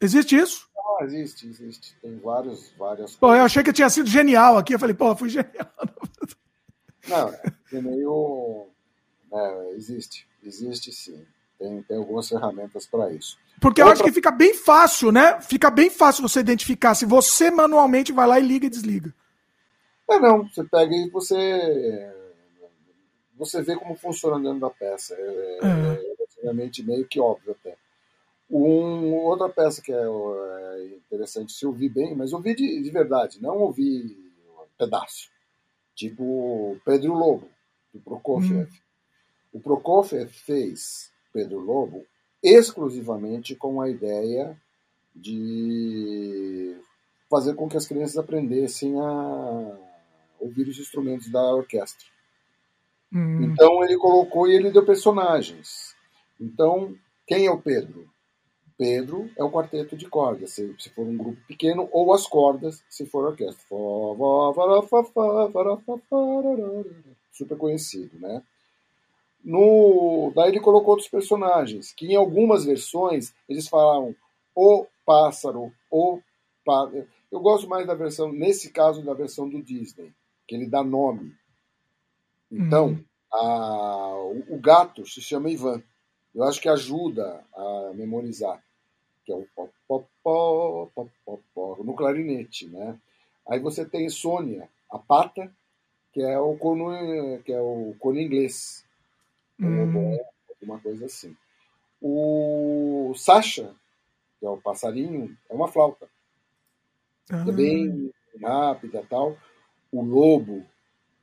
Existe 0.00 0.36
isso? 0.36 0.68
Ah, 0.86 1.04
existe, 1.04 1.46
existe. 1.46 1.96
Tem 2.02 2.18
vários, 2.18 2.72
várias. 2.76 3.16
Pô, 3.16 3.34
eu 3.34 3.42
achei 3.42 3.62
que 3.62 3.72
tinha 3.72 3.88
sido 3.88 4.08
genial 4.08 4.58
aqui. 4.58 4.74
Eu 4.74 4.78
falei, 4.78 4.94
pô, 4.94 5.16
fui 5.16 5.28
genial. 5.28 5.72
Não, 7.08 7.28
é 7.72 7.80
meio. 7.80 8.66
É, 9.32 9.70
existe, 9.76 10.26
existe 10.42 10.92
sim. 10.92 11.24
Tem, 11.58 11.82
tem 11.82 11.96
algumas 11.96 12.28
ferramentas 12.28 12.86
para 12.86 13.12
isso. 13.12 13.38
Porque 13.60 13.80
Outra... 13.80 13.90
eu 13.90 13.92
acho 13.92 14.04
que 14.04 14.12
fica 14.12 14.30
bem 14.30 14.54
fácil, 14.54 15.10
né? 15.10 15.40
Fica 15.40 15.70
bem 15.70 15.88
fácil 15.88 16.22
você 16.22 16.40
identificar 16.40 16.94
se 16.94 17.06
você 17.06 17.50
manualmente 17.50 18.12
vai 18.12 18.26
lá 18.26 18.38
e 18.38 18.46
liga 18.46 18.66
e 18.66 18.70
desliga. 18.70 19.14
É, 20.10 20.18
não. 20.18 20.46
Você 20.48 20.64
pega 20.64 20.94
e 20.94 21.08
você. 21.08 22.12
Você 23.36 23.62
vê 23.62 23.74
como 23.74 23.96
funciona 23.96 24.38
dentro 24.38 24.60
da 24.60 24.70
peça. 24.70 25.14
É, 25.14 25.58
é. 26.44 26.50
é 26.50 26.52
meio 26.52 27.06
que 27.06 27.20
óbvio 27.20 27.56
até. 27.58 27.76
Um, 28.50 29.14
outra 29.14 29.48
peça 29.48 29.80
que 29.80 29.92
é, 29.92 29.96
é, 29.96 30.86
interessante 30.96 31.52
se 31.52 31.66
ouvir 31.66 31.88
bem, 31.88 32.14
mas 32.14 32.32
ouvir 32.32 32.54
de, 32.54 32.82
de 32.82 32.90
verdade, 32.90 33.42
não 33.42 33.58
ouvir 33.58 34.16
um 34.48 34.66
pedaço. 34.78 35.30
Tipo 35.94 36.76
Pedro 36.84 37.14
Lobo, 37.14 37.48
do 37.92 38.00
Prokofiev. 38.00 38.70
Hum. 38.70 38.78
O 39.54 39.60
Prokofiev 39.60 40.28
fez 40.30 41.10
Pedro 41.32 41.60
Lobo 41.60 42.04
exclusivamente 42.42 43.54
com 43.54 43.80
a 43.80 43.88
ideia 43.88 44.56
de 45.14 46.76
fazer 47.30 47.54
com 47.54 47.68
que 47.68 47.76
as 47.76 47.86
crianças 47.86 48.18
aprendessem 48.18 48.98
a 49.00 49.78
ouvir 50.38 50.68
os 50.68 50.78
instrumentos 50.78 51.30
da 51.30 51.42
orquestra. 51.54 52.06
Hum. 53.12 53.44
Então 53.44 53.82
ele 53.84 53.96
colocou 53.96 54.46
e 54.48 54.54
ele 54.54 54.70
deu 54.70 54.84
personagens. 54.84 55.94
Então, 56.40 56.94
quem 57.26 57.46
é 57.46 57.50
o 57.50 57.60
Pedro? 57.60 58.08
Pedro 58.76 59.30
é 59.36 59.44
o 59.44 59.50
quarteto 59.50 59.96
de 59.96 60.08
cordas, 60.08 60.50
se, 60.50 60.74
se 60.78 60.90
for 60.90 61.06
um 61.06 61.16
grupo 61.16 61.40
pequeno, 61.46 61.88
ou 61.92 62.12
as 62.12 62.26
cordas, 62.26 62.82
se 62.88 63.06
for 63.06 63.24
orquestra. 63.24 63.64
Super 67.32 67.56
conhecido, 67.56 68.18
né? 68.18 68.42
No, 69.44 70.32
daí 70.34 70.50
ele 70.50 70.60
colocou 70.60 70.92
outros 70.92 71.08
personagens, 71.08 71.92
que 71.92 72.06
em 72.06 72.16
algumas 72.16 72.64
versões 72.64 73.34
eles 73.48 73.68
falavam 73.68 74.14
o 74.54 74.86
pássaro, 75.04 75.72
o 75.90 76.20
pássaro. 76.64 77.06
Eu 77.30 77.40
gosto 77.40 77.68
mais 77.68 77.86
da 77.86 77.94
versão, 77.94 78.32
nesse 78.32 78.70
caso, 78.72 79.04
da 79.04 79.12
versão 79.12 79.48
do 79.48 79.62
Disney, 79.62 80.12
que 80.48 80.54
ele 80.54 80.66
dá 80.66 80.82
nome. 80.82 81.34
Então, 82.50 82.86
uhum. 82.88 83.04
a, 83.32 84.14
o, 84.16 84.54
o 84.54 84.58
gato 84.58 85.06
se 85.06 85.20
chama 85.20 85.50
Ivan. 85.50 85.82
Eu 86.34 86.42
acho 86.44 86.60
que 86.60 86.68
ajuda 86.68 87.44
a 87.54 87.92
memorizar, 87.94 88.62
que 89.24 89.32
é 89.32 89.34
o 89.36 89.46
pó, 89.54 89.68
pó, 89.86 90.04
pó, 90.22 90.90
pó, 90.94 91.08
pó, 91.24 91.38
pó, 91.54 91.76
no 91.84 91.94
clarinete, 91.94 92.66
né? 92.68 92.98
Aí 93.48 93.60
você 93.60 93.84
tem 93.84 94.08
Sônia, 94.08 94.68
a 94.90 94.98
pata, 94.98 95.50
que 96.12 96.22
é 96.22 96.38
o 96.38 96.56
corno, 96.56 97.42
que 97.42 97.52
é 97.52 97.60
o 97.60 97.94
corno 97.98 98.20
inglês. 98.20 98.84
Hum. 99.60 100.18
Alguma 100.48 100.80
coisa 100.80 101.06
assim. 101.06 101.36
O 102.00 103.12
Sasha, 103.16 103.74
que 104.40 104.46
é 104.46 104.48
o 104.48 104.56
passarinho, 104.56 105.36
é 105.48 105.54
uma 105.54 105.68
flauta. 105.68 106.08
Ah. 107.30 107.44
É 107.48 107.52
bem 107.52 108.12
rápida 108.42 109.04
tal. 109.08 109.36
O 109.92 110.02
lobo 110.02 110.64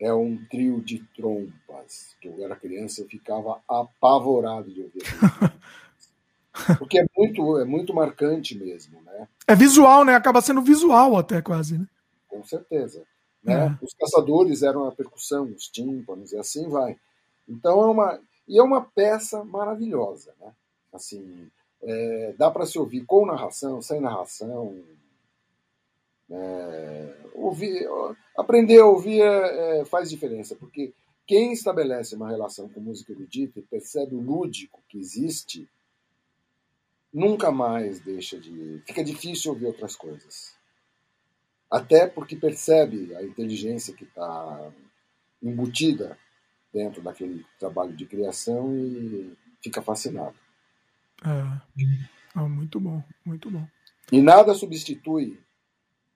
é 0.02 0.12
um 0.12 0.36
trio 0.50 0.82
de 0.82 0.98
trompas, 1.16 2.16
que 2.20 2.28
eu 2.28 2.44
era 2.44 2.56
criança 2.56 3.04
e 3.04 3.08
ficava 3.08 3.62
apavorado 3.68 4.74
de 4.74 4.82
ouvir. 4.82 5.04
Porque 6.80 7.00
é 7.00 7.06
muito, 7.16 7.60
é 7.60 7.66
muito 7.66 7.94
marcante 7.94 8.58
mesmo, 8.58 9.00
né? 9.04 9.28
É 9.48 9.56
visual, 9.56 10.04
né? 10.04 10.16
Acaba 10.16 10.42
sendo 10.42 10.62
visual 10.62 11.16
até 11.16 11.42
quase, 11.42 11.78
né? 11.78 11.88
Com 12.28 12.44
certeza. 12.44 13.04
Né? 13.44 13.54
É. 13.54 13.86
Os 13.86 13.94
caçadores 13.94 14.64
eram 14.64 14.86
a 14.86 14.92
percussão, 14.92 15.46
os 15.46 15.68
tímpanos 15.68 16.32
e 16.32 16.38
assim 16.38 16.68
vai. 16.68 16.98
Então 17.48 17.82
é 17.82 17.88
uma 17.88 18.20
e 18.48 18.60
é 18.60 18.64
uma 18.64 18.82
peça 18.82 19.44
maravilhosa, 19.44 20.34
né? 20.42 20.52
Assim, 20.92 21.48
é, 21.84 22.34
dá 22.38 22.50
para 22.50 22.66
se 22.66 22.78
ouvir 22.78 23.06
com 23.06 23.26
narração, 23.26 23.82
sem 23.82 24.02
narração, 24.02 24.84
é, 26.32 27.16
ouvir, 27.34 27.88
aprender 28.38 28.80
a 28.80 28.86
ouvir 28.86 29.22
é, 29.22 29.82
é, 29.82 29.86
faz 29.86 30.10
diferença, 30.10 30.56
porque 30.56 30.94
quem 31.28 31.52
estabelece 31.52 32.16
uma 32.16 32.30
relação 32.30 32.70
com 32.70 32.80
música 32.80 33.12
erudita 33.12 33.60
e 33.60 33.64
percebe 33.64 34.16
o 34.16 34.22
lúdico 34.22 34.82
que 34.88 34.98
existe, 34.98 35.70
nunca 37.14 37.52
mais 37.52 38.00
deixa 38.00 38.40
de. 38.40 38.82
Fica 38.86 39.04
difícil 39.04 39.52
ouvir 39.52 39.68
outras 39.68 39.96
coisas. 39.96 40.56
Até 41.70 42.08
porque 42.08 42.36
percebe 42.36 43.16
a 43.16 43.24
inteligência 43.24 43.94
que 43.94 44.04
está 44.04 44.72
embutida 45.42 46.18
dentro 46.74 47.02
daquele 47.02 47.46
trabalho 47.60 47.96
de 47.96 48.06
criação 48.06 48.76
e 48.76 49.34
fica 49.62 49.82
fascinado. 49.82 50.36
É. 51.24 51.62
Ah, 52.36 52.48
muito 52.48 52.80
bom, 52.80 53.04
muito 53.26 53.50
bom. 53.50 53.66
E 54.12 54.22
nada 54.22 54.54
substitui 54.54 55.40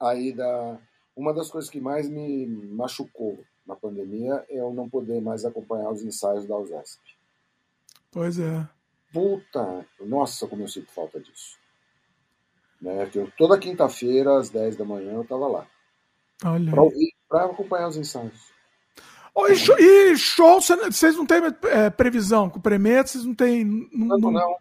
aí 0.06 0.32
da 0.32 0.78
uma 1.16 1.34
das 1.34 1.50
coisas 1.50 1.70
que 1.70 1.80
mais 1.80 2.10
me 2.10 2.46
machucou 2.46 3.40
na 3.66 3.76
pandemia 3.76 4.46
é 4.50 4.60
eu 4.60 4.74
não 4.74 4.90
poder 4.90 5.22
mais 5.22 5.46
acompanhar 5.46 5.90
os 5.90 6.04
ensaios 6.04 6.46
da 6.46 6.58
USESP. 6.58 7.02
Pois 8.12 8.38
é. 8.38 8.68
Puta, 9.14 9.86
nossa, 10.02 10.46
como 10.46 10.64
eu 10.64 10.68
sinto 10.68 10.92
falta 10.92 11.20
disso. 11.20 11.58
Né? 12.82 13.10
Eu, 13.16 13.32
toda 13.38 13.58
quinta-feira, 13.58 14.38
às 14.38 14.50
10 14.50 14.76
da 14.76 14.86
manhã, 14.86 15.14
eu 15.14 15.26
tava 15.26 15.48
lá. 15.48 15.68
Olha. 16.44 16.70
Pra, 16.70 16.82
ouvir, 16.82 17.14
pra 17.30 17.46
acompanhar 17.46 17.88
os 17.88 17.98
ensaios. 17.98 18.54
Oh, 19.34 19.48
e, 19.48 19.56
show, 19.56 19.78
e 19.78 20.18
show, 20.18 20.62
vocês 20.62 21.16
não 21.18 21.26
têm 21.26 21.42
é, 21.64 21.90
previsão 21.90 22.50
com 22.50 22.60
o 22.60 22.62
Premeto, 22.62 23.10
vocês 23.10 23.26
não 23.26 23.36
têm. 23.36 23.66
Não, 23.92 24.18
não, 24.18 24.32
não, 24.32 24.56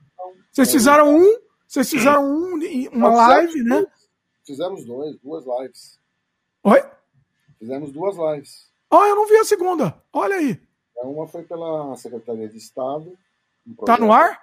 Vocês 0.50 0.70
fizeram 0.70 1.16
um, 1.16 1.38
vocês 1.66 1.88
fizeram 1.88 2.24
um, 2.24 2.58
uma 2.92 3.08
live, 3.08 3.62
né? 3.62 3.84
Fizemos 4.44 4.84
dois, 4.84 5.16
duas 5.20 5.44
lives. 5.44 5.98
Oi? 6.62 6.82
Fizemos 7.58 7.90
duas 7.92 8.16
lives. 8.16 8.70
Ah, 8.90 9.08
eu 9.08 9.16
não 9.16 9.26
vi 9.26 9.36
a 9.38 9.44
segunda. 9.44 10.00
Olha 10.12 10.36
aí. 10.36 10.60
É, 10.96 11.02
uma 11.04 11.26
foi 11.26 11.42
pela 11.42 11.96
Secretaria 11.96 12.48
de 12.48 12.58
Estado. 12.58 13.16
Um 13.66 13.74
tá 13.74 13.96
no 13.96 14.12
ar? 14.12 14.42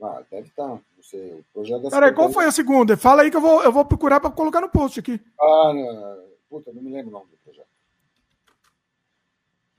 Ah, 0.00 0.22
deve 0.30 0.48
estar. 0.48 0.68
Tá. 0.68 0.80
Não 0.96 1.02
sei. 1.02 1.32
O 1.32 1.44
projeto 1.52 1.82
da 1.82 1.90
Peraí, 1.90 2.14
qual 2.14 2.30
foi 2.30 2.44
a 2.44 2.52
segunda? 2.52 2.96
Fala 2.96 3.22
aí 3.22 3.30
que 3.30 3.36
eu 3.36 3.40
vou, 3.40 3.62
eu 3.62 3.72
vou 3.72 3.84
procurar 3.84 4.20
para 4.20 4.30
colocar 4.30 4.60
no 4.60 4.68
post 4.68 5.00
aqui. 5.00 5.20
Ah, 5.40 5.72
não. 5.74 6.28
puta, 6.48 6.72
não 6.72 6.82
me 6.82 6.92
lembro 6.92 7.10
o 7.10 7.18
nome 7.18 7.30
do 7.30 7.36
projeto. 7.38 7.68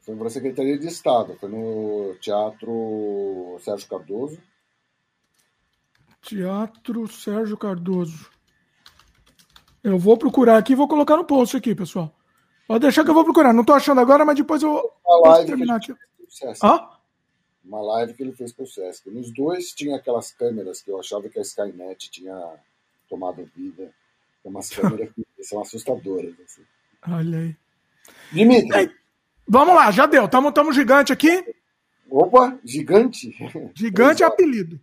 Foi 0.01 0.15
para 0.15 0.27
a 0.27 0.31
Secretaria 0.31 0.77
de 0.77 0.87
Estado. 0.87 1.35
Foi 1.39 1.49
no 1.49 2.15
Teatro 2.19 3.57
Sérgio 3.61 3.87
Cardoso. 3.87 4.41
Teatro 6.21 7.07
Sérgio 7.07 7.57
Cardoso. 7.57 8.29
Eu 9.83 9.97
vou 9.97 10.17
procurar 10.17 10.57
aqui 10.57 10.73
e 10.73 10.75
vou 10.75 10.87
colocar 10.87 11.15
no 11.15 11.23
post 11.23 11.55
aqui, 11.55 11.73
pessoal. 11.73 12.13
Pode 12.67 12.81
deixar 12.81 13.03
que 13.03 13.09
eu 13.09 13.13
vou 13.13 13.23
procurar. 13.23 13.53
Não 13.53 13.61
estou 13.61 13.75
achando 13.75 13.99
agora, 13.99 14.23
mas 14.23 14.35
depois 14.35 14.61
eu 14.61 14.91
vou 15.03 15.45
terminar 15.45 15.77
aqui. 15.77 15.93
Hã? 16.63 16.87
Uma 17.63 17.81
live 17.81 18.13
que 18.13 18.23
ele 18.23 18.33
fez 18.33 18.51
para 18.51 18.63
o 18.63 18.67
Sesc. 18.67 19.09
Nos 19.09 19.33
dois 19.33 19.73
tinha 19.73 19.95
aquelas 19.95 20.31
câmeras 20.31 20.81
que 20.81 20.91
eu 20.91 20.99
achava 20.99 21.29
que 21.29 21.39
a 21.39 21.41
Skynet 21.41 22.11
tinha 22.11 22.35
tomado 23.09 23.49
vida. 23.55 23.91
Tem 24.43 24.51
umas 24.51 24.69
câmeras 24.69 25.09
que 25.15 25.25
são 25.43 25.61
assustadoras. 25.61 26.33
Assim. 26.45 26.61
Olha 27.07 27.39
aí. 27.39 27.55
Dimitri. 28.31 28.77
Ei, 28.77 28.91
vamos 29.47 29.75
lá, 29.75 29.91
já 29.91 30.05
deu. 30.05 30.27
Tamo, 30.27 30.51
tamo 30.51 30.73
gigante 30.73 31.11
aqui. 31.11 31.43
Opa, 32.09 32.57
gigante. 32.63 33.35
Gigante 33.73 34.23
é 34.23 34.25
apelido. 34.25 34.79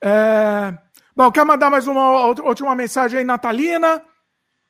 É... 0.00 0.76
Bom, 1.14 1.30
quer 1.30 1.44
mandar 1.44 1.70
mais 1.70 1.86
uma 1.86 2.26
última 2.26 2.74
mensagem 2.74 3.18
aí, 3.18 3.24
Natalina? 3.24 4.02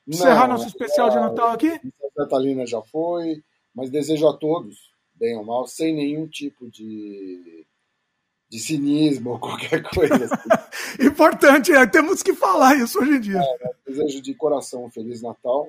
Encerrar 0.06 0.48
nosso 0.48 0.66
especial 0.66 1.08
é, 1.08 1.10
de 1.10 1.16
Natal 1.16 1.50
aqui? 1.50 1.80
Natalina 2.16 2.66
já 2.66 2.82
foi, 2.82 3.42
mas 3.74 3.90
desejo 3.90 4.28
a 4.28 4.36
todos, 4.36 4.92
bem 5.14 5.36
ou 5.36 5.44
mal, 5.44 5.66
sem 5.66 5.94
nenhum 5.94 6.26
tipo 6.26 6.70
de, 6.70 7.66
de 8.48 8.58
cinismo 8.58 9.30
ou 9.30 9.38
qualquer 9.40 9.82
coisa. 9.82 10.24
Assim. 10.24 10.48
Importante, 11.06 11.72
é, 11.72 11.86
temos 11.86 12.22
que 12.22 12.34
falar 12.34 12.76
isso 12.76 12.98
hoje 12.98 13.12
em 13.12 13.20
dia. 13.20 13.40
É, 13.40 13.70
desejo 13.86 14.20
de 14.20 14.34
coração 14.34 14.84
um 14.84 14.90
Feliz 14.90 15.22
Natal, 15.22 15.68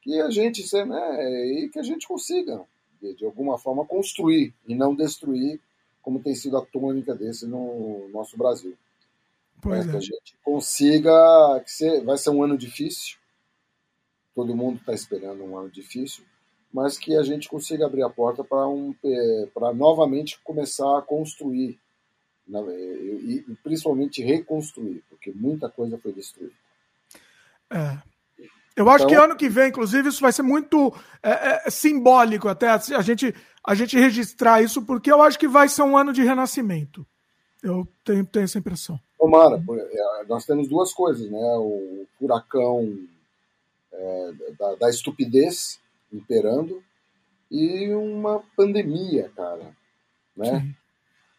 que 0.00 0.20
a 0.20 0.30
gente, 0.30 0.62
né, 0.84 1.46
e 1.46 1.68
que 1.68 1.78
a 1.78 1.82
gente 1.82 2.06
consiga, 2.06 2.62
de, 3.00 3.14
de 3.14 3.24
alguma 3.24 3.58
forma, 3.58 3.84
construir 3.84 4.54
e 4.66 4.74
não 4.74 4.94
destruir, 4.94 5.60
como 6.02 6.22
tem 6.22 6.34
sido 6.34 6.58
a 6.58 6.64
tônica 6.64 7.14
desse 7.14 7.46
no 7.46 8.08
nosso 8.12 8.36
Brasil. 8.36 8.76
Pois 9.60 9.86
é. 9.86 9.90
Que 9.90 9.96
a 9.96 10.00
gente 10.00 10.36
consiga, 10.44 11.10
que 11.60 12.00
vai 12.00 12.18
ser 12.18 12.30
um 12.30 12.42
ano 12.42 12.58
difícil, 12.58 13.16
todo 14.34 14.56
mundo 14.56 14.78
está 14.78 14.92
esperando 14.92 15.44
um 15.44 15.56
ano 15.56 15.70
difícil, 15.70 16.24
mas 16.72 16.98
que 16.98 17.16
a 17.16 17.22
gente 17.22 17.48
consiga 17.48 17.86
abrir 17.86 18.02
a 18.02 18.10
porta 18.10 18.42
para 18.42 18.66
um, 18.66 18.94
para 19.54 19.72
novamente 19.72 20.40
começar 20.42 20.98
a 20.98 21.02
construir 21.02 21.78
né, 22.46 22.60
e, 22.60 23.44
principalmente 23.62 24.22
reconstruir, 24.22 25.02
porque 25.08 25.32
muita 25.32 25.68
coisa 25.68 25.98
foi 25.98 26.12
destruída. 26.12 26.52
É. 27.70 27.98
Eu 28.76 28.90
acho 28.90 29.04
então, 29.04 29.08
que 29.08 29.24
ano 29.24 29.36
que 29.36 29.48
vem, 29.48 29.68
inclusive, 29.68 30.08
isso 30.08 30.20
vai 30.20 30.32
ser 30.32 30.42
muito 30.42 30.92
é, 31.22 31.66
é, 31.66 31.70
simbólico 31.70 32.48
até 32.48 32.68
a 32.68 33.02
gente, 33.02 33.32
a 33.62 33.74
gente 33.74 33.96
registrar 33.96 34.60
isso, 34.62 34.82
porque 34.82 35.12
eu 35.12 35.22
acho 35.22 35.38
que 35.38 35.46
vai 35.46 35.68
ser 35.68 35.82
um 35.82 35.96
ano 35.96 36.12
de 36.12 36.24
renascimento. 36.24 37.06
Eu 37.62 37.86
tenho, 38.04 38.26
tenho 38.26 38.44
essa 38.44 38.58
impressão. 38.58 38.98
Tomara, 39.16 39.56
é, 39.56 40.24
nós 40.28 40.44
temos 40.44 40.68
duas 40.68 40.92
coisas, 40.92 41.30
né? 41.30 41.56
O 41.56 42.04
furacão 42.18 42.98
é, 43.94 44.32
da, 44.58 44.74
da, 44.74 44.90
estupidez 44.90 45.80
imperando 46.12 46.82
e 47.50 47.92
uma 47.94 48.42
pandemia, 48.56 49.30
cara, 49.34 49.74
né? 50.36 50.74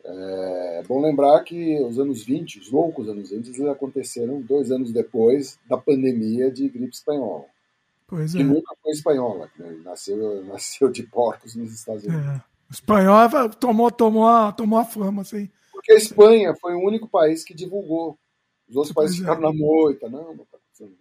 É, 0.03 0.79
é 0.79 0.83
bom 0.87 1.01
lembrar 1.01 1.43
que 1.43 1.79
os 1.81 1.99
anos 1.99 2.23
20, 2.23 2.59
os 2.59 2.71
loucos 2.71 3.09
anos 3.09 3.31
20, 3.31 3.47
eles 3.47 3.61
aconteceram 3.61 4.41
dois 4.41 4.71
anos 4.71 4.91
depois 4.91 5.59
da 5.67 5.77
pandemia 5.77 6.51
de 6.51 6.69
gripe 6.69 6.93
espanhola. 6.93 7.45
Pois 8.07 8.33
que 8.33 8.41
é. 8.41 8.43
nunca 8.43 8.75
foi 8.81 8.91
espanhola, 8.91 9.49
né? 9.57 9.81
nasceu, 9.83 10.43
nasceu 10.45 10.91
de 10.91 11.03
porcos 11.03 11.55
nos 11.55 11.73
Estados 11.73 12.03
Unidos. 12.03 12.25
É. 12.25 12.41
Espanhol 12.69 13.49
tomou, 13.59 13.91
tomou, 13.91 14.27
a, 14.27 14.51
tomou 14.51 14.79
a 14.79 14.85
fama, 14.85 15.21
assim. 15.21 15.49
Porque 15.71 15.91
a 15.91 15.95
Espanha 15.95 16.53
foi 16.59 16.73
o 16.73 16.85
único 16.85 17.07
país 17.07 17.43
que 17.43 17.53
divulgou. 17.53 18.17
Os 18.67 18.75
outros 18.75 18.93
pois 18.93 19.11
países 19.11 19.19
é. 19.19 19.21
ficaram 19.21 19.41
na 19.41 19.53
moita, 19.53 20.09
não, 20.09 20.35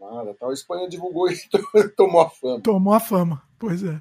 nada. 0.00 0.34
Tal. 0.34 0.50
A 0.50 0.54
Espanha 0.54 0.88
divulgou 0.88 1.28
e 1.30 1.88
tomou 1.96 2.20
a 2.20 2.30
fama. 2.30 2.60
Tomou 2.60 2.94
a 2.94 3.00
fama, 3.00 3.42
pois 3.58 3.82
é. 3.82 4.00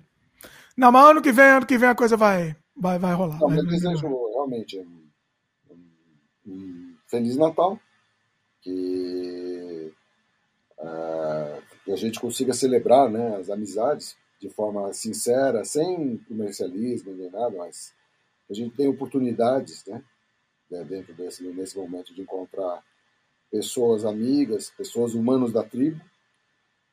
Não, 0.75 0.91
mas 0.91 1.09
ano 1.09 1.21
que 1.21 1.31
vem, 1.31 1.45
ano 1.45 1.65
que 1.65 1.77
vem 1.77 1.89
a 1.89 1.95
coisa 1.95 2.17
vai, 2.17 2.55
vai, 2.75 2.97
vai 2.97 3.13
rolar. 3.13 3.39
Não, 3.39 3.49
vai, 3.49 3.59
eu 3.59 3.65
desejo 3.65 4.07
realmente 4.31 4.79
um, 4.79 5.07
um, 5.69 5.89
um, 6.47 6.95
Feliz 7.07 7.37
Natal, 7.37 7.79
que, 8.61 9.93
uh, 10.79 11.61
que 11.85 11.91
a 11.91 11.95
gente 11.95 12.19
consiga 12.19 12.53
celebrar 12.53 13.09
né, 13.09 13.37
as 13.37 13.49
amizades 13.49 14.17
de 14.39 14.49
forma 14.49 14.91
sincera, 14.93 15.63
sem 15.63 16.17
comercialismo 16.27 17.13
nem 17.13 17.29
nada, 17.29 17.55
mas 17.55 17.93
a 18.49 18.53
gente 18.53 18.75
tem 18.75 18.87
oportunidades, 18.87 19.85
né? 19.85 20.03
né, 20.69 20.83
dentro 20.83 21.13
desse 21.13 21.43
nesse 21.43 21.77
momento 21.77 22.13
de 22.13 22.21
encontrar 22.21 22.83
pessoas 23.53 24.03
amigas, 24.03 24.71
pessoas 24.75 25.13
humanos 25.13 25.53
da 25.53 25.61
tribo, 25.61 26.01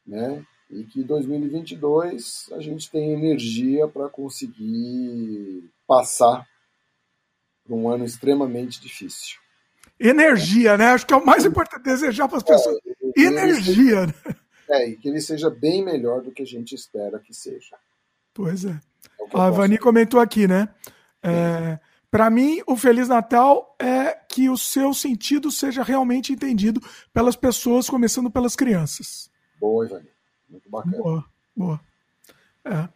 né? 0.06 0.44
E 0.68 0.84
que 0.84 1.02
2022 1.02 2.50
a 2.52 2.60
gente 2.60 2.90
tem 2.90 3.14
energia 3.14 3.88
para 3.88 4.10
conseguir 4.10 5.64
passar 5.86 6.46
por 7.64 7.74
um 7.74 7.88
ano 7.88 8.04
extremamente 8.04 8.78
difícil. 8.78 9.38
Energia, 9.98 10.76
né? 10.76 10.88
Acho 10.88 11.06
que 11.06 11.14
é 11.14 11.16
o 11.16 11.24
mais 11.24 11.46
importante 11.46 11.82
desejar 11.82 12.28
para 12.28 12.36
as 12.36 12.44
é, 12.44 12.46
pessoas. 12.46 12.78
É, 13.16 13.22
energia, 13.22 14.06
né? 14.06 14.14
É, 14.68 14.88
e 14.90 14.96
que 14.96 15.08
ele 15.08 15.20
seja 15.22 15.48
bem 15.48 15.82
melhor 15.82 16.20
do 16.20 16.30
que 16.30 16.42
a 16.42 16.46
gente 16.46 16.74
espera 16.74 17.18
que 17.18 17.32
seja. 17.32 17.74
Pois 18.34 18.66
é. 18.66 18.78
é 19.18 19.24
a 19.32 19.48
Vani 19.48 19.78
comentou 19.78 20.20
aqui, 20.20 20.46
né? 20.46 20.68
É, 21.22 21.78
para 22.10 22.28
mim, 22.28 22.60
o 22.66 22.76
Feliz 22.76 23.08
Natal 23.08 23.76
é 23.78 24.12
que 24.28 24.50
o 24.50 24.56
seu 24.56 24.92
sentido 24.92 25.50
seja 25.50 25.82
realmente 25.82 26.32
entendido 26.32 26.82
pelas 27.12 27.36
pessoas, 27.36 27.88
começando 27.88 28.30
pelas 28.30 28.56
crianças. 28.56 29.30
Boa, 29.60 29.86
Ivani. 29.86 30.08
Muito 30.48 30.68
bacana. 30.68 30.96
Boa, 30.96 31.24
boa. 31.56 31.80
É, 32.64 32.88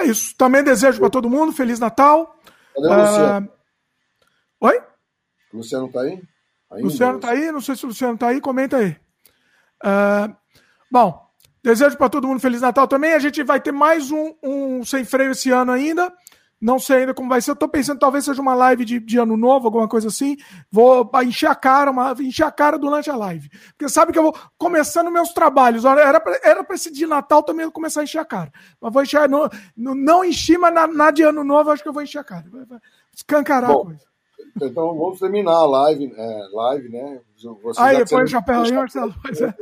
é 0.00 0.04
isso. 0.04 0.36
Também 0.36 0.62
desejo 0.62 1.00
para 1.00 1.10
todo 1.10 1.28
mundo 1.28 1.52
Feliz 1.52 1.80
Natal. 1.80 2.38
Cadê 2.74 2.86
o 2.86 2.90
Luciano? 2.90 3.46
Uh... 3.46 4.66
Oi? 4.66 4.82
O 5.52 5.56
Luciano 5.56 5.86
está 5.86 6.00
aí? 6.02 6.22
Ainda? 6.70 6.84
Luciano 6.84 7.16
está 7.16 7.30
aí? 7.30 7.50
Não 7.50 7.60
sei 7.60 7.74
se 7.74 7.84
o 7.84 7.88
Luciano 7.88 8.14
está 8.14 8.28
aí. 8.28 8.40
Comenta 8.40 8.76
aí. 8.76 8.96
Uh... 9.82 10.36
Bom, 10.88 11.28
desejo 11.60 11.96
para 11.96 12.08
todo 12.08 12.28
mundo 12.28 12.38
Feliz 12.38 12.60
Natal 12.60 12.86
também. 12.86 13.14
A 13.14 13.18
gente 13.18 13.42
vai 13.42 13.60
ter 13.60 13.72
mais 13.72 14.12
um, 14.12 14.32
um 14.40 14.84
sem 14.84 15.04
freio 15.04 15.32
esse 15.32 15.50
ano 15.50 15.72
ainda. 15.72 16.12
Não 16.60 16.78
sei 16.78 16.98
ainda 16.98 17.14
como 17.14 17.28
vai 17.28 17.40
ser. 17.40 17.52
Eu 17.52 17.56
tô 17.56 17.68
pensando 17.68 18.00
talvez 18.00 18.24
seja 18.24 18.42
uma 18.42 18.54
live 18.54 18.84
de, 18.84 18.98
de 18.98 19.18
ano 19.18 19.36
novo, 19.36 19.66
alguma 19.66 19.86
coisa 19.86 20.08
assim. 20.08 20.36
Vou 20.70 21.08
encher 21.22 21.48
a 21.48 21.54
cara, 21.54 21.90
uma, 21.90 22.14
encher 22.20 22.44
a 22.44 22.50
cara 22.50 22.76
durante 22.76 23.08
a 23.08 23.16
live. 23.16 23.48
Porque 23.76 23.88
sabe 23.88 24.12
que 24.12 24.18
eu 24.18 24.24
vou 24.24 24.36
começando 24.56 25.10
meus 25.10 25.32
trabalhos. 25.32 25.84
Era 25.84 26.18
pra, 26.20 26.40
era 26.42 26.64
pra 26.64 26.74
esse 26.74 26.92
de 26.92 27.06
Natal 27.06 27.44
também 27.44 27.70
começar 27.70 28.00
a 28.00 28.04
encher 28.04 28.18
a 28.18 28.24
cara. 28.24 28.52
Mas 28.80 28.92
vou 28.92 29.02
encher. 29.02 29.28
No, 29.28 29.48
no, 29.76 29.94
não 29.94 30.24
enchi, 30.24 30.58
mas 30.58 30.74
na, 30.74 30.86
na, 30.88 31.10
de 31.12 31.22
ano 31.22 31.44
novo 31.44 31.70
acho 31.70 31.82
que 31.82 31.88
eu 31.88 31.92
vou 31.92 32.02
encher 32.02 32.18
a 32.18 32.24
cara. 32.24 32.44
Escancarar 33.14 33.70
Bom, 33.70 33.82
a 33.82 33.84
coisa. 33.84 34.08
Então 34.56 34.98
vamos 34.98 35.20
terminar 35.20 35.52
a 35.52 35.66
live, 35.66 36.12
é, 36.16 36.48
live 36.52 36.88
né? 36.88 37.20
Você 37.62 37.80
aí, 37.80 38.04
põe 38.08 38.24
o 38.24 38.26
chapéu 38.26 38.62
aí, 38.62 38.72
Marcelo. 38.72 39.14
Pois 39.22 39.40
é. 39.40 39.54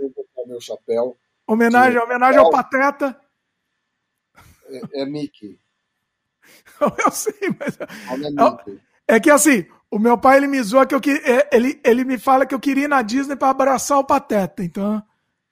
Meu 0.47 0.61
chapéu. 0.61 1.17
Homenagem, 1.47 2.01
homenagem 2.01 2.41
ao 2.41 2.51
Pateta. 2.51 3.21
É, 4.69 5.03
é 5.03 5.07
Mickey. 5.07 5.59
Eu 7.05 7.11
sei, 7.11 7.55
mas. 7.59 7.79
É, 9.09 9.21
que 9.21 9.31
assim, 9.31 9.65
o 9.91 9.99
meu 9.99 10.19
pai 10.19 10.39
ele 10.39 10.49
me 10.49 10.61
zoa 10.63 10.85
que 10.85 10.95
eu 10.95 11.01
é, 11.25 11.49
ele, 11.53 11.81
ele 11.85 12.05
me 12.05 12.19
fala 12.19 12.45
que 12.45 12.55
eu 12.55 12.61
queria 12.61 12.85
ir 12.85 12.89
na 12.89 13.03
Disney 13.03 13.37
para 13.37 13.51
abraçar 13.51 13.99
o 13.99 14.05
Pateta, 14.05 14.65
então. 14.65 15.03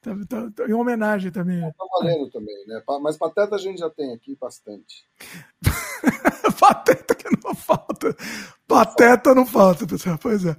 Tá, 0.01 0.11
tá, 0.29 0.51
tá, 0.55 0.69
em 0.69 0.75
homenagem 0.75 1.31
também. 1.31 1.61
Tá 1.61 1.85
valendo 1.99 2.29
também, 2.31 2.55
né? 2.67 2.83
Mas 3.01 3.17
Pateta 3.17 3.55
a 3.55 3.59
gente 3.59 3.79
já 3.79 3.89
tem 3.89 4.13
aqui 4.13 4.37
bastante. 4.39 5.07
pateta 6.61 7.15
que 7.15 7.25
não 7.43 7.55
falta. 7.55 8.15
Pateta 8.69 9.35
não 9.35 9.47
falta, 9.47 9.87
pessoal. 9.87 10.19
Pois 10.21 10.45
é. 10.45 10.55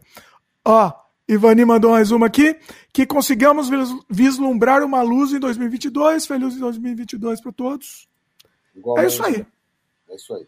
Ó, 0.66 0.92
Ivani 1.27 1.64
mandou 1.64 1.92
mais 1.92 2.09
uma 2.09 2.25
aqui. 2.25 2.58
Que 2.92 3.06
consigamos 3.06 3.69
vislumbrar 4.09 4.84
uma 4.84 5.03
luz 5.03 5.32
em 5.32 5.40
2022. 5.40 6.25
Feliz 6.25 6.56
2022 6.58 7.40
para 7.40 7.51
todos. 7.51 8.08
Igualmente. 8.75 9.06
É 9.06 9.08
isso 9.08 9.24
aí. 9.24 9.45
É 10.09 10.16
isso 10.16 10.34
aí. 10.34 10.48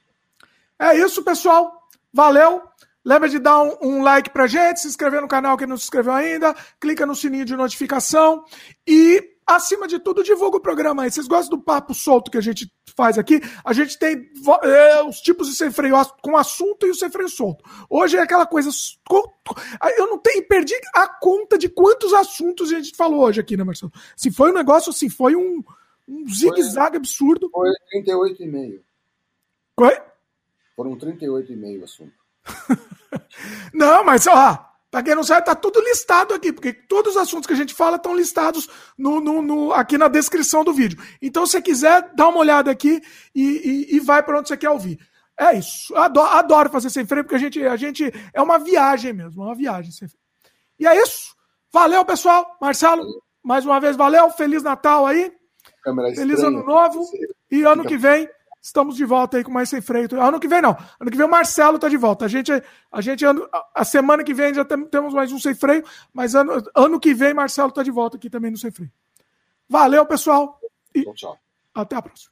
É 0.80 0.96
isso, 0.98 1.24
pessoal. 1.24 1.88
Valeu. 2.14 2.62
Lembra 3.08 3.30
de 3.30 3.40
dar 3.40 3.62
um, 3.62 3.78
um, 3.82 4.04
like 4.04 4.30
pra 4.32 4.48
gente, 4.48 4.82
se 4.82 4.88
inscrever 4.88 5.22
no 5.22 5.30
canal 5.30 5.58
quem 5.58 5.66
não 5.66 5.78
se 5.78 5.86
inscreveu 5.86 6.12
ainda, 6.12 6.54
clica 6.78 7.06
no 7.06 7.16
sininho 7.16 7.46
de 7.46 7.56
notificação 7.56 8.44
e, 8.86 9.24
acima 9.48 9.88
de 9.88 9.98
tudo, 9.98 10.26
divulga 10.26 10.58
o 10.58 10.62
programa 10.62 11.04
aí. 11.04 11.10
Vocês 11.10 11.26
gostam 11.26 11.58
do 11.58 11.64
papo 11.64 11.94
solto 11.94 12.30
que 12.30 12.38
a 12.38 12.42
gente 12.42 12.70
faz 12.98 13.18
aqui? 13.18 13.40
A 13.64 13.72
gente 13.72 13.98
tem 13.98 14.30
é, 14.62 15.04
os 15.04 15.22
tipos 15.22 15.48
de 15.48 15.56
sem 15.56 15.72
freio 15.72 15.96
com 16.22 16.36
assunto 16.36 16.86
e 16.86 16.90
o 16.90 16.96
sem 16.96 17.10
freio 17.10 17.30
solto. 17.30 17.64
Hoje 17.90 18.18
é 18.18 18.22
aquela 18.22 18.46
coisa. 18.46 18.70
Eu 19.98 20.08
não 20.08 20.18
tenho, 20.18 20.46
perdi 20.46 20.76
a 20.94 21.08
conta 21.08 21.58
de 21.58 21.70
quantos 21.70 22.12
assuntos 22.14 22.74
a 22.74 22.76
gente 22.76 22.94
falou 22.94 23.22
hoje 23.22 23.40
aqui, 23.40 23.56
né, 23.56 23.64
Marcelo? 23.64 23.94
Se 24.18 24.30
foi 24.30 24.52
um 24.52 24.56
negócio 24.56 24.90
assim, 24.90 25.08
foi 25.08 25.34
um, 25.34 25.64
um 26.06 26.28
zigue-zague 26.28 26.98
absurdo. 26.98 27.50
Foi 27.54 27.70
38,5. 27.96 28.82
Oi? 29.80 30.02
Foram 30.76 30.96
38,5 30.98 31.84
assunto. 31.84 32.14
Não, 33.74 34.04
mas 34.04 34.26
ó, 34.26 34.68
para 34.90 35.04
quem 35.04 35.16
não 35.16 35.24
sabe, 35.24 35.46
tá 35.46 35.54
tudo 35.54 35.80
listado 35.82 36.34
aqui, 36.34 36.52
porque 36.52 36.74
todos 36.74 37.16
os 37.16 37.22
assuntos 37.22 37.46
que 37.46 37.54
a 37.54 37.58
gente 37.58 37.74
fala 37.74 37.98
estão 37.98 38.16
listados 38.16 38.68
no, 38.98 39.20
no, 39.20 39.42
no, 39.42 39.74
aqui 39.74 39.98
na 39.98 40.08
descrição 40.08 40.64
do 40.64 40.74
vídeo. 40.74 40.98
Então, 41.22 41.46
se 41.46 41.54
você 41.54 41.62
quiser, 41.62 42.12
dá 42.16 42.28
uma 42.28 42.40
olhada 42.40 42.72
aqui 42.72 43.02
e, 43.36 43.86
e, 43.92 43.96
e 43.98 44.00
vai 44.00 44.24
para 44.24 44.40
onde 44.40 44.48
você 44.48 44.58
quer 44.58 44.70
ouvir. 44.70 44.98
É 45.40 45.56
isso. 45.56 45.96
Adoro, 45.96 46.30
adoro, 46.30 46.70
fazer 46.70 46.90
sem 46.90 47.06
freio, 47.06 47.24
porque 47.24 47.36
a 47.36 47.40
gente, 47.40 47.64
a 47.64 47.76
gente 47.76 48.12
é 48.34 48.42
uma 48.42 48.58
viagem 48.58 49.14
mesmo, 49.14 49.44
é 49.44 49.46
uma 49.46 49.56
viagem 49.56 49.92
sem 49.92 50.08
freio. 50.08 50.24
E 50.80 50.88
é 50.88 51.04
isso. 51.04 51.36
Valeu, 51.72 52.04
pessoal. 52.04 52.58
Marcelo, 52.60 53.04
Mais 53.44 53.66
uma 53.66 53.80
vez, 53.80 53.96
valeu. 53.96 54.32
Feliz 54.32 54.64
Natal 54.64 55.06
aí. 55.06 55.32
Câmera 55.84 56.16
Feliz 56.16 56.40
estranha. 56.40 56.58
Ano 56.58 56.66
Novo. 56.66 57.06
E 57.52 57.64
ano 57.64 57.86
que 57.86 57.98
vem 57.98 58.28
estamos 58.68 58.96
de 58.96 59.06
volta 59.06 59.38
aí 59.38 59.44
com 59.44 59.52
mais 59.52 59.70
sem 59.70 59.82
freio. 59.82 60.08
Ano 60.22 60.40
que 60.40 60.48
vem 60.48 60.62
não. 60.62 60.78
Ano 61.00 61.10
que 61.10 61.18
vem 61.18 61.26
o 61.26 61.30
Marcelo 61.30 61.78
está 61.78 61.88
de 61.88 61.98
volta. 61.98 62.26
A 62.26 62.28
gente, 62.28 62.52
a 62.92 63.02
gente 63.02 63.24
a 63.74 63.86
semana 63.86 64.24
que 64.24 64.34
vem 64.34 64.54
já 64.54 64.66
temos 64.66 65.14
mais 65.14 65.32
um 65.32 65.40
sem 65.40 65.56
freio, 65.56 65.84
mas 66.14 66.36
ano, 66.36 66.62
ano 66.76 67.00
que 67.00 67.14
vem 67.14 67.34
Marcelo 67.34 67.70
está 67.70 67.82
de 67.82 67.92
volta 67.92 68.18
aqui 68.18 68.30
também 68.30 68.52
no 68.52 68.58
sem 68.58 68.72
freio. 68.72 68.92
Valeu, 69.70 70.06
pessoal. 70.06 70.60
E 70.94 71.04
tchau. 71.14 71.38
Até 71.74 71.96
a 71.96 72.02
próxima. 72.02 72.32